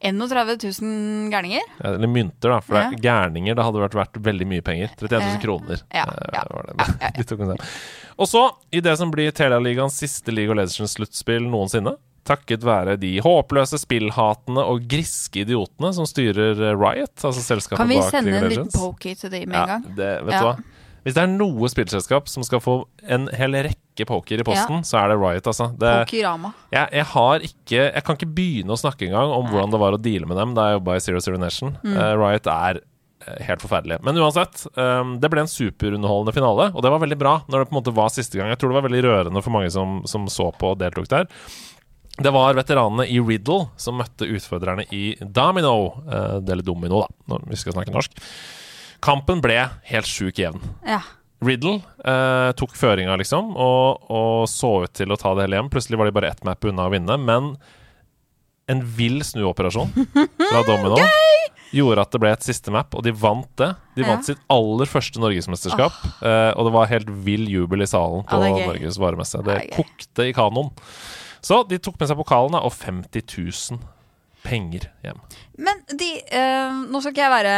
31 0.00 0.58
000 0.82 1.30
gærninger. 1.32 1.62
Ja, 1.82 1.92
Eller 1.94 2.06
mynter, 2.10 2.50
da. 2.52 2.60
For 2.60 2.74
det 2.76 2.82
er 2.98 3.02
gærninger 3.06 3.54
det 3.56 3.64
hadde 3.64 3.82
vært 3.84 3.94
verdt 3.96 4.18
veldig 4.26 4.46
mye 4.50 4.62
penger. 4.66 4.90
31 4.98 5.20
000 5.22 5.36
Eh, 5.36 5.40
kroner. 5.42 5.82
ja, 5.94 6.04
eh, 6.04 6.32
ja, 6.34 6.42
ja, 6.42 6.98
ja, 7.00 7.12
ja. 7.16 7.56
Og 8.18 8.28
så, 8.28 8.42
i 8.72 8.80
det 8.80 8.96
som 8.98 9.10
blir 9.12 9.30
Telialigaens 9.36 9.96
siste 10.00 10.32
League 10.32 10.50
of 10.52 10.56
Legends-sluttspill 10.56 11.48
noensinne, 11.52 11.96
takket 12.26 12.64
være 12.66 12.96
de 12.98 13.20
håpløse 13.22 13.78
spillhatene 13.78 14.58
og 14.66 14.86
griske 14.90 15.44
idiotene 15.44 15.92
som 15.94 16.08
styrer 16.08 16.58
eh, 16.58 16.74
Riot, 16.74 17.12
altså 17.22 17.42
selskapet 17.44 17.78
Kan 17.84 17.88
vi 17.92 18.00
bak 18.00 18.10
sende 18.10 18.30
League 18.32 18.40
of 18.40 18.44
en 18.44 18.48
liten 18.50 18.64
Legends. 18.64 18.80
pokey 18.80 19.14
til 19.14 19.30
dem 19.30 19.48
med 19.52 19.56
Ja, 19.56 19.62
en 19.62 19.68
gang? 19.68 19.96
det, 19.96 20.12
vet 20.26 20.32
Ja. 20.34 20.40
du 20.40 20.46
hva? 20.48 20.56
Hvis 21.06 21.14
det 21.14 21.22
er 21.22 21.26
noe 21.36 21.68
spillselskap 21.70 22.28
som 22.28 22.42
skal 22.42 22.58
få 22.64 22.72
en 23.06 23.28
hel 23.32 23.52
rekke 23.54 23.78
poker 24.04 24.42
i 24.42 24.44
posten, 24.44 24.82
så 24.84 24.98
er 25.00 25.12
det 25.12 25.16
Riot, 25.16 25.46
altså. 25.46 25.70
Det, 25.78 25.92
Pokerama. 26.04 26.52
jeg, 26.74 26.90
jeg 26.92 27.06
har 27.14 27.46
ikke 27.48 27.80
Jeg 27.86 28.04
kan 28.04 28.18
ikke 28.18 28.34
begynne 28.36 28.74
å 28.74 28.80
snakke 28.80 29.06
engang 29.08 29.32
om 29.32 29.48
hvordan 29.48 29.72
det 29.72 29.80
var 29.80 29.96
å 29.96 30.02
deale 30.02 30.28
med 30.28 30.36
dem 30.36 30.52
da 30.56 30.68
jeg 30.68 30.78
jobba 30.78 30.96
i 30.96 31.04
Zero 31.06 31.22
Zero 31.24 31.40
Nation. 31.40 31.72
Mm. 31.80 31.94
Uh, 31.96 32.12
Riot 32.20 32.50
er 32.52 32.80
eh, 32.82 33.38
helt 33.48 33.64
forferdelig. 33.64 34.00
Men 34.04 34.20
uansett, 34.20 34.66
um, 34.76 35.16
det 35.22 35.30
ble 35.32 35.46
en 35.46 35.50
superunderholdende 35.50 36.36
finale, 36.36 36.68
og 36.74 36.84
det 36.84 36.92
var 36.92 37.02
veldig 37.06 37.20
bra 37.20 37.38
når 37.46 37.62
det 37.62 37.70
på 37.70 37.76
en 37.76 37.80
måte 37.80 37.96
var 37.96 38.12
siste 38.12 38.36
gang. 38.36 38.52
Jeg 38.52 38.60
tror 38.60 38.74
det 38.74 38.80
var 38.80 38.88
veldig 38.90 39.06
rørende 39.08 39.44
for 39.46 39.56
mange 39.56 39.72
som, 39.72 40.02
som 40.10 40.28
så 40.32 40.50
på 40.58 40.74
og 40.74 40.82
deltok 40.82 41.08
der. 41.12 41.30
Det 42.16 42.32
var 42.32 42.56
veteranene 42.56 43.04
i 43.12 43.18
Riddle 43.20 43.66
som 43.80 43.98
møtte 44.00 44.28
utfordrerne 44.28 44.86
i 44.94 45.10
Domino, 45.20 46.04
eh, 46.08 46.38
eller 46.40 46.64
Domino, 46.64 47.04
da, 47.04 47.10
når 47.32 47.44
vi 47.50 47.58
skal 47.60 47.76
snakke 47.76 47.92
norsk. 47.92 48.16
Kampen 49.04 49.42
ble 49.44 49.58
helt 49.90 50.08
sjukt 50.08 50.40
jevn. 50.40 50.62
Ja. 50.86 51.02
Riddle 51.46 51.78
eh, 52.04 52.50
tok 52.58 52.74
føringa, 52.76 53.16
liksom, 53.20 53.52
og, 53.56 54.06
og 54.10 54.44
så 54.50 54.72
ut 54.84 54.92
til 54.98 55.12
å 55.14 55.18
ta 55.20 55.32
det 55.38 55.46
hele 55.46 55.60
hjem. 55.60 55.70
Plutselig 55.72 55.98
var 56.00 56.10
de 56.10 56.14
bare 56.16 56.30
ett 56.34 56.44
map 56.46 56.64
unna 56.68 56.88
å 56.88 56.92
vinne, 56.92 57.16
men 57.22 57.52
en 58.68 58.80
vill 58.98 59.20
snuoperasjon 59.22 59.92
fra 59.94 60.62
Domino 60.66 60.98
gjorde 61.76 62.02
at 62.02 62.14
det 62.14 62.20
ble 62.22 62.30
et 62.34 62.46
siste 62.46 62.72
map, 62.74 62.94
og 62.98 63.04
de 63.06 63.12
vant 63.14 63.48
det. 63.60 63.68
De 63.98 64.02
Ja. 64.02 64.08
vant 64.12 64.26
sitt 64.26 64.40
aller 64.50 64.86
første 64.90 65.20
norgesmesterskap, 65.22 65.94
eh, 66.22 66.50
og 66.56 66.66
det 66.68 66.72
var 66.74 66.90
helt 66.90 67.10
vill 67.26 67.46
jubel 67.50 67.82
i 67.84 67.90
salen 67.90 68.24
på 68.26 68.40
Ja, 68.42 68.50
gøy. 68.54 68.66
Norges 68.72 68.98
varemesse. 69.02 69.42
Det 69.46 69.60
kokte 69.74 70.26
i 70.30 70.34
kanoen. 70.34 70.72
Så 71.46 71.60
de 71.68 71.78
tok 71.78 71.98
med 72.00 72.08
seg 72.10 72.18
pokalen 72.18 72.56
og 72.58 72.72
50 72.74 73.22
000 73.22 73.78
penger 74.46 74.86
hjem. 75.04 75.18
Men 75.66 75.80
de 75.98 76.08
eh, 76.30 76.76
Nå 76.86 77.00
skal 77.02 77.12
ikke 77.14 77.24
jeg 77.26 77.34
være 77.34 77.54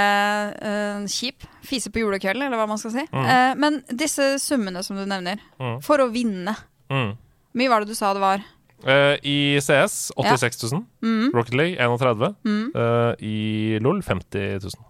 eh, 0.72 1.06
kjip, 1.12 1.46
fise 1.68 1.92
på 1.92 2.00
julekvelden, 2.02 2.46
eller 2.48 2.60
hva 2.60 2.68
man 2.70 2.80
skal 2.80 2.94
si. 2.96 3.04
Eh, 3.12 3.54
men 3.60 3.80
disse 3.92 4.30
summene 4.42 4.82
som 4.86 4.96
du 4.98 5.04
nevner, 5.08 5.38
Mm. 5.60 5.78
for 5.84 6.00
å 6.04 6.08
vinne 6.14 6.56
Mm. 6.88 7.16
Mye 7.58 7.68
var 7.68 7.80
det 7.84 7.88
du 7.92 7.94
sa 7.98 8.14
det 8.16 8.20
var? 8.22 8.40
Uh, 8.86 9.16
I 9.26 9.58
CS 9.60 10.12
86 10.16 10.62
000. 10.70 10.84
Mm. 11.02 11.32
Rocket 11.34 11.54
League 11.58 11.76
31 11.76 12.36
Mm. 12.46 12.70
Uh, 12.76 13.12
I 13.20 13.78
LOL 13.82 14.00
50 14.06 14.60
000. 14.62 14.84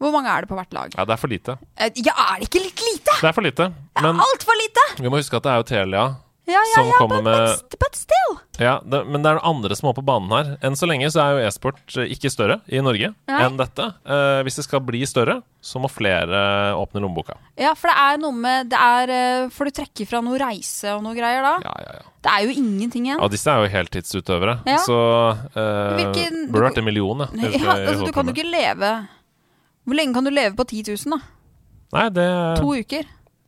Hvor 0.00 0.12
mange 0.12 0.28
er 0.32 0.42
det 0.44 0.48
på 0.50 0.56
hvert 0.58 0.72
lag? 0.76 0.94
Ja, 0.96 1.04
det 1.08 1.12
er 1.14 1.20
for 1.20 1.28
lite. 1.32 1.54
Ja, 2.00 2.12
er 2.32 2.40
det 2.40 2.48
ikke 2.50 2.62
litt 2.64 2.80
lite? 2.84 3.14
Det 3.20 3.28
er 3.30 3.36
for 3.36 3.44
lite. 3.46 3.68
Det 3.94 4.02
Men 4.04 4.18
altfor 4.24 4.56
lite! 4.60 4.86
vi 5.02 5.08
må 5.12 5.20
huske 5.20 5.36
at 5.38 5.44
det 5.46 5.52
er 5.52 5.60
jo 5.62 5.68
Telia. 5.70 6.02
Ja, 6.46 6.60
ja, 6.62 6.74
Som 6.76 6.86
ja, 6.86 6.92
kommer 7.00 7.16
but, 7.16 7.24
med- 7.24 7.48
but, 7.70 7.74
but 7.82 7.96
still. 7.98 8.36
Ja, 8.62 8.76
det, 8.86 9.00
Men 9.10 9.20
det 9.24 9.30
er 9.32 9.38
noen 9.40 9.48
andre 9.56 9.74
som 9.76 9.88
er 9.90 9.94
på 9.96 10.04
banen 10.06 10.30
her. 10.30 10.52
Enn 10.62 10.76
så 10.78 10.86
lenge 10.86 11.08
så 11.10 11.24
er 11.24 11.32
jo 11.40 11.46
e-sport 11.48 11.96
eh, 11.98 12.06
ikke 12.14 12.30
større 12.30 12.60
i 12.70 12.78
Norge 12.86 13.08
Nei. 13.26 13.40
enn 13.42 13.56
dette. 13.58 13.88
Eh, 14.06 14.42
hvis 14.46 14.60
det 14.60 14.64
skal 14.68 14.80
bli 14.86 15.00
større, 15.10 15.40
så 15.60 15.82
må 15.82 15.90
flere 15.90 16.38
åpne 16.78 17.02
lommeboka. 17.02 17.34
Ja, 17.58 17.72
for 17.74 17.90
det 17.90 17.96
er 17.98 18.20
noe 18.22 18.30
med 18.38 18.70
Det 18.70 18.78
er 18.78 19.10
eh, 19.16 19.48
Får 19.50 19.66
du 19.66 19.74
trekke 19.80 20.06
fra 20.06 20.20
noe 20.22 20.38
reise 20.38 20.94
og 20.94 21.02
noe 21.02 21.16
greier 21.18 21.42
da? 21.42 21.56
Ja, 21.66 21.74
ja, 21.82 21.96
ja. 21.98 22.14
Det 22.26 22.30
er 22.36 22.46
jo 22.46 22.54
ingenting 22.62 23.08
igjen. 23.10 23.18
Ja, 23.22 23.28
disse 23.34 23.50
er 23.50 23.66
jo 23.66 23.72
heltidsutøvere, 23.74 24.56
Ja. 24.70 24.78
så 24.86 24.96
uh, 25.34 25.98
Hvilken- 25.98 26.46
burde 26.50 26.70
vært 26.70 26.78
en 26.78 26.86
million, 26.86 27.26
ja. 27.26 27.50
Ja, 27.58 27.74
altså, 27.90 28.06
du 28.06 28.12
kan 28.14 28.26
jo 28.30 28.34
ikke 28.34 28.46
leve 28.50 28.94
Hvor 29.86 29.94
lenge 29.98 30.14
kan 30.14 30.24
du 30.26 30.30
leve 30.30 30.54
på 30.58 30.64
10 30.66 30.86
000, 30.94 31.18
da? 31.18 31.20
Nei, 31.98 32.06
det 32.14 32.30
To 32.62 32.70
uker? 32.74 33.04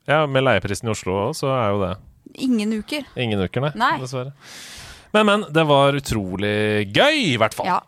Ja, 0.08 0.24
med 0.26 0.42
leieprisen 0.46 0.88
i 0.90 0.92
Oslo 0.94 1.30
så 1.36 1.50
er 1.54 1.70
jo 1.74 1.80
det 1.86 1.94
Ingen 2.34 2.72
uker. 2.72 3.04
ingen 3.16 3.40
uker, 3.40 3.60
nei. 3.60 3.72
Nei. 3.74 3.94
Dessverre. 4.02 4.32
Men, 5.12 5.26
men. 5.26 5.44
Det 5.52 5.64
var 5.66 5.96
utrolig 5.96 6.88
gøy, 6.92 7.32
i 7.32 7.36
hvert 7.40 7.54
fall. 7.56 7.66
Ja. 7.66 7.78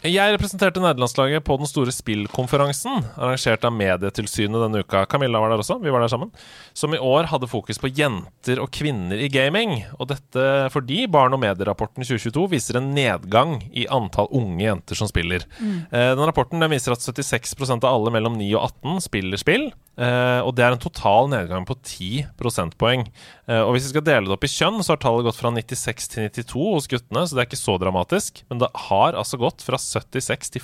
Jeg 0.00 0.32
representerte 0.32 0.80
nederlandslaget 0.80 1.44
på 1.44 1.58
den 1.60 1.68
store 1.68 1.92
spillkonferansen, 1.92 3.02
arrangert 3.20 3.66
av 3.68 3.74
Medietilsynet 3.76 4.62
denne 4.62 4.80
uka. 4.80 5.02
Camilla 5.04 5.42
var 5.42 5.52
der 5.52 5.60
også, 5.60 5.76
vi 5.82 5.92
var 5.92 6.00
der 6.00 6.08
sammen. 6.08 6.30
Som 6.72 6.96
i 6.96 7.00
år 7.04 7.28
hadde 7.28 7.50
fokus 7.50 7.76
på 7.82 7.90
jenter 7.92 8.62
og 8.64 8.70
kvinner 8.72 9.20
i 9.20 9.28
gaming. 9.28 9.82
Og 9.98 10.08
dette 10.08 10.46
fordi 10.72 11.04
Barn 11.04 11.36
og 11.36 11.42
medierapporten 11.44 12.00
2022 12.00 12.46
viser 12.54 12.80
en 12.80 12.88
nedgang 12.96 13.58
i 13.76 13.84
antall 13.92 14.32
unge 14.32 14.64
jenter 14.64 14.96
som 14.96 15.10
spiller. 15.10 15.44
Mm. 15.60 15.76
den 15.92 16.24
rapporten 16.24 16.64
den 16.64 16.72
viser 16.72 16.96
at 16.96 17.04
76% 17.04 17.84
av 17.84 17.92
alle 17.92 18.14
mellom 18.16 18.40
9 18.40 18.48
og 18.56 18.70
18 18.70 19.04
spiller 19.10 19.44
spill. 19.44 19.68
Eh, 20.00 20.40
og 20.40 20.54
det 20.56 20.64
er 20.64 20.72
en 20.72 20.80
total 20.80 21.28
nedgang 21.28 21.66
på 21.68 21.76
10 21.76 22.30
prosentpoeng. 22.40 23.04
Eh, 23.50 23.60
og 23.60 23.74
hvis 23.74 23.88
vi 23.88 23.92
skal 23.92 24.04
dele 24.06 24.30
det 24.30 24.36
opp 24.36 24.46
i 24.46 24.52
kjønn, 24.52 24.80
så 24.80 24.94
har 24.94 25.02
tallet 25.02 25.26
gått 25.26 25.36
fra 25.36 25.52
96 25.52 26.08
til 26.14 26.28
92 26.30 26.68
hos 26.76 26.88
guttene, 26.88 27.24
så 27.26 27.36
det 27.36 27.42
er 27.42 27.50
ikke 27.50 27.60
så 27.60 27.76
dramatisk. 27.82 28.40
Men 28.48 28.62
det 28.62 28.70
har 28.88 29.18
altså 29.18 29.40
gått 29.40 29.64
fra 29.66 29.80
76 29.90 30.50
til 30.56 30.62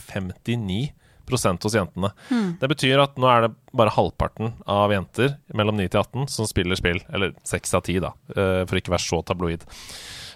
59% 1.27 1.67
hos 1.67 1.75
jentene. 1.75 2.13
Det 2.61 2.69
betyr 2.71 3.03
at 3.03 3.17
nå 3.19 3.27
er 3.33 3.47
det 3.49 3.55
bare 3.77 3.91
halvparten 3.97 4.53
av 4.71 4.93
jenter 4.95 5.35
mellom 5.59 5.77
9 5.81 5.89
til 5.91 6.01
18 6.05 6.29
som 6.31 6.47
spiller 6.47 6.79
spill. 6.79 7.01
Eller 7.13 7.35
6 7.43 7.75
av 7.75 7.83
10, 7.83 7.99
da, 8.05 8.13
eh, 8.37 8.63
for 8.65 8.79
ikke 8.79 8.93
å 8.93 8.97
være 8.97 9.09
så 9.09 9.23
tabloid. 9.27 9.67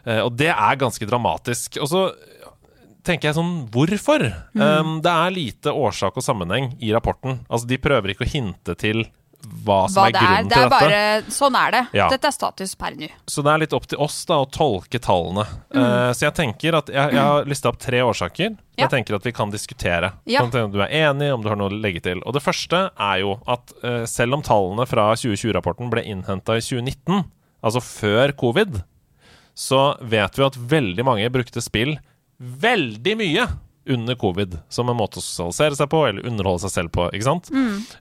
Eh, 0.04 0.20
Og 0.26 0.34
det 0.36 0.50
er 0.50 0.76
ganske 0.80 1.06
dramatisk. 1.06 1.78
Og 1.80 1.88
så 1.88 2.02
tenker 3.06 3.30
jeg 3.30 3.36
sånn 3.38 3.68
Hvorfor? 3.72 4.26
Um, 4.54 5.00
det 5.00 5.10
er 5.12 5.30
lite 5.32 5.72
årsak 5.72 6.16
og 6.20 6.22
sammenheng 6.26 6.74
i 6.82 6.90
rapporten. 6.92 7.40
Altså, 7.48 7.66
de 7.70 7.78
prøver 7.78 8.12
ikke 8.12 8.26
å 8.26 8.32
hinte 8.34 8.74
til 8.76 9.06
hva 9.64 9.88
som 9.90 10.02
Hva 10.02 10.08
er 10.08 10.14
er. 10.14 10.20
grunnen 10.20 10.48
Det 10.48 10.54
til 10.54 10.62
er 10.62 10.68
dette. 10.68 10.80
bare 10.80 11.32
Sånn 11.34 11.56
er 11.58 11.70
det. 11.74 11.82
Ja. 11.96 12.08
Dette 12.12 12.28
er 12.30 12.34
status 12.34 12.74
per 12.78 12.96
nå. 12.96 13.08
Så 13.26 13.42
det 13.46 13.52
er 13.52 13.62
litt 13.64 13.72
opp 13.76 13.86
til 13.90 13.98
oss 13.98 14.18
da 14.28 14.38
å 14.42 14.48
tolke 14.50 15.00
tallene. 15.02 15.46
Eh, 15.74 16.10
så 16.16 16.26
jeg 16.28 16.34
tenker 16.38 16.76
at 16.78 16.88
jeg, 16.92 17.14
jeg 17.16 17.24
har 17.30 17.48
lista 17.50 17.72
opp 17.72 17.78
tre 17.82 18.02
årsaker. 18.06 18.50
Ja. 18.76 18.84
Jeg 18.84 18.90
tenker 18.94 19.16
at 19.18 19.26
vi 19.26 19.32
kan 19.36 19.50
diskutere. 19.52 20.12
Ja. 20.30 20.44
Sånn 20.44 20.54
om 20.66 20.72
du 20.72 20.80
er 20.84 20.92
enig, 21.10 21.32
om 21.34 21.42
du 21.44 21.48
har 21.52 21.56
noe 21.60 21.70
å 21.72 21.80
legge 21.80 22.00
til. 22.04 22.22
Og 22.24 22.36
det 22.36 22.42
første 22.44 22.90
er 22.96 23.18
jo 23.22 23.34
at 23.50 23.74
uh, 23.84 24.04
selv 24.08 24.38
om 24.38 24.42
tallene 24.46 24.86
fra 24.88 25.10
2020-rapporten 25.16 25.90
ble 25.92 26.04
innhenta 26.08 26.56
i 26.56 26.64
2019, 26.64 27.24
altså 27.60 27.82
før 27.84 28.32
covid, 28.40 28.82
så 29.56 29.82
vet 30.00 30.38
vi 30.38 30.46
at 30.46 30.56
veldig 30.56 31.04
mange 31.04 31.28
brukte 31.32 31.60
spill 31.60 31.98
veldig 32.40 33.16
mye 33.20 33.44
under 33.90 34.18
covid 34.20 34.58
som 34.72 34.90
en 34.90 34.98
måte 34.98 35.20
å 35.20 35.24
sosialisere 35.24 35.78
seg 35.78 35.90
på, 35.92 36.04
eller 36.08 36.26
underholde 36.28 36.64
seg 36.66 36.76
selv 36.76 36.94
på, 36.94 37.08
ikke 37.10 37.26
sant? 37.26 37.50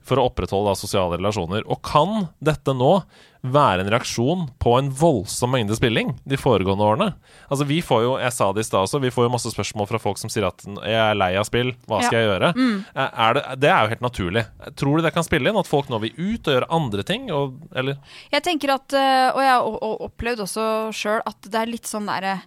For 0.06 0.20
å 0.20 0.28
opprettholde 0.30 0.70
da, 0.70 0.78
sosiale 0.78 1.18
relasjoner. 1.18 1.66
Og 1.66 1.82
kan 1.86 2.28
dette 2.38 2.74
nå 2.76 3.00
være 3.40 3.84
en 3.84 3.90
reaksjon 3.92 4.42
på 4.60 4.74
en 4.76 4.90
voldsom 4.92 5.52
mengde 5.54 5.76
spilling 5.76 6.12
de 6.28 6.36
foregående 6.40 6.84
årene? 6.84 7.08
Altså 7.48 7.64
vi 7.68 7.80
får 7.84 8.02
jo, 8.04 8.12
jeg 8.20 8.36
sa 8.36 8.50
det 8.52 8.64
i 8.64 8.68
stad 8.68 8.84
også, 8.84 9.00
vi 9.00 9.12
får 9.14 9.26
jo 9.26 9.32
masse 9.32 9.52
spørsmål 9.54 9.88
fra 9.88 10.00
folk 10.02 10.20
som 10.20 10.32
sier 10.32 10.46
at 10.48 10.64
jeg 10.66 11.00
er 11.00 11.16
lei 11.16 11.32
av 11.40 11.48
spill, 11.48 11.72
hva 11.88 12.02
skal 12.04 12.20
jeg 12.20 12.28
gjøre? 12.28 12.52
Mm. 12.56 12.76
Er 13.00 13.38
det, 13.38 13.44
det 13.62 13.72
er 13.72 13.80
jo 13.80 13.92
helt 13.94 14.04
naturlig. 14.04 14.46
Tror 14.80 15.00
du 15.00 15.06
det 15.06 15.14
kan 15.16 15.26
spille 15.26 15.50
inn? 15.50 15.60
At 15.60 15.70
folk 15.70 15.88
nå 15.92 16.02
vil 16.04 16.16
ut 16.18 16.50
og 16.50 16.56
gjøre 16.56 16.72
andre 16.80 17.06
ting? 17.06 17.30
Og, 17.34 17.56
eller? 17.72 18.00
Jeg 18.34 18.44
tenker 18.46 18.74
at, 18.76 18.96
eh, 18.96 19.28
og 19.32 19.40
jeg 19.44 19.54
har 19.54 20.02
opplevd 20.10 20.44
også 20.46 20.66
sjøl, 20.96 21.22
at 21.24 21.48
det 21.48 21.62
er 21.62 21.72
litt 21.72 21.88
sånn 21.88 22.08
derre 22.10 22.42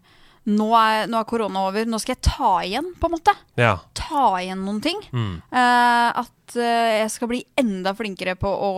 nå, 0.50 0.68
er- 0.76 1.08
nå 1.08 1.20
er 1.20 1.28
korona 1.30 1.68
over, 1.70 1.86
nå 1.88 2.00
skal 2.02 2.16
jeg 2.18 2.24
ta 2.28 2.52
igjen, 2.66 2.90
på 3.00 3.08
en 3.08 3.16
måte. 3.16 3.34
Ja. 3.60 3.78
Ta 3.96 4.26
igjen 4.42 4.64
noen 4.66 4.82
ting. 4.84 5.00
Mm. 5.16 5.38
Uh, 5.54 6.10
at 6.24 6.58
uh, 6.58 6.92
jeg 7.00 7.10
skal 7.14 7.32
bli 7.32 7.42
enda 7.60 7.94
flinkere 7.96 8.36
på 8.40 8.52
å 8.52 8.74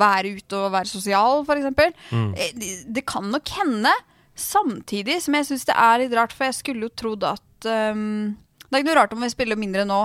være 0.00 0.34
ute 0.38 0.62
og 0.62 0.72
være 0.74 0.88
sosial, 0.90 1.44
f.eks. 1.44 2.00
Mm. 2.10 2.30
Eh, 2.32 2.52
det, 2.56 2.72
det 2.96 3.06
kan 3.10 3.28
nok 3.32 3.52
hende. 3.58 3.92
Samtidig 4.34 5.20
som 5.22 5.36
jeg 5.38 5.46
syns 5.46 5.68
det 5.68 5.76
er 5.78 6.00
litt 6.02 6.14
rart, 6.16 6.32
for 6.34 6.48
jeg 6.48 6.56
skulle 6.58 6.88
jo 6.88 6.94
trodd 6.98 7.22
at 7.28 7.68
um, 7.70 8.32
Det 8.66 8.72
er 8.72 8.80
ikke 8.82 8.88
noe 8.88 8.96
rart 8.98 9.12
om 9.14 9.22
vi 9.22 9.28
spiller 9.30 9.60
mindre 9.60 9.84
nå 9.86 10.00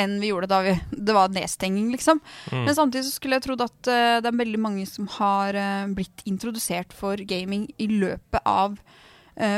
enn 0.00 0.16
vi 0.22 0.30
gjorde 0.32 0.48
da 0.50 0.58
vi, 0.64 0.72
det 0.90 1.14
var 1.14 1.30
nedstenging, 1.30 1.90
liksom. 1.92 2.18
Mm. 2.50 2.64
Men 2.64 2.74
samtidig 2.74 3.04
så 3.06 3.12
skulle 3.18 3.36
jeg 3.36 3.44
trodd 3.44 3.60
at 3.62 3.90
uh, 3.90 4.16
det 4.24 4.30
er 4.30 4.40
veldig 4.40 4.58
mange 4.62 4.86
som 4.90 5.06
har 5.20 5.54
uh, 5.54 5.84
blitt 5.94 6.24
introdusert 6.26 6.96
for 6.96 7.20
gaming 7.28 7.68
i 7.76 7.86
løpet 7.92 8.40
av 8.48 8.78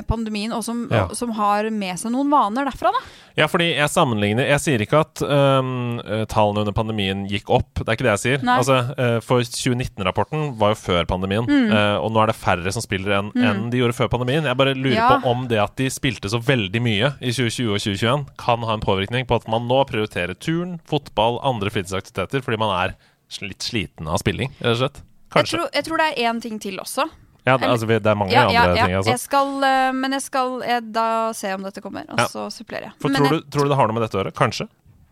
pandemien, 0.09 0.53
og 0.57 0.63
som, 0.65 0.87
Ja. 0.91 1.09
som 1.13 1.31
har 1.37 1.69
med 1.71 1.99
seg 1.99 2.11
noen 2.13 2.31
vaner 2.33 2.65
derfra, 2.65 2.93
da. 2.97 3.01
Ja, 3.37 3.47
fordi 3.47 3.75
jeg 3.77 3.91
sammenligner 3.93 4.47
Jeg 4.49 4.61
sier 4.61 4.81
ikke 4.81 5.01
at 5.05 5.21
eh, 5.21 6.25
tallene 6.33 6.63
under 6.65 6.73
pandemien 6.73 7.27
gikk 7.29 7.51
opp. 7.53 7.75
Det 7.75 7.85
er 7.89 7.97
ikke 7.99 8.07
det 8.07 8.15
jeg 8.15 8.23
sier. 8.41 8.47
Altså, 8.49 8.79
uh, 8.97 9.21
For 9.21 9.41
2019-rapporten 9.45 10.57
var 10.59 10.73
jo 10.73 10.79
før 10.81 11.05
pandemien, 11.07 11.45
Mm. 11.47 11.71
uh, 11.73 11.99
og 12.01 12.11
nå 12.13 12.23
er 12.23 12.27
det 12.33 12.37
færre 12.37 12.73
som 12.73 12.81
spiller 12.83 13.19
enn 13.19 13.33
enn 13.37 13.71
de 13.71 13.79
gjorde 13.83 13.95
før 13.99 14.09
pandemien. 14.09 14.45
Jeg 14.49 14.57
bare 14.57 14.75
lurer 14.75 14.95
Ja. 14.97 15.09
på 15.21 15.27
om 15.31 15.47
det 15.49 15.59
at 15.61 15.77
de 15.77 15.91
spilte 15.91 16.29
så 16.33 16.41
veldig 16.41 16.81
mye 16.81 17.13
i 17.21 17.31
2020 17.31 17.75
og 17.75 17.81
2021, 17.81 18.27
kan 18.39 18.61
ha 18.65 18.73
en 18.75 18.81
påvirkning 18.81 19.27
på 19.27 19.37
at 19.37 19.47
man 19.49 19.69
nå 19.69 19.85
prioriterer 19.87 20.35
turn, 20.39 20.81
fotball, 20.89 21.39
andre 21.45 21.69
fritidsaktiviteter, 21.71 22.41
fordi 22.43 22.59
man 22.59 22.73
er 22.89 22.97
litt 23.43 23.59
sliten 23.61 24.09
av 24.09 24.19
spilling, 24.23 24.51
rett 24.63 24.81
og 24.81 24.81
slett. 24.81 25.03
Jeg 25.37 25.45
tror, 25.51 25.69
jeg 25.75 25.85
tror 25.85 25.97
det 25.99 26.07
er 26.17 26.33
én 26.33 26.41
ting 26.41 26.59
til 26.63 26.79
også. 26.79 27.11
Ja, 27.47 27.55
det, 27.57 27.69
altså, 27.71 27.87
det 27.87 28.11
er 28.11 28.19
mange 28.19 28.35
andre 28.35 28.73
ting, 28.75 28.97
altså. 28.99 29.13
Jeg 29.13 29.23
skal, 29.23 29.53
eh, 29.69 29.93
men 29.95 30.17
jeg 30.17 30.25
skal 30.25 30.57
jeg, 30.67 30.89
da 30.97 31.07
se 31.37 31.53
om 31.55 31.63
dette 31.63 31.85
kommer, 31.85 32.09
og 32.11 32.19
Ja. 32.19 32.27
så 32.33 32.49
supplerer 32.51 32.91
jeg. 32.91 32.97
For 33.01 33.09
men 33.09 33.23
tror 33.23 33.31
jeg, 33.33 33.45
du, 33.45 33.51
tror 33.55 33.69
du 33.69 33.71
det 33.71 33.79
har 33.79 33.87
noe 33.87 33.95
med 33.95 34.03
dette 34.03 34.19
å 34.19 34.23
gjøre? 34.25 34.35
Kanskje? 34.35 34.67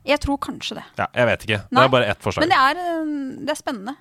jeg 0.05 0.21
tror 0.21 0.41
kanskje 0.43 0.79
det. 0.79 0.85
Ja, 1.01 1.07
jeg 1.17 1.29
vet 1.31 1.47
ikke. 1.47 1.61
Det 1.71 1.81
er 1.81 1.93
bare 1.93 2.11
ett 2.13 2.21
forslag. 2.25 2.45
Men 2.45 2.53
det 2.53 2.61
er, 2.61 2.81
eh, 2.83 3.45
det 3.47 3.55
er 3.55 3.61
spennende. 3.61 3.97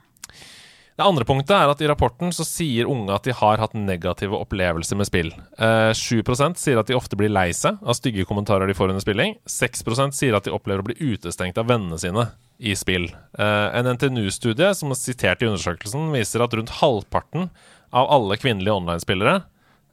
Det 0.94 1.02
andre 1.02 1.26
punktet 1.26 1.56
er 1.58 1.72
at 1.72 1.80
i 1.82 1.88
rapporten 1.90 2.30
så 2.36 2.46
sier 2.46 2.86
unge 2.86 3.10
at 3.16 3.26
de 3.26 3.34
har 3.34 3.58
hatt 3.58 3.74
negative 3.74 4.38
opplevelser 4.38 5.00
med 5.00 5.08
spill. 5.10 5.32
Eh, 5.58 5.90
7 5.98 6.22
sier 6.60 6.78
at 6.78 6.86
de 6.86 6.94
ofte 6.94 7.18
blir 7.18 7.32
lei 7.34 7.50
seg 7.50 7.80
av 7.82 7.98
stygge 7.98 8.28
kommentarer 8.30 8.68
de 8.68 8.76
får 8.78 8.90
under 8.94 9.02
spilling. 9.02 9.34
6% 9.50 10.14
sier 10.14 10.36
at 10.38 10.46
de 10.46 10.54
opplever 10.54 10.84
å 10.84 10.90
bli 10.92 11.00
utestengt 11.16 11.58
av 11.58 11.66
vennene 11.66 11.98
sine 11.98 12.28
i 12.60 12.76
spill. 12.76 13.10
Eh, 13.40 13.70
en 13.74 13.90
NTNU-studie 13.96 14.76
som 14.76 14.94
er 14.94 15.00
sitert 15.02 15.42
i 15.42 15.50
undersøkelsen, 15.50 16.12
viser 16.14 16.44
at 16.46 16.54
rundt 16.54 16.78
halvparten 16.78 17.50
av 17.94 18.10
alle 18.12 18.38
kvinnelige 18.41 18.74
online-spillere, 18.74 19.36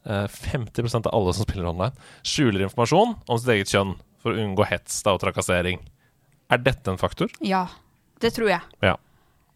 eh, 0.05 0.27
50% 0.27 1.07
av 1.07 1.15
alle 1.15 1.33
som 1.37 1.45
spiller 1.45 1.69
online, 1.69 1.93
skjuler 2.23 2.65
informasjon 2.65 3.15
om 3.27 3.39
sitt 3.39 3.53
eget 3.55 3.73
kjønn 3.73 3.95
for 4.21 4.33
å 4.33 4.41
unngå 4.41 4.65
hets 4.69 5.01
da, 5.05 5.15
og 5.15 5.21
trakassering. 5.23 5.79
Er 6.51 6.61
dette 6.61 6.91
en 6.91 6.99
faktor? 7.01 7.31
Ja, 7.45 7.67
det 8.21 8.33
tror 8.35 8.51
jeg. 8.51 8.61
Ja. 8.83 8.97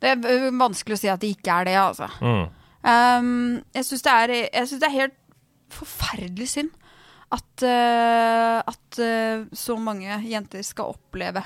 Det 0.01 0.13
er 0.13 0.31
eh, 0.31 0.49
vanskelig 0.53 0.97
å 0.97 1.01
si 1.01 1.11
at 1.11 1.21
det 1.23 1.33
ikke 1.35 1.59
er 1.59 1.69
det, 1.69 1.75
altså. 1.81 2.09
Mm. 2.21 2.47
Um, 2.85 3.29
jeg 3.73 3.87
syns 3.87 4.05
det, 4.05 4.41
det 4.53 4.85
er 4.85 4.93
helt 4.93 5.21
forferdelig 5.73 6.51
synd 6.51 6.73
at, 7.33 7.63
uh, 7.65 8.59
at 8.61 8.99
uh, 9.01 9.47
så 9.57 9.77
mange 9.81 10.19
jenter 10.29 10.61
skal 10.65 10.93
oppleve 10.93 11.41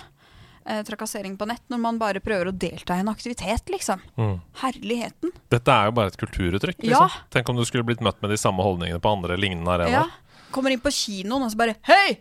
eh, 0.69 0.81
trakassering 0.87 1.35
på 1.39 1.47
nett 1.49 1.63
når 1.71 1.81
man 1.83 1.99
bare 2.01 2.21
prøver 2.23 2.51
å 2.51 2.55
delta 2.55 2.97
i 2.97 3.03
en 3.03 3.11
aktivitet, 3.11 3.69
liksom. 3.73 4.01
Mm. 4.19 4.37
Herligheten. 4.61 5.33
Dette 5.51 5.75
er 5.75 5.89
jo 5.89 5.97
bare 5.99 6.13
et 6.13 6.19
kulturuttrykk. 6.21 6.79
Ja. 6.85 7.03
Liksom. 7.03 7.27
Tenk 7.35 7.51
om 7.51 7.59
du 7.59 7.65
skulle 7.67 7.87
blitt 7.87 8.03
møtt 8.05 8.21
med 8.23 8.33
de 8.33 8.39
samme 8.39 8.65
holdningene 8.65 9.01
på 9.03 9.13
andre 9.17 9.37
lignende 9.39 9.75
arenaer. 9.75 10.09
Ja. 10.13 10.47
Kommer 10.55 10.73
inn 10.73 10.81
på 10.81 10.93
kinoen 10.93 11.45
og 11.45 11.53
så 11.53 11.59
bare 11.59 11.77
Hei! 11.89 12.17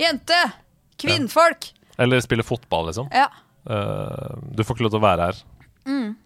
Jente! 0.00 0.38
Kvinnfolk! 1.00 1.70
Eller 2.00 2.22
spille 2.24 2.44
fotball, 2.46 2.88
liksom. 2.90 3.10
Ja. 3.12 3.28
Uh, 3.68 4.38
du 4.56 4.64
får 4.64 4.76
ikke 4.76 4.86
lov 4.86 4.94
til 4.94 5.02
å 5.02 5.04
være 5.04 5.28
her. 5.28 5.40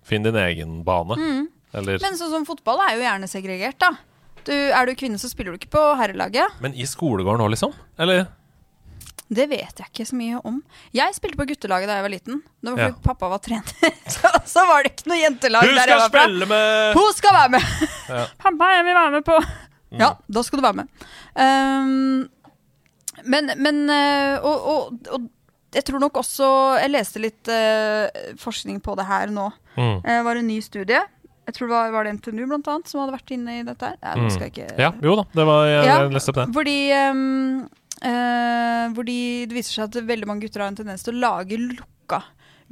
Finn 0.04 0.26
din 0.26 0.36
egen 0.36 0.82
bane. 0.86 1.16
Eller 1.74 1.98
Men 2.02 2.18
sånn 2.18 2.30
som 2.30 2.46
fotball 2.46 2.82
er 2.84 2.98
jo 2.98 3.04
gjerne 3.04 3.30
segregert, 3.30 3.78
da. 3.82 3.94
Du, 4.44 4.52
er 4.52 4.86
du 4.86 4.92
kvinne, 4.98 5.18
så 5.18 5.30
spiller 5.30 5.54
du 5.54 5.58
ikke 5.58 5.72
på 5.72 5.82
herrelaget. 5.98 6.58
Men 6.62 6.76
i 6.76 6.84
skolegården 6.86 7.42
òg, 7.42 7.54
liksom? 7.54 7.72
Eller? 7.98 8.26
Det 9.34 9.46
vet 9.48 9.80
jeg 9.80 9.88
ikke 9.88 10.05
så 10.07 10.16
mye 10.18 10.38
om. 10.46 10.59
Jeg 10.94 11.14
spilte 11.16 11.38
på 11.40 11.46
guttelaget 11.48 11.88
da 11.88 11.96
jeg 11.98 12.05
var 12.05 12.12
liten. 12.12 12.42
Det 12.61 12.70
var 12.70 12.76
fordi 12.76 12.92
Ja. 12.92 13.05
pappa 13.07 13.30
var 13.32 13.40
trener. 13.42 13.94
så, 14.14 14.30
så 14.46 14.64
var 14.68 14.84
det 14.84 14.92
ikke 14.92 15.09
noe 15.11 15.18
jentelag 15.22 15.70
der 15.70 15.92
jeg 15.94 16.00
var 16.02 16.12
fra. 16.12 16.26
med 16.52 16.98
Hun 16.98 17.12
skal 17.16 17.36
være 17.38 17.55
med! 17.57 17.70
Ja. 18.11 18.24
Pappa, 18.44 18.68
jeg 18.76 18.84
vil 18.90 18.98
være 19.00 19.14
med 19.16 19.24
på 19.26 19.38
Ja, 19.94 20.11
da 20.28 20.42
skal 20.44 20.61
du 20.61 20.66
være 20.66 20.82
med. 20.82 21.09
Um, 21.34 22.28
men 23.30 23.50
men 23.62 23.80
uh, 23.88 24.44
og, 24.44 24.68
og, 24.74 25.11
og 25.14 25.28
jeg 25.74 25.84
tror 25.88 26.00
nok 26.02 26.16
også 26.20 26.46
Jeg 26.82 26.90
leste 26.92 27.22
litt 27.22 27.50
uh, 27.50 28.07
forskning 28.38 28.80
på 28.84 28.94
det 28.98 29.07
her 29.09 29.32
nå. 29.32 29.48
Mm. 29.78 30.00
Det 30.05 30.18
var 30.28 30.38
en 30.38 30.46
ny 30.50 30.59
studie. 30.62 31.00
Jeg 31.44 31.55
tror 31.57 31.68
det 31.68 31.74
var, 31.74 31.90
var 31.92 32.07
det 32.07 32.12
NTNU 32.18 32.44
blant 32.48 32.68
annet 32.72 32.88
som 32.88 33.02
hadde 33.02 33.16
vært 33.18 33.32
inne 33.34 33.59
i 33.59 33.64
dette 33.66 33.88
her. 33.90 33.96
Nei, 34.00 34.28
mm. 34.28 34.44
ikke 34.46 34.68
Ja, 34.80 34.92
jo 35.05 35.16
da. 35.18 35.24
Det 35.34 35.44
var, 35.48 35.66
jeg, 35.68 35.80
Ja. 35.88 35.96
jeg 36.05 36.14
leste 36.14 36.32
opp 36.32 36.38
det. 36.40 36.46
Fordi, 36.57 36.76
ehm, 38.05 38.94
hvor 38.96 39.05
de, 39.09 39.18
det 39.48 39.57
viser 39.57 39.78
seg 39.80 39.86
at 39.88 40.02
veldig 40.09 40.28
mange 40.30 40.44
gutter 40.46 40.64
har 40.64 40.72
en 40.72 40.80
tendens 40.82 41.05
til 41.07 41.16
å 41.16 41.22
lage 41.26 41.61
lukka 41.61 42.20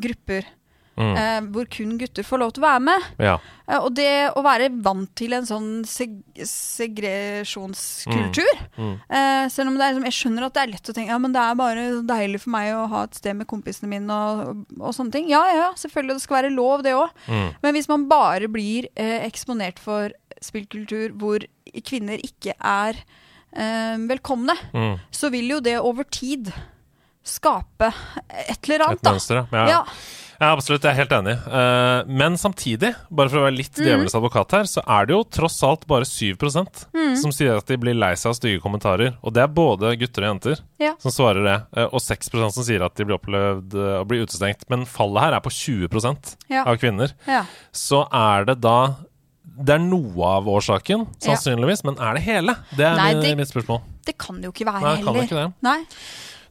grupper. 0.02 0.44
Mm. 0.92 1.14
Uh, 1.16 1.40
hvor 1.54 1.64
kun 1.72 1.94
gutter 1.96 2.20
får 2.20 2.36
lov 2.42 2.50
til 2.52 2.60
å 2.60 2.66
være 2.66 2.82
med. 2.84 3.04
Ja. 3.24 3.38
Uh, 3.64 3.78
og 3.86 3.94
det 3.96 4.10
å 4.36 4.42
være 4.44 4.66
vant 4.84 5.08
til 5.16 5.32
en 5.32 5.46
sånn 5.48 5.70
seg 5.88 6.18
segresjonskultur 6.44 8.50
Mm. 8.76 9.00
eh, 9.08 9.48
Selv 9.48 9.68
om 9.68 9.76
det 9.78 9.84
er, 9.84 9.92
liksom- 9.94 10.04
jeg 10.04 10.12
skjønner 10.12 10.42
at 10.44 10.52
det 10.54 10.62
er 10.62 10.66
lett 10.72 10.88
å 10.88 10.92
tenke 10.94 11.08
Ja, 11.08 11.18
men 11.18 11.32
det 11.32 11.40
er 11.40 11.54
bare 11.54 12.02
deilig 12.02 12.40
for 12.40 12.50
meg 12.50 12.72
å 12.74 12.88
ha 12.88 13.02
et 13.04 13.14
sted 13.14 13.34
med 13.36 13.46
kompisene 13.46 13.88
mine 13.88 14.10
og, 14.10 14.66
og 14.80 14.92
sånne 14.94 15.12
ting. 15.12 15.28
Ja, 15.28 15.44
ja, 15.54 15.72
selvfølgelig. 15.74 16.14
Det 16.14 16.20
skal 16.22 16.42
være 16.42 16.54
lov, 16.54 16.82
det 16.82 16.92
òg. 16.92 17.10
Mm. 17.26 17.54
Men 17.62 17.74
hvis 17.74 17.88
man 17.88 18.08
bare 18.08 18.48
blir 18.48 18.86
eksponert 18.96 19.78
for 19.78 20.10
spillkultur 20.42 21.12
hvor 21.16 21.38
kvinner 21.84 22.18
ikke 22.22 22.52
er 22.60 22.94
velkomne, 23.54 24.56
Mm. 24.72 24.98
så 25.10 25.30
vil 25.30 25.48
jo 25.50 25.60
det 25.60 25.78
over 25.80 26.04
tid 26.04 26.52
skape 27.24 27.92
et 28.48 28.68
eller 28.68 28.86
annet, 28.88 28.98
Et 28.98 29.12
mønster, 29.12 29.36
ja. 29.36 29.46
ja. 29.52 29.66
Ja. 29.68 29.84
Absolutt. 30.42 30.82
Jeg 30.82 30.90
er 30.90 30.98
helt 31.04 31.12
enig. 31.14 31.34
Eh, 31.46 32.04
men 32.10 32.34
samtidig, 32.34 32.96
bare 33.14 33.28
for 33.30 33.38
å 33.38 33.42
være 33.44 33.52
Mm. 33.52 33.58
litt 33.60 33.76
djevelens 33.78 34.14
advokat 34.18 34.50
her, 34.50 34.64
så 34.66 34.82
er 34.88 35.06
det 35.06 35.14
jo 35.14 35.22
tross 35.30 35.62
alt 35.62 35.86
bare 35.86 36.02
7 36.04 36.34
Mm. 36.92 37.14
som 37.16 37.30
sier 37.30 37.56
at 37.56 37.66
de 37.66 37.76
blir 37.76 37.94
lei 37.94 38.14
seg 38.14 38.30
av 38.30 38.34
stygge 38.34 38.60
kommentarer. 38.60 39.14
Og 39.22 39.32
det 39.32 39.40
er 39.44 39.46
både 39.46 39.96
gutter 40.00 40.24
og 40.24 40.40
jenter 40.40 40.58
Ja. 40.80 40.94
som 40.98 41.12
svarer 41.12 41.44
det. 41.44 41.66
eh, 41.78 41.84
og 41.84 42.00
6% 42.00 42.50
som 42.52 42.64
sier 42.64 42.82
at 42.84 42.92
de 42.96 43.04
blir 43.04 43.18
opplevd 43.20 43.72
eh, 43.74 44.02
å 44.02 44.04
bli 44.04 44.18
utestengt. 44.26 44.64
Men 44.68 44.84
fallet 44.84 45.20
her 45.22 45.32
er 45.34 45.40
på 45.40 45.50
20 45.52 46.36
Ja. 46.50 46.64
av 46.64 46.76
kvinner. 46.76 47.12
Ja. 47.28 47.44
Så 47.72 48.08
er 48.12 48.44
det 48.44 48.60
da 48.62 48.96
Det 49.52 49.74
er 49.74 49.82
noe 49.84 50.24
av 50.38 50.46
årsaken, 50.48 51.06
Ja. 51.22 51.36
men 51.84 51.98
er 52.00 52.14
det 52.14 52.22
hele? 52.22 52.54
Det 52.74 52.86
er 52.86 52.96
Nei, 52.96 53.12
det- 53.14 53.36
mitt 53.36 53.48
spørsmål. 53.48 53.82
Det 54.04 54.16
kan 54.18 54.40
det 54.40 54.44
jo 54.48 54.52
ikke 54.52 54.66
være 54.72 54.80
Nei, 54.80 54.96
heller. 54.96 55.12
det 55.12 55.30
ikke 55.30 55.52
det? 55.60 55.96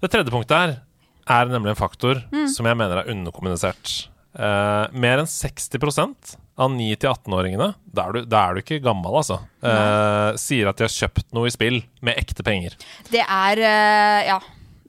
Det 0.02 0.12
tredje 0.12 0.32
punktet 0.32 0.58
her 0.58 0.82
er 1.28 1.46
nemlig 1.46 1.70
en 1.70 1.76
faktor 1.76 2.24
Mm. 2.32 2.48
som 2.48 2.66
jeg 2.66 2.78
mener 2.78 2.98
er 3.00 3.10
underkommunisert. 3.12 4.08
Uh, 4.34 4.88
mer 4.94 5.18
enn 5.20 5.28
60% 5.28 6.38
av 6.58 6.70
9-18-åringene, 6.72 7.76
da, 7.94 8.12
du- 8.12 8.26
da 8.26 8.48
er 8.50 8.54
du 8.56 8.62
ikke 8.62 8.82
gammel, 8.82 9.12
altså, 9.12 9.40
uh, 9.62 10.38
sier 10.38 10.70
at 10.70 10.78
de 10.78 10.84
har 10.86 10.90
kjøpt 10.90 11.34
noe 11.34 11.48
i 11.48 11.50
spill 11.50 11.84
med 12.02 12.16
ekte 12.16 12.42
penger. 12.44 12.76
Det 13.12 13.26
er 13.28 13.58
uh, 13.58 14.26
Ja. 14.28 14.40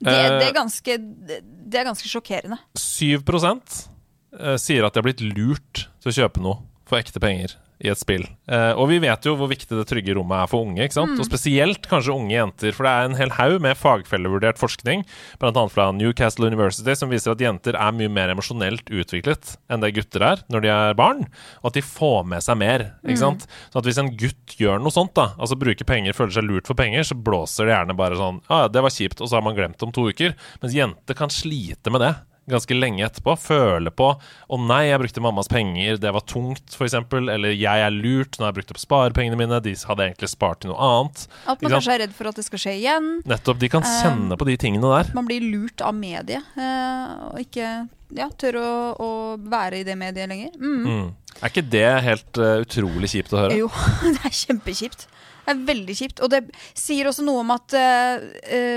Det, 0.03 0.11
det, 0.11 0.47
er 0.49 0.53
ganske, 0.53 0.97
det, 1.27 1.75
er 1.79 1.85
ganske 1.85 2.09
sjokkerende. 2.11 2.57
7 2.75 3.23
eh, 3.23 4.57
sier 4.57 4.83
at 4.83 4.93
de 4.93 4.99
har 4.99 5.05
blitt 5.05 5.21
lurt 5.21 5.85
til 6.01 6.11
å 6.11 6.15
kjøpe 6.17 6.41
noe 6.43 6.57
for 6.85 6.99
ekte 6.99 7.21
penger 7.23 7.53
i 7.83 7.89
et 7.91 7.99
spill. 7.99 8.25
Eh, 8.51 8.71
og 8.77 8.89
vi 8.91 8.99
vet 9.03 9.25
jo 9.25 9.35
hvor 9.39 9.49
viktig 9.51 9.75
det 9.75 9.85
trygge 9.89 10.15
rommet 10.17 10.43
er 10.43 10.49
for 10.51 10.67
unge, 10.67 10.83
ikke 10.83 10.97
sant? 10.97 11.17
og 11.19 11.27
spesielt 11.27 11.87
kanskje 11.89 12.15
unge 12.15 12.35
jenter. 12.35 12.75
For 12.75 12.87
det 12.87 12.93
er 12.93 13.09
en 13.09 13.17
hel 13.19 13.33
haug 13.37 13.57
med 13.63 13.79
fagfellevurdert 13.79 14.59
forskning, 14.61 15.05
bl.a. 15.41 15.65
fra 15.73 15.89
Newcastle 15.95 16.49
University, 16.51 16.95
som 16.97 17.11
viser 17.13 17.33
at 17.33 17.43
jenter 17.43 17.77
er 17.79 17.95
mye 17.95 18.11
mer 18.11 18.33
emosjonelt 18.33 18.91
utviklet 18.93 19.55
enn 19.71 19.83
det 19.83 19.93
gutter 19.97 20.25
er 20.27 20.43
når 20.53 20.65
de 20.65 20.73
er 20.73 20.97
barn, 20.99 21.25
og 21.61 21.71
at 21.71 21.79
de 21.79 21.85
får 21.85 22.27
med 22.33 22.45
seg 22.45 22.59
mer. 22.61 22.87
ikke 23.05 23.21
sant? 23.23 23.47
Så 23.71 23.81
at 23.81 23.89
hvis 23.89 24.01
en 24.01 24.11
gutt 24.19 24.57
gjør 24.59 24.81
noe 24.83 24.93
sånt, 24.93 25.15
da, 25.17 25.31
altså 25.37 25.57
bruker 25.59 25.87
penger, 25.87 26.15
føler 26.17 26.37
seg 26.37 26.47
lurt 26.47 26.69
for 26.69 26.79
penger, 26.79 27.07
så 27.07 27.17
blåser 27.17 27.69
det 27.69 27.75
gjerne 27.75 27.97
bare 27.97 28.19
sånn 28.19 28.41
Ja, 28.49 28.65
ja, 28.65 28.69
det 28.71 28.83
var 28.85 28.93
kjipt, 28.93 29.21
og 29.21 29.29
så 29.29 29.39
har 29.39 29.45
man 29.45 29.57
glemt 29.57 29.79
det 29.79 29.87
om 29.87 29.95
to 29.95 30.07
uker. 30.09 30.37
Mens 30.61 30.77
jenter 30.77 31.17
kan 31.17 31.33
slite 31.33 31.93
med 31.93 32.03
det 32.05 32.13
ganske 32.49 32.75
lenge 32.75 33.05
etterpå. 33.05 33.35
Føle 33.39 33.91
på 33.91 34.09
'Å 34.13 34.59
nei, 34.59 34.89
jeg 34.89 34.99
brukte 34.99 35.23
mammas 35.23 35.49
penger, 35.51 35.97
det 35.97 36.11
var 36.13 36.25
tungt', 36.27 36.75
f.eks. 36.75 36.93
Eller 36.93 37.55
'jeg 37.55 37.85
er 37.85 37.91
lurt, 37.91 38.37
nå 38.37 38.45
har 38.45 38.51
jeg 38.51 38.59
brukt 38.59 38.73
opp 38.75 38.81
sparepengene 38.81 39.39
mine', 39.39 39.61
de 39.63 39.75
hadde 39.75 40.07
egentlig 40.07 40.29
spart 40.29 40.61
til 40.61 40.73
noe 40.73 40.79
annet. 40.79 41.27
At 41.47 41.61
man 41.61 41.71
kanskje 41.77 41.95
er 41.95 42.03
redd 42.05 42.13
for 42.13 42.27
at 42.27 42.35
det 42.35 42.45
skal 42.45 42.59
skje 42.59 42.77
igjen. 42.81 43.09
Nettopp. 43.25 43.59
De 43.59 43.69
kan 43.69 43.83
kjenne 43.83 44.37
på 44.37 44.47
de 44.49 44.57
tingene 44.57 44.91
der. 44.97 45.13
Man 45.15 45.27
blir 45.29 45.41
lurt 45.41 45.81
av 45.81 45.95
mediet 45.95 46.43
uh, 46.57 47.31
og 47.31 47.39
ikke 47.39 47.87
ja, 48.13 48.29
tør 48.37 48.59
å, 48.61 48.71
å 48.99 49.09
være 49.37 49.81
i 49.81 49.87
det 49.87 49.95
mediet 49.97 50.29
lenger. 50.29 50.53
Mm. 50.59 50.83
Mm. 50.83 51.07
Er 51.39 51.49
ikke 51.49 51.65
det 51.65 51.87
helt 52.05 52.41
uh, 52.41 52.59
utrolig 52.63 53.09
kjipt 53.13 53.33
å 53.33 53.45
høre? 53.45 53.57
Jo, 53.63 53.71
det 54.03 54.19
er 54.21 54.35
kjempekjipt. 54.43 55.07
Det 55.43 55.51
er 55.51 55.63
veldig 55.67 55.95
kjipt. 55.97 56.21
Og 56.23 56.31
det 56.31 56.43
sier 56.77 57.09
også 57.09 57.25
noe 57.25 57.41
om 57.43 57.55
at 57.55 57.75
uh, 57.75 58.27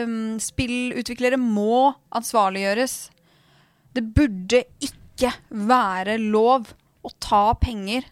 um, 0.06 0.36
spillutviklere 0.42 1.38
må 1.38 1.92
ansvarliggjøres. 2.16 2.96
Det 3.96 4.04
burde 4.16 4.62
ikke 4.84 5.32
være 5.50 6.18
lov 6.20 6.68
å 7.06 7.10
ta 7.22 7.44
penger 7.62 8.04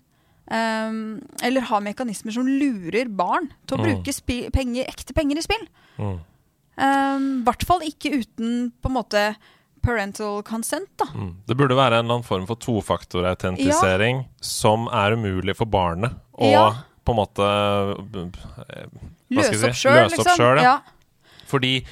um, 0.48 1.18
eller 1.44 1.66
ha 1.70 1.80
mekanismer 1.84 2.32
som 2.36 2.46
lurer 2.48 3.08
barn 3.12 3.50
til 3.66 3.76
å 3.76 3.80
Mm. 3.80 3.84
bruke 4.02 4.50
penger, 4.54 4.86
ekte 4.88 5.14
penger 5.16 5.40
i 5.40 5.44
spill. 5.44 5.66
Mm. 5.98 6.16
um, 6.76 7.26
hvert 7.46 7.62
fall 7.68 7.84
ikke 7.86 8.10
uten 8.22 8.72
på 8.82 8.90
en 8.90 8.96
måte 8.96 9.24
parental 9.84 10.40
consent, 10.42 10.88
da. 10.96 11.04
Mm. 11.12 11.34
Det 11.46 11.56
burde 11.60 11.76
være 11.76 11.98
en 12.00 12.06
eller 12.06 12.14
annen 12.16 12.24
form 12.26 12.46
for 12.48 12.56
tofaktorautentisering 12.56 14.24
som 14.40 14.88
er 14.88 15.12
umulig 15.14 15.54
for 15.58 15.66
barnet 15.68 16.14
å 16.40 16.50
Ja. 16.50 16.64
på 17.04 17.12
en 17.12 17.20
måte 17.20 17.44
eh, 18.24 18.86
Løse 19.30 19.68
opp 19.68 19.74
sjøl, 19.76 20.08
si? 20.08 20.16
liksom. 20.16 20.36
selv, 20.36 20.62
ja. 20.62 20.62
ja. 20.62 20.80
Fordi 21.46 21.84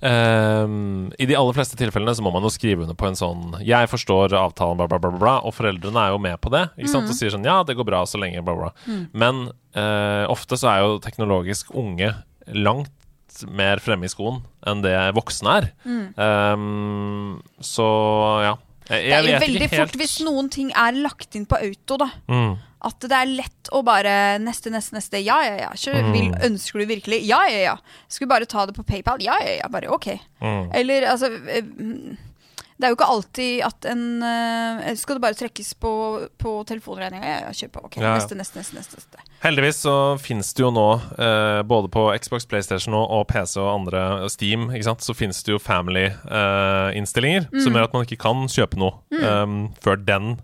ehm, 0.00 1.12
i 1.18 1.26
de 1.26 1.36
aller 1.38 1.56
fleste 1.56 1.76
tilfellene 1.76 2.14
så 2.14 2.22
må 2.22 2.32
man 2.34 2.42
jo 2.42 2.52
skrive 2.52 2.84
under 2.84 2.94
på 2.98 3.08
en 3.08 3.18
sånn 3.18 3.58
'Jeg 3.64 3.88
forstår 3.88 4.34
avtalen', 4.36 4.76
bla, 4.76 4.86
bla, 4.86 4.98
bla, 4.98 5.10
bla, 5.10 5.36
og 5.42 5.54
foreldrene 5.54 5.96
er 5.96 6.10
jo 6.12 6.18
med 6.18 6.40
på 6.40 6.50
det. 6.50 6.70
Ikke 6.78 6.88
sant? 6.92 7.08
Og 7.08 7.14
sier 7.16 7.30
sånn 7.30 7.44
'Ja, 7.44 7.62
det 7.62 7.76
går 7.76 7.84
bra 7.86 8.04
så 8.04 8.18
lenge', 8.18 8.44
bla, 8.44 8.54
bla. 8.54 8.70
Men 9.12 9.50
uh, 9.76 10.26
ofte 10.28 10.56
så 10.56 10.68
er 10.70 10.78
jo 10.84 10.98
teknologisk 10.98 11.74
unge 11.74 12.14
langt 12.48 12.90
mer 13.46 13.78
fremme 13.78 14.04
i 14.04 14.08
skoen 14.08 14.42
enn 14.66 14.82
det 14.82 15.14
voksne 15.14 15.48
er. 15.58 15.72
Ehm, 16.18 17.40
så 17.60 17.88
ja. 18.42 18.56
Jeg, 18.88 19.04
Det 19.04 19.12
er 19.12 19.26
jo 19.28 19.40
veldig 19.42 19.60
ikke 19.62 19.76
helt 19.76 19.90
fort 19.90 19.96
hvis 20.00 20.14
noen 20.24 20.48
ting 20.50 20.70
er 20.72 20.92
lagt 20.96 21.34
inn 21.36 21.44
på 21.46 21.58
auto, 21.60 21.96
da. 22.00 22.10
mm. 22.28 22.56
At 22.88 23.00
det 23.02 23.10
er 23.10 23.26
lett 23.26 23.68
å 23.74 23.80
bare 23.82 24.12
neste, 24.38 24.70
neste, 24.70 24.94
neste. 24.94 25.18
Ja, 25.18 25.40
ja, 25.42 25.56
ja. 25.64 25.70
Kjør, 25.74 25.96
Mm. 26.06 26.12
vil, 26.14 26.28
ønsker 26.46 26.78
du 26.78 26.86
virkelig? 26.86 27.18
Ja, 27.26 27.40
ja, 27.50 27.58
ja. 27.72 27.76
Skulle 28.08 28.28
bare 28.30 28.46
ta 28.46 28.66
det 28.66 28.76
på 28.76 28.84
PayPal? 28.86 29.18
Ja, 29.20 29.34
ja, 29.42 29.56
ja. 29.58 29.68
Bare 29.68 29.90
ok. 29.90 30.06
Mm. 30.40 30.70
Eller 30.78 31.08
altså 31.10 31.26
eh, 31.50 31.62
Det 32.78 32.86
er 32.86 32.92
jo 32.92 32.96
ikke 32.98 33.08
alltid 33.10 33.62
at 33.66 33.86
en 33.90 34.02
uh, 34.22 34.84
Skal 34.94 35.16
det 35.18 35.22
bare 35.24 35.34
trekkes 35.34 35.72
på, 35.82 35.90
på 36.38 36.52
telefonregninga? 36.68 37.26
Ja, 37.26 37.38
ja, 37.48 37.54
kjør 37.58 37.72
på. 37.74 37.80
Ok, 37.88 37.96
Ja, 37.98 38.12
ja. 38.12 38.12
neste, 38.20 38.36
neste, 38.38 38.60
neste, 38.62 38.78
neste. 39.00 39.24
Heldigvis 39.42 39.80
så 39.82 39.94
finnes 40.22 40.52
det 40.54 40.62
jo 40.62 40.70
nå, 40.74 40.84
uh, 41.18 41.62
både 41.66 41.90
på 41.94 42.04
Xbox, 42.22 42.46
PlayStation 42.46 42.94
og, 42.94 43.06
og 43.18 43.26
PC 43.32 43.56
og 43.58 43.72
andre 43.72 44.04
Steam, 44.30 44.68
ikke 44.70 44.86
sant, 44.92 45.02
så 45.02 45.14
finnes 45.18 45.42
det 45.46 45.56
jo 45.56 45.58
family-innstillinger 45.62 47.48
Mm. 47.52 47.60
som 47.64 47.74
gjør 47.74 47.86
at 47.88 47.94
man 47.96 48.04
ikke 48.06 48.18
kan 48.22 48.46
kjøpe 48.50 48.78
noe 48.80 48.98
um, 49.42 49.58
før 49.82 49.98
den 50.04 50.36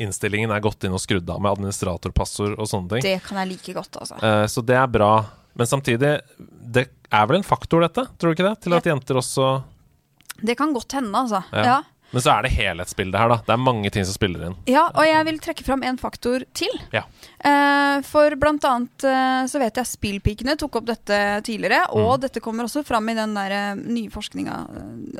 innstillingen 0.00 0.50
er 0.52 0.60
gått 0.60 0.84
inn 0.84 0.92
og 0.92 1.00
skrudd 1.00 1.28
av 1.32 1.40
med 1.40 1.54
administratorpassord 1.56 2.58
og 2.60 2.68
sånne 2.68 2.90
ting. 2.96 3.04
Det 3.06 3.16
kan 3.24 3.38
jeg 3.40 3.54
like 3.54 3.74
godt, 3.78 3.96
altså. 4.02 4.18
Uh, 4.20 4.44
så 4.50 4.60
det 4.66 4.76
er 4.76 4.90
bra. 4.92 5.10
Men 5.56 5.68
samtidig, 5.70 6.10
det 6.76 6.84
er 7.08 7.30
vel 7.30 7.38
en 7.40 7.46
faktor, 7.46 7.80
dette? 7.86 8.04
Tror 8.20 8.28
du 8.28 8.36
ikke 8.36 8.44
det? 8.50 8.58
Til 8.66 8.76
at 8.76 8.88
jenter 8.90 9.20
også 9.22 9.46
Det 10.42 10.56
kan 10.58 10.72
godt 10.76 10.92
hende, 10.98 11.12
altså. 11.16 11.42
Ja. 11.52 11.64
Ja. 11.64 11.82
Men 12.14 12.22
så 12.22 12.30
er 12.36 12.44
det 12.46 12.52
helhetsbildet 12.54 13.18
her, 13.18 13.28
da. 13.32 13.36
Det 13.42 13.50
er 13.52 13.58
mange 13.58 13.90
ting 13.90 14.04
som 14.06 14.14
spiller 14.14 14.44
inn. 14.46 14.52
Ja, 14.70 14.84
og 14.94 15.02
jeg 15.08 15.24
vil 15.26 15.40
trekke 15.42 15.64
fram 15.66 15.82
en 15.82 15.96
faktor 15.98 16.44
til. 16.54 16.70
Ja. 16.94 17.02
Eh, 17.42 17.96
for 18.06 18.36
blant 18.38 18.62
annet 18.64 19.06
eh, 19.10 19.42
så 19.50 19.58
vet 19.58 19.80
jeg 19.80 19.90
Spillpikene 19.90 20.54
tok 20.60 20.78
opp 20.78 20.86
dette 20.86 21.18
tidligere, 21.46 21.82
og 21.98 22.20
dette 22.22 22.40
kommer 22.44 22.68
også 22.68 22.84
fram 22.86 23.10
i 23.10 23.16
den 23.18 23.34
der 23.34 23.54
eh, 23.56 23.80
nye 23.82 24.12
forskninga, 24.14 24.60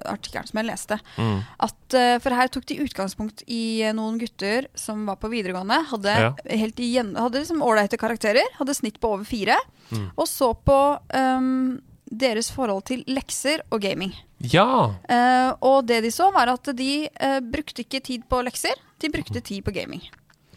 eh, 0.07 0.31
som 0.47 0.61
jeg 0.63 0.69
leste. 0.71 1.01
Mm. 1.19 1.41
At, 1.67 1.99
eh, 1.99 2.15
for 2.23 2.39
her 2.39 2.53
tok 2.55 2.69
de 2.71 2.79
utgangspunkt 2.87 3.43
i 3.51 3.83
noen 3.97 4.23
gutter 4.23 4.71
som 4.79 5.03
var 5.11 5.19
på 5.19 5.33
videregående. 5.35 5.83
Hadde 5.91 6.15
Ja. 6.17 6.31
helt 6.55 6.79
igjen, 6.79 7.17
hadde 7.19 7.43
liksom 7.43 7.67
ålreite 7.67 7.99
karakterer, 7.99 8.47
hadde 8.61 8.79
snitt 8.79 9.01
på 9.03 9.11
over 9.19 9.27
fire. 9.27 9.59
Mm. 9.91 10.13
Og 10.17 10.27
så 10.31 10.55
på 10.55 10.79
ehm, 11.19 11.81
deres 12.19 12.51
forhold 12.55 12.85
til 12.89 13.05
lekser 13.09 13.63
og 13.71 13.81
gaming. 13.85 14.13
Ja! 14.53 14.95
Eh, 15.09 15.51
og 15.65 15.87
det 15.89 16.03
de 16.05 16.11
så, 16.15 16.31
var 16.35 16.51
at 16.53 16.69
de 16.77 16.91
eh, 17.09 17.39
brukte 17.41 17.85
ikke 17.85 18.01
tid 18.05 18.25
på 18.29 18.43
lekser, 18.45 18.75
de 19.01 19.11
brukte 19.13 19.41
tid 19.45 19.65
på 19.67 19.73
gaming. 19.77 20.03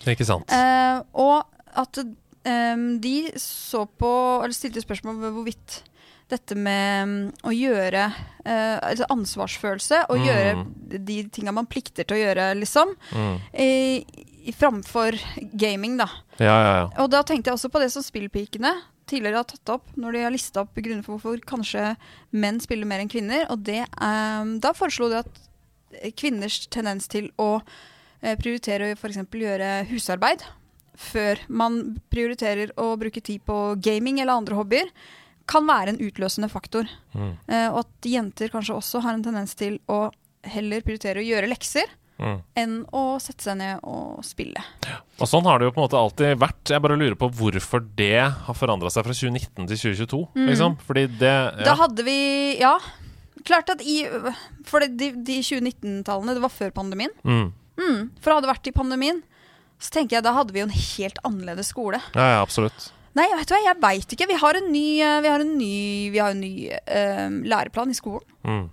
Ikke 0.08 0.26
sant? 0.28 0.52
Eh, 0.52 1.00
og 1.20 1.44
at 1.80 2.00
ehm, 2.48 3.00
de 3.04 3.30
så 3.40 3.86
på, 4.00 4.10
eller 4.44 4.56
stilte 4.56 4.82
spørsmål 4.84 5.20
ved 5.22 5.36
hvorvidt 5.38 5.82
dette 6.30 6.54
med 6.56 7.08
mm, 7.10 7.22
å 7.50 7.52
gjøre 7.56 8.04
eh, 8.46 8.78
altså 8.86 9.08
ansvarsfølelse 9.10 10.04
og 10.12 10.20
Mm. 10.20 10.26
gjøre 10.28 11.00
de 11.08 11.16
tinga 11.34 11.52
man 11.58 11.66
plikter 11.66 12.06
til 12.06 12.18
å 12.20 12.22
gjøre, 12.22 12.52
liksom, 12.60 12.92
Mm. 13.12 13.40
framfor 14.56 15.18
gaming, 15.58 15.98
da. 15.98 16.08
Ja, 16.40 16.46
ja, 16.62 16.74
ja. 16.80 16.86
Og 17.04 17.10
da 17.12 17.22
tenkte 17.24 17.50
jeg 17.50 17.58
også 17.58 17.70
på 17.74 17.82
det 17.82 17.92
som 17.94 18.04
spillpikene 18.06 18.72
tidligere 19.10 19.42
har 19.42 19.48
tatt 19.50 19.74
opp, 19.74 19.92
når 20.00 20.16
de 20.16 20.24
har 20.26 20.34
lista 20.34 20.64
opp 20.64 20.78
grunner 20.78 21.06
for 21.06 21.18
hvorfor 21.18 21.42
kanskje 21.50 21.94
menn 22.32 22.60
spiller 22.64 22.90
mer 22.90 23.04
enn 23.04 23.12
kvinner. 23.12 23.46
Og 23.54 23.64
det, 23.68 23.82
um, 23.98 24.58
da 24.64 24.74
foreslo 24.78 25.10
de 25.12 25.22
at 25.24 25.42
kvinners 26.20 26.62
tendens 26.72 27.10
til 27.12 27.32
å 27.42 27.52
uh, 27.60 28.36
prioritere 28.40 28.92
å 28.92 28.98
f.eks. 28.98 29.24
gjøre 29.26 29.74
husarbeid 29.90 30.46
før 31.00 31.40
man 31.48 31.80
prioriterer 32.12 32.74
å 32.80 32.92
bruke 33.00 33.24
tid 33.24 33.44
på 33.48 33.58
gaming 33.80 34.20
eller 34.20 34.36
andre 34.36 34.58
hobbyer, 34.60 34.90
kan 35.50 35.66
være 35.66 35.94
en 35.94 36.02
utløsende 36.04 36.50
faktor. 36.52 36.90
Mm. 37.16 37.32
Uh, 37.50 37.70
og 37.72 37.84
at 37.86 38.10
jenter 38.12 38.52
kanskje 38.54 38.78
også 38.78 39.04
har 39.06 39.16
en 39.16 39.26
tendens 39.26 39.56
til 39.58 39.80
å 39.90 40.08
heller 40.48 40.84
prioritere 40.86 41.24
å 41.24 41.26
gjøre 41.26 41.50
lekser 41.52 41.90
Mm. 42.20 42.40
enn 42.60 42.74
å 42.92 43.04
sette 43.24 43.46
seg 43.46 43.56
ned 43.62 43.84
og 43.88 44.20
spille. 44.28 44.60
Og 45.20 45.30
sånn 45.30 45.46
har 45.48 45.60
det 45.60 45.70
jo 45.70 45.74
på 45.76 45.80
en 45.80 45.86
måte 45.86 46.00
alltid 46.00 46.40
vært. 46.42 46.64
Jeg 46.68 46.84
bare 46.84 46.98
lurer 47.00 47.16
på 47.20 47.30
hvorfor 47.40 47.84
det 47.96 48.26
har 48.46 48.58
forandra 48.58 48.92
seg 48.92 49.08
fra 49.08 49.16
2019 49.16 49.70
til 49.70 49.80
2022. 49.96 50.22
Liksom. 50.50 50.76
Fordi 50.88 51.06
det 51.20 51.32
ja. 51.32 51.64
Da 51.72 51.78
hadde 51.80 52.06
vi 52.08 52.20
Ja. 52.60 52.78
Klart 53.48 53.72
at 53.72 53.80
i 53.82 54.04
For 54.68 54.84
de, 54.84 55.14
de 55.16 55.40
2019-tallene, 55.40 56.36
det 56.36 56.44
var 56.44 56.52
før 56.52 56.74
pandemien. 56.76 57.14
Mm. 57.24 57.54
Mm, 57.80 58.00
for 58.20 58.36
hadde 58.36 58.46
det 58.46 58.52
vært 58.52 58.68
i 58.68 58.76
pandemien, 58.76 59.22
så 59.80 59.94
tenker 59.96 60.18
jeg 60.18 60.26
da 60.28 60.36
hadde 60.36 60.52
vi 60.52 60.60
jo 60.60 60.68
en 60.68 60.76
helt 60.76 61.22
annerledes 61.24 61.72
skole. 61.72 62.02
ja, 62.14 62.34
ja, 62.36 62.42
absolutt. 62.44 62.92
Nei, 63.18 63.26
vet 63.34 63.50
du 63.50 63.56
hva, 63.56 63.62
jeg 63.64 63.80
veit 63.82 64.14
ikke. 64.16 64.28
Vi 64.30 64.38
har 64.38 64.60
en 64.60 64.68
ny, 64.72 64.88
eh, 65.02 65.22
vi 65.24 65.32
har 65.32 65.44
en 65.44 65.56
ny, 65.58 65.78
vi 66.14 66.20
har 66.22 66.36
en 66.36 66.44
ny 66.44 66.70
uh, 66.70 67.30
læreplan 67.52 67.90
i 67.92 67.98
skolen. 67.98 68.28
Mm. 68.46 68.68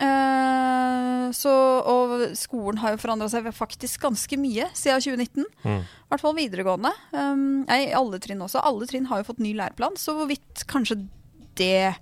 Eh, 0.00 1.24
så, 1.36 1.52
og 1.84 2.22
skolen 2.38 2.80
har 2.80 2.94
jo 2.94 3.02
forandra 3.02 3.28
seg 3.30 3.48
faktisk 3.54 4.06
ganske 4.06 4.38
mye 4.40 4.70
siden 4.76 5.04
2019. 5.04 5.46
Mm. 5.64 5.82
I 5.84 6.12
hvert 6.12 6.24
fall 6.24 6.36
videregående. 6.38 6.92
Um, 7.12 7.44
nei, 7.68 7.82
alle 7.96 8.20
trinn 8.22 8.42
også. 8.44 8.62
Alle 8.64 8.88
trinn 8.90 9.08
har 9.10 9.20
jo 9.20 9.28
fått 9.28 9.42
ny 9.44 9.52
læreplan, 9.58 9.98
så 10.00 10.16
hvorvidt 10.16 10.64
kanskje 10.70 11.02
det 11.60 11.92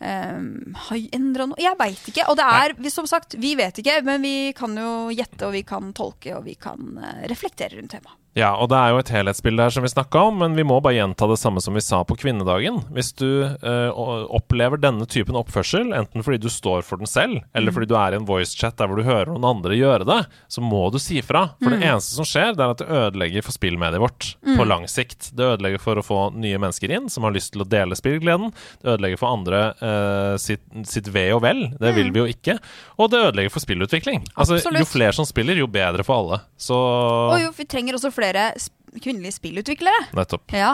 um, 0.00 0.76
har 0.86 1.02
endra 1.16 1.48
noe 1.50 1.60
Jeg 1.60 1.78
veit 1.80 2.12
ikke. 2.12 2.28
Og 2.30 2.38
det 2.38 2.46
er, 2.60 2.76
vi, 2.78 2.92
som 2.92 3.08
sagt, 3.10 3.38
vi 3.40 3.54
vet 3.58 3.82
ikke, 3.82 4.00
men 4.06 4.24
vi 4.24 4.36
kan 4.56 4.76
jo 4.76 4.94
gjette, 5.14 5.42
og 5.48 5.56
vi 5.56 5.64
kan 5.66 5.92
tolke, 5.96 6.36
og 6.38 6.46
vi 6.48 6.56
kan 6.60 7.00
eh, 7.00 7.26
reflektere 7.32 7.80
rundt 7.80 7.96
temaet. 7.96 8.19
Ja, 8.38 8.52
og 8.62 8.68
det 8.70 8.78
er 8.78 8.92
jo 8.92 9.00
et 9.00 9.10
helhetsbilde 9.10 9.64
her 9.66 9.72
som 9.74 9.82
vi 9.82 9.90
snakka 9.90 10.20
om, 10.28 10.36
men 10.38 10.54
vi 10.54 10.62
må 10.66 10.76
bare 10.82 10.94
gjenta 11.00 11.26
det 11.26 11.38
samme 11.40 11.58
som 11.62 11.74
vi 11.74 11.82
sa 11.82 11.98
på 12.06 12.14
kvinnedagen. 12.20 12.76
Hvis 12.94 13.10
du 13.18 13.26
eh, 13.42 13.90
opplever 13.90 14.78
denne 14.78 15.06
typen 15.10 15.34
oppførsel, 15.40 15.90
enten 15.98 16.22
fordi 16.22 16.38
du 16.44 16.46
står 16.52 16.84
for 16.86 17.02
den 17.02 17.10
selv, 17.10 17.40
eller 17.58 17.74
fordi 17.74 17.88
du 17.90 17.96
er 17.98 18.14
i 18.14 18.20
en 18.20 18.28
voicechat 18.28 18.78
der 18.78 18.86
hvor 18.86 19.00
du 19.00 19.06
hører 19.08 19.32
noen 19.32 19.48
andre 19.50 19.74
gjøre 19.74 20.06
det, 20.06 20.20
så 20.46 20.62
må 20.62 20.84
du 20.94 21.00
si 21.02 21.18
fra. 21.26 21.48
For 21.58 21.74
det 21.74 21.80
eneste 21.82 22.20
som 22.20 22.28
skjer, 22.28 22.54
det 22.54 22.62
er 22.62 22.74
at 22.76 22.84
det 22.84 23.00
ødelegger 23.00 23.46
for 23.48 23.56
spillmediet 23.56 24.04
vårt 24.04 24.28
på 24.46 24.68
lang 24.68 24.86
sikt. 24.90 25.32
Det 25.34 25.50
ødelegger 25.56 25.82
for 25.82 25.98
å 25.98 26.06
få 26.06 26.20
nye 26.38 26.62
mennesker 26.62 26.94
inn 26.94 27.10
som 27.10 27.26
har 27.26 27.34
lyst 27.34 27.56
til 27.56 27.64
å 27.64 27.68
dele 27.68 27.98
spillgleden. 27.98 28.54
Det 28.78 28.94
ødelegger 28.94 29.22
for 29.24 29.34
andre 29.34 29.64
eh, 29.74 30.36
sitt, 30.38 30.62
sitt 30.86 31.10
ve 31.10 31.26
og 31.34 31.42
vel. 31.48 31.66
Det 31.82 31.96
vil 31.98 32.14
vi 32.14 32.22
jo 32.22 32.30
ikke. 32.30 32.60
Og 33.02 33.10
det 33.10 33.24
ødelegger 33.26 33.56
for 33.58 33.66
spillutvikling. 33.66 34.22
Altså, 34.38 34.62
jo 34.62 34.86
flere 34.86 35.18
som 35.18 35.26
spiller, 35.26 35.58
jo 35.58 35.66
bedre 35.66 36.06
for 36.06 36.22
alle. 36.22 36.42
Så 36.60 36.78
Og 36.78 37.36
jo, 37.42 37.50
vi 37.58 37.66
trenger 37.66 37.98
også 37.98 38.12
flere 38.14 38.19
sp 38.60 38.76
kvinnelige 38.90 39.36
spillutviklere. 39.36 40.08
Nettopp. 40.18 40.50
Ja. 40.50 40.72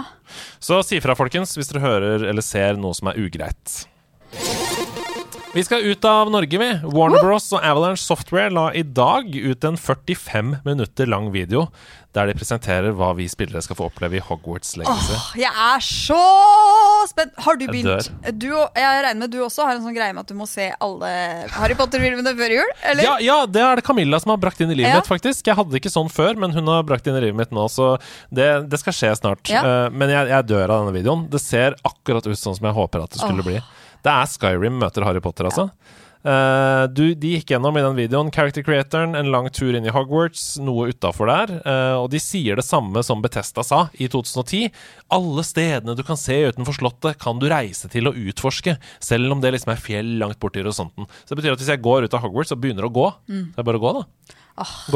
Så 0.56 0.78
si 0.86 1.02
fra, 1.04 1.12
folkens, 1.18 1.52
hvis 1.58 1.68
dere 1.68 1.82
hører 1.84 2.22
eller 2.30 2.44
ser 2.44 2.78
noe 2.80 2.96
som 2.96 3.10
er 3.10 3.18
ugreit. 3.20 3.82
Vi 5.56 5.62
skal 5.64 5.80
ut 5.88 6.04
av 6.04 6.28
Norge, 6.30 6.58
vi. 6.58 6.66
Warner 6.84 7.22
Bros. 7.24 7.46
og 7.56 7.62
Avalanche 7.64 8.02
Software 8.02 8.50
la 8.52 8.66
i 8.76 8.82
dag 8.84 9.30
ut 9.32 9.64
en 9.64 9.78
45 9.80 10.58
minutter 10.66 11.08
lang 11.08 11.30
video 11.32 11.70
der 12.16 12.28
de 12.28 12.34
presenterer 12.36 12.92
hva 12.96 13.10
vi 13.16 13.24
spillere 13.28 13.60
skal 13.64 13.76
få 13.78 13.86
oppleve 13.90 14.16
i 14.18 14.20
Hogwarts 14.24 14.74
Legacy. 14.76 15.14
Åh, 15.16 15.24
jeg 15.40 15.52
er 15.52 15.82
så 15.84 16.18
spent! 17.08 17.32
Har 17.44 17.56
du 17.56 17.64
Jeg 17.66 17.72
begynt? 17.72 18.10
Du, 18.40 18.50
jeg 18.52 19.00
regner 19.04 19.20
med 19.22 19.32
du 19.32 19.38
også 19.44 19.64
har 19.68 19.76
en 19.78 19.84
sånn 19.84 19.96
greie 19.96 20.12
med 20.16 20.24
at 20.26 20.32
du 20.32 20.36
må 20.36 20.46
se 20.48 20.68
alle 20.76 21.10
Harry 21.56 21.76
Potter-filmene 21.76 22.32
før 22.36 22.54
jul? 22.56 22.72
Eller? 22.92 23.04
Ja, 23.08 23.16
ja, 23.24 23.38
det 23.48 23.64
er 23.64 23.80
det 23.80 23.84
Camilla 23.88 24.20
som 24.20 24.32
har 24.34 24.40
brakt 24.44 24.60
inn 24.64 24.72
i 24.72 24.76
livet 24.76 24.92
Ja. 24.92 25.00
mitt, 25.00 25.08
faktisk. 25.08 25.48
Jeg 25.48 25.56
hadde 25.56 25.72
det 25.72 25.80
ikke 25.80 25.92
sånn 25.92 26.12
før, 26.12 26.36
men 26.40 26.52
hun 26.56 26.68
har 26.72 26.84
brakt 26.88 27.08
inn 27.08 27.16
i 27.16 27.24
livet 27.24 27.36
mitt 27.40 27.56
nå, 27.56 27.64
så 27.72 27.94
det, 28.32 28.48
det 28.68 28.80
skal 28.80 28.96
skje 28.96 29.12
snart. 29.20 29.52
Ja. 29.52 29.64
Eh, 29.64 29.88
men 29.92 30.12
jeg, 30.12 30.28
jeg 30.32 30.48
dør 30.52 30.68
av 30.68 30.84
denne 30.84 30.96
videoen. 30.96 31.28
Det 31.32 31.40
ser 31.44 31.76
akkurat 31.84 32.28
ut 32.28 32.36
sånn 32.40 32.56
som 32.60 32.68
jeg 32.68 32.76
håper 32.76 33.04
at 33.08 33.12
det 33.16 33.24
skulle 33.24 33.44
Åh. 33.44 33.52
bli. 33.52 33.60
Det 34.06 34.12
er 34.12 34.28
Skyrim 34.30 34.76
møter 34.78 35.06
Harry 35.06 35.22
Potter, 35.22 35.48
altså. 35.50 35.70
Eh, 36.26 36.84
du, 36.90 37.04
de 37.14 37.34
gikk 37.36 37.52
gjennom 37.52 37.76
i 37.78 37.82
den 37.84 37.96
videoen 37.98 38.32
character 38.34 38.64
creatoren, 38.66 39.14
en 39.18 39.30
lang 39.30 39.46
tur 39.54 39.76
inn 39.76 39.86
i 39.86 39.92
Hogwarts, 39.94 40.56
noe 40.62 40.88
utafor 40.90 41.30
der. 41.30 41.52
Uh, 41.62 41.96
og 42.02 42.08
de 42.10 42.20
sier 42.22 42.58
det 42.58 42.66
samme 42.66 43.02
som 43.06 43.22
Betesta 43.22 43.62
sa 43.66 43.84
i 43.94 44.08
2010. 44.10 44.72
Alle 45.14 45.46
stedene 45.46 45.94
du 45.98 46.02
kan 46.06 46.18
se 46.18 46.38
utenfor 46.48 46.78
Slottet, 46.80 47.20
kan 47.22 47.38
du 47.42 47.46
reise 47.52 47.90
til 47.92 48.10
å 48.10 48.14
utforske, 48.14 48.74
selv 49.02 49.36
om 49.36 49.44
det 49.44 49.54
liksom 49.54 49.74
er 49.74 49.82
fjell 49.82 50.16
langt 50.22 50.40
borti 50.42 50.64
horisonten. 50.64 51.06
Så 51.22 51.34
det 51.34 51.42
betyr 51.42 51.54
at 51.54 51.62
hvis 51.62 51.74
jeg 51.76 51.84
går 51.84 52.08
ut 52.08 52.18
av 52.18 52.26
Hogwarts 52.26 52.54
og 52.56 52.62
begynner 52.64 52.88
å 52.88 52.94
gå, 52.94 53.06
så 53.30 53.42
er 53.44 53.60
det 53.60 53.68
bare 53.70 53.82
å 53.82 53.86
gå, 53.86 53.94
da. 54.00 54.32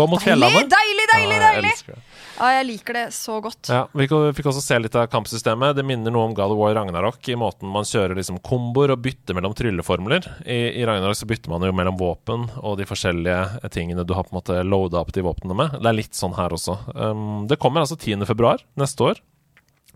gå 0.01 0.11
mot 0.11 0.24
fjellene. 0.24 0.66
Deilig, 0.66 1.07
deilig, 1.15 1.39
deilig, 1.39 1.43
deilig! 1.47 1.77
Ja, 1.95 2.03
Ja, 2.41 2.55
jeg 2.57 2.67
liker 2.71 2.97
det 2.97 3.05
så 3.12 3.37
godt. 3.45 3.69
Ja, 3.69 3.83
Vi 3.93 4.07
fikk 4.09 4.47
også 4.49 4.62
se 4.65 4.79
litt 4.81 4.95
av 4.97 5.11
kampsystemet. 5.12 5.75
Det 5.77 5.85
minner 5.85 6.15
noe 6.15 6.31
om 6.31 6.35
God 6.37 6.55
of 6.55 6.61
War 6.61 6.73
Ragnarok 6.79 7.29
i 7.29 7.37
måten 7.37 7.69
man 7.69 7.85
kjører 7.85 8.17
liksom 8.17 8.39
komboer 8.47 8.95
og 8.95 9.03
bytter 9.05 9.37
mellom 9.37 9.53
trylleformler. 9.57 10.25
I, 10.47 10.81
I 10.81 10.87
Ragnarok 10.89 11.19
så 11.21 11.29
bytter 11.29 11.53
man 11.53 11.67
jo 11.69 11.75
mellom 11.77 11.99
våpen 12.01 12.47
og 12.62 12.79
de 12.81 12.89
forskjellige 12.89 13.71
tingene 13.75 14.07
du 14.09 14.17
har 14.17 14.25
på 14.25 14.33
en 14.33 14.41
måte 14.41 14.57
loada 14.65 15.03
opp 15.03 15.12
de 15.12 15.27
våpnene 15.27 15.59
med. 15.59 15.77
Det 15.83 15.93
er 15.93 15.99
litt 16.01 16.17
sånn 16.17 16.39
her 16.39 16.57
også. 16.57 16.79
Um, 16.97 17.45
det 17.51 17.61
kommer 17.61 17.85
altså 17.85 18.01
10. 18.01 18.25
februar 18.31 18.65
neste 18.81 19.11
år 19.11 19.21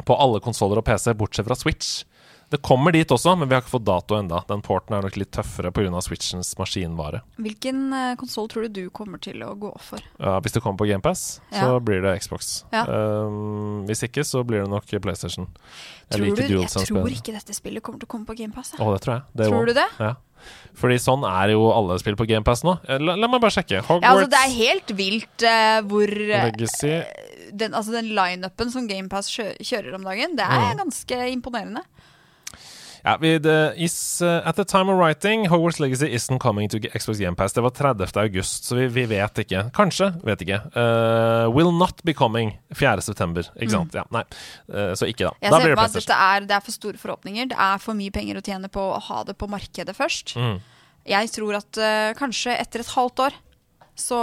på 0.04 0.16
alle 0.18 0.42
konsoller 0.44 0.82
og 0.82 0.84
PC, 0.84 1.14
bortsett 1.16 1.48
fra 1.48 1.56
Switch. 1.56 2.02
Det 2.54 2.60
kommer 2.62 2.94
dit 2.94 3.10
også, 3.10 3.32
men 3.34 3.48
vi 3.50 3.56
har 3.56 3.64
ikke 3.64 3.72
fått 3.72 3.86
dato 3.88 4.14
enda. 4.14 4.38
Den 4.46 4.60
porten 4.62 4.94
er 4.94 5.02
nok 5.02 5.16
litt 5.18 5.32
tøffere 5.34 5.72
pga. 5.74 5.90
Switchens 6.06 6.52
maskinvare. 6.60 7.24
Hvilken 7.42 7.80
uh, 7.90 8.12
konsoll 8.20 8.46
tror 8.52 8.68
du 8.68 8.76
du 8.84 8.90
kommer 8.94 9.18
til 9.18 9.42
å 9.42 9.48
gå 9.58 9.72
for? 9.82 10.04
Ja, 10.22 10.36
hvis 10.44 10.54
det 10.54 10.62
kommer 10.62 10.78
på 10.78 10.86
GamePass, 10.86 11.24
så 11.50 11.80
blir 11.82 12.04
det 12.04 12.12
Xbox. 12.22 12.52
Ja. 12.70 12.84
Um, 12.86 13.82
hvis 13.88 14.04
ikke, 14.06 14.22
så 14.22 14.44
blir 14.46 14.62
det 14.62 14.70
nok 14.70 14.86
PlayStation. 15.02 15.48
Jeg 16.12 16.20
Tror 16.20 16.26
liker 16.28 16.46
du, 16.46 16.54
jeg 16.62 16.86
tror 16.92 17.10
ikke 17.16 17.34
dette 17.34 17.56
spillet 17.56 17.82
kommer 17.82 17.98
til 18.04 18.06
å 18.06 18.12
komme 18.14 18.28
på 18.28 18.38
GamePass. 18.38 18.76
Å, 18.78 18.86
det 18.94 19.02
tror 19.02 19.16
jeg. 19.16 19.26
Det 19.40 19.50
Tror 19.50 19.66
du 19.72 19.74
det? 19.80 19.88
Ja. 19.98 20.12
Fordi 20.78 20.98
sånn 21.00 21.24
er 21.26 21.54
jo 21.54 21.66
alle 21.74 21.96
spill 22.02 22.16
på 22.20 22.26
GamePass 22.28 22.62
nå. 22.66 22.76
Eh, 22.86 23.00
La, 23.02 23.16
la 23.18 23.30
meg 23.30 23.42
bare 23.42 23.54
sjekke. 23.54 23.80
Ja, 23.80 24.12
altså, 24.12 24.28
det 24.30 24.40
er 24.44 24.54
helt 24.60 24.94
vilt 24.98 25.46
uh, 25.48 25.80
hvor 25.90 26.10
eh, 26.14 26.50
Legacy 26.50 26.98
den, 27.54 27.74
altså, 27.74 27.94
den 27.94 28.10
lineupen 28.16 28.70
som 28.72 28.86
GamePass 28.90 29.28
kjø 29.30 29.50
kjører 29.62 29.94
om 29.98 30.06
dagen, 30.06 30.34
det 30.38 30.46
er 30.46 30.72
Mm. 30.74 30.80
ganske 30.84 31.18
imponerende. 31.30 31.82
Ja, 33.04 33.18
det 33.20 33.74
is, 33.76 34.22
uh, 34.24 34.40
At 34.48 34.56
the 34.56 34.64
time 34.64 34.88
of 34.88 34.96
writing, 34.96 35.44
Hogwarts 35.52 35.78
Legacy 35.78 36.06
isn't 36.16 36.38
coming 36.40 36.70
to 36.72 36.78
Xbox 36.78 37.18
GamePass. 37.20 37.52
Det 37.52 37.60
var 37.60 37.70
30. 37.70 38.16
august, 38.20 38.64
så 38.64 38.78
vi, 38.78 38.86
vi 38.88 39.04
vet 39.10 39.38
ikke. 39.44 39.66
Kanskje, 39.76 40.08
vet 40.24 40.40
ikke. 40.40 40.62
Uh, 40.72 41.50
will 41.52 41.72
not 41.72 42.00
be 42.04 42.14
coming 42.16 42.54
4. 42.72 43.02
september. 43.04 43.44
Ikke 43.60 43.74
sant? 43.76 43.92
Ja, 43.94 44.06
nei. 44.14 44.24
Uh, 44.72 44.94
så 44.96 45.04
ikke, 45.10 45.28
da. 45.28 45.34
Mm. 45.34 45.42
Jeg 45.44 45.52
da 45.52 45.58
ser 45.58 45.66
blir 45.66 45.74
det 45.74 45.80
PlayStation. 45.82 46.16
er, 46.16 46.48
det 46.48 46.56
er 46.56 46.64
for 46.64 46.78
store 46.78 47.02
forhåpninger. 47.04 47.52
Det 47.52 47.60
er 47.68 47.84
for 47.84 48.00
mye 48.00 48.16
penger 48.16 48.40
å 48.40 48.44
tjene 48.48 48.72
på 48.72 48.88
å 48.94 48.98
ha 49.10 49.20
det 49.28 49.36
på 49.36 49.50
markedet 49.52 49.96
først. 50.00 50.36
Mm. 50.40 50.56
Jeg 51.12 51.32
tror 51.36 51.60
at 51.60 51.84
kanskje 52.16 52.56
etter 52.56 52.80
et 52.80 52.94
halvt 52.96 53.26
år 53.26 53.36
så 54.00 54.18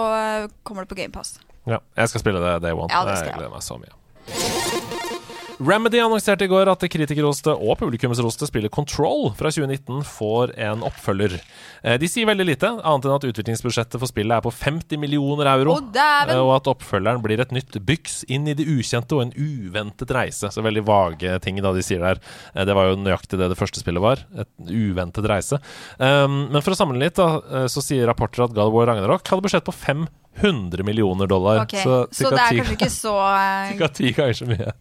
kommer 0.65 0.87
det 0.87 0.89
på 0.89 0.97
GamePass. 0.97 1.35
Ja, 1.69 1.77
jeg 1.93 2.09
skal 2.09 2.23
spille 2.23 2.41
det 2.41 2.57
day 2.65 2.73
one. 2.73 2.89
Ja, 2.89 3.05
det 3.05 3.19
skal 3.19 3.29
jeg 3.29 3.35
jeg. 3.35 3.43
gleder 3.43 3.53
meg 3.53 3.61
så 3.61 3.77
mye. 3.77 3.93
Remedy 5.61 5.99
annonserte 6.01 6.45
i 6.47 6.49
går 6.49 6.69
at 6.71 6.81
kritikerroste 6.89 7.53
og 7.53 7.75
publikumsroste 7.77 8.47
spillet 8.49 8.71
Control 8.73 9.27
fra 9.37 9.51
2019 9.53 9.99
får 10.07 10.53
en 10.57 10.81
oppfølger. 10.87 11.35
Eh, 11.83 11.97
De 12.01 12.07
sier 12.09 12.25
veldig 12.25 12.47
lite, 12.47 12.71
annet 12.81 13.05
enn 13.05 13.13
at 13.13 13.27
utviklingsbudsjettet 13.29 13.99
for 14.01 14.09
spillet 14.09 14.39
er 14.39 14.41
på 14.45 14.49
50 14.55 14.97
millioner 15.01 15.45
euro. 15.53 15.75
oh, 15.77 16.47
Og 16.47 16.53
at 16.55 16.69
oppfølgeren 16.73 17.21
blir 17.21 17.43
et 17.43 17.53
nytt 17.53 17.77
byks 17.85 18.23
inn 18.33 18.47
i 18.49 18.55
det 18.57 18.65
ukjente 18.65 19.13
og 19.19 19.21
en 19.27 19.33
uventet 19.37 20.09
reise. 20.17 20.49
Så 20.49 20.63
veldig 20.65 20.83
vage 20.87 21.35
ting 21.45 21.61
da 21.61 21.73
de 21.77 21.83
sier 21.85 22.01
der. 22.01 22.17
Eh, 22.55 22.65
Det 22.65 22.73
var 22.75 22.89
jo 22.89 22.95
nøyaktig 23.03 23.37
det 23.37 23.49
det 23.53 23.59
første 23.59 23.83
spillet 23.83 24.01
var. 24.01 24.23
Et 24.33 24.49
uventet 24.71 25.27
reise. 25.29 25.59
Um, 25.99 26.47
Men 26.51 26.61
for 26.65 26.73
å 26.73 26.79
sammenligne 26.79 27.11
litt, 27.11 27.15
da, 27.21 27.67
så 27.69 27.81
sier 27.85 28.07
rapporter 28.09 28.43
at 28.45 28.53
God 28.55 28.67
of 28.69 28.73
War 28.73 28.87
Ragnarok 28.89 29.27
hadde 29.27 29.45
budsjett 29.45 29.65
på 29.67 29.73
500 29.73 30.83
millioner 30.83 31.27
dollar. 31.27 31.63
Ok, 31.67 31.77
Så, 31.77 32.07
så, 32.11 32.29
det 32.33 32.39
er 32.39 32.61
kanskje 32.63 32.77
ikke 32.79 32.89
så 33.03 33.13
Ca. 33.77 33.87
Ti 33.99 34.11
ganger 34.17 34.33
så 34.41 34.49
mye. 34.49 34.73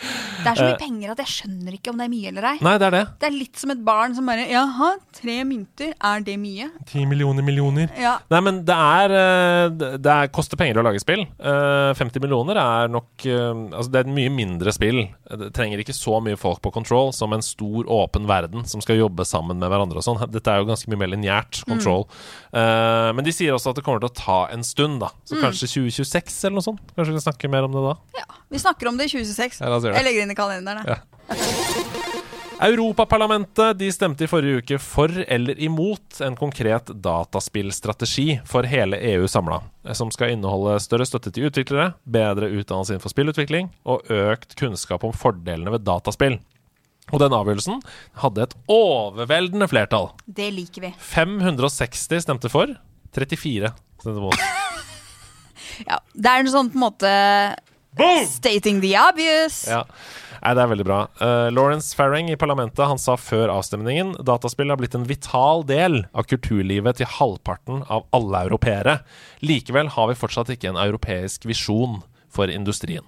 Det 0.00 0.48
er 0.48 0.56
så 0.56 0.66
mye 0.70 0.78
penger 0.80 1.12
at 1.12 1.20
jeg 1.20 1.30
skjønner 1.34 1.74
ikke 1.76 1.92
om 1.92 1.98
det 2.00 2.06
er 2.06 2.12
mye 2.12 2.30
eller 2.30 2.46
ei. 2.50 2.54
Nei, 2.64 2.72
det 2.80 2.86
er 2.88 2.94
det. 2.94 3.02
Det 3.20 3.28
er 3.28 3.34
litt 3.36 3.60
som 3.60 3.72
et 3.74 3.82
barn 3.84 4.14
som 4.16 4.28
bare 4.30 4.46
Jaha, 4.48 4.90
tre 5.16 5.36
mynter, 5.44 5.92
er 5.92 6.24
det 6.24 6.36
mye? 6.40 6.70
Ti 6.88 7.04
millioner 7.08 7.44
millioner. 7.44 7.92
Ja. 8.00 8.14
Nei, 8.32 8.40
men 8.46 8.62
det 8.68 8.76
er 8.76 9.14
eh, 9.18 9.74
Det 10.00 10.14
er, 10.14 10.30
koster 10.32 10.60
penger 10.60 10.80
å 10.80 10.86
lage 10.86 11.02
spill. 11.02 11.26
Eh, 11.26 11.90
50 11.98 12.24
millioner 12.24 12.60
er 12.62 12.90
nok 12.92 13.26
eh, 13.28 13.50
Altså, 13.50 13.90
det 13.92 14.00
er 14.00 14.08
et 14.08 14.14
mye 14.16 14.32
mindre 14.32 14.72
spill. 14.74 15.02
Det 15.28 15.50
trenger 15.56 15.82
ikke 15.84 15.96
så 15.96 16.18
mye 16.24 16.38
folk 16.40 16.62
på 16.64 16.72
Control 16.74 17.12
som 17.16 17.36
en 17.36 17.44
stor, 17.44 17.84
åpen 17.90 18.28
verden 18.30 18.64
som 18.70 18.82
skal 18.84 19.00
jobbe 19.00 19.26
sammen 19.28 19.60
med 19.60 19.70
hverandre 19.70 20.00
og 20.00 20.06
sånn. 20.06 20.22
Dette 20.32 20.52
er 20.52 20.62
jo 20.62 20.70
ganske 20.70 20.90
mye 20.90 21.02
mer 21.04 21.12
lineært, 21.12 21.62
Control. 21.68 22.06
Mm. 22.50 23.16
men 23.16 23.26
de 23.26 23.32
sier 23.34 23.54
også 23.54 23.72
at 23.72 23.78
det 23.78 23.84
kommer 23.86 24.02
til 24.02 24.10
å 24.10 24.16
ta 24.16 24.38
en 24.54 24.64
stund, 24.66 25.00
da. 25.02 25.10
Så 25.28 25.38
kanskje 25.40 25.68
2026 25.70 26.38
eller 26.48 26.58
noe 26.58 26.66
sånt. 26.66 26.82
Kanskje 26.96 27.12
vi 27.12 27.18
kan 27.20 27.26
snakke 27.28 27.50
mer 27.52 27.68
om 27.68 27.76
det 27.76 27.84
da? 27.86 27.96
ja. 28.22 28.28
Vi 28.50 28.58
snakker 28.58 28.88
om 28.90 28.96
det 28.98 29.04
i 29.06 29.12
2026. 29.12 29.60
Ja, 29.62 29.68
oss 29.90 29.96
gjøre 29.96 29.98
det. 29.98 30.02
Jeg 30.02 30.08
legger 30.08 30.26
inn 30.26 30.34
i 30.34 30.38
kalenderen. 30.38 30.84
Ja. 30.90 31.00
Europaparlamentet 32.60 33.78
de 33.78 33.86
stemte 33.92 34.26
i 34.26 34.28
forrige 34.28 34.60
uke 34.60 34.78
for 34.84 35.08
eller 35.08 35.56
imot 35.64 36.18
en 36.20 36.34
konkret 36.36 36.90
dataspillstrategi 36.92 38.34
for 38.44 38.68
hele 38.68 38.98
EU 39.14 39.24
samla, 39.32 39.62
som 39.96 40.10
skal 40.12 40.34
inneholde 40.34 40.74
større 40.84 41.06
støtte 41.08 41.32
til 41.32 41.48
utviklere, 41.48 41.94
bedre 42.04 42.50
utdannelse 42.52 42.92
innenfor 42.92 43.14
spillutvikling 43.14 43.70
og 43.88 44.12
økt 44.12 44.52
kunnskap 44.60 45.06
om 45.08 45.16
fordelene 45.16 45.72
ved 45.72 45.86
dataspill. 45.88 46.36
Og 47.08 47.24
den 47.24 47.32
avgjørelsen 47.34 47.80
hadde 48.20 48.44
et 48.44 48.58
overveldende 48.70 49.70
flertall. 49.70 50.10
Det 50.28 50.50
liker 50.52 50.84
vi. 50.84 50.92
560 51.00 52.26
stemte 52.26 52.52
for, 52.52 52.76
34 53.16 53.72
stemte 54.02 54.20
mot. 54.20 54.36
Ja. 55.88 55.96
Det 56.12 56.28
er 56.28 56.42
en 56.42 56.50
sånn 56.52 56.68
på 56.68 56.76
en 56.76 56.82
måte 56.82 57.10
Stating 58.28 58.80
the 58.80 58.94
obvious. 58.98 59.64
Ja. 59.68 59.84
Nei, 60.40 60.54
det 60.56 60.62
er 60.62 60.70
veldig 60.70 60.86
bra. 60.88 61.00
Uh, 61.20 61.50
Lawrence 61.52 61.92
Farring 61.96 62.30
i 62.32 62.38
parlamentet 62.40 62.86
han 62.88 63.00
sa 63.00 63.16
før 63.20 63.50
avstemningen 63.52 64.14
dataspill 64.24 64.72
har 64.72 64.80
blitt 64.80 64.96
en 64.96 65.04
vital 65.08 65.66
del 65.68 66.04
av 66.16 66.28
kulturlivet 66.30 67.00
til 67.00 67.10
halvparten 67.18 67.82
av 67.92 68.06
alle 68.16 68.46
europeere. 68.48 69.00
Likevel 69.44 69.92
har 69.96 70.08
vi 70.08 70.16
fortsatt 70.16 70.52
ikke 70.54 70.72
en 70.72 70.80
europeisk 70.80 71.44
visjon 71.50 72.00
for 72.32 72.52
industrien. 72.52 73.04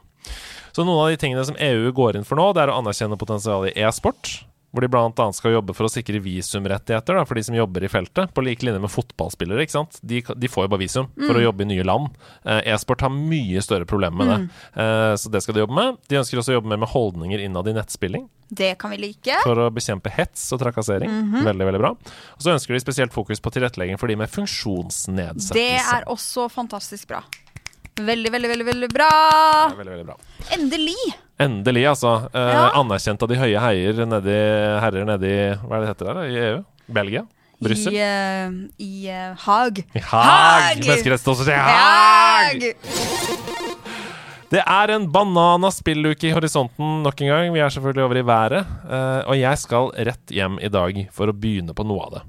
Så 0.77 0.85
noen 0.85 1.01
av 1.07 1.13
de 1.13 1.21
tingene 1.21 1.45
som 1.47 1.57
EU 1.57 1.93
går 1.97 2.19
inn 2.19 2.29
for 2.29 2.41
nå, 2.41 2.51
det 2.53 2.65
er 2.65 2.73
å 2.73 2.79
anerkjenne 2.81 3.21
potensialet 3.21 3.73
i 3.73 3.87
e-sport. 3.87 4.43
Hvor 4.73 4.85
de 4.85 4.89
annet 4.97 5.37
skal 5.37 5.53
jobbe 5.53 5.75
for 5.77 5.87
å 5.87 5.93
sikre 5.93 6.21
visumrettigheter 6.25 7.19
da, 7.19 7.25
for 7.29 7.37
de 7.37 7.45
som 7.45 7.57
jobber 7.57 7.85
i 7.85 7.91
feltet, 7.93 8.33
på 8.33 8.45
lik 8.45 8.65
linje 8.65 8.81
med 8.81 8.93
fotballspillere. 8.93 9.65
ikke 9.67 9.77
sant? 9.77 9.99
De, 10.01 10.23
de 10.23 10.49
får 10.51 10.67
jo 10.67 10.73
bare 10.73 10.83
visum 10.83 11.11
for 11.21 11.37
å 11.37 11.45
jobbe 11.45 11.67
i 11.67 11.71
nye 11.75 11.85
land. 11.87 12.09
Eh, 12.45 12.73
E-sport 12.73 13.05
har 13.05 13.13
mye 13.13 13.61
større 13.65 13.89
problemer 13.89 14.17
med 14.23 14.33
det, 14.33 14.63
eh, 14.81 15.15
så 15.21 15.33
det 15.33 15.43
skal 15.45 15.59
de 15.59 15.65
jobbe 15.67 15.77
med. 15.77 16.01
De 16.09 16.21
ønsker 16.23 16.41
også 16.41 16.55
å 16.55 16.59
jobbe 16.59 16.73
mer 16.73 16.81
med 16.81 16.93
holdninger 16.95 17.45
innad 17.45 17.69
i 17.69 17.77
nettspilling 17.77 18.29
Det 18.49 18.75
kan 18.81 18.93
vi 18.93 19.01
like. 19.01 19.37
for 19.45 19.61
å 19.61 19.69
bekjempe 19.73 20.13
hets 20.13 20.49
og 20.53 20.61
trakassering. 20.65 21.13
Veldig, 21.45 21.69
veldig 21.69 21.81
bra. 21.81 21.93
Og 21.93 22.41
så 22.45 22.53
ønsker 22.57 22.77
de 22.77 22.81
spesielt 22.85 23.13
fokus 23.15 23.41
på 23.41 23.53
tilrettelegging 23.53 24.01
for 24.01 24.09
de 24.09 24.17
med 24.21 24.33
funksjonsnedsettelse. 24.33 25.57
Det 25.57 25.81
er 25.81 26.09
også 26.13 26.49
fantastisk 26.53 27.13
bra. 27.13 27.23
Veldig, 28.01 28.31
veldig, 28.33 28.49
veldig, 28.49 28.65
veldig 28.71 28.89
bra. 28.93 29.09
Veldig, 29.77 29.93
veldig 29.93 30.07
bra. 30.09 30.17
Endelig! 30.57 30.97
Endelig, 31.43 31.85
altså. 31.91 32.13
Eh, 32.33 32.53
Ja. 32.55 32.63
Anerkjent 32.81 33.23
av 33.23 33.29
de 33.29 33.37
høye 33.37 33.61
heier 33.61 34.07
nedi, 34.07 34.37
herrer 34.81 35.05
nedi 35.09 35.33
Hva 35.61 35.77
er 35.77 35.81
det 35.85 35.89
heter 35.93 36.09
der? 36.09 36.21
I 36.25 36.39
EU? 36.47 36.63
Belgia? 36.93 37.25
Brussel? 37.63 37.95
I, 37.95 38.01
uh, 38.03 38.55
i 38.83 39.09
uh, 39.13 39.37
Haag. 39.45 39.83
I 39.95 40.01
Haag! 40.03 40.81
Menneskerettighetsdomstol 40.83 41.53
i 41.53 41.59
Haag! 41.61 42.65
Haag! 42.65 43.53
Det 44.53 44.61
er 44.69 44.91
en 44.93 45.07
bananas 45.13 45.79
spilluke 45.81 46.27
i 46.29 46.33
horisonten 46.37 46.99
nok 47.07 47.21
en 47.25 47.31
gang. 47.31 47.53
Vi 47.55 47.61
er 47.65 47.71
selvfølgelig 47.73 48.05
over 48.05 48.19
i 48.21 48.25
været. 48.29 48.67
eh, 48.85 49.21
og 49.31 49.39
jeg 49.39 49.57
skal 49.63 49.89
rett 50.11 50.29
hjem 50.37 50.59
i 50.61 50.69
dag 50.69 50.99
for 51.15 51.31
å 51.33 51.33
begynne 51.33 51.73
på 51.73 51.87
noe 51.89 52.03
av 52.05 52.11
det. 52.19 52.23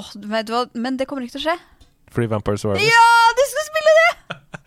Åh, 0.00 0.08
vet 0.32 0.46
du 0.48 0.54
hva? 0.54 0.62
Men 0.80 0.96
det 0.96 1.04
kommer 1.10 1.26
ikke 1.26 1.36
til 1.36 1.42
å 1.42 1.50
skje. 1.50 1.58
Free 2.14 2.30
Vampires 2.30 2.64
Warriors. 2.64 2.88
Ja, 2.88 3.34
du 3.36 3.42
skal 3.50 3.68
spille 3.68 3.92
det! 3.98 4.38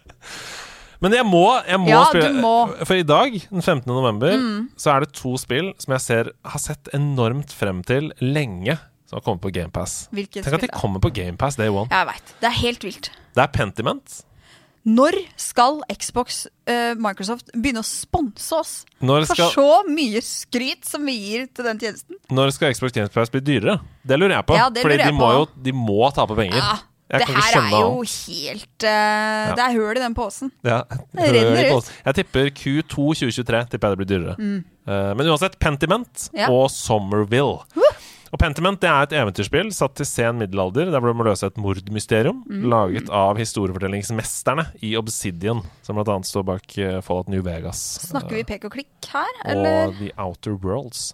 Men 1.02 1.16
jeg 1.18 1.26
må, 1.26 1.44
jeg 1.66 1.82
må 1.82 1.90
Ja, 1.90 2.04
spille 2.12 2.32
må. 2.44 2.54
Mm. 2.70 2.86
For 2.86 3.02
i 3.02 3.06
dag, 3.08 3.38
den 3.50 3.64
15. 3.66 3.90
november, 3.90 4.38
så 4.78 4.96
er 4.96 5.06
det 5.06 5.14
to 5.18 5.34
spill 5.42 5.72
som 5.82 5.96
jeg 5.98 6.06
ser, 6.06 6.32
har 6.46 6.62
sett 6.62 6.92
enormt 6.94 7.54
frem 7.58 7.82
til 7.88 8.12
lenge, 8.22 8.78
som 9.10 9.18
har 9.18 9.26
kommet 9.26 9.42
på 9.44 9.52
GamePass. 9.56 10.04
Tenk 10.14 10.54
at 10.54 10.68
de 10.68 10.74
kommer 10.76 11.02
på 11.04 11.10
GamePass 11.14 11.58
day 11.58 11.74
one. 11.74 11.90
Jeg 11.90 12.12
vet. 12.14 12.36
Det 12.44 12.52
er 12.52 12.60
helt 12.62 12.86
vilt. 12.86 13.10
Det 13.34 13.44
er 13.48 13.50
Pentiment. 13.56 14.22
Når 14.82 15.14
skal 15.38 15.82
Xbox 15.94 16.48
uh, 16.66 16.94
Microsoft 16.98 17.52
begynne 17.54 17.84
å 17.84 17.86
sponse 17.86 18.56
oss 18.58 18.72
Når 19.06 19.28
for 19.30 19.52
så 19.54 19.66
mye 19.86 20.24
skryt 20.26 20.88
som 20.90 21.06
vi 21.06 21.14
gir 21.20 21.44
til 21.54 21.68
den 21.70 21.78
tjenesten? 21.82 22.18
når 22.34 22.50
skal 22.56 22.74
Xbox 22.74 22.96
Games 22.96 23.14
Pass 23.14 23.30
bli 23.30 23.44
dyrere? 23.46 23.78
Det 24.02 24.18
lurer 24.18 24.40
jeg 24.40 24.48
på. 24.50 24.58
Ja, 24.58 24.72
fordi 24.74 24.98
de 25.04 25.12
må 25.14 25.28
på. 25.28 25.36
jo 25.38 25.44
de 25.68 25.76
må 25.78 26.00
tape 26.16 26.38
penger. 26.40 26.58
Ja, 26.58 26.80
Jeg 27.12 27.20
det 27.26 27.28
her 27.36 27.58
er 27.60 27.70
jo 27.76 27.88
om. 28.00 28.06
helt 28.08 28.86
eh, 28.88 29.50
Det 29.58 29.64
er 29.66 29.74
hull 29.76 29.98
i 30.00 30.04
den 30.04 30.16
posen. 30.16 30.52
Ja, 30.64 30.82
Det 30.90 31.32
renner 31.36 31.74
ut. 31.78 31.90
Jeg 32.06 32.20
tipper 32.22 32.52
Q2 32.56 32.88
2023 32.96 33.66
tipper 33.74 33.90
jeg 33.92 33.98
det 33.98 34.02
blir 34.06 34.12
dyrere. 34.14 34.38
Eh, 34.88 35.12
men 35.20 35.28
uansett, 35.28 35.60
Pentiment 35.60 36.30
Ja. 36.34 36.48
og 36.50 36.70
Somerville. 36.72 37.60
Og 38.32 38.40
Pentiment 38.40 38.80
det 38.80 38.88
er 38.88 39.04
et 39.04 39.14
eventyrspill 39.20 39.74
satt 39.76 39.98
til 40.00 40.08
sen 40.08 40.38
middelalder, 40.40 40.88
der 40.88 41.02
hvor 41.04 41.12
du 41.12 41.18
må 41.20 41.26
løse 41.28 41.50
et 41.50 41.58
mordmysterium 41.60 42.46
laget 42.72 43.10
av 43.12 43.36
historiefortellingsmesterne 43.36 44.70
i 44.88 44.94
Obsidian, 44.96 45.60
som 45.84 46.00
annet 46.00 46.30
står 46.30 46.46
bak 46.48 46.78
uh, 46.80 47.02
Fallout 47.04 47.28
New 47.28 47.44
Vegas. 47.44 47.82
Snakker 48.08 48.38
vi 48.40 48.46
pek 48.48 48.70
og 48.70 48.72
klikk 48.78 49.10
her, 49.12 49.34
og? 49.52 49.98
The 50.00 50.14
Outer 50.16 50.56
Worlds. 50.64 51.10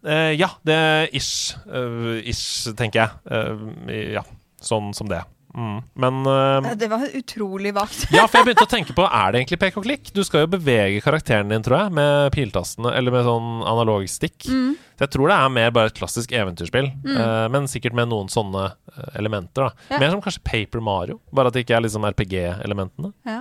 Eh, 0.00 0.32
ja, 0.40 0.48
det 0.64 0.78
er 0.80 1.12
ish. 1.12 1.58
eh, 1.68 2.22
ish, 2.32 2.72
tenker 2.78 3.04
jeg. 3.04 3.10
Eh, 3.28 4.00
ja, 4.16 4.24
sånn 4.64 4.94
som 4.96 5.12
det. 5.12 5.20
Mm. 5.54 5.82
Men 5.94 6.20
uh, 6.26 6.72
Det 6.78 6.88
var 6.88 7.04
utrolig 7.12 7.74
vagt. 7.76 8.06
ja, 8.14 8.24
for 8.26 8.40
jeg 8.40 8.48
begynte 8.50 8.64
å 8.64 8.70
tenke 8.70 8.94
på 8.96 9.04
Er 9.04 9.32
det 9.32 9.42
egentlig 9.42 9.60
pek 9.60 9.76
og 9.76 9.84
klikk? 9.86 10.12
Du 10.16 10.22
skal 10.24 10.46
jo 10.46 10.52
bevege 10.54 11.02
karakteren 11.04 11.52
din, 11.52 11.64
tror 11.64 11.84
jeg, 11.84 11.96
med 11.98 12.32
piltastene, 12.36 12.94
eller 12.96 13.14
med 13.14 13.26
sånn 13.28 13.50
analogstikk. 13.68 14.48
Mm. 14.48 14.72
Så 14.92 15.06
jeg 15.06 15.12
tror 15.16 15.32
det 15.32 15.36
er 15.40 15.52
mer 15.52 15.70
bare 15.74 15.90
et 15.90 15.96
klassisk 15.96 16.32
eventyrspill, 16.36 16.86
eh, 16.86 17.46
men 17.50 17.64
sikkert 17.70 17.96
med 17.96 18.10
noen 18.12 18.28
sånne 18.30 18.68
eh, 18.70 19.06
elementer. 19.18 19.64
da 19.64 19.94
Ja. 19.94 20.00
Mer 20.02 20.12
som 20.12 20.22
kanskje 20.22 20.42
Paper 20.46 20.82
Mario, 20.84 21.18
bare 21.34 21.50
at 21.50 21.56
det 21.56 21.64
ikke 21.64 21.74
er 21.78 21.84
liksom 21.86 22.06
RPG-elementene. 22.06 23.12
Ja. 23.26 23.40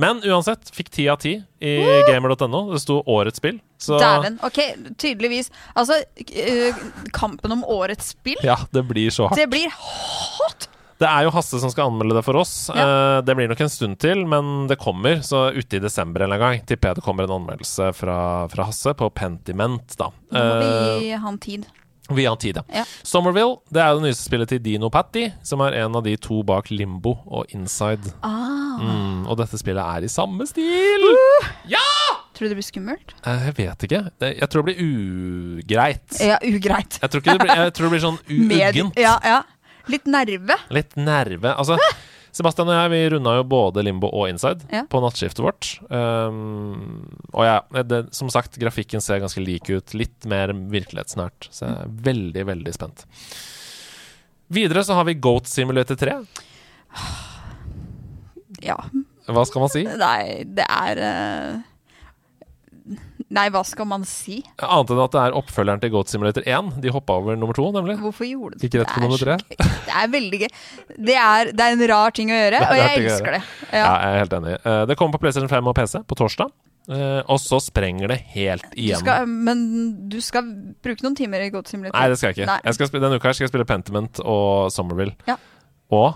Men 0.00 0.22
uansett, 0.24 0.70
fikk 0.72 0.90
ti 0.94 1.08
av 1.12 1.18
ti 1.20 1.34
i 1.60 1.74
gamer.no. 2.08 2.62
Det 2.72 2.80
sto 2.80 3.00
årets 3.02 3.42
spill. 3.42 3.58
Så 3.82 3.98
Dæven. 4.00 4.38
Ok, 4.46 4.62
tydeligvis. 4.96 5.50
Altså, 5.76 6.00
kampen 7.12 7.52
om 7.58 7.64
årets 7.64 8.14
spill, 8.14 8.40
ja, 8.46 8.56
det 8.72 8.86
blir 8.88 9.12
så 9.12 9.28
hardt. 9.28 9.42
det 9.42 9.50
blir 9.52 9.72
hot! 9.76 10.70
Det 10.98 11.04
er 11.08 11.26
jo 11.26 11.30
Hasse 11.34 11.58
som 11.60 11.68
skal 11.72 11.90
anmelde 11.90 12.16
det 12.16 12.24
for 12.24 12.38
oss. 12.40 12.54
Ja. 12.72 12.84
Eh, 13.18 13.22
det 13.26 13.34
blir 13.36 13.48
nok 13.50 13.60
en 13.60 13.68
stund 13.72 13.98
til, 14.00 14.22
men 14.26 14.66
det 14.70 14.78
kommer. 14.80 15.18
Så 15.26 15.50
ute 15.52 15.76
i 15.76 15.82
desember 15.82 16.24
en 16.24 16.32
gang 16.40 16.62
tipper 16.64 16.88
jeg 16.94 17.00
det 17.00 17.04
kommer 17.04 17.24
en 17.28 17.34
anmeldelse 17.40 17.90
fra, 17.98 18.18
fra 18.48 18.64
Hasse 18.70 18.94
på 18.96 19.10
Pentiment. 19.12 19.96
da. 20.00 20.08
Nå 20.32 20.38
må 20.40 20.62
Eh, 20.62 21.00
vi 21.02 21.10
ha 21.12 21.28
en 21.28 21.38
tid. 21.38 21.66
vi 22.08 22.24
har 22.24 22.36
tid, 22.36 22.56
ja. 22.56 22.62
Ja. 22.80 22.84
Somerville 23.02 23.58
det 23.70 23.82
er 23.82 23.94
det 23.98 24.04
nyeste 24.06 24.24
spillet 24.28 24.48
til 24.48 24.60
Dino 24.62 24.88
Patti, 24.94 25.26
som 25.42 25.60
er 25.66 25.74
en 25.82 25.96
av 25.96 26.04
de 26.06 26.16
to 26.16 26.42
bak 26.46 26.70
Limbo 26.70 27.16
og 27.26 27.46
Inside. 27.52 28.14
Ah. 28.22 28.78
Mm, 28.80 29.26
og 29.28 29.36
dette 29.40 29.58
spillet 29.58 29.82
er 29.82 30.04
i 30.04 30.08
samme 30.12 30.46
stil! 30.46 31.06
Ja! 31.72 31.82
Tror 32.36 32.44
du 32.46 32.52
det 32.52 32.58
blir 32.58 32.66
skummelt? 32.68 33.14
Eh, 33.24 33.46
jeg 33.48 33.54
vet 33.56 33.84
ikke. 33.88 34.00
Jeg 34.20 34.48
tror 34.52 34.62
det 34.64 34.74
blir 34.76 34.80
ugreit. 35.60 36.18
Ja, 36.20 36.36
ugreit. 36.44 36.98
Jeg 37.00 37.10
tror, 37.10 37.22
ikke 37.22 37.32
det 37.36 37.40
blir, 37.42 37.54
jeg 37.64 37.72
tror 37.76 37.86
det 37.88 37.92
blir 37.94 38.04
sånn 38.04 38.18
uggent. 38.36 38.98
Ja, 39.00 39.14
ja. 39.24 39.38
Litt 39.92 40.06
nerve. 40.10 40.56
Litt 40.74 40.96
nerve. 40.98 41.52
Altså, 41.54 41.76
Sebastian 42.36 42.68
og 42.68 42.74
jeg 42.76 42.90
vi 42.92 43.00
runda 43.14 43.32
jo 43.38 43.44
både 43.48 43.84
Limbo 43.86 44.10
og 44.12 44.28
Inside 44.28 44.66
Ja. 44.72 44.82
på 44.90 45.00
nattskiftet 45.00 45.40
vårt. 45.44 45.68
Um, 45.88 47.06
og 47.32 47.46
ja, 47.46 47.60
det, 47.86 48.02
som 48.16 48.28
sagt, 48.32 48.58
grafikken 48.60 49.00
ser 49.00 49.22
ganske 49.22 49.40
lik 49.40 49.70
ut. 49.72 49.94
Litt 49.96 50.26
mer 50.28 50.52
virkelighetsnært. 50.52 51.48
Så 51.54 51.64
jeg 51.68 51.78
er 51.86 51.94
veldig, 52.10 52.44
veldig 52.50 52.74
spent. 52.76 53.06
Videre 54.52 54.84
så 54.86 54.94
har 54.98 55.06
vi 55.08 55.14
Goat 55.18 55.48
Simulator 55.50 55.96
3. 55.98 56.18
Ja. 58.62 58.76
Hva 59.26 59.42
skal 59.48 59.64
man 59.64 59.72
si? 59.72 59.82
Nei, 59.88 60.44
det 60.54 60.66
er 60.70 61.00
eh, 61.02 61.56
Nei, 63.34 63.48
hva 63.50 63.64
skal 63.66 63.88
man 63.90 64.04
si? 64.06 64.36
Annet 64.62 64.90
enn 64.94 65.00
at 65.02 65.14
det 65.16 65.22
er 65.24 65.34
oppfølgeren 65.34 65.80
til 65.82 65.90
Goat 65.90 66.12
Simulator 66.12 66.44
1. 66.46 66.68
De 66.84 66.92
hoppa 66.94 67.16
over 67.18 67.34
nummer 67.34 67.56
to, 67.58 67.64
nemlig. 67.74 67.96
Hvorfor 67.98 68.28
gjorde 68.28 68.60
du 68.60 68.68
det? 68.68 68.84
rett 68.84 69.48
Det 69.50 69.56
er 69.58 69.66
Det 69.88 69.96
er 69.98 70.12
veldig 70.12 70.40
gøy. 70.44 70.52
Det 71.08 71.16
er, 71.18 71.50
det 71.50 71.64
er 71.66 71.74
en 71.74 71.82
rar 71.90 72.14
ting 72.14 72.30
å 72.30 72.38
gjøre, 72.38 72.60
og 72.68 72.76
jeg 72.78 73.00
elsker 73.02 73.34
det. 73.38 73.42
Ja, 73.72 73.78
Ja. 73.80 73.88
jeg 73.98 74.12
er 74.14 74.18
helt 74.22 74.36
enig. 74.38 74.54
Eh, 74.62 74.84
det 74.86 74.96
kommer 75.00 75.18
på 75.18 75.22
PlayStation 75.24 75.50
5 75.50 75.66
og 75.72 75.74
PC 75.74 76.04
på 76.06 76.14
torsdag. 76.22 76.52
Eh, 76.86 77.22
og 77.26 77.40
så 77.42 77.58
sprenger 77.58 78.12
det 78.14 78.20
helt 78.36 78.62
Du 78.70 78.78
igjen. 78.78 79.00
skal, 79.02 79.26
men 79.26 80.08
du 80.08 80.20
skal 80.22 80.46
bruke 80.86 81.02
noen 81.02 81.16
timer 81.18 81.42
i 81.42 81.50
Goat 81.50 81.66
Simulator. 81.66 81.98
Nei, 81.98 82.08
det 82.12 82.18
skal 82.20 82.30
jeg 82.30 82.38
ikke. 82.46 82.60
Jeg 82.62 82.74
skal 82.78 82.86
spille, 82.92 83.02
denne 83.08 83.18
uka 83.18 83.32
skal 83.34 83.48
jeg 83.48 83.50
spille 83.50 83.66
Pentiment 83.66 84.20
og 84.22 84.70
Somerville. 84.70 85.16
Ja. 85.26 85.34
Og 85.90 86.14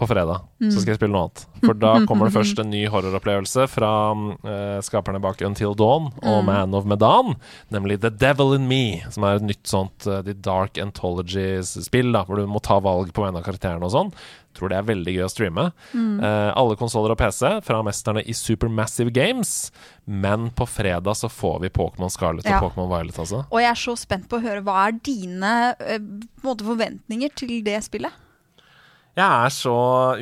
på 0.00 0.08
fredag 0.10 0.40
Mm. 0.60 0.70
så 0.72 0.80
skal 0.80 0.90
jeg 0.94 0.98
spille 0.98 1.12
noe 1.14 1.26
annet. 1.28 1.42
For 1.64 1.74
da 1.78 1.90
kommer 2.08 2.26
det 2.26 2.34
først 2.34 2.58
en 2.58 2.70
ny 2.72 2.86
horroropplevelse 2.90 3.66
fra 3.70 3.90
uh, 4.16 4.80
skaperne 4.82 5.20
bak 5.22 5.42
Until 5.46 5.74
Dawn 5.78 6.08
og 6.22 6.40
Mm. 6.42 6.46
Man 6.48 6.74
of 6.74 6.84
Medan, 6.88 7.34
nemlig 7.70 8.00
The 8.02 8.10
Devil 8.10 8.54
in 8.56 8.66
Me, 8.66 9.02
som 9.12 9.22
er 9.28 9.36
et 9.38 9.46
nytt 9.46 9.66
sånt 9.70 10.06
uh, 10.10 10.22
The 10.26 10.32
Dark 10.34 10.78
Anthologies-spill, 10.82 12.10
da, 12.14 12.24
hvor 12.26 12.40
du 12.40 12.46
må 12.50 12.62
ta 12.64 12.80
valg 12.82 13.12
på 13.14 13.22
vegne 13.24 13.38
av 13.42 13.46
karakterene 13.46 13.84
og 13.86 13.92
sånn. 13.94 14.10
Tror 14.54 14.70
det 14.70 14.78
er 14.78 14.86
veldig 14.86 15.14
gøy 15.16 15.24
å 15.26 15.30
streame. 15.30 15.64
Mm. 15.92 16.18
Uh, 16.22 16.50
alle 16.54 16.76
konsoller 16.78 17.14
og 17.14 17.18
PC 17.18 17.56
fra 17.66 17.80
mesterne 17.86 18.22
i 18.22 18.34
Supermassive 18.38 19.10
Games. 19.14 19.70
Men 20.06 20.48
på 20.54 20.66
fredag 20.70 21.16
så 21.18 21.30
får 21.30 21.60
vi 21.66 21.72
Pokémon 21.74 22.10
Scarlett 22.12 22.46
Ja. 22.46 22.58
og 22.60 22.70
Pokémon 22.72 22.90
Violet, 22.92 23.18
altså. 23.18 23.44
Og 23.50 23.60
jeg 23.62 23.70
er 23.70 23.80
så 23.84 23.96
spent 23.98 24.28
på 24.30 24.38
å 24.38 24.44
høre 24.44 24.62
hva 24.66 24.88
er 24.88 24.98
dine 25.06 25.54
eh, 25.80 25.98
måte 26.44 26.66
forventninger 26.66 27.34
til 27.34 27.60
det 27.66 27.80
spillet? 27.86 28.12
Jeg 29.14 29.46
er 29.46 29.52
så 29.54 29.74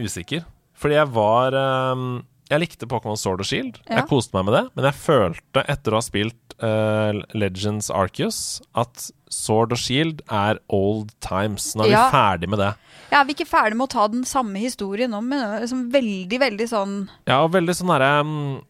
usikker. 0.02 0.44
Fordi 0.77 0.97
jeg 0.98 1.09
var 1.14 1.55
um, 1.94 2.23
Jeg 2.51 2.60
likte 2.64 2.89
Pokémon 2.90 3.16
Sword 3.16 3.40
og 3.40 3.47
Shield. 3.48 3.78
Ja. 3.89 4.01
Jeg 4.02 4.09
koste 4.10 4.35
meg 4.36 4.48
med 4.48 4.56
det. 4.59 4.64
Men 4.77 4.89
jeg 4.90 4.98
følte, 5.01 5.62
etter 5.73 5.94
å 5.94 6.01
ha 6.01 6.05
spilt 6.05 6.56
uh, 6.60 7.16
Legends 7.39 7.89
Arceus, 7.94 8.60
at 8.77 9.06
Sword 9.32 9.73
og 9.73 9.81
Shield 9.81 10.20
er 10.28 10.60
old 10.69 11.14
times. 11.24 11.70
Nå 11.78 11.86
er 11.86 11.94
Ja. 11.94 12.02
vi 12.10 12.16
ferdig 12.19 12.51
med 12.52 12.60
det. 12.60 12.73
Er 13.12 13.24
vi 13.28 13.35
ikke 13.36 13.48
ferdig 13.48 13.77
med 13.77 13.89
å 13.89 13.93
ta 13.93 14.06
den 14.09 14.24
samme 14.28 14.60
historien 14.60 15.12
om, 15.16 15.27
men 15.28 15.40
liksom 15.62 15.86
veldig, 15.93 16.39
veldig 16.40 16.69
sånn 16.69 16.94
Ja, 17.28 17.43
og 17.44 17.52
veldig 17.52 17.74
sånn 17.77 17.90
derre 17.93 18.12
um, 18.24 18.62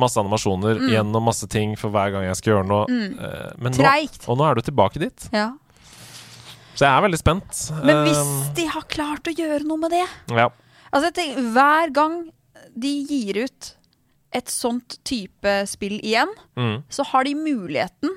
Masse 0.00 0.20
animasjoner 0.20 0.82
gjennom 0.90 1.24
masse 1.28 1.48
ting 1.52 1.76
for 1.80 1.90
hver 1.94 2.12
gang 2.14 2.26
jeg 2.28 2.36
skal 2.40 2.52
gjøre 2.54 2.68
noe. 2.68 2.84
Mm. 2.90 3.16
nå, 3.80 3.86
og 4.28 4.38
nå 4.40 4.48
er 4.50 4.54
du 4.60 4.66
tilbake 4.66 5.02
dit. 5.02 5.28
Ja. 5.32 5.50
Så 6.76 6.84
jeg 6.84 6.92
er 6.92 7.04
veldig 7.06 7.20
spent. 7.22 7.62
Men 7.88 8.02
hvis 8.04 8.22
de 8.58 8.66
har 8.68 8.84
klart 8.92 9.28
å 9.30 9.32
gjøre 9.32 9.64
noe 9.64 9.80
med 9.80 9.94
det 9.96 10.04
ja. 10.36 10.50
Altså, 10.92 11.10
tenker, 11.16 11.40
Hver 11.54 11.92
gang 11.96 12.18
de 12.76 12.92
gir 13.08 13.38
ut 13.46 13.72
et 14.36 14.50
sånt 14.52 14.98
type 15.08 15.52
spill 15.70 15.96
igjen, 16.04 16.28
Mm. 16.56 16.82
så 16.92 17.04
har 17.08 17.24
de 17.24 17.34
muligheten 17.34 18.10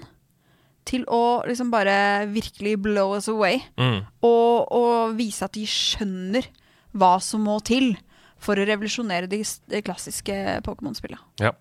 til 0.90 1.04
å 1.08 1.44
liksom 1.48 1.70
bare 1.72 2.26
virkelig 2.32 2.78
blow 2.82 3.14
us 3.16 3.28
away. 3.32 3.62
Mm. 3.78 4.02
Og, 4.26 4.72
og 4.72 5.16
vise 5.20 5.46
at 5.46 5.54
de 5.54 5.66
skjønner 5.70 6.48
hva 6.92 7.18
som 7.22 7.46
må 7.46 7.60
til 7.66 7.94
for 8.44 8.60
å 8.60 8.66
revolusjonere 8.68 9.28
de, 9.30 9.42
klassiske 9.86 10.36
Pokémon-spillene. 10.66 11.22
Ja. 11.44 11.52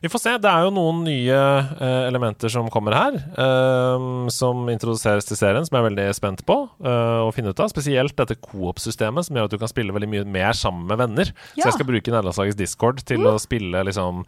Vi 0.00 0.10
får 0.12 0.22
se. 0.22 0.34
Det 0.40 0.50
er 0.50 0.66
jo 0.66 0.72
noen 0.74 1.02
nye 1.06 1.36
uh, 1.36 2.02
elementer 2.06 2.52
som 2.52 2.68
kommer 2.72 2.96
her, 2.96 3.18
uh, 3.36 4.28
som 4.32 4.68
introduseres 4.72 5.28
til 5.28 5.38
serien, 5.38 5.64
som 5.66 5.76
jeg 5.76 5.84
er 5.84 5.88
veldig 5.88 6.06
spent 6.16 6.44
på 6.48 6.58
uh, 6.84 7.26
å 7.26 7.32
finne 7.36 7.52
ut 7.52 7.62
av. 7.62 7.70
Spesielt 7.72 8.16
dette 8.16 8.38
coop-systemet, 8.40 9.28
som 9.28 9.38
gjør 9.38 9.48
at 9.48 9.56
du 9.56 9.60
kan 9.62 9.72
spille 9.72 9.94
veldig 9.96 10.10
mye 10.12 10.26
mer 10.36 10.56
sammen 10.56 10.86
med 10.90 11.00
venner. 11.00 11.32
Så 11.54 11.64
jeg 11.64 11.78
skal 11.78 11.88
bruke 11.88 12.12
nederlandslagets 12.12 12.58
discord 12.58 13.02
til 13.06 13.24
å 13.28 13.36
spille 13.40 13.80
liksom 13.86 14.22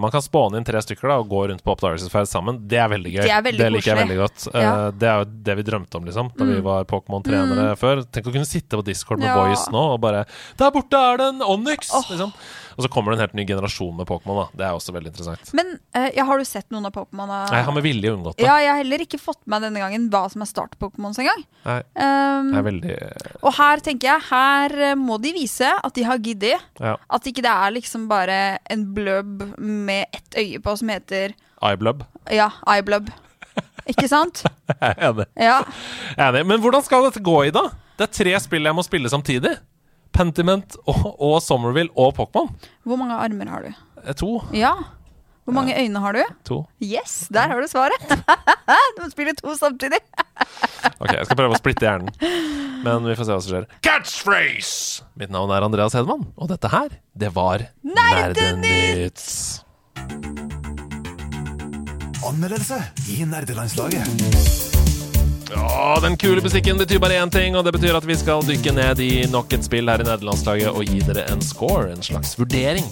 Man 0.00 0.12
kan 0.12 0.22
spåne 0.22 0.58
inn 0.58 0.66
tre 0.66 0.80
stykker 0.82 1.10
da 1.10 1.16
og 1.20 1.28
gå 1.30 1.40
rundt 1.50 1.62
på 1.64 1.72
oppdagelsesferd 1.72 2.28
sammen. 2.30 2.60
Det 2.70 2.78
er 2.80 2.90
veldig 2.92 3.12
gøy. 3.12 3.22
Det 3.24 3.34
er 3.34 3.44
veldig 3.44 3.68
liker 3.74 3.90
jeg 3.90 3.98
veldig 3.98 4.18
godt. 4.20 4.44
Ja. 4.52 4.72
det 4.94 5.08
er 5.08 5.22
jo 5.22 5.28
det 5.48 5.56
vi 5.58 5.64
drømte 5.66 5.98
om, 5.98 6.06
liksom, 6.08 6.30
da 6.36 6.46
vi 6.48 6.58
var 6.64 6.86
Pokémon-trenere 6.90 7.74
før. 7.80 8.04
Tenk 8.14 8.30
å 8.30 8.34
kunne 8.34 8.48
sitte 8.48 8.78
på 8.78 8.86
discord 8.86 9.22
med 9.22 9.30
Ja. 9.30 9.38
Voice 9.40 9.72
nå 9.72 9.82
og 9.94 10.00
bare 10.02 10.24
Der 10.60 10.72
borte 10.74 10.98
er 10.98 11.18
det 11.20 11.28
en 11.32 11.41
Onyx! 11.46 11.92
Liksom. 12.10 12.32
Og 12.72 12.84
så 12.84 12.88
kommer 12.88 13.12
det 13.12 13.18
en 13.18 13.22
helt 13.26 13.34
ny 13.36 13.44
generasjon 13.48 13.96
med 13.98 14.08
Pokémon. 14.08 14.46
Det 14.56 14.64
er 14.64 14.76
også 14.76 14.94
veldig 14.96 15.12
interessant. 15.12 15.50
Men 15.56 15.74
uh, 15.96 16.08
ja, 16.16 16.24
har 16.28 16.40
du 16.40 16.46
sett 16.48 16.68
noen 16.72 16.88
av 16.88 16.94
Pokémon? 16.94 17.28
Nei, 17.28 17.58
Jeg 17.58 17.66
har 17.68 17.76
med 17.76 17.84
vilje 17.84 18.12
unngått 18.14 18.38
det. 18.38 18.46
Ja, 18.46 18.56
jeg 18.62 18.70
har 18.72 18.80
heller 18.80 19.04
ikke 19.04 19.20
fått 19.20 19.40
med 19.50 19.66
denne 19.66 19.82
gangen 19.82 20.08
hva 20.12 20.24
som 20.32 20.44
er 20.44 20.50
start-Pokémons 20.50 21.20
engang. 21.22 21.44
Um, 21.66 22.52
veldig 22.64 22.96
og 23.42 23.56
her 23.58 23.82
tenker 23.84 24.08
jeg, 24.08 24.24
her 24.30 24.74
eh, 24.90 24.94
må 24.98 25.18
de 25.22 25.32
vise 25.34 25.68
at 25.68 25.94
de 25.96 26.04
har 26.06 26.20
giddet. 26.22 26.62
Ja. 26.80 26.94
At 27.12 27.26
ikke 27.28 27.44
det 27.44 27.52
er 27.52 27.74
liksom 27.74 28.06
bare 28.10 28.38
en 28.72 28.86
bløbb 28.96 29.44
med 29.58 30.06
ett 30.14 30.38
øye 30.38 30.62
på 30.62 30.76
som 30.78 30.92
heter 30.92 31.36
Eyeblub. 31.62 32.02
ja, 32.32 32.48
eyeblub. 32.66 33.10
Ikke 33.90 34.06
sant? 34.10 34.44
Jeg 34.68 34.94
er 34.94 35.04
enig. 35.10 35.26
Ja. 35.38 35.58
Er 36.16 36.30
enig. 36.30 36.46
Men 36.48 36.62
hvordan 36.62 36.84
skal 36.86 37.06
dette 37.08 37.22
gå, 37.24 37.36
i, 37.48 37.52
da? 37.54 37.66
Det 37.98 38.06
er 38.08 38.14
tre 38.16 38.34
spill 38.42 38.66
jeg 38.66 38.76
må 38.76 38.82
spille 38.86 39.10
samtidig. 39.12 39.52
Pentiment 40.12 40.76
og, 40.86 41.04
og 41.18 41.38
Somerville 41.44 41.92
og 41.98 42.12
Pokémon. 42.18 42.50
Hvor 42.84 43.00
mange 43.00 43.16
armer 43.16 43.48
har 43.52 43.64
du? 43.68 43.72
Eh, 44.04 44.12
To. 44.18 44.42
Ja. 44.56 44.74
Hvor 45.42 45.56
mange 45.56 45.74
øyne 45.74 45.98
har 45.98 46.14
du? 46.14 46.20
To. 46.46 46.56
Yes, 46.78 47.26
der 47.34 47.48
har 47.50 47.58
du 47.60 47.66
svaret. 47.66 47.98
du 48.96 49.00
må 49.02 49.08
spille 49.10 49.32
to 49.34 49.56
samtidig. 49.58 49.98
Ok, 51.02 51.10
jeg 51.16 51.26
skal 51.26 51.38
prøve 51.40 51.56
å 51.56 51.58
splitte 51.58 51.88
hjernen. 51.88 52.12
Men 52.86 53.02
vi 53.08 53.16
får 53.18 53.26
se 53.26 53.34
hva 53.34 53.40
som 53.42 53.50
skjer. 53.56 53.66
Catchphrase! 53.82 55.02
Mitt 55.18 55.34
navn 55.34 55.50
er 55.54 55.66
Andreas 55.66 55.96
Hedman, 55.98 56.28
og 56.38 56.50
dette 56.54 56.70
her, 56.70 56.94
det 57.18 57.32
var 57.34 57.66
Nerdenytt! 57.82 59.22
Anmeldelse 62.22 62.78
i 63.10 63.24
nerdelandslaget. 63.26 64.81
Ja, 65.52 65.98
den 66.00 66.14
kule 66.16 66.40
musikken 66.40 66.78
betyr 66.80 67.00
bare 67.02 67.18
én 67.20 67.30
ting, 67.32 67.56
og 67.58 67.66
det 67.66 67.74
betyr 67.76 67.98
at 67.98 68.06
vi 68.08 68.14
skal 68.16 68.40
dykke 68.46 68.72
ned 68.72 69.00
i 69.04 69.10
nok 69.28 69.52
et 69.52 69.66
spill 69.66 69.90
her 69.90 70.00
i 70.00 70.06
nederlandslaget 70.06 70.72
og 70.72 70.86
gi 70.88 71.02
dere 71.04 71.26
en 71.28 71.42
score, 71.44 71.90
en 71.92 72.04
slags 72.04 72.38
vurdering. 72.40 72.86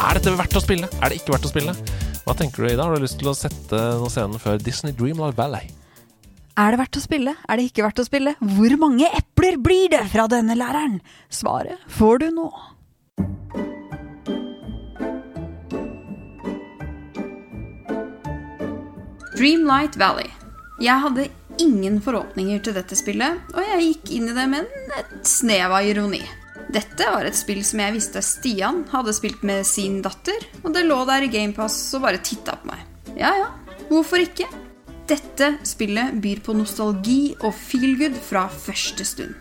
Er 0.00 0.16
dette 0.16 0.32
verdt 0.38 0.56
å 0.56 0.62
spille? 0.64 0.88
Er 1.02 1.12
det 1.12 1.20
ikke 1.20 1.34
verdt 1.34 1.48
å 1.48 1.52
spille? 1.52 1.74
Hva 2.24 2.34
tenker 2.38 2.64
du, 2.64 2.70
Ida? 2.70 2.86
Har 2.86 2.96
du 2.96 3.04
lyst 3.04 3.18
til 3.20 3.28
å 3.28 3.36
sette 3.36 3.82
noen 4.00 4.12
scenen 4.12 4.40
før 4.40 4.56
Disney 4.64 4.96
Dreamlight 4.96 5.36
Valley? 5.36 5.68
Er 6.56 6.72
det 6.72 6.80
verdt 6.80 6.96
å 6.96 7.04
spille? 7.04 7.36
Er 7.44 7.60
det 7.60 7.68
ikke 7.68 7.84
verdt 7.84 8.00
å 8.00 8.06
spille? 8.08 8.32
Hvor 8.40 8.78
mange 8.80 9.10
epler 9.12 9.60
blir 9.60 9.92
det 9.92 10.06
fra 10.08 10.24
denne 10.32 10.56
læreren? 10.56 11.02
Svaret 11.28 11.84
får 11.98 12.24
du 12.24 12.30
nå. 12.32 12.48
Dreamlight 19.36 20.00
Valley. 20.00 20.32
Jeg 20.80 20.96
hadde 21.04 21.28
ingen 21.62 22.00
forhåpninger 22.02 22.60
til 22.64 22.76
dette 22.76 22.98
spillet, 22.98 23.38
og 23.54 23.62
jeg 23.62 23.86
gikk 23.86 24.12
inn 24.18 24.30
i 24.30 24.36
det 24.36 24.48
med 24.52 24.68
et 24.98 25.14
snev 25.28 25.74
av 25.76 25.86
ironi. 25.86 26.22
Dette 26.72 27.06
var 27.12 27.26
et 27.28 27.38
spill 27.38 27.62
som 27.64 27.80
jeg 27.80 27.94
visste 27.94 28.22
Stian 28.26 28.82
hadde 28.90 29.14
spilt 29.14 29.44
med 29.46 29.66
sin 29.68 30.00
datter, 30.02 30.48
og 30.64 30.72
det 30.74 30.86
lå 30.86 30.98
der 31.08 31.26
i 31.26 31.30
GamePass 31.30 31.78
og 31.96 32.06
bare 32.06 32.22
titta 32.24 32.56
på 32.58 32.72
meg. 32.72 32.82
Ja 33.16 33.32
ja, 33.38 33.50
hvorfor 33.88 34.24
ikke? 34.24 34.48
Dette 35.06 35.52
spillet 35.62 36.16
byr 36.18 36.42
på 36.42 36.56
nostalgi 36.58 37.36
og 37.38 37.54
feelgood 37.54 38.18
fra 38.26 38.48
første 38.50 39.06
stund. 39.06 39.36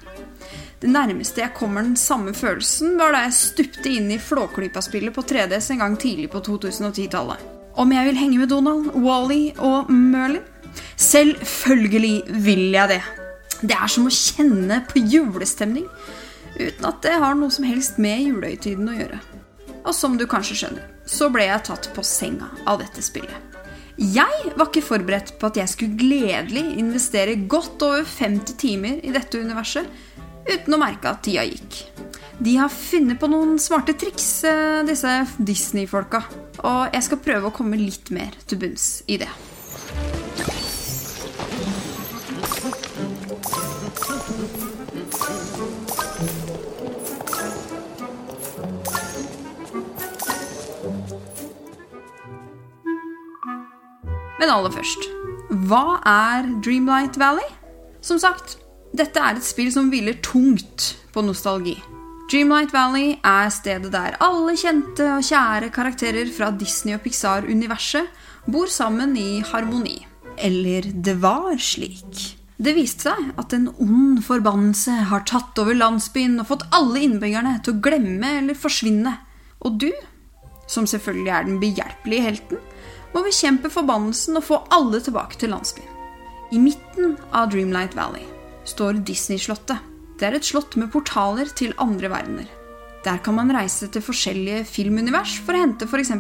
Det 0.80 0.92
nærmeste 0.92 1.42
jeg 1.42 1.56
kommer 1.58 1.82
den 1.82 1.96
samme 1.98 2.36
følelsen, 2.38 2.94
var 3.00 3.16
da 3.16 3.24
jeg 3.26 3.38
stupte 3.40 3.90
inn 3.90 4.12
i 4.14 4.22
Flåklypa-spillet 4.22 5.16
på 5.16 5.24
3DS 5.26 5.72
en 5.74 5.82
gang 5.82 5.96
tidlig 5.98 6.30
på 6.30 6.44
2010-tallet. 6.46 7.42
Om 7.76 7.92
jeg 7.92 8.08
vil 8.08 8.20
henge 8.20 8.38
med 8.44 8.52
Donald, 8.54 8.92
Wally 8.94 9.56
og 9.58 9.90
Merlin? 9.90 10.46
Selvfølgelig 10.96 12.42
vil 12.46 12.68
jeg 12.76 12.92
det. 12.96 13.02
Det 13.62 13.76
er 13.76 13.92
som 13.92 14.08
å 14.08 14.14
kjenne 14.14 14.82
på 14.90 15.02
julestemning, 15.04 15.88
uten 16.60 16.88
at 16.88 17.02
det 17.04 17.16
har 17.22 17.38
noe 17.40 17.54
som 17.54 17.68
helst 17.68 18.00
med 18.02 18.24
julehøytiden 18.26 18.92
å 18.92 18.98
gjøre. 18.98 19.20
Og 19.86 19.94
som 19.96 20.16
du 20.18 20.26
kanskje 20.30 20.58
skjønner, 20.60 20.88
så 21.06 21.30
ble 21.34 21.46
jeg 21.48 21.66
tatt 21.68 21.92
på 21.94 22.04
senga 22.06 22.50
av 22.66 22.82
dette 22.82 23.04
spillet. 23.06 23.54
Jeg 23.96 24.52
var 24.58 24.68
ikke 24.68 24.84
forberedt 24.84 25.38
på 25.40 25.48
at 25.48 25.60
jeg 25.62 25.72
skulle 25.72 26.00
gledelig 26.00 26.66
investere 26.82 27.38
godt 27.48 27.84
over 27.86 28.04
50 28.04 28.58
timer 28.60 29.00
i 29.08 29.14
dette 29.16 29.40
universet 29.40 29.88
uten 30.50 30.76
å 30.76 30.82
merke 30.82 31.14
at 31.14 31.24
tida 31.24 31.46
gikk. 31.48 31.86
De 32.44 32.58
har 32.60 32.74
funnet 32.74 33.20
på 33.22 33.30
noen 33.32 33.56
smarte 33.62 33.96
triks, 33.96 34.44
eh, 34.44 34.84
disse 34.84 35.14
Disney-folka. 35.40 36.26
Og 36.68 36.92
jeg 36.92 37.04
skal 37.08 37.24
prøve 37.24 37.48
å 37.48 37.56
komme 37.56 37.80
litt 37.80 38.12
mer 38.12 38.36
til 38.46 38.60
bunns 38.60 39.04
i 39.08 39.18
det. 39.22 39.32
Men 54.46 54.52
aller 54.52 54.74
først, 54.76 55.08
hva 55.66 55.98
er 56.06 56.46
Dreamlight 56.62 57.16
Valley? 57.18 57.48
Som 58.06 58.20
sagt, 58.22 58.60
dette 58.94 59.18
er 59.18 59.40
et 59.40 59.48
spill 59.48 59.72
som 59.74 59.88
hviler 59.90 60.20
tungt 60.22 60.92
på 61.16 61.24
nostalgi. 61.26 61.80
Dreamlight 62.30 62.74
Valley 62.74 63.16
er 63.26 63.50
stedet 63.54 63.90
der 63.94 64.20
alle 64.22 64.54
kjente 64.58 65.08
og 65.16 65.26
kjære 65.26 65.72
karakterer 65.74 66.30
fra 66.36 66.52
Disney- 66.54 66.94
og 66.98 67.02
Pixar-universet 67.06 68.06
bor 68.46 68.70
sammen 68.72 69.16
i 69.18 69.42
harmoni. 69.46 70.00
Eller 70.38 70.88
det 70.94 71.16
var 71.24 71.58
slik. 71.62 72.36
Det 72.56 72.72
viste 72.76 73.10
seg 73.10 73.34
at 73.40 73.54
en 73.56 73.68
ond 73.84 74.22
forbannelse 74.24 74.94
har 75.10 75.26
tatt 75.28 75.58
over 75.60 75.76
landsbyen 75.76 76.40
og 76.40 76.50
fått 76.54 76.68
alle 76.76 77.02
innbyggerne 77.04 77.58
til 77.64 77.76
å 77.76 77.82
glemme 77.84 78.38
eller 78.40 78.56
forsvinne. 78.56 79.18
Og 79.68 79.80
du, 79.82 79.90
som 80.72 80.88
selvfølgelig 80.88 81.34
er 81.34 81.50
den 81.50 81.60
behjelpelige 81.60 82.28
helten, 82.30 82.62
må 83.16 83.24
bekjempe 83.26 83.72
forbannelsen 83.72 84.40
og 84.40 84.48
få 84.48 84.62
alle 84.76 85.02
tilbake 85.04 85.40
til 85.40 85.52
landsbyen. 85.56 85.92
I 86.56 86.62
midten 86.62 87.16
av 87.36 87.50
Dreamlight 87.52 87.96
Valley 87.98 88.24
står 88.68 89.02
Disney-slottet. 89.08 89.82
Det 90.16 90.30
er 90.30 90.38
et 90.38 90.48
slott 90.48 90.78
med 90.80 90.92
portaler 90.94 91.50
til 91.60 91.76
andre 91.82 92.12
verdener. 92.12 92.48
Der 93.04 93.20
kan 93.22 93.36
man 93.38 93.52
reise 93.54 93.90
til 93.92 94.04
forskjellige 94.06 94.64
filmunivers 94.70 95.36
for 95.44 95.54
å 95.54 95.66
hente 95.66 95.90
f.eks. 95.90 96.14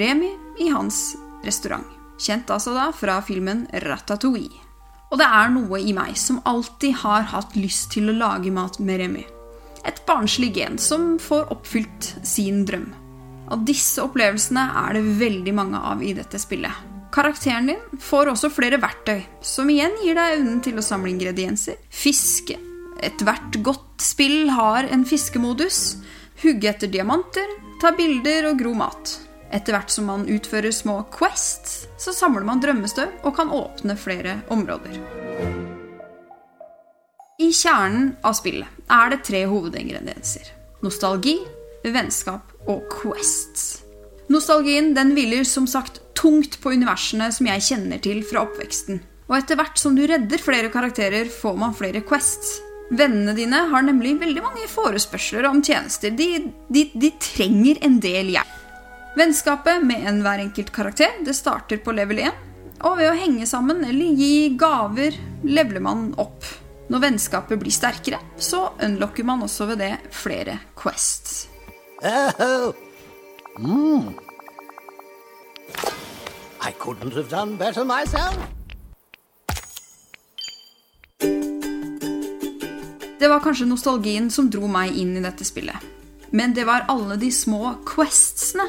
Remi 0.00 0.32
i 0.62 0.70
hans 0.72 1.12
restaurant. 1.46 1.86
Kjent 2.22 2.50
altså 2.54 2.74
da 2.76 2.90
fra 2.94 3.18
filmen 3.24 3.64
Ratatouille. 3.84 4.60
Og 5.12 5.18
det 5.20 5.28
er 5.28 5.50
noe 5.52 5.80
i 5.82 5.92
meg 5.92 6.16
som 6.16 6.40
alltid 6.48 6.96
har 7.02 7.26
hatt 7.34 7.56
lyst 7.58 7.90
til 7.92 8.08
å 8.08 8.16
lage 8.16 8.52
mat 8.54 8.78
med 8.80 9.02
Remi. 9.02 9.24
Et 9.84 9.98
barnslig 10.06 10.52
gen 10.56 10.78
som 10.80 11.16
får 11.20 11.50
oppfylt 11.52 12.12
sin 12.24 12.62
drøm. 12.68 12.88
Og 13.52 13.66
disse 13.68 14.00
opplevelsene 14.00 14.64
er 14.86 14.96
det 14.96 15.18
veldig 15.20 15.54
mange 15.58 15.80
av 15.92 16.00
i 16.00 16.14
dette 16.16 16.40
spillet. 16.40 16.88
Karakteren 17.12 17.68
din 17.68 17.98
får 18.00 18.30
også 18.32 18.48
flere 18.54 18.78
verktøy, 18.80 19.20
som 19.44 19.68
igjen 19.68 19.98
gir 20.00 20.16
deg 20.16 20.38
evnen 20.38 20.62
til 20.64 20.78
å 20.80 20.84
samle 20.86 21.10
ingredienser, 21.12 21.76
fiske. 21.92 22.56
Ethvert 23.04 23.58
godt 23.66 24.00
spill 24.00 24.48
har 24.54 24.88
en 24.88 25.04
fiskemodus. 25.04 25.98
Hugge 26.40 26.70
etter 26.70 26.88
diamanter, 26.88 27.52
ta 27.82 27.92
bilder 27.98 28.48
og 28.48 28.62
gro 28.62 28.72
mat. 28.78 29.18
Etter 29.52 29.76
hvert 29.76 29.92
som 29.92 30.06
man 30.08 30.24
utfører 30.32 30.72
små 30.72 31.02
quests, 31.12 31.84
så 32.00 32.14
samler 32.16 32.46
man 32.48 32.62
drømmestøv 32.62 33.20
og 33.20 33.34
kan 33.36 33.52
åpne 33.52 33.98
flere 34.00 34.38
områder. 34.52 34.96
I 37.42 37.50
kjernen 37.52 38.14
av 38.24 38.36
spillet 38.38 38.92
er 38.92 39.12
det 39.12 39.22
tre 39.26 39.44
hovedingredienser. 39.50 40.48
Nostalgi, 40.84 41.36
vennskap 41.84 42.68
og 42.70 42.86
quests. 42.92 43.82
Nostalgien 44.32 44.92
den 44.96 45.12
hviler 45.16 45.44
som 45.48 45.66
sagt 45.68 46.00
tungt 46.16 46.56
på 46.62 46.72
universene 46.72 47.28
som 47.34 47.48
jeg 47.50 47.66
kjenner 47.66 48.00
til 48.00 48.22
fra 48.24 48.46
oppveksten. 48.46 49.02
Og 49.28 49.36
etter 49.36 49.58
hvert 49.58 49.80
som 49.80 49.96
du 49.96 50.04
redder 50.08 50.40
flere 50.40 50.70
karakterer, 50.72 51.28
får 51.28 51.58
man 51.60 51.76
flere 51.76 52.04
quests. 52.06 52.56
Vennene 52.92 53.34
dine 53.36 53.66
har 53.72 53.84
nemlig 53.84 54.18
veldig 54.20 54.42
mange 54.44 54.68
forespørsler 54.68 55.48
om 55.48 55.62
tjenester. 55.64 56.12
De, 56.16 56.28
de, 56.72 56.88
de 56.92 57.12
trenger 57.20 57.80
en 57.84 58.00
del 58.02 58.34
hjelp. 58.36 58.61
Vennskapet 59.12 59.82
med 59.84 60.06
en 60.08 60.22
hver 60.24 60.40
enkelt 60.40 60.70
karakter 60.72 61.18
det 61.20 61.34
starter 61.36 61.76
på 61.84 61.92
level 61.92 62.22
1. 62.24 62.36
Og 62.88 62.96
ved 62.96 63.10
å 63.10 63.16
henge 63.16 63.44
sammen 63.46 63.84
eller 63.84 64.16
gi 64.16 64.54
gaver 64.58 65.18
leveler 65.44 65.84
man 65.84 66.06
opp. 66.16 66.46
Når 66.88 67.02
vennskapet 67.04 67.60
blir 67.60 67.72
sterkere, 67.72 68.18
så 68.40 68.70
unlocker 68.82 69.26
man 69.28 69.44
også 69.44 69.68
ved 69.68 69.82
det 69.84 69.92
flere 70.16 70.56
quests. 70.76 71.46
Oh. 72.02 72.72
Mm. 73.60 74.14
I 76.64 76.72
couldn't 76.80 77.12
have 77.12 77.28
done 77.28 77.56
better 77.56 77.84
myself. 77.84 78.36
Det 83.20 83.28
var 83.28 83.44
kanskje 83.44 83.68
nostalgien 83.68 84.30
som 84.32 84.48
dro 84.50 84.66
meg 84.72 84.96
inn 84.98 85.12
i 85.20 85.22
dette 85.22 85.44
spillet. 85.46 85.76
Men 86.32 86.56
det 86.56 86.64
var 86.66 86.88
alle 86.90 87.20
de 87.20 87.28
små 87.30 87.76
questsene 87.86 88.64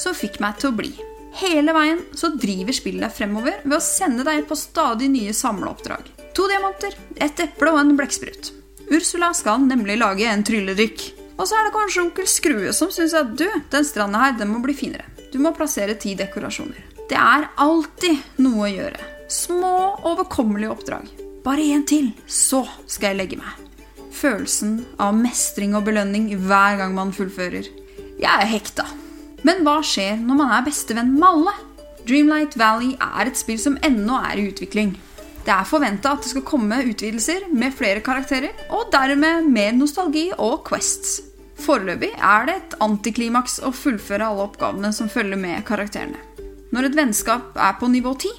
som 0.00 0.16
fikk 0.16 0.38
meg 0.42 0.60
til 0.60 0.70
å 0.70 0.76
bli. 0.78 0.92
Hele 1.38 1.74
veien 1.76 2.00
så 2.16 2.30
driver 2.34 2.74
spillet 2.74 3.04
deg 3.04 3.14
fremover 3.14 3.60
ved 3.64 3.76
å 3.76 3.84
sende 3.84 4.24
deg 4.26 4.46
på 4.48 4.56
stadig 4.58 5.10
nye 5.12 5.34
samleoppdrag. 5.36 6.08
To 6.34 6.46
diamanter, 6.50 6.94
et 7.18 7.40
eple 7.42 7.74
og 7.74 7.82
en 7.82 7.94
blekksprut. 7.98 8.52
Ursula 8.88 9.32
skal 9.36 9.62
nemlig 9.66 9.98
lage 10.00 10.26
en 10.26 10.44
trylledrikk. 10.46 11.04
Og 11.38 11.46
så 11.46 11.58
er 11.58 11.68
det 11.68 11.74
kanskje 11.76 12.02
onkel 12.02 12.26
Skrue 12.30 12.72
som 12.74 12.90
syns 12.94 13.14
at 13.14 13.36
du, 13.38 13.46
den 13.70 13.86
stranda 13.86 14.24
her, 14.24 14.34
den 14.38 14.50
må 14.50 14.62
bli 14.64 14.74
finere. 14.74 15.06
Du 15.30 15.38
må 15.42 15.52
plassere 15.54 15.94
ti 16.00 16.16
dekorasjoner. 16.18 16.86
Det 17.08 17.16
er 17.18 17.46
alltid 17.60 18.42
noe 18.42 18.66
å 18.66 18.72
gjøre. 18.72 19.08
Små, 19.30 19.74
overkommelige 20.08 20.72
oppdrag. 20.72 21.10
Bare 21.44 21.64
én 21.76 21.84
til, 21.88 22.10
så 22.26 22.64
skal 22.86 23.12
jeg 23.12 23.20
legge 23.20 23.40
meg. 23.40 23.68
Følelsen 24.18 24.80
av 24.98 25.14
mestring 25.14 25.76
og 25.78 25.86
belønning 25.86 26.32
hver 26.48 26.80
gang 26.80 26.96
man 26.96 27.14
fullfører. 27.14 27.68
Jeg 28.18 28.32
er 28.32 28.50
hekta. 28.50 28.88
Men 29.46 29.62
hva 29.66 29.78
skjer 29.86 30.16
når 30.22 30.40
man 30.40 30.54
er 30.56 30.64
bestevenn 30.66 31.12
med 31.18 31.28
alle? 31.28 31.54
Dreamlight 32.08 32.56
Valley 32.58 32.94
er 32.96 33.28
et 33.28 33.38
spill 33.38 33.60
som 33.60 33.76
ennå 33.84 34.16
er 34.30 34.40
i 34.40 34.48
utvikling. 34.50 34.94
Det 35.44 35.54
er 35.54 35.68
forventa 35.68 36.12
at 36.12 36.24
det 36.24 36.32
skal 36.32 36.44
komme 36.44 36.80
utvidelser 36.84 37.46
med 37.56 37.76
flere 37.76 38.02
karakterer, 38.04 38.52
og 38.74 38.90
dermed 38.92 39.48
mer 39.48 39.72
nostalgi 39.76 40.28
og 40.36 40.60
quests. 40.68 41.22
Foreløpig 41.58 42.10
er 42.14 42.48
det 42.48 42.56
et 42.58 42.76
antiklimaks 42.84 43.58
å 43.66 43.72
fullføre 43.74 44.28
alle 44.28 44.44
oppgavene 44.46 44.92
som 44.94 45.10
følger 45.10 45.40
med 45.40 45.64
karakterene. 45.68 46.20
Når 46.74 46.90
et 46.90 46.98
vennskap 46.98 47.56
er 47.56 47.78
på 47.80 47.88
nivå 47.90 48.12
10, 48.14 48.34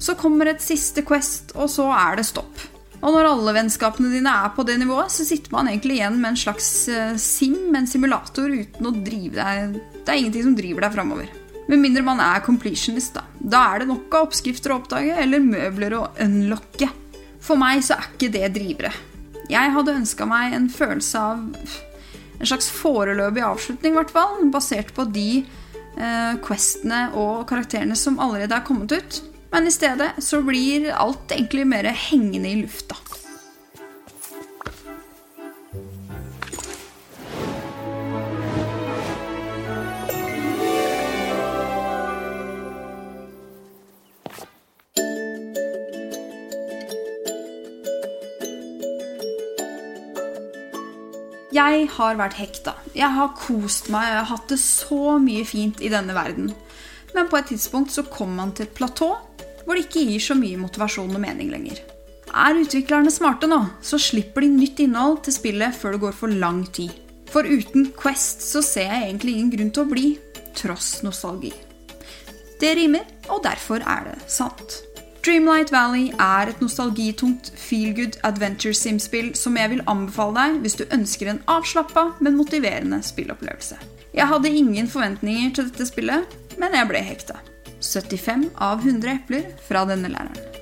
så 0.00 0.16
kommer 0.18 0.50
et 0.50 0.64
siste 0.64 1.04
quest, 1.06 1.52
og 1.54 1.68
så 1.70 1.90
er 1.92 2.18
det 2.18 2.26
stopp. 2.28 2.73
Og 3.04 3.12
når 3.12 3.28
alle 3.28 3.52
vennskapene 3.58 4.08
dine 4.14 4.32
er 4.32 4.52
på 4.56 4.64
det 4.64 4.78
nivået, 4.80 5.12
så 5.12 5.26
sitter 5.28 5.52
man 5.52 5.68
egentlig 5.68 5.98
igjen 5.98 6.16
med 6.22 6.32
en 6.32 6.40
slags 6.40 6.68
eh, 6.88 7.16
sim, 7.20 7.74
en 7.76 7.88
simulator, 7.88 8.48
uten 8.48 8.88
å 8.88 8.94
drive 8.96 9.36
deg 9.36 9.74
Det 9.76 10.08
er 10.08 10.20
ingenting 10.20 10.46
som 10.46 10.54
driver 10.56 10.86
deg 10.86 10.94
framover. 10.96 11.32
Med 11.68 11.80
mindre 11.80 12.04
man 12.04 12.20
er 12.20 12.44
completionist, 12.44 13.16
da. 13.16 13.24
Da 13.40 13.62
er 13.72 13.82
det 13.82 13.90
nok 13.90 14.12
av 14.16 14.28
oppskrifter 14.28 14.72
å 14.72 14.78
oppdage, 14.80 15.16
eller 15.20 15.44
møbler 15.44 15.96
å 15.96 16.06
unlocke. 16.24 16.88
For 17.44 17.60
meg 17.60 17.84
så 17.84 17.98
er 17.98 18.08
ikke 18.08 18.32
det 18.32 18.52
drivere. 18.56 18.92
Jeg 19.52 19.74
hadde 19.74 19.98
ønska 19.98 20.28
meg 20.28 20.56
en 20.56 20.70
følelse 20.72 21.20
av 21.20 21.44
en 21.44 22.48
slags 22.48 22.70
foreløpig 22.72 23.44
avslutning, 23.44 23.92
i 23.92 24.00
hvert 24.00 24.12
fall, 24.12 24.40
basert 24.52 24.92
på 24.96 25.04
de 25.12 25.28
eh, 25.42 26.32
questene 26.44 27.06
og 27.20 27.44
karakterene 27.48 27.96
som 28.00 28.16
allerede 28.22 28.56
er 28.56 28.64
kommet 28.64 28.96
ut. 28.96 29.20
Men 29.54 29.66
i 29.66 29.70
stedet 29.70 30.08
så 30.18 30.40
blir 30.42 30.88
alt 30.90 31.30
egentlig 31.30 31.62
mer 31.70 31.86
hengende 31.86 32.48
i 32.50 32.56
lufta. 32.58 32.96
Jeg 51.54 51.84
har 51.94 52.18
vært 52.18 52.34
hekta. 52.40 52.72
Jeg 52.90 53.06
har 53.06 53.30
kost 53.38 53.86
meg, 53.94 54.08
jeg 54.10 54.18
har 54.18 54.26
hatt 54.32 54.50
det 54.50 54.58
så 54.58 55.14
mye 55.22 55.46
fint 55.46 55.78
i 55.78 55.92
denne 55.94 56.18
verden. 56.18 56.50
Men 57.14 57.30
på 57.30 57.38
et 57.38 57.52
tidspunkt 57.52 57.94
så 57.94 58.02
kom 58.10 58.34
man 58.34 58.50
til 58.50 58.66
et 58.66 58.74
platå 58.74 59.12
hvor 59.64 59.76
det 59.76 59.86
ikke 59.88 60.04
gir 60.08 60.22
så 60.22 60.36
mye 60.38 60.60
motivasjon 60.60 61.14
og 61.14 61.22
mening 61.22 61.50
lenger. 61.52 61.80
Er 62.34 62.58
utviklerne 62.58 63.12
smarte 63.14 63.48
nå, 63.50 63.60
så 63.84 63.98
slipper 64.00 64.42
de 64.44 64.50
nytt 64.54 64.80
innhold 64.82 65.22
til 65.26 65.36
spillet 65.36 65.76
før 65.76 65.94
det 65.94 66.04
går 66.06 66.16
for 66.18 66.40
lang 66.44 66.64
tid. 66.74 66.90
For 67.30 67.46
uten 67.46 67.90
Quest 67.98 68.44
så 68.46 68.62
ser 68.62 68.90
jeg 68.90 69.08
egentlig 69.08 69.36
ingen 69.36 69.52
grunn 69.54 69.70
til 69.74 69.84
å 69.84 69.90
bli, 69.90 70.08
tross 70.54 70.96
nostalgi. 71.06 71.52
Det 72.60 72.74
rimer, 72.78 73.06
og 73.28 73.42
derfor 73.44 73.82
er 73.82 74.10
det 74.10 74.18
sant. 74.30 74.82
Dreamlight 75.24 75.72
Valley 75.72 76.10
er 76.20 76.50
et 76.52 76.60
nostalgitungt 76.60 77.48
feel-good 77.56 78.18
adventure 78.28 78.76
sim-spill 78.76 79.32
som 79.38 79.56
jeg 79.56 79.72
vil 79.72 79.82
anbefale 79.88 80.36
deg 80.36 80.58
hvis 80.64 80.76
du 80.80 80.84
ønsker 80.92 81.30
en 81.32 81.40
avslappa, 81.48 82.10
men 82.20 82.36
motiverende 82.36 83.00
spillopplevelse. 83.02 83.80
Jeg 84.14 84.30
hadde 84.30 84.52
ingen 84.52 84.90
forventninger 84.90 85.56
til 85.56 85.70
dette 85.70 85.88
spillet, 85.88 86.38
men 86.60 86.76
jeg 86.76 86.90
ble 86.92 87.02
hekta. 87.02 87.40
75 87.84 88.50
av 88.56 88.84
100 88.84 89.16
epler 89.20 89.48
fra 89.68 89.84
denne 89.88 90.12
læreren. 90.12 90.54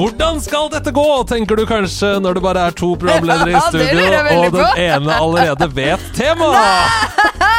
Hvordan 0.00 0.40
skal 0.40 0.70
dette 0.72 0.92
gå, 0.96 1.04
tenker 1.28 1.58
du 1.60 1.66
kanskje 1.68 2.14
når 2.24 2.38
det 2.38 2.42
bare 2.44 2.62
er 2.70 2.76
to 2.76 2.94
programledere 2.96 3.52
i 3.52 3.60
studio, 3.68 4.06
og 4.38 4.56
den 4.56 4.82
ene 4.86 5.20
allerede 5.20 5.70
vet 5.76 6.10
temaet! 6.16 7.46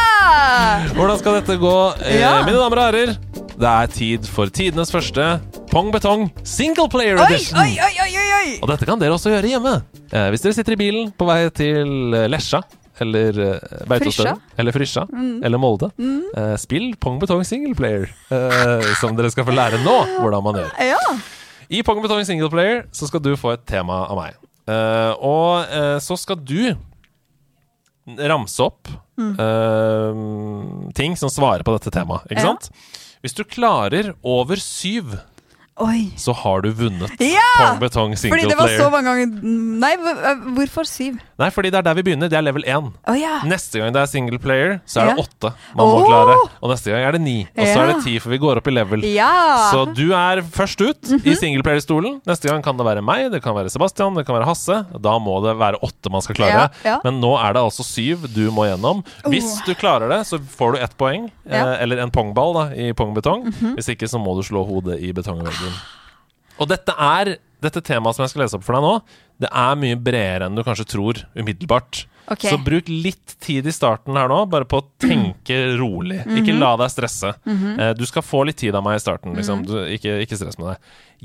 Hvordan 0.96 1.18
skal 1.22 1.38
dette 1.40 1.56
gå? 1.62 1.76
Eh, 2.06 2.20
Ja. 2.22 2.34
Mine 2.46 2.60
damer 2.60 2.78
og 2.82 2.88
herrer, 2.90 3.14
det 3.62 3.70
er 3.70 3.88
tid 3.94 4.28
for 4.30 4.50
tidenes 4.54 4.92
første 4.94 5.40
Pong 5.72 5.92
Betong 5.94 6.28
Single 6.44 6.90
Player 6.92 7.18
Edition. 7.24 7.58
oi, 7.62 7.78
oi, 7.80 7.94
oi, 8.04 8.12
oi, 8.20 8.28
oi! 8.38 8.52
Og 8.62 8.70
dette 8.70 8.86
kan 8.86 9.00
dere 9.02 9.16
også 9.16 9.32
gjøre 9.34 9.50
hjemme. 9.54 9.74
Eh, 10.12 10.28
hvis 10.34 10.44
dere 10.44 10.54
sitter 10.58 10.76
i 10.76 10.80
bilen 10.82 11.12
på 11.18 11.26
vei 11.30 11.40
til 11.56 12.14
eh, 12.18 12.28
Lesja 12.32 12.62
eller 13.02 13.34
uh, 13.40 13.86
Beitostølen 13.90 14.38
eller 14.62 14.76
Frysja 14.76 15.08
eller 15.42 15.58
Molde, 15.58 15.88
eh, 16.38 16.52
spill 16.62 16.92
Pong 17.02 17.18
Betong 17.22 17.42
Single 17.48 17.74
Player, 17.74 18.04
eh, 18.30 18.92
som 19.00 19.16
dere 19.18 19.32
skal 19.34 19.48
få 19.48 19.56
lære 19.58 19.80
nå 19.82 19.96
hvordan 20.20 20.44
man 20.46 20.60
gjør. 20.60 20.76
Ja. 20.92 21.16
I 21.72 21.82
Pong 21.88 22.04
Betong 22.04 22.22
Single 22.28 22.52
Player 22.54 22.84
så 22.94 23.08
skal 23.10 23.24
du 23.26 23.32
få 23.40 23.56
et 23.56 23.66
tema 23.66 24.04
av 24.06 24.20
meg. 24.20 24.38
Eh, 24.70 25.14
og 25.18 25.66
så 26.04 26.18
skal 26.20 26.38
du 26.46 26.76
ramse 28.28 28.60
opp 28.68 28.92
eh, 29.40 30.92
ting 30.98 31.16
som 31.20 31.30
svarer 31.32 31.64
på 31.68 31.76
dette 31.78 31.94
temaet. 31.94 32.26
Ikke 32.32 32.42
Ja. 32.44 32.54
sant? 32.54 32.70
Hvis 33.22 33.36
du 33.38 33.44
klarer 33.46 34.14
over 34.26 34.56
syv, 34.58 35.20
Oi. 35.82 36.12
så 36.20 36.34
har 36.38 36.62
du 36.62 36.70
vunnet 36.78 37.10
Ja! 37.24 37.42
Pong 37.58 37.80
Betong 37.82 38.16
Single 38.20 38.38
Fordi 38.38 38.50
det 38.52 38.58
var 38.60 38.68
Player. 38.70 38.82
så 38.84 38.90
mange 38.94 39.10
ganger 39.10 39.28
Nei, 39.82 39.94
hvorfor 40.56 40.86
syv? 40.88 41.18
Nei, 41.42 41.50
fordi 41.50 41.72
det 41.74 41.80
er 41.80 41.86
der 41.88 41.96
vi 41.98 42.04
begynner. 42.06 42.30
Det 42.30 42.38
er 42.38 42.44
level 42.46 42.64
1. 42.70 42.92
Oh, 43.10 43.16
ja. 43.18 43.40
Neste 43.50 43.80
gang 43.82 43.94
det 43.96 44.02
er 44.04 44.10
single 44.12 44.38
player, 44.40 44.76
så 44.86 45.02
er 45.02 45.10
det 45.10 45.16
Ja. 45.18 45.24
åtte 45.24 45.50
man 45.76 45.88
må 45.90 46.04
klare. 46.06 46.36
Og 46.62 46.70
neste 46.70 46.92
gang 46.94 47.02
er 47.08 47.12
det 47.18 47.22
ni. 47.24 47.48
Og 47.58 47.66
så 47.66 47.80
er 47.82 47.88
det 47.94 48.04
ti, 48.06 48.14
for 48.22 48.30
vi 48.30 48.38
går 48.38 48.58
opp 48.62 48.68
i 48.70 48.74
level. 48.76 49.02
Mhm. 49.02 49.72
Så 49.72 49.86
du 49.98 50.12
er 50.14 50.42
først 50.54 50.82
ut 50.86 51.12
i 51.26 51.34
singleplayer-stolen. 51.40 52.22
Neste 52.30 52.48
gang 52.52 52.62
kan 52.62 52.78
det 52.78 52.86
være 52.86 53.02
meg, 53.02 53.32
det 53.34 53.42
kan 53.42 53.56
være 53.58 53.72
Sebastian, 53.74 54.14
det 54.16 54.26
kan 54.28 54.36
være 54.38 54.46
Hasse. 54.46 54.78
Da 55.02 55.18
må 55.18 55.40
det 55.44 55.56
være 55.58 55.82
åtte 55.82 56.12
man 56.14 56.22
skal 56.22 56.36
klare. 56.36 56.70
Men 57.04 57.20
nå 57.22 57.34
er 57.42 57.54
det 57.58 57.64
altså 57.66 57.84
syv 57.84 58.28
du 58.32 58.52
må 58.52 58.68
gjennom. 58.70 59.02
Hvis 59.26 59.66
du 59.66 59.74
klarer 59.74 60.08
det, 60.14 60.22
så 60.30 60.38
får 60.38 60.74
du 60.74 60.78
ett 60.84 60.96
poeng. 60.98 61.32
Mhm. 61.48 61.52
Eh, 61.58 61.82
eller 61.82 61.98
en 62.06 62.12
pongball 62.12 62.54
da, 62.54 62.66
i 62.76 62.92
pongbetong. 62.94 63.50
Hvis 63.76 63.90
ikke 63.96 64.08
så 64.08 64.22
må 64.22 64.36
du 64.38 64.44
slå 64.46 64.62
hodet 64.68 65.00
i 65.02 65.12
betongveggen. 65.12 65.71
Og 66.62 66.70
dette 66.70 66.94
er 66.94 67.36
dette 67.62 67.82
temaet 67.86 68.18
som 68.18 68.26
jeg 68.26 68.34
skal 68.34 68.44
lese 68.44 68.58
opp 68.58 68.66
for 68.66 68.78
deg 68.78 68.86
nå, 68.86 68.94
det 69.42 69.50
er 69.50 69.78
mye 69.78 69.98
bredere 69.98 70.48
enn 70.48 70.58
du 70.58 70.64
kanskje 70.66 70.88
tror 70.96 71.22
umiddelbart. 71.38 72.06
Okay. 72.32 72.52
Så 72.54 72.58
bruk 72.62 72.88
litt 72.90 73.36
tid 73.44 73.66
i 73.68 73.74
starten 73.74 74.18
her 74.18 74.30
nå, 74.32 74.44
bare 74.50 74.68
på 74.70 74.80
å 74.82 74.86
tenke 75.02 75.58
rolig. 75.80 76.22
Ikke 76.38 76.56
la 76.56 76.76
deg 76.80 76.94
stresse. 76.94 77.34
Eh, 77.50 77.92
du 77.98 78.06
skal 78.08 78.26
få 78.26 78.44
litt 78.48 78.62
tid 78.62 78.78
av 78.78 78.86
meg 78.86 79.00
i 79.00 79.04
starten. 79.04 79.36
Liksom. 79.38 79.66
Du, 79.68 79.76
ikke, 79.94 80.20
ikke 80.24 80.38
stress 80.40 80.60
med 80.62 80.72
det. 80.72 80.78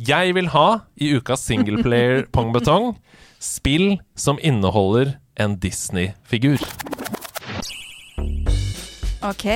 Jeg 0.09 0.35
vil 0.36 0.51
ha, 0.56 0.66
i 0.97 1.12
ukas 1.16 1.44
singleplayer 1.47 2.27
pong 2.35 2.52
betong, 2.56 2.94
spill 3.43 3.98
som 4.18 4.40
inneholder 4.43 5.16
en 5.40 5.59
Disney-figur. 5.60 6.64
Ok, 9.27 9.47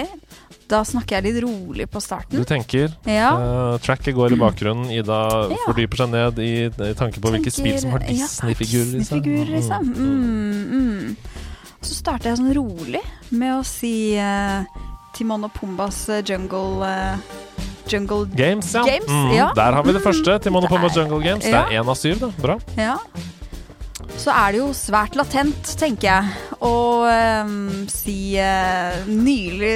da 0.70 0.80
snakker 0.86 1.18
jeg 1.18 1.26
litt 1.26 1.40
rolig 1.44 1.86
på 1.90 2.00
starten. 2.02 2.38
Du 2.38 2.46
tenker 2.46 2.92
Ja. 3.10 3.30
Uh, 3.34 3.78
Tracket 3.82 4.14
går 4.14 4.36
i 4.36 4.38
bakgrunnen. 4.40 4.90
Ida 4.94 5.18
Ja. 5.50 5.58
fordyper 5.66 5.96
seg 6.04 6.12
ned 6.14 6.38
i, 6.38 6.52
i 6.70 6.94
tanke 6.98 7.18
på 7.20 7.32
hvilke 7.34 7.50
spill 7.52 7.78
som 7.82 7.90
har 7.96 8.00
Tenker- 8.04 8.20
ja, 8.22 8.28
Disney-figurer 8.30 9.00
i 9.00 9.04
seg. 9.04 9.26
Liksom. 9.50 9.90
Mm, 9.98 10.70
mm. 10.70 11.16
Så 11.82 11.94
starter 11.96 12.30
jeg 12.30 12.38
sånn 12.38 12.54
rolig 12.54 13.02
med 13.30 13.54
å 13.58 13.64
si 13.66 14.14
uh, 14.20 14.62
Timon 15.16 15.44
og 15.48 15.52
Pumbas 15.56 16.04
eh, 16.12 16.22
Jungle 16.22 16.84
uh, 16.84 17.16
Jungle 17.90 18.26
Games, 18.36 18.68
ja. 18.74 18.84
Games, 18.86 19.08
Mm. 19.10 19.54
Der 19.56 19.72
har 19.74 19.82
vi 19.82 19.92
det 19.96 20.02
første. 20.04 20.38
Timon 20.44 20.64
og. 20.64 20.70
Pumbas 20.70 20.94
Jungle 20.96 21.18
Games. 21.24 21.42
Det 21.44 21.54
er 21.54 21.80
én 21.80 21.88
av 21.88 21.96
syv, 21.98 22.20
da. 22.20 22.30
Bra. 22.38 22.58
Ja. 22.78 22.96
Så 24.18 24.32
er 24.34 24.52
det 24.52 24.58
jo 24.60 24.68
svært 24.76 25.14
latent, 25.18 25.70
tenker 25.80 26.08
jeg, 26.10 26.32
å 26.60 26.72
um, 27.08 27.86
si 27.88 28.34
uh, 28.36 29.06
nylig 29.08 29.70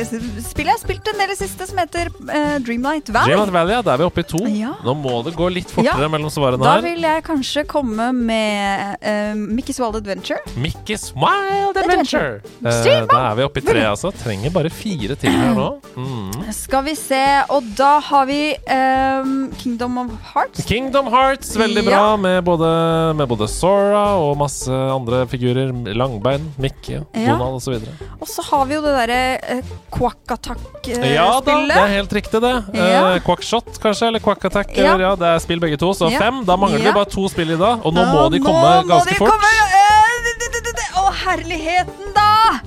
spill. 0.44 0.66
Jeg 0.68 0.74
har 0.74 0.80
spilt 0.82 1.08
en 1.12 1.20
del 1.22 1.32
i 1.32 1.36
siste 1.38 1.68
som 1.70 1.78
heter 1.80 2.10
uh, 2.12 2.56
Dreamlight 2.64 3.08
Valley. 3.14 3.30
Dreamlight 3.32 3.54
Valley, 3.54 3.74
ja, 3.78 3.82
da 3.86 3.94
er 3.94 4.02
vi 4.02 4.08
oppe 4.08 4.24
i 4.24 4.28
to. 4.34 4.40
Ja. 4.52 4.74
Nå 4.84 4.94
må 5.00 5.14
det 5.26 5.32
gå 5.38 5.48
litt 5.54 5.70
fortere 5.72 6.04
Ja. 6.04 6.10
mellom 6.12 6.32
svarene 6.32 6.60
Da 6.64 6.74
her. 6.76 6.84
vil 6.84 7.06
jeg 7.06 7.24
kanskje 7.26 7.64
komme 7.70 8.10
med 8.16 8.98
uh, 9.00 9.32
Mickey's 9.38 9.80
Wild 9.80 9.96
Adventure. 10.02 10.40
Mickey's 10.60 11.06
Wild 11.16 11.78
Adventure. 11.80 12.40
Adventure. 12.60 13.06
Da 13.14 13.22
er 13.30 13.38
vi 13.40 13.46
oppe 13.48 13.62
i 13.62 13.66
tre, 13.70 13.86
altså. 13.94 14.12
Trenger 14.24 14.52
bare 14.54 14.72
fire 14.74 15.16
til 15.20 15.32
her 15.32 15.54
nå. 15.56 15.68
Mm. 15.96 16.44
Skal 16.54 16.84
vi 16.90 16.96
se, 16.98 17.22
og 17.54 17.66
da 17.78 17.94
har 18.10 18.26
vi 18.28 18.40
ehm, 18.70 19.34
Kingdom 19.60 19.98
of 20.04 20.12
Hearts. 20.34 20.64
Kingdom 20.68 21.08
Hearts, 21.12 21.54
veldig 21.58 21.84
bra, 21.86 22.02
med 22.20 22.42
både, 22.46 22.68
med 23.16 23.28
både 23.30 23.48
Sora 23.50 24.04
og 24.20 24.23
masse 24.38 24.70
andre 24.72 25.24
figurer. 25.30 25.70
Langbein, 25.94 26.46
Mikke, 26.62 27.02
Ja. 27.14 27.34
Donald 27.34 27.58
osv. 27.60 27.76
Og 28.20 28.26
så 28.30 28.42
har 28.50 28.64
vi 28.70 28.74
jo 28.78 28.82
det 28.84 28.94
derre 28.96 29.60
Quack 29.94 30.34
Attack-spillet. 30.36 31.12
Ja 31.14 31.28
da, 31.44 31.58
det 31.68 31.76
er 31.76 31.92
helt 31.98 32.12
riktig, 32.16 32.40
det. 32.44 32.54
Ja. 32.78 33.14
Eh, 33.14 33.20
Quackshot, 33.26 33.78
kanskje, 33.82 34.08
eller 34.08 34.22
Quack 34.24 34.44
Attack. 34.48 34.72
Ja. 34.76 34.96
Ja, 34.98 35.14
det 35.20 35.28
er 35.34 35.38
spill 35.44 35.60
begge 35.62 35.76
to, 35.80 35.92
så 35.94 36.08
fem. 36.16 36.42
Da 36.48 36.56
mangler 36.56 36.80
vi 36.82 36.92
bare 36.96 37.10
to 37.12 37.28
spill 37.28 37.50
i 37.54 37.60
dag, 37.60 37.84
og 37.84 37.92
nå 37.94 38.04
må 38.12 38.24
de 38.32 38.40
nå 38.40 38.46
komme 38.48 38.72
må 38.84 38.88
ganske 38.94 39.10
de 39.12 39.20
fort. 39.20 39.30
komme, 39.30 39.42
det- 39.50 40.90
Å, 40.94 41.10
herligheten, 41.24 42.12
da! 42.14 42.60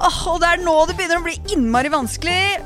Åh, 0.00 0.18
og 0.32 0.40
det 0.40 0.48
er 0.48 0.60
nå 0.64 0.74
det 0.88 0.94
begynner 0.96 1.18
å 1.20 1.24
bli 1.24 1.34
innmari 1.52 1.90
vanskelig. 1.92 2.60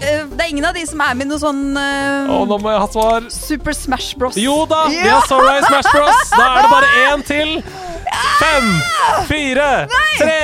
Eh, 0.00 0.24
det 0.30 0.44
er 0.44 0.48
ingen 0.52 0.64
av 0.68 0.74
de 0.76 0.84
som 0.86 1.00
er 1.02 1.14
med 1.18 1.26
i 1.26 1.28
noe 1.32 1.40
sånn 1.42 1.62
uh, 1.74 2.30
Å, 2.30 2.42
nå 2.46 2.58
må 2.62 2.70
jeg 2.70 2.82
ha 2.84 2.88
svar. 2.92 3.26
Super 3.34 3.74
Smash 3.74 4.12
Bros. 4.20 4.36
Jo 4.38 4.60
da, 4.70 4.84
vi 4.92 5.00
Ja! 5.02 5.16
har 5.18 5.26
Sorry 5.30 5.58
Smash 5.66 5.90
Bros. 5.94 6.30
Da 6.36 6.44
er 6.52 6.62
det 6.62 6.70
bare 6.72 6.92
én 7.08 7.24
til. 7.26 7.54
Fem, 8.38 8.68
fire, 9.28 9.66
tre, 10.16 10.38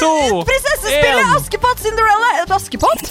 to, 0.00 0.10
Prinsessespillet. 0.46 1.32
Askepott 1.38 1.80
Cinderella. 1.82 2.28
Er 2.42 2.52
Askepott? 2.54 3.08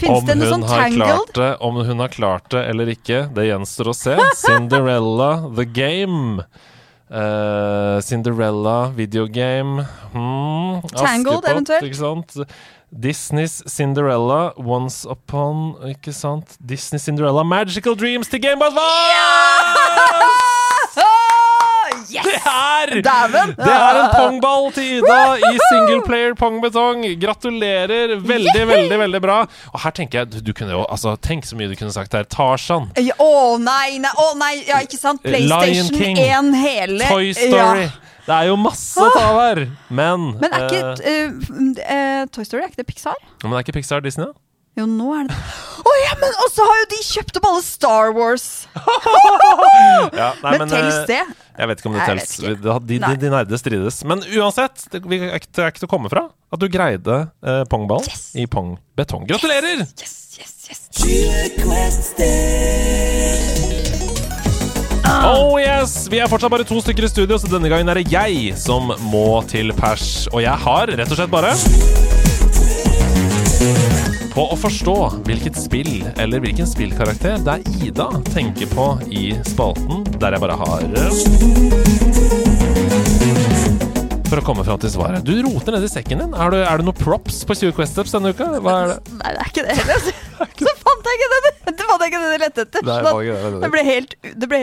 Fins 0.00 0.16
Om 0.16 0.24
det 0.26 0.36
noe 0.40 0.46
hun 0.48 0.54
sånn 0.54 0.64
har 0.70 0.82
Tangled? 0.86 1.04
klart 1.04 1.34
det, 1.36 1.50
om 1.68 1.80
hun 1.84 2.00
har 2.00 2.08
klart 2.14 2.46
det 2.54 2.62
eller 2.72 2.88
ikke, 2.94 3.18
det 3.36 3.44
gjenstår 3.50 3.90
å 3.92 3.96
se. 3.96 4.14
Cinderella 4.40 5.30
the 5.58 5.66
game. 5.68 6.46
Eh, 7.10 8.00
Cinderella 8.02 8.92
videogame. 8.94 9.84
Hmm, 10.12 10.78
Tangled, 10.94 11.44
eventuelt? 11.44 11.82
Ikke 11.82 11.96
sant? 11.96 12.36
Disneys 12.90 13.62
Cinderella 13.66 14.52
Once 14.56 15.06
Upon 15.08 15.76
Ikke 15.88 16.12
sant? 16.12 16.56
Disney 16.68 16.98
Cinderella 16.98 17.42
Magical 17.42 17.94
Dreams 17.96 18.28
til 18.28 18.40
Game 18.42 18.62
Advance! 18.64 18.80
Åh, 18.80 19.99
yes! 22.12 22.26
Det 22.26 22.40
er! 22.50 22.94
Det 23.00 23.74
er 23.74 24.00
en 24.00 24.10
pongball 24.14 24.70
til 24.76 24.98
Ida 24.98 25.20
i 25.38 25.52
singleplayer 25.68 26.36
pongbetong. 26.38 27.04
Gratulerer. 27.22 28.16
Veldig, 28.20 28.66
veldig 28.72 29.00
veldig 29.04 29.22
bra. 29.24 29.40
Og 29.72 29.80
her 29.84 29.96
tenker 29.96 30.22
jeg, 30.22 30.32
du, 30.34 30.38
du 30.50 30.52
kunne 30.56 30.74
jo, 30.76 30.84
altså, 30.90 31.16
Tenk 31.20 31.48
så 31.48 31.58
mye 31.58 31.70
du 31.70 31.76
kunne 31.78 31.94
sagt 31.94 32.14
her. 32.16 32.28
Tarzan. 32.30 32.90
Ja, 33.00 33.16
oh, 33.22 33.56
nei, 33.60 33.98
nei, 34.02 34.12
oh, 34.20 34.34
nei, 34.38 34.54
ja, 34.68 34.82
ikke 34.84 35.00
sant? 35.00 35.22
PlayStation 35.24 35.90
King. 35.94 36.20
1 36.20 36.54
hele 36.60 37.10
Toy 37.10 37.32
Story. 37.36 37.88
Ja. 37.88 38.10
Det 38.26 38.36
er 38.36 38.50
jo 38.50 38.58
masse 38.60 39.00
å 39.02 39.08
ta 39.14 39.24
av 39.32 39.40
her. 39.40 39.64
Men 39.88 40.30
Men 40.38 40.52
er 40.54 40.68
ikke 40.68 40.92
uh, 41.00 41.80
eh, 41.82 42.22
Toy 42.30 42.46
Story 42.46 42.62
er 42.62 42.70
ikke 42.70 42.82
det 42.82 42.90
Pixar? 42.92 43.18
Men 43.42 43.56
er 43.56 43.64
ikke 43.64 43.74
Pixar 43.80 44.04
Disney, 44.04 44.28
da? 44.28 44.49
Jo, 44.78 44.86
nå 44.86 45.08
er 45.18 45.26
det 45.28 45.36
Å 45.90 45.92
ja, 46.04 46.12
men 46.20 46.34
Og 46.44 46.50
så 46.54 46.66
har 46.68 46.76
jo 46.82 46.88
de 46.92 47.00
kjøpt 47.04 47.38
opp 47.40 47.46
alle 47.50 47.62
Star 47.66 48.12
Wars! 48.16 48.46
Ja, 50.20 50.32
nei, 50.44 50.52
men 50.60 50.68
tels 50.70 51.00
eh, 51.02 51.06
det? 51.10 51.22
Jeg 51.60 51.68
vet 51.70 51.80
ikke 51.80 51.90
om 51.90 51.96
det 51.96 52.04
tels. 52.08 52.30
De, 52.40 52.54
de, 52.88 52.98
de, 53.20 53.30
nerde 53.32 53.58
strides. 53.60 53.98
Men 54.08 54.22
uansett, 54.38 54.84
det, 54.92 55.02
vi 55.04 55.18
er 55.26 55.34
ikke, 55.36 55.50
det 55.56 55.64
er 55.64 55.72
ikke 55.72 55.82
til 55.82 55.88
å 55.90 55.92
komme 55.92 56.10
fra 56.12 56.22
at 56.30 56.62
du 56.62 56.66
greide 56.72 57.16
eh, 57.44 57.62
pongball 57.68 58.04
Yes. 58.06 58.30
i 58.40 58.46
pongbetong. 58.48 59.26
Gratulerer! 59.28 59.82
Yes, 60.00 60.14
yes, 60.40 60.54
yes. 60.70 60.80
Oh 65.10 65.58
yes! 65.60 66.08
Vi 66.10 66.20
er 66.22 66.30
fortsatt 66.32 66.52
bare 66.52 66.64
to 66.68 66.80
stykker 66.80 67.04
i 67.04 67.12
studio, 67.12 67.36
så 67.40 67.50
denne 67.52 67.68
gangen 67.72 67.92
er 67.92 68.00
det 68.00 68.08
jeg 68.12 68.56
som 68.60 68.92
må 69.12 69.42
til 69.50 69.74
pers. 69.76 70.30
Og 70.32 70.40
jeg 70.46 70.56
har 70.64 70.94
rett 70.96 71.12
og 71.12 71.20
slett 71.20 71.34
bare 71.34 71.52
På 74.40 74.46
å 74.54 74.56
forstå 74.56 74.92
hvilket 75.26 75.58
spill 75.60 75.98
eller 76.16 76.40
hvilken 76.40 76.64
spillkarakter 76.64 77.42
det 77.44 77.58
er 77.58 77.82
Ida 77.84 78.06
tenker 78.30 78.70
på 78.72 78.86
i 79.12 79.34
spalten, 79.44 80.00
der 80.16 80.32
jeg 80.32 80.40
bare 80.40 80.56
har 80.56 80.86
For 84.30 84.40
å 84.40 84.46
komme 84.46 84.64
fram 84.64 84.80
til 84.80 84.94
svaret. 84.94 85.28
Du 85.28 85.34
roter 85.44 85.76
nedi 85.76 85.92
sekken 85.92 86.24
din. 86.24 86.32
Er 86.32 86.56
det, 86.56 86.62
er 86.70 86.80
det 86.80 86.88
noe 86.88 86.96
props 86.96 87.42
på 87.44 87.58
20 87.66 87.76
Quest-ups 87.76 88.16
denne 88.16 88.32
uka? 88.32 88.48
Hva 88.64 88.78
er 88.78 88.94
det? 88.94 88.98
Nei, 89.18 89.36
det 89.36 89.44
er 89.44 89.52
ikke 89.52 89.66
det 89.68 89.76
heller. 89.82 90.08
Så 90.70 90.76
fant 90.86 91.12
jeg 91.12 91.20
ikke 91.20 91.32
det! 91.36 91.49
Det 91.80 91.86
var 91.88 92.04
ikke 92.06 92.20
det 92.22 92.32
jeg 92.32 92.42
lette 92.42 92.64
etter. 92.66 92.84
Det 92.86 92.98
var 93.06 93.22
ikke 93.22 93.36
det, 93.36 93.40
det 93.40 93.52
det. 93.52 93.62
det 93.62 93.70
ble 93.74 93.84
helt, 93.86 94.14
det 94.42 94.50
ble 94.50 94.60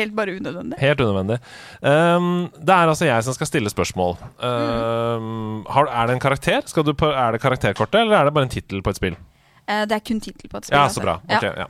helt 0.00 0.14
bare 0.16 0.36
unødvendig. 0.36 0.78
Helt 0.82 1.02
unødvendig. 1.04 1.40
Um, 1.80 2.30
det 2.58 2.76
er 2.76 2.92
altså 2.94 3.08
jeg 3.08 3.26
som 3.26 3.36
skal 3.36 3.50
stille 3.50 3.72
spørsmål. 3.72 4.16
Um, 4.38 5.66
har, 5.70 5.90
er 5.90 6.10
det 6.10 6.18
en 6.18 6.22
karakter? 6.22 6.62
Skal 6.70 6.86
du 6.86 6.94
på, 6.94 7.10
er 7.10 7.36
det 7.36 7.42
karakterkortet, 7.42 8.02
eller 8.04 8.20
er 8.20 8.30
det 8.30 8.36
bare 8.36 8.48
en 8.48 8.54
tittel 8.54 8.84
på 8.84 8.94
et 8.94 9.00
spill? 9.00 9.18
Eh, 9.70 9.84
det 9.86 9.96
er 9.96 10.04
kun 10.04 10.20
tittel 10.22 10.50
på 10.50 10.60
et 10.60 10.66
spill. 10.66 10.76
Ja, 10.76 10.86
altså. 10.86 11.00
så 11.00 11.06
bra. 11.06 11.18
Ja. 11.30 11.40
Ja. 11.64 11.66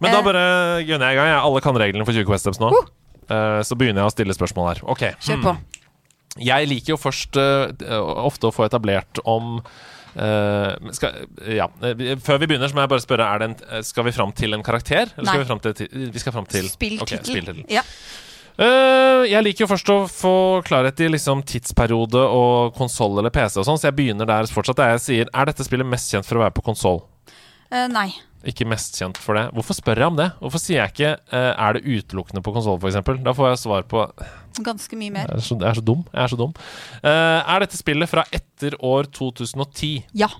Men 0.00 0.12
da 0.12 0.18
Eh. 0.18 0.24
bare 0.24 0.44
gunner 0.86 1.10
jeg 1.10 1.16
i 1.16 1.20
gang. 1.20 1.32
Alle 1.40 1.60
kan 1.60 1.76
reglene 1.76 2.06
for 2.06 2.12
20 2.12 2.24
Quest-ups 2.28 2.60
nå. 2.60 2.72
Uh, 3.26 3.60
så 3.66 3.74
begynner 3.74 4.04
jeg 4.04 4.12
å 4.12 4.14
stille 4.14 4.36
spørsmål 4.36 4.68
her. 4.70 4.80
Ok. 4.86 5.02
Kjør 5.20 5.36
hmm. 5.36 5.42
på. 5.42 5.56
Jeg 6.46 6.68
liker 6.68 6.94
jo 6.94 7.00
først 7.00 7.36
uh, 7.36 7.72
ofte 8.22 8.48
å 8.48 8.54
få 8.54 8.66
etablert 8.68 9.20
om 9.24 9.60
uh, 10.18 10.92
skal, 10.96 11.26
ja. 11.52 11.68
eh, 11.84 12.14
Før 12.24 12.40
vi 12.42 12.48
begynner, 12.50 12.70
så 12.70 12.76
må 12.76 12.84
jeg 12.84 12.92
bare 12.92 13.04
spørre 13.04 13.26
det 13.40 13.48
en, 13.50 13.56
eh, 13.70 13.82
Skal 13.86 14.06
vi 14.08 14.14
fram 14.16 14.32
til 14.36 14.56
en 14.56 14.64
karakter? 14.66 15.10
Eller 15.16 15.28
skal 15.28 15.40
Nei. 15.40 15.44
vi 15.44 15.50
fram 15.50 15.62
til, 15.64 15.90
vi 16.14 16.22
skal 16.22 16.36
fram 16.36 16.46
til 16.50 16.70
Spilltittel. 16.72 17.20
Okay, 17.20 17.24
spilltittel. 17.24 17.64
ja. 17.72 17.82
uh, 18.60 19.24
jeg 19.28 19.42
liker 19.46 19.66
jo 19.66 19.70
først 19.74 19.92
å 19.92 19.98
få 20.10 20.36
klarhet 20.66 21.02
i 21.04 21.10
liksom 21.12 21.44
tidsperiode 21.46 22.22
og 22.22 22.76
konsoll 22.78 23.18
eller 23.20 23.34
PC 23.34 23.60
og 23.60 23.68
sånn, 23.68 23.80
så 23.80 23.90
jeg 23.90 23.98
begynner 23.98 24.28
der 24.28 24.48
fortsatt. 24.52 24.80
Der 24.80 24.96
jeg 24.96 25.04
sier 25.04 25.34
Er 25.34 25.52
dette 25.52 25.66
spillet 25.66 25.88
mest 25.88 26.12
kjent 26.12 26.28
for 26.28 26.40
å 26.40 26.46
være 26.46 26.56
på 26.56 26.64
konsoll? 26.70 27.04
Uh, 27.72 27.86
nei. 27.90 28.10
Ikke 28.46 28.66
mest 28.68 28.94
kjent 28.98 29.18
for 29.18 29.34
det. 29.34 29.48
Hvorfor 29.56 29.74
spør 29.74 29.98
jeg 29.98 30.12
om 30.12 30.18
det? 30.20 30.28
Hvorfor 30.38 30.62
sier 30.62 30.78
jeg 30.78 30.92
ikke 30.92 31.08
eh, 31.34 31.48
Er 31.50 31.74
det 31.74 31.82
utelukkende 31.82 32.42
på 32.46 32.52
konsoll, 32.54 32.78
f.eks.? 32.78 33.00
Da 33.26 33.32
får 33.34 33.48
jeg 33.48 33.62
svar 33.64 33.86
på 33.90 34.04
Ganske 34.64 34.98
mye 34.98 35.12
mer. 35.12 35.32
Jeg 35.32 35.42
er 35.42 35.46
så, 35.48 35.56
jeg 35.60 35.68
er 35.68 35.80
så 35.80 35.84
dum. 35.84 36.04
Er 36.12 36.30
så 36.32 36.38
dum. 36.40 36.54
Uh, 37.02 37.40
er 37.40 37.64
dette 37.64 37.78
spillet 37.80 38.10
fra 38.10 38.24
etter 38.34 38.76
år 38.84 39.10
2010? 39.16 40.06
Ja. 40.16 40.30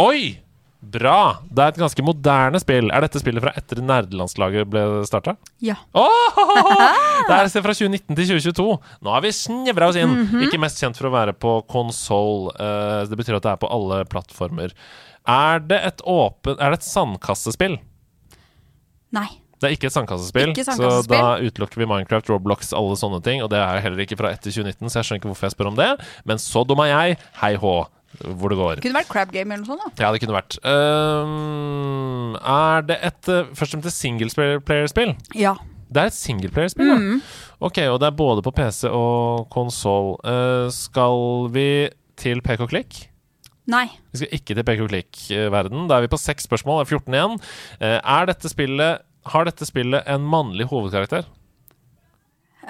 Oi! 0.00 0.38
Bra! 0.80 1.42
Det 1.44 1.60
er 1.60 1.74
et 1.74 1.80
ganske 1.82 2.02
moderne 2.04 2.60
spill. 2.62 2.88
Er 2.88 3.04
dette 3.04 3.20
spillet 3.20 3.44
fra 3.44 3.52
etter 3.58 3.82
nerdelandslaget 3.84 4.68
ble 4.72 4.84
starta? 5.04 5.34
Ja. 5.60 5.76
Det 7.28 7.36
er 7.36 7.50
fra 7.52 7.74
2019 7.76 8.16
til 8.16 8.30
2022. 8.30 8.78
Nå 9.04 9.12
har 9.12 9.20
vi 9.26 9.34
snevra 9.36 9.90
oss 9.90 9.98
inn. 10.00 10.14
Mhm. 10.22 10.46
Ikke 10.46 10.60
mest 10.62 10.80
kjent 10.80 10.96
for 10.96 11.10
å 11.10 11.12
være 11.12 11.36
på 11.36 11.58
konsoll. 11.68 12.48
Uh, 12.56 13.04
det 13.10 13.20
betyr 13.20 13.36
at 13.36 13.44
det 13.44 13.52
er 13.52 13.60
på 13.60 13.68
alle 13.68 14.00
plattformer. 14.08 14.72
Er 15.28 15.60
det 15.60 15.76
et 15.84 16.00
åpen 16.08 16.56
Er 16.56 16.72
det 16.72 16.80
et 16.80 16.88
sandkassespill? 16.88 17.76
Nei. 19.12 19.28
Det 19.60 19.68
er 19.68 19.76
ikke 19.76 19.90
et 19.90 19.92
sandkassespill, 19.92 20.54
Ikke 20.54 20.64
så 20.64 20.90
da 21.04 21.36
utelukker 21.36 21.82
vi 21.82 21.88
Minecraft, 21.88 22.30
Roblox, 22.32 22.70
alle 22.76 22.96
sånne 22.96 23.20
ting. 23.24 23.42
Og 23.44 23.50
det 23.52 23.60
er 23.60 23.82
heller 23.84 24.00
ikke 24.06 24.16
fra 24.16 24.32
etter 24.32 24.48
2019, 24.48 24.88
så 24.88 25.00
jeg 25.00 25.08
skjønner 25.08 25.20
ikke 25.20 25.28
hvorfor 25.34 25.48
jeg 25.50 25.54
spør 25.56 25.68
om 25.74 25.76
det. 25.76 25.88
Men 26.28 26.40
så 26.40 26.62
dum 26.64 26.80
er 26.80 26.88
jeg. 26.88 27.18
Hei 27.42 27.50
hå, 27.60 27.74
hvor 28.40 28.54
det 28.54 28.56
går. 28.60 28.80
Det 28.80 28.86
kunne 28.86 29.00
vært 29.02 29.10
Crab 29.12 29.34
Game 29.34 29.52
eller 29.52 29.66
noe 29.66 29.74
sånt. 29.74 29.98
da 29.98 30.06
Ja, 30.06 30.12
det 30.14 30.22
kunne 30.22 30.38
vært. 30.38 30.56
Um, 30.64 32.38
er 32.40 32.88
det 32.88 32.96
et 33.10 33.28
uh, 33.28 33.52
først 33.52 33.76
og 33.76 33.84
fremst 33.84 34.00
singleplayer-spill? 34.00 35.12
Ja. 35.36 35.58
Det 35.90 36.06
er 36.06 36.08
et 36.08 36.16
singleplayerspill, 36.16 36.88
ja. 36.88 36.98
Ok, 37.60 37.82
og 37.90 37.98
det 38.00 38.08
er 38.08 38.16
både 38.16 38.44
på 38.46 38.54
PC 38.56 38.86
og 38.88 39.48
konsoll. 39.52 40.14
skal 40.72 41.50
vi 41.52 41.68
til 42.16 42.40
PK 42.46 42.64
Klikk? 42.70 43.00
Nei. 43.70 43.84
Vi 44.14 44.22
skal 44.22 44.34
ikke 44.38 44.56
til 44.56 44.66
PK 44.66 44.86
Klikk-verden. 44.88 45.84
Da 45.90 45.98
er 45.98 46.06
vi 46.06 46.12
på 46.14 46.18
seks 46.20 46.46
spørsmål. 46.48 46.80
Det 46.80 46.88
er 46.88 46.96
14 46.96 47.18
igjen. 47.18 47.38
Uh, 47.82 47.98
er 47.98 48.30
dette 48.30 48.54
spillet 48.54 49.04
Har 49.28 49.44
dette 49.44 49.66
spillet 49.68 50.06
en 50.08 50.24
mannlig 50.24 50.66
hovedkarakter? 50.70 51.26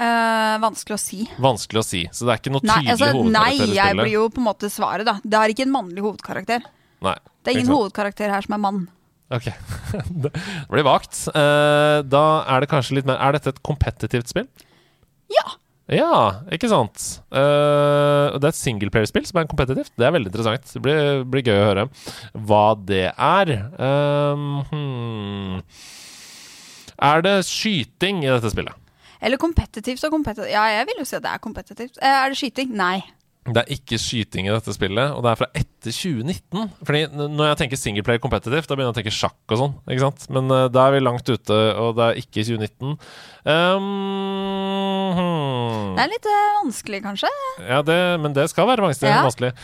Uh, 0.00 0.56
vanskelig 0.62 0.96
å 0.96 1.00
si. 1.00 1.24
Vanskelig 1.42 1.82
å 1.82 1.84
si. 1.84 2.04
Så 2.14 2.24
det 2.26 2.32
er 2.32 2.40
ikke 2.40 2.52
noe 2.54 2.64
Nei, 2.64 2.76
tydelig 2.78 2.94
altså, 2.94 3.10
hovedkarakter 3.18 3.66
Nei, 3.66 3.76
jeg 3.76 3.98
blir 3.98 4.14
jo 4.14 4.22
på 4.32 4.40
en 4.40 4.46
måte 4.46 4.70
svaret, 4.72 5.06
da. 5.06 5.16
Det 5.22 5.42
har 5.42 5.52
ikke 5.52 5.66
en 5.66 5.74
mannlig 5.74 6.04
hovedkarakter. 6.06 6.64
Nei. 7.04 7.16
Det 7.40 7.52
er 7.52 7.60
ingen 7.60 7.74
hovedkarakter 7.74 8.32
her 8.32 8.46
som 8.46 8.56
er 8.56 8.62
mann. 8.64 8.80
Ok. 9.30 9.50
det 10.24 10.32
blir 10.72 10.86
vagt. 10.86 11.14
Uh, 11.34 12.00
da 12.06 12.24
er 12.50 12.64
det 12.64 12.70
kanskje 12.72 12.98
litt 12.98 13.06
mer 13.06 13.20
Er 13.22 13.36
dette 13.36 13.52
et 13.52 13.62
kompetitivt 13.66 14.32
spill? 14.32 14.48
Ja. 15.30 15.46
Ja, 15.90 16.16
ikke 16.54 16.70
sant. 16.70 17.02
Uh, 17.34 18.38
det 18.38 18.46
er 18.46 18.52
et 18.52 18.58
singleplayerspill 18.58 19.24
som 19.26 19.40
er 19.42 19.48
kompetitivt. 19.50 19.92
Det 19.98 20.06
er 20.06 20.14
veldig 20.14 20.30
interessant. 20.30 20.66
Det 20.70 20.82
blir, 20.84 21.24
blir 21.26 21.46
gøy 21.46 21.56
å 21.56 21.68
høre 21.68 21.86
hva 22.46 22.66
det 22.78 23.08
er. 23.10 23.56
Um, 23.74 24.60
hmm. 24.70 25.64
Er 27.00 27.24
det 27.24 27.36
skyting 27.48 28.24
i 28.24 28.30
dette 28.30 28.52
spillet? 28.52 28.76
Eller 29.20 29.40
kompetitivt 29.40 30.04
og 30.06 30.14
kompetitivt. 30.16 30.52
Ja, 30.52 30.64
jeg 30.72 30.86
vil 30.88 31.02
jo 31.02 31.08
si 31.08 31.16
at 31.18 31.24
det 31.24 31.32
er 31.32 31.40
kompetitivt. 31.42 31.98
Eh, 32.00 32.20
Er 32.24 32.32
det 32.32 32.38
skyting? 32.40 32.72
Nei. 32.76 33.00
Det 33.48 33.62
er 33.62 33.72
ikke 33.72 33.96
skyting 33.96 34.46
i 34.46 34.52
dette 34.52 34.72
spillet, 34.76 35.14
og 35.16 35.24
det 35.24 35.30
er 35.30 35.38
fra 35.40 35.46
etter 35.56 35.94
2019. 35.96 36.66
Fordi 36.84 37.00
når 37.16 37.46
jeg 37.48 37.58
tenker 37.62 37.80
singleplayer 37.80 38.20
kompetitivt, 38.20 38.68
da 38.68 38.76
begynner 38.76 38.92
jeg 38.92 38.96
å 38.96 38.98
tenke 39.00 39.14
sjakk 39.16 39.54
og 39.54 39.60
sånn. 39.62 39.76
ikke 39.88 40.04
sant? 40.04 40.26
Men 40.36 40.52
uh, 40.52 40.66
da 40.68 40.84
er 40.86 40.96
vi 40.96 41.00
langt 41.00 41.30
ute, 41.30 41.60
og 41.80 41.96
det 41.96 42.04
er 42.04 42.20
ikke 42.20 42.44
2019. 42.44 42.98
Um, 43.48 43.88
hmm. 45.16 45.96
Det 45.96 46.04
er 46.04 46.12
litt 46.12 46.28
uh, 46.28 46.36
vanskelig, 46.60 47.00
kanskje. 47.08 47.32
Ja, 47.64 47.80
det, 47.86 47.98
men 48.20 48.36
det 48.36 48.44
skal 48.52 48.68
være 48.68 48.84
vanskelig. 48.84 49.08
Ja. 49.08 49.24
vanskelig. 49.24 49.54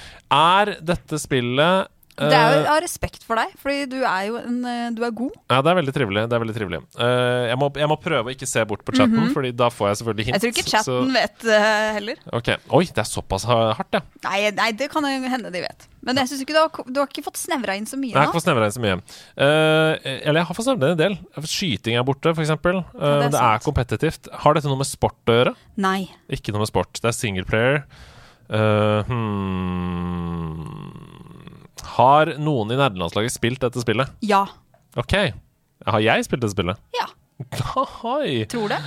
Er 0.40 0.72
dette 0.94 1.20
spillet 1.20 1.92
Det 2.16 2.32
er 2.32 2.54
jo 2.54 2.60
eh, 2.62 2.70
av 2.72 2.78
respekt 2.80 3.26
for 3.26 3.36
deg, 3.36 3.52
fordi 3.60 3.82
du 3.92 3.98
er 4.00 4.22
jo 4.30 4.38
en 4.40 4.60
eh, 4.64 4.84
Du 4.96 5.02
er 5.04 5.12
god. 5.16 5.34
Ja, 5.52 5.58
det 5.60 5.72
er 5.72 5.78
veldig 5.80 5.94
trivelig. 5.96 6.22
Det 6.30 6.36
er 6.38 6.42
veldig 6.44 6.56
trivelig. 6.56 6.80
Eh, 6.96 7.42
jeg, 7.50 7.58
må, 7.60 7.68
jeg 7.76 7.90
må 7.92 7.98
prøve 8.00 8.30
å 8.30 8.34
ikke 8.36 8.48
se 8.48 8.64
bort 8.68 8.84
på 8.86 8.94
chatten, 8.96 9.28
Fordi 9.34 9.52
da 9.56 9.68
får 9.72 9.90
jeg 9.90 10.00
selvfølgelig 10.00 10.28
hint. 10.28 10.36
Jeg 10.36 10.44
tror 10.44 10.54
ikke 10.54 10.64
så- 10.64 10.72
chatten 10.76 11.12
vet 11.18 11.36
det 11.44 11.60
heller. 11.98 12.16
Ok, 12.38 12.48
Oi, 12.78 12.84
det 12.88 13.02
er 13.04 13.10
såpass 13.10 13.44
hardt, 13.50 13.92
ja. 13.92 14.02
Nei, 14.24 14.38
nei, 14.56 14.70
det 14.72 14.88
kan 14.92 15.04
hende 15.04 15.52
de 15.52 15.60
vet. 15.66 15.88
Men 16.06 16.20
jeg 16.22 16.30
synes 16.30 16.42
ikke 16.44 16.54
du 16.54 16.60
har, 16.62 16.70
du 16.86 17.00
har 17.02 17.08
ikke 17.10 17.24
fått 17.26 17.40
snevra 17.40 17.74
inn 17.76 17.86
så 17.88 17.98
mye 17.98 18.14
Nei, 18.14 18.14
Jeg 18.14 18.20
har 18.20 18.28
ikke 18.30 18.38
fått 18.38 18.46
snevra 18.46 18.68
inn 18.68 18.76
så 18.76 18.82
mye. 18.84 18.96
Uh, 19.34 19.92
eller 20.22 20.38
jeg 20.40 20.48
har 20.48 20.56
fått 20.56 20.68
snevra 20.68 20.86
inn 20.86 20.94
en 20.94 21.02
del. 21.02 21.16
Skyting 21.50 21.98
er 21.98 22.06
borte, 22.06 22.30
f.eks. 22.32 22.52
Uh, 22.54 22.58
det 22.62 23.26
er 23.26 23.34
det 23.34 23.42
er 23.42 23.64
kompetitivt. 23.64 24.30
Har 24.44 24.56
dette 24.56 24.70
noe 24.70 24.80
med 24.80 24.88
sport 24.88 25.32
å 25.32 25.36
gjøre? 25.40 25.52
Nei. 25.82 26.06
Ikke 26.32 26.54
noe 26.54 26.62
med 26.62 26.70
sport. 26.70 26.94
Det 27.02 27.10
er 27.10 27.16
singleplayer. 27.18 27.82
Uh, 28.46 29.02
hmm. 29.10 30.86
Har 31.94 32.32
noen 32.42 32.72
i 32.74 32.78
nerdelandslaget 32.78 33.34
spilt 33.34 33.62
dette 33.62 33.82
spillet? 33.82 34.10
Ja. 34.26 34.44
Ok. 34.98 35.14
Har 35.86 36.02
jeg 36.02 36.26
spilt 36.26 36.42
dette 36.42 36.56
spillet? 36.56 36.80
Ja. 36.96 37.06
Oi. 38.16 38.46
Tror 38.50 38.72
det. 38.72 38.80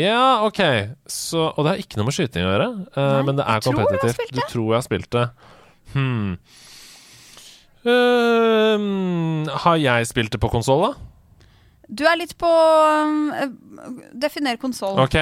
Ja, 0.00 0.46
ok. 0.46 0.60
Så, 1.06 1.50
og 1.50 1.64
det 1.64 1.74
har 1.74 1.82
ikke 1.82 2.00
noe 2.00 2.08
med 2.08 2.16
skyting 2.16 2.46
å 2.46 2.52
gjøre, 2.54 2.68
uh, 2.96 3.04
Nei, 3.18 3.22
men 3.28 3.38
det 3.40 3.46
er 3.46 3.64
kompetitivt. 3.66 4.34
Du 4.34 4.42
tror 4.48 4.66
jeg 4.72 4.78
har 4.78 4.86
spilt 4.86 5.10
det. 5.16 5.26
Hmm. 5.92 6.34
Uh, 7.80 9.48
har 9.64 9.78
jeg 9.80 10.10
spilt 10.10 10.34
det 10.34 10.40
på 10.42 10.50
konsoll, 10.52 10.90
da? 10.90 10.92
Du 11.90 12.04
er 12.06 12.18
litt 12.20 12.36
på 12.38 12.48
um, 12.48 13.32
Definer 14.14 14.60
konsoll. 14.62 15.00
Ok. 15.02 15.16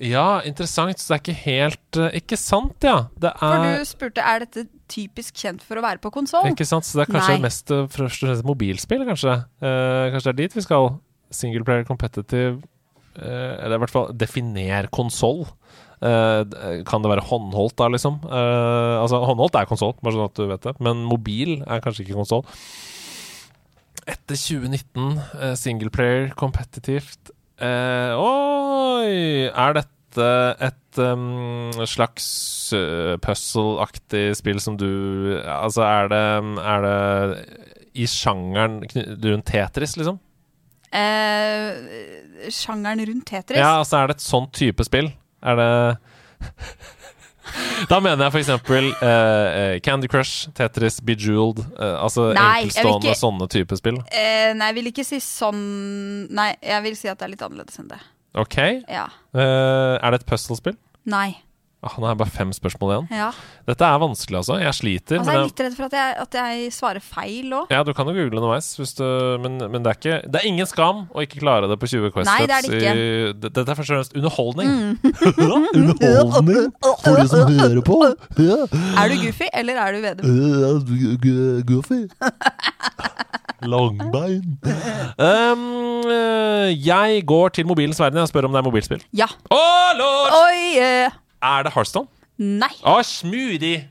Ja, 0.00 0.40
interessant. 0.48 1.00
Så 1.00 1.12
det 1.12 1.16
er 1.16 1.22
ikke 1.22 1.42
helt 1.44 1.98
uh, 2.00 2.08
Ikke 2.16 2.38
sant, 2.40 2.76
ja. 2.86 3.10
Det 3.20 3.32
For 3.36 3.66
er 3.66 3.80
du 3.82 3.88
spurte 3.88 4.24
er 4.24 4.46
dette 4.46 4.64
typisk 4.90 5.36
kjent 5.38 5.62
for 5.62 5.78
å 5.78 5.84
være 5.84 6.00
på 6.02 6.10
konsoll. 6.14 6.48
Ikke 6.50 6.66
sant, 6.66 6.88
så 6.88 6.98
det 6.98 7.04
er 7.04 7.12
kanskje 7.12 7.36
Nei. 7.36 7.42
mest 7.44 7.70
eh, 7.70 7.84
først 7.86 8.24
og 8.24 8.30
fremst 8.30 8.46
mobilspill, 8.48 9.04
kanskje. 9.06 9.36
Uh, 9.62 10.08
kanskje 10.10 10.24
det 10.24 10.32
er 10.32 10.38
dit 10.40 10.56
vi 10.56 10.64
skal. 10.64 10.88
Singleplayer 11.30 11.86
competitive 11.86 12.56
eh, 13.14 13.52
Eller 13.60 13.76
i 13.76 13.82
hvert 13.84 13.92
fall 13.92 14.08
definer 14.18 14.88
konsoll. 14.90 15.44
Kan 16.00 17.04
det 17.04 17.10
være 17.12 17.26
håndholdt, 17.28 17.74
da, 17.76 17.90
liksom? 17.92 18.22
Altså, 18.24 19.18
håndholdt 19.28 19.58
er 19.60 19.66
konsoll, 19.68 19.92
bare 20.00 20.16
sånn 20.16 20.30
at 20.30 20.38
du 20.38 20.46
vet 20.48 20.64
det. 20.64 20.72
Men 20.80 21.02
mobil 21.04 21.58
er 21.60 21.82
kanskje 21.84 22.06
ikke 22.06 22.16
konsoll. 22.16 22.40
Etter 24.08 24.32
2019, 24.32 24.80
single 24.80 25.58
singleplayer 25.60 26.32
competitivt 26.40 27.34
eh, 27.64 28.12
Oi! 28.18 29.48
Er 29.48 29.76
dette 29.78 30.28
et 30.66 31.00
um, 31.04 31.70
slags 31.86 32.26
uh, 32.74 33.14
puzzle-aktig 33.22 34.24
spill 34.40 34.58
som 34.62 34.78
du 34.80 34.88
Altså, 35.44 35.84
er 35.86 36.10
det, 36.10 36.24
er 36.72 36.86
det 36.86 36.96
i 38.00 38.06
sjangeren 38.10 38.80
rundt 38.90 39.46
Tetris, 39.50 39.96
liksom? 39.98 40.18
Eh, 40.90 42.50
sjangeren 42.50 43.02
rundt 43.06 43.26
Tetris. 43.30 43.58
Ja, 43.58 43.78
altså, 43.80 44.00
er 44.00 44.10
det 44.10 44.18
et 44.18 44.26
sånn 44.26 44.48
type 44.54 44.86
spill? 44.86 45.12
Er 45.42 45.60
det 45.60 45.70
Da 47.90 47.98
mener 48.00 48.26
jeg 48.26 48.32
for 48.34 48.40
eksempel 48.42 48.90
eh, 49.02 49.78
Candy 49.84 50.08
Crush, 50.12 50.48
Tetris, 50.56 50.98
Bejeweled 51.04 51.62
uh, 51.78 52.02
Altså 52.04 52.28
Nei, 52.36 52.62
enkeltstående 52.66 53.08
ikke- 53.10 53.20
sånne 53.22 53.48
type 53.52 53.78
spill. 53.80 54.00
Uh, 54.04 54.50
nei, 54.58 54.68
jeg 54.70 54.78
vil 54.80 54.90
ikke 54.92 55.04
si 55.08 55.20
sånn 55.24 55.62
Nei, 56.36 56.50
jeg 56.62 56.82
vil 56.86 56.96
si 56.98 57.08
at 57.12 57.18
det 57.20 57.28
er 57.28 57.34
litt 57.34 57.44
annerledes 57.46 57.80
enn 57.82 57.88
det. 57.92 58.00
OK. 58.38 58.58
Ja. 58.86 59.08
Er 59.34 60.10
det 60.12 60.20
et 60.22 60.26
puzzle-spill? 60.28 60.76
Nei. 61.10 61.32
Ah, 61.82 61.94
har 61.96 62.10
jeg 62.10 62.18
bare 62.20 62.28
fem 62.34 62.50
spørsmål 62.52 62.90
igjen. 62.92 63.06
Ja. 63.16 63.30
Dette 63.64 63.86
er 63.88 64.00
vanskelig, 64.02 64.36
altså. 64.42 64.58
Jeg 64.60 64.74
sliter. 64.76 65.16
Altså, 65.22 65.32
jeg 65.32 65.40
er 65.40 65.46
litt 65.48 65.60
redd 65.64 65.76
for 65.78 65.86
at 65.86 65.94
jeg, 65.96 66.16
at 66.26 66.36
jeg 66.36 66.72
svarer 66.76 67.00
feil 67.00 67.54
òg. 67.56 67.70
Ja, 67.72 67.78
du 67.88 67.94
kan 67.96 68.04
jo 68.10 68.12
google 68.18 68.36
underveis, 68.36 68.68
hvis 68.76 68.92
du, 68.98 69.04
men, 69.40 69.56
men 69.72 69.80
det 69.86 69.88
er 69.94 69.96
ikke 69.96 70.18
Det 70.28 70.42
er 70.42 70.48
ingen 70.50 70.68
skam 70.68 71.06
å 71.16 71.24
ikke 71.24 71.40
klare 71.40 71.70
det 71.70 71.78
på 71.80 71.88
20 71.88 72.12
Quest 72.12 72.28
Nei, 72.28 72.42
det 72.50 72.58
er 72.58 72.66
det 72.66 72.82
ikke. 72.82 72.92
i- 72.92 73.32
Dette 73.46 73.64
er 73.64 73.78
først 73.78 73.94
og 73.94 73.96
fremst 73.96 74.16
underholdning. 74.20 74.68
Mm. 74.68 74.98
Underholdning 75.80 76.68
for 77.00 77.16
de 77.16 77.26
som 77.32 77.56
hører 77.62 77.80
på. 77.88 77.96
Er 78.04 79.08
du 79.08 79.16
Goofy, 79.24 79.48
eller 79.54 79.80
er 79.80 79.96
du 79.96 80.04
Vedum? 80.04 80.36
Uh, 80.36 81.64
Goofy. 81.72 82.02
Langbein. 83.72 84.44
Um, 85.20 85.64
jeg 86.80 87.24
går 87.28 87.48
til 87.56 87.66
mobilens 87.68 88.00
verden 88.00 88.20
og 88.22 88.28
spør 88.30 88.48
om 88.48 88.54
det 88.56 88.60
er 88.62 88.68
mobilspill. 88.68 89.02
Ja. 89.16 89.26
Å, 89.52 89.58
lord! 89.98 90.38
Oi! 90.44 90.78
eh, 90.80 91.18
Er 91.42 91.64
det 91.64 91.72
Heartstone? 91.74 92.08
nei. 92.40 92.70
Å, 92.88 92.98
smoothie! 93.04 93.82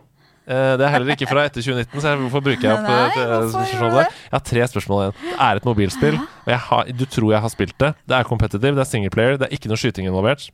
Eh, 0.50 0.72
det 0.80 0.86
er 0.88 0.90
heller 0.96 1.12
ikke 1.14 1.28
fra 1.30 1.44
etter 1.46 1.62
2019, 1.62 2.02
så 2.02 2.14
hvorfor 2.18 2.42
bruker 2.42 2.66
jeg 2.66 2.74
opp 2.74 2.88
Nei, 2.88 2.94
eh, 3.06 3.20
gjør 3.20 3.50
spørsmålet? 3.54 4.00
det? 4.00 4.22
Jeg 4.24 4.34
har 4.34 4.46
tre 4.50 4.64
spørsmål 4.72 5.02
igjen. 5.04 5.20
Det 5.30 5.36
er 5.46 5.60
et 5.60 5.68
mobilspill, 5.70 6.18
og 6.48 6.56
har, 6.70 6.90
du 6.98 7.04
tror 7.06 7.30
jeg 7.36 7.42
har 7.46 7.54
spilt 7.54 7.76
det. 7.84 7.92
Det 8.10 8.18
er 8.18 8.24
competitive, 8.26 8.74
det 8.74 8.82
er 8.82 8.90
singleplayer, 8.90 9.38
det 9.38 9.46
er 9.50 9.54
ikke 9.60 9.70
noe 9.70 9.78
skyting 9.78 10.10
involvert. 10.10 10.48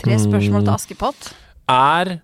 Tre 0.00 0.16
spørsmål 0.16 0.62
Mm. 0.62 0.64
til 0.64 0.72
Askepott. 0.78 1.28
Er 1.68 2.14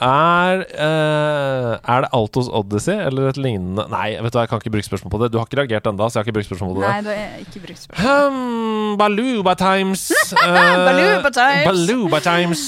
er, 0.00 0.60
uh, 0.78 1.72
er 1.82 2.04
det 2.04 2.10
Altos 2.14 2.46
Odyssey 2.48 2.94
eller 3.02 3.28
et 3.32 3.36
lignende 3.36 3.82
Nei, 3.90 4.12
vet 4.22 4.30
du 4.30 4.38
hva, 4.38 4.44
jeg 4.44 4.50
kan 4.52 4.60
ikke 4.62 4.70
bruke 4.76 4.86
spørsmål 4.86 5.10
på 5.10 5.20
det. 5.24 5.32
Du 5.34 5.38
har 5.40 5.48
ikke 5.48 5.58
reagert 5.58 5.88
ennå, 5.90 6.06
så 6.06 6.16
jeg 6.16 6.22
har 6.22 6.28
ikke 6.28 6.36
brukt 6.38 6.48
spørsmål 6.50 6.74
på 6.76 6.82
det. 6.84 6.88
Nei, 6.88 7.00
du 7.02 7.10
har 7.10 7.40
ikke 7.42 7.62
brukt 7.64 7.82
spørsmål. 7.82 8.30
um, 8.30 8.96
Baluba 9.00 9.54
Times. 9.58 10.04
uh, 10.32 10.46
Baluba 10.88 11.30
Times. 11.34 11.66
Baluba 11.66 12.20
Times 12.22 12.62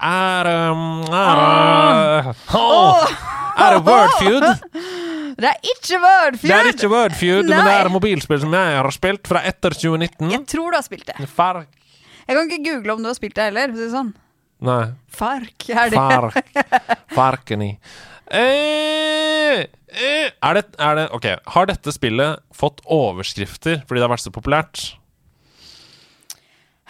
er 0.00 0.48
um, 0.70 1.02
er, 1.12 2.30
Åh, 2.56 3.12
er 3.60 3.76
det 3.76 3.82
Wordfeud? 3.86 4.46
Det 5.40 5.48
er 5.48 5.58
ikke 5.72 6.00
Wordfeud! 6.02 6.48
Det 6.48 6.56
er 6.56 6.70
ikke 6.72 6.90
Wordfeud, 6.92 7.44
men 7.48 7.54
det 7.64 7.74
er 7.74 7.88
et 7.88 7.94
mobilspill 7.94 8.40
som 8.42 8.56
jeg 8.56 8.78
har 8.78 8.90
spilt 8.96 9.30
fra 9.30 9.44
etter 9.48 9.76
2019. 9.76 10.30
Jeg 10.32 10.42
tror 10.50 10.72
du 10.72 10.78
har 10.78 10.86
spilt 10.86 11.06
det. 11.08 11.28
Fark 11.30 11.68
Jeg 12.26 12.36
kan 12.36 12.50
ikke 12.50 12.64
google 12.66 12.96
om 12.96 13.04
du 13.04 13.10
har 13.10 13.16
spilt 13.18 13.36
det 13.38 13.48
heller. 13.50 13.74
si 13.76 13.88
Sånn. 13.92 14.12
Nei. 14.60 14.82
Fark 15.08 15.68
er 15.72 15.92
det. 15.92 15.96
Fark. 15.96 16.64
Farkeni. 17.16 17.72
Eh, 18.30 19.64
eh, 19.64 20.28
er, 20.30 20.54
det, 20.54 20.68
er 20.78 20.98
det 21.00 21.06
Ok, 21.16 21.24
har 21.56 21.66
dette 21.66 21.90
spillet 21.90 22.38
fått 22.54 22.78
overskrifter 22.86 23.80
fordi 23.88 23.98
det 23.98 24.06
har 24.06 24.12
vært 24.12 24.22
så 24.28 24.34
populært? 24.34 24.84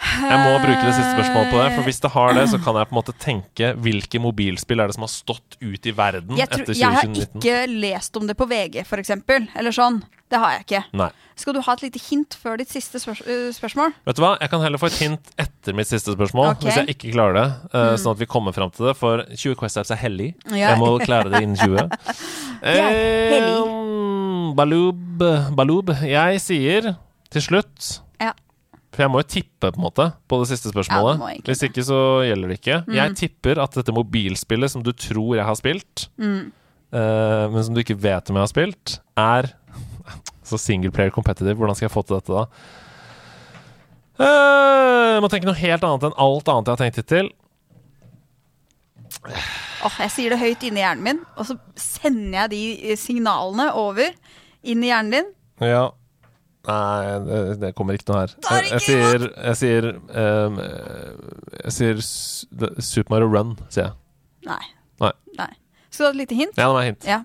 Jeg 0.01 0.37
må 0.41 0.53
bruke 0.63 0.81
det 0.81 0.93
siste 0.97 1.11
spørsmålet 1.13 1.51
på 1.53 1.59
det. 1.61 1.67
For 1.75 1.85
hvis 1.85 1.99
det 2.01 2.09
har 2.15 2.33
det, 2.33 2.45
så 2.49 2.57
kan 2.63 2.77
jeg 2.79 2.87
på 2.89 2.95
en 2.95 2.99
måte 2.99 3.13
tenke 3.21 3.73
hvilke 3.85 4.21
mobilspill 4.23 4.81
er 4.81 4.89
det 4.89 4.95
som 4.97 5.05
har 5.05 5.11
stått 5.13 5.57
ut 5.61 5.85
i 5.85 5.93
verden 5.93 6.39
Jeg, 6.39 6.49
tror, 6.49 6.63
etter 6.65 6.79
jeg 6.79 6.95
har 6.95 7.05
ikke 7.11 7.59
lest 7.69 8.17
om 8.17 8.25
det 8.29 8.35
på 8.39 8.47
VG, 8.49 8.81
eksempel. 9.01 9.45
Eller 9.55 9.75
sånn. 9.75 10.01
Det 10.31 10.39
har 10.39 10.53
jeg 10.55 10.63
ikke. 10.63 10.79
Nei. 10.95 11.09
Skal 11.35 11.53
du 11.57 11.59
ha 11.65 11.73
et 11.75 11.81
lite 11.83 11.99
hint 11.99 12.37
før 12.39 12.57
ditt 12.61 12.69
siste 12.71 13.01
spørs 13.03 13.19
øh, 13.27 13.49
spørsmål? 13.53 13.91
Vet 14.07 14.15
du 14.15 14.21
hva, 14.23 14.37
Jeg 14.39 14.49
kan 14.53 14.61
heller 14.63 14.79
få 14.79 14.87
et 14.87 14.99
hint 15.01 15.31
etter 15.41 15.75
mitt 15.75 15.89
siste 15.89 16.13
spørsmål, 16.15 16.53
Ok. 16.53 16.61
Mm. 16.61 16.67
hvis 16.69 16.77
jeg 16.79 16.95
ikke 16.95 17.11
klarer 17.17 17.35
det. 17.37 17.45
eh, 17.75 17.95
Sånn 17.99 18.13
at 18.15 18.21
vi 18.21 18.29
kommer 18.31 18.55
fram 18.55 18.71
til 18.71 18.87
det, 18.87 18.95
for 18.97 19.25
20 19.27 19.57
Quest 19.59 19.77
Apps 19.81 19.91
er 19.91 19.99
hellig. 20.01 20.29
Ja. 20.49 20.71
Jeg 20.71 20.79
må 20.79 20.93
klare 21.03 21.29
det 21.33 21.43
innen 21.43 21.59
20. 21.59 21.83
er 22.63 22.79
hellig. 22.79 23.51
Eh, 23.59 24.55
Baloob, 24.55 25.25
Baloob. 25.55 25.91
Jeg 26.07 26.41
sier 26.43 26.93
til 27.31 27.41
slutt. 27.43 27.91
For 29.01 29.07
jeg 29.07 29.13
må 29.15 29.21
jo 29.23 29.29
tippe 29.33 29.71
på 29.73 29.79
en 29.79 29.81
måte 29.87 30.05
på 30.29 30.37
det 30.43 30.47
siste 30.51 30.69
spørsmålet. 30.69 31.17
Ja, 31.25 31.41
Hvis 31.47 31.63
ikke 31.65 31.81
så 31.87 31.97
gjelder 32.27 32.51
det 32.51 32.57
ikke. 32.59 32.75
Jeg 32.93 33.15
tipper 33.17 33.61
at 33.63 33.73
dette 33.79 33.95
mobilspillet 33.97 34.69
som 34.69 34.83
du 34.85 34.91
tror 34.93 35.31
jeg 35.39 35.45
har 35.47 35.57
spilt, 35.57 36.03
Mm. 36.21 36.51
uh, 36.93 37.45
men 37.49 37.63
som 37.65 37.73
du 37.73 37.81
ikke 37.81 37.97
vet 37.97 38.29
om 38.29 38.37
jeg 38.37 38.45
har 38.45 38.51
spilt, 38.51 38.99
er 39.17 39.49
så 40.51 40.59
singleplayer 40.61 41.09
competitive. 41.15 41.57
Hvordan 41.57 41.75
skal 41.79 41.87
jeg 41.89 41.95
få 41.95 42.03
til 42.05 42.19
dette, 42.19 42.29
da? 42.29 42.45
Uh, 44.21 45.15
jeg 45.15 45.21
må 45.25 45.29
tenke 45.33 45.49
noe 45.49 45.57
helt 45.57 45.83
annet 45.87 46.03
enn 46.11 46.17
alt 46.21 46.51
annet 46.53 46.67
jeg 46.69 46.75
har 46.77 46.83
tenkt 46.83 46.99
hittil. 47.01 47.31
Åh, 49.81 49.95
jeg 50.05 50.11
sier 50.13 50.33
det 50.35 50.39
høyt 50.41 50.61
inni 50.67 50.83
hjernen 50.83 51.03
min, 51.07 51.23
og 51.39 51.47
så 51.49 51.55
sender 51.79 52.43
jeg 52.45 52.51
de 52.53 52.95
signalene 53.01 53.71
over 53.81 54.13
inn 54.61 54.83
i 54.85 54.91
hjernen 54.91 55.15
din. 55.17 55.31
Ja. 55.65 55.87
Nei, 56.67 57.55
det, 57.57 57.71
kommer 57.77 57.97
ikke 57.97 58.11
noe 58.11 58.19
her. 58.21 58.35
Er 58.51 58.67
Jeg, 58.67 58.71
jeg 58.75 58.83
sier 58.85 59.23
Jeg 59.31 59.57
sier 59.57 59.87
um, 59.97 60.59
Jeg 61.57 61.73
sier 61.73 62.01
Super 62.05 63.15
Mario 63.15 63.31
Run, 63.33 63.55
sier 63.73 63.87
jeg. 63.87 63.97
Nei. 64.49 64.61
Nei. 65.39 65.49
Skal 65.91 66.05
du 66.05 66.07
ha 66.07 66.11
et 66.13 66.19
lite 66.21 66.37
hint? 66.37 66.55
Ja, 66.55 66.69
det 66.69 66.75
var 66.77 66.87
hint. 66.87 67.07
Ja. 67.09 67.19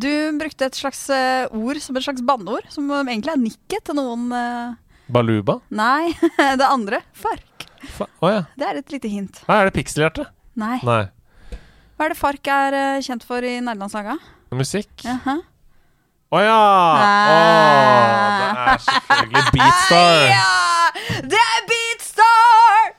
Du 0.00 0.10
brukte 0.38 0.66
et 0.66 0.78
slags 0.78 1.02
eh, 1.14 1.44
ord 1.54 1.78
som 1.82 1.98
et 1.98 2.04
slags 2.06 2.24
banneord, 2.26 2.66
som 2.74 2.88
egentlig 3.04 3.34
er 3.34 3.42
nikket 3.42 3.84
til 3.86 3.98
noen. 3.98 4.30
uh... 4.34 4.74
Baluba? 5.10 5.58
Nei, 5.74 6.10
det 6.60 6.66
andre. 6.66 7.02
Fark. 7.14 7.66
Fa- 7.96 8.08
oh, 8.20 8.30
ja. 8.30 8.42
Det 8.58 8.66
er 8.66 8.80
et 8.80 8.92
lite 8.94 9.10
hint. 9.10 9.40
Nei, 9.48 9.60
er 9.60 9.70
det 9.70 9.76
pikselhjerte? 9.78 10.26
Nei. 10.60 10.78
Nei. 10.86 11.04
Hva 11.96 12.06
er 12.08 12.14
det 12.14 12.18
Fark 12.18 12.50
er 12.50 12.76
eh, 12.80 13.00
kjent 13.04 13.26
for 13.28 13.44
i 13.46 13.58
Nerdelandslaga? 13.62 14.16
Musikk? 14.56 14.90
Jaha. 15.06 15.38
Å 16.30 16.38
ja! 16.38 16.58
Oh, 17.34 18.10
det 18.38 18.50
er 18.70 18.82
selvfølgelig 18.84 19.44
Beatstar. 19.56 20.20
Ja! 20.30 21.22
Det 21.32 21.40
er 21.42 21.64
Beatstar! 21.70 22.90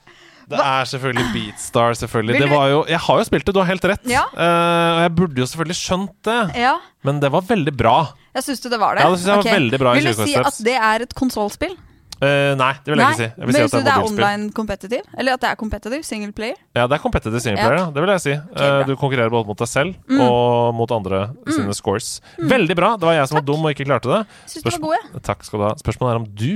Det 0.51 0.59
er 0.67 0.89
selvfølgelig 0.91 1.27
Beatstar, 1.31 1.95
selvfølgelig. 2.01 2.41
Det 2.41 2.49
du- 2.49 2.55
var 2.57 2.65
jo, 2.73 2.81
jeg 2.91 2.99
har 3.05 3.21
jo 3.21 3.27
spilt 3.29 3.45
det, 3.47 3.53
du 3.55 3.59
har 3.61 3.69
helt 3.71 3.87
rett. 3.93 4.03
Ja. 4.11 4.25
Uh, 4.35 4.89
og 4.97 4.99
jeg 5.05 5.13
burde 5.21 5.39
jo 5.39 5.47
selvfølgelig 5.47 5.79
skjønt 5.79 6.17
det, 6.27 6.39
Ja, 6.59 6.73
men 7.07 7.21
det 7.23 7.31
var 7.31 7.45
veldig 7.47 7.75
bra. 7.79 7.95
jeg 8.35 8.43
syns 8.49 8.59
det 8.67 8.79
var 8.83 8.99
det. 8.99 9.05
Ja, 9.05 9.09
det 9.15 9.19
synes 9.21 9.31
jeg 9.31 9.37
var 9.45 9.59
veldig 9.59 9.79
bra 9.79 9.93
Vil 9.95 10.09
du 10.11 10.13
si 10.25 10.35
at 10.35 10.59
det 10.67 10.75
er 10.75 11.07
et 11.07 11.15
konsollspill? 11.15 11.77
Eh, 12.21 12.51
nei, 12.53 12.73
det 12.85 12.91
vil 12.93 12.99
jeg 13.01 13.15
ikke 13.15 13.17
si. 13.17 13.27
Jeg 13.29 13.41
vil 13.41 13.49
men 13.49 13.55
si 13.55 13.61
at 13.63 13.71
det 13.73 13.79
det 13.87 13.93
er 13.93 14.03
online 14.05 14.51
competitive? 14.53 15.05
Eller 15.17 15.37
at 15.37 15.41
det 15.41 15.49
er 15.49 15.57
competitive? 15.57 16.03
Single 16.05 16.33
player? 16.37 16.59
Ja, 16.77 16.83
det 16.85 16.99
er 16.99 17.01
competitive 17.01 17.41
singleplayer, 17.41 17.79
ja. 17.79 17.87
det 17.95 18.03
vil 18.03 18.11
jeg 18.13 18.21
si. 18.21 18.35
Okay. 18.51 18.67
Mm. 18.69 18.83
du 18.91 18.93
konkurrerer 19.01 19.33
både 19.33 19.49
mot 19.49 19.57
deg 19.57 19.69
selv 19.71 20.19
og 20.21 20.75
mot 20.77 20.93
andre 20.93 21.23
sine 21.49 21.73
scores. 21.77 22.11
Veldig 22.37 22.77
bra. 22.77 22.93
Det 23.01 23.09
var 23.09 23.17
jeg 23.17 23.31
som 23.31 23.39
var 23.39 23.47
dum 23.47 23.65
og 23.65 23.73
ikke 23.73 23.89
klarte 23.89 24.11
det. 24.11 24.21
Syns 24.45 24.67
du 24.67 24.69
var 24.75 24.85
god, 24.85 24.95
ja. 24.99 25.23
Takk 25.31 25.47
skal 25.49 25.63
du 25.63 25.65
ha. 25.65 25.73
Spørsmålet 25.81 26.13
er 26.13 26.21
om 26.21 26.29
du 26.29 26.53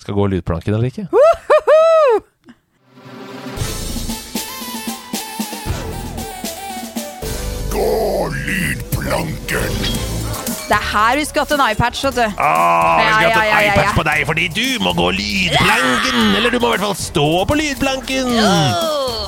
skal 0.00 0.16
gå 0.16 0.30
lydplanken 0.36 0.78
eller 0.78 0.94
ikke. 0.94 1.10
Det 10.70 10.76
er 10.78 10.84
her 10.86 11.16
vi 11.18 11.24
skal 11.26 11.42
hatt 11.42 11.52
en 11.56 11.62
iPatch, 11.72 12.00
vet 12.06 12.14
du. 12.20 12.26
Ah, 12.38 13.00
Ja, 13.02 13.14
ja, 13.26 13.30
ja, 13.42 13.56
en 13.72 13.78
ja, 13.82 13.90
på 13.96 14.04
deg 14.06 14.20
fordi 14.28 14.44
du 14.54 14.66
må 14.84 14.92
gå 14.94 15.08
lydplanken! 15.16 16.18
Eller 16.38 16.52
du 16.54 16.60
må 16.62 16.68
i 16.68 16.76
hvert 16.76 16.84
fall 16.84 16.94
stå 16.94 17.24
på 17.50 17.56
lydplanken! 17.58 18.30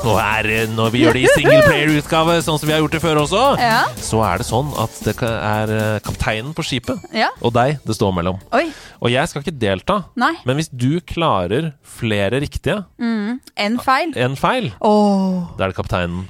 Og 0.07 0.21
her, 0.23 0.47
eh, 0.47 0.69
når 0.71 0.93
vi 0.95 1.01
gjør 1.03 1.17
det 1.19 1.25
i 1.25 1.33
singleplayer-utgave, 1.35 2.37
sånn 2.47 2.61
som 2.63 2.67
vi 2.71 2.75
har 2.77 2.81
gjort 2.85 2.95
det 2.95 3.01
før 3.03 3.21
også, 3.25 3.43
Ja. 3.59 3.81
så 3.99 4.23
er 4.27 4.39
det 4.39 4.47
sånn 4.47 4.71
at 4.85 5.01
det 5.03 5.15
er 5.23 5.73
eh, 5.79 5.99
kapteinen 6.07 6.55
på 6.55 6.63
skipet 6.67 7.03
Ja. 7.15 7.31
og 7.43 7.53
deg 7.55 7.81
det 7.87 7.97
står 7.99 8.15
mellom. 8.15 8.39
Oi. 8.55 8.69
Og 9.03 9.11
jeg 9.11 9.27
skal 9.29 9.43
ikke 9.43 9.59
delta, 9.59 10.05
Nei. 10.15 10.35
men 10.47 10.57
hvis 10.63 10.71
du 10.71 11.01
klarer 11.01 11.73
flere 11.83 12.39
riktige 12.39 12.85
En 13.03 13.79
feil. 13.83 14.15
En 14.17 14.37
feil, 14.37 14.71
oh. 14.81 15.51
da 15.59 15.65
er 15.67 15.75
det 15.75 15.77
kapteinen 15.83 16.29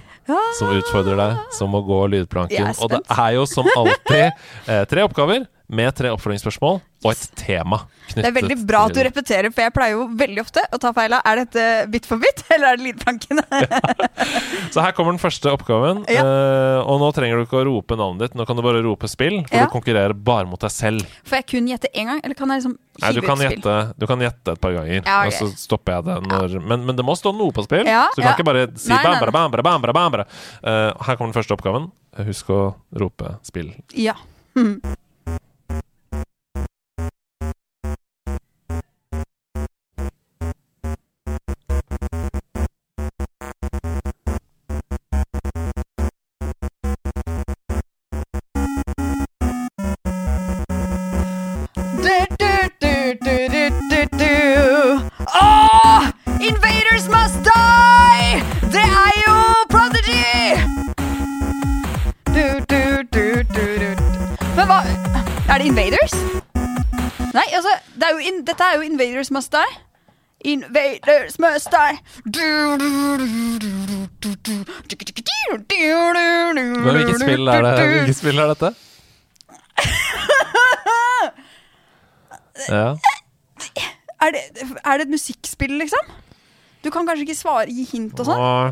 som 0.58 0.70
utfordrer 0.76 1.18
deg, 1.20 1.40
som 1.56 1.72
må 1.72 1.80
gå 1.86 2.00
lydplanken. 2.12 2.72
Og 2.82 2.92
det 2.92 3.02
er 3.16 3.34
jo 3.38 3.46
som 3.48 3.68
alltid 3.76 4.24
eh, 4.68 4.84
tre 4.90 5.04
oppgaver 5.06 5.46
med 5.72 5.94
tre 5.96 6.10
oppfølgingsspørsmål 6.12 6.80
og 7.02 7.10
et 7.10 7.22
tema 7.38 7.80
Det 8.12 8.22
er 8.28 8.34
veldig 8.34 8.56
bra 8.68 8.84
at 8.86 8.94
du 8.94 9.00
repeterer, 9.02 9.48
for 9.54 9.64
jeg 9.64 9.72
pleier 9.74 9.96
jo 9.96 10.04
veldig 10.20 10.42
ofte 10.44 10.62
å 10.70 10.78
ta 10.80 10.92
feil 10.94 11.14
av 11.16 11.24
Er 11.26 11.40
dette 11.42 11.64
bit 11.90 12.06
for 12.06 12.20
bit, 12.22 12.44
eller 12.52 12.74
er 12.74 12.78
det 12.80 12.86
lydplanken? 12.90 13.40
Så 14.74 14.84
her 14.84 14.94
kommer 14.96 15.12
den 15.14 15.20
første 15.20 15.50
oppgaven. 15.52 16.04
Ja. 16.12 16.22
Uh, 16.24 16.78
og 16.88 17.00
nå 17.02 17.08
trenger 17.16 17.40
du 17.40 17.44
ikke 17.46 17.58
å 17.60 17.64
rope 17.66 17.96
navnet 17.98 18.22
ditt, 18.26 18.36
nå 18.38 18.46
kan 18.48 18.56
du 18.58 18.62
bare 18.64 18.82
rope 18.84 19.08
spill, 19.10 19.40
for 19.48 19.58
Ja. 19.58 19.66
du 19.66 19.72
konkurrerer 19.74 20.14
bare 20.16 20.46
mot 20.48 20.60
deg 20.62 20.72
selv. 20.72 21.08
Får 21.28 21.40
jeg 21.42 21.48
kun 21.54 21.68
gjette 21.68 21.90
én 21.92 22.08
gang, 22.08 22.22
eller 22.22 22.38
kan 22.38 22.52
jeg 22.52 22.62
liksom 22.62 22.78
Nei, 23.02 23.10
du 23.16 23.22
kan, 23.24 23.40
gjette, 23.40 23.74
du 23.96 24.04
kan 24.08 24.20
gjette 24.20 24.52
et 24.52 24.60
par 24.60 24.74
ganger, 24.76 24.98
Ja, 25.00 25.18
ok. 25.24 25.28
og 25.30 25.32
så 25.38 25.46
stopper 25.56 25.94
jeg 25.96 26.06
det 26.10 26.16
når 26.28 26.58
men, 26.60 26.82
men 26.88 26.98
det 26.98 27.04
må 27.08 27.16
stå 27.16 27.32
noe 27.36 27.54
på 27.56 27.64
spill, 27.64 27.88
Ja, 27.88 28.04
så 28.12 28.20
du 28.20 28.22
kan 28.22 28.30
ja. 28.30 28.36
ikke 28.36 28.48
bare 28.50 28.66
si 28.76 28.92
Nei, 28.92 29.00
bam, 29.00 29.16
nei, 29.16 29.30
bam, 29.32 29.32
bam, 29.32 29.62
bam, 29.64 29.86
bam, 29.88 29.96
bam, 29.96 30.18
bam. 30.20 30.26
Uh, 30.60 30.90
Her 31.08 31.16
kommer 31.16 31.32
den 31.32 31.38
første 31.40 31.56
oppgaven. 31.56 31.88
Husk 32.28 32.52
å 32.52 32.60
rope 33.00 33.38
spill. 33.48 33.72
Ja. 33.96 34.18
Du, 34.54 34.76
Invaders 69.02 69.30
must 69.30 69.52
die. 69.52 69.72
Invaders 70.44 71.38
must 71.38 71.70
die. 71.70 71.98
Men 76.54 76.94
hvilket 76.94 77.20
spill 77.20 77.48
er 77.48 77.62
det? 77.66 77.72
Hvilket 77.90 78.16
spill 78.16 78.38
er 78.38 78.52
dette? 78.52 78.70
ja. 82.68 82.94
Er 84.22 84.30
det, 84.30 84.42
er 84.84 84.98
det, 84.98 85.02
et 85.02 85.10
musikkspill, 85.10 85.74
liksom? 85.82 86.04
Du 86.84 86.90
kan 86.94 87.06
kanskje 87.06 87.26
ikke 87.26 87.34
svare, 87.34 87.66
gi 87.66 87.82
hint 87.90 88.20
og 88.22 88.26
sånn? 88.28 88.38
Åh. 88.38 88.70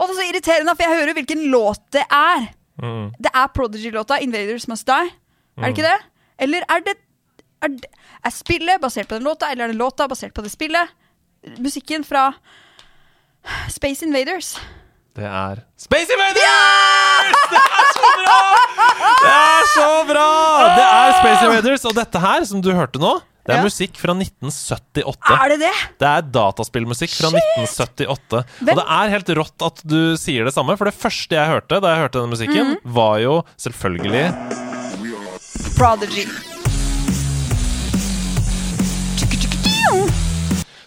Og 0.00 0.08
det 0.08 0.14
er 0.14 0.16
så 0.16 0.28
irriterende, 0.30 0.72
for 0.78 0.86
jeg 0.86 0.96
hører 1.02 1.12
hvilken 1.20 1.44
låt 1.52 1.84
det 1.92 2.06
er. 2.08 2.48
Mm. 2.80 3.12
Det 3.20 3.36
er 3.36 3.52
Prodigy-låta 3.52 4.16
'Invaders 4.16 4.64
Must 4.68 4.88
Die'. 4.88 5.12
Er 5.60 5.62
det 5.62 5.68
ikke 5.76 5.88
det? 5.90 6.00
Eller 6.40 6.64
er 6.64 6.80
det 6.88 6.96
er, 7.62 7.68
det, 7.68 7.90
er 8.24 8.30
spillet 8.34 8.80
basert 8.82 9.08
på 9.10 9.18
den 9.18 9.24
låta, 9.28 9.50
eller 9.52 9.64
er 9.68 9.72
det 9.74 9.80
låta 9.80 10.06
basert 10.08 10.34
på 10.34 10.42
det 10.42 10.50
spillet? 10.52 10.88
Musikken 11.58 12.04
fra 12.04 12.30
Space 13.72 14.04
Invaders. 14.04 14.54
det 15.16 15.24
er 15.26 15.62
Space 15.80 16.12
Invaders! 16.12 16.44
Det 17.50 17.62
er 17.64 17.88
så 17.96 18.10
bra! 18.20 18.36
Det 19.24 19.32
er 19.32 19.66
så 19.74 19.88
bra! 20.10 20.28
Det 20.76 20.84
er 20.86 21.16
Space 21.20 21.44
Invaders, 21.48 21.84
og 21.90 21.96
dette 21.96 22.20
her, 22.22 22.44
som 22.48 22.60
du 22.64 22.70
hørte 22.76 23.00
nå, 23.02 23.16
det 23.48 23.54
er 23.56 23.62
Ja. 23.62 23.64
musikk 23.64 23.96
fra 23.98 24.12
1978. 24.14 25.32
Er 25.40 25.48
det 25.54 25.58
det? 25.64 25.72
Det 25.98 26.06
er 26.06 26.22
dataspillmusikk 26.36 27.10
fra 27.16 27.30
1978. 27.32 28.44
Hvem- 28.60 28.68
Og 28.68 28.76
det 28.76 28.84
er 28.86 29.08
helt 29.16 29.28
rått 29.40 29.62
at 29.66 29.82
du 29.88 30.16
sier 30.20 30.44
det 30.44 30.52
samme, 30.54 30.76
for 30.76 30.84
det 30.84 30.94
første 30.94 31.34
jeg 31.34 31.48
hørte 31.48 31.80
da 31.80 31.88
jeg 31.94 32.02
hørte 32.04 32.20
denne 32.20 32.34
musikken, 32.36 32.66
Mhm. 32.76 32.78
var 32.84 33.18
jo 33.18 33.42
selvfølgelig 33.58 34.28
Prodigy. 35.76 36.26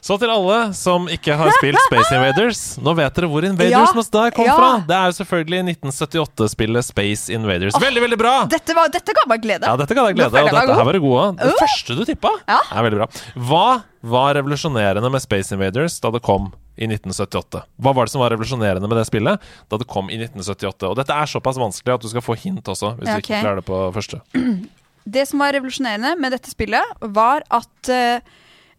Så 0.03 0.17
til 0.19 0.27
alle 0.27 0.55
som 0.75 1.05
ikke 1.07 1.31
har 1.39 1.47
spilt 1.55 1.79
Space 1.85 2.09
Invaders. 2.11 2.61
Nå 2.83 2.91
vet 2.97 3.13
dere 3.15 3.27
hvor 3.31 3.45
Invaders 3.47 3.71
Ja, 3.71 3.85
Must 3.95 4.11
Die 4.11 4.33
kom 4.35 4.49
ja. 4.49 4.55
fra. 4.59 4.71
Det 4.89 4.95
er 4.97 5.05
jo 5.07 5.15
selvfølgelig 5.21 5.61
1978-spillet 5.77 6.83
Space 6.89 7.31
Invaders. 7.31 7.77
Veldig, 7.79 8.01
veldig 8.03 8.17
bra! 8.19 8.33
Dette, 8.51 8.75
var, 8.75 8.91
dette 8.91 9.15
ga 9.15 9.23
meg 9.31 9.45
glede. 9.45 9.63
Ja, 9.69 9.77
dette 9.79 9.95
ga 9.95 10.03
deg 10.09 10.17
glede 10.19 10.27
Og 10.27 10.49
dette 10.51 10.75
her 10.75 10.83
var 10.89 10.97
du 10.97 10.99
god. 11.05 11.39
Det 11.39 11.53
Uh. 11.53 11.61
første 11.61 11.95
du 11.95 12.03
tippa, 12.09 12.33
Ja. 12.51 12.59
er 12.75 12.83
veldig 12.89 12.99
bra. 12.99 13.07
Hva 13.47 13.63
var 14.03 14.35
revolusjonerende 14.35 15.09
med 15.15 15.23
Space 15.23 15.55
Invaders 15.55 15.95
da 16.03 16.11
det 16.11 16.21
kom 16.27 16.51
i 16.75 16.83
1978? 16.91 17.63
Hva 17.79 17.95
var 17.95 18.03
det 18.03 18.11
som 18.11 18.19
var 18.27 18.35
revolusjonerende 18.35 18.83
med 18.91 18.97
det 18.99 19.07
spillet 19.07 19.39
da 19.71 19.77
det 19.79 19.87
kom 19.87 20.11
i 20.11 20.19
1978? 20.19 20.89
Og 20.91 20.99
dette 20.99 21.15
er 21.15 21.31
såpass 21.31 21.55
vanskelig 21.55 21.95
at 21.95 22.03
du 22.03 22.11
skal 22.11 22.21
få 22.27 22.35
hint 22.43 22.67
også, 22.67 22.97
hvis 22.99 23.07
Ja, 23.07 23.15
du 23.15 23.23
ikke 23.23 23.39
klarer 23.39 23.63
det 23.63 23.67
på 23.71 23.79
første. 23.95 24.19
Det 25.05 25.25
som 25.27 25.39
var 25.43 25.51
revolusjonerende 25.51 26.13
med 26.19 26.31
dette 26.31 26.47
spillet, 26.51 26.83
var 27.11 27.43
at 27.51 27.89
eh, 27.91 28.19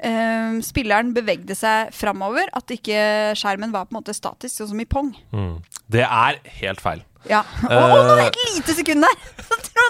eh, 0.04 0.60
spilleren 0.64 1.14
bevegde 1.16 1.56
seg 1.58 1.90
framover. 1.96 2.50
At 2.56 2.70
ikke 2.74 3.32
skjermen 3.38 3.72
var 3.74 3.88
på 3.88 3.94
en 3.94 4.00
måte 4.02 4.14
statisk, 4.16 4.54
sånn 4.60 4.70
som 4.74 4.82
i 4.84 4.88
Pong. 4.88 5.10
Mm. 5.34 5.58
Det 5.90 6.04
er 6.06 6.38
helt 6.60 6.84
feil. 6.84 7.02
Ja. 7.28 7.40
Å, 7.64 7.72
oh, 7.72 7.92
å, 7.94 8.00
nå 8.04 8.14
er 8.14 8.20
det 8.20 8.26
et 8.34 8.40
lite 8.58 8.74
sekund 8.76 9.04
der! 9.06 9.14
Så 9.74 9.84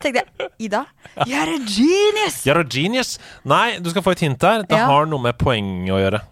Tenkte 0.00 0.22
jeg 0.22 0.48
Ida, 0.66 0.80
you're 1.28 1.54
a 1.54 1.58
genius! 1.68 2.40
You're 2.48 2.62
a 2.62 2.66
genius! 2.66 3.14
Nei, 3.48 3.78
du 3.84 3.90
skal 3.92 4.04
få 4.04 4.14
et 4.16 4.22
hint 4.24 4.40
der. 4.40 4.64
Det 4.68 4.78
Ja. 4.78 4.86
har 4.88 5.08
noe 5.08 5.20
med 5.22 5.36
poeng 5.40 5.68
å 5.92 6.00
gjøre. 6.00 6.22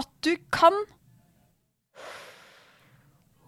At 0.00 0.08
du 0.24 0.32
kan 0.54 0.72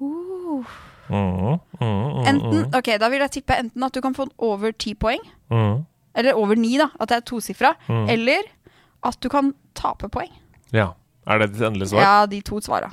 uh. 0.00 0.76
Mm, 1.10 1.58
mm, 1.58 1.58
mm, 1.80 2.26
Enten, 2.30 2.74
ok, 2.76 2.92
Da 3.02 3.08
vil 3.10 3.24
jeg 3.24 3.32
tippe 3.40 3.56
enten 3.58 3.82
at 3.82 3.94
du 3.96 4.00
kan 4.04 4.14
få 4.14 4.28
over 4.38 4.72
ti 4.72 4.94
poeng. 4.94 5.22
mm. 5.50 5.86
Eller 6.16 6.34
over 6.38 6.56
ni, 6.58 6.76
da. 6.80 6.88
At 7.00 7.08
det 7.12 7.20
er 7.20 7.26
tosifra. 7.30 7.74
Mm. 7.88 8.06
Eller 8.16 8.48
at 9.06 9.18
du 9.22 9.28
kan 9.32 9.52
tape 9.78 10.08
poeng. 10.12 10.30
Ja. 10.74 10.92
Er 11.30 11.38
det 11.42 11.52
ditt 11.54 11.62
endelige 11.68 11.92
svar? 11.92 12.02
Ja, 12.02 12.14
de 12.26 12.40
to 12.44 12.58
svara. 12.64 12.90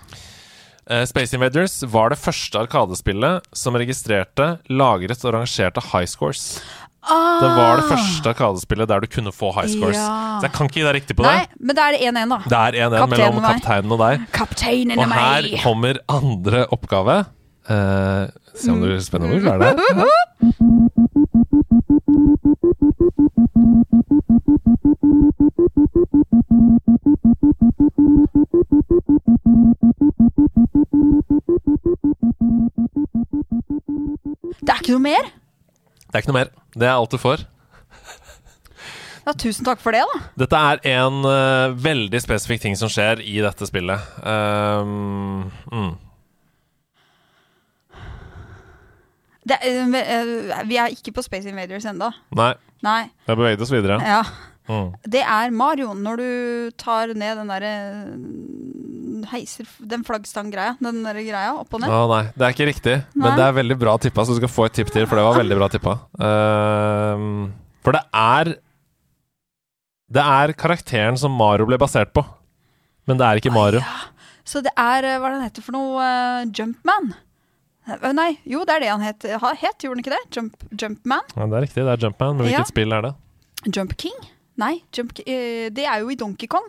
Uh, 0.87 1.03
Space 1.09 1.33
Invaders 1.35 1.79
var 1.91 2.13
det 2.13 2.19
første 2.21 2.59
arkadespillet 2.61 3.43
som 3.57 3.75
registrerte, 3.75 4.53
lagret 4.71 5.23
og 5.27 5.33
rangerte 5.35 5.81
high 5.91 6.07
scores. 6.07 6.61
Det 7.07 7.49
var 7.55 7.79
det 7.79 7.85
første 7.87 8.31
arkadespillet 8.33 8.87
der 8.89 8.99
du 9.03 9.07
kunne 9.11 9.31
få 9.35 9.51
high 9.55 9.67
scores. 9.71 9.97
Ah. 9.99 10.07
Ja. 10.07 10.39
Så 10.41 10.47
jeg 10.47 10.53
kan 10.57 10.67
ikke 10.69 10.79
gi 10.81 10.85
deg 10.87 10.95
riktig 10.97 11.15
på 11.19 11.23
Nei, 11.23 11.37
det. 11.45 11.59
men 11.63 11.75
da 11.77 11.85
er 11.87 11.95
det 11.95 12.01
1-1, 12.11 12.33
da. 12.33 12.39
Det 12.51 12.59
er 12.59 12.89
1-1 12.89 13.07
mellom 13.13 13.39
meg. 13.41 13.47
kapteinen 13.61 13.95
og 13.95 14.01
deg. 14.03 14.25
Kapteinen 14.35 14.99
Og 14.99 15.05
er 15.07 15.13
her 15.15 15.47
meg! 15.47 15.57
kommer 15.63 15.99
andre 16.17 16.65
oppgave. 16.75 17.17
Uh, 17.67 18.27
se 18.55 18.71
om 18.71 18.79
du 18.83 18.91
spenner 19.03 19.39
Hva 19.43 19.55
er 19.57 19.65
det. 19.65 19.73
ikke 34.87 34.97
noe 34.97 35.03
mer? 35.03 35.29
Det 36.07 36.15
er 36.15 36.23
ikke 36.23 36.31
noe 36.31 36.39
mer. 36.39 36.51
Det 36.77 36.87
er 36.87 36.95
alt 36.95 37.13
du 37.13 37.19
får. 37.19 37.45
Ja, 39.27 39.33
tusen 39.35 39.65
takk 39.67 39.81
for 39.83 39.91
det, 39.91 40.05
da. 40.07 40.19
Dette 40.39 40.59
er 40.71 40.79
en 40.93 41.17
uh, 41.27 41.73
veldig 41.83 42.19
spesifikk 42.23 42.61
ting 42.63 42.77
som 42.79 42.87
skjer 42.87 43.19
i 43.19 43.41
dette 43.43 43.67
spillet. 43.67 44.05
Um, 44.23 45.49
mm. 45.67 45.89
Det, 49.47 49.57
eh, 49.67 50.63
vi 50.67 50.79
er 50.79 50.95
ikke 50.95 51.11
på 51.15 51.23
Space 51.23 51.47
Invaders 51.47 51.85
ennå. 51.87 52.07
Nei, 52.39 52.53
Nei. 52.83 53.01
vi 53.25 53.33
har 53.33 53.39
beveget 53.39 53.63
oss 53.63 53.71
videre. 53.71 53.99
Ja. 54.03 54.23
Mm. 54.67 54.93
Det 55.03 55.23
er 55.23 55.51
Mario 55.55 55.93
når 55.95 56.19
du 56.19 56.31
tar 56.79 57.11
ned 57.15 57.39
den 57.39 57.51
derre 57.51 57.75
Heiser 59.31 59.67
den 59.91 60.03
flaggstanggreia. 60.07 60.75
Den 60.79 61.03
der 61.03 61.17
greia 61.21 61.53
opp 61.59 61.73
og 61.73 61.81
ned. 61.83 61.89
Å 61.91 62.05
nei, 62.11 62.23
det 62.35 62.45
er 62.47 62.53
ikke 62.55 62.67
riktig. 62.69 62.95
Nei. 63.13 63.23
Men 63.25 63.37
det 63.39 63.45
er 63.47 63.55
veldig 63.57 63.77
bra 63.81 63.97
tippa, 64.01 64.23
så 64.25 64.35
du 64.35 64.39
skal 64.41 64.51
få 64.53 64.65
et 64.69 64.77
tipp 64.79 64.91
til, 64.93 65.05
for 65.09 65.19
det 65.19 65.25
var 65.27 65.39
veldig 65.41 65.57
bra 65.59 65.67
tippa. 65.73 65.95
Uh, 66.17 67.49
for 67.85 67.95
det 67.97 68.03
er 68.13 68.53
Det 70.07 70.23
er 70.23 70.53
karakteren 70.55 71.17
som 71.19 71.33
Mario 71.35 71.65
ble 71.67 71.77
basert 71.81 72.13
på. 72.15 72.23
Men 73.07 73.19
det 73.19 73.25
er 73.27 73.39
ikke 73.41 73.51
Mario. 73.55 73.81
Så 74.47 74.61
det 74.63 74.71
er 74.79 75.03
eh, 75.03 75.17
Hva 75.19 75.27
er 75.27 75.33
det 75.33 75.39
han 75.41 75.47
heter 75.49 75.63
for 75.65 75.75
noe? 75.75 75.99
Uh, 75.99 76.45
Jumpman? 76.55 77.09
Eh, 77.87 78.07
Nei, 78.15 78.29
jo, 78.47 78.61
det 78.67 78.77
er 78.77 78.83
det 78.85 78.89
han 78.93 79.03
het. 79.03 79.25
Ha- 79.43 79.53
Het, 79.59 79.83
gjorde 79.83 79.97
han 79.97 80.03
ikke 80.05 80.15
det? 80.15 80.21
Jump, 80.35 80.63
Jumpman? 80.71 81.27
Ja, 81.35 81.47
det 81.51 81.57
er 81.59 81.65
riktig, 81.67 81.83
det 81.87 81.93
er 81.97 82.03
Jumpman. 82.07 82.35
Men 82.37 82.45
hvilket 82.47 82.63
Ja. 82.63 82.71
spill 82.71 82.95
er 82.95 83.01
det? 83.09 83.13
Jump 83.75 83.97
King? 83.99 84.17
Nei, 84.57 84.73
Jump, 84.95 85.11
eh, 85.27 85.67
det 85.75 85.85
er 85.85 85.99
jo 86.03 86.09
i 86.09 86.15
Donkey 86.19 86.47
Kong. 86.47 86.67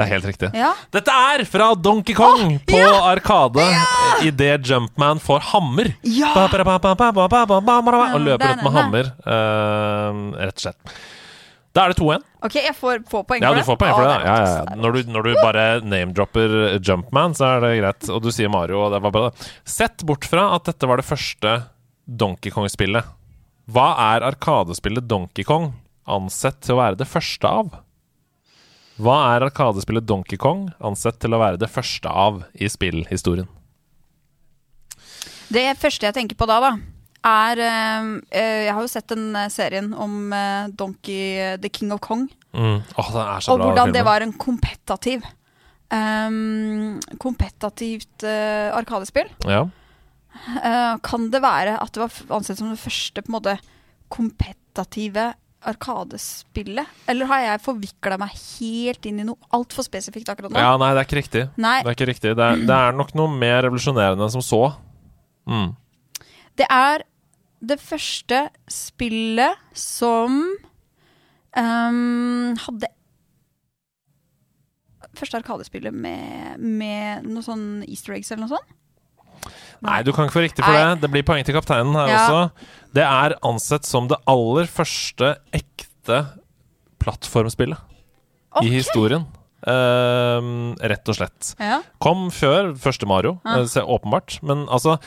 Det 0.00 0.06
er 0.06 0.12
helt 0.14 0.28
riktig. 0.30 0.48
Ja. 0.56 0.72
Dette 0.96 1.12
er 1.12 1.42
fra 1.44 1.70
Donkey 1.76 2.16
Kong 2.16 2.44
oh, 2.46 2.58
på 2.64 2.78
ja! 2.80 2.92
Arkade 3.10 3.66
ja! 3.68 3.82
idet 4.24 4.64
Jumpman 4.70 5.20
får 5.20 5.42
hammer. 5.50 5.90
Ja! 6.08 6.30
Og 8.16 8.24
løper 8.24 8.54
opp 8.54 8.62
med 8.64 8.76
hammer, 8.78 9.10
uh, 9.28 10.22
rett 10.40 10.56
og 10.56 10.64
slett. 10.64 10.94
Da 11.76 11.84
er 11.84 11.92
det 11.92 12.00
2-1. 12.00 12.24
Ok, 12.48 12.56
jeg 12.56 12.74
får, 12.74 13.02
får 13.12 13.26
poeng 13.28 13.44
for 13.44 13.58
det. 13.60 13.66
Poeng 13.68 13.92
for 13.92 14.06
det. 14.08 14.14
Ja, 14.24 14.38
ja, 14.40 14.54
ja. 14.56 14.78
Når, 14.80 14.96
du, 14.96 15.12
når 15.12 15.28
du 15.28 15.34
bare 15.38 15.66
name-dropper 15.84 16.56
Jumpman, 16.80 17.36
så 17.38 17.46
er 17.52 17.62
det 17.66 17.70
greit. 17.82 18.08
Og 18.10 18.24
du 18.24 18.30
sier 18.34 18.50
Mario, 18.50 18.80
og 18.86 18.96
det 18.96 19.02
var 19.04 19.14
bra. 19.14 19.28
Sett 19.68 20.02
bort 20.08 20.24
fra 20.26 20.48
at 20.56 20.66
dette 20.72 20.88
var 20.88 20.98
det 20.98 21.06
første 21.06 21.54
Donkey 22.08 22.50
Kong-spillet. 22.56 23.12
Hva 23.70 23.86
er 24.08 24.26
arkadespillet 24.32 25.06
Donkey 25.06 25.46
Kong 25.46 25.70
ansett 26.10 26.58
til 26.64 26.74
å 26.74 26.80
være 26.80 26.98
det 27.04 27.06
første 27.06 27.52
av? 27.60 27.70
Hva 29.00 29.16
er 29.32 29.46
arkadespillet 29.46 30.04
Donkey 30.04 30.36
Kong 30.40 30.68
ansett 30.84 31.20
til 31.22 31.32
å 31.32 31.40
være 31.40 31.60
det 31.60 31.70
første 31.72 32.10
av 32.10 32.42
i 32.52 32.68
spillhistorien? 32.68 33.48
Det 35.50 35.66
første 35.80 36.06
jeg 36.06 36.16
tenker 36.16 36.38
på 36.38 36.46
da, 36.46 36.60
da, 36.62 36.72
er 37.26 37.60
eh, 37.64 38.66
Jeg 38.66 38.74
har 38.76 38.84
jo 38.84 38.90
sett 38.92 39.08
den 39.10 39.32
eh, 39.34 39.48
serien 39.50 39.90
om 39.96 40.30
Donkey 40.78 41.56
The 41.62 41.72
King 41.72 41.94
of 41.96 42.02
Kong. 42.04 42.28
Mm. 42.52 42.80
Er 42.84 43.42
så 43.42 43.54
Og 43.54 43.64
hvordan 43.64 43.94
det 43.94 44.04
var 44.06 44.22
en 44.22 44.34
kompetativ 44.34 45.24
um, 45.90 46.98
Kompetativt 47.22 48.24
uh, 48.26 48.70
arkadespill. 48.76 49.30
Ja. 49.48 49.66
Uh, 50.30 50.96
kan 51.02 51.28
det 51.32 51.42
være 51.42 51.76
at 51.82 51.94
det 51.94 52.04
var 52.04 52.36
ansett 52.38 52.60
som 52.60 52.70
det 52.70 52.80
første 52.80 53.22
på 53.22 53.32
en 53.32 53.38
måte 53.38 53.56
kompetative 54.10 55.32
arkadespillet? 55.68 56.88
Eller 57.10 57.28
har 57.28 57.42
jeg 57.44 57.62
forvikla 57.64 58.16
meg 58.20 58.32
helt 58.32 59.06
inn 59.08 59.20
i 59.20 59.26
noe 59.28 59.50
altfor 59.56 59.84
spesifikt 59.86 60.30
akkurat 60.32 60.54
nå? 60.54 60.60
ja, 60.62 60.72
nei, 60.80 60.92
det 60.96 61.02
er 61.02 61.08
ikke 61.08 61.20
riktig. 61.20 61.44
Nei, 61.60 61.76
Det 61.82 61.92
er 61.92 61.98
ikke 61.98 62.10
riktig. 62.12 62.32
Det 62.38 62.46
er, 62.46 62.64
det 62.70 62.78
er 62.78 62.96
nok 62.96 63.12
noe 63.18 63.32
mer 63.34 63.62
revolusjonerende 63.66 64.26
enn 64.26 64.34
som 64.38 64.44
så. 64.44 64.62
Mm. 65.50 65.72
det 66.60 66.66
er 66.70 67.02
det 67.60 67.76
første 67.82 68.44
spillet 68.70 69.56
som 69.76 70.36
um, 71.56 72.56
hadde 72.66 72.90
Første 75.18 75.40
arkadespillet 75.40 75.90
med, 75.90 76.60
med 76.62 77.24
noe 77.26 77.42
sånn 77.42 77.82
easter 77.82 78.14
eggs 78.14 78.30
eller 78.30 78.46
noe 78.46 78.52
sånt? 78.52 78.76
Nei, 79.80 80.02
du 80.04 80.12
kan 80.12 80.26
ikke 80.26 80.36
få 80.36 80.44
riktig 80.44 80.64
for 80.64 80.76
Nei. 80.76 80.82
det. 80.94 81.00
Det 81.04 81.10
blir 81.14 81.24
poeng 81.26 81.44
til 81.46 81.56
kapteinen 81.56 81.94
her 81.96 82.08
Ja. 82.12 82.20
også. 82.26 82.68
Det 82.92 83.04
er 83.06 83.36
ansett 83.46 83.86
som 83.88 84.08
det 84.10 84.18
aller 84.28 84.66
første 84.68 85.36
ekte 85.56 86.26
plattformspillet 87.00 87.78
okay. 87.78 88.66
i 88.66 88.74
historien. 88.74 89.26
Uh, 89.60 90.72
rett 90.80 91.08
og 91.08 91.16
slett. 91.18 91.54
Ja. 91.60 91.82
Kom 92.00 92.28
før 92.32 92.74
første 92.80 93.06
Mario, 93.08 93.38
Ja. 93.44 93.60
eh, 93.60 93.84
åpenbart. 93.84 94.42
Men 94.42 94.66
altså 94.68 94.98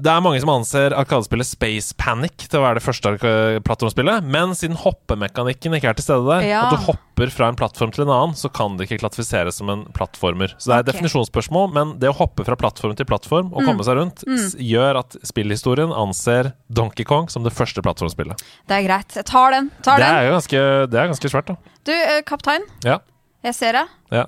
Det 0.00 0.08
er 0.10 0.22
mange 0.24 0.40
som 0.40 0.50
anser 0.54 0.94
Arkadespillet 0.96 1.46
Space 1.48 1.94
Panic 2.00 2.46
til 2.48 2.60
å 2.60 2.64
være 2.64 2.78
det 2.80 2.84
første 2.86 3.10
arka- 3.12 3.60
plattformspillet. 3.66 4.24
Men 4.24 4.54
siden 4.56 4.78
hoppemekanikken 4.80 5.74
ikke 5.76 5.90
er 5.90 5.98
til 5.98 6.06
stede 6.06 6.24
der, 6.28 6.46
Ja. 6.48 6.62
at 6.64 6.70
du 6.72 6.84
hopper 6.86 7.28
fra 7.30 7.48
en 7.50 7.56
plattform 7.58 7.92
til 7.92 8.04
en 8.06 8.12
annen, 8.14 8.34
så 8.34 8.48
kan 8.52 8.76
det 8.78 8.88
ikke 8.88 9.00
klassifiseres 9.02 9.58
som 9.60 9.68
en 9.68 9.84
plattformer. 9.92 10.54
Så 10.56 10.70
det 10.70 10.74
er 10.74 10.78
et 10.80 10.88
okay. 10.88 10.92
definisjonsspørsmål, 11.00 11.72
men 11.76 11.98
det 12.00 12.08
å 12.08 12.16
hoppe 12.16 12.46
fra 12.46 12.56
plattform 12.56 12.96
til 12.96 13.04
plattform 13.04 13.52
og 13.52 13.60
komme 13.66 13.84
seg 13.84 13.96
rundt, 14.00 14.24
mm. 14.26 14.56
gjør 14.56 15.00
at 15.02 15.16
spillhistorien 15.22 15.92
anser 15.92 16.52
Donkey 16.72 17.04
Kong 17.04 17.28
som 17.28 17.44
det 17.44 17.52
første 17.52 17.82
plattformspillet. 17.84 18.40
Det 18.66 18.76
er 18.80 18.86
greit. 18.88 19.12
Jeg 19.14 19.26
tar 19.28 19.50
den. 19.50 19.70
Tar 19.82 19.98
Det 20.00 20.06
den. 20.06 20.16
er 20.16 20.30
ganske, 20.32 20.90
det 20.90 20.98
er 20.98 21.08
ganske 21.12 21.28
svært, 21.30 21.46
da. 21.52 21.56
Du, 21.84 21.92
eh, 21.92 22.22
kaptein. 22.22 22.64
Ja. 22.84 22.98
Jeg 23.44 23.54
ser 23.54 23.72
deg. 23.72 23.88
Ja. 24.12 24.24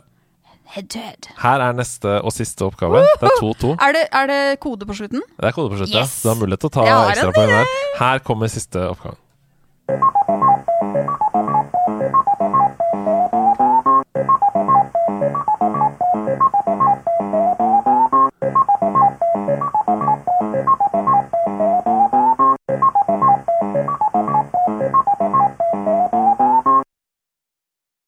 Head 0.72 0.88
to 0.88 0.98
head. 1.04 1.26
Her 1.42 1.60
er 1.60 1.74
neste 1.76 2.14
og 2.24 2.32
siste 2.32 2.64
oppgave. 2.64 3.02
Det 3.20 3.28
er 3.28 3.42
2-2. 3.42 3.72
Er 3.76 3.92
det, 3.92 4.04
er 4.12 4.26
det 4.30 4.60
kode 4.60 4.86
på 4.88 4.94
slutten? 4.96 5.20
Det 5.36 5.50
er 5.50 5.52
kode 5.52 5.68
på 5.68 5.82
slutt, 5.82 5.92
ja. 5.92 6.00
Yes. 6.06 6.22
Du 6.22 6.30
har 6.32 6.38
mulighet 6.40 6.64
til 6.64 6.70
å 6.70 6.76
ta 6.78 6.86
ekstrapoeng 7.10 7.52
her. 7.58 7.74
Her 7.98 8.24
kommer 8.24 8.48
siste 8.48 8.86
oppgave. 8.88 9.20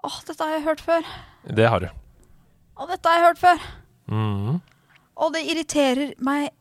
Åh, 0.04 0.16
dette 0.28 0.44
har 0.44 0.56
jeg 0.56 0.64
hørt 0.64 0.80
før. 0.80 1.12
Det 1.60 1.68
har 1.68 1.84
du. 1.84 2.03
Åh, 3.05 3.06
dette 3.06 3.12
har 3.12 3.20
jeg 3.20 3.28
hørt 3.28 3.40
før. 3.43 3.64
Mm. 4.09 4.60
Og 5.20 5.32
det 5.35 5.43
irriterer 5.44 6.12
meg. 6.24 6.52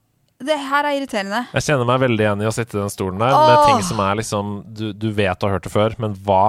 Det 0.43 0.57
her 0.59 0.83
er 0.83 0.97
irriterende. 0.97 1.39
Jeg 1.55 1.63
kjenner 1.69 1.87
meg 1.87 2.01
veldig 2.03 2.23
igjen 2.25 2.41
i 2.43 2.47
å 2.49 2.51
sitte 2.51 2.75
i 2.75 2.81
den 2.81 2.91
stolen 2.91 3.21
der 3.21 3.31
med 3.31 3.61
ting 3.69 3.83
som 3.87 4.01
er 4.03 4.17
liksom 4.19 4.49
du, 4.75 4.89
du 4.91 5.07
vet 5.15 5.39
du 5.39 5.45
har 5.47 5.53
hørt 5.55 5.63
det 5.63 5.71
før, 5.71 5.95
men 6.03 6.17
hva 6.25 6.41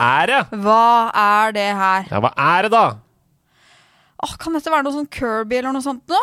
er 0.00 0.30
det? 0.30 0.38
Hva 0.64 0.86
er 1.12 1.52
det 1.52 1.66
her? 1.76 2.06
Ja, 2.08 2.22
hva 2.24 2.30
er 2.32 2.64
det, 2.64 2.70
da? 2.72 2.84
Åh, 4.24 4.32
kan 4.40 4.56
dette 4.56 4.72
være 4.72 4.86
noe 4.86 4.96
sånn 4.96 5.10
Kirby 5.12 5.58
eller 5.58 5.76
noe 5.76 5.84
sånt 5.84 6.08
nå? 6.08 6.22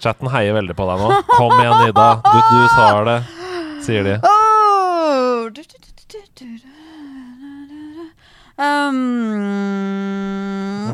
Chatten 0.00 0.32
heier 0.32 0.56
veldig 0.56 0.76
på 0.78 0.86
deg 0.88 1.04
nå. 1.04 1.20
Kom 1.34 1.52
igjen, 1.58 1.90
Ida. 1.90 2.08
Du, 2.24 2.40
du 2.40 2.72
tar 2.72 3.04
det, 3.10 3.18
sier 3.84 4.06
de. 4.06 4.16
Åh, 4.24 5.44
du, 5.52 5.60
du, 5.60 5.76
du, 5.76 5.92
du, 5.92 6.04
du, 6.16 6.24
du, 6.40 6.72
Um, 8.56 8.96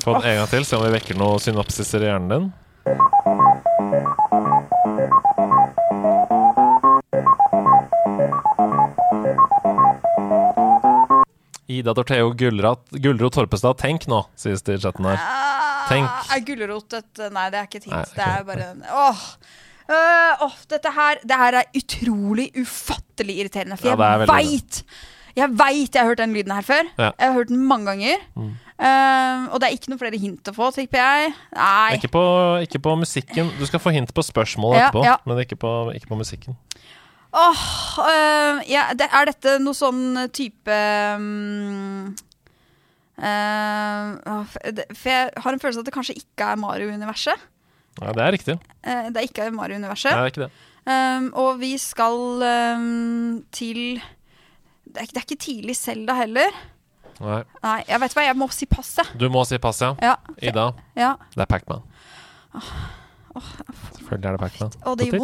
Få 0.02 0.16
den 0.18 0.30
en 0.32 0.36
gang 0.40 0.48
til, 0.51 0.64
se 0.66 0.74
om 0.76 0.82
vi 0.82 0.90
vekker 0.97 1.14
noen 1.20 1.39
synapsiser 1.43 2.02
i 2.02 2.09
hjernen 2.10 2.32
din. 2.32 2.51
Ida 11.72 11.94
Dortheo 11.94 12.32
Gulrot 12.34 13.34
Torpestad, 13.36 13.78
tenk 13.80 14.09
nå, 14.10 14.24
sies 14.36 14.62
det 14.66 14.80
i 14.80 14.82
chatten 14.82 15.06
her. 15.09 15.22
Tenk. 15.86 16.09
Ah, 16.10 16.34
Er 16.36 16.43
gulrot 16.47 16.98
et 16.98 17.22
Nei, 17.32 17.47
det 17.52 17.60
er 17.60 17.68
ikke 17.70 17.80
et 17.82 17.89
hint. 17.89 17.94
Nei, 17.94 18.05
Det 18.16 18.26
er 18.26 18.44
bare 18.48 18.68
en 18.72 18.82
Åh. 19.06 19.22
Uh, 19.82 20.44
oh, 20.47 20.52
dette 20.70 20.90
her 20.94 21.18
Det 21.26 21.36
her 21.36 21.56
er 21.59 21.78
utrolig 21.78 22.51
ufattelig 22.56 23.34
irriterende. 23.43 23.76
For 23.80 23.90
Ja, 23.93 23.97
jeg 23.98 24.28
veit 24.30 24.82
Jeg 25.36 25.48
veit 25.56 25.94
jeg 25.94 26.02
har 26.02 26.10
hørt 26.10 26.20
den 26.20 26.34
lyden 26.36 26.52
her 26.54 26.66
før. 26.66 26.82
Ja. 26.98 27.10
Mm. 27.10 27.16
Jeg 27.18 27.26
har 27.26 27.36
hørt 27.38 27.52
den 27.52 27.64
mange 27.68 27.86
ganger. 27.92 28.26
Eh, 28.82 29.44
og 29.52 29.60
det 29.60 29.68
er 29.68 29.76
ikke 29.76 29.92
noen 29.92 30.00
flere 30.00 30.18
hint 30.18 30.48
å 30.50 30.54
få, 30.56 30.72
tipper 30.74 30.98
jeg. 30.98 31.32
Nei. 31.54 31.92
Ikke 31.98 32.10
på, 32.12 32.24
ikke 32.66 32.82
på 32.82 32.96
musikken. 32.98 33.52
Du 33.60 33.64
skal 33.68 33.82
få 33.82 33.94
hint 33.94 34.12
på 34.14 34.24
spørsmålet 34.26 34.80
Ja, 34.80 34.88
etterpå, 34.88 35.04
ja. 35.06 35.16
men 35.28 35.42
ikke 35.44 35.60
på, 35.62 35.72
ikke 35.96 36.10
på 36.10 36.18
musikken. 36.18 36.59
Åh, 37.32 37.62
øh, 38.02 38.59
ja, 38.68 38.90
det, 38.98 39.06
er 39.09 39.30
dette 39.30 39.56
noe 39.62 39.76
sånn 39.76 40.26
type 40.36 40.74
um, 41.16 42.10
uh, 43.16 44.42
for 44.44 45.09
jeg 45.09 45.30
har 45.40 45.56
en 45.56 45.62
følelse 45.62 45.80
av 45.80 45.86
at 45.86 45.88
det 45.88 45.94
kanskje 45.94 46.18
ikke 46.18 46.50
er 46.52 46.60
Mario-universet. 46.60 47.46
Ja, 48.02 48.12
det 48.12 48.24
er 48.24 48.36
riktig. 48.36 48.59
Eh, 48.84 49.09
det 49.12 49.20
er 49.20 49.28
ikke 49.28 49.48
Mario-universet. 49.54 50.12
Nei, 50.12 50.18
det 50.18 50.28
er 50.28 50.34
ikke 50.34 50.44
det. 50.44 50.52
Um, 50.82 51.28
og 51.38 51.60
vi 51.60 51.76
skal 51.78 52.42
um, 52.42 53.42
til 53.54 54.00
det 54.94 55.02
er, 55.05 55.23
ikke- 55.23 55.39
tidlig 55.40 55.77
Selda 55.77 56.14
heller. 56.14 56.51
Nei. 57.23 57.43
Nei, 57.62 57.77
jeg 57.89 58.01
vet 58.01 58.14
hva, 58.16 58.23
jeg 58.27 58.36
må 58.36 58.48
si 58.52 58.66
pass, 58.66 58.97
jeg. 58.98 59.06
Du 59.19 59.28
må 59.31 59.44
si 59.47 59.59
pass, 59.62 59.81
ja. 59.85 59.94
Ja. 60.02 60.16
Ida, 60.43 60.73
ja. 60.97 61.14
det 61.36 61.44
er 61.44 61.47
Pacman. 61.47 61.82
Selvfølgelig 63.32 64.28
er 64.28 64.35
det 64.36 64.40
Pac-Man. 64.43 64.73
Å, 64.85 64.93
det 64.98 65.06
gjør 65.09 65.20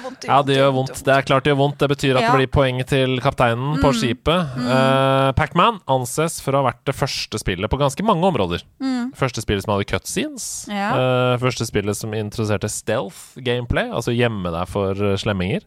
vondt. 0.00 0.24
Ja, 0.30 0.38
det 0.46 0.54
gjør 0.56 0.70
vondt. 0.72 1.02
Det 1.04 1.12
er 1.12 1.26
klart 1.28 1.44
det 1.44 1.50
gjør 1.52 1.58
vondt. 1.60 1.76
Det 1.82 1.88
betyr 1.92 2.16
at 2.16 2.22
Ja. 2.24 2.30
det 2.32 2.38
blir 2.40 2.48
poeng 2.54 2.78
til 2.88 3.18
kapteinen 3.20 3.76
på 3.82 3.90
Mm. 3.90 3.98
skipet. 3.98 4.56
Eh, 4.64 5.32
Pac-Man 5.36 5.80
anses 5.86 6.40
for 6.40 6.52
å 6.56 6.62
ha 6.62 6.70
vært 6.70 6.80
det 6.88 6.94
første 6.96 7.36
spillet 7.42 7.68
på 7.68 7.76
ganske 7.78 8.02
mange 8.08 8.24
områder. 8.24 8.64
Mm. 8.80 9.12
Første 9.14 9.44
spillet 9.44 9.64
som 9.66 9.74
hadde 9.74 9.84
cutscenes. 9.90 10.48
Ja. 10.72 10.94
Eh, 10.96 11.36
første 11.44 11.66
spillet 11.68 11.94
som 11.96 12.10
introduserte 12.16 12.70
stealth 12.72 13.36
gameplay, 13.44 13.90
altså 13.92 14.16
gjemme 14.16 14.50
deg 14.50 14.66
for 14.72 14.92
eh, 14.96 15.16
slemminger. 15.20 15.60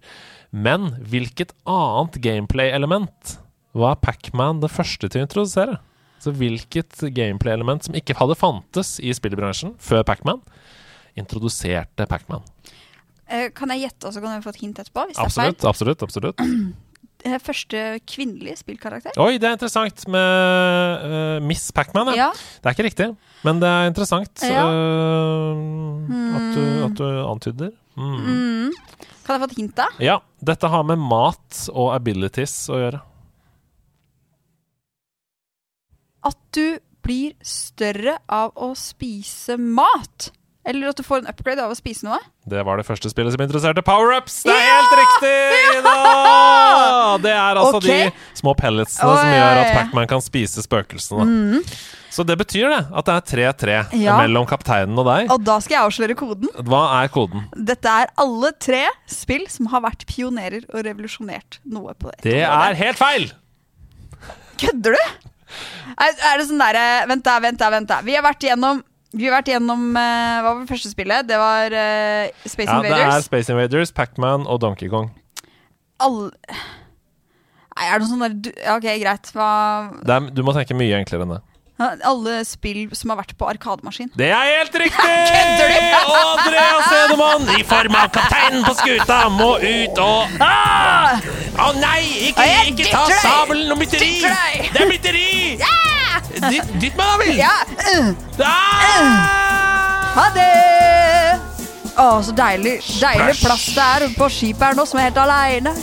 Men 0.52 0.90
hvilket 1.06 1.54
annet 1.70 2.18
gameplay-element 2.24 3.36
var 3.78 4.00
Pac-Man 4.02 4.64
det 4.64 4.72
første 4.74 5.10
til 5.10 5.22
å 5.22 5.26
introdusere? 5.28 5.78
Så 6.20 6.34
hvilket 6.36 6.98
gameplay-element 7.16 7.86
som 7.86 7.96
ikke 7.96 8.18
hadde 8.20 8.36
fantes 8.36 8.98
i 9.00 9.14
spillbransjen 9.16 9.76
før 9.80 10.04
Pac-Man, 10.08 10.42
introduserte 11.20 12.08
Pac-Man? 12.10 12.44
Eh, 13.30 13.50
Kan 13.56 13.70
jeg 13.76 13.86
gjette, 13.86 14.10
og 14.10 14.16
så 14.16 14.24
kan 14.24 14.34
jeg 14.36 14.44
få 14.44 14.54
et 14.56 14.62
hint 14.64 14.82
etterpå? 14.82 15.06
Er 15.06 15.22
Absolutt, 15.24 15.66
absolutt, 15.70 16.06
absolutt. 16.08 16.46
Eh, 17.28 17.36
Første 17.44 18.00
kvinnelige 18.08 18.62
spillkarakter? 18.62 19.12
Oi, 19.20 19.34
det 19.44 19.50
er 19.50 19.58
interessant 19.58 20.06
med 20.08 21.02
uh, 21.04 21.42
Miss 21.44 21.66
Pac-Man, 21.76 22.14
ja. 22.16 22.30
Ja. 22.30 22.60
Det 22.64 22.70
er 22.70 22.78
ikke 22.78 22.86
riktig, 22.86 23.08
men 23.44 23.60
det 23.60 23.68
er 23.68 23.90
interessant 23.90 24.46
Ja. 24.48 24.62
uh, 24.64 26.38
at, 26.38 26.46
du, 26.56 26.62
at 26.86 26.96
du 26.96 27.04
antyder. 27.26 27.74
Mm. 28.00 28.16
Mm. 28.24 28.72
Kan 29.30 29.38
jeg 29.38 29.43
få 29.43 29.47
et 29.51 29.57
hint, 29.60 29.73
da? 29.77 29.85
Ja, 30.01 30.15
dette 30.41 30.65
har 30.73 30.85
med 30.89 30.97
mat 30.97 31.57
og 31.69 31.91
abilities 31.93 32.64
å 32.73 32.80
gjøre. 32.80 33.01
At 36.26 36.39
du 36.57 36.80
blir 37.06 37.35
større 37.45 38.15
av 38.26 38.57
å 38.57 38.72
spise 38.73 39.60
mat. 39.61 40.31
Eller 40.65 40.89
at 40.89 40.97
du 40.97 41.06
får 41.06 41.22
en 41.22 41.30
upgrade 41.30 41.61
av 41.61 41.76
å 41.76 41.77
spise 41.77 42.10
noe. 42.10 42.18
Det 42.49 42.65
var 42.65 42.81
det 42.81 42.88
første 42.89 43.14
spillet 43.14 43.38
som 43.38 43.45
interesserte 43.45 43.85
powerups! 43.85 44.41
Det 44.49 44.57
er 44.57 44.65
helt 44.65 44.97
riktig, 44.97 45.38
Ida! 45.77 45.93
Det 47.22 47.38
er 47.38 47.61
altså 47.61 47.84
okay. 47.84 48.10
de 48.10 48.41
små 48.41 48.57
pelletsene 48.57 49.14
oh, 49.14 49.22
som 49.22 49.30
gjør 49.30 49.61
at 49.61 49.69
Pacman 49.69 49.91
Pac-Man 49.91 50.10
kan 50.15 50.26
spise 50.26 50.65
spøkelsene. 50.65 51.30
Mm. 51.30 51.64
Så 52.10 52.26
det 52.26 52.36
betyr 52.40 52.72
det, 52.72 52.80
at 52.90 53.06
det 53.10 53.15
er 53.15 53.53
3-3 53.53 53.76
Ja. 54.02 54.18
mellom 54.18 54.48
kapteinen 54.49 54.98
og 54.98 55.06
deg. 55.06 55.30
Og 55.30 55.44
da 55.45 55.60
skal 55.61 55.77
jeg 55.77 55.86
avsløre 55.86 56.18
koden. 56.18 56.49
Hva 56.65 56.81
er 57.03 57.11
koden? 57.14 57.45
Dette 57.53 57.86
er 58.03 58.10
alle 58.18 58.52
tre 58.57 58.86
spill 59.10 59.45
som 59.52 59.69
har 59.73 59.84
vært 59.86 60.07
pionerer 60.10 60.65
og 60.73 60.84
revolusjonert 60.88 61.60
noe 61.69 61.94
på 61.94 62.10
det. 62.11 62.22
Det 62.26 62.40
er 62.44 62.80
helt 62.81 62.98
feil! 62.99 63.30
Kødder 64.60 64.98
du? 64.98 65.30
Er, 65.99 66.14
er 66.14 66.38
det 66.38 66.45
sånn 66.49 66.60
derre 66.61 66.86
Vent, 67.10 67.23
da, 67.26 67.40
vent, 67.41 67.57
da. 67.57 67.69
vent 67.73 67.90
da 67.90 67.95
Vi 68.06 68.14
har 68.14 68.22
vært 68.22 68.44
gjennom 68.45 68.84
vi 69.10 69.26
har 69.26 69.40
vært 69.40 69.48
gjennom 69.49 69.88
eh, 69.98 70.36
Hva 70.44 70.52
var 70.52 70.60
det 70.61 70.69
første 70.69 70.91
spillet? 70.91 71.26
Det 71.26 71.38
var 71.41 71.73
uh, 71.73 72.44
Space 72.45 72.69
Ja, 72.69 72.76
det 72.84 72.91
er 72.91 72.99
Invaders. 72.99 73.26
Space 73.26 73.49
Invaders, 73.49 73.94
Pac-Man 73.98 74.45
og 74.45 74.60
Donkey 74.61 74.86
Kong. 74.91 75.07
Alle 75.98 76.30
Nei, 77.80 77.88
er 77.88 77.95
det 77.95 78.03
noe 78.03 78.11
sånn 78.11 78.22
der 78.44 78.53
ja, 78.60 78.76
Ok, 78.76 78.86
greit. 79.02 79.31
Hva 79.34 79.48
er, 80.03 80.30
du 80.36 80.44
må 80.45 80.53
tenke 80.53 80.77
mye 80.77 80.99
enklere 80.99 81.26
enn 81.26 81.34
det. 81.38 81.41
Alle 81.80 82.41
spill 82.43 82.89
som 82.97 83.14
har 83.14 83.22
vært 83.22 83.38
på 83.39 83.47
arkademaskin. 83.47 84.10
Det 84.19 84.27
er 84.35 84.49
helt 84.60 84.73
riktig! 84.81 85.14
Og 86.11 86.18
Andreas 86.18 86.89
Hedemann, 86.91 87.47
i 87.56 87.64
form 87.68 87.95
av 87.95 88.10
kapteinen 88.15 88.65
på 88.68 88.73
skuta, 88.81 89.19
må 89.31 89.53
ut 89.64 90.01
og 90.03 90.35
Ah! 90.43 91.23
Å 91.60 91.69
nei! 91.80 92.03
Ikke, 92.30 92.47
ikke 92.73 92.91
ta 92.91 93.06
sabelen 93.23 93.72
og 93.72 93.80
mytteri! 93.80 94.11
Det 94.73 94.84
er 94.84 94.91
mytteri! 94.91 95.30
Dytt, 96.39 96.76
dytt 96.84 96.99
meg, 96.99 97.07
da 97.07 97.15
vel! 97.23 97.34
Ja! 97.39 97.56
Ah! 98.43 99.39
Ha 100.19 100.27
det! 100.35 100.51
Å, 101.99 102.07
så 102.23 102.31
deilig, 102.35 102.77
deilig 102.99 103.39
plass 103.41 103.65
det 103.76 103.89
er 103.95 104.07
på 104.15 104.30
skipet 104.31 104.69
her 104.69 104.80
nå, 104.80 104.88
som 104.88 104.99
er 105.01 105.10
helt 105.10 105.19
aleine. 105.23 105.76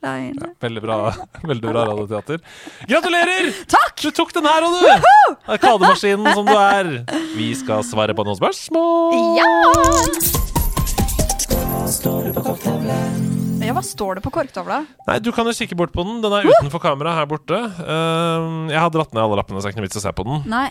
Aleine, 0.00 0.32
Ja, 0.40 0.48
Veldig 0.64 0.82
bra, 0.82 0.96
veldig 1.50 1.72
bra 1.72 1.84
radioteater. 1.90 2.40
Gratulerer! 2.88 3.50
Takk! 3.68 3.96
Du 4.00 4.10
tok 4.16 4.32
den 4.36 4.48
her, 4.48 4.64
og 4.64 4.72
du! 4.80 5.36
Arkademaskinen 5.52 6.30
som 6.36 6.48
du 6.48 6.56
er. 6.56 6.92
Vi 7.38 7.50
skal 7.58 7.84
svare 7.84 8.16
på 8.16 8.24
noen 8.24 8.38
spørsmål. 8.38 9.18
Ja! 9.36 9.50
Ja, 13.60 13.74
hva 13.76 13.82
står 13.84 14.16
det 14.18 14.22
på 14.24 14.32
korktavla? 14.32 14.78
Nei, 15.08 15.18
Du 15.20 15.30
kan 15.36 15.48
jo 15.48 15.52
kikke 15.54 15.76
bort 15.78 15.92
på 15.92 16.04
den. 16.06 16.22
Den 16.24 16.32
er 16.38 16.48
utenfor 16.48 16.80
kamera 16.82 17.12
her 17.18 17.28
borte. 17.28 17.58
Uh, 17.82 18.70
jeg 18.72 18.80
har 18.80 18.92
dratt 18.94 19.12
ned 19.12 19.22
alle 19.22 19.36
lappene, 19.42 19.60
så 19.60 19.68
det 19.68 19.70
er 19.70 19.74
ikke 19.76 19.82
noe 19.84 19.90
vits 19.90 20.00
å 20.00 20.04
se 20.06 20.14
på 20.16 20.26
den. 20.26 20.40
Nei. 20.50 20.68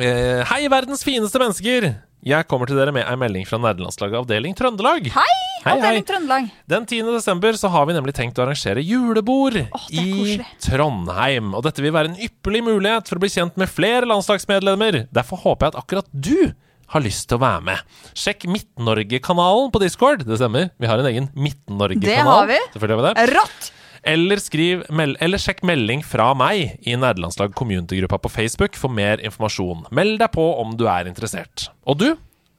Uh, 0.00 0.40
hei, 0.48 0.62
verdens 0.72 1.04
fineste 1.04 1.42
mennesker! 1.42 1.90
Jeg 2.24 2.48
kommer 2.48 2.68
til 2.68 2.76
dere 2.76 2.92
med 2.92 3.06
ei 3.08 3.16
melding 3.16 3.46
fra 3.48 3.60
nerdelandslaget 3.60 4.22
avdeling 4.24 4.56
Trøndelag. 4.56 5.08
Hei! 5.14 5.49
Hei, 5.60 5.74
Avdeling. 5.76 6.04
Trøndelag. 6.08 6.46
Den 6.72 6.86
10. 6.86 7.10
desember 7.12 7.56
så 7.58 7.68
har 7.68 7.84
vi 7.88 7.96
nemlig 7.96 8.14
tenkt 8.16 8.38
å 8.40 8.46
arrangere 8.46 8.80
julebord 8.80 9.58
oh, 9.66 9.88
i 9.92 10.04
koselig. 10.08 10.46
Trondheim. 10.64 11.50
Og 11.58 11.66
dette 11.66 11.84
vil 11.84 11.92
være 11.92 12.14
en 12.14 12.22
ypperlig 12.24 12.62
mulighet 12.64 13.10
for 13.10 13.20
å 13.20 13.24
bli 13.24 13.28
kjent 13.32 13.60
med 13.60 13.68
flere 13.68 14.08
landslagsmedlemmer. 14.08 15.02
Derfor 15.12 15.42
håper 15.44 15.68
jeg 15.68 15.74
at 15.74 15.82
akkurat 15.82 16.08
du 16.14 16.54
har 16.90 17.04
lyst 17.04 17.28
til 17.28 17.36
å 17.36 17.42
være 17.44 17.66
med. 17.68 17.90
Sjekk 18.18 18.48
Midt-Norge-kanalen 18.50 19.68
på 19.74 19.82
Discord. 19.84 20.24
Det 20.26 20.40
stemmer. 20.40 20.72
Vi 20.80 20.88
har 20.88 21.02
en 21.02 21.10
egen 21.10 21.28
Midt-Norge-kanal. 21.36 22.48
Det 22.48 22.96
har 22.96 23.12
vi. 23.12 23.28
Rått! 23.34 23.70
Eller, 24.00 24.40
skriv, 24.40 24.86
mel 24.96 25.12
eller 25.20 25.40
sjekk 25.40 25.60
melding 25.68 26.00
fra 26.06 26.30
meg 26.32 26.80
i 26.88 26.96
Nerdelandslag 26.96 27.52
community-gruppa 27.52 28.16
på 28.24 28.32
Facebook 28.32 28.78
for 28.80 28.88
mer 28.88 29.20
informasjon. 29.20 29.84
Meld 29.92 30.22
deg 30.22 30.32
på 30.32 30.46
om 30.62 30.72
du 30.80 30.86
er 30.88 31.10
interessert. 31.10 31.68
Og 31.84 32.00
du, 32.00 32.08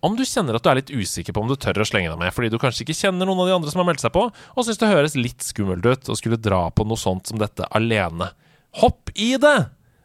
om 0.01 0.15
du 0.17 0.23
kjenner 0.25 0.57
at 0.57 0.63
du 0.65 0.69
er 0.71 0.79
litt 0.81 0.89
usikker 0.93 1.33
på 1.35 1.41
om 1.43 1.49
du 1.51 1.55
tør 1.61 1.81
å 1.83 1.87
slenge 1.87 2.09
deg 2.09 2.19
med 2.21 2.33
fordi 2.33 2.49
du 2.53 2.57
kanskje 2.61 2.85
ikke 2.87 2.97
kjenner 2.97 3.29
noen 3.29 3.43
av 3.43 3.47
de 3.51 3.57
andre 3.59 3.73
som 3.73 3.83
har 3.83 3.89
meldt 3.91 4.01
seg 4.03 4.13
på, 4.15 4.27
og 4.31 4.65
syns 4.65 4.81
det 4.81 4.89
høres 4.89 5.17
litt 5.19 5.45
skummelt 5.45 5.85
ut 5.85 6.09
å 6.09 6.17
skulle 6.17 6.39
dra 6.41 6.65
på 6.73 6.85
noe 6.89 6.97
sånt 6.97 7.29
som 7.29 7.37
dette 7.41 7.67
alene. 7.77 8.31
Hopp 8.81 9.13
i 9.15 9.35
det! 9.41 9.59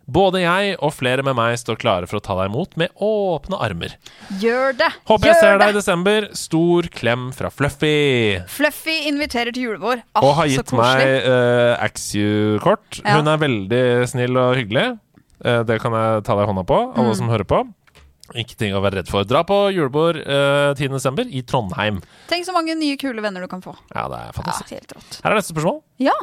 Både 0.06 0.38
jeg 0.38 0.76
og 0.86 0.92
flere 0.94 1.24
med 1.26 1.34
meg 1.34 1.56
står 1.58 1.80
klare 1.82 2.06
for 2.06 2.20
å 2.20 2.22
ta 2.22 2.36
deg 2.38 2.46
imot 2.52 2.76
med 2.78 2.92
åpne 3.02 3.58
armer. 3.58 3.96
Gjør 4.38 4.76
det! 4.78 4.90
Håper 5.08 5.26
jeg 5.32 5.34
Gjør 5.34 5.40
ser 5.42 5.58
deg 5.58 5.72
i 5.72 5.76
desember. 5.80 6.28
Stor 6.38 6.86
klem 6.94 7.24
fra 7.34 7.50
Fluffy. 7.50 8.36
Fluffy 8.54 8.94
inviterer 9.10 9.50
til 9.50 9.66
julebord. 9.66 10.04
Åh, 10.14 10.22
og 10.28 10.36
har 10.38 10.52
gitt 10.52 10.70
meg 10.78 11.02
uh, 11.26 11.74
Axu-kort. 11.82 13.00
Ja. 13.02 13.16
Hun 13.18 13.32
er 13.32 13.42
veldig 13.42 13.82
snill 14.12 14.38
og 14.38 14.54
hyggelig. 14.60 14.86
Uh, 15.42 15.64
det 15.66 15.80
kan 15.82 15.98
jeg 15.98 16.22
ta 16.26 16.38
deg 16.38 16.46
i 16.46 16.50
hånda 16.52 16.64
på, 16.70 16.78
alle 16.94 17.10
Mm. 17.10 17.18
som 17.18 17.28
hører 17.34 17.48
på. 17.50 17.64
Ikke 18.34 18.56
ting 18.58 18.74
å 18.74 18.80
være 18.82 18.98
redd 19.02 19.08
for. 19.08 19.24
Dra 19.24 19.44
på 19.46 19.58
julebord 19.72 20.16
uh, 20.26 20.74
10.12. 20.74 21.28
i 21.30 21.42
Trondheim. 21.46 22.00
Tenk 22.28 22.44
så 22.48 22.52
mange 22.56 22.74
nye, 22.74 22.96
kule 22.98 23.22
venner 23.22 23.40
du 23.40 23.46
kan 23.48 23.62
få. 23.62 23.76
Ja, 23.94 24.08
det 24.10 24.18
er 24.18 24.26
Ja, 24.26 24.32
fantastisk. 24.34 24.70
helt 24.74 24.92
rått. 24.96 25.20
Her 25.22 25.30
er 25.30 25.38
neste 25.38 25.54
spørsmål. 25.54 25.82
Ja. 26.02 26.16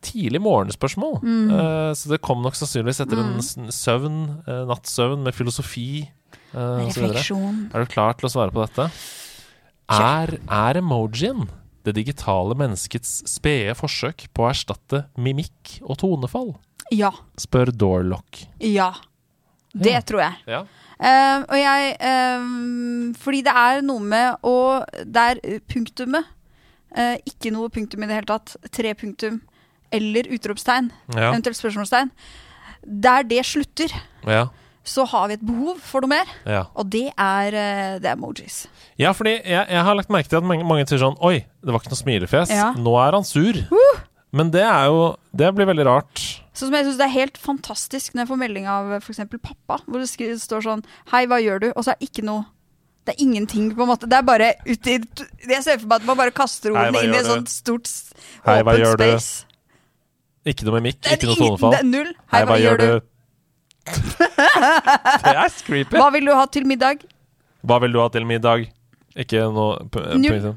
Tidlig 0.00 0.40
morgenspørsmål. 0.40 1.18
Mm. 1.22 1.50
Eh, 1.52 1.92
så 1.98 2.08
det 2.12 2.20
kom 2.22 2.40
nok 2.42 2.54
sannsynligvis 2.54 3.02
etter 3.04 3.18
en 3.20 3.70
søvn, 3.74 4.16
eh, 4.46 4.62
nattsøvn 4.70 5.22
med 5.26 5.34
filosofi. 5.34 6.08
eh, 6.54 6.58
videre. 6.58 7.12
Refleksjon. 7.12 7.70
Er 7.74 7.84
du 7.84 7.90
klar 7.92 8.14
til 8.16 8.28
å 8.28 8.32
svare 8.32 8.52
på 8.54 8.62
dette? 8.64 8.88
Er, 9.92 10.38
er 10.48 10.78
emojien 10.80 11.48
det 11.84 11.94
digitale 11.98 12.54
menneskets 12.56 13.22
spede 13.28 13.74
forsøk 13.76 14.28
på 14.32 14.44
å 14.46 14.50
erstatte 14.52 15.04
mimikk 15.18 15.80
og 15.82 15.98
tonefall? 15.98 16.54
Ja. 16.94 17.10
Spør 17.40 17.72
Doorlock. 17.74 18.44
Ja. 18.60 18.92
Det 19.74 19.92
Ja. 19.96 20.00
tror 20.00 20.20
jeg. 20.20 20.34
Ja. 20.46 20.62
Eh, 21.02 21.38
og 21.48 21.56
jeg 21.58 21.96
uh, 21.98 23.14
Fordi 23.18 23.40
det 23.42 23.52
er 23.58 23.80
noe 23.82 23.98
med 24.06 24.44
å 24.46 24.54
Det 25.02 25.24
er 25.32 25.40
eh, 25.42 25.58
punktumet. 25.66 26.28
Uh, 26.94 27.16
ikke 27.26 27.50
noe 27.50 27.72
punktum 27.72 28.04
i 28.04 28.08
det 28.10 28.20
hele 28.20 28.28
tatt. 28.28 28.54
Tre 28.70 28.92
punktum 28.94 29.40
eller 29.92 30.28
utropstegn. 30.32 30.90
Ja. 31.12 31.30
Eventuelt 31.32 31.58
spørsmålstegn. 31.58 32.08
Der 32.82 33.22
det 33.28 33.42
slutter, 33.44 33.92
Ja. 34.26 34.46
så 34.84 35.04
har 35.06 35.28
vi 35.28 35.34
et 35.34 35.44
behov 35.46 35.80
for 35.84 36.00
noe 36.00 36.08
mer. 36.14 36.30
ja. 36.46 36.62
Og 36.74 36.88
det 36.90 37.10
er, 37.18 37.46
eh, 37.52 37.98
det 38.00 38.08
er 38.08 38.16
emojis. 38.16 38.66
ja 38.98 39.12
fordi 39.12 39.40
jeg, 39.44 39.66
jeg 39.68 39.82
har 39.84 39.94
lagt 39.94 40.08
merke 40.10 40.28
til 40.28 40.36
at 40.40 40.44
mange, 40.44 40.64
mange 40.64 40.86
sier 40.88 40.98
sånn 40.98 41.16
Oi, 41.20 41.44
det 41.62 41.72
var 41.72 41.80
ikke 41.80 41.92
noe 41.92 42.02
smilefjes. 42.02 42.54
Nå 42.78 42.94
er 43.06 43.12
han 43.12 43.24
sur. 43.24 43.52
Men 44.32 44.50
det 44.50 44.62
er 44.64 44.86
jo 44.86 45.16
Det 45.36 45.54
blir 45.54 45.66
veldig 45.66 45.86
rart. 45.86 46.41
Sånn 46.52 46.68
som 46.68 46.74
jeg 46.76 46.84
synes 46.84 46.98
Det 47.00 47.06
er 47.06 47.14
helt 47.16 47.38
fantastisk 47.40 48.12
når 48.14 48.24
jeg 48.24 48.30
får 48.32 48.40
melding 48.42 48.66
av 48.68 48.90
f.eks. 49.00 49.22
pappa, 49.40 49.78
hvor 49.86 50.02
det 50.02 50.08
står 50.40 50.64
sånn 50.66 50.82
Hei, 51.12 51.24
hva 51.30 51.38
gjør 51.42 51.62
du? 51.64 51.68
Og 51.72 51.84
så 51.86 51.94
er 51.94 52.00
det 52.00 52.10
ikke 52.10 52.24
noe 52.28 52.44
Det 53.06 53.14
er 53.16 53.22
ingenting, 53.24 53.70
på 53.74 53.82
en 53.82 53.90
måte. 53.90 54.06
Det 54.06 54.18
er 54.18 54.26
bare 54.26 54.50
uti 54.68 54.98
Jeg 55.48 55.62
ser 55.64 55.80
for 55.80 55.88
meg 55.88 56.02
at 56.02 56.10
man 56.10 56.20
bare 56.20 56.34
kaster 56.36 56.74
ordene 56.74 57.06
inn 57.06 57.16
i 57.16 57.22
et 57.22 57.30
sånt 57.30 57.48
stort 57.52 57.88
Hei, 58.44 58.60
hva 58.62 58.76
gjør 58.76 58.92
gjør 58.92 59.00
du? 59.02 59.30
Ikke 60.52 60.66
noe 60.66 60.80
mimikk, 60.80 61.00
Det 61.04 61.12
er 61.12 61.18
ikke 61.20 61.30
noe 61.30 61.38
tonefall. 61.38 61.74
Null. 61.86 62.12
Hei, 62.32 62.44
hva, 62.50 62.58
gjør 62.58 62.80
du? 62.80 63.08
det 65.22 65.32
er 65.32 65.56
creepy. 65.66 65.98
Hva 65.98 66.08
vil 66.14 66.26
du 66.26 66.32
ha 66.34 66.46
til 66.50 66.66
middag? 66.66 67.02
Hva 67.62 67.78
vil 67.82 67.94
du 67.94 68.00
ha 68.02 68.08
til 68.14 68.26
middag? 68.26 68.66
Ikke 69.18 69.44
noe 69.54 69.84
p- 69.92 70.02
Null. 70.18 70.52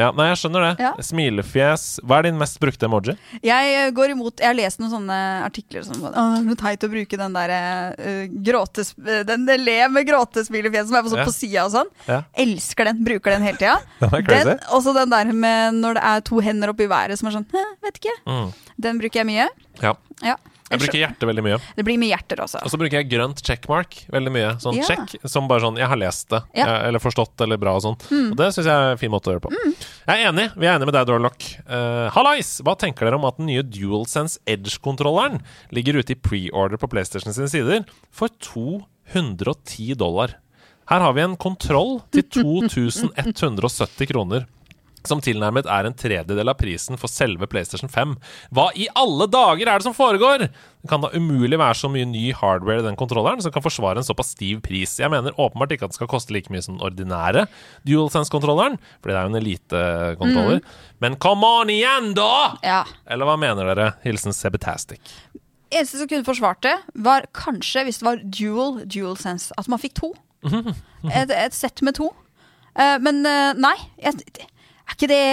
Ja, 0.00 0.08
nei, 0.16 0.30
jeg 0.30 0.38
skjønner 0.40 0.64
det. 0.64 0.70
Ja. 0.82 0.90
Smilefjes. 1.04 1.84
Hva 2.06 2.20
er 2.20 2.28
din 2.30 2.38
mest 2.40 2.56
brukte 2.62 2.88
emoji? 2.88 3.14
Jeg 3.44 3.74
eh, 3.76 3.90
går 3.96 4.14
imot 4.14 4.40
Jeg 4.40 4.48
har 4.48 4.56
lest 4.56 4.80
noen 4.80 4.92
sånne 4.94 5.18
artikler 5.46 5.84
som 5.86 6.00
Å, 6.08 6.24
det 6.46 6.54
er 6.56 6.60
teit 6.62 6.86
å 6.86 6.90
bruke 6.92 7.18
den 7.20 7.36
der 7.36 7.52
uh, 7.52 8.24
gråtes... 8.48 8.94
Den 9.28 9.44
le 9.60 9.76
med 9.92 10.08
gråtesmilefjes 10.08 10.88
som 10.88 10.98
er 10.98 11.04
på, 11.04 11.12
sånn, 11.12 11.22
Ja. 11.22 11.26
på 11.28 11.34
sida 11.36 11.66
og 11.66 11.74
sånn. 11.74 11.90
Ja. 12.08 12.20
Elsker 12.46 12.90
den. 12.90 13.02
Bruker 13.06 13.36
den 13.36 13.44
hele 13.46 13.60
tida. 13.60 13.78
Den. 14.30 14.60
Også 14.72 14.92
den 14.96 15.10
der 15.12 15.30
med 15.36 15.76
når 15.80 15.98
det 15.98 16.02
er 16.10 16.22
to 16.24 16.40
hender 16.44 16.72
oppi 16.72 16.86
været 16.90 17.18
som 17.18 17.28
er 17.28 17.34
sånn 17.34 17.46
«Hæ, 17.52 17.64
Vet 17.84 17.98
ikke. 18.00 18.14
Mm. 18.28 18.48
Den 18.86 19.00
bruker 19.02 19.20
jeg 19.20 19.28
mye. 19.28 19.46
Ja. 19.82 19.92
Ja. 20.24 20.36
Jeg 20.70 20.78
bruker 20.84 21.00
hjerte 21.00 21.26
veldig 21.26 21.42
mye. 21.42 21.56
Det 21.74 21.84
blir 21.84 21.98
mye 21.98 22.12
hjerter 22.14 22.40
også. 22.44 22.60
Og 22.62 22.70
så 22.70 22.78
bruker 22.78 23.00
jeg 23.00 23.08
grønt 23.10 23.40
checkmark 23.42 23.96
veldig 24.14 24.30
mye. 24.32 24.50
Sånn 24.62 24.76
Ja. 24.78 24.84
check 24.86 25.16
som 25.28 25.48
bare 25.48 25.60
sånn 25.60 25.76
'jeg 25.76 25.88
har 25.88 25.96
lest 25.96 26.28
det', 26.30 26.42
Ja. 26.54 26.64
Mm. 26.66 26.68
eh, 26.70 26.88
eller 26.88 26.98
forstått 27.00 27.40
eller 27.40 27.56
bra 27.56 27.74
og 27.74 27.82
sånn. 27.82 28.30
Og 28.30 28.36
det 28.36 28.46
syns 28.54 28.66
jeg 28.66 28.74
er 28.74 28.92
en 28.92 28.98
fin 28.98 29.10
måte 29.10 29.26
å 29.26 29.34
gjøre 29.34 29.42
på. 29.42 29.50
på. 29.50 29.74
Jeg 30.06 30.24
er 30.24 30.32
enig. 30.32 30.54
Vi 30.56 30.66
er 30.66 30.78
enige 30.78 30.86
med 30.86 30.94
deg, 30.94 31.06
Dorlock. 31.06 31.42
Uh, 31.68 32.08
Hallais! 32.10 32.60
Hva 32.62 32.76
tenker 32.78 33.00
dere 33.06 33.14
om 33.18 33.24
at 33.24 33.36
den 33.36 33.46
nye 33.46 33.62
DualSense 33.62 34.38
Edge-kontrolleren 34.46 35.40
ligger 35.72 35.94
ute 35.98 36.10
i 36.12 36.14
pre-order 36.14 36.76
på 36.78 36.88
PlayStation 36.88 37.32
sine 37.32 37.48
sider 37.48 37.84
for 38.12 38.28
210 38.28 39.94
dollar? 39.96 40.34
Her 40.88 41.00
har 41.00 41.12
vi 41.14 41.20
en 41.22 41.36
kontroll 41.36 42.00
til 42.12 42.22
2170 42.30 44.06
kroner. 44.10 44.46
Som 45.08 45.22
tilnærmet 45.24 45.68
er 45.70 45.86
en 45.88 45.96
tredjedel 45.96 46.52
av 46.52 46.58
prisen 46.60 46.98
for 47.00 47.08
selve 47.08 47.48
PlayStation 47.50 47.88
5. 47.90 48.16
Hva 48.52 48.66
i 48.76 48.88
alle 48.98 49.28
dager 49.30 49.68
er 49.68 49.80
det 49.80 49.88
som 49.88 49.96
foregår?! 49.96 50.48
Det 50.80 50.88
kan 50.88 51.02
da 51.04 51.10
umulig 51.12 51.58
være 51.60 51.76
så 51.76 51.90
mye 51.92 52.06
ny 52.08 52.30
hardware 52.32 52.80
i 52.80 52.84
den 52.86 52.96
kontrolleren 52.96 53.42
som 53.44 53.52
kan 53.52 53.64
forsvare 53.64 54.00
en 54.00 54.06
såpass 54.06 54.30
stiv 54.32 54.62
pris. 54.64 54.94
Jeg 55.00 55.12
mener 55.12 55.36
åpenbart 55.36 55.74
ikke 55.74 55.84
at 55.84 55.92
den 55.92 55.98
skal 55.98 56.08
koste 56.08 56.32
like 56.32 56.48
mye 56.52 56.62
som 56.64 56.78
den 56.78 56.86
ordinære 56.86 57.42
DualSense-kontrolleren, 57.88 58.78
for 59.00 59.10
det 59.12 59.18
er 59.18 59.26
jo 59.26 59.32
en 59.32 59.40
elitekontroller. 59.42 60.62
Men 61.04 61.18
come 61.20 61.50
on 61.60 61.72
igjen, 61.72 62.14
da! 62.16 62.56
Ja. 62.64 62.80
Eller 63.04 63.28
hva 63.28 63.36
mener 63.40 63.68
dere? 63.72 63.90
Hilsen 64.06 64.36
Sebetastic. 64.36 65.12
Eneste 65.70 66.00
som 66.00 66.08
kunne 66.10 66.26
forsvart 66.26 66.64
det, 66.64 66.78
var 66.96 67.28
kanskje 67.36 67.84
hvis 67.86 68.00
det 68.00 68.08
var 68.08 68.24
dual 68.24 68.80
DualSense. 68.88 69.52
At 69.60 69.68
man 69.68 69.80
fikk 69.82 69.98
to. 70.00 70.14
Et, 71.12 71.28
et 71.28 71.54
sett 71.56 71.84
med 71.84 71.96
to. 72.00 72.08
Eh, 72.72 72.96
men 73.04 73.20
eh, 73.28 73.52
nei. 73.60 73.76
Jeg, 74.00 74.48
er 74.90 74.96
ikke 74.98 75.08
det 75.14 75.24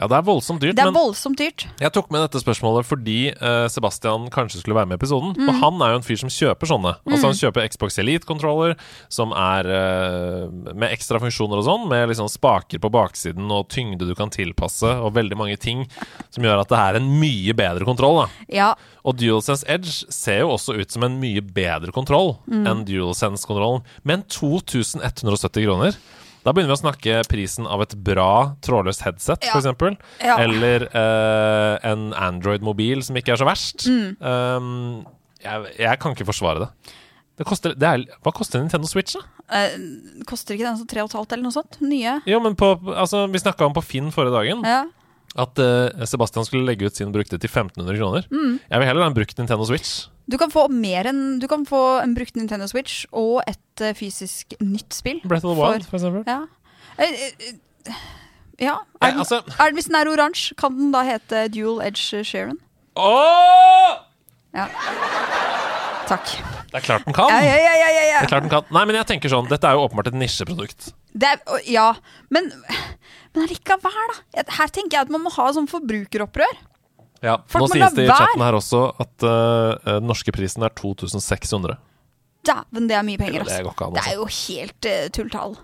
Ja, 0.00 0.06
det 0.08 0.16
er 0.16 0.22
voldsomt 0.24 0.62
dyrt, 0.62 0.72
Det 0.74 0.80
er 0.86 0.90
voldsomt 0.90 1.36
dyrt. 1.36 1.66
Jeg 1.78 1.92
tok 1.92 2.06
med 2.10 2.22
dette 2.24 2.40
spørsmålet 2.40 2.86
fordi 2.88 3.28
uh, 3.36 3.66
Sebastian 3.68 4.30
kanskje 4.32 4.62
skulle 4.62 4.74
være 4.78 4.88
med 4.88 4.96
i 4.96 5.00
episoden. 5.02 5.34
Mm. 5.36 5.50
Og 5.52 5.58
han 5.60 5.82
er 5.84 5.90
jo 5.92 5.98
en 6.00 6.06
fyr 6.06 6.16
som 6.22 6.30
kjøper 6.32 6.70
sånne. 6.70 6.94
Altså 7.04 7.28
Han 7.28 7.36
kjøper 7.36 7.66
Xbox 7.68 7.98
Elite-controller 8.00 8.72
som 9.12 9.34
er 9.36 9.68
uh, 9.68 10.46
med 10.72 10.94
ekstra 10.96 11.20
funksjoner 11.20 11.60
og 11.60 11.66
sånn, 11.68 11.84
med 11.92 12.08
liksom 12.08 12.30
spaker 12.32 12.80
på 12.80 12.88
baksiden 12.96 13.52
og 13.52 13.68
tyngde 13.68 14.08
du 14.08 14.14
kan 14.16 14.32
tilpasse, 14.32 14.88
og 14.96 15.12
veldig 15.12 15.36
mange 15.36 15.58
ting 15.60 15.84
som 16.32 16.40
gjør 16.48 16.64
at 16.64 16.72
det 16.72 16.80
er 16.80 16.96
en 17.02 17.12
mye 17.20 17.52
bedre 17.60 17.84
kontroll. 17.84 18.22
da 18.24 18.56
Ja. 18.62 18.70
og 19.04 19.20
DualSense 19.20 19.68
Edge 19.68 20.06
ser 20.08 20.40
jo 20.40 20.54
også 20.56 20.72
ut 20.80 20.90
som 20.90 21.04
en 21.04 21.20
mye 21.20 21.44
bedre 21.44 21.92
kontroll 21.92 22.38
Mm. 22.48 22.64
enn 22.66 22.84
DualSense-kontrollen. 22.88 23.84
Men 24.08 24.24
2170 24.24 25.68
kroner 25.68 26.00
Da 26.42 26.50
begynner 26.52 26.72
vi 26.72 26.78
å 26.78 26.82
snakke 26.82 27.20
prisen 27.30 27.68
av 27.70 27.82
et 27.84 27.92
bra 28.02 28.56
trådløst 28.66 29.04
headset, 29.06 29.44
Ja. 29.46 29.54
eksempel. 29.58 29.94
Ja. 30.22 30.38
Eller 30.42 30.88
uh, 30.90 31.76
en 31.86 32.08
Android-mobil 32.18 33.02
som 33.06 33.16
ikke 33.16 33.34
er 33.36 33.38
så 33.42 33.46
verst. 33.46 33.86
Mm. 33.86 34.16
Um, 34.18 35.06
jeg, 35.42 35.70
jeg 35.78 36.00
kan 36.02 36.16
ikke 36.16 36.26
forsvare 36.26 36.64
det. 36.64 36.94
det, 37.38 37.46
koster, 37.46 37.74
det 37.78 37.88
er, 37.88 38.04
hva 38.22 38.32
koster 38.34 38.58
Nintendo 38.62 38.90
Switch, 38.90 39.14
da? 39.14 39.22
Uh, 39.52 40.24
koster 40.26 40.56
ikke 40.56 40.66
den 40.66 40.80
sånn 40.80 40.90
tre 40.90 41.02
og 41.04 41.10
et 41.12 41.16
halvt 41.20 41.36
eller 41.36 41.46
noe 41.46 41.54
sånt? 41.54 41.78
Nye? 41.84 42.16
Jo, 42.26 42.40
men 42.42 42.54
på, 42.58 42.72
altså, 42.94 43.24
Vi 43.30 43.42
snakka 43.42 43.66
om 43.68 43.74
på 43.76 43.82
Finn 43.84 44.10
forrige 44.14 44.34
dagen 44.34 44.66
Ja. 44.66 44.82
at 45.38 45.62
uh, 45.62 46.04
Sebastian 46.08 46.44
skulle 46.48 46.66
legge 46.66 46.86
ut 46.90 46.96
sin 46.98 47.12
brukte 47.14 47.38
til 47.38 47.50
1500 47.50 47.98
kroner. 48.02 48.26
Mm. 48.34 48.58
Jeg 48.66 48.82
vil 48.82 48.88
heller 48.90 49.06
ha 49.06 49.10
en 49.12 49.16
brukt 49.16 49.38
Nintendo 49.38 49.64
Switch. 49.70 50.08
Du 50.30 50.38
kan 50.38 50.52
få 50.52 50.68
mer 50.70 51.08
enn 51.10 51.40
Du 51.42 51.48
kan 51.50 51.64
få 51.66 51.80
en 52.02 52.14
brukt 52.14 52.36
Nintendo 52.38 52.68
Switch 52.70 53.04
og 53.10 53.42
et 53.50 53.82
uh, 53.82 53.92
fysisk 53.98 54.54
nytt 54.62 54.94
spill. 54.94 55.20
Breath 55.26 55.46
of 55.46 55.56
the 55.56 55.60
Wild, 55.60 55.86
for 55.88 55.98
eksempel. 55.98 56.24
Ja. 56.28 56.44
Eh, 56.98 57.10
eh, 57.10 57.54
eh, 57.88 58.00
ja. 58.62 58.76
Er 59.00 59.10
den, 59.10 59.18
altså 59.24 59.40
er, 59.58 59.74
hvis 59.74 59.88
den 59.90 59.98
er 59.98 60.10
oransje, 60.10 60.54
kan 60.58 60.76
den 60.78 60.92
da 60.94 61.02
hete 61.06 61.48
Dual 61.52 61.82
Edge 61.84 62.22
Sharon? 62.24 62.60
Åh! 62.96 63.96
Ja. 64.54 64.68
Takk. 66.06 66.34
Det 66.72 66.80
er 66.80 66.84
klart 66.84 67.06
den 67.06 67.16
kan. 67.16 67.32
Ja, 67.32 67.40
ja, 67.44 67.56
ja, 67.56 67.72
ja, 67.76 67.88
ja, 67.90 68.18
Det 68.20 68.26
er 68.26 68.32
klart 68.32 68.44
den 68.44 68.52
kan. 68.52 68.68
Nei, 68.72 68.84
men 68.88 68.96
jeg 68.96 69.08
tenker 69.08 69.32
sånn 69.32 69.48
Dette 69.50 69.68
er 69.68 69.76
jo 69.76 69.86
åpenbart 69.86 70.12
et 70.12 70.18
nisjeprodukt. 70.18 70.92
Det 71.12 71.28
er, 71.28 71.40
ja. 71.68 71.88
Men, 72.32 72.48
men 73.32 73.46
allikevel, 73.46 74.12
da. 74.12 74.44
Her 74.58 74.72
tenker 74.72 74.98
jeg 74.98 75.08
at 75.08 75.12
man 75.12 75.24
må 75.24 75.32
ha 75.34 75.48
sånn 75.56 75.68
forbrukeropprør. 75.72 76.60
Ja, 77.22 77.36
Folk 77.46 77.68
Nå 77.68 77.68
sies 77.70 77.94
det 77.94 78.06
i 78.08 78.10
chatten 78.10 78.42
her 78.42 78.56
også 78.58 78.82
at 79.02 79.26
uh, 79.26 79.76
den 79.86 80.08
norske 80.10 80.34
prisen 80.34 80.64
er 80.66 80.72
2600. 80.74 81.76
Dæven, 82.42 82.88
det 82.90 82.96
er 82.98 83.04
mye 83.06 83.20
penger. 83.20 83.44
Det 83.46 83.60
ass. 83.60 83.62
går 83.62 83.76
Det 83.78 84.02
er 84.02 84.08
altså. 84.08 84.16
jo 84.18 84.26
helt 84.40 84.88
uh, 84.90 85.04
tulltall. 85.14 85.54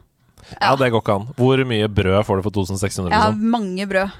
Ja, 0.60 0.70
det 0.78 0.90
går 0.94 1.02
ikke 1.02 1.16
an. 1.18 1.26
Hvor 1.36 1.62
mye 1.68 1.88
brød 1.90 2.22
får 2.24 2.38
du 2.38 2.46
for 2.46 2.54
2600? 2.54 3.10
Ja, 3.12 3.26
Liksom? 3.28 3.50
mange 3.50 3.86
brød. 3.90 4.14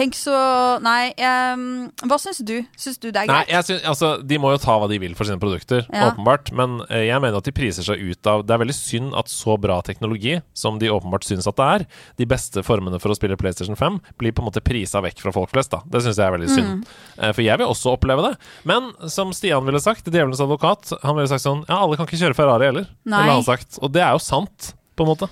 Tenk 0.00 0.16
så 0.16 0.32
Nei, 0.80 1.12
Um, 1.20 1.90
hva 2.08 2.16
syns 2.20 2.38
du? 2.46 2.54
Syns 2.80 2.96
du 3.02 3.10
det 3.12 3.20
er 3.20 3.28
Nei, 3.28 3.42
greit? 3.42 3.50
jeg 3.52 3.66
synes, 3.68 3.82
altså, 3.90 4.08
De 4.26 4.38
må 4.40 4.52
jo 4.54 4.60
ta 4.62 4.78
hva 4.80 4.86
de 4.88 4.96
vil 5.02 5.12
for 5.18 5.28
sine 5.28 5.36
produkter, 5.42 5.82
Ja. 5.92 6.08
åpenbart. 6.08 6.48
Men 6.56 6.78
eh, 6.88 7.04
jeg 7.10 7.20
mener 7.20 7.36
at 7.36 7.44
de 7.44 7.52
priser 7.52 7.84
seg 7.84 8.00
ut 8.00 8.26
av 8.30 8.46
Det 8.46 8.54
er 8.56 8.62
veldig 8.62 8.76
synd 8.76 9.12
at 9.18 9.28
så 9.28 9.58
bra 9.60 9.80
teknologi, 9.84 10.38
som 10.56 10.78
de 10.80 10.88
åpenbart 10.88 11.26
syns 11.28 11.46
at 11.50 11.58
det 11.60 11.68
er, 11.74 11.86
de 12.16 12.28
beste 12.30 12.64
formene 12.64 13.00
for 13.02 13.12
å 13.12 13.18
spille 13.18 13.36
PlayStation 13.36 13.76
5, 13.76 14.00
blir 14.16 14.32
på 14.32 14.40
en 14.40 14.48
måte 14.48 14.64
prisa 14.64 15.02
vekk 15.04 15.20
fra 15.20 15.32
folk 15.36 15.52
flest. 15.52 15.70
da 15.76 15.82
Det 15.84 16.00
syns 16.06 16.16
jeg 16.16 16.26
er 16.26 16.36
veldig 16.38 16.48
synd. 16.48 16.70
Mm. 16.80 17.34
For 17.34 17.42
jeg 17.44 17.58
vil 17.60 17.66
også 17.68 17.92
oppleve 17.98 18.24
det. 18.30 18.34
Men 18.64 18.92
som 19.08 19.34
Stian 19.36 19.66
ville 19.68 19.80
sagt, 19.84 20.08
djevelens 20.08 20.40
advokat, 20.40 20.94
han 21.04 21.16
ville 21.16 21.28
sagt 21.28 21.44
sånn 21.44 21.66
Ja, 21.68 21.82
alle 21.84 21.96
kan 22.00 22.06
ikke 22.08 22.20
kjøre 22.24 22.38
Ferrari 22.40 22.70
heller. 22.72 22.88
Nei. 23.04 23.20
Ville 23.26 23.36
han 23.42 23.44
sagt. 23.44 23.76
Og 23.82 23.92
det 23.92 24.00
er 24.06 24.16
jo 24.16 24.22
sant, 24.24 24.72
på 24.96 25.04
en 25.04 25.12
måte. 25.12 25.28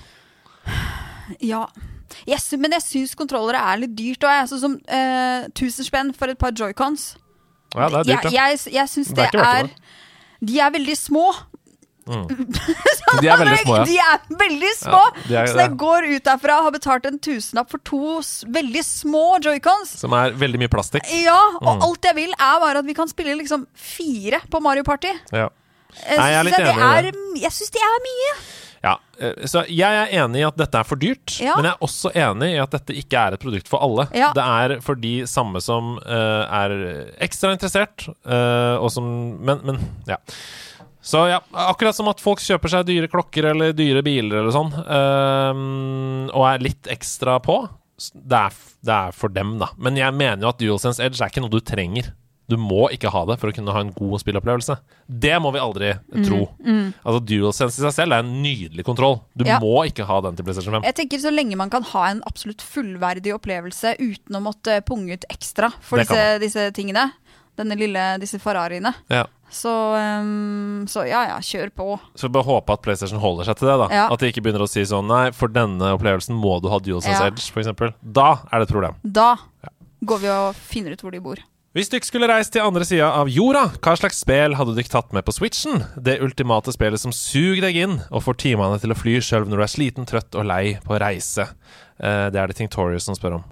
Ja. 1.41 1.65
Jeg 2.27 2.39
sy- 2.43 2.57
men 2.57 2.71
jeg 2.77 2.81
syns 2.85 3.15
kontrollere 3.15 3.59
er 3.73 3.77
litt 3.83 3.95
dyrt 3.97 4.23
òg. 4.25 4.47
Sånn 4.51 4.59
som 4.63 4.79
eh, 4.87 5.47
1000 5.53 5.85
spenn 5.89 6.13
for 6.17 6.27
et 6.33 6.39
par 6.39 6.51
joycons. 6.51 7.15
Ja, 7.75 7.89
det 7.89 7.99
er 7.99 8.03
dyrt, 8.03 8.23
jeg 8.31 8.33
ja. 8.33 8.47
jeg, 8.49 8.73
jeg 8.73 8.87
syns 8.89 9.07
Det 9.13 9.29
det, 9.31 9.39
er 9.45 9.63
det. 9.69 9.75
De 10.41 10.59
er 10.59 10.71
veldig 10.71 10.97
små. 10.97 11.27
De 12.09 13.27
er 13.29 13.37
veldig 13.37 13.57
små, 13.61 13.75
ja. 13.77 13.83
De 13.85 13.97
er 14.01 14.21
veldig 14.39 14.69
små! 14.79 14.99
Ja, 14.99 15.27
de 15.27 15.35
er 15.43 15.49
så 15.51 15.59
jeg 15.61 15.75
går 15.77 16.07
ut 16.09 16.23
derfra 16.25 16.55
og 16.57 16.63
har 16.69 16.73
betalt 16.73 17.05
en 17.05 17.19
tusenlapp 17.21 17.69
for 17.69 17.81
to 17.85 17.99
veldig 18.55 18.81
små 18.85 19.23
joycons. 19.45 19.91
Som 20.01 20.15
er 20.17 20.33
veldig 20.37 20.61
mye 20.63 20.71
plastikk. 20.73 21.05
Ja, 21.21 21.37
og 21.61 21.69
Mm. 21.77 21.83
alt 21.85 22.07
jeg 22.09 22.15
vil, 22.17 22.31
er 22.33 22.59
bare 22.63 22.79
at 22.81 22.85
vi 22.89 22.95
kan 22.97 23.07
spille 23.11 23.35
liksom 23.37 23.67
fire 23.77 24.41
på 24.49 24.61
Mario 24.61 24.83
Party. 24.87 25.11
Ja. 25.33 25.49
Jeg 26.07 26.17
Nei, 26.17 26.29
jeg 26.31 26.39
er 26.39 26.43
litt 26.45 26.57
det 26.57 26.65
enig 26.65 26.81
i 26.81 26.97
er, 26.97 27.11
jeg 27.45 27.51
syns 27.51 27.71
det 27.73 27.81
er 27.81 28.01
mye. 28.05 28.33
Ja, 28.83 28.93
eh, 29.19 29.45
så 29.49 29.65
jeg 29.67 29.83
er 30.03 30.13
enig 30.21 30.39
i 30.41 30.47
at 30.47 30.57
dette 30.59 30.79
er 30.79 30.87
for 30.87 30.99
dyrt, 30.99 31.35
Ja. 31.43 31.57
men 31.57 31.67
jeg 31.67 31.75
er 31.75 31.85
også 31.85 32.11
enig 32.15 32.51
i 32.53 32.61
at 32.63 32.71
dette 32.77 32.95
ikke 32.95 33.19
er 33.19 33.35
et 33.35 33.43
produkt 33.43 33.67
for 33.71 33.83
alle. 33.83 34.07
Ja. 34.15 34.31
Det 34.35 34.45
er 34.45 34.79
for 34.85 34.99
de 34.99 35.13
samme 35.27 35.59
som 35.63 35.97
uh, 36.05 36.43
er 36.61 36.75
ekstra 37.19 37.51
interessert, 37.55 38.07
uh, 38.25 38.79
og 38.79 38.91
som 38.93 39.09
Men, 39.39 39.59
men 39.65 39.79
ja. 40.07 40.17
Så 41.01 41.21
ja, 41.29 41.39
akkurat 41.55 41.95
som 41.95 42.09
at 42.11 42.19
folk 42.21 42.41
kjøper 42.43 42.71
seg 42.71 42.87
dyre 42.89 43.07
klokker 43.11 43.45
eller 43.53 43.71
dyre 43.73 44.03
biler 44.05 44.41
eller 44.41 44.53
sånn, 44.53 44.71
uh, 44.75 46.29
og 46.35 46.43
er 46.49 46.63
litt 46.63 46.89
ekstra 46.91 47.39
på. 47.43 47.61
Det 48.13 48.37
er, 48.37 48.57
det 48.85 48.95
er 48.95 49.15
for 49.15 49.31
dem, 49.33 49.57
da. 49.59 49.71
Men 49.77 49.97
jeg 49.99 50.15
mener 50.15 50.45
jo 50.45 50.51
at 50.53 50.59
DualSense 50.61 51.03
Edge 51.03 51.19
er 51.19 51.31
ikke 51.31 51.43
noe 51.43 51.51
du 51.51 51.59
trenger. 51.59 52.13
Du 52.49 52.57
må 52.57 52.87
ikke 52.91 53.11
ha 53.13 53.21
det 53.29 53.37
for 53.39 53.51
å 53.51 53.53
kunne 53.55 53.71
ha 53.75 53.79
en 53.85 53.91
god 53.93 54.19
spillopplevelse. 54.23 54.79
Det 55.07 55.35
må 55.41 55.51
vi 55.53 55.59
aldri 55.61 55.91
Mm, 56.09 56.25
tro. 56.25 56.39
Altså 57.05 57.19
DualSense 57.23 57.77
i 57.79 57.85
seg 57.85 57.93
selv 57.93 58.13
er 58.17 58.23
en 58.25 58.41
nydelig 58.43 58.83
kontroll. 58.83 59.21
Du 59.37 59.45
Ja. 59.45 59.59
må 59.59 59.85
ikke 59.85 60.05
ha 60.05 60.19
den 60.21 60.35
til 60.35 60.43
PlayStation 60.45 60.73
5. 60.73 60.83
Jeg 60.83 60.95
tenker 60.95 61.19
Så 61.19 61.31
lenge 61.31 61.55
man 61.55 61.69
kan 61.69 61.83
ha 61.83 62.05
en 62.09 62.21
absolutt 62.25 62.61
fullverdig 62.61 63.33
opplevelse 63.37 63.95
uten 63.99 64.35
å 64.35 64.41
måtte 64.41 64.81
punge 64.83 65.13
ut 65.13 65.25
ekstra 65.29 65.71
for 65.81 65.97
disse, 65.99 66.39
disse 66.39 66.71
tingene, 66.73 67.11
denne 67.57 67.75
lille, 67.77 68.17
disse 68.19 68.39
Ferrariene, 68.39 68.93
Ja. 69.09 69.25
så, 69.51 69.69
um, 70.21 70.85
så 70.87 71.05
ja 71.07 71.25
ja, 71.27 71.37
kjør 71.39 71.69
på. 71.75 71.99
Så 72.15 72.31
bare 72.31 72.43
håpe 72.45 72.71
at 72.73 72.81
PlayStation 72.81 73.19
holder 73.19 73.45
seg 73.45 73.57
til 73.57 73.67
det. 73.67 73.77
da 73.89 73.93
Ja. 73.93 74.07
At 74.13 74.19
de 74.19 74.31
ikke 74.31 74.41
begynner 74.41 74.61
å 74.63 74.69
si 74.69 74.81
sånn 74.81 75.07
Nei, 75.07 75.31
for 75.31 75.47
denne 75.49 75.81
opplevelsen 75.97 76.35
må 76.39 76.61
du 76.61 76.69
ha 76.69 76.79
DualSense 76.79 77.19
Ja. 77.19 77.27
Edge, 77.27 77.51
f.eks. 77.51 77.93
Da 78.01 78.39
er 78.51 78.59
det 78.59 78.69
et 78.69 78.73
problem. 78.73 78.95
Da 79.05 79.35
går 80.05 80.19
vi 80.19 80.27
og 80.29 80.55
finner 80.55 80.91
ut 80.93 81.01
hvor 81.01 81.11
de 81.11 81.19
bor. 81.19 81.35
Hvis 81.77 81.91
dere 81.91 82.01
skulle 82.07 82.25
reist 82.31 82.49
til 82.55 82.65
andre 82.65 82.85
sida 82.87 83.11
av 83.13 83.29
jorda, 83.29 83.67
hva 83.77 83.91
slags 83.99 84.23
spill 84.23 84.55
hadde 84.57 84.73
dere 84.73 84.89
tatt 84.89 85.11
med 85.13 85.21
på 85.27 85.35
Switchen? 85.35 85.83
Det 86.01 86.15
ultimate 86.25 86.73
spillet 86.73 86.97
som 87.01 87.13
suger 87.13 87.61
deg 87.67 87.77
inn 87.83 87.99
og 88.09 88.23
får 88.25 88.39
timene 88.41 88.79
til 88.81 88.89
å 88.89 88.97
fly 88.97 89.19
sjøl 89.21 89.45
når 89.45 89.61
du 89.61 89.65
er 89.67 89.71
sliten, 89.75 90.07
trøtt 90.09 90.33
og 90.39 90.47
lei 90.49 90.79
på 90.81 90.97
reise. 91.01 91.45
Eh, 92.01 92.25
det 92.33 92.41
er 92.41 92.49
det 92.49 92.57
Tinktorius 92.57 93.05
som 93.05 93.17
spør 93.17 93.37
om. 93.37 93.45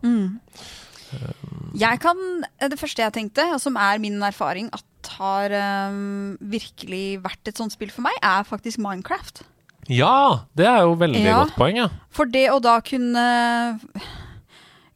Jeg 1.77 2.02
kan, 2.03 2.18
Det 2.57 2.80
første 2.81 3.06
jeg 3.06 3.14
tenkte, 3.15 3.45
og 3.53 3.61
som 3.64 3.77
er 3.80 4.02
min 4.02 4.18
erfaring 4.26 4.72
at 4.73 4.84
har 5.22 5.53
um, 5.94 6.34
virkelig 6.41 7.22
vært 7.23 7.48
et 7.48 7.56
sånt 7.61 7.72
spill 7.72 7.94
for 7.94 8.03
meg, 8.03 8.18
er 8.26 8.44
faktisk 8.44 8.81
Minecraft. 8.84 9.44
Ja! 9.88 10.41
Det 10.57 10.65
er 10.68 10.81
jo 10.84 10.98
veldig 10.99 11.22
Ja. 11.23 11.38
godt 11.45 11.56
poeng, 11.56 11.77
ja. 11.80 11.88
For 12.11 12.26
det 12.26 12.49
å 12.52 12.57
da 12.60 12.80
kunne 12.81 13.23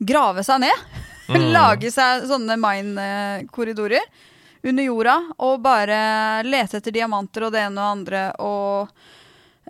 grave 0.01 0.43
seg 0.43 0.65
ned. 0.65 1.00
Lage 1.55 1.91
seg 1.93 2.27
sånne 2.29 2.57
mine-korridorer 2.59 4.05
under 4.61 4.85
jorda 4.85 5.15
og 5.41 5.63
bare 5.63 5.97
lete 6.45 6.77
etter 6.77 6.93
diamanter 6.93 7.47
og 7.47 7.55
det 7.55 7.65
ene 7.65 7.81
og 7.81 7.95
andre 7.95 8.27
og 8.43 9.01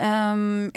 Um, 0.01 0.71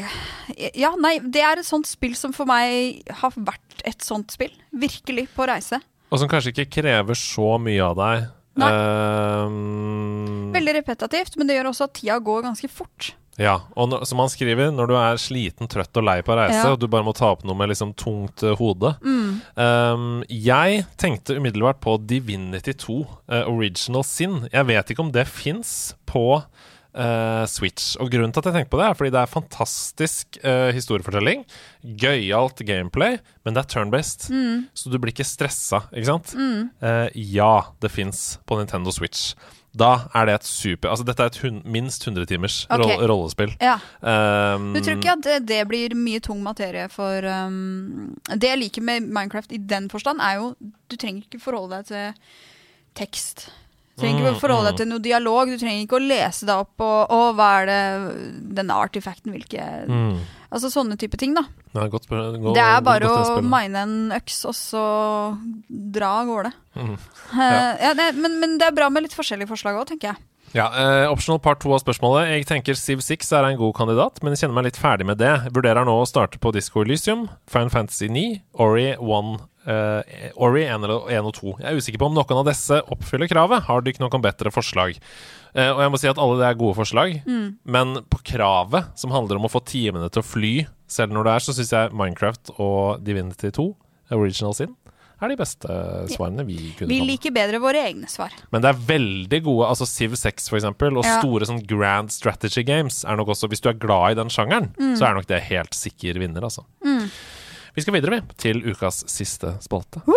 Ja, 0.74 0.90
nei, 1.00 1.16
det 1.22 1.42
er 1.42 1.60
et 1.60 1.66
sånt 1.66 1.88
spill 1.88 2.16
som 2.18 2.34
for 2.36 2.48
meg 2.50 3.06
har 3.22 3.34
vært 3.36 3.84
et 3.86 4.04
sånt 4.04 4.34
spill. 4.34 4.52
Virkelig 4.74 5.28
på 5.34 5.46
reise. 5.48 5.80
Og 6.12 6.20
som 6.20 6.30
kanskje 6.30 6.52
ikke 6.52 6.80
krever 6.80 7.18
så 7.18 7.54
mye 7.62 7.82
av 7.82 7.94
deg. 7.98 8.26
Nei. 8.60 8.70
Um... 8.70 10.50
Veldig 10.54 10.76
repetitivt, 10.76 11.38
men 11.38 11.48
det 11.48 11.56
gjør 11.58 11.72
også 11.72 11.88
at 11.88 11.96
tida 11.98 12.18
går 12.22 12.44
ganske 12.46 12.70
fort. 12.70 13.14
Ja, 13.40 13.56
og 13.74 13.88
når, 13.90 14.04
som 14.06 14.20
han 14.22 14.28
skriver, 14.30 14.68
når 14.70 14.86
du 14.86 14.94
er 14.94 15.16
sliten, 15.18 15.66
trøtt 15.66 15.96
og 15.98 16.04
lei 16.06 16.20
på 16.22 16.36
reise, 16.38 16.60
Ja. 16.60 16.72
og 16.72 16.78
du 16.78 16.86
bare 16.86 17.02
må 17.02 17.14
ta 17.18 17.32
opp 17.34 17.42
noe 17.44 17.56
med 17.58 17.72
liksom 17.72 17.94
tungt 17.98 18.44
uh, 18.46 18.52
hode 18.60 18.92
Mm. 19.02 19.40
um, 19.56 20.24
Jeg 20.30 20.84
tenkte 20.96 21.34
umiddelbart 21.40 21.80
på 21.82 21.96
Divinity 22.06 22.72
2, 22.78 23.00
uh, 23.32 23.42
Original 23.50 24.04
Sin. 24.06 24.48
Jeg 24.52 24.66
vet 24.70 24.90
ikke 24.94 25.02
om 25.02 25.10
det 25.10 25.26
fins 25.26 25.94
på 26.06 26.42
uh, 26.94 27.44
Switch. 27.50 27.96
Og 27.98 28.10
grunnen 28.12 28.30
til 28.32 28.38
at 28.44 28.46
jeg 28.52 28.54
tenker 28.60 28.70
på 28.70 28.78
det, 28.78 28.86
er 28.86 28.94
fordi 29.00 29.10
det 29.16 29.22
er 29.24 29.32
fantastisk 29.34 30.38
eh, 30.46 30.70
historiefortelling. 30.76 31.42
Gøyalt 31.82 32.62
gameplay, 32.66 33.18
men 33.44 33.54
det 33.56 33.64
er 33.64 33.70
turn-based. 33.74 34.28
Mm. 34.30 34.68
Så 34.78 34.92
du 34.92 34.98
blir 35.02 35.10
ikke 35.12 35.26
stressa, 35.26 35.82
ikke 35.90 36.06
sant? 36.12 36.34
Eh, 36.38 37.08
ja, 37.34 37.64
det 37.82 37.90
fins 37.90 38.38
på 38.46 38.60
Nintendo 38.60 38.94
Switch. 38.94 39.34
Da 39.74 39.90
er 40.14 40.28
det 40.28 40.36
et 40.38 40.46
super 40.46 40.92
Altså, 40.92 41.06
dette 41.06 41.24
er 41.24 41.32
et 41.32 41.40
hun, 41.42 41.60
minst 41.66 42.06
100 42.06 42.28
timers 42.30 42.60
okay. 42.70 42.82
roll, 42.82 43.06
rollespill. 43.10 43.54
Ja. 43.62 43.76
Um, 44.00 44.70
Du 44.76 44.80
tror 44.80 44.98
ikke 44.98 45.16
at 45.16 45.26
det, 45.26 45.38
det 45.50 45.60
blir 45.70 45.96
mye 45.98 46.22
tung 46.22 46.42
materie 46.44 46.86
for 46.92 47.26
um, 47.26 48.14
Det 48.30 48.54
jeg 48.54 48.62
liker 48.62 48.86
med 48.86 49.08
Minecraft 49.08 49.52
i 49.52 49.58
den 49.58 49.90
forstand, 49.90 50.22
er 50.22 50.40
jo 50.42 50.54
Du 50.90 50.96
trenger 50.96 51.26
ikke 51.26 51.42
forholde 51.42 51.80
deg 51.80 51.90
til 51.90 52.24
tekst. 52.94 53.48
Du 53.94 54.02
trenger 54.02 54.24
ikke 54.24 54.32
å 54.34 54.40
forholde 54.42 54.72
deg 54.72 54.78
til 54.80 54.88
noe 54.90 55.02
dialog. 55.02 55.50
Du 55.54 55.60
trenger 55.60 55.84
ikke 55.84 55.98
å 56.00 56.02
lese 56.02 56.48
deg 56.48 56.62
opp 56.64 56.82
og, 56.82 57.12
og 57.14 57.36
hva 57.38 57.50
er 57.60 57.68
det 57.70 57.82
denne 58.58 58.78
artifacten 58.82 59.30
hvilke 59.34 59.68
mm. 59.86 60.16
Altså 60.54 60.68
sånne 60.70 60.94
type 60.98 61.18
ting, 61.18 61.32
da. 61.34 61.42
Ja, 61.74 61.88
godt, 61.90 62.04
gå- 62.06 62.52
det 62.54 62.62
er 62.62 62.82
bare 62.86 63.08
godt 63.10 63.40
å 63.40 63.40
mine 63.42 63.80
en 63.80 63.94
øks, 64.14 64.36
og 64.46 64.54
så 64.54 64.82
dra 65.66 66.12
av 66.20 66.28
gårde. 66.30 66.52
Mm. 66.78 66.92
Eh, 66.94 67.72
ja, 67.82 67.90
det, 67.98 68.06
men, 68.22 68.36
men 68.38 68.54
det 68.60 68.68
er 68.68 68.76
bra 68.76 68.86
med 68.92 69.02
litt 69.02 69.16
forskjellige 69.16 69.50
forslag 69.50 69.80
òg, 69.80 69.88
tenker 69.90 70.12
jeg. 70.12 70.22
Ja, 70.54 70.68
eh, 70.78 71.08
Optional 71.10 71.40
part 71.42 71.58
to 71.64 71.72
av 71.74 71.82
spørsmålet. 71.82 72.28
Jeg 72.30 72.46
tenker 72.46 72.78
Siv6 72.78 73.32
er 73.34 73.48
en 73.48 73.58
god 73.58 73.74
kandidat, 73.74 74.22
men 74.22 74.30
jeg 74.36 74.44
kjenner 74.44 74.60
meg 74.60 74.68
litt 74.68 74.78
ferdig 74.78 75.08
med 75.10 75.18
det. 75.18 75.32
Vurderer 75.50 75.86
nå 75.88 75.96
å 75.98 76.06
starte 76.06 76.38
på 76.38 76.52
Disco 76.54 76.84
Elysium, 76.86 77.26
Final 77.50 77.74
Fantasy 77.74 78.06
9, 78.14 78.38
Ori 78.62 78.92
1, 78.94 79.34
eh, 79.66 80.30
Ori 80.36 80.64
1, 80.66 80.84
eller 80.84 81.08
1 81.10 81.24
og 81.30 81.34
2. 81.38 81.54
Jeg 81.60 81.68
er 81.72 81.80
usikker 81.80 81.98
på 82.02 82.06
om 82.10 82.14
noen 82.14 82.38
av 82.40 82.46
disse 82.50 82.80
oppfyller 82.92 83.28
kravet. 83.30 83.62
Har 83.68 83.80
dere 83.82 84.00
noen 84.04 84.22
bedre 84.24 84.50
forslag? 84.54 84.96
Uh, 85.54 85.70
og 85.70 85.80
jeg 85.84 85.90
må 85.94 85.98
si 86.02 86.08
at 86.10 86.18
alle 86.18 86.38
det 86.40 86.46
er 86.48 86.56
gode 86.58 86.74
forslag, 86.74 87.20
Mm. 87.30 87.56
men 87.64 87.94
på 88.10 88.18
kravet, 88.26 88.88
som 88.98 89.12
handler 89.14 89.36
om 89.38 89.44
å 89.46 89.50
få 89.52 89.60
timene 89.64 90.08
til 90.10 90.20
å 90.20 90.26
fly, 90.26 90.66
selv 90.90 91.12
når 91.14 91.24
det 91.28 91.34
er, 91.36 91.44
så 91.46 91.54
syns 91.54 91.70
jeg 91.70 91.92
Minecraft 91.94 92.50
og 92.58 93.04
Divinity 93.06 93.52
2, 93.54 93.68
Original 94.10 94.52
Sin, 94.54 94.74
er 95.22 95.30
de 95.30 95.36
beste 95.38 95.68
svarene 96.10 96.42
vi 96.44 96.72
kunne 96.76 96.90
Vi 96.90 96.98
liker 97.06 97.30
bedre 97.32 97.60
våre 97.62 97.84
egne 97.86 98.08
svar. 98.10 98.34
Men 98.50 98.60
det 98.64 98.72
er 98.74 98.80
veldig 98.90 99.38
gode 99.46 99.68
Altså 99.70 99.86
Civ 99.88 100.16
6 100.18 100.48
for 100.50 100.58
eksempel 100.58 100.98
Og 100.98 101.04
Ja. 101.06 101.20
store 101.22 101.46
sånn 101.46 101.62
grand 101.64 102.10
strategy 102.12 102.64
games 102.66 103.04
Er 103.06 103.16
nok 103.16 103.28
også 103.28 103.48
Hvis 103.48 103.62
du 103.62 103.68
er 103.70 103.78
glad 103.78 104.10
i 104.10 104.14
den 104.20 104.28
sjangeren 104.28 104.74
Mm. 104.76 104.98
Så 104.98 105.06
er 105.06 105.14
nok 105.14 105.26
det 105.30 105.40
helt 105.44 105.70
sikker 105.72 106.18
vinner 106.18 106.42
altså 106.42 106.66
Vi 107.74 107.82
skal 107.82 107.94
videre 107.94 108.10
vi 108.14 108.20
Til 108.38 108.60
ukas 108.70 109.04
siste 109.10 109.56
spalte. 109.60 110.00
Ha, 110.06 110.14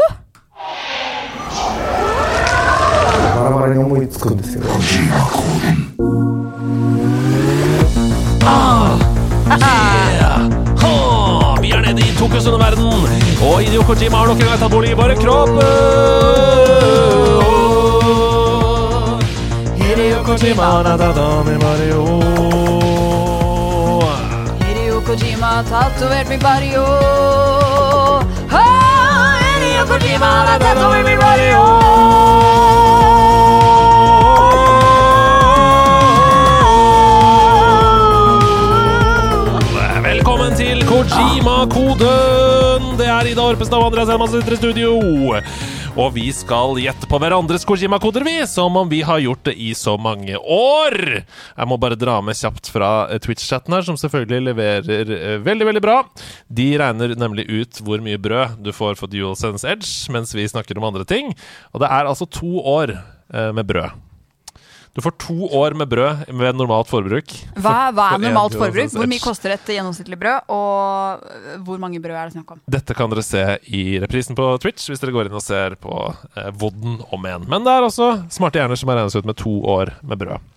Vi 11.62 11.72
er 11.72 11.82
nede 11.82 12.02
i 12.02 12.14
Tokus 12.20 12.48
under 12.48 12.60
verden, 12.60 12.86
Og 13.42 13.64
Idio 13.64 13.82
Kojima 13.82 14.18
har 14.18 14.28
nok 14.28 14.40
en 14.40 14.46
gang 14.46 14.60
tatt 14.60 14.72
bolig 14.72 14.92
i 14.92 14.96
bare 14.96 15.16
kropp 15.18 15.50
Hideo 19.82 20.24
Kojima 20.24 20.70
Hideo 20.86 22.27
Kojima 25.08 25.64
tatovert 25.70 26.30
min 26.30 26.40
barrio. 26.40 26.84
Ah, 28.52 29.40
Hideo 29.40 29.86
Kojima 29.88 30.26
har 30.26 30.60
tatovert 30.60 31.06
min 31.06 31.20
barrio. 31.20 31.64
Til 40.58 40.80
Kojima-koden! 40.90 42.86
Det 42.98 43.06
er 43.06 43.28
Ida 43.30 43.42
Orpestad 43.42 43.78
og 43.78 43.92
Andreas 43.92 44.10
Helman 44.10 44.32
som 44.32 44.42
i 44.42 44.56
studio. 44.58 44.96
Og 45.98 46.12
vi 46.14 46.28
skal 46.30 46.78
gjette 46.78 47.08
på 47.10 47.18
hverandres 47.18 47.64
Kojima-koder, 47.66 48.22
vi, 48.22 48.36
som 48.46 48.76
om 48.78 48.86
vi 48.90 49.00
har 49.02 49.18
gjort 49.18 49.48
det 49.48 49.56
i 49.58 49.72
så 49.74 49.96
mange 49.98 50.38
år. 50.38 50.94
Jeg 51.24 51.70
må 51.72 51.80
bare 51.82 51.98
dra 51.98 52.20
med 52.22 52.38
kjapt 52.38 52.70
fra 52.70 52.92
eh, 53.10 53.18
Twitch-chatten 53.24 53.74
her, 53.74 53.82
som 53.82 53.98
selvfølgelig 53.98 54.52
leverer 54.52 55.14
eh, 55.16 55.40
veldig, 55.42 55.66
veldig 55.72 55.82
bra. 55.82 55.98
De 56.54 56.68
regner 56.78 57.18
nemlig 57.18 57.48
ut 57.50 57.82
hvor 57.82 58.06
mye 58.06 58.22
brød 58.22 58.60
du 58.62 58.70
får 58.78 59.02
for 59.02 59.10
DualSense 59.10 59.66
Edge, 59.66 59.90
mens 60.14 60.38
vi 60.38 60.46
snakker 60.46 60.78
om 60.78 60.86
andre 60.92 61.08
ting. 61.10 61.34
Og 61.74 61.82
det 61.82 61.90
er 61.90 62.06
altså 62.06 62.30
to 62.30 62.62
år 62.62 62.94
eh, 62.94 63.50
med 63.58 63.66
brød. 63.66 64.07
Du 64.98 65.02
får 65.06 65.14
to 65.22 65.36
år 65.54 65.76
med 65.78 65.86
brød 65.92 66.24
ved 66.40 66.58
normalt 66.58 66.90
forbruk. 66.90 67.30
Hva, 67.62 67.92
hva 67.94 68.08
er 68.16 68.24
normalt 68.24 68.56
forbruk? 68.58 68.90
Hvor 68.96 69.06
mye 69.12 69.22
koster 69.22 69.54
et 69.54 69.70
gjennomsnittlig 69.70 70.18
brød? 70.18 70.50
Og 70.50 71.62
hvor 71.68 71.78
mange 71.84 72.02
brød 72.02 72.18
er 72.18 72.32
det 72.32 72.34
snakk 72.34 72.56
om? 72.56 72.64
Dette 72.66 72.98
kan 72.98 73.14
dere 73.14 73.22
se 73.22 73.44
i 73.70 73.84
reprisen 74.02 74.34
på 74.38 74.50
Twitch 74.64 74.90
hvis 74.90 75.04
dere 75.04 75.14
går 75.14 75.30
inn 75.30 75.38
og 75.38 75.46
ser 75.46 75.78
på 75.78 75.94
eh, 76.34 76.50
Vodden 76.58 76.98
om 77.14 77.30
en. 77.30 77.46
Men 77.46 77.68
det 77.68 77.76
er 77.78 77.86
også 77.86 78.10
smarte 78.34 78.58
hjerner 78.58 78.80
som 78.82 78.90
har 78.90 78.98
regnet 79.04 79.14
seg 79.14 79.22
ut 79.22 79.30
med 79.30 79.38
to 79.38 79.54
år 79.78 79.94
med 80.02 80.26
brød. 80.26 80.54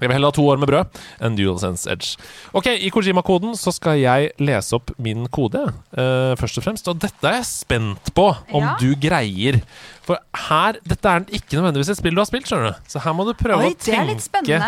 Jeg 0.00 0.08
vil 0.08 0.16
heller 0.16 0.32
ha 0.32 0.36
to 0.36 0.46
år 0.48 0.58
med 0.60 0.70
brød 0.70 1.00
enn 1.20 1.36
DualSense 1.38 1.86
Edge. 1.92 2.16
Ok, 2.56 2.66
I 2.72 2.90
Kojima-koden 2.90 3.54
så 3.58 3.72
skal 3.76 3.98
jeg 4.00 4.32
lese 4.40 4.74
opp 4.78 4.90
min 4.98 5.26
kode, 5.28 5.62
uh, 5.96 6.34
først 6.40 6.58
og 6.60 6.64
fremst. 6.66 6.88
Og 6.88 6.98
dette 7.02 7.28
er 7.28 7.38
jeg 7.40 7.48
spent 7.50 8.12
på 8.16 8.28
om 8.52 8.62
Ja. 8.64 8.76
du 8.80 8.94
greier. 8.96 9.60
For 10.02 10.18
her 10.48 10.78
Dette 10.82 11.06
er 11.06 11.20
ikke 11.30 11.54
nødvendigvis 11.60 11.90
et 11.92 11.98
spill 12.00 12.14
du 12.16 12.20
har 12.20 12.26
spilt, 12.26 12.46
skjønner 12.48 12.72
du. 12.72 12.78
Så 12.90 12.98
her 13.04 13.12
må 13.14 13.24
du 13.28 13.34
prøve 13.38 13.62
Oi, 13.62 13.74
å 13.74 13.78
tenke. 13.78 14.58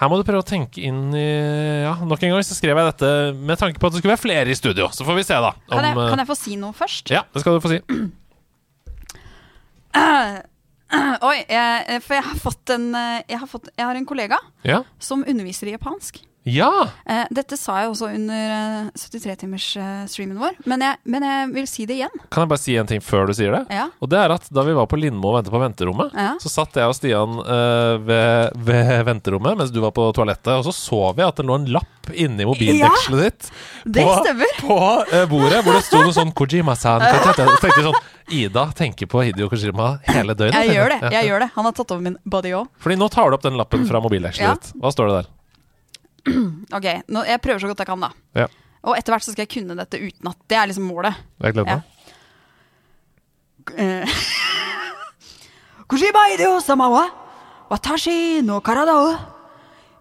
Her 0.00 0.08
må 0.10 0.18
du 0.18 0.24
prøve 0.26 0.42
å 0.42 0.46
tenke 0.46 0.82
inn 0.84 1.14
i 1.14 1.24
Ja, 1.86 1.94
nok 2.04 2.22
en 2.22 2.34
gang 2.34 2.44
så 2.44 2.56
skrev 2.58 2.76
jeg 2.76 2.90
dette 2.92 3.10
med 3.38 3.58
tanke 3.60 3.78
på 3.80 3.86
at 3.88 3.92
det 3.94 4.02
skulle 4.02 4.16
være 4.16 4.24
flere 4.26 4.50
i 4.50 4.58
studio. 4.58 4.88
Så 4.92 5.06
får 5.06 5.16
vi 5.16 5.22
se, 5.24 5.34
da. 5.40 5.52
Kan 5.70 5.84
jeg, 5.84 5.96
eh, 5.96 6.10
kan 6.10 6.18
jeg 6.18 6.28
få 6.28 6.36
si 6.36 6.56
noe 6.56 6.72
først? 6.76 7.10
ja, 7.14 7.22
det 7.32 7.40
skal 7.44 7.56
du 7.56 7.60
få 7.64 7.72
si. 7.72 7.80
Oi, 10.92 11.36
jeg, 11.48 12.00
for 12.02 12.16
jeg 12.16 12.24
har 12.26 12.38
fått 12.42 12.72
en 12.74 12.88
øh, 12.98 13.20
jeg 13.30 13.38
har, 13.38 13.46
fått, 13.50 13.68
jeg 13.76 13.86
har 13.86 13.94
en 13.98 14.06
kollega 14.08 14.38
Ja. 14.66 14.82
som 14.98 15.22
underviser 15.28 15.70
i 15.70 15.74
japansk. 15.76 16.22
Ja. 16.44 16.70
Eh, 17.06 17.26
dette 17.30 17.56
sa 17.60 17.80
jeg 17.82 17.90
også 17.92 18.08
under 18.14 18.90
73-timers-streamen 18.96 20.38
vår, 20.40 20.56
men 20.70 20.80
jeg, 20.84 20.96
men 21.12 21.26
jeg 21.26 21.48
vil 21.54 21.66
si 21.68 21.86
det 21.88 21.98
igjen. 21.98 22.14
Kan 22.32 22.44
jeg 22.46 22.50
bare 22.52 22.62
si 22.62 22.76
en 22.80 22.88
ting 22.90 23.02
før 23.04 23.28
du 23.28 23.34
sier 23.36 23.52
det? 23.54 23.62
Ja. 23.74 23.88
Og 24.00 24.08
det 24.12 24.18
er 24.22 24.32
at 24.34 24.46
Da 24.50 24.64
vi 24.66 24.74
var 24.76 24.88
på 24.90 24.98
Lindmo 25.00 25.30
og 25.32 25.36
ventet 25.38 25.52
på 25.54 25.60
venterommet, 25.62 26.14
Ja. 26.16 26.32
så 26.42 26.48
satt 26.52 26.76
jeg 26.80 26.88
og 26.90 26.96
Stian 26.96 27.38
eh, 27.44 27.96
ved, 28.08 28.56
ved 28.56 28.92
venterommet 29.10 29.58
mens 29.60 29.72
du 29.74 29.80
var 29.84 29.92
på 29.96 30.08
toalettet, 30.16 30.52
og 30.56 30.64
så 30.68 30.72
så 30.74 31.00
vi 31.16 31.26
at 31.26 31.36
det 31.36 31.46
lå 31.48 31.58
en 31.60 31.68
lapp 31.76 32.10
inni 32.14 32.46
mobildekselet 32.48 33.20
ditt. 33.26 33.50
Det 33.84 34.02
på, 34.06 34.14
stemmer. 34.24 34.54
På 34.64 34.78
eh, 35.12 35.26
bordet 35.30 35.60
hvor 35.64 35.76
det 35.76 35.84
sto 35.86 36.00
noe 36.02 36.14
sånn 36.16 36.32
Kojima-san. 36.34 37.04
Så 37.04 37.34
tenkte 37.36 37.70
jeg 37.70 37.86
sånn 37.90 38.00
Ida 38.30 38.64
tenker 38.78 39.08
på 39.10 39.22
Hidio 39.26 39.48
Kojima 39.50 39.96
hele 40.08 40.34
døgnet. 40.38 40.56
Jeg 40.64 40.76
gjør 40.78 40.92
det. 40.94 41.12
Jeg 41.14 41.26
gjør 41.28 41.42
det 41.44 41.48
Han 41.56 41.66
har 41.66 41.72
tatt 41.76 41.90
over 41.94 42.04
min 42.04 42.16
body 42.24 42.52
òg. 42.54 42.68
Fordi 42.82 42.96
nå 42.98 43.08
tar 43.10 43.30
du 43.30 43.36
opp 43.38 43.42
den 43.46 43.58
lappen 43.58 43.86
fra 43.88 44.00
mobildekselet 44.02 44.46
Ja. 44.48 44.54
ditt. 44.54 44.72
Hva 44.80 44.92
står 44.94 45.10
det 45.10 45.16
der? 45.20 45.30
Ok, 46.76 46.86
nå, 47.08 47.24
jeg 47.26 47.40
prøver 47.40 47.60
så 47.62 47.70
godt 47.70 47.82
jeg 47.84 47.86
kan, 47.90 48.00
da. 48.00 48.10
Ja. 48.36 48.46
Og 48.88 48.96
etter 48.96 49.12
hvert 49.12 49.24
så 49.24 49.32
skal 49.34 49.44
jeg 49.44 49.52
kunne 49.52 49.76
dette 49.76 49.98
uten 50.00 50.28
at 50.30 50.38
Det 50.48 50.56
er 50.56 50.66
liksom 50.70 50.86
målet. 50.88 51.14
Jeg 51.44 51.52
gleder 51.56 51.80
meg. 51.80 51.82
Kojima 55.90 56.22
ideo 56.34 56.60
sama 56.60 56.88
wa 56.88 57.04
watashi 57.70 58.42
no 58.42 58.60
karada 58.60 58.94
o 58.96 59.10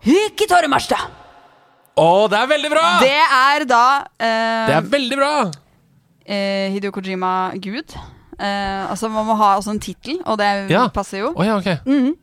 hikitoremashita. 0.05 0.99
Å, 1.99 2.27
det 2.31 2.37
er 2.39 2.47
veldig 2.47 2.69
bra! 2.71 2.83
Det 3.03 3.17
er 3.19 3.65
da 3.67 3.83
eh, 4.15 4.67
Det 4.69 4.75
er 4.77 4.85
veldig 4.93 5.17
bra! 5.19 5.31
eh, 6.23 6.69
Hideo 6.71 6.93
Kojima 6.95 7.51
Gud. 7.59 7.95
Eh, 8.39 8.83
altså 8.87 9.09
Man 9.11 9.27
må 9.27 9.35
ha 9.35 9.57
også 9.57 9.73
en 9.73 9.81
tittel, 9.83 10.21
og 10.25 10.37
det 10.39 10.69
Ja. 10.71 10.87
passer 10.87 11.19
jo. 11.25 11.33
Oh, 11.35 11.43
ja, 11.45 11.57
okay. 11.57 11.77
mm 11.85 12.05
-hmm. 12.05 12.15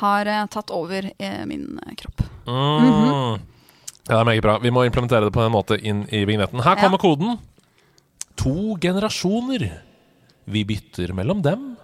Har 0.00 0.26
eh, 0.26 0.46
tatt 0.46 0.70
over 0.70 1.10
eh, 1.18 1.44
min 1.46 1.80
eh, 1.86 1.94
kropp. 1.96 2.22
Mm. 2.50 3.46
Ja, 4.10 4.16
det 4.16 4.16
er 4.20 4.24
meget 4.26 4.42
bra. 4.42 4.58
Vi 4.58 4.72
må 4.74 4.82
implementere 4.86 5.28
det 5.28 5.32
på 5.36 5.44
en 5.46 5.52
måte 5.54 5.78
inn 5.78 6.04
i 6.10 6.24
vignetten. 6.26 6.62
Her 6.64 6.76
Ja. 6.76 6.82
kommer 6.82 6.98
koden. 6.98 7.38
To 8.36 8.76
generasjoner. 8.80 9.68
Vi 10.50 10.64
bytter 10.64 11.12
mellom 11.14 11.42
dem. 11.42 11.76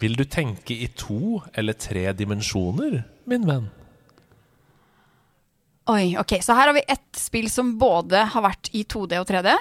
Vil 0.00 0.14
du 0.16 0.24
tenke 0.24 0.70
i 0.76 0.86
to 0.94 1.42
eller 1.54 1.72
tre 1.74 2.12
dimensjoner, 2.12 3.04
min 3.26 3.46
venn? 3.46 3.70
Oi, 5.88 6.16
ok, 6.20 6.36
Så 6.44 6.54
her 6.54 6.68
har 6.68 6.74
vi 6.76 6.82
ett 6.86 7.16
spill 7.16 7.48
som 7.50 7.78
både 7.80 8.26
har 8.34 8.42
vært 8.44 8.68
i 8.76 8.84
2D 8.84 9.16
og 9.22 9.26
3D. 9.30 9.54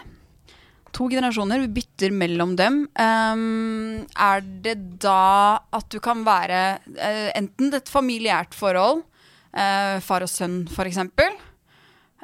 To 0.97 1.07
generasjoner, 1.11 1.61
vi 1.63 1.67
bytter 1.81 2.11
mellom 2.11 2.55
dem. 2.59 2.81
Um, 2.99 4.05
er 4.17 4.41
det 4.41 4.99
da 4.99 5.59
at 5.71 5.87
du 5.93 5.99
kan 6.03 6.25
være 6.25 6.79
uh, 6.97 7.29
enten 7.37 7.73
et 7.73 7.87
familiært 7.91 8.53
forhold, 8.57 9.03
eh, 9.53 9.97
far 10.03 10.25
og 10.25 10.31
sønn 10.31 10.63
f.eks., 10.69 11.01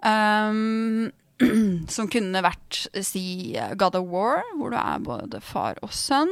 um, 0.04 1.12
som 1.96 2.10
kunne 2.12 2.44
vært, 2.46 2.86
si, 3.06 3.56
God 3.80 4.00
of 4.00 4.10
War, 4.12 4.44
hvor 4.58 4.74
du 4.74 4.80
er 4.80 5.04
både 5.04 5.44
far 5.44 5.80
og 5.84 5.94
sønn. 5.96 6.32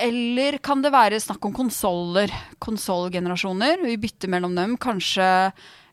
Eller 0.00 0.58
kan 0.64 0.80
det 0.80 0.94
være 0.94 1.20
snakk 1.20 1.44
om 1.44 1.54
konsoller? 1.56 2.32
Konsollgenerasjoner. 2.62 3.82
Vi 3.84 3.98
bytter 4.00 4.32
mellom 4.32 4.54
dem. 4.56 4.78
Kanskje 4.80 5.26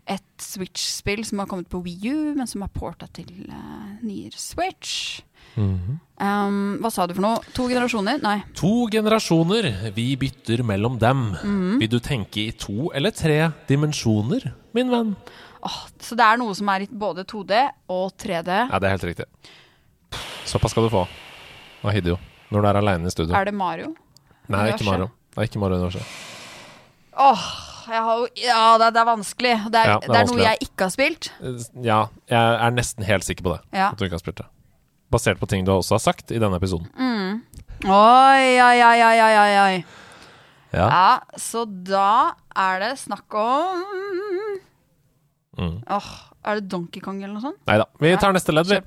et 0.09 0.41
Switch-spill 0.41 1.25
som 1.27 1.41
har 1.41 1.49
kommet 1.51 1.69
på 1.71 1.81
Wii 1.83 2.13
U, 2.13 2.21
men 2.37 2.47
som 2.49 2.63
er 2.65 2.71
porta 2.73 3.09
til 3.13 3.29
uh, 3.51 3.99
nyere 4.01 4.39
Switch. 4.39 5.21
Um, 5.57 6.77
hva 6.81 6.91
sa 6.93 7.05
du 7.07 7.13
for 7.17 7.23
noe? 7.25 7.41
To 7.57 7.67
generasjoner? 7.71 8.19
Nei. 8.23 8.37
To 8.59 8.87
generasjoner. 8.93 9.67
Vi 9.95 10.07
bytter 10.21 10.63
mellom 10.67 10.97
dem. 11.01 11.23
Vil 11.81 11.89
du 11.91 11.99
tenke 12.03 12.47
i 12.47 12.51
to 12.57 12.91
eller 12.95 13.11
tre 13.15 13.39
dimensjoner, 13.69 14.51
min 14.77 14.91
venn? 14.93 15.15
Oh, 15.61 15.79
så 16.01 16.15
det 16.17 16.25
er 16.25 16.39
noe 16.41 16.55
som 16.57 16.69
er 16.73 16.87
i 16.87 16.89
både 16.89 17.25
2D 17.29 17.57
og 17.93 18.13
3D. 18.17 18.49
Ja, 18.71 18.79
det 18.81 18.87
er 18.89 18.95
helt 18.95 19.09
riktig. 19.11 19.27
Såpass 20.49 20.73
skal 20.73 20.87
du 20.87 20.93
få 20.93 21.03
av 21.83 21.93
Hidio 21.93 22.17
når 22.51 22.63
du 22.65 22.67
er 22.71 22.79
aleine 22.81 23.07
i 23.07 23.13
studio. 23.13 23.35
Er 23.37 23.45
det 23.47 23.53
Mario? 23.55 23.91
Nei, 24.49 24.63
det 24.65 24.71
er 24.73 24.79
ikke? 24.79 24.87
Mario. 24.89 25.11
Det 25.31 25.39
er 25.39 25.47
ikke 25.47 25.61
Mario-universet. 25.61 26.15
Åh, 27.21 27.43
jeg 27.91 28.01
har 28.07 28.23
Ja, 28.41 28.63
det, 28.81 28.89
det 28.95 29.01
er 29.01 29.07
vanskelig. 29.07 29.53
Det 29.71 29.79
er, 29.79 29.87
Ja, 29.93 29.99
det 30.01 30.09
det 30.09 30.17
er 30.17 30.23
er, 30.25 30.31
noe 30.31 30.43
jeg 30.47 30.57
ikke 30.65 30.87
har 30.87 30.91
spilt. 30.95 31.29
Ja, 31.85 31.99
jeg 32.31 32.57
er 32.67 32.75
nesten 32.75 33.05
helt 33.07 33.27
sikker 33.27 33.45
på 33.45 33.53
det. 33.55 33.61
Ja. 33.77 33.91
At 33.93 34.01
du 34.01 34.05
ikke 34.07 34.17
har 34.17 34.23
spilt 34.25 34.41
det. 34.41 34.47
Basert 35.11 35.39
på 35.41 35.47
ting 35.51 35.65
du 35.67 35.71
også 35.75 35.97
har 35.97 36.03
sagt 36.03 36.31
i 36.31 36.39
denne 36.39 36.55
episoden. 36.59 36.87
Oi, 37.83 38.45
oi, 38.61 38.77
oi, 38.85 38.99
oi, 39.03 39.17
oi, 39.25 39.33
oi, 39.41 39.53
oi. 39.65 39.85
Ja. 40.71 40.85
Ja, 40.87 41.07
så 41.35 41.65
da 41.67 42.31
er 42.55 42.79
det 42.85 42.93
snakk 43.01 43.35
om 43.35 43.81
Mm. 45.59 45.81
Åh, 45.91 46.05
Er 46.47 46.55
det 46.61 46.69
Donkey 46.71 47.01
Kong 47.03 47.17
eller 47.21 47.35
noe 47.35 47.43
sånt? 47.43 47.57
Nei 47.67 47.75
da. 47.77 47.85
Vi 47.99 48.13
tar 48.17 48.31
neste 48.33 48.53
ledd, 48.55 48.69
vi. 48.71 48.79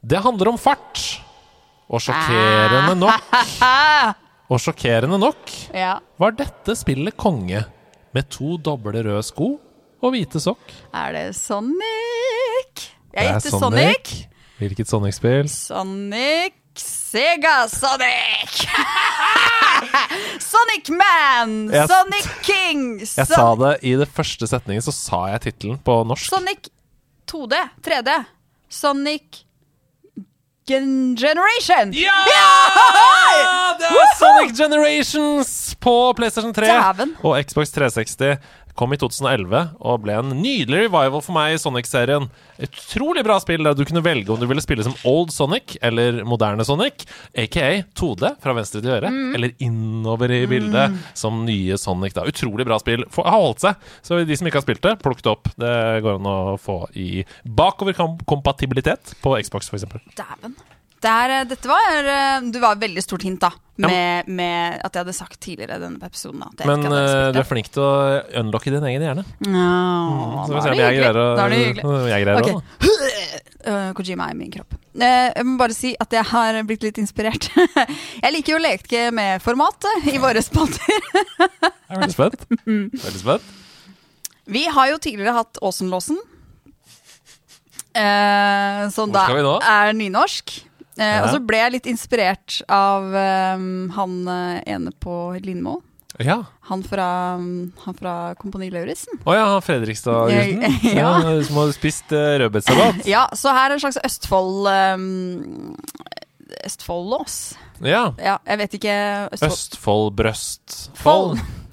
Det 0.00 0.20
handler 0.22 0.52
om 0.52 0.58
fart. 0.62 1.00
Og 1.90 2.00
sjokkerende 2.00 2.94
nok 2.96 3.34
Og 4.52 4.60
sjokkerende 4.62 5.18
nok 5.20 5.50
Ja. 5.74 5.96
var 6.22 6.32
dette 6.38 6.76
spillet 6.78 7.16
konge. 7.18 7.64
Med 8.14 8.30
to 8.30 8.56
doble 8.62 9.02
røde 9.02 9.24
sko 9.26 9.56
og 10.02 10.14
hvite 10.14 10.40
sokk. 10.40 10.70
Er 10.94 11.12
det 11.18 11.26
Sonic? 11.36 12.86
Jeg 13.12 13.26
gjetter 13.28 13.50
Sonic. 13.58 13.60
Sonic. 13.60 14.12
Hvilket 14.62 14.88
Sonic-spill? 14.88 15.48
Sonic 15.50 16.54
Sega 16.78 17.66
Sonic! 17.68 18.62
Sonic 20.52 20.88
Man! 20.88 21.68
Jeg- 21.72 21.88
Sonic 21.90 22.28
King! 22.46 22.84
Jeg 23.02 23.26
sa 23.28 23.48
det 23.60 23.74
i 23.84 23.94
det 24.00 24.08
første 24.08 24.46
setningen, 24.48 24.84
så 24.86 24.94
sa 24.94 25.24
jeg 25.34 25.42
tittelen 25.48 25.78
på 25.84 25.98
norsk. 26.08 26.30
Sonic 26.32 26.70
2D, 27.28 27.58
3D. 27.84 28.14
Sonic 28.72 29.42
Gen 30.68 31.16
Generation! 31.18 31.90
Ja! 31.98 32.16
Det 33.82 33.88
er 33.90 34.12
Sonic 34.16 34.52
Generations 34.56 35.50
på 35.82 35.94
PlayStation 36.16 36.52
3 36.54 36.68
Daven. 36.70 37.16
og 37.26 37.34
Xbox 37.42 37.72
360. 37.74 38.38
Kom 38.78 38.92
i 38.94 38.96
2011 38.96 39.74
og 39.84 39.98
ble 40.00 40.14
en 40.16 40.30
nydelig 40.40 40.86
revival 40.86 41.20
for 41.20 41.34
meg 41.36 41.54
i 41.54 41.58
Sonic-serien. 41.60 42.24
Utrolig 42.64 43.20
bra 43.26 43.36
spill 43.42 43.62
der 43.66 43.76
du 43.76 43.82
kunne 43.84 44.00
velge 44.04 44.32
om 44.32 44.40
du 44.40 44.46
ville 44.48 44.62
spille 44.64 44.82
som 44.86 44.94
old 45.04 45.28
Sonic 45.34 45.76
eller 45.84 46.22
moderne 46.24 46.64
Sonic, 46.64 47.04
aka 47.36 47.82
2D 47.98 48.30
fra 48.40 48.54
venstre 48.56 48.80
til 48.80 48.94
øre, 48.96 49.10
Mm. 49.12 49.34
eller 49.36 49.52
innover 49.60 50.30
i 50.32 50.46
bildet 50.48 50.96
som 51.14 51.44
nye 51.44 51.76
Sonic. 51.76 52.14
da 52.14 52.24
Utrolig 52.24 52.64
bra 52.64 52.78
spill. 52.80 53.04
For, 53.10 53.24
Har 53.28 53.40
holdt 53.44 53.60
seg. 53.60 53.76
Så 54.02 54.24
de 54.26 54.36
som 54.36 54.46
ikke 54.46 54.60
har 54.62 54.66
spilt 54.66 54.80
det, 54.82 54.98
plukk 55.02 55.20
det 55.22 55.30
opp. 55.32 55.48
Det 55.58 56.02
går 56.02 56.14
an 56.16 56.26
å 56.32 56.58
få 56.58 56.86
i 56.96 57.24
bakoverkompatibilitet 57.44 59.14
på 59.22 59.36
Xbox, 59.42 59.68
f.eks. 59.68 59.84
Dæven. 60.16 60.56
Der, 61.02 61.32
eh, 61.40 61.44
dette 61.50 61.66
var 61.70 62.06
eh, 62.06 62.48
Du 62.52 62.58
var 62.62 62.76
et 62.76 62.82
veldig 62.84 63.02
stort 63.04 63.24
hint, 63.26 63.40
da. 63.42 63.50
Med, 63.82 64.28
med 64.28 64.82
at 64.84 64.94
jeg 64.94 65.00
hadde 65.00 65.14
sagt 65.16 65.38
tidligere 65.42 65.78
i 65.78 65.82
denne 65.82 66.06
episoden. 66.06 66.42
Men 66.68 66.84
eh, 66.86 67.30
du 67.34 67.38
er 67.40 67.46
flink 67.48 67.70
til 67.72 67.82
å 67.82 68.20
unlocke 68.42 68.70
din 68.70 68.84
egen 68.90 69.02
hjerne. 69.02 69.24
Ja, 69.48 70.44
Så 70.46 70.52
da 70.52 70.60
er 70.60 70.76
det 70.76 70.84
jeg 70.84 70.98
greier 71.00 71.18
Da 71.18 71.46
er 71.46 71.54
det 71.54 71.60
hyggelig. 71.62 71.94
Jeg 72.12 72.26
greier 72.26 72.42
Ok. 72.42 72.50
også, 72.52 72.60
da. 72.60 72.88
Øh, 73.62 73.92
Kojima 73.94 74.24
er 74.26 74.34
i 74.34 74.38
min 74.40 74.48
kropp. 74.50 74.74
Uh, 74.98 75.04
jeg 75.06 75.44
må 75.46 75.52
bare 75.60 75.74
si 75.76 75.92
at 76.02 76.10
jeg 76.10 76.26
har 76.32 76.56
blitt 76.66 76.82
litt 76.82 76.96
inspirert. 76.98 77.44
jeg 78.24 78.32
liker 78.34 78.56
jo 78.56 78.58
å 78.58 78.62
leke 78.64 79.02
med 79.14 79.38
formatet 79.44 80.08
i 80.10 80.16
våre 80.18 80.42
spalter. 80.42 80.90
Jeg 80.90 81.70
er 81.94 82.00
veldig 82.02 82.16
spent. 82.16 82.42
Veldig 82.66 83.20
spent. 83.22 83.46
Vi 84.50 84.64
har 84.66 84.90
jo 84.90 84.98
tidligere 84.98 85.36
hatt 85.38 85.62
Åsenlåsen. 85.62 86.18
Uh, 87.94 88.90
som 88.90 89.14
da 89.14 89.28
er 89.62 89.94
nynorsk. 89.94 90.56
Eh, 90.98 91.06
Ja. 91.06 91.22
Og 91.24 91.30
så 91.32 91.40
ble 91.40 91.56
jeg 91.62 91.72
litt 91.78 91.86
inspirert 91.90 92.60
av 92.68 93.06
um, 93.56 93.88
han 93.96 94.18
eh, 94.28 94.62
ene 94.74 94.92
på 95.00 95.38
Lindmo. 95.42 95.80
Ja. 96.20 96.42
Han 96.68 96.82
fra, 96.84 97.06
han 97.84 97.94
fra 97.98 98.34
Kompani 98.36 98.68
Lauritzen. 98.70 99.16
Å 99.24 99.34
ja, 99.34 99.46
han 99.54 99.62
Fredrikstad-gutten. 99.64 100.66
ja. 100.92 101.06
ja. 101.24 101.36
Som 101.48 101.62
hadde 101.62 101.72
spist 101.78 102.12
uh, 102.12 102.36
rødbetsalat. 102.42 103.06
Ja, 103.08 103.24
så 103.32 103.54
her 103.56 103.70
er 103.70 103.78
en 103.78 103.82
slags 103.82 103.98
Østfold 104.04 104.68
um, 104.68 105.74
Østfold-lås. 106.68 107.38
Ja. 107.80 108.04
Ja, 108.20 108.36
jeg 108.46 108.60
vet 108.60 108.76
ikke 108.78 108.96
Østfold. 109.32 109.56
Østfold 109.56 110.12
brøst. 110.20 110.76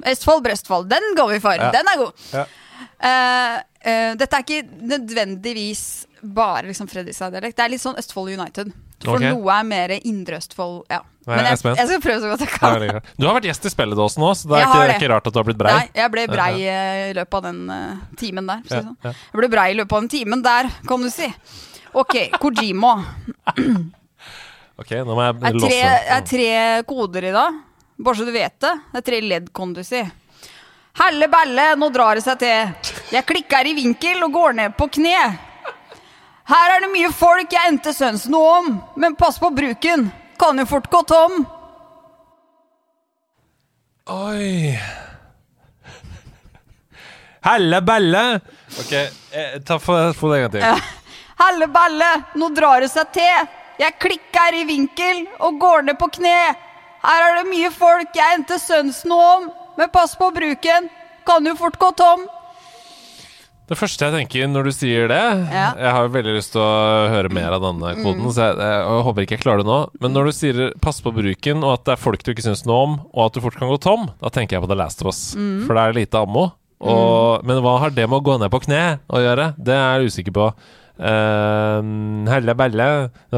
Østfold, 0.07 0.43
Brøstfold. 0.47 0.87
Den 0.89 1.11
går 1.19 1.35
vi 1.35 1.39
for. 1.43 1.59
Ja. 1.59 1.71
Den 1.75 1.91
er 1.91 1.99
god. 1.99 2.27
Ja. 2.31 2.45
Uh, 2.99 3.57
uh, 3.83 4.11
dette 4.19 4.39
er 4.39 4.45
ikke 4.47 4.85
nødvendigvis 4.95 5.83
bare 6.23 6.69
liksom 6.71 6.87
Fredrikstad-dialekt. 6.91 7.59
Det 7.59 7.65
er 7.67 7.73
litt 7.75 7.83
sånn 7.83 7.99
Østfold 7.99 8.31
United. 8.39 8.71
For 9.03 9.15
okay. 9.15 9.31
noe 9.31 9.53
er 9.55 9.67
mer 9.67 9.93
indre 9.99 10.39
Østfold. 10.41 10.81
Ja. 10.91 11.03
Men 11.30 11.45
jeg 11.45 11.59
jeg, 11.61 11.88
skal 11.91 12.01
prøve 12.01 12.19
så 12.23 12.31
godt 12.31 12.41
jeg 12.43 12.51
kan. 12.55 13.01
Du 13.19 13.27
har 13.27 13.38
vært 13.38 13.47
gjest 13.51 13.67
i 13.69 13.71
Spelledåsen 13.71 14.23
nå, 14.23 14.31
så 14.35 14.49
det 14.49 14.57
er 14.57 14.65
ikke, 14.65 14.80
det 14.89 14.95
ikke 14.97 15.11
rart 15.11 15.30
at 15.30 15.35
du 15.35 15.39
har 15.39 15.47
blitt 15.47 15.59
brei. 15.59 15.76
Nei, 15.77 15.91
jeg 16.01 16.13
ble 16.15 16.26
brei 16.31 16.51
eh, 16.63 17.03
i 17.11 17.13
løpet 17.17 17.38
av 17.39 17.45
den 17.45 17.61
uh, 17.69 18.01
timen 18.19 18.49
der. 18.49 18.63
sånn. 18.71 18.95
Jeg 19.05 19.39
ble 19.41 19.51
brei 19.53 19.67
i 19.76 19.77
løpet 19.77 19.95
av 19.95 20.03
den 20.03 20.11
timen 20.15 20.43
der, 20.45 20.71
kan 20.89 21.05
du 21.05 21.11
si. 21.13 21.30
Ok, 21.99 22.17
Kojimo. 22.41 22.97
Ok, 24.80 24.93
nå 25.03 25.11
må 25.11 25.26
jeg 25.26 25.34
Det 25.43 25.49
er 25.49 25.57
tre, 25.59 25.80
er 26.15 26.21
tre 26.23 26.51
koder 26.88 27.26
i 27.27 27.34
dag. 27.35 27.57
Bare 27.99 28.15
så 28.15 28.23
du 28.23 28.31
vet 28.31 28.53
det. 28.63 28.71
Det 28.93 29.01
er 29.01 29.05
tre 29.09 29.17
ledd, 29.26 29.49
kan 29.51 29.73
du 29.76 29.81
si. 29.84 29.99
Helle 30.99 31.27
belle, 31.31 31.65
nå 31.76 31.89
drar 31.91 32.15
det 32.15 32.23
seg 32.23 32.39
til. 32.39 32.93
Jeg 33.11 33.27
klikker 33.27 33.67
i 33.67 33.76
vinkel 33.76 34.23
og 34.23 34.31
går 34.38 34.55
ned 34.55 34.77
på 34.80 34.88
kne. 34.95 35.17
Her 36.49 36.76
er 36.76 36.81
det 36.81 36.89
mye 36.89 37.11
folk 37.13 37.51
jeg 37.53 37.69
endte 37.69 37.93
søns 37.93 38.26
noe 38.31 38.53
om, 38.59 38.69
men 38.97 39.15
pass 39.17 39.38
på 39.41 39.51
bruken. 39.53 40.07
Kan 40.39 40.57
jo 40.57 40.65
fort 40.65 40.88
gå 40.89 41.01
tom. 41.05 41.43
Oi 44.09 44.73
Helle 47.45 47.81
belle! 47.85 48.23
Ok, 48.81 48.93
eh, 48.93 49.59
ta 49.65 49.77
få 49.80 49.99
få 50.17 50.31
det 50.31 50.39
en 50.39 50.41
gang 50.47 50.55
til. 50.55 50.88
Helle 51.39 51.67
belle, 51.71 52.09
nå 52.35 52.49
drar 52.57 52.81
det 52.84 52.89
seg 52.91 53.13
til. 53.15 53.45
Jeg 53.80 53.95
klikker 54.01 54.57
i 54.57 54.65
vinkel 54.67 55.21
og 55.45 55.61
går 55.61 55.85
ned 55.88 55.99
på 56.01 56.09
kne. 56.17 56.35
Her 57.05 57.27
er 57.30 57.38
det 57.39 57.45
mye 57.51 57.69
folk 57.71 58.17
jeg 58.17 58.39
endte 58.39 58.57
søns 58.59 59.05
noe 59.07 59.30
om, 59.38 59.47
men 59.77 59.93
pass 59.93 60.17
på 60.19 60.34
bruken. 60.35 60.89
Kan 61.30 61.47
jo 61.47 61.55
fort 61.55 61.77
gå 61.80 61.93
tom. 61.95 62.26
Det 63.69 63.77
første 63.77 64.07
jeg 64.07 64.15
tenker 64.15 64.47
når 64.49 64.65
du 64.65 64.71
sier 64.73 65.09
det 65.11 65.19
Ja. 65.53 65.67
Jeg 65.77 65.91
har 65.93 66.07
veldig 66.09 66.35
lyst 66.39 66.55
til 66.55 66.61
å 66.63 67.09
høre 67.13 67.29
mer 67.33 67.53
av 67.53 67.61
denne 67.61 67.91
koden, 68.01 68.25
så 68.33 68.47
jeg, 68.49 68.57
jeg 68.65 69.03
håper 69.05 69.25
ikke 69.25 69.37
jeg 69.37 69.43
klarer 69.43 69.61
det 69.61 69.69
nå. 69.69 69.79
Men 70.01 70.15
når 70.15 70.29
du 70.29 70.31
sier 70.33 70.61
'pass 70.81 71.01
på 71.05 71.13
bruken', 71.13 71.61
og 71.61 71.75
at 71.77 71.85
det 71.85 71.93
er 71.93 72.01
folk 72.01 72.23
du 72.25 72.31
ikke 72.33 72.47
syns 72.47 72.65
noe 72.65 72.79
om, 72.87 72.95
og 73.13 73.27
at 73.27 73.37
du 73.37 73.41
fort 73.45 73.59
kan 73.59 73.69
gå 73.69 73.77
tom, 73.81 74.09
da 74.21 74.33
tenker 74.33 74.57
jeg 74.57 74.65
på 74.65 74.71
The 74.71 74.79
Last 74.79 75.03
of 75.05 75.11
Us. 75.13 75.21
For 75.67 75.77
det 75.77 75.83
er 75.85 75.99
lite 76.01 76.17
ammo. 76.17 76.51
Og, 76.79 77.43
Men 77.45 77.61
hva 77.61 77.77
har 77.83 77.91
det 77.91 78.07
med 78.09 78.21
å 78.21 78.23
gå 78.23 78.39
ned 78.39 78.49
på 78.49 78.63
kne 78.63 78.99
å 79.11 79.19
gjøre? 79.19 79.53
Det 79.59 79.75
er 79.75 79.99
jeg 79.99 80.09
usikker 80.09 80.33
på. 80.33 80.49
Uh, 80.99 81.79
helle 82.27 82.55
belle 82.59 82.87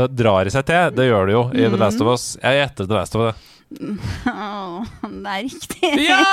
drar 0.09 0.47
i 0.49 0.53
seg 0.53 0.65
til. 0.65 0.95
Det 0.95 1.09
gjør 1.09 1.25
det 1.27 1.33
jo 1.35 1.43
i 1.53 1.67
The 1.69 1.77
Last 1.81 2.01
of 2.01 2.07
Us. 2.13 2.37
Jeg 2.41 2.61
gjetter 2.61 2.87
The 2.87 2.97
Last 2.97 3.17
of 3.17 3.27
Us. 3.29 3.47
Åh, 4.27 4.83
det 5.03 5.35
er 5.35 5.43
riktig. 5.47 5.91
Ja! 6.07 6.23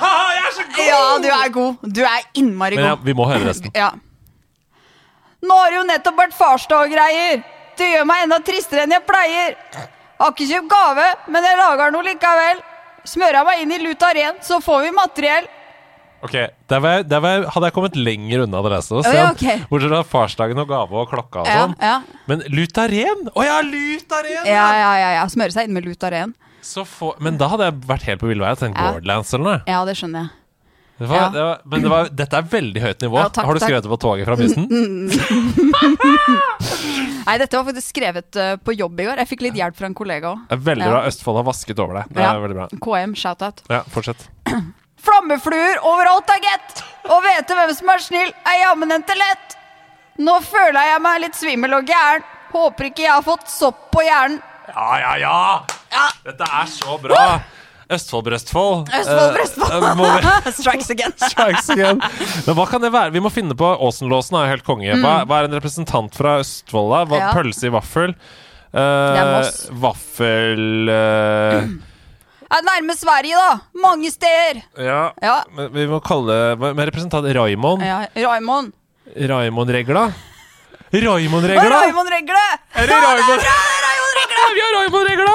Jeg 0.36 0.42
er 0.46 0.54
så 0.56 0.64
god! 0.68 0.82
Ja, 0.86 1.00
du 1.22 1.28
er 1.34 1.52
god. 1.54 1.88
Du 1.98 2.00
er 2.06 2.26
innmari 2.40 2.78
Men 2.80 2.88
ja, 2.88 2.94
god. 2.96 3.04
vi 3.08 3.14
må 3.18 3.28
høre 3.30 3.44
resten. 3.50 3.72
Ja. 3.82 3.92
Nå 5.40 5.56
har 5.56 5.70
det 5.72 5.78
jo 5.78 5.84
nettopp 5.88 6.18
vært 6.20 6.34
farsdag 6.36 6.82
og 6.84 6.92
greier. 6.92 7.40
Det 7.80 7.86
gjør 7.94 8.04
meg 8.10 8.26
enda 8.26 8.38
tristere 8.44 8.82
enn 8.84 8.92
jeg 8.92 9.06
pleier. 9.08 9.54
Har 10.20 10.34
ikke 10.34 10.48
kjøpt 10.50 10.68
gave, 10.68 11.06
men 11.32 11.46
jeg 11.48 11.56
lager 11.56 11.94
noe 11.94 12.04
likevel. 12.04 12.60
Smører 13.08 13.46
meg 13.48 13.62
inn 13.62 13.72
i 13.72 13.78
luta 13.80 14.10
ren, 14.12 14.36
så 14.44 14.58
får 14.60 14.82
vi 14.84 14.90
materiell. 14.92 15.48
Ok, 16.20 16.34
der, 16.68 16.80
var 16.84 16.98
jeg, 16.98 17.06
der 17.08 17.22
var 17.24 17.32
jeg, 17.38 17.46
hadde 17.54 17.68
jeg 17.70 17.74
kommet 17.78 17.94
lenger 17.96 18.42
unna 18.44 18.60
det 18.66 18.70
resten. 18.74 19.00
Ja, 19.08 19.30
ja. 19.40 19.54
Bortsett 19.70 19.94
fra 19.94 20.02
farsdagen 20.04 20.60
og 20.60 20.68
gave 20.68 21.00
og 21.00 21.08
klokka 21.08 21.46
og 21.46 21.48
sånn. 21.48 21.72
ja. 21.80 21.94
Men 22.28 22.44
Lutaren! 22.52 23.30
Å 23.32 23.46
ja, 23.46 23.56
Lutaren! 23.64 24.44
Ja, 24.44 24.66
ja, 24.76 24.90
ja, 25.00 25.10
ja. 25.16 25.24
Smøre 25.32 25.56
seg 25.56 25.70
inn 25.70 25.78
med 25.78 25.88
Lutaren. 25.88 26.36
Så 26.36 26.49
få, 26.62 27.14
men 27.20 27.38
da 27.40 27.48
hadde 27.48 27.64
jeg 27.70 27.80
vært 27.88 28.02
helt 28.08 28.20
på 28.20 28.28
ville 28.30 28.44
og 28.44 28.58
tenkt 28.60 28.76
Ja. 28.78 28.92
Borderlands 28.92 29.32
eller 29.34 29.44
noe. 29.44 29.62
Ja, 29.66 29.84
det 29.84 29.96
skjønner 29.96 30.20
jeg. 30.26 30.30
Det 31.00 31.08
var, 31.08 31.16
Ja. 31.16 31.28
det 31.32 31.40
var, 31.42 31.60
men 31.64 31.80
det 31.82 31.90
var, 31.90 32.08
dette 32.12 32.36
er 32.36 32.42
veldig 32.42 32.80
høyt 32.82 33.00
nivå. 33.00 33.16
Ja, 33.16 33.28
takk, 33.32 33.46
Har 33.46 33.54
du 33.54 33.60
skrevet 33.60 33.82
det 33.82 33.88
på 33.90 33.96
toget 34.00 34.26
fra 34.28 34.36
Mysen? 34.36 34.66
Nei, 37.24 37.36
dette 37.40 37.56
var 37.56 37.64
faktisk 37.68 37.92
skrevet 37.94 38.36
uh, 38.36 38.56
på 38.60 38.74
jobb 38.76 39.00
i 39.00 39.06
går. 39.08 39.20
Jeg 39.22 39.30
fikk 39.30 39.44
litt 39.46 39.56
hjelp 39.60 39.76
fra 39.78 39.88
en 39.88 39.94
kollega 39.96 40.34
òg. 40.34 40.52
Veldig 40.60 40.84
Ja. 40.84 40.90
bra. 40.92 41.00
Østfold 41.08 41.36
har 41.40 41.46
vasket 41.48 41.78
over 41.80 42.00
deg. 42.00 42.12
Det 42.16 42.24
er 42.24 42.42
veldig 42.44 42.58
bra. 42.58 42.68
KM, 42.84 43.14
shout-out. 43.16 43.62
Ja, 43.70 43.82
fortsett. 43.88 44.26
Flammefluer 45.04 45.80
overalt 45.88 46.28
er 46.34 46.42
gett! 46.44 46.82
Å 47.08 47.20
vete 47.24 47.56
hvem 47.56 47.72
som 47.74 47.88
er 47.94 48.02
snill, 48.04 48.32
er 48.44 48.58
jammen 48.66 48.92
til 49.08 49.16
lett. 49.22 49.56
Nå 50.20 50.36
føler 50.44 50.90
jeg 50.90 51.00
meg 51.06 51.20
litt 51.24 51.38
svimmel 51.38 51.78
og 51.78 51.88
gæren. 51.88 52.26
Håper 52.52 52.90
ikke 52.90 53.06
jeg 53.06 53.14
har 53.14 53.24
fått 53.24 53.48
sopp 53.48 53.86
på 53.94 54.02
hjernen. 54.04 54.42
Ja, 54.74 55.14
ja, 55.18 55.38
ja! 55.90 56.04
Dette 56.24 56.46
er 56.46 56.68
så 56.70 56.98
bra! 57.02 57.24
Østfold, 57.90 58.22
Brøstfold. 58.28 58.90
Eh, 58.94 60.50
Strikes 60.60 60.90
again. 60.94 61.10
Strikes 61.32 61.70
again. 61.74 61.98
Men 62.46 62.54
hva 62.54 62.66
kan 62.70 62.84
det 62.84 62.92
være? 62.94 63.10
Vi 63.16 63.22
må 63.24 63.32
finne 63.34 63.56
på 63.58 63.66
Åsenlåsen 63.82 64.36
er 64.38 64.44
jo 64.46 64.52
helt 64.54 64.66
konge. 64.68 64.94
Hva, 65.02 65.16
hva 65.26 65.40
er 65.40 65.48
en 65.48 65.56
representant 65.58 66.14
fra 66.14 66.36
Østfold? 66.44 66.92
da? 66.94 67.00
Hva, 67.10 67.18
Mm. 67.18 67.24
Ja. 67.26 67.32
Pølse 67.34 67.66
i 67.66 67.72
vaffel? 67.74 68.14
Uh. 68.70 69.74
Vaffel 69.82 70.88
eh, 70.94 71.64
Er 72.54 72.62
nærme 72.68 72.94
Sverige, 72.94 73.34
da. 73.34 73.58
Mange 73.82 74.12
steder. 74.14 74.62
Ja. 74.78 75.00
Ja. 75.22 75.40
Men 75.56 75.72
Vi 75.74 75.88
må 75.90 75.98
kalle 76.06 76.36
Med 76.62 76.84
representant 76.86 77.26
Raimond. 77.34 77.82
ja 77.82 78.04
Raymond. 78.14 78.70
Raimond-regla? 79.18 80.12
Raimond 80.92 81.46
Regle! 81.46 81.62
Er 82.74 82.86
det 82.86 82.98
Raimond? 83.04 83.40
Vi 84.54 84.60
har 84.60 84.72
Raimond-regla! 84.74 85.34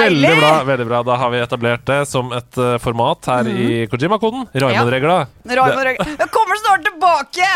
Veldig 0.00 0.30
bra. 0.40 0.52
veldig 0.64 0.86
bra 0.88 1.02
Da 1.06 1.16
har 1.20 1.30
vi 1.30 1.38
etablert 1.44 1.82
det 1.86 1.98
som 2.08 2.32
et 2.34 2.58
eh, 2.58 2.78
format 2.82 3.28
her 3.28 3.50
i 3.52 3.86
Kojima-koden. 3.92 4.46
Raimond-regla. 4.54 5.18
Raimond 5.44 5.84
Regle. 5.90 6.06
Jeg 6.18 6.30
kommer 6.32 6.60
snart 6.62 6.86
tilbake! 6.88 7.50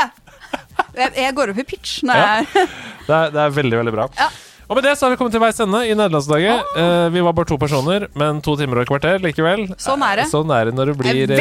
Jeg, 0.95 1.11
jeg 1.17 1.35
går 1.35 1.51
opp 1.55 1.59
i 1.63 1.65
pitch 1.67 2.03
når 2.07 2.21
Ja. 2.21 2.27
jeg 2.37 2.69
Det 3.09 3.15
er, 3.17 3.33
det 3.35 3.41
er 3.43 3.51
veldig, 3.57 3.79
veldig 3.81 3.95
bra. 3.95 4.07
Ja. 4.21 4.29
Og 4.69 4.79
med 4.79 4.85
det 4.87 4.95
så 4.97 5.05
har 5.07 5.13
vi 5.13 5.19
kommet 5.21 5.35
til 5.35 5.43
veis 5.43 5.59
ende 5.61 5.81
i 5.85 5.93
nederlandslaget. 5.93 6.71
Uh, 6.77 7.09
vi 7.13 7.21
var 7.25 7.35
bare 7.37 7.49
to 7.51 7.59
personer, 7.61 8.07
men 8.17 8.41
to 8.45 8.55
timer 8.57 8.81
og 8.81 8.87
et 8.87 8.93
kvarter 8.93 9.21
likevel. 9.25 9.67
Sånn 9.77 10.05
er 10.07 10.23
det. 10.23 10.25
Eh, 10.25 10.31
Sånn 10.33 10.53
er 10.57 10.71
det 10.71 10.77
når 10.79 10.93
du 10.93 10.95
blir 11.03 11.27
Det 11.29 11.37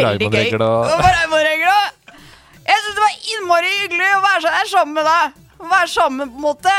Jeg 2.68 2.84
syns 2.84 2.98
det 2.98 3.03
var 3.03 3.15
innmari 3.35 3.72
hyggelig 3.84 4.10
å 4.18 4.22
være 4.23 4.52
her 4.57 4.69
sammen 4.72 4.98
med 4.99 5.07
deg. 5.10 5.40
Å 5.64 5.69
være 5.72 5.90
sammen 5.94 6.30
på 6.31 6.40
en 6.40 6.45
måte. 6.45 6.73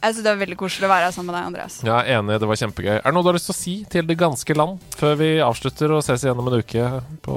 Jeg 0.00 0.14
syns 0.14 0.24
det 0.24 0.30
var 0.32 0.40
veldig 0.40 0.56
koselig 0.60 0.86
å 0.88 0.92
være 0.94 1.08
her 1.10 1.14
sammen 1.16 1.28
med 1.32 1.36
deg, 1.38 1.48
Andreas. 1.50 1.78
Ja, 1.84 1.98
enig. 2.16 2.38
Det 2.40 2.48
var 2.48 2.60
kjempegøy. 2.62 2.92
Er 2.98 3.04
det 3.04 3.14
noe 3.16 3.24
du 3.26 3.30
har 3.32 3.36
lyst 3.36 3.50
til 3.50 3.56
å 3.56 3.60
si 3.60 3.74
til 3.92 4.06
det 4.08 4.16
ganske 4.20 4.56
land 4.56 4.80
før 4.96 5.18
vi 5.20 5.30
avslutter 5.44 5.92
og 5.96 6.04
ses 6.06 6.24
igjen 6.24 6.40
om 6.40 6.48
en 6.48 6.60
uke 6.62 6.86
på, 7.26 7.36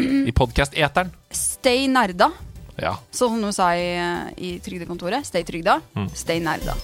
i 0.00 0.34
podkast-eteren? 0.34 1.12
Stay 1.30 1.86
nerda, 1.92 2.32
Ja. 2.80 2.96
som 3.14 3.36
hun 3.38 3.52
sa 3.54 3.70
i, 3.76 3.92
i 4.40 4.56
Trygdekontoret. 4.64 5.26
Stay 5.28 5.44
trygda. 5.46 5.78
Mm. 5.94 6.10
Stay 6.16 6.40
nerda. 6.42 6.74